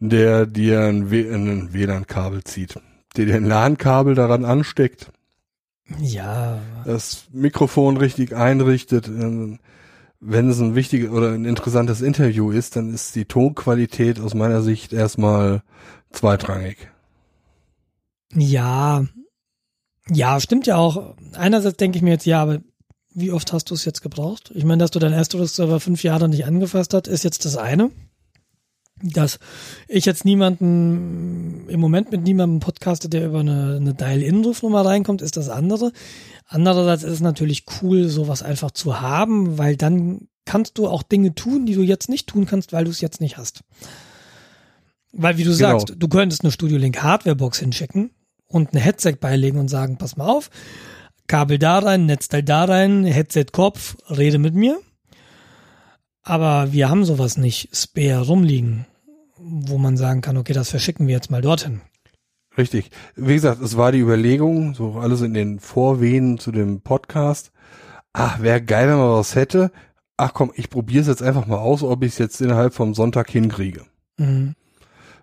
der 0.00 0.46
dir 0.46 0.80
ein, 0.82 1.10
W- 1.10 1.28
ein 1.30 1.72
WLAN-Kabel 1.72 2.44
zieht, 2.44 2.80
der 3.16 3.26
dir 3.26 3.34
ein 3.36 3.44
LAN-Kabel 3.44 4.14
daran 4.14 4.44
ansteckt, 4.44 5.10
Ja, 5.98 6.60
das 6.84 7.26
Mikrofon 7.32 7.96
richtig 7.96 8.34
einrichtet. 8.34 9.08
äh, 9.08 9.58
Wenn 10.20 10.48
es 10.48 10.58
ein 10.58 10.74
wichtiges 10.74 11.10
oder 11.10 11.32
ein 11.32 11.44
interessantes 11.44 12.00
Interview 12.00 12.50
ist, 12.50 12.74
dann 12.76 12.92
ist 12.92 13.14
die 13.14 13.24
Tonqualität 13.24 14.18
aus 14.20 14.34
meiner 14.34 14.62
Sicht 14.62 14.92
erstmal 14.92 15.62
zweitrangig. 16.10 16.90
Ja, 18.34 19.06
ja, 20.10 20.40
stimmt 20.40 20.66
ja 20.66 20.76
auch. 20.76 21.14
Einerseits 21.34 21.76
denke 21.76 21.98
ich 21.98 22.02
mir 22.02 22.10
jetzt, 22.10 22.26
ja, 22.26 22.42
aber 22.42 22.60
wie 23.14 23.30
oft 23.30 23.52
hast 23.52 23.70
du 23.70 23.74
es 23.74 23.84
jetzt 23.84 24.02
gebraucht? 24.02 24.50
Ich 24.54 24.64
meine, 24.64 24.78
dass 24.78 24.90
du 24.90 24.98
dein 24.98 25.14
Asterisk-Server 25.14 25.80
fünf 25.80 26.02
Jahre 26.02 26.28
nicht 26.28 26.46
angefasst 26.46 26.94
hat, 26.94 27.08
ist 27.08 27.24
jetzt 27.24 27.44
das 27.44 27.56
eine. 27.56 27.90
Dass 29.02 29.38
ich 29.86 30.04
jetzt 30.06 30.24
niemanden, 30.24 31.68
im 31.68 31.80
Moment 31.80 32.10
mit 32.10 32.22
niemandem 32.22 32.60
podcaste, 32.60 33.08
der 33.08 33.26
über 33.26 33.40
eine, 33.40 33.76
eine 33.76 33.94
Dial-In-Rufnummer 33.94 34.84
reinkommt, 34.84 35.22
ist 35.22 35.36
das 35.36 35.48
andere. 35.48 35.92
Andererseits 36.46 37.04
ist 37.04 37.12
es 37.12 37.20
natürlich 37.20 37.64
cool, 37.82 38.08
sowas 38.08 38.42
einfach 38.42 38.70
zu 38.72 39.00
haben, 39.00 39.56
weil 39.58 39.76
dann 39.76 40.28
kannst 40.44 40.78
du 40.78 40.88
auch 40.88 41.02
Dinge 41.02 41.34
tun, 41.34 41.66
die 41.66 41.74
du 41.74 41.82
jetzt 41.82 42.08
nicht 42.08 42.26
tun 42.26 42.46
kannst, 42.46 42.72
weil 42.72 42.84
du 42.84 42.90
es 42.90 43.00
jetzt 43.00 43.20
nicht 43.20 43.36
hast. 43.36 43.62
Weil, 45.12 45.36
wie 45.38 45.44
du 45.44 45.50
Genau. 45.56 45.78
sagst, 45.78 45.94
du 45.96 46.08
könntest 46.08 46.42
eine 46.42 46.52
Studio 46.52 46.78
Link 46.78 47.02
Hardware-Box 47.02 47.58
hinschicken 47.60 48.10
und 48.46 48.72
ein 48.74 48.78
Headset 48.78 49.16
beilegen 49.20 49.58
und 49.58 49.68
sagen, 49.68 49.96
pass 49.98 50.16
mal 50.16 50.26
auf, 50.28 50.50
Kabel 51.26 51.58
da 51.58 51.78
rein, 51.78 52.06
Netzteil 52.06 52.42
da 52.42 52.64
rein, 52.64 53.04
Headset-Kopf, 53.04 53.96
rede 54.10 54.38
mit 54.38 54.54
mir. 54.54 54.78
Aber 56.28 56.72
wir 56.72 56.90
haben 56.90 57.06
sowas 57.06 57.38
nicht 57.38 57.74
spare 57.74 58.26
rumliegen, 58.26 58.84
wo 59.38 59.78
man 59.78 59.96
sagen 59.96 60.20
kann, 60.20 60.36
okay, 60.36 60.52
das 60.52 60.68
verschicken 60.68 61.06
wir 61.06 61.14
jetzt 61.14 61.30
mal 61.30 61.40
dorthin. 61.40 61.80
Richtig. 62.58 62.90
Wie 63.16 63.32
gesagt, 63.32 63.62
es 63.62 63.78
war 63.78 63.92
die 63.92 64.00
Überlegung, 64.00 64.74
so 64.74 64.94
alles 64.94 65.22
in 65.22 65.32
den 65.32 65.58
Vorwehen 65.58 66.38
zu 66.38 66.52
dem 66.52 66.82
Podcast. 66.82 67.50
Ach, 68.12 68.42
wäre 68.42 68.60
geil, 68.60 68.88
wenn 68.88 68.98
man 68.98 69.12
was 69.12 69.36
hätte. 69.36 69.72
Ach 70.18 70.34
komm, 70.34 70.52
ich 70.54 70.68
probiere 70.68 71.00
es 71.00 71.06
jetzt 71.06 71.22
einfach 71.22 71.46
mal 71.46 71.58
aus, 71.58 71.82
ob 71.82 72.02
ich 72.02 72.12
es 72.12 72.18
jetzt 72.18 72.42
innerhalb 72.42 72.74
vom 72.74 72.92
Sonntag 72.92 73.30
hinkriege. 73.30 73.86
Mhm. 74.18 74.54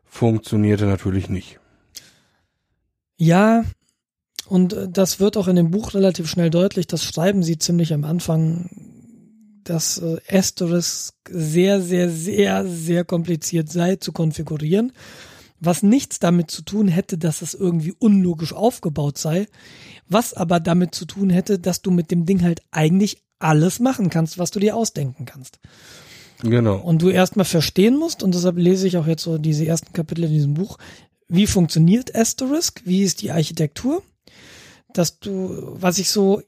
Funktionierte 0.06 0.88
natürlich 0.88 1.30
nicht. 1.30 1.60
Ja, 3.18 3.64
und 4.48 4.74
äh, 4.74 4.88
das 4.90 5.20
wird 5.20 5.38
auch 5.38 5.48
in 5.48 5.56
dem 5.56 5.70
Buch 5.70 5.94
relativ 5.94 6.28
schnell 6.28 6.50
deutlich. 6.50 6.88
Das 6.88 7.04
schreiben 7.04 7.44
sie 7.44 7.60
ziemlich 7.60 7.94
am 7.94 8.06
Anfang, 8.06 8.70
dass 9.66 9.98
äh, 9.98 10.18
Asterisk 10.30 11.16
sehr, 11.30 11.82
sehr, 11.82 12.10
sehr, 12.10 12.66
sehr 12.66 13.04
kompliziert 13.04 13.70
sei 13.70 13.98
zu 13.98 14.14
konfigurieren. 14.14 14.94
Was 15.60 15.84
nichts 15.84 16.20
damit 16.20 16.52
zu 16.52 16.62
tun 16.62 16.88
hätte, 16.88 17.18
dass 17.18 17.42
es 17.42 17.54
irgendwie 17.54 17.94
unlogisch 17.98 18.54
aufgebaut 18.54 19.18
sei. 19.18 19.48
Was 20.08 20.34
aber 20.34 20.60
damit 20.60 20.96
zu 20.96 21.06
tun 21.06 21.30
hätte, 21.30 21.60
dass 21.60 21.82
du 21.82 21.92
mit 21.92 22.12
dem 22.12 22.26
Ding 22.26 22.44
halt 22.44 22.62
eigentlich 22.72 23.24
alles 23.40 23.80
machen 23.80 24.10
kannst, 24.10 24.38
was 24.38 24.52
du 24.52 24.60
dir 24.60 24.76
ausdenken 24.76 25.26
kannst. 25.26 25.60
Genau. 26.42 26.78
Und 26.78 27.02
du 27.02 27.10
erstmal 27.10 27.46
verstehen 27.46 27.98
musst, 27.98 28.22
und 28.22 28.36
deshalb 28.36 28.58
lese 28.58 28.88
ich 28.88 28.98
auch 28.98 29.08
jetzt 29.08 29.24
so 29.24 29.38
diese 29.38 29.66
ersten 29.66 29.94
Kapitel 29.94 30.26
in 30.26 30.32
diesem 30.32 30.54
Buch, 30.54 30.78
wie 31.28 31.48
funktioniert 31.48 32.16
Asterisk, 32.16 32.82
wie 32.86 33.04
ist 33.04 33.22
die 33.22 33.32
Architektur, 33.32 34.04
dass 34.94 35.20
du, 35.20 35.76
was 35.80 35.98
ich 35.98 36.10
so 36.10 36.42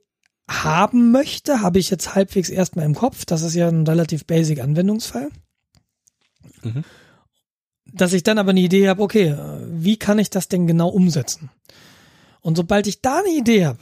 haben 0.49 1.11
möchte, 1.11 1.61
habe 1.61 1.79
ich 1.79 1.89
jetzt 1.89 2.15
halbwegs 2.15 2.49
erstmal 2.49 2.85
im 2.85 2.95
Kopf, 2.95 3.25
das 3.25 3.41
ist 3.41 3.53
ja 3.53 3.67
ein 3.67 3.85
relativ 3.85 4.25
basic 4.25 4.61
Anwendungsfall. 4.61 5.29
Mhm. 6.63 6.83
Dass 7.93 8.13
ich 8.13 8.23
dann 8.23 8.37
aber 8.37 8.51
eine 8.51 8.59
Idee 8.59 8.87
habe, 8.89 9.01
okay, 9.01 9.35
wie 9.69 9.97
kann 9.97 10.19
ich 10.19 10.29
das 10.29 10.47
denn 10.47 10.67
genau 10.67 10.89
umsetzen? 10.89 11.49
Und 12.41 12.55
sobald 12.55 12.87
ich 12.87 13.01
da 13.01 13.19
eine 13.19 13.35
Idee 13.35 13.65
habe, 13.65 13.79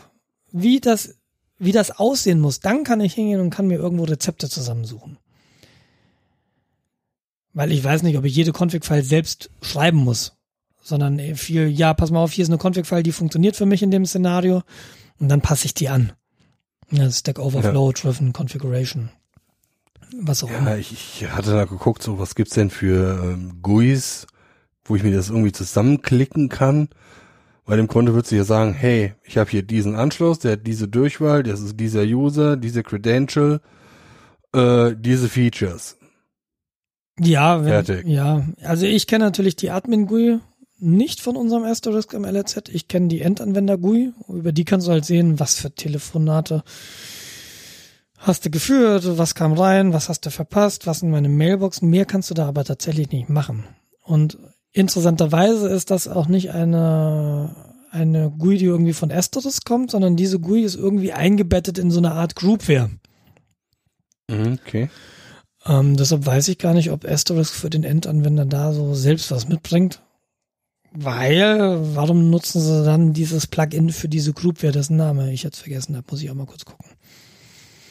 wie 0.51 0.79
das, 0.79 1.15
wie 1.59 1.71
das 1.71 1.91
aussehen 1.91 2.39
muss, 2.39 2.59
dann 2.59 2.83
kann 2.83 3.01
ich 3.01 3.13
hingehen 3.13 3.41
und 3.41 3.49
kann 3.49 3.67
mir 3.67 3.77
irgendwo 3.77 4.03
Rezepte 4.03 4.49
zusammensuchen 4.49 5.17
weil 7.55 7.71
ich 7.71 7.83
weiß 7.83 8.03
nicht, 8.03 8.17
ob 8.17 8.25
ich 8.25 8.35
jede 8.35 8.51
Config-File 8.51 9.01
selbst 9.01 9.49
schreiben 9.61 9.97
muss, 9.97 10.35
sondern 10.83 11.17
viel, 11.35 11.69
ja, 11.69 11.93
pass 11.95 12.11
mal 12.11 12.19
auf, 12.19 12.33
hier 12.33 12.43
ist 12.43 12.49
eine 12.49 12.59
Config-File, 12.59 13.01
die 13.01 13.13
funktioniert 13.13 13.55
für 13.55 13.65
mich 13.65 13.81
in 13.81 13.91
dem 13.91 14.05
Szenario 14.05 14.61
und 15.19 15.29
dann 15.29 15.41
passe 15.41 15.65
ich 15.65 15.73
die 15.73 15.89
an. 15.89 16.11
Ja, 16.91 17.09
Stack 17.11 17.39
Overflow, 17.39 17.91
Driven 17.91 18.31
Configuration. 18.33 19.09
Was 20.21 20.43
auch 20.43 20.49
Ja, 20.51 20.57
immer. 20.59 20.77
ich, 20.77 20.91
ich 20.91 21.29
hatte 21.31 21.51
da 21.51 21.65
geguckt, 21.65 22.03
so 22.03 22.19
was 22.19 22.35
gibt's 22.35 22.53
denn 22.53 22.69
für 22.69 23.21
ähm, 23.23 23.59
GUIs, 23.61 24.27
wo 24.85 24.95
ich 24.95 25.03
mir 25.03 25.15
das 25.15 25.29
irgendwie 25.29 25.51
zusammenklicken 25.51 26.49
kann, 26.49 26.89
Weil 27.65 27.79
im 27.79 27.87
Grunde 27.87 28.13
würdest 28.13 28.31
du 28.31 28.35
ja 28.35 28.43
sagen, 28.43 28.73
hey, 28.73 29.13
ich 29.23 29.37
habe 29.39 29.49
hier 29.49 29.63
diesen 29.63 29.95
Anschluss, 29.95 30.37
der 30.37 30.51
hat 30.53 30.67
diese 30.67 30.87
Durchwahl, 30.87 31.41
das 31.41 31.61
ist 31.61 31.79
dieser 31.79 32.03
User, 32.03 32.55
diese 32.57 32.83
Credential, 32.83 33.59
äh, 34.53 34.93
diese 34.95 35.27
Features. 35.29 35.97
Ja, 37.19 37.61
wenn, 37.65 37.69
Fertig. 37.85 38.05
ja. 38.05 38.45
Also 38.61 38.85
ich 38.85 39.07
kenne 39.07 39.25
natürlich 39.25 39.55
die 39.55 39.71
Admin-GUI 39.71 40.39
nicht 40.85 41.21
von 41.21 41.35
unserem 41.35 41.63
Asterisk 41.63 42.13
im 42.13 42.23
LRZ. 42.23 42.69
Ich 42.69 42.87
kenne 42.87 43.07
die 43.07 43.21
Endanwender-GUI. 43.21 44.13
Über 44.29 44.51
die 44.51 44.65
kannst 44.65 44.87
du 44.87 44.91
halt 44.91 45.05
sehen, 45.05 45.39
was 45.39 45.55
für 45.55 45.71
Telefonate 45.71 46.63
hast 48.17 48.45
du 48.45 48.49
geführt, 48.49 49.17
was 49.17 49.35
kam 49.35 49.53
rein, 49.53 49.93
was 49.93 50.09
hast 50.09 50.25
du 50.25 50.31
verpasst, 50.31 50.87
was 50.87 50.99
sind 50.99 51.11
meine 51.11 51.29
Mailboxen. 51.29 51.89
Mehr 51.89 52.05
kannst 52.05 52.29
du 52.29 52.33
da 52.33 52.47
aber 52.47 52.63
tatsächlich 52.63 53.11
nicht 53.11 53.29
machen. 53.29 53.65
Und 54.01 54.37
interessanterweise 54.71 55.69
ist 55.69 55.91
das 55.91 56.07
auch 56.07 56.27
nicht 56.27 56.51
eine, 56.51 57.55
eine 57.91 58.31
GUI, 58.31 58.57
die 58.57 58.65
irgendwie 58.65 58.93
von 58.93 59.11
Asterisk 59.11 59.65
kommt, 59.65 59.91
sondern 59.91 60.15
diese 60.15 60.39
GUI 60.39 60.63
ist 60.63 60.75
irgendwie 60.75 61.13
eingebettet 61.13 61.77
in 61.77 61.91
so 61.91 61.99
eine 61.99 62.13
Art 62.13 62.35
Groupware. 62.35 62.89
Mhm, 64.29 64.59
okay. 64.61 64.89
Ähm, 65.65 65.97
deshalb 65.97 66.25
weiß 66.25 66.47
ich 66.49 66.57
gar 66.57 66.73
nicht, 66.73 66.91
ob 66.91 67.05
Asterisk 67.05 67.53
für 67.53 67.69
den 67.69 67.83
Endanwender 67.83 68.45
da 68.45 68.73
so 68.73 68.93
selbst 68.93 69.31
was 69.31 69.47
mitbringt. 69.47 70.01
Weil, 70.97 71.77
warum 71.95 72.29
nutzen 72.29 72.61
sie 72.61 72.85
dann 72.85 73.11
dieses 73.13 73.47
Plugin 73.47 73.89
für 73.89 74.07
diese 74.07 74.31
Groupware, 74.33 74.71
dessen 74.71 74.95
Name 74.95 75.31
ich 75.33 75.43
jetzt 75.43 75.59
vergessen 75.59 75.95
habe, 75.97 76.07
muss 76.09 76.21
ich 76.21 76.29
auch 76.31 76.35
mal 76.35 76.45
kurz 76.45 76.63
gucken. 76.65 76.89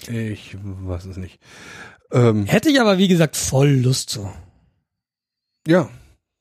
Ich 0.09 0.57
weiß 0.61 1.05
es 1.07 1.17
nicht. 1.17 1.39
Ähm, 2.13 2.47
Hätte 2.47 2.71
ich 2.71 2.81
aber, 2.81 2.99
wie 2.99 3.09
gesagt, 3.09 3.37
voll 3.37 3.71
Lust 3.71 4.11
zu. 4.11 4.29
ja, 5.67 5.89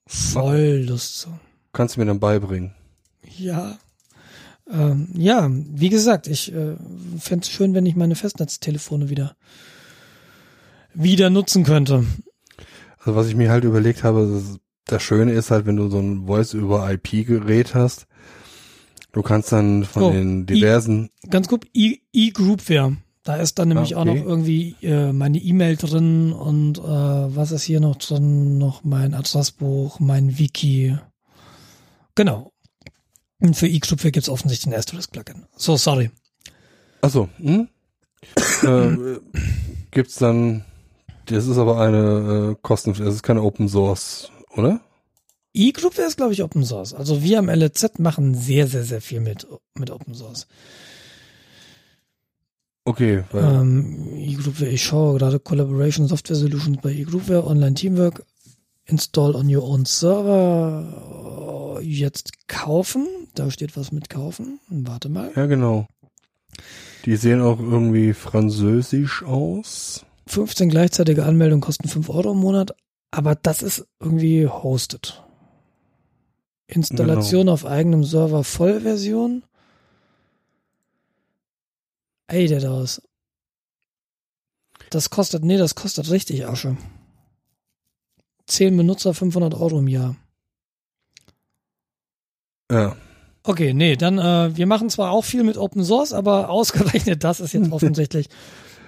Voll 0.06 0.85
Lust 0.88 1.19
zu. 1.19 1.30
kannst 1.72 1.95
du 1.95 2.02
mir 2.02 2.06
dann 2.06 2.19
beibringen. 2.19 2.73
Ja. 3.38 3.77
Ähm, 4.69 5.07
ja, 5.15 5.49
wie 5.52 5.90
gesagt, 5.90 6.27
ich 6.27 6.53
äh, 6.53 6.76
fände 7.19 7.44
es 7.44 7.49
schön, 7.49 7.73
wenn 7.73 7.85
ich 7.85 7.95
meine 7.95 8.15
Festnetztelefone 8.15 9.10
wieder 9.10 9.35
wieder 10.94 11.30
nutzen 11.30 11.64
könnte. 11.64 12.06
Also 12.99 13.15
was 13.15 13.27
ich 13.27 13.35
mir 13.35 13.49
halt 13.49 13.64
überlegt 13.64 14.03
habe, 14.03 14.41
das, 14.94 15.03
Schöne 15.03 15.32
ist 15.34 15.52
halt, 15.52 15.65
wenn 15.65 15.76
du 15.76 15.90
so 15.90 15.99
ein 15.99 16.26
Voice-über-IP-Gerät 16.28 17.76
hast, 17.76 18.07
du 19.11 19.22
kannst 19.22 19.52
dann 19.52 19.84
von 19.84 20.03
Oh, 20.03 20.11
den 20.11 20.45
diversen, 20.45 21.10
Ganz 21.30 21.48
gut, 21.48 21.65
E- 21.74 21.99
E-Groupware. 22.14 22.98
Da 23.24 23.38
ist 23.38 23.57
dann 23.57 23.70
nämlich 23.70 23.95
Ah, 23.95 23.99
auch 24.02 24.06
noch 24.06 24.15
okay. 24.15 24.24
irgendwie 24.26 24.76
äh, 24.82 25.14
meine 25.14 25.38
E-Mail 25.38 25.78
drin 25.78 26.34
und 26.34 26.78
äh, 26.78 26.82
was 26.82 27.52
ist 27.52 27.64
hier 27.64 27.80
noch 27.80 27.95
drin? 27.95 28.57
Noch 28.57 28.84
mein 28.84 29.14
Adressbuch, 29.14 29.99
mein 30.02 30.38
Wiki. 30.38 30.98
Genau. 32.15 32.52
Und 33.40 33.56
für 33.56 33.68
E-Groupware 33.68 34.11
gibt 34.11 34.24
es 34.26 34.30
offensichtlich 34.30 34.74
ein 34.74 34.78
Asterisk-Plugin. 34.78 35.45
So, 35.56 35.78
sorry. 35.78 36.11
achso, 37.02 37.30
hm? 37.38 37.68
äh, 38.64 39.20
gibt's 39.91 40.15
dann, 40.15 40.64
das 41.26 41.48
ist 41.48 41.57
aber 41.57 41.80
eine 41.80 42.52
äh, 42.52 42.56
kosten, 42.61 42.94
das 42.94 43.15
ist 43.15 43.24
keine 43.24 43.41
Open 43.41 43.68
Source, 43.70 44.32
oder? 44.56 44.82
E-Groupware 45.54 46.08
ist, 46.08 46.18
glaube 46.18 46.34
ich, 46.34 46.42
Open 46.42 46.66
Source. 46.66 46.94
Also 46.94 47.22
wir 47.22 47.40
am 47.40 47.50
LZ 47.50 48.00
machen 48.00 48.34
sehr, 48.34 48.68
sehr, 48.68 48.84
sehr 48.84 49.02
viel 49.02 49.20
mit, 49.20 49.48
mit 49.76 49.92
Open 49.92 50.16
Source. 50.16 50.48
Okay, 52.86 53.24
weil, 53.32 53.44
Ähm, 53.44 54.18
eGroupware, 54.18 54.70
ich 54.70 54.84
schaue 54.84 55.18
gerade 55.18 55.40
Collaboration 55.40 56.08
Software 56.08 56.36
Solutions 56.36 56.80
bei 56.82 56.92
eGroupware, 56.92 57.46
Online 57.48 57.76
Teamwork, 57.76 58.26
Install 58.86 59.36
on 59.36 59.54
your 59.54 59.64
own 59.64 59.86
server, 59.86 61.80
jetzt 61.82 62.48
kaufen, 62.50 63.08
da 63.36 63.50
steht 63.52 63.78
was 63.78 63.94
mit 63.94 64.10
kaufen, 64.10 64.60
warte 64.70 65.08
mal. 65.08 65.32
ja 65.36 65.46
genau. 65.46 65.88
Die 67.06 67.16
sehen 67.16 67.42
auch 67.42 67.60
irgendwie 67.60 68.14
französisch 68.14 69.24
aus. 69.24 70.06
15 70.28 70.70
gleichzeitige 70.70 71.26
Anmeldungen 71.26 71.62
kosten 71.62 71.88
5 71.88 72.10
Euro 72.10 72.32
im 72.32 72.40
Monat, 72.40 72.76
aber 73.14 73.35
das 73.35 73.61
ist 73.61 73.85
irgendwie 73.99 74.48
hosted. 74.48 75.22
Installation 76.65 77.48
auf 77.48 77.64
eigenem 77.64 78.03
Server 78.03 78.44
Vollversion. 78.44 79.44
Ey, 82.26 82.48
der 82.48 82.60
da 82.60 82.81
ist. 82.81 83.03
Das 84.90 85.11
kostet, 85.11 85.44
nee, 85.45 85.57
das 85.57 85.76
kostet 85.76 86.10
richtig 86.10 86.48
Asche. 86.48 86.76
10 88.48 88.76
Benutzer, 88.76 89.14
500 89.14 89.53
Euro 89.53 89.77
im 89.77 89.88
Jahr. 89.88 90.15
Ja. 92.72 92.95
Okay, 93.44 93.76
nee, 93.76 93.95
dann, 93.95 94.18
äh, 94.18 94.57
wir 94.57 94.65
machen 94.65 94.90
zwar 94.90 95.11
auch 95.11 95.23
viel 95.23 95.44
mit 95.44 95.57
Open 95.57 95.84
Source, 95.84 96.14
aber 96.14 96.49
ausgerechnet 96.49 97.23
das 97.23 97.41
ist 97.41 97.53
jetzt 97.53 97.72
offensichtlich 97.72 98.27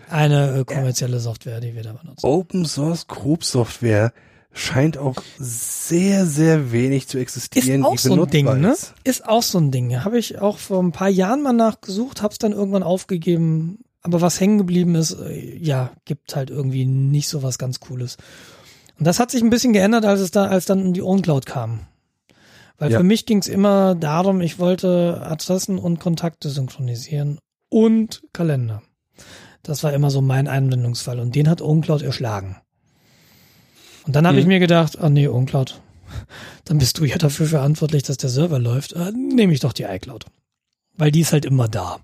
eine 0.10 0.60
äh, 0.60 0.64
kommerzielle 0.66 1.20
Software, 1.20 1.60
die 1.60 1.76
wir 1.76 1.84
da 1.84 1.94
benutzen. 1.94 2.26
Open 2.26 2.66
Source 2.66 3.08
Group 3.08 3.44
Software 3.44 4.14
scheint 4.54 4.98
auch 4.98 5.16
sehr, 5.38 6.26
sehr 6.26 6.72
wenig 6.72 7.08
zu 7.08 7.18
existieren. 7.18 7.82
Ist 7.82 7.86
auch 7.86 7.98
so 7.98 8.14
ein 8.24 8.30
Ding, 8.30 8.46
ne? 8.62 8.76
ist. 9.04 9.28
Auch 9.28 9.44
so 9.44 9.58
ein 9.60 9.72
Ding. 9.72 10.04
Habe 10.04 10.18
ich 10.18 10.40
auch 10.40 10.58
vor 10.58 10.82
ein 10.82 10.92
paar 10.94 11.10
Jahren 11.10 11.42
mal 11.42 11.54
nachgesucht, 11.54 12.22
hab's 12.22 12.38
dann 12.38 12.54
irgendwann 12.54 12.84
aufgegeben. 12.84 13.80
Aber 14.02 14.22
was 14.22 14.40
hängen 14.40 14.58
geblieben 14.58 14.96
ist, 14.96 15.12
äh, 15.20 15.58
ja, 15.58 15.92
gibt 16.06 16.36
halt 16.36 16.50
irgendwie 16.52 16.86
nicht 16.86 17.28
so 17.28 17.44
was 17.44 17.58
ganz 17.58 17.80
Cooles. 17.80 18.18
Und 18.98 19.06
das 19.06 19.20
hat 19.20 19.32
sich 19.32 19.42
ein 19.42 19.50
bisschen 19.50 19.74
geändert, 19.74 20.06
als 20.06 20.22
es 20.22 20.32
da, 20.32 20.46
als 20.46 20.66
dann 20.66 20.94
die 20.94 21.02
OwnCloud 21.02 21.46
kam. 21.46 21.82
Weil 22.78 22.92
Ja. 22.92 23.00
für 23.00 23.04
mich 23.04 23.26
ging's 23.26 23.48
immer 23.48 23.96
darum, 23.96 24.42
ich 24.42 24.60
wollte 24.60 25.22
Adressen 25.24 25.78
und 25.80 26.00
Kontakte 26.00 26.50
synchronisieren 26.50 27.40
und 27.70 28.24
Kalender. 28.32 28.82
Das 29.66 29.84
war 29.84 29.94
immer 29.94 30.12
so 30.12 30.22
mein 30.22 30.48
Einwendungsfall 30.48 31.20
und 31.20 31.34
den 31.36 31.50
hat 31.50 31.62
OwnCloud 31.62 32.04
erschlagen. 32.04 32.58
Und 34.06 34.16
dann 34.16 34.28
habe 34.28 34.36
Mhm. 34.36 34.42
ich 34.42 34.48
mir 34.48 34.60
gedacht, 34.60 35.00
ah 35.00 35.10
nee, 35.10 35.28
OwnCloud, 35.28 35.82
dann 36.66 36.78
bist 36.78 37.00
du 37.00 37.06
ja 37.06 37.18
dafür 37.18 37.48
verantwortlich, 37.48 38.04
dass 38.04 38.18
der 38.18 38.30
Server 38.30 38.60
läuft. 38.60 38.94
Äh, 38.94 39.12
Nehme 39.12 39.54
ich 39.54 39.60
doch 39.62 39.74
die 39.74 39.84
iCloud. 39.84 40.26
Weil 40.98 41.12
die 41.12 41.22
ist 41.22 41.34
halt 41.34 41.46
immer 41.46 41.68
da. 41.68 41.98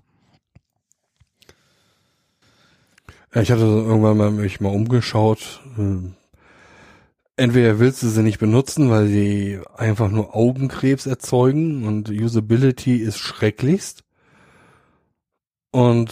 Ja, 3.34 3.40
ich 3.40 3.50
hatte 3.50 3.62
irgendwann 3.62 4.16
mal 4.16 4.30
mich 4.30 4.60
mal 4.60 4.68
umgeschaut. 4.74 5.60
Ähm, 5.78 6.14
Entweder 7.36 7.78
willst 7.78 8.02
du 8.02 8.08
sie 8.08 8.22
nicht 8.22 8.38
benutzen, 8.38 8.90
weil 8.90 9.06
sie 9.08 9.58
einfach 9.74 10.10
nur 10.10 10.36
Augenkrebs 10.36 11.06
erzeugen 11.06 11.86
und 11.86 12.10
Usability 12.10 12.96
ist 12.96 13.16
schrecklichst. 13.18 14.04
Und 15.70 16.10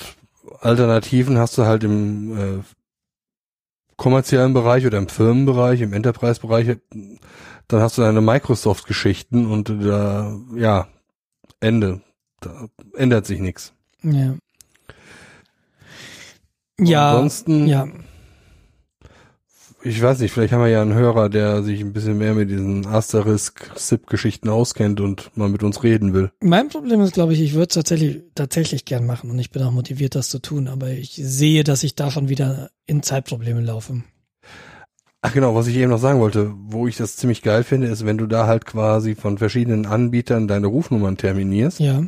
Alternativen 0.61 1.39
hast 1.39 1.57
du 1.59 1.65
halt 1.65 1.85
im 1.85 2.39
äh, 2.39 2.62
kommerziellen 3.97 4.55
Bereich 4.55 4.87
oder 4.87 4.99
im 4.99 5.09
Firmenbereich, 5.09 5.81
im 5.81 5.93
Enterprise-Bereich, 5.93 6.78
dann 7.69 7.82
hast 7.82 7.99
du 7.99 8.03
deine 8.03 8.20
Microsoft-Geschichten 8.20 9.47
und 9.47 9.69
da, 9.69 10.37
ja, 10.57 10.89
Ende. 11.61 12.01
Da 12.41 12.69
ändert 12.95 13.27
sich 13.27 13.41
nichts. 13.41 13.74
Ja. 14.03 14.35
Ja, 16.78 17.11
Ansonsten, 17.11 17.66
ja. 17.66 17.87
Ich 19.82 20.01
weiß 20.02 20.19
nicht, 20.20 20.32
vielleicht 20.32 20.52
haben 20.52 20.61
wir 20.62 20.69
ja 20.69 20.82
einen 20.82 20.94
Hörer, 20.94 21.28
der 21.28 21.62
sich 21.62 21.81
ein 21.81 21.93
bisschen 21.93 22.19
mehr 22.19 22.35
mit 22.35 22.51
diesen 22.51 22.86
Asterisk-SIP-Geschichten 22.86 24.48
auskennt 24.48 25.01
und 25.01 25.31
mal 25.36 25.48
mit 25.48 25.62
uns 25.62 25.82
reden 25.82 26.12
will. 26.12 26.31
Mein 26.43 26.69
Problem 26.69 27.01
ist, 27.01 27.15
glaube 27.15 27.32
ich, 27.32 27.40
ich 27.40 27.55
würde 27.55 27.69
es 27.70 27.74
tatsächlich, 27.74 28.23
tatsächlich 28.35 28.85
gern 28.85 29.07
machen 29.07 29.31
und 29.31 29.39
ich 29.39 29.51
bin 29.51 29.62
auch 29.62 29.70
motiviert, 29.73 30.15
das 30.15 30.28
zu 30.28 30.39
tun, 30.40 30.69
aber 30.69 30.90
ich 30.90 31.12
sehe, 31.23 31.65
dass 31.65 31.82
ich 31.82 31.94
da 31.94 32.11
schon 32.11 32.28
wieder 32.28 32.70
in 32.86 33.02
Zeitprobleme 33.02 33.61
laufe. 33.61 34.02
Ach 35.23 35.32
genau, 35.35 35.55
was 35.55 35.66
ich 35.66 35.77
eben 35.77 35.90
noch 35.90 35.98
sagen 35.98 36.20
wollte, 36.20 36.52
wo 36.57 36.86
ich 36.89 36.97
das 36.97 37.16
ziemlich 37.16 37.43
geil 37.43 37.62
finde, 37.62 37.89
ist, 37.89 38.07
wenn 38.07 38.16
du 38.19 38.27
da 38.27 38.47
halt 38.47 38.65
quasi 38.65 39.15
von 39.15 39.36
verschiedenen 39.39 39.85
Anbietern 39.86 40.48
deine 40.48 40.66
Rufnummern 40.66 41.16
terminierst 41.19 41.78
Ja. 41.81 42.05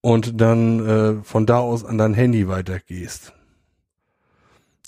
und 0.00 0.40
dann 0.40 0.86
äh, 0.86 1.14
von 1.22 1.44
da 1.44 1.58
aus 1.58 1.84
an 1.84 1.98
dein 1.98 2.14
Handy 2.14 2.48
weitergehst. 2.48 3.34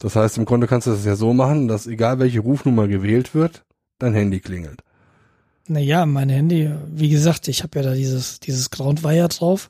Das 0.00 0.16
heißt, 0.16 0.38
im 0.38 0.46
Grunde 0.46 0.66
kannst 0.66 0.86
du 0.86 0.92
das 0.92 1.04
ja 1.04 1.14
so 1.14 1.32
machen, 1.32 1.68
dass 1.68 1.86
egal 1.86 2.18
welche 2.18 2.40
Rufnummer 2.40 2.88
gewählt 2.88 3.34
wird, 3.34 3.64
dein 3.98 4.14
Handy 4.14 4.40
klingelt. 4.40 4.82
Naja, 5.68 6.06
mein 6.06 6.30
Handy, 6.30 6.70
wie 6.88 7.10
gesagt, 7.10 7.46
ich 7.48 7.62
habe 7.62 7.78
ja 7.78 7.84
da 7.84 7.94
dieses, 7.94 8.40
dieses 8.40 8.70
Groundwire 8.70 9.28
drauf. 9.28 9.68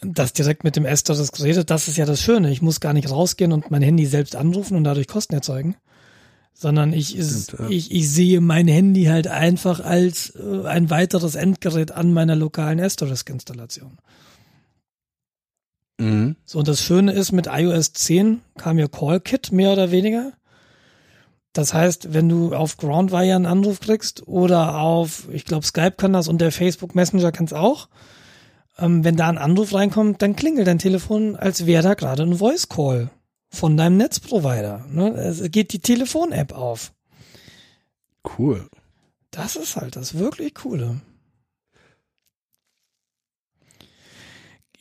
Das 0.00 0.32
direkt 0.32 0.62
mit 0.62 0.76
dem 0.76 0.86
Asterisk 0.86 1.42
redet, 1.42 1.68
das 1.70 1.88
ist 1.88 1.96
ja 1.96 2.06
das 2.06 2.22
Schöne. 2.22 2.50
Ich 2.52 2.62
muss 2.62 2.80
gar 2.80 2.92
nicht 2.92 3.10
rausgehen 3.10 3.52
und 3.52 3.70
mein 3.70 3.82
Handy 3.82 4.06
selbst 4.06 4.36
anrufen 4.36 4.76
und 4.76 4.84
dadurch 4.84 5.08
Kosten 5.08 5.34
erzeugen. 5.34 5.76
Sondern 6.54 6.92
ich, 6.92 7.16
ist, 7.16 7.50
Stimmt, 7.50 7.70
ja. 7.70 7.76
ich, 7.76 7.90
ich 7.90 8.08
sehe 8.08 8.40
mein 8.40 8.68
Handy 8.68 9.04
halt 9.06 9.26
einfach 9.26 9.80
als 9.80 10.30
äh, 10.36 10.66
ein 10.66 10.90
weiteres 10.90 11.34
Endgerät 11.34 11.90
an 11.92 12.14
meiner 12.14 12.36
lokalen 12.36 12.80
Asterisk-Installation. 12.80 13.98
Mhm. 15.98 16.36
So, 16.44 16.58
und 16.58 16.68
das 16.68 16.82
Schöne 16.82 17.12
ist, 17.12 17.32
mit 17.32 17.46
iOS 17.50 17.92
10 17.92 18.42
kam 18.56 18.78
ja 18.78 18.88
CallKit 18.88 19.52
mehr 19.52 19.72
oder 19.72 19.90
weniger. 19.90 20.32
Das 21.52 21.72
heißt, 21.72 22.12
wenn 22.12 22.28
du 22.28 22.54
auf 22.54 22.76
Groundwire 22.76 23.34
einen 23.34 23.46
Anruf 23.46 23.80
kriegst 23.80 24.28
oder 24.28 24.78
auf, 24.78 25.28
ich 25.32 25.46
glaube, 25.46 25.64
Skype 25.64 25.92
kann 25.96 26.12
das 26.12 26.28
und 26.28 26.40
der 26.40 26.52
Facebook 26.52 26.94
Messenger 26.94 27.32
kann 27.32 27.46
es 27.46 27.54
auch, 27.54 27.88
ähm, 28.78 29.04
wenn 29.04 29.16
da 29.16 29.28
ein 29.28 29.38
Anruf 29.38 29.72
reinkommt, 29.72 30.20
dann 30.20 30.36
klingelt 30.36 30.66
dein 30.66 30.78
Telefon, 30.78 31.34
als 31.34 31.64
wäre 31.64 31.82
da 31.82 31.94
gerade 31.94 32.24
ein 32.24 32.36
Voice 32.36 32.68
Call 32.68 33.10
von 33.48 33.76
deinem 33.78 33.96
Netzprovider. 33.96 34.84
Ne? 34.90 35.12
Es 35.12 35.50
geht 35.50 35.72
die 35.72 35.78
Telefon-App 35.78 36.52
auf. 36.52 36.92
Cool. 38.38 38.68
Das 39.30 39.56
ist 39.56 39.76
halt 39.76 39.96
das 39.96 40.18
wirklich 40.18 40.54
Coole. 40.54 41.00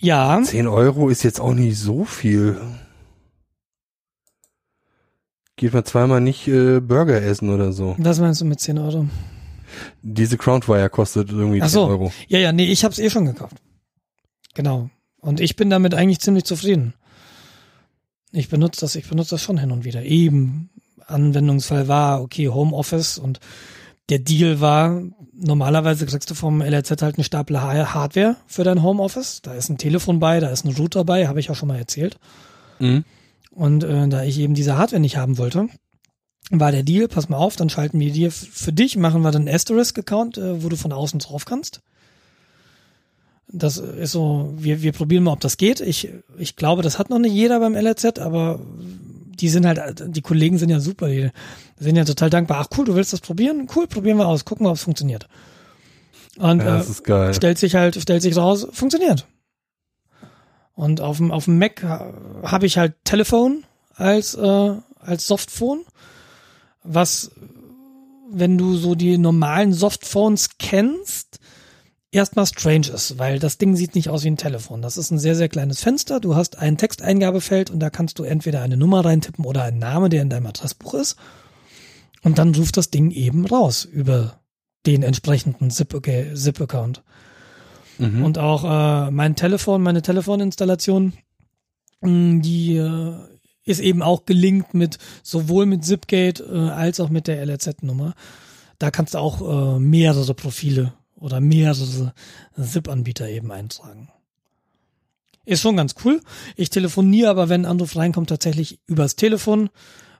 Ja. 0.05 0.39
10 0.41 0.67
Euro 0.67 1.09
ist 1.09 1.23
jetzt 1.23 1.41
auch 1.41 1.55
nicht 1.55 1.79
so 1.79 2.05
viel. 2.05 2.61
Geht 5.55 5.73
man 5.73 5.83
zweimal 5.83 6.21
nicht 6.21 6.47
äh, 6.47 6.79
Burger 6.79 7.21
essen 7.21 7.49
oder 7.49 7.73
so. 7.73 7.95
Was 7.97 8.19
meinst 8.19 8.41
du 8.41 8.45
mit 8.45 8.59
10 8.59 8.77
Euro? 8.77 9.07
Diese 10.03 10.37
Crownwire 10.37 10.89
kostet 10.89 11.31
irgendwie 11.31 11.61
Ach 11.61 11.67
10 11.67 11.73
so. 11.73 11.87
Euro. 11.87 12.13
Ja, 12.27 12.37
ja, 12.37 12.51
nee, 12.51 12.65
ich 12.71 12.85
hab's 12.85 12.99
eh 12.99 13.09
schon 13.09 13.25
gekauft. 13.25 13.55
Genau. 14.53 14.89
Und 15.19 15.39
ich 15.39 15.55
bin 15.55 15.71
damit 15.71 15.95
eigentlich 15.95 16.19
ziemlich 16.19 16.43
zufrieden. 16.43 16.93
Ich 18.31 18.49
benutze 18.49 18.81
das, 18.81 18.95
ich 18.95 19.09
benutze 19.09 19.31
das 19.31 19.41
schon 19.41 19.57
hin 19.57 19.71
und 19.71 19.85
wieder. 19.85 20.03
Eben 20.03 20.69
Anwendungsfall 21.07 21.87
war, 21.87 22.21
okay, 22.21 22.49
Homeoffice 22.49 23.17
und 23.17 23.39
der 24.09 24.19
Deal 24.19 24.61
war, 24.61 25.01
normalerweise 25.33 26.05
kriegst 26.05 26.29
du 26.29 26.35
vom 26.35 26.61
LRZ 26.61 27.01
halt 27.01 27.17
einen 27.17 27.23
Stapel 27.23 27.59
Ha- 27.61 27.93
Hardware 27.93 28.35
für 28.45 28.63
dein 28.63 28.83
Homeoffice. 28.83 29.41
Da 29.41 29.53
ist 29.53 29.69
ein 29.69 29.77
Telefon 29.77 30.19
bei, 30.19 30.39
da 30.39 30.49
ist 30.49 30.63
ein 30.65 30.75
Router 30.75 31.03
bei, 31.03 31.27
habe 31.27 31.39
ich 31.39 31.49
auch 31.49 31.55
schon 31.55 31.67
mal 31.69 31.77
erzählt. 31.79 32.17
Mhm. 32.79 33.03
Und 33.51 33.83
äh, 33.83 34.07
da 34.07 34.23
ich 34.23 34.37
eben 34.39 34.53
diese 34.53 34.77
Hardware 34.77 34.99
nicht 34.99 35.17
haben 35.17 35.37
wollte, 35.37 35.69
war 36.51 36.71
der 36.71 36.83
Deal, 36.83 37.07
pass 37.07 37.29
mal 37.29 37.37
auf, 37.37 37.55
dann 37.55 37.69
schalten 37.69 37.99
wir 37.99 38.11
dir 38.11 38.31
für 38.31 38.71
dich, 38.73 38.97
machen 38.97 39.21
wir 39.23 39.31
dann 39.31 39.47
einen 39.47 39.55
Asterisk-Account, 39.55 40.37
äh, 40.37 40.63
wo 40.63 40.69
du 40.69 40.75
von 40.75 40.91
außen 40.91 41.19
drauf 41.19 41.45
kannst. 41.45 41.81
Das 43.47 43.77
ist 43.77 44.11
so, 44.11 44.53
wir, 44.57 44.81
wir 44.81 44.91
probieren 44.91 45.23
mal, 45.23 45.31
ob 45.31 45.39
das 45.39 45.57
geht. 45.57 45.79
Ich, 45.79 46.09
ich 46.37 46.55
glaube, 46.55 46.81
das 46.81 46.99
hat 46.99 47.09
noch 47.09 47.19
nicht 47.19 47.33
jeder 47.33 47.59
beim 47.59 47.75
LRZ, 47.75 48.19
aber 48.19 48.59
die 49.35 49.49
sind 49.49 49.65
halt, 49.65 50.03
die 50.07 50.21
Kollegen 50.21 50.57
sind 50.57 50.69
ja 50.69 50.79
super, 50.79 51.07
die 51.07 51.31
sind 51.77 51.95
ja 51.95 52.05
total 52.05 52.29
dankbar. 52.29 52.59
Ach 52.61 52.77
cool, 52.77 52.85
du 52.85 52.95
willst 52.95 53.13
das 53.13 53.21
probieren? 53.21 53.67
Cool, 53.75 53.87
probieren 53.87 54.17
wir 54.17 54.27
aus, 54.27 54.45
gucken 54.45 54.65
wir, 54.65 54.69
ob 54.71 54.77
es 54.77 54.83
funktioniert. 54.83 55.27
Und 56.37 56.59
Ja, 56.59 56.75
äh, 56.75 56.77
das 56.79 56.89
ist 56.89 57.03
geil. 57.03 57.33
stellt 57.33 57.57
sich 57.57 57.75
halt, 57.75 57.95
stellt 58.01 58.21
sich 58.21 58.35
raus, 58.35 58.67
funktioniert. 58.71 59.25
Und 60.73 60.99
auf 61.01 61.17
dem, 61.17 61.31
auf 61.31 61.45
dem 61.45 61.57
Mac 61.57 61.83
ha- 61.83 62.13
habe 62.43 62.65
ich 62.65 62.77
halt 62.77 62.95
Telefon 63.05 63.63
als, 63.95 64.35
äh, 64.35 64.73
als 64.99 65.27
Softphone, 65.27 65.81
was, 66.83 67.31
wenn 68.31 68.57
du 68.57 68.75
so 68.75 68.95
die 68.95 69.17
normalen 69.17 69.71
Softphones 69.73 70.57
kennst, 70.59 71.39
erstmal 72.15 72.45
strange 72.45 72.87
ist, 72.87 73.19
weil 73.19 73.39
das 73.39 73.57
Ding 73.57 73.75
sieht 73.75 73.93
nicht 73.93 74.09
aus 74.09 74.23
wie 74.23 74.31
ein 74.31 74.37
Telefon. 74.37 74.81
Das 74.81 74.97
ist 74.97 75.11
ein 75.11 75.19
sehr, 75.19 75.35
sehr 75.35 75.49
kleines 75.49 75.81
Fenster. 75.81 76.19
Du 76.19 76.35
hast 76.35 76.57
ein 76.57 76.77
Texteingabefeld 76.77 77.69
und 77.69 77.79
da 77.79 77.89
kannst 77.89 78.17
du 78.17 78.23
entweder 78.23 78.61
eine 78.61 78.77
Nummer 78.77 79.03
reintippen 79.05 79.45
oder 79.45 79.63
einen 79.63 79.79
Namen, 79.79 80.09
der 80.09 80.21
in 80.21 80.29
deinem 80.29 80.47
Adressbuch 80.47 80.95
ist. 80.95 81.17
Und 82.23 82.37
dann 82.39 82.55
ruft 82.55 82.77
das 82.77 82.89
Ding 82.89 83.11
eben 83.11 83.45
raus 83.45 83.85
über 83.85 84.39
den 84.85 85.03
entsprechenden 85.03 85.69
Zip- 85.69 86.01
Zip-Account. 86.35 87.03
Mhm. 87.97 88.23
Und 88.23 88.37
auch 88.39 88.63
äh, 88.63 89.11
mein 89.11 89.35
Telefon, 89.35 89.83
meine 89.83 90.01
Telefoninstallation, 90.01 91.13
mh, 92.01 92.41
die 92.41 92.77
äh, 92.77 93.13
ist 93.63 93.79
eben 93.79 94.01
auch 94.01 94.25
gelinkt 94.25 94.73
mit 94.73 94.97
sowohl 95.23 95.65
mit 95.65 95.83
Zipgate 95.83 96.41
äh, 96.41 96.69
als 96.69 96.99
auch 96.99 97.09
mit 97.09 97.27
der 97.27 97.41
LRZ-Nummer. 97.45 98.13
Da 98.79 98.91
kannst 98.91 99.13
du 99.13 99.19
auch 99.19 99.75
äh, 99.75 99.79
mehrere 99.79 100.33
Profile 100.33 100.93
oder 101.15 101.39
mehrere 101.39 102.13
Zip-Anbieter 102.61 103.29
eben 103.29 103.51
eintragen. 103.51 104.09
Ist 105.45 105.61
schon 105.61 105.77
ganz 105.77 105.95
cool. 106.03 106.21
Ich 106.55 106.69
telefoniere 106.69 107.29
aber, 107.29 107.49
wenn 107.49 107.61
ein 107.61 107.71
Anruf 107.71 107.95
reinkommt, 107.95 108.29
tatsächlich 108.29 108.79
übers 108.87 109.15
Telefon, 109.15 109.69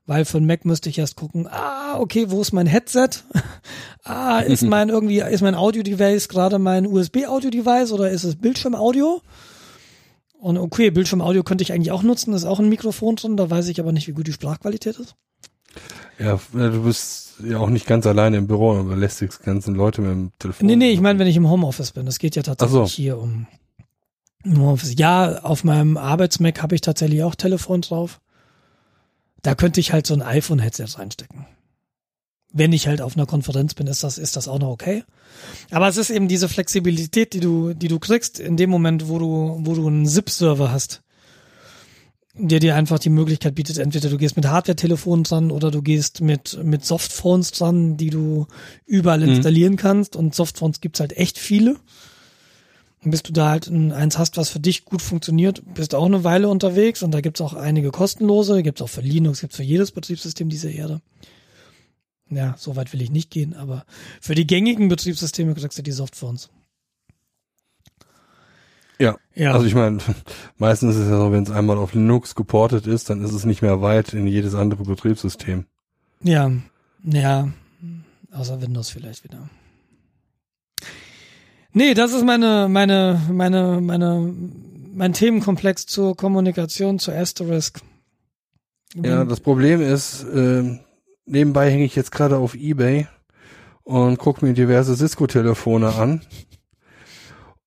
weil 0.05 0.23
für 0.23 0.38
den 0.38 0.45
Mac 0.45 0.65
müsste 0.65 0.89
ich 0.89 0.99
erst 0.99 1.15
gucken, 1.15 1.47
ah, 1.47 1.97
okay, 1.99 2.30
wo 2.30 2.41
ist 2.41 2.53
mein 2.53 2.67
Headset? 2.67 3.09
ah, 4.03 4.39
ist 4.39 4.61
mein 4.63 4.89
irgendwie, 4.89 5.19
ist 5.19 5.41
mein 5.41 5.55
Audio-Device 5.55 6.30
gerade 6.30 6.59
mein 6.59 6.85
USB-Audio-Device 6.85 7.91
oder 7.91 8.11
ist 8.11 8.23
es 8.23 8.35
Bildschirmaudio? 8.35 9.22
Und 10.38 10.57
okay, 10.57 10.91
Bildschirmaudio 10.91 11.43
könnte 11.43 11.63
ich 11.63 11.73
eigentlich 11.73 11.91
auch 11.91 12.03
nutzen, 12.03 12.34
ist 12.34 12.45
auch 12.45 12.59
ein 12.59 12.69
Mikrofon 12.69 13.15
drin, 13.15 13.35
da 13.35 13.49
weiß 13.49 13.67
ich 13.69 13.80
aber 13.80 13.91
nicht, 13.91 14.07
wie 14.07 14.11
gut 14.11 14.27
die 14.27 14.34
Sprachqualität 14.34 14.99
ist. 14.99 15.15
Ja, 16.19 16.39
du 16.53 16.84
bist 16.84 17.24
ja 17.44 17.60
auch 17.60 17.70
nicht 17.70 17.86
ganz 17.86 18.06
alleine 18.06 18.38
im 18.38 18.48
Büro, 18.48 18.78
aber 18.78 18.95
lässt 18.95 19.22
die 19.22 19.30
ganzen 19.44 19.76
Leute 19.76 20.02
mit 20.02 20.12
dem 20.12 20.32
Telefon. 20.40 20.68
Nee, 20.68 20.76
nee, 20.76 20.91
ich 20.91 21.02
meine, 21.02 21.20
wenn 21.20 21.28
ich 21.28 21.38
im 21.38 21.49
Homeoffice 21.49 21.91
bin. 21.91 22.06
Das 22.06 22.20
geht 22.20 22.36
ja 22.36 22.44
tatsächlich 22.44 22.74
so. 22.74 22.86
hier 22.88 23.18
um 23.18 23.48
im 24.44 24.60
Homeoffice. 24.60 24.95
Ja, 24.98 25.40
auf 25.44 25.64
meinem 25.64 25.98
Arbeitsmac 25.98 26.62
habe 26.62 26.76
ich 26.76 26.82
tatsächlich 26.82 27.24
auch 27.24 27.36
Telefon 27.36 27.82
drauf. 27.82 28.22
Da 29.41 29.56
könnte 29.56 29.80
ich 29.80 29.91
halt 29.91 30.07
so 30.07 30.14
ein 30.14 30.22
iPhone-Headset 30.22 30.98
reinstecken. 30.98 31.45
Wenn 32.52 32.72
ich 32.72 32.88
halt 32.88 33.02
auf 33.02 33.18
einer 33.18 33.26
Konferenz 33.26 33.74
bin, 33.74 33.88
ist 33.88 34.03
das, 34.03 34.18
ist 34.18 34.38
das 34.38 34.48
auch 34.48 34.60
noch 34.60 34.70
okay. 34.70 35.03
Aber 35.72 35.88
es 35.88 35.98
ist 35.98 36.10
eben 36.10 36.28
diese 36.28 36.48
Flexibilität, 36.48 37.34
die 37.34 37.41
du, 37.41 37.74
die 37.74 37.90
du 37.90 37.99
kriegst 37.99 38.40
in 38.40 38.56
dem 38.56 38.70
Moment, 38.70 39.10
wo 39.10 39.20
du, 39.20 39.60
wo 39.62 39.76
du 39.76 39.88
einen 39.88 40.06
ZIP-Server 40.06 40.72
hast, 40.72 41.02
der 42.38 42.60
dir 42.60 42.76
einfach 42.76 42.99
die 42.99 43.10
Möglichkeit 43.10 43.56
bietet, 43.56 43.78
entweder 43.78 44.10
du 44.10 44.18
gehst 44.18 44.36
mit 44.36 44.45
Hardware-Telefonen 44.48 45.24
dran 45.24 45.52
oder 45.52 45.72
du 45.72 45.82
gehst 45.82 46.22
mit, 46.22 46.60
mit 46.64 46.84
Softphones 46.84 47.52
dran, 47.52 47.98
die 47.98 48.10
du 48.10 48.48
überall 48.86 49.20
Mhm. 49.20 49.30
installieren 49.36 49.78
kannst. 49.78 50.16
Und 50.16 50.36
Softphones 50.36 50.82
gibt's 50.82 50.99
halt 50.99 51.16
echt 51.16 51.38
viele. 51.38 51.78
Und 53.03 53.12
bis 53.12 53.24
du 53.24 53.32
da 53.32 53.52
halt 53.52 53.68
ein, 53.68 53.91
eins 53.91 54.18
hast, 54.18 54.36
was 54.36 54.49
für 54.49 54.60
dich 54.60 54.84
gut 54.84 55.02
funktioniert, 55.02 55.62
bist 55.76 55.94
du 55.94 55.98
auch 55.98 56.06
eine 56.07 56.24
Weile 56.24 56.49
unterwegs. 56.49 57.03
Und 57.03 57.12
da 57.12 57.22
gibt's 57.22 57.40
auch 57.40 57.53
einige 57.53 57.91
kostenlose, 57.91 58.64
gibt's 58.64 58.82
auch 58.82 58.90
für 58.90 59.02
Linux, 59.02 59.41
gibt's 59.41 59.56
für 59.56 59.64
jedes 59.64 59.91
Betriebssystem 59.91 60.49
dieser 60.49 60.72
Erde. 60.72 61.02
Ja, 62.30 62.56
so 62.57 62.76
weit 62.76 62.91
will 62.91 63.02
ich 63.03 63.12
nicht 63.12 63.30
gehen, 63.30 63.53
aber 63.53 63.86
für 64.20 64.34
die 64.34 64.48
gängigen 64.48 64.90
Betriebssysteme 64.90 65.53
kriegst 65.53 65.78
du 65.78 65.84
die 65.84 65.91
Softphones. 65.91 66.49
Ja. 68.99 69.15
Ja. 69.34 69.51
Also 69.53 69.65
ich 69.65 69.76
meine, 69.76 69.99
meistens 70.57 70.95
ist 70.95 71.03
es 71.03 71.09
ja 71.09 71.17
so, 71.17 71.31
wenn 71.31 71.43
es 71.43 71.51
einmal 71.51 71.77
auf 71.77 71.93
Linux 71.93 72.35
geportet 72.35 72.88
ist, 72.88 73.09
dann 73.09 73.23
ist 73.23 73.34
es 73.34 73.45
nicht 73.45 73.61
mehr 73.61 73.81
weit 73.81 74.13
in 74.13 74.27
jedes 74.27 74.55
andere 74.55 74.84
Betriebssystem. 74.84 75.65
Ja, 76.22 76.51
ja, 77.03 77.49
außer 78.31 78.61
Windows 78.61 78.89
vielleicht 78.89 79.23
wieder. 79.23 79.49
Nee, 81.73 81.93
das 81.93 82.13
ist 82.13 82.23
meine, 82.23 82.67
meine, 82.69 83.22
meine, 83.30 83.81
meine, 83.81 84.34
mein 84.93 85.11
Themenkomplex 85.11 85.85
zur 85.85 86.15
Kommunikation, 86.15 86.99
zur 86.99 87.15
Asterisk. 87.15 87.81
Ja, 88.95 89.26
das 89.26 89.41
Problem 89.41 89.81
ist, 89.81 90.26
ähm, 90.34 90.80
nebenbei 91.26 91.69
hänge 91.69 91.84
ich 91.84 91.95
jetzt 91.95 92.13
gerade 92.13 92.38
auf 92.38 92.55
Ebay 92.55 93.07
und 93.84 94.17
gucke 94.17 94.45
mir 94.45 94.53
diverse 94.53 94.95
Cisco-Telefone 94.95 95.93
an. 95.95 96.22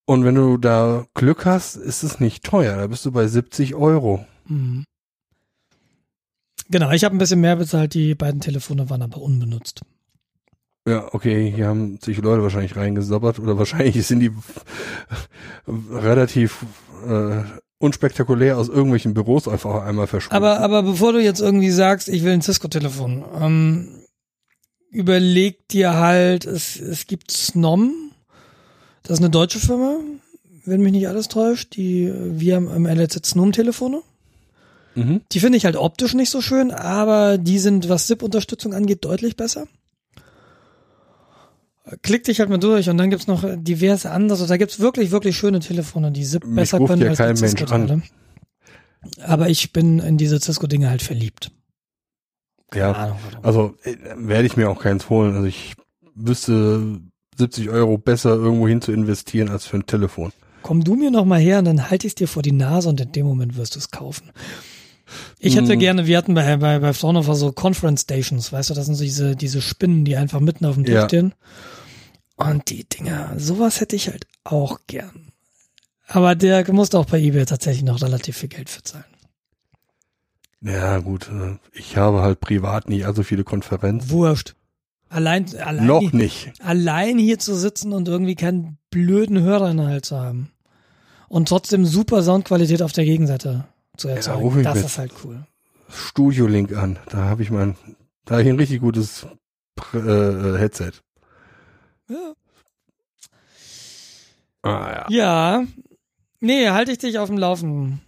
Und 0.09 0.25
wenn 0.25 0.37
du 0.37 0.57
da 0.57 1.05
Glück 1.13 1.45
hast, 1.45 1.77
ist 1.77 2.03
es 2.03 2.19
nicht 2.19 2.43
teuer. 2.43 2.77
Da 2.77 2.87
bist 2.87 3.05
du 3.05 3.13
bei 3.13 3.27
70 3.27 3.75
Euro. 3.75 4.25
Mhm. 4.47 4.85
Genau, 6.71 6.93
ich 6.93 7.05
habe 7.05 7.15
ein 7.15 7.19
bisschen 7.19 7.43
mehr 7.43 7.57
bezahlt, 7.57 7.93
die 7.93 8.15
beiden 8.15 8.41
Telefone 8.41 8.89
waren 8.89 9.03
aber 9.03 9.21
unbenutzt. 9.21 9.83
Ja, 10.89 11.13
okay, 11.13 11.53
hier 11.55 11.67
haben 11.67 11.99
sich 12.03 12.17
Leute 12.23 12.43
wahrscheinlich 12.43 12.75
reingesabbert 12.75 13.39
oder 13.39 13.59
wahrscheinlich 13.59 14.07
sind 14.07 14.21
die 14.21 14.33
relativ 15.67 16.65
äh, 17.07 17.43
unspektakulär 17.77 18.57
aus 18.57 18.71
irgendwelchen 18.71 19.13
Büros 19.13 19.47
einfach 19.47 19.85
einmal 19.85 20.07
verschwunden. 20.07 20.37
Aber, 20.37 20.61
aber 20.61 20.85
bevor 20.85 21.13
du 21.13 21.23
jetzt 21.23 21.41
irgendwie 21.41 21.71
sagst, 21.71 22.09
ich 22.09 22.25
will 22.25 22.33
ein 22.33 22.41
Cisco-Telefon, 22.41 23.27
ähm, 23.39 23.89
überleg 24.91 25.69
dir 25.69 25.97
halt, 25.97 26.47
es, 26.47 26.81
es 26.81 27.07
gibt 27.07 27.31
Snom, 27.31 28.08
das 29.09 29.19
ist 29.19 29.25
eine 29.25 29.31
deutsche 29.31 29.59
Firma, 29.59 29.97
wenn 30.67 30.83
mich 30.83 30.93
nicht 30.93 31.09
alles 31.09 31.29
täuscht, 31.29 31.77
die, 31.77 32.13
wir 32.15 32.57
haben 32.57 32.69
am 32.69 32.87
LZ 32.87 33.25
Snom-Telefone. 33.25 34.03
mhm. 34.95 35.23
Die 35.33 35.41
finde 35.41 35.57
ich 35.57 35.65
halt 35.65 35.77
optisch 35.77 36.13
nicht 36.13 36.29
so 36.29 36.43
schön, 36.43 36.71
aber 36.71 37.39
die 37.39 37.59
sind, 37.59 37.89
was 37.89 38.07
SIP-Unterstützung 38.07 38.75
angeht, 38.75 39.07
deutlich 39.07 39.35
besser. 39.37 39.67
Klick 42.03 42.25
dich 42.25 42.39
halt 42.39 42.51
mal 42.51 42.59
durch 42.59 42.91
und 42.91 42.99
dann 42.99 43.09
gibt's 43.09 43.27
noch 43.27 43.45
diverse 43.57 44.11
andere. 44.11 44.47
Da 44.47 44.59
gibt's 44.59 44.79
wirklich, 44.79 45.11
wirklich 45.11 45.39
schöne 45.39 45.61
Telefone, 45.61 46.13
die 46.13 46.25
SIP 46.27 46.45
Mich 46.45 46.57
besser 46.57 46.77
ruft 46.77 46.91
können 46.91 47.03
ja 47.03 47.09
als 47.09 47.19
kein 47.19 47.39
Mensch 47.39 47.63
an. 47.73 48.03
Aber 49.23 49.49
ich 49.49 49.73
bin 49.73 50.01
in 50.01 50.19
diese 50.19 50.39
Cisco-Dinge 50.39 50.91
halt 50.91 51.01
verliebt. 51.01 51.51
Ja, 52.75 52.93
Keine 52.93 52.97
Ahnung, 53.07 53.19
warum. 53.31 53.45
also 53.45 53.75
äh, 53.85 53.97
werde 54.17 54.47
ich 54.47 54.59
mir 54.59 54.69
auch 54.69 54.83
keins 54.83 55.09
holen. 55.09 55.35
Also 55.35 55.47
ich 55.47 55.73
wüsste 56.15 57.01
70 57.39 57.71
Euro 57.71 57.99
besser 57.99 58.31
irgendwo 58.35 58.69
hin 58.69 58.83
zu 58.83 58.93
investieren 58.93 59.49
als 59.49 59.67
für 59.67 59.77
ein 59.79 59.87
Telefon. 59.87 60.33
Komm 60.63 60.85
du 60.85 60.97
mir 60.97 61.11
noch 61.11 61.25
mal 61.25 61.41
her 61.41 61.61
und 61.61 61.65
dann 61.67 61.89
halte 61.91 62.07
ich 62.07 62.15
dir 62.15 62.29
vor 62.29 62.43
die 62.43 62.53
Nase 62.53 62.89
und 62.89 63.01
in 63.01 63.13
dem 63.13 63.27
Moment 63.27 63.57
wirst 63.57 63.75
du 63.77 63.79
es 63.79 63.91
kaufen. 63.91 64.31
Ich 65.39 65.57
hätte 65.57 65.77
Mhm. 65.77 65.79
gerne, 65.79 66.07
wir 66.07 66.19
hatten 66.19 66.35
bei, 66.35 66.57
bei, 66.59 66.79
bei 66.81 66.93
Fraunhofer 66.93 67.35
so 67.35 67.53
Conference 67.53 68.03
Stations, 68.03 68.53
weißt 68.53 68.71
du, 68.71 68.75
das 68.75 68.87
sind 68.87 68.97
so 68.97 69.05
diese, 69.05 69.37
diese 69.37 69.63
Spinnen, 69.63 70.05
die 70.05 70.17
einfach 70.17 70.41
mitten 70.41 70.67
auf 70.67 70.75
dem 70.75 70.85
Tisch 70.85 70.95
Ja. 70.95 71.05
stehen. 71.09 71.33
Und 72.37 72.69
die 72.71 72.85
Dinger, 72.85 73.33
sowas 73.39 73.81
hätte 73.81 73.97
ich 73.97 74.09
halt 74.09 74.27
auch 74.45 74.81
gern. 74.87 75.33
Aber 76.09 76.35
der 76.35 76.71
musste 76.73 76.99
auch 76.99 77.07
bei 77.07 77.19
eBay 77.21 77.47
tatsächlich 77.47 77.85
noch 77.85 78.03
relativ 78.03 78.37
viel 78.37 78.49
Geld 78.49 78.69
für 78.69 78.83
zahlen. 78.83 79.05
Ja, 80.61 80.99
gut. 80.99 81.29
äh, 81.31 81.57
Ich 81.73 81.97
habe 81.97 82.21
halt 82.21 82.41
privat 82.41 82.89
nie 82.89 83.05
allzu 83.05 83.23
viele 83.23 83.45
Konferenzen. 83.45 84.11
Wurscht. 84.11 84.55
Allein, 85.11 85.47
allein, 85.59 85.87
Noch 85.87 86.13
nicht. 86.13 86.53
allein 86.63 87.19
hier 87.19 87.39
zu 87.39 87.55
sitzen 87.55 87.93
und 87.93 88.09
irgendwie 88.09 88.35
keinen 88.35 88.77
blöden 88.91 89.41
Hörer 89.41 89.71
in 89.71 89.79
der 89.79 89.87
Hals 89.87 90.09
zu 90.09 90.19
haben. 90.19 90.51
Und 91.29 91.49
trotzdem 91.49 91.85
super 91.87 92.23
Soundqualität 92.23 92.83
auf 92.83 92.93
der 92.93 93.05
Gegenseite 93.05 93.65
zu 93.97 94.09
erzeugen. 94.09 94.43
ruf 94.43 94.57
ich 94.57 94.65
das 94.65 94.79
ist 94.85 94.99
halt 94.99 95.13
cool. 95.25 95.45
Studio-Link 95.89 96.77
an. 96.77 96.99
Da 97.11 97.19
habe 97.25 97.43
ich 97.43 97.51
mein, 97.51 97.77
da 98.27 98.33
habe 98.35 98.43
ich 98.43 98.49
ein 98.49 98.57
richtig 98.57 98.81
gutes 98.81 99.27
Pr- 99.79 100.55
äh, 100.55 100.59
Headset. 100.59 100.93
Ja. 102.09 102.33
Ah, 104.63 104.91
ja. 104.91 105.07
Ja. 105.09 105.65
Nee, 106.41 106.69
halte 106.71 106.93
ich 106.93 106.99
dich 106.99 107.19
auf 107.19 107.29
dem 107.29 107.39
Laufenden. 107.39 108.01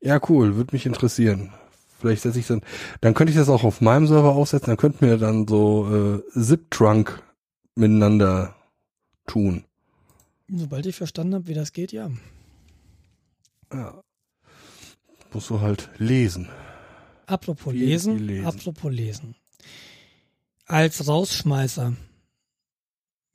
ja, 0.00 0.18
cool. 0.28 0.56
Würde 0.56 0.74
mich 0.74 0.86
interessieren. 0.86 1.52
Vielleicht 2.04 2.22
setze 2.22 2.38
ich 2.38 2.46
dann, 2.46 2.60
dann 3.00 3.14
könnte 3.14 3.30
ich 3.30 3.38
das 3.38 3.48
auch 3.48 3.64
auf 3.64 3.80
meinem 3.80 4.06
Server 4.06 4.34
aufsetzen. 4.34 4.66
Dann 4.66 4.76
könnten 4.76 5.06
wir 5.06 5.16
dann 5.16 5.48
so 5.48 6.22
äh, 6.36 6.38
Zip-Trunk 6.38 7.22
miteinander 7.76 8.54
tun. 9.26 9.64
Sobald 10.54 10.84
ich 10.84 10.96
verstanden 10.96 11.34
habe, 11.34 11.46
wie 11.46 11.54
das 11.54 11.72
geht, 11.72 11.92
ja. 11.92 12.10
Ja. 13.72 14.02
Musst 15.32 15.48
du 15.48 15.62
halt 15.62 15.88
lesen. 15.96 16.50
Apropos 17.24 17.72
Viel, 17.72 17.86
lesen, 17.86 18.18
viel 18.18 18.26
lesen. 18.26 18.46
apropos 18.46 18.92
lesen. 18.92 19.34
Als 20.66 21.08
Rausschmeißer 21.08 21.94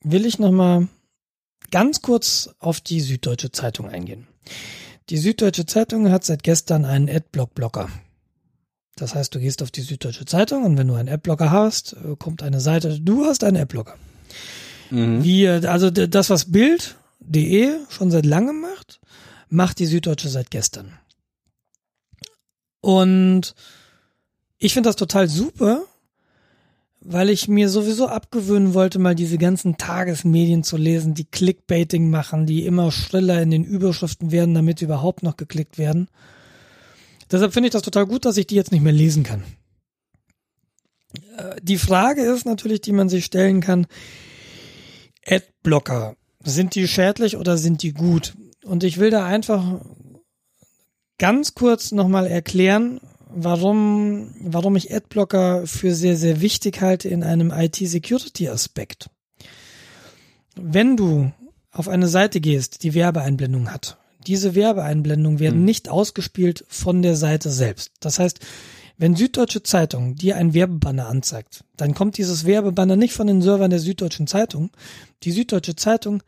will 0.04 0.28
ich 0.28 0.38
noch 0.38 0.52
mal 0.52 0.88
ganz 1.72 2.04
kurz 2.04 2.52
auf 2.60 2.82
die 2.82 3.02
Süddeutsche 3.02 3.52
Zeitung 3.52 3.90
eingehen. 3.90 4.28
Die 5.10 5.18
Süddeutsche 5.18 5.66
Zeitung 5.66 6.12
hat 6.12 6.24
seit 6.24 6.44
gestern 6.44 6.86
einen 6.86 7.10
Adblock-Blocker. 7.10 7.90
Das 9.02 9.16
heißt, 9.16 9.34
du 9.34 9.40
gehst 9.40 9.64
auf 9.64 9.72
die 9.72 9.82
Süddeutsche 9.82 10.26
Zeitung 10.26 10.64
und 10.64 10.78
wenn 10.78 10.88
du 10.88 10.96
einen 10.96 11.10
Adblocker 11.10 11.52
hast, 11.52 11.94
äh, 11.94 12.16
kommt 12.18 12.44
eine 12.44 12.60
Seite, 12.60 13.00
du 13.00 13.26
hast 13.26 13.44
einen 13.44 13.58
Adblocker. 13.58 13.96
Mhm. 14.92 15.24
Wie, 15.24 15.46
äh, 15.46 15.66
also 15.66 15.90
das, 15.90 16.30
was 16.30 16.52
Bild.de 16.52 17.72
schon 17.90 18.12
seit 18.12 18.26
langem 18.26 18.62
macht, 18.62 19.00
macht 19.50 19.80
die 19.80 19.86
Süddeutsche 19.86 20.30
seit 20.30 20.52
gestern. 20.52 20.94
Und 22.82 23.56
ich 24.58 24.74
finde 24.74 24.90
das 24.90 24.96
total 24.96 25.28
super, 25.28 25.84
weil 27.02 27.30
ich 27.30 27.48
mir 27.48 27.70
sowieso 27.70 28.08
abgewöhnen 28.08 28.74
wollte, 28.74 29.00
mal 29.00 29.16
diese 29.16 29.38
ganzen 29.38 29.78
Tagesmedien 29.78 30.64
zu 30.64 30.76
lesen, 30.76 31.14
die 31.14 31.26
Clickbaiting 31.26 32.10
machen, 32.10 32.46
die 32.46 32.66
immer 32.66 32.92
schriller 32.92 33.42
in 33.42 33.52
den 33.52 33.64
Überschriften 33.64 34.32
werden, 34.32 34.54
damit 34.54 34.80
sie 34.80 34.86
überhaupt 34.86 35.24
noch 35.24 35.38
geklickt 35.38 35.78
werden. 35.78 36.10
Deshalb 37.32 37.54
finde 37.54 37.68
ich 37.68 37.74
das 37.74 37.82
total 37.82 38.06
gut, 38.06 38.26
dass 38.26 38.38
ich 38.38 38.48
die 38.48 38.56
jetzt 38.56 38.72
nicht 38.72 38.82
mehr 38.82 38.94
lesen 38.94 39.24
kann. 39.24 39.44
Äh, 41.38 41.56
Die 41.62 41.78
Frage 41.78 42.24
ist 42.24 42.46
natürlich, 42.46 42.82
die 42.82 42.92
man 42.92 43.10
sich 43.10 43.26
stellen 43.26 43.62
kann, 43.62 43.88
Adblocker, 45.26 46.16
sind 46.44 46.76
die 46.76 46.88
schädlich 46.88 47.38
oder 47.38 47.58
sind 47.58 47.84
die 47.84 47.94
gut? 47.94 48.34
Und 48.64 48.84
ich 48.84 48.98
will 48.98 49.12
da 49.12 49.26
einfach 49.26 49.82
ganz 51.18 51.54
kurz 51.54 51.92
nochmal 51.92 52.28
erklären, 52.28 53.00
warum, 53.30 54.34
warum 54.42 54.76
ich 54.76 54.94
Adblocker 54.94 55.68
für 55.68 55.94
sehr, 55.94 56.18
sehr 56.18 56.42
wichtig 56.42 56.82
halte 56.82 57.10
in 57.10 57.24
einem 57.24 57.52
IT-Security-Aspekt. 57.52 59.10
Wenn 60.56 60.98
du 60.98 61.32
auf 61.72 61.88
eine 61.88 62.08
Seite 62.08 62.42
gehst, 62.42 62.84
die 62.84 62.94
Werbeeinblendung 62.94 63.72
hat, 63.72 63.98
diese 64.30 64.54
Werbeeinblendungen 64.54 65.40
werden 65.40 65.60
Hm. 65.60 65.66
nicht 65.66 65.90
ausgespielt 65.90 66.64
von 66.70 67.02
der 67.02 67.16
Seite 67.16 67.50
selbst. 67.50 67.92
Das 68.00 68.20
heißt, 68.20 68.40
wenn 68.98 69.16
Süddeutsche 69.16 69.64
Zeitung 69.64 70.16
dir 70.16 70.36
ein 70.38 70.54
Werbebanner 70.54 71.08
anzeigt, 71.08 71.64
dann 71.78 71.96
kommt 71.96 72.18
dieses 72.18 72.46
Werbebanner 72.46 72.96
nicht 72.96 73.14
von 73.14 73.26
den 73.28 73.42
Servern 73.42 73.72
der 73.72 73.80
Süddeutschen 73.80 74.28
Zeitung. 74.28 74.70
Die 75.24 75.32
Süddeutsche 75.32 75.76
Zeitung 75.76 76.22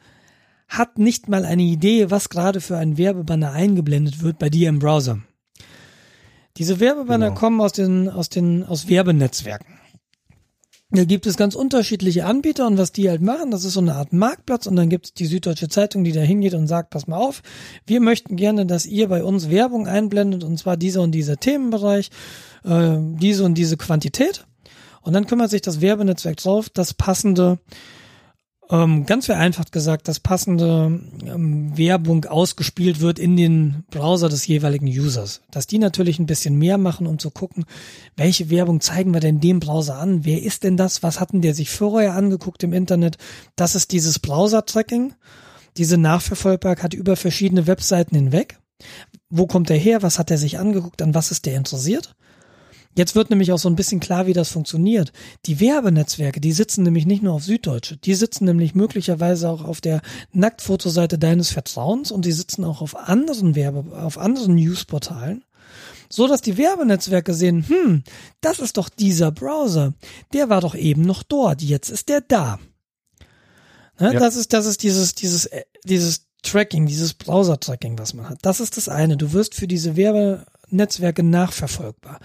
hat 0.68 0.98
nicht 0.98 1.28
mal 1.30 1.46
eine 1.46 1.62
Idee, 1.64 2.10
was 2.10 2.30
gerade 2.30 2.60
für 2.60 2.78
ein 2.78 2.98
Werbebanner 2.98 3.52
eingeblendet 3.52 4.22
wird 4.24 4.40
bei 4.40 4.50
dir 4.50 4.70
im 4.70 4.80
Browser. 4.80 5.20
Diese 6.58 6.80
Werbebanner 6.80 7.28
Genau. 7.30 7.40
kommen 7.40 7.62
aus 7.62 7.74
den, 7.74 8.10
aus 8.10 8.30
den, 8.30 8.64
aus 8.66 8.88
Werbenetzwerken. 8.88 9.80
Da 10.94 11.06
gibt 11.06 11.26
es 11.26 11.38
ganz 11.38 11.56
unterschiedliche 11.56 12.26
Anbieter 12.26 12.68
und 12.68 12.78
was 12.78 12.92
die 12.92 13.10
halt 13.10 13.22
machen, 13.22 13.50
das 13.50 13.64
ist 13.64 13.74
so 13.74 13.80
eine 13.80 13.96
Art 13.96 14.12
Marktplatz 14.12 14.68
und 14.68 14.76
dann 14.76 14.90
gibt 14.90 15.06
es 15.06 15.14
die 15.14 15.26
Süddeutsche 15.26 15.70
Zeitung, 15.70 16.04
die 16.04 16.12
da 16.12 16.20
hingeht 16.20 16.54
und 16.54 16.68
sagt, 16.68 16.90
pass 16.90 17.08
mal 17.08 17.16
auf, 17.16 17.42
wir 17.88 18.02
möchten 18.02 18.36
gerne, 18.36 18.66
dass 18.66 18.86
ihr 18.86 19.08
bei 19.08 19.24
uns 19.24 19.50
Werbung 19.50 19.88
einblendet 19.88 20.44
und 20.44 20.58
zwar 20.58 20.76
dieser 20.76 21.02
und 21.02 21.14
dieser 21.14 21.38
Themenbereich, 21.38 22.10
äh, 22.66 22.98
diese 23.00 23.46
und 23.46 23.54
diese 23.54 23.78
Quantität. 23.78 24.46
Und 25.02 25.14
dann 25.14 25.28
kümmert 25.28 25.50
sich 25.50 25.62
das 25.62 25.80
Werbenetzwerk 25.80 26.38
drauf, 26.38 26.70
das 26.70 26.94
passende, 26.94 27.60
ähm, 28.72 29.06
ganz 29.06 29.26
vereinfacht 29.26 29.74
gesagt, 29.74 30.08
das 30.08 30.22
passende 30.22 31.02
ähm, 31.26 31.78
Werbung 31.78 32.24
ausgespielt 32.26 33.02
wird 33.02 33.20
in 33.20 33.36
den 33.36 33.84
Browser 33.92 34.30
des 34.30 34.48
jeweiligen 34.48 34.88
Users. 34.88 35.42
Dass 35.52 35.68
die 35.68 35.78
natürlich 35.78 36.20
ein 36.20 36.26
bisschen 36.26 36.58
mehr 36.58 36.78
machen, 36.78 37.06
um 37.06 37.20
zu 37.20 37.32
gucken, 37.32 37.66
welche 38.16 38.50
Werbung 38.50 38.80
zeigen 38.80 39.14
wir 39.14 39.20
denn 39.20 39.42
dem 39.42 39.60
Browser 39.60 39.98
an? 39.98 40.24
Wer 40.24 40.42
ist 40.42 40.64
denn 40.64 40.78
das? 40.78 41.04
Was 41.04 41.20
hatten 41.20 41.42
der 41.42 41.54
sich 41.54 41.70
vorher 41.70 42.16
angeguckt 42.16 42.64
im 42.64 42.72
Internet? 42.72 43.18
Das 43.58 43.76
ist 43.76 43.92
dieses 43.92 44.20
Browser-Tracking. 44.20 45.14
Diese 45.78 45.98
Nachverfolgbarkeit 45.98 46.94
über 46.94 47.16
verschiedene 47.16 47.68
Webseiten 47.68 48.16
hinweg. 48.16 48.58
Wo 49.30 49.48
kommt 49.48 49.70
er 49.70 49.78
her? 49.78 50.02
Was 50.02 50.18
hat 50.18 50.32
er 50.32 50.38
sich 50.38 50.60
angeguckt? 50.60 51.02
An 51.02 51.14
was 51.14 51.32
ist 51.32 51.46
der 51.46 51.56
interessiert? 51.56 52.16
Jetzt 52.96 53.16
wird 53.16 53.30
nämlich 53.30 53.52
auch 53.52 53.60
so 53.60 53.70
ein 53.70 53.76
bisschen 53.76 54.00
klar, 54.00 54.28
wie 54.28 54.34
das 54.34 54.50
funktioniert. 54.50 55.14
Die 55.46 55.60
Werbenetzwerke, 55.60 56.42
die 56.42 56.52
sitzen 56.52 56.84
nämlich 56.84 57.06
nicht 57.06 57.24
nur 57.24 57.34
auf 57.34 57.44
Süddeutsche, 57.44 57.98
die 57.98 58.16
sitzen 58.16 58.46
nämlich 58.46 58.76
möglicherweise 58.76 59.50
auch 59.50 59.64
auf 59.64 59.80
der 59.80 60.02
Nacktfotoseite 60.34 61.18
deines 61.18 61.52
Vertrauens 61.52 62.12
und 62.12 62.26
die 62.26 62.34
sitzen 62.34 62.66
auch 62.66 62.82
auf 62.82 62.96
anderen 62.96 63.56
Werbe, 63.56 63.98
auf 63.98 64.18
anderen 64.18 64.56
Newsportalen, 64.56 65.46
so 66.10 66.28
dass 66.28 66.42
die 66.42 66.58
Werbenetzwerke 66.58 67.34
sehen, 67.34 67.66
hm, 67.68 68.04
das 68.42 68.60
ist 68.60 68.78
doch 68.78 68.90
dieser 68.90 69.32
Browser, 69.32 69.94
der 70.34 70.50
war 70.50 70.60
doch 70.60 70.76
eben 70.76 71.04
noch 71.04 71.24
dort, 71.24 71.62
jetzt 71.62 71.90
ist 71.90 72.10
der 72.10 72.22
da. 72.22 72.60
Ne, 74.00 74.14
Ja. 74.14 74.20
Das 74.20 74.36
ist, 74.36 74.52
das 74.52 74.66
ist 74.66 74.84
dieses, 74.84 75.16
dieses, 75.16 75.46
äh, 75.46 75.64
dieses 75.86 76.26
Tracking, 76.44 76.88
dieses 76.88 77.14
Browser-Tracking, 77.14 77.98
was 78.00 78.14
man 78.14 78.28
hat. 78.28 78.40
Das 78.42 78.60
ist 78.60 78.76
das 78.78 78.90
eine. 78.90 79.16
Du 79.16 79.32
wirst 79.32 79.54
für 79.54 79.68
diese 79.68 79.96
Werbenetzwerke 79.96 81.24
nachverfolgbar. 81.24 82.20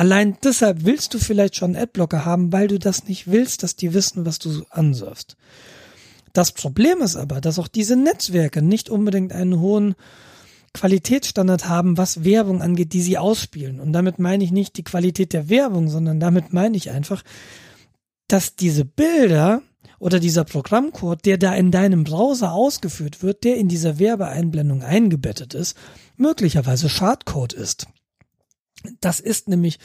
Allein 0.00 0.38
deshalb 0.42 0.86
willst 0.86 1.12
du 1.12 1.18
vielleicht 1.18 1.56
schon 1.56 1.76
einen 1.76 1.82
Adblocker 1.84 2.24
haben, 2.24 2.54
weil 2.54 2.68
du 2.68 2.78
das 2.78 3.04
nicht 3.04 3.30
willst, 3.30 3.62
dass 3.62 3.76
die 3.76 3.92
wissen, 3.92 4.24
was 4.24 4.38
du 4.38 4.64
ansurfst. 4.70 5.36
Das 6.32 6.52
Problem 6.52 7.02
ist 7.02 7.16
aber, 7.16 7.42
dass 7.42 7.58
auch 7.58 7.68
diese 7.68 7.96
Netzwerke 7.96 8.62
nicht 8.62 8.88
unbedingt 8.88 9.34
einen 9.34 9.60
hohen 9.60 9.94
Qualitätsstandard 10.72 11.68
haben, 11.68 11.98
was 11.98 12.24
Werbung 12.24 12.62
angeht, 12.62 12.94
die 12.94 13.02
sie 13.02 13.18
ausspielen. 13.18 13.78
Und 13.78 13.92
damit 13.92 14.18
meine 14.18 14.42
ich 14.42 14.52
nicht 14.52 14.78
die 14.78 14.84
Qualität 14.84 15.34
der 15.34 15.50
Werbung, 15.50 15.90
sondern 15.90 16.18
damit 16.18 16.50
meine 16.54 16.78
ich 16.78 16.90
einfach, 16.90 17.22
dass 18.26 18.56
diese 18.56 18.86
Bilder 18.86 19.60
oder 19.98 20.18
dieser 20.18 20.44
Programmcode, 20.44 21.26
der 21.26 21.36
da 21.36 21.54
in 21.54 21.70
deinem 21.70 22.04
Browser 22.04 22.52
ausgeführt 22.52 23.22
wird, 23.22 23.44
der 23.44 23.58
in 23.58 23.68
dieser 23.68 23.98
Werbeeinblendung 23.98 24.82
eingebettet 24.82 25.52
ist, 25.52 25.76
möglicherweise 26.16 26.88
Schadcode 26.88 27.52
ist. 27.52 27.86
Das 29.00 29.20
ist 29.20 29.48
nämlich 29.48 29.78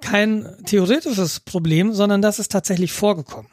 kein 0.00 0.48
theoretisches 0.64 1.40
Problem, 1.40 1.92
sondern 1.92 2.22
das 2.22 2.38
ist 2.38 2.50
tatsächlich 2.50 2.92
vorgekommen. 2.92 3.50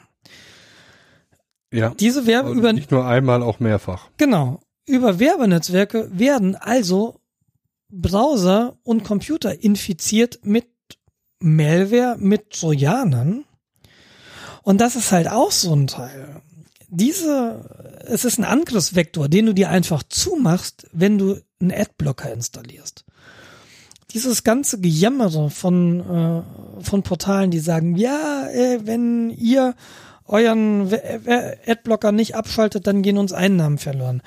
Ja. 1.73 1.93
Diese 1.99 2.25
Werbe 2.25 2.51
über 2.51 2.71
nicht 2.71 2.91
nur 2.91 3.05
einmal, 3.05 3.43
auch 3.43 3.59
mehrfach. 3.59 4.09
genau 4.17 4.61
über 4.87 5.19
Werbenetzwerke 5.19 6.09
werden 6.17 6.55
also 6.55 7.19
Browser 7.89 8.77
und 8.83 9.03
Computer 9.03 9.61
infiziert 9.63 10.39
mit 10.43 10.65
Malware, 11.39 12.15
mit 12.17 12.51
Trojanern. 12.51 13.45
Und 14.63 14.81
das 14.81 14.95
ist 14.95 15.11
halt 15.11 15.29
auch 15.29 15.51
so 15.51 15.73
ein 15.73 15.87
Teil. 15.87 16.41
Diese, 16.89 18.03
es 18.05 18.25
ist 18.25 18.39
ein 18.39 18.45
Angriffsvektor, 18.45 19.27
den 19.27 19.47
du 19.47 19.53
dir 19.53 19.69
einfach 19.69 20.03
zumachst, 20.03 20.87
wenn 20.93 21.17
du 21.17 21.39
einen 21.59 21.71
Adblocker 21.71 22.31
installierst. 22.31 23.05
Dieses 24.11 24.43
ganze 24.43 24.79
Gejammere 24.79 25.49
von, 25.49 25.99
äh, 25.99 26.83
von 26.83 27.03
Portalen, 27.03 27.51
die 27.51 27.59
sagen, 27.59 27.95
ja, 27.95 28.47
äh, 28.49 28.79
wenn 28.85 29.29
ihr 29.29 29.75
euren 30.25 30.91
Adblocker 31.65 32.11
nicht 32.11 32.35
abschaltet, 32.35 32.85
dann 32.85 33.01
gehen 33.01 33.17
uns 33.17 33.31
Einnahmen 33.31 33.77
verloren. 33.77 34.21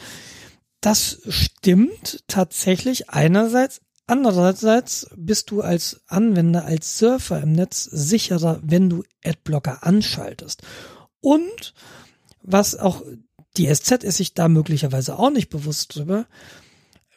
Das 0.81 1.21
stimmt 1.29 2.25
tatsächlich 2.27 3.11
einerseits, 3.11 3.83
Andererseits 4.11 5.09
bist 5.15 5.53
du 5.53 5.61
als 5.61 6.01
Anwender, 6.09 6.65
als 6.65 6.99
Surfer 6.99 7.41
im 7.43 7.53
Netz 7.53 7.85
sicherer, 7.85 8.59
wenn 8.61 8.91
du 8.91 9.05
Adblocker 9.25 9.87
anschaltest. 9.87 10.63
Und 11.21 11.75
was 12.43 12.75
auch 12.75 13.05
die 13.57 13.73
SZ 13.73 14.03
ist 14.03 14.17
sich 14.17 14.35
da 14.35 14.49
möglicherweise 14.49 15.17
auch 15.17 15.31
nicht 15.31 15.49
bewusst 15.49 15.95
drüber, 15.95 16.27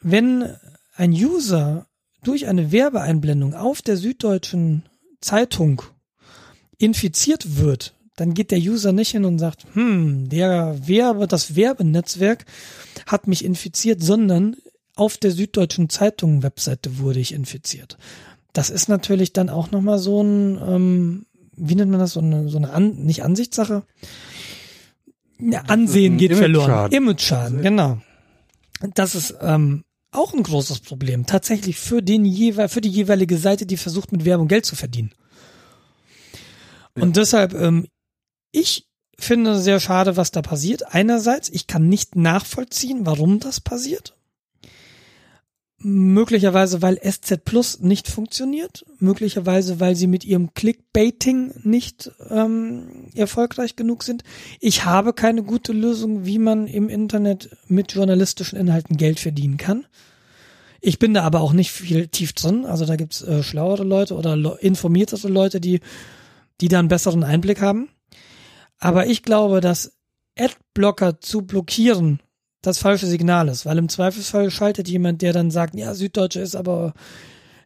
wenn 0.02 0.54
ein 0.94 1.10
User 1.10 1.88
durch 2.26 2.46
eine 2.46 2.72
Werbeeinblendung 2.72 3.54
auf 3.54 3.82
der 3.82 3.96
Süddeutschen 3.96 4.84
Zeitung 5.20 5.82
infiziert 6.78 7.56
wird, 7.56 7.94
dann 8.16 8.34
geht 8.34 8.50
der 8.50 8.58
User 8.58 8.92
nicht 8.92 9.10
hin 9.10 9.24
und 9.24 9.38
sagt, 9.38 9.66
hm, 9.72 10.28
der 10.28 10.76
Werbe, 10.86 11.26
das 11.26 11.56
Werbenetzwerk 11.56 12.44
hat 13.06 13.26
mich 13.26 13.44
infiziert, 13.44 14.02
sondern 14.02 14.56
auf 14.94 15.16
der 15.16 15.32
Süddeutschen 15.32 15.88
Zeitung 15.88 16.42
Webseite 16.42 16.98
wurde 16.98 17.18
ich 17.18 17.32
infiziert. 17.32 17.98
Das 18.52 18.70
ist 18.70 18.88
natürlich 18.88 19.32
dann 19.32 19.48
auch 19.48 19.72
nochmal 19.72 19.98
so 19.98 20.22
ein, 20.22 20.60
ähm, 20.64 21.26
wie 21.56 21.74
nennt 21.74 21.90
man 21.90 21.98
das, 21.98 22.12
so 22.12 22.20
eine, 22.20 22.48
so 22.48 22.58
eine 22.58 22.70
An 22.70 23.04
nicht 23.04 23.24
Ansichtssache? 23.24 23.82
Ja, 25.40 25.62
Ansehen 25.62 26.16
geht 26.16 26.36
verloren. 26.36 26.92
Image-Schaden, 26.92 27.62
genau. 27.62 27.98
Das 28.94 29.16
ist 29.16 29.34
ähm, 29.40 29.84
auch 30.14 30.32
ein 30.32 30.42
großes 30.42 30.80
Problem. 30.80 31.26
Tatsächlich 31.26 31.78
für 31.78 32.02
den 32.02 32.24
jeweil, 32.24 32.68
für 32.68 32.80
die 32.80 32.90
jeweilige 32.90 33.38
Seite, 33.38 33.66
die 33.66 33.76
versucht 33.76 34.12
mit 34.12 34.24
Werbung 34.24 34.48
Geld 34.48 34.64
zu 34.64 34.76
verdienen. 34.76 35.12
Ja. 36.96 37.02
Und 37.02 37.16
deshalb, 37.16 37.54
ähm, 37.54 37.88
ich 38.52 38.86
finde 39.18 39.58
sehr 39.58 39.80
schade, 39.80 40.16
was 40.16 40.30
da 40.30 40.42
passiert. 40.42 40.94
Einerseits, 40.94 41.48
ich 41.48 41.66
kann 41.66 41.88
nicht 41.88 42.16
nachvollziehen, 42.16 43.06
warum 43.06 43.40
das 43.40 43.60
passiert. 43.60 44.16
Möglicherweise, 45.86 46.80
weil 46.80 46.98
SZ 46.98 47.44
Plus 47.44 47.80
nicht 47.80 48.08
funktioniert. 48.08 48.86
Möglicherweise, 49.00 49.80
weil 49.80 49.96
sie 49.96 50.06
mit 50.06 50.24
ihrem 50.24 50.54
Clickbaiting 50.54 51.52
nicht 51.62 52.10
ähm, 52.30 53.10
erfolgreich 53.14 53.76
genug 53.76 54.02
sind. 54.02 54.24
Ich 54.60 54.86
habe 54.86 55.12
keine 55.12 55.42
gute 55.42 55.74
Lösung, 55.74 56.24
wie 56.24 56.38
man 56.38 56.66
im 56.66 56.88
Internet 56.88 57.54
mit 57.68 57.92
journalistischen 57.92 58.58
Inhalten 58.58 58.96
Geld 58.96 59.20
verdienen 59.20 59.58
kann. 59.58 59.86
Ich 60.80 60.98
bin 60.98 61.12
da 61.12 61.22
aber 61.22 61.42
auch 61.42 61.52
nicht 61.52 61.70
viel 61.70 62.08
tief 62.08 62.32
drin. 62.32 62.64
Also 62.64 62.86
da 62.86 62.96
gibt's 62.96 63.20
äh, 63.20 63.42
schlauere 63.42 63.84
Leute 63.84 64.16
oder 64.16 64.36
lo 64.36 64.54
informiertere 64.54 65.28
Leute, 65.28 65.60
die, 65.60 65.80
die 66.62 66.68
da 66.68 66.78
einen 66.78 66.88
besseren 66.88 67.24
Einblick 67.24 67.60
haben. 67.60 67.90
Aber 68.78 69.06
ich 69.06 69.22
glaube, 69.22 69.60
dass 69.60 69.98
Adblocker 70.38 71.20
zu 71.20 71.42
blockieren 71.42 72.20
das 72.64 72.78
falsche 72.78 73.06
Signal 73.06 73.48
ist, 73.48 73.66
weil 73.66 73.78
im 73.78 73.88
Zweifelsfall 73.88 74.50
schaltet 74.50 74.88
jemand, 74.88 75.22
der 75.22 75.32
dann 75.32 75.50
sagt, 75.50 75.74
ja, 75.74 75.94
Süddeutsche 75.94 76.40
ist 76.40 76.56
aber, 76.56 76.94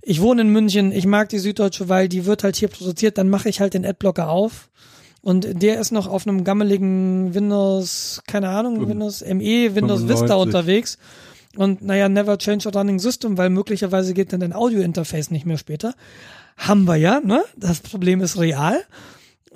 ich 0.03 0.21
wohne 0.21 0.43
in 0.43 0.51
München, 0.51 0.93
ich 0.93 1.07
mag 1.07 1.29
die 1.29 1.39
Süddeutsche, 1.39 1.89
weil 1.89 2.09
die 2.09 2.27
wird 2.27 2.45
halt 2.45 2.57
hier 2.57 2.69
produziert, 2.69 3.19
dann 3.19 3.29
mache 3.29 3.49
ich 3.49 3.61
halt 3.61 3.75
den 3.75 3.87
Adblocker 3.87 4.29
auf 4.29 4.69
und 5.23 5.63
der 5.63 5.81
ist 5.81 5.93
noch 5.93 6.07
auf 6.07 6.27
einem 6.27 6.45
gammeligen 6.45 7.35
Windows, 7.35 8.23
keine 8.27 8.49
Ahnung, 8.49 8.89
Windows 8.89 9.23
ME, 9.23 9.75
Windows 9.75 10.01
95. 10.01 10.09
Vista 10.09 10.35
unterwegs 10.35 10.99
und 11.57 11.83
naja, 11.83 12.09
never 12.09 12.39
change 12.39 12.69
a 12.69 12.73
running 12.73 12.99
system, 12.99 13.39
weil 13.39 13.51
möglicherweise 13.51 14.15
geht 14.15 14.33
dann 14.33 14.41
dein 14.41 14.53
Audio-Interface 14.53 15.31
nicht 15.31 15.47
mehr 15.47 15.59
später. 15.59 15.95
Haben 16.57 16.87
wir 16.87 16.97
ja, 16.97 17.21
ne? 17.21 17.45
Das 17.57 17.81
Problem 17.81 18.21
ist 18.21 18.39
real. 18.39 18.81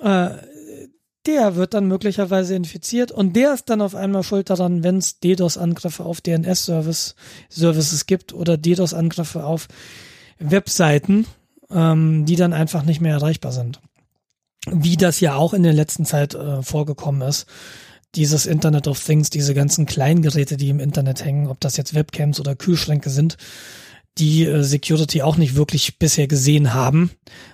Äh, 0.01 0.29
der 1.25 1.55
wird 1.55 1.73
dann 1.73 1.87
möglicherweise 1.87 2.55
infiziert 2.55 3.11
und 3.11 3.35
der 3.35 3.53
ist 3.53 3.69
dann 3.69 3.81
auf 3.81 3.95
einmal 3.95 4.23
schuld 4.23 4.49
daran, 4.49 4.83
wenn 4.83 4.97
es 4.97 5.19
DDoS-Angriffe 5.19 6.03
auf 6.03 6.21
DNS-Service 6.21 7.15
Services 7.49 8.05
gibt 8.05 8.33
oder 8.33 8.57
DDoS-Angriffe 8.57 9.45
auf 9.45 9.67
Webseiten, 10.39 11.25
ähm, 11.71 12.25
die 12.25 12.35
dann 12.35 12.53
einfach 12.53 12.83
nicht 12.83 13.01
mehr 13.01 13.13
erreichbar 13.13 13.51
sind. 13.51 13.79
Wie 14.69 14.97
das 14.97 15.19
ja 15.19 15.35
auch 15.35 15.53
in 15.53 15.63
der 15.63 15.73
letzten 15.73 16.05
Zeit 16.05 16.35
äh, 16.35 16.61
vorgekommen 16.61 17.27
ist. 17.27 17.47
Dieses 18.15 18.45
Internet 18.45 18.87
of 18.87 19.03
Things, 19.03 19.29
diese 19.29 19.53
ganzen 19.53 19.85
Kleingeräte, 19.85 20.55
die 20.55 20.69
im 20.69 20.79
Internet 20.79 21.25
hängen, 21.25 21.47
ob 21.47 21.59
das 21.59 21.77
jetzt 21.77 21.95
Webcams 21.95 22.39
oder 22.39 22.55
Kühlschränke 22.55 23.09
sind, 23.09 23.37
die 24.17 24.45
äh, 24.45 24.63
Security 24.63 25.21
auch 25.21 25.37
nicht 25.37 25.55
wirklich 25.55 25.97
bisher 25.97 26.27
gesehen 26.27 26.73
haben, 26.73 27.11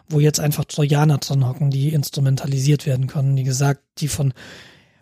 wo 0.09 0.19
jetzt 0.19 0.39
einfach 0.39 0.65
Trojaner 0.65 1.17
drin 1.19 1.47
hocken, 1.47 1.71
die 1.71 1.89
instrumentalisiert 1.89 2.85
werden 2.85 3.07
können, 3.07 3.37
wie 3.37 3.43
gesagt, 3.43 3.81
die 3.99 4.07
von 4.07 4.33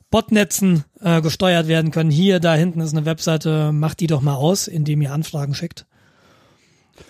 Botnetzen 0.10 0.86
äh, 1.02 1.22
gesteuert 1.22 1.68
werden 1.68 1.92
können. 1.92 2.12
Hier, 2.12 2.40
da 2.40 2.56
hinten 2.56 2.80
ist 2.80 2.96
eine 2.96 3.06
Webseite, 3.06 3.72
macht 3.72 4.00
die 4.00 4.08
doch 4.08 4.22
mal 4.22 4.36
aus, 4.36 4.68
indem 4.68 5.02
ihr 5.02 5.12
Anfragen 5.12 5.54
schickt. 5.54 5.86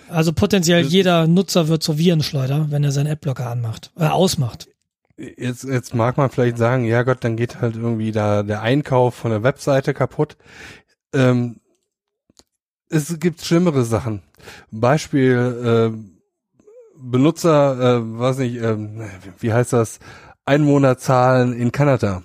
Also 0.09 0.33
potenziell 0.33 0.83
das 0.83 0.91
jeder 0.91 1.27
Nutzer 1.27 1.67
wird 1.67 1.83
zur 1.83 1.97
Virenschleuder, 1.97 2.67
wenn 2.69 2.83
er 2.83 2.91
seinen 2.91 3.11
Adblocker 3.11 3.47
anmacht, 3.47 3.91
äh, 3.97 4.05
ausmacht. 4.05 4.67
Jetzt, 5.17 5.63
jetzt 5.63 5.95
mag 5.95 6.17
man 6.17 6.29
vielleicht 6.29 6.57
sagen, 6.57 6.85
ja 6.85 7.03
Gott, 7.03 7.23
dann 7.23 7.37
geht 7.37 7.59
halt 7.59 7.75
irgendwie 7.75 8.11
da 8.11 8.43
der 8.43 8.61
Einkauf 8.61 9.15
von 9.15 9.31
der 9.31 9.43
Webseite 9.43 9.93
kaputt. 9.93 10.37
Ähm, 11.13 11.59
es 12.89 13.19
gibt 13.19 13.41
schlimmere 13.41 13.83
Sachen. 13.83 14.21
Beispiel 14.71 15.93
äh, 15.93 16.17
Benutzer, 16.95 17.97
äh, 17.97 18.19
weiß 18.19 18.39
nicht, 18.39 18.57
äh, 18.57 18.77
wie 19.39 19.53
heißt 19.53 19.73
das? 19.73 19.99
Einwohnerzahlen 20.45 21.53
in 21.53 21.71
Kanada 21.71 22.23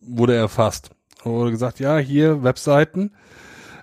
wurde 0.00 0.34
erfasst. 0.34 0.90
Wurde 1.22 1.50
gesagt, 1.50 1.80
ja, 1.80 1.98
hier 1.98 2.42
Webseiten, 2.42 3.12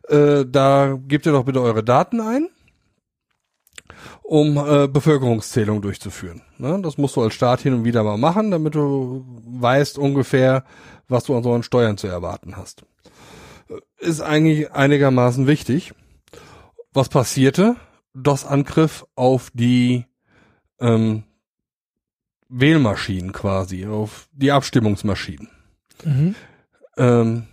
äh, 0.07 0.45
da 0.45 0.97
gebt 1.07 1.25
ihr 1.25 1.33
doch 1.33 1.45
bitte 1.45 1.61
eure 1.61 1.83
Daten 1.83 2.21
ein, 2.21 2.49
um 4.23 4.57
äh, 4.57 4.87
Bevölkerungszählung 4.87 5.81
durchzuführen. 5.81 6.41
Ne? 6.57 6.79
Das 6.81 6.97
musst 6.97 7.15
du 7.15 7.21
als 7.21 7.33
Staat 7.33 7.61
hin 7.61 7.73
und 7.73 7.83
wieder 7.83 8.03
mal 8.03 8.17
machen, 8.17 8.49
damit 8.49 8.75
du 8.75 9.25
weißt 9.45 9.97
ungefähr, 9.97 10.63
was 11.07 11.25
du 11.25 11.35
an 11.35 11.43
so 11.43 11.53
einen 11.53 11.63
Steuern 11.63 11.97
zu 11.97 12.07
erwarten 12.07 12.57
hast 12.57 12.85
ist 14.03 14.21
eigentlich 14.21 14.71
einigermaßen 14.71 15.47
wichtig. 15.47 15.93
Was 16.93 17.09
passierte? 17.09 17.75
DOS-Angriff 18.13 19.05
auf 19.15 19.49
die 19.53 20.05
ähm, 20.79 21.23
Wählmaschinen 22.49 23.31
quasi, 23.31 23.87
auf 23.87 24.27
die 24.31 24.51
Abstimmungsmaschinen. 24.51 25.49
Mhm. 26.03 26.35
Ähm, 26.97 27.47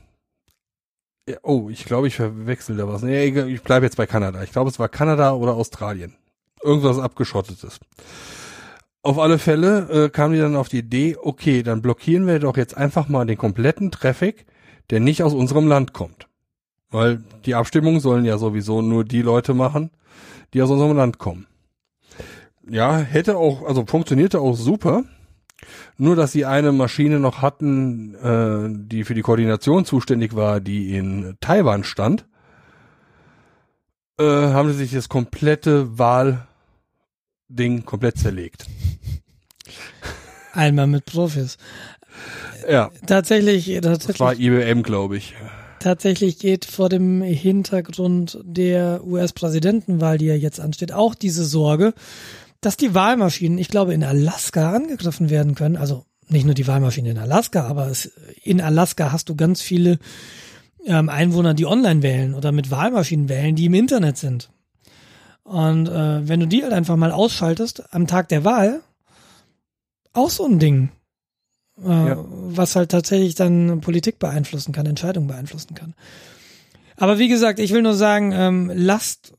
ja, 1.26 1.36
oh, 1.42 1.70
ich 1.70 1.84
glaube, 1.84 2.08
ich 2.08 2.16
verwechsel 2.16 2.76
da 2.76 2.88
was. 2.88 3.02
Nee, 3.02 3.26
ich 3.26 3.62
bleibe 3.62 3.86
jetzt 3.86 3.96
bei 3.96 4.06
Kanada. 4.06 4.42
Ich 4.42 4.52
glaube, 4.52 4.68
es 4.68 4.78
war 4.78 4.88
Kanada 4.88 5.32
oder 5.32 5.54
Australien. 5.54 6.16
Irgendwas 6.62 6.98
abgeschottetes. 6.98 7.80
Auf 9.02 9.18
alle 9.18 9.38
Fälle 9.38 10.04
äh, 10.06 10.08
kamen 10.10 10.34
die 10.34 10.40
dann 10.40 10.56
auf 10.56 10.68
die 10.68 10.80
Idee, 10.80 11.16
okay, 11.16 11.62
dann 11.62 11.80
blockieren 11.80 12.26
wir 12.26 12.38
doch 12.38 12.58
jetzt 12.58 12.76
einfach 12.76 13.08
mal 13.08 13.24
den 13.24 13.38
kompletten 13.38 13.90
Traffic, 13.90 14.44
der 14.90 15.00
nicht 15.00 15.22
aus 15.22 15.32
unserem 15.32 15.68
Land 15.68 15.94
kommt. 15.94 16.28
Weil 16.90 17.22
die 17.44 17.54
Abstimmung 17.54 18.00
sollen 18.00 18.24
ja 18.24 18.38
sowieso 18.38 18.82
nur 18.82 19.04
die 19.04 19.22
Leute 19.22 19.54
machen, 19.54 19.90
die 20.52 20.62
aus 20.62 20.70
unserem 20.70 20.96
Land 20.96 21.18
kommen. 21.18 21.46
Ja, 22.68 22.98
hätte 22.98 23.36
auch, 23.36 23.64
also 23.64 23.86
funktionierte 23.86 24.40
auch 24.40 24.56
super. 24.56 25.04
Nur, 25.96 26.16
dass 26.16 26.32
sie 26.32 26.46
eine 26.46 26.72
Maschine 26.72 27.20
noch 27.20 27.42
hatten, 27.42 28.14
äh, 28.14 28.68
die 28.88 29.04
für 29.04 29.14
die 29.14 29.22
Koordination 29.22 29.84
zuständig 29.84 30.34
war, 30.34 30.60
die 30.60 30.96
in 30.96 31.36
Taiwan 31.40 31.84
stand, 31.84 32.26
äh, 34.18 34.24
haben 34.24 34.72
sie 34.72 34.78
sich 34.78 34.92
das 34.92 35.08
komplette 35.08 35.98
Wahlding 35.98 36.46
komplett 37.84 38.18
zerlegt. 38.18 38.66
Einmal 40.52 40.86
mit 40.86 41.04
Profis. 41.04 41.58
Ja. 42.68 42.90
Tatsächlich, 43.06 43.66
tatsächlich. 43.82 44.18
Das 44.18 44.20
war 44.20 44.34
IBM, 44.34 44.82
glaube 44.82 45.16
ich. 45.16 45.34
Tatsächlich 45.80 46.38
geht 46.38 46.66
vor 46.66 46.90
dem 46.90 47.22
Hintergrund 47.22 48.38
der 48.42 49.02
US-Präsidentenwahl, 49.02 50.18
die 50.18 50.26
ja 50.26 50.34
jetzt 50.34 50.60
ansteht, 50.60 50.92
auch 50.92 51.14
diese 51.14 51.42
Sorge, 51.42 51.94
dass 52.60 52.76
die 52.76 52.94
Wahlmaschinen, 52.94 53.56
ich 53.56 53.68
glaube, 53.68 53.94
in 53.94 54.04
Alaska 54.04 54.72
angegriffen 54.72 55.30
werden 55.30 55.54
können. 55.54 55.78
Also 55.78 56.04
nicht 56.28 56.44
nur 56.44 56.52
die 56.52 56.66
Wahlmaschinen 56.66 57.12
in 57.12 57.18
Alaska, 57.18 57.66
aber 57.66 57.86
es, 57.88 58.12
in 58.42 58.60
Alaska 58.60 59.10
hast 59.10 59.30
du 59.30 59.36
ganz 59.36 59.62
viele 59.62 59.98
ähm, 60.84 61.08
Einwohner, 61.08 61.54
die 61.54 61.64
online 61.64 62.02
wählen 62.02 62.34
oder 62.34 62.52
mit 62.52 62.70
Wahlmaschinen 62.70 63.30
wählen, 63.30 63.56
die 63.56 63.64
im 63.64 63.74
Internet 63.74 64.18
sind. 64.18 64.50
Und 65.44 65.88
äh, 65.88 66.28
wenn 66.28 66.40
du 66.40 66.46
die 66.46 66.62
halt 66.62 66.74
einfach 66.74 66.96
mal 66.96 67.10
ausschaltest 67.10 67.94
am 67.94 68.06
Tag 68.06 68.28
der 68.28 68.44
Wahl, 68.44 68.82
auch 70.12 70.28
so 70.28 70.44
ein 70.44 70.58
Ding 70.58 70.90
äh, 71.84 72.08
ja. 72.08 72.24
was 72.28 72.76
halt 72.76 72.90
tatsächlich 72.90 73.34
dann 73.34 73.80
Politik 73.80 74.18
beeinflussen 74.18 74.72
kann, 74.72 74.86
Entscheidungen 74.86 75.28
beeinflussen 75.28 75.74
kann. 75.74 75.94
Aber 76.96 77.18
wie 77.18 77.28
gesagt, 77.28 77.58
ich 77.58 77.72
will 77.72 77.82
nur 77.82 77.94
sagen, 77.94 78.32
ähm, 78.32 78.70
lasst 78.74 79.34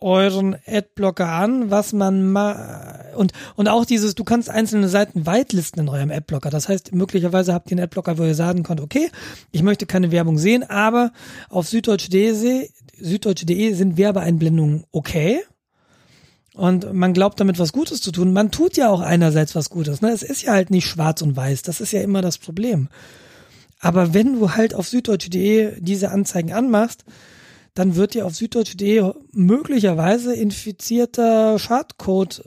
euren 0.00 0.56
Adblocker 0.66 1.28
an, 1.28 1.70
was 1.70 1.92
man 1.92 2.30
mal 2.30 3.12
und 3.16 3.32
und 3.56 3.68
auch 3.68 3.84
dieses, 3.84 4.14
du 4.14 4.22
kannst 4.22 4.48
einzelne 4.48 4.88
Seiten 4.88 5.26
weitlisten 5.26 5.82
in 5.82 5.88
eurem 5.88 6.10
Adblocker. 6.10 6.50
Das 6.50 6.68
heißt, 6.68 6.94
möglicherweise 6.94 7.52
habt 7.52 7.70
ihr 7.70 7.76
einen 7.76 7.84
Adblocker, 7.84 8.16
wo 8.18 8.24
ihr 8.24 8.34
sagen 8.34 8.62
könnt, 8.62 8.80
okay, 8.80 9.10
ich 9.50 9.62
möchte 9.62 9.86
keine 9.86 10.12
Werbung 10.12 10.38
sehen, 10.38 10.62
aber 10.62 11.12
auf 11.48 11.68
süddeutsch.de 11.68 12.68
süddeutsche.de 13.00 13.72
sind 13.74 13.96
Werbeeinblendungen 13.96 14.84
okay. 14.92 15.40
Und 16.58 16.92
man 16.92 17.14
glaubt 17.14 17.38
damit 17.38 17.60
was 17.60 17.72
Gutes 17.72 18.00
zu 18.02 18.10
tun. 18.10 18.32
Man 18.32 18.50
tut 18.50 18.76
ja 18.76 18.90
auch 18.90 19.00
einerseits 19.00 19.54
was 19.54 19.70
Gutes. 19.70 20.00
Ne? 20.00 20.10
Es 20.10 20.24
ist 20.24 20.42
ja 20.42 20.54
halt 20.54 20.70
nicht 20.70 20.86
schwarz 20.86 21.22
und 21.22 21.36
weiß. 21.36 21.62
Das 21.62 21.80
ist 21.80 21.92
ja 21.92 22.00
immer 22.00 22.20
das 22.20 22.36
Problem. 22.36 22.88
Aber 23.78 24.12
wenn 24.12 24.32
du 24.40 24.50
halt 24.56 24.74
auf 24.74 24.88
süddeutsche.de 24.88 25.80
diese 25.80 26.10
Anzeigen 26.10 26.52
anmachst, 26.52 27.04
dann 27.74 27.94
wird 27.94 28.14
dir 28.14 28.26
auf 28.26 28.34
süddeutsche.de 28.34 29.12
möglicherweise 29.30 30.34
infizierter 30.34 31.60
Schadcode 31.60 32.42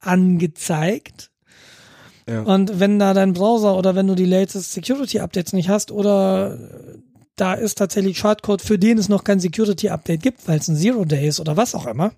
angezeigt. 0.00 1.30
Ja. 2.28 2.42
Und 2.42 2.78
wenn 2.78 2.98
da 2.98 3.14
dein 3.14 3.32
Browser 3.32 3.78
oder 3.78 3.94
wenn 3.94 4.06
du 4.06 4.14
die 4.14 4.26
latest 4.26 4.74
Security 4.74 5.20
Updates 5.20 5.54
nicht 5.54 5.70
hast 5.70 5.90
oder 5.90 6.58
da 7.36 7.54
ist 7.54 7.78
tatsächlich 7.78 8.18
Schadcode, 8.18 8.60
für 8.60 8.78
den 8.78 8.98
es 8.98 9.08
noch 9.08 9.24
kein 9.24 9.40
Security 9.40 9.88
Update 9.88 10.22
gibt, 10.22 10.46
weil 10.46 10.58
es 10.58 10.68
ein 10.68 10.76
Zero 10.76 11.06
Day 11.06 11.26
ist 11.26 11.40
oder 11.40 11.56
was 11.56 11.74
auch 11.74 11.86
immer, 11.86 12.12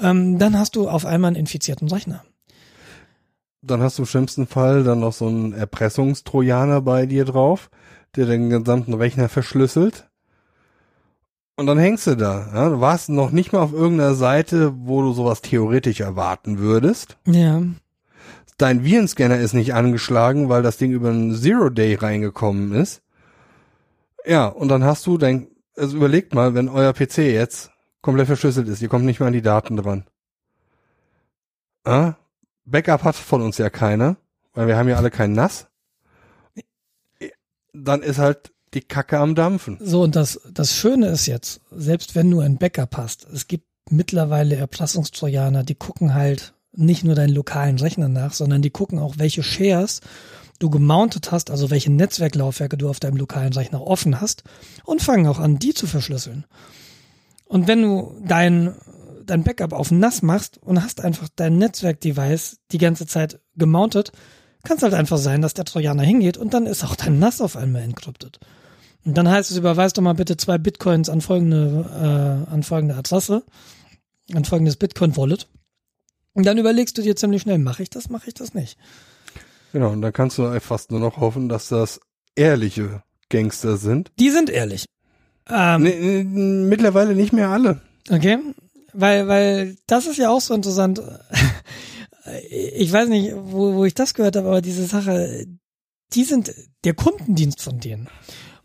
ähm, 0.00 0.38
dann 0.38 0.58
hast 0.58 0.76
du 0.76 0.88
auf 0.88 1.06
einmal 1.06 1.28
einen 1.28 1.36
infizierten 1.36 1.88
Rechner. 1.88 2.24
Dann 3.62 3.82
hast 3.82 3.98
du 3.98 4.02
im 4.02 4.06
schlimmsten 4.06 4.46
Fall 4.46 4.84
dann 4.84 5.00
noch 5.00 5.12
so 5.12 5.26
einen 5.26 5.52
Erpressungstrojaner 5.52 6.82
bei 6.82 7.06
dir 7.06 7.24
drauf, 7.24 7.70
der 8.14 8.26
den 8.26 8.50
gesamten 8.50 8.94
Rechner 8.94 9.28
verschlüsselt. 9.28 10.08
Und 11.56 11.66
dann 11.66 11.78
hängst 11.78 12.06
du 12.06 12.16
da. 12.16 12.50
Ja? 12.54 12.68
Du 12.68 12.80
warst 12.80 13.08
noch 13.08 13.30
nicht 13.30 13.52
mal 13.52 13.60
auf 13.60 13.72
irgendeiner 13.72 14.14
Seite, 14.14 14.74
wo 14.76 15.02
du 15.02 15.12
sowas 15.12 15.40
theoretisch 15.40 16.00
erwarten 16.00 16.58
würdest. 16.58 17.16
Ja. 17.26 17.62
Dein 18.58 18.84
Virenscanner 18.84 19.38
ist 19.38 19.54
nicht 19.54 19.74
angeschlagen, 19.74 20.48
weil 20.48 20.62
das 20.62 20.76
Ding 20.76 20.92
über 20.92 21.08
einen 21.08 21.34
Zero 21.34 21.70
Day 21.70 21.94
reingekommen 21.94 22.72
ist. 22.72 23.02
Ja, 24.24 24.46
und 24.46 24.68
dann 24.68 24.84
hast 24.84 25.06
du 25.06 25.18
dein, 25.18 25.48
also 25.76 25.96
überlegt 25.96 26.34
mal, 26.34 26.54
wenn 26.54 26.68
euer 26.68 26.92
PC 26.92 27.18
jetzt 27.18 27.70
komplett 28.06 28.28
verschlüsselt 28.28 28.68
ist, 28.68 28.80
ihr 28.80 28.88
kommt 28.88 29.04
nicht 29.04 29.18
mehr 29.18 29.26
an 29.26 29.32
die 29.32 29.42
Daten 29.42 29.76
dran. 29.76 30.04
Ah? 31.82 32.14
Backup 32.64 33.02
hat 33.02 33.16
von 33.16 33.42
uns 33.42 33.58
ja 33.58 33.68
keiner, 33.68 34.16
weil 34.54 34.68
wir 34.68 34.76
haben 34.76 34.88
ja 34.88 34.96
alle 34.96 35.10
kein 35.10 35.32
NAS. 35.32 35.66
Dann 37.72 38.02
ist 38.02 38.18
halt 38.18 38.52
die 38.74 38.80
Kacke 38.80 39.18
am 39.18 39.34
Dampfen. 39.34 39.78
So, 39.80 40.02
und 40.02 40.14
das, 40.14 40.40
das 40.48 40.76
Schöne 40.76 41.08
ist 41.08 41.26
jetzt, 41.26 41.60
selbst 41.72 42.14
wenn 42.14 42.30
du 42.30 42.38
ein 42.38 42.58
Backup 42.58 42.96
hast, 42.96 43.26
es 43.32 43.48
gibt 43.48 43.66
mittlerweile 43.90 44.54
Erpressungstrojaner, 44.54 45.64
die 45.64 45.74
gucken 45.74 46.14
halt 46.14 46.54
nicht 46.72 47.02
nur 47.02 47.16
deinen 47.16 47.34
lokalen 47.34 47.80
Rechner 47.80 48.08
nach, 48.08 48.32
sondern 48.32 48.62
die 48.62 48.70
gucken 48.70 49.00
auch, 49.00 49.18
welche 49.18 49.42
Shares 49.42 50.00
du 50.60 50.70
gemountet 50.70 51.32
hast, 51.32 51.50
also 51.50 51.70
welche 51.70 51.90
Netzwerklaufwerke 51.90 52.76
du 52.76 52.88
auf 52.88 53.00
deinem 53.00 53.16
lokalen 53.16 53.52
Rechner 53.52 53.84
offen 53.84 54.20
hast 54.20 54.44
und 54.84 55.02
fangen 55.02 55.26
auch 55.26 55.40
an, 55.40 55.58
die 55.58 55.74
zu 55.74 55.88
verschlüsseln. 55.88 56.44
Und 57.46 57.68
wenn 57.68 57.82
du 57.82 58.16
dein, 58.22 58.74
dein 59.24 59.44
Backup 59.44 59.72
auf 59.72 59.90
NAS 59.90 60.22
machst 60.22 60.58
und 60.58 60.82
hast 60.82 61.00
einfach 61.00 61.28
dein 61.34 61.58
Netzwerkdevice 61.58 62.58
die 62.72 62.78
ganze 62.78 63.06
Zeit 63.06 63.40
gemountet, 63.56 64.12
kann 64.64 64.76
es 64.76 64.82
halt 64.82 64.94
einfach 64.94 65.18
sein, 65.18 65.42
dass 65.42 65.54
der 65.54 65.64
Trojaner 65.64 66.02
hingeht 66.02 66.36
und 66.36 66.52
dann 66.52 66.66
ist 66.66 66.84
auch 66.84 66.96
dein 66.96 67.18
NAS 67.18 67.40
auf 67.40 67.56
einmal 67.56 67.82
encrypted. 67.82 68.40
Und 69.04 69.16
dann 69.16 69.30
heißt 69.30 69.52
es, 69.52 69.56
überweis 69.56 69.92
doch 69.92 70.02
mal 70.02 70.14
bitte 70.14 70.36
zwei 70.36 70.58
Bitcoins 70.58 71.08
an 71.08 71.20
folgende, 71.20 72.44
äh, 72.48 72.52
an 72.52 72.64
folgende 72.64 72.96
Adresse, 72.96 73.44
an 74.34 74.44
folgendes 74.44 74.76
Bitcoin-Wallet. 74.76 75.48
Und 76.32 76.44
dann 76.44 76.58
überlegst 76.58 76.98
du 76.98 77.02
dir 77.02 77.14
ziemlich 77.14 77.42
schnell, 77.42 77.58
mache 77.58 77.84
ich 77.84 77.90
das, 77.90 78.10
mache 78.10 78.26
ich 78.26 78.34
das 78.34 78.52
nicht. 78.52 78.76
Genau, 79.72 79.92
und 79.92 80.02
dann 80.02 80.12
kannst 80.12 80.38
du 80.38 80.60
fast 80.60 80.90
nur 80.90 81.00
noch 81.00 81.18
hoffen, 81.18 81.48
dass 81.48 81.68
das 81.68 82.00
ehrliche 82.34 83.02
Gangster 83.28 83.76
sind. 83.76 84.10
Die 84.18 84.30
sind 84.30 84.50
ehrlich. 84.50 84.86
Ähm, 85.48 86.68
mittlerweile 86.68 87.14
nicht 87.14 87.32
mehr 87.32 87.50
alle. 87.50 87.80
Okay, 88.10 88.38
weil, 88.92 89.28
weil 89.28 89.76
das 89.86 90.06
ist 90.06 90.16
ja 90.16 90.30
auch 90.30 90.40
so 90.40 90.54
interessant. 90.54 91.00
Ich 92.50 92.92
weiß 92.92 93.08
nicht, 93.08 93.32
wo, 93.36 93.74
wo 93.74 93.84
ich 93.84 93.94
das 93.94 94.12
gehört 94.12 94.34
habe, 94.34 94.48
aber 94.48 94.60
diese 94.60 94.84
Sache, 94.86 95.46
die 96.12 96.24
sind 96.24 96.52
der 96.84 96.94
Kundendienst 96.94 97.62
von 97.62 97.78
denen. 97.78 98.08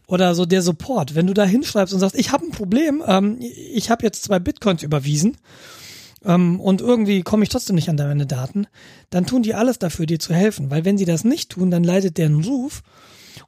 Oder 0.07 0.35
so 0.35 0.45
der 0.45 0.61
Support. 0.63 1.15
Wenn 1.15 1.27
du 1.27 1.35
da 1.35 1.45
hinschreibst 1.45 1.93
und 1.93 1.99
sagst, 1.99 2.17
ich 2.17 2.31
habe 2.31 2.45
ein 2.45 2.51
Problem, 2.51 3.03
ähm, 3.05 3.37
ich 3.39 3.89
habe 3.91 4.03
jetzt 4.03 4.23
zwei 4.23 4.39
Bitcoins 4.39 4.81
überwiesen 4.83 5.37
ähm, 6.25 6.59
und 6.59 6.81
irgendwie 6.81 7.21
komme 7.21 7.43
ich 7.43 7.49
trotzdem 7.49 7.75
nicht 7.75 7.87
an 7.87 7.97
deine 7.97 8.25
Daten, 8.25 8.65
dann 9.09 9.25
tun 9.25 9.43
die 9.43 9.53
alles 9.53 9.79
dafür, 9.79 10.07
dir 10.07 10.19
zu 10.19 10.33
helfen. 10.33 10.71
Weil 10.71 10.83
wenn 10.83 10.97
sie 10.97 11.05
das 11.05 11.23
nicht 11.23 11.51
tun, 11.51 11.71
dann 11.71 11.83
leidet 11.83 12.17
deren 12.17 12.43
Ruf 12.43 12.81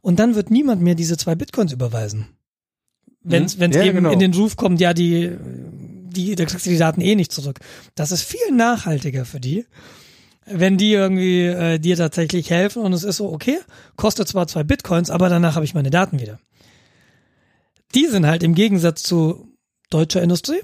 und 0.02 0.20
dann 0.20 0.36
wird 0.36 0.52
niemand 0.52 0.82
mehr 0.82 0.96
diese 0.96 1.18
zwei 1.18 1.36
Bitcoins 1.36 1.74
überweisen. 1.74 2.28
Wenn 3.24 3.46
es 3.46 3.58
Mhm. 3.58 3.72
Ja, 3.72 3.84
eben 3.84 3.96
genau. 3.98 4.12
in 4.12 4.20
den 4.20 4.34
Ruf 4.34 4.56
kommt, 4.56 4.82
ja, 4.82 4.94
die, 4.94 5.32
die, 5.42 6.36
da 6.36 6.46
kriegst 6.46 6.66
du 6.66 6.70
die 6.70 6.78
Daten 6.78 7.02
eh 7.02 7.16
nicht 7.16 7.32
zurück. 7.32 7.60
Das 7.96 8.12
ist 8.12 8.24
viel 8.24 8.52
nachhaltiger 8.52 9.26
für 9.26 9.40
die, 9.40 9.66
wenn 10.46 10.78
die 10.78 10.92
irgendwie 10.92 11.46
äh, 11.46 11.80
dir 11.80 11.96
tatsächlich 11.96 12.50
helfen 12.50 12.82
und 12.84 12.94
es 12.94 13.04
ist 13.04 13.18
so, 13.18 13.32
okay, 13.32 13.60
kostet 13.96 14.28
zwar 14.28 14.48
zwei 14.48 14.64
Bitcoins, 14.64 15.10
aber 15.10 15.30
danach 15.30 15.56
habe 15.56 15.66
ich 15.66 15.74
meine 15.74 15.90
Daten 15.90 16.20
wieder. 16.20 16.40
Die 17.96 18.08
sind 18.08 18.26
halt 18.26 18.44
im 18.44 18.56
Gegensatz 18.56 19.04
zu 19.04 19.48
deutscher 19.90 20.22
Industrie 20.22 20.62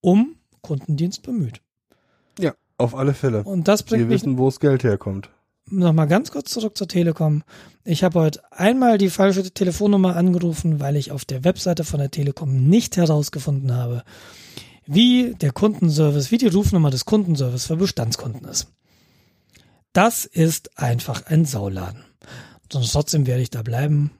um 0.00 0.36
Kundendienst 0.62 1.22
bemüht. 1.22 1.60
Ja, 2.38 2.54
auf 2.78 2.94
alle 2.94 3.12
Fälle. 3.14 3.42
Und 3.42 3.66
das 3.66 3.82
bringt 3.82 4.02
Wir 4.04 4.08
wissen, 4.08 4.38
wo 4.38 4.46
das 4.46 4.60
Geld 4.60 4.84
herkommt. 4.84 5.30
Nochmal 5.70 6.06
ganz 6.06 6.30
kurz 6.30 6.50
zurück 6.50 6.76
zur 6.76 6.88
Telekom. 6.88 7.42
Ich 7.84 8.04
habe 8.04 8.20
heute 8.20 8.40
einmal 8.52 8.98
die 8.98 9.10
falsche 9.10 9.50
Telefonnummer 9.50 10.16
angerufen, 10.16 10.80
weil 10.80 10.96
ich 10.96 11.12
auf 11.12 11.24
der 11.24 11.44
Webseite 11.44 11.84
von 11.84 12.00
der 12.00 12.10
Telekom 12.10 12.68
nicht 12.68 12.96
herausgefunden 12.96 13.72
habe, 13.72 14.04
wie 14.86 15.34
der 15.34 15.52
Kundenservice, 15.52 16.30
wie 16.30 16.38
die 16.38 16.48
Rufnummer 16.48 16.90
des 16.90 17.04
Kundenservice 17.04 17.66
für 17.66 17.76
Bestandskunden 17.76 18.46
ist. 18.46 18.68
Das 19.92 20.24
ist 20.24 20.78
einfach 20.78 21.26
ein 21.26 21.44
Sauladen. 21.44 22.04
Und 22.72 22.92
trotzdem 22.92 23.26
werde 23.26 23.42
ich 23.42 23.50
da 23.50 23.62
bleiben, 23.62 24.10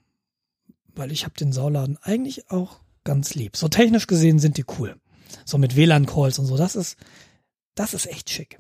weil 0.95 1.13
ich 1.13 1.25
habe 1.25 1.35
den 1.35 1.53
Sauladen 1.53 1.99
eigentlich 2.01 2.51
auch 2.51 2.81
ganz 3.05 3.35
lieb. 3.35 3.57
So 3.57 3.69
technisch 3.69 4.07
gesehen 4.07 4.39
sind 4.39 4.57
die 4.57 4.65
cool. 4.79 4.97
So 5.45 5.59
mit 5.59 5.77
WLAN-Calls 5.77 6.39
und 6.39 6.47
so, 6.47 6.57
das 6.57 6.77
ist, 6.77 6.97
das 7.75 7.95
ist 7.95 8.07
echt 8.07 8.31
schick. 8.31 8.59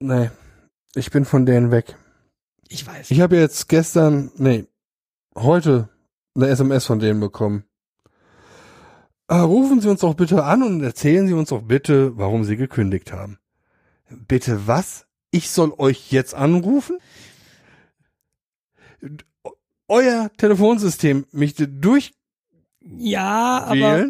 Nee, 0.00 0.30
ich 0.96 1.10
bin 1.10 1.24
von 1.24 1.46
denen 1.46 1.70
weg. 1.70 1.96
Ich 2.68 2.86
weiß. 2.86 3.10
Ich 3.10 3.20
habe 3.20 3.36
jetzt 3.36 3.68
gestern, 3.68 4.32
nee, 4.36 4.66
heute 5.34 5.88
eine 6.34 6.48
SMS 6.48 6.86
von 6.86 6.98
denen 6.98 7.20
bekommen. 7.20 7.64
Ah, 9.28 9.42
rufen 9.42 9.80
Sie 9.80 9.88
uns 9.88 10.00
doch 10.00 10.14
bitte 10.14 10.44
an 10.44 10.62
und 10.62 10.82
erzählen 10.82 11.26
Sie 11.26 11.34
uns 11.34 11.50
doch 11.50 11.62
bitte, 11.62 12.16
warum 12.16 12.44
Sie 12.44 12.56
gekündigt 12.56 13.12
haben. 13.12 13.38
Bitte 14.08 14.66
was? 14.66 15.06
Ich 15.30 15.50
soll 15.50 15.72
euch 15.78 16.12
jetzt 16.12 16.34
anrufen? 16.34 16.98
Euer 19.88 20.30
Telefonsystem 20.36 21.26
mich 21.32 21.54
durchwählen? 21.56 22.14
ja, 22.80 23.64
aber, 23.64 24.06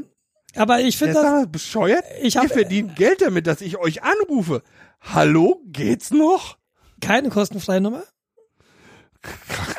aber 0.55 0.81
ich 0.81 0.98
finde 0.98 1.15
das, 1.15 1.50
bescheuert? 1.50 2.05
ich 2.23 2.34
Ihr 2.34 2.42
habe 2.42 2.50
verdient 2.50 2.97
Geld 2.97 3.23
damit, 3.23 3.47
dass 3.47 3.62
ich 3.62 3.78
euch 3.78 4.02
anrufe. 4.02 4.62
Hallo, 5.00 5.62
geht's 5.66 6.10
noch? 6.10 6.58
Keine 7.00 7.28
kostenfreie 7.31 7.81
Nummer, 7.81 8.02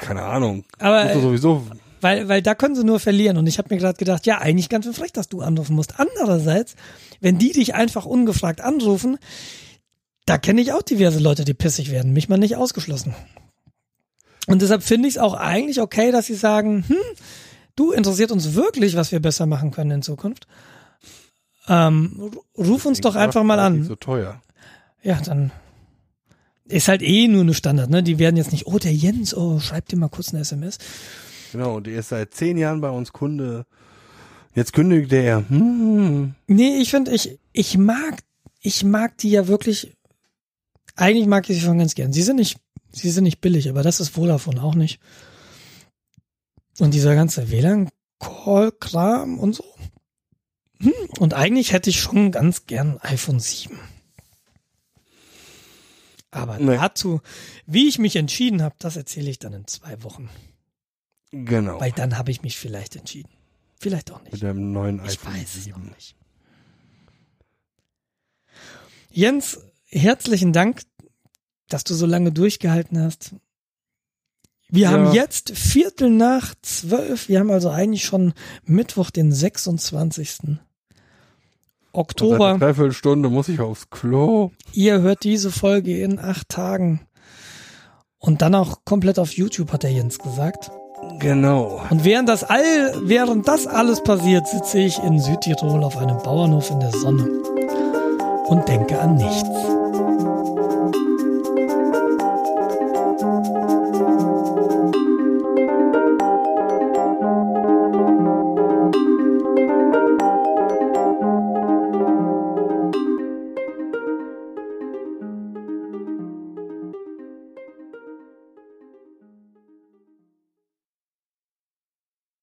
keine 0.01 0.23
Ahnung. 0.23 0.65
aber 0.79 1.05
du 1.05 1.21
sowieso 1.21 1.63
weil, 2.01 2.27
weil 2.27 2.41
da 2.41 2.55
können 2.55 2.75
sie 2.75 2.83
nur 2.83 2.99
verlieren. 2.99 3.37
Und 3.37 3.47
ich 3.47 3.57
habe 3.57 3.73
mir 3.73 3.79
gerade 3.79 3.97
gedacht, 3.97 4.25
ja, 4.25 4.37
eigentlich 4.37 4.69
ganz 4.69 4.85
schön 4.85 4.93
frech, 4.93 5.13
dass 5.13 5.29
du 5.29 5.41
anrufen 5.41 5.75
musst. 5.75 5.99
Andererseits, 5.99 6.75
wenn 7.21 7.37
die 7.37 7.51
dich 7.51 7.75
einfach 7.75 8.05
ungefragt 8.05 8.61
anrufen, 8.61 9.17
da 10.25 10.37
kenne 10.37 10.61
ich 10.61 10.73
auch 10.73 10.81
diverse 10.81 11.19
Leute, 11.19 11.45
die 11.45 11.53
pissig 11.53 11.91
werden. 11.91 12.13
Mich 12.13 12.29
mal 12.29 12.37
nicht 12.37 12.55
ausgeschlossen. 12.55 13.15
Und 14.45 14.61
deshalb 14.61 14.83
finde 14.83 15.07
ich 15.07 15.15
es 15.15 15.21
auch 15.21 15.33
eigentlich 15.33 15.81
okay, 15.81 16.11
dass 16.11 16.27
sie 16.27 16.35
sagen, 16.35 16.85
hm, 16.87 16.97
du 17.75 17.91
interessiert 17.91 18.31
uns 18.31 18.53
wirklich, 18.53 18.95
was 18.95 19.11
wir 19.11 19.19
besser 19.19 19.45
machen 19.45 19.71
können 19.71 19.91
in 19.91 20.01
Zukunft. 20.01 20.47
Ähm, 21.67 22.31
ruf 22.57 22.85
uns 22.85 23.01
doch 23.01 23.15
einfach 23.15 23.43
mal 23.43 23.59
an. 23.59 23.83
so 23.83 23.95
teuer. 23.95 24.41
Ja, 25.01 25.19
dann 25.21 25.51
ist 26.69 26.87
halt 26.87 27.01
eh 27.01 27.27
nur 27.27 27.41
eine 27.41 27.53
Standard, 27.53 27.89
ne? 27.89 28.03
Die 28.03 28.19
werden 28.19 28.37
jetzt 28.37 28.51
nicht, 28.51 28.67
oh, 28.67 28.77
der 28.77 28.93
Jens, 28.93 29.35
oh, 29.35 29.59
schreib 29.59 29.87
dir 29.87 29.97
mal 29.97 30.09
kurz 30.09 30.33
eine 30.33 30.41
SMS. 30.41 30.77
Genau, 31.51 31.77
und 31.77 31.87
der 31.87 31.99
ist 31.99 32.09
seit 32.09 32.33
zehn 32.33 32.57
Jahren 32.57 32.81
bei 32.81 32.89
uns 32.89 33.13
Kunde. 33.13 33.65
Jetzt 34.53 34.73
kündigt 34.73 35.13
er. 35.13 35.47
Hm. 35.49 36.33
Nee, 36.47 36.77
ich 36.77 36.89
finde, 36.89 37.11
ich, 37.11 37.39
ich 37.53 37.77
mag, 37.77 38.23
ich 38.59 38.83
mag 38.83 39.17
die 39.17 39.29
ja 39.29 39.47
wirklich, 39.47 39.95
eigentlich 40.95 41.27
mag 41.27 41.49
ich 41.49 41.57
sie 41.57 41.61
schon 41.61 41.77
ganz 41.77 41.95
gern. 41.95 42.11
Sie 42.11 42.23
sind 42.23 42.37
nicht, 42.37 42.57
sie 42.91 43.09
sind 43.09 43.23
nicht 43.23 43.39
billig, 43.39 43.69
aber 43.69 43.83
das 43.83 43.99
ist 43.99 44.09
Vodafone 44.09 44.61
auch 44.61 44.75
nicht. 44.75 44.99
Und 46.79 46.93
dieser 46.93 47.15
ganze 47.15 47.49
WLAN-Call-Kram 47.49 49.39
und 49.39 49.55
so. 49.55 49.63
Hm, 50.79 50.93
und 51.19 51.33
eigentlich 51.33 51.71
hätte 51.71 51.89
ich 51.89 51.99
schon 51.99 52.31
ganz 52.31 52.65
gern 52.65 52.97
ein 52.99 53.13
iPhone 53.13 53.39
7. 53.39 53.79
Aber 56.31 56.59
Nee. 56.59 56.75
dazu, 56.75 57.21
wie 57.65 57.87
ich 57.87 57.99
mich 57.99 58.15
entschieden 58.15 58.61
habe, 58.61 58.75
das 58.79 58.95
erzähle 58.97 59.29
ich 59.29 59.39
dann 59.39 59.53
in 59.53 59.65
zwei 59.67 60.03
Wochen. 60.03 60.29
Genau. 61.31 61.79
Weil 61.79 61.91
dann 61.91 62.17
habe 62.17 62.31
ich 62.31 62.41
mich 62.41 62.57
vielleicht 62.57 62.95
entschieden. 62.95 63.29
Vielleicht 63.79 64.11
auch 64.11 64.21
Mit 64.23 64.33
nicht. 64.33 64.43
dem 64.43 64.71
neuen 64.71 65.03
Ich 65.05 65.11
iPhone 65.19 65.33
weiß 65.35 65.55
es 65.55 65.63
7. 65.65 65.71
noch 65.83 65.95
nicht. 65.95 66.15
Jens, 69.11 69.59
herzlichen 69.87 70.53
Dank, 70.53 70.81
dass 71.69 71.83
du 71.83 71.93
so 71.93 72.05
lange 72.05 72.31
durchgehalten 72.31 72.99
hast. 73.01 73.35
Wir 74.69 74.83
Ja. 74.83 74.91
haben 74.91 75.13
jetzt 75.13 75.51
Viertel 75.57 76.09
nach 76.09 76.53
zwölf. 76.61 77.29
Wir 77.29 77.39
haben 77.39 77.51
also 77.51 77.69
eigentlich 77.69 78.03
schon 78.03 78.33
Mittwoch, 78.65 79.11
den 79.11 79.31
26. 79.31 80.59
Seit 81.93 81.99
Oktober. 81.99 82.57
Dreiviertelstunde 82.59 83.29
muss 83.29 83.49
ich 83.49 83.59
aufs 83.59 83.89
Klo. 83.89 84.51
Ihr 84.73 85.01
hört 85.01 85.23
diese 85.23 85.51
Folge 85.51 85.99
in 86.01 86.19
acht 86.19 86.49
Tagen. 86.49 87.01
Und 88.19 88.41
dann 88.41 88.55
auch 88.55 88.79
komplett 88.85 89.19
auf 89.19 89.33
YouTube, 89.33 89.71
hat 89.71 89.83
der 89.83 89.91
Jens 89.91 90.19
gesagt. 90.19 90.71
Genau. 91.19 91.81
Und 91.89 92.03
während 92.03 92.27
das 92.29 92.43
all, 92.43 92.93
während 93.03 93.47
das 93.47 93.67
alles 93.67 94.01
passiert, 94.03 94.47
sitze 94.47 94.79
ich 94.79 94.97
in 95.03 95.19
Südtirol 95.19 95.83
auf 95.83 95.97
einem 95.97 96.17
Bauernhof 96.17 96.71
in 96.71 96.79
der 96.79 96.91
Sonne 96.91 97.29
und 98.47 98.67
denke 98.67 98.99
an 98.99 99.15
nichts. 99.15 99.86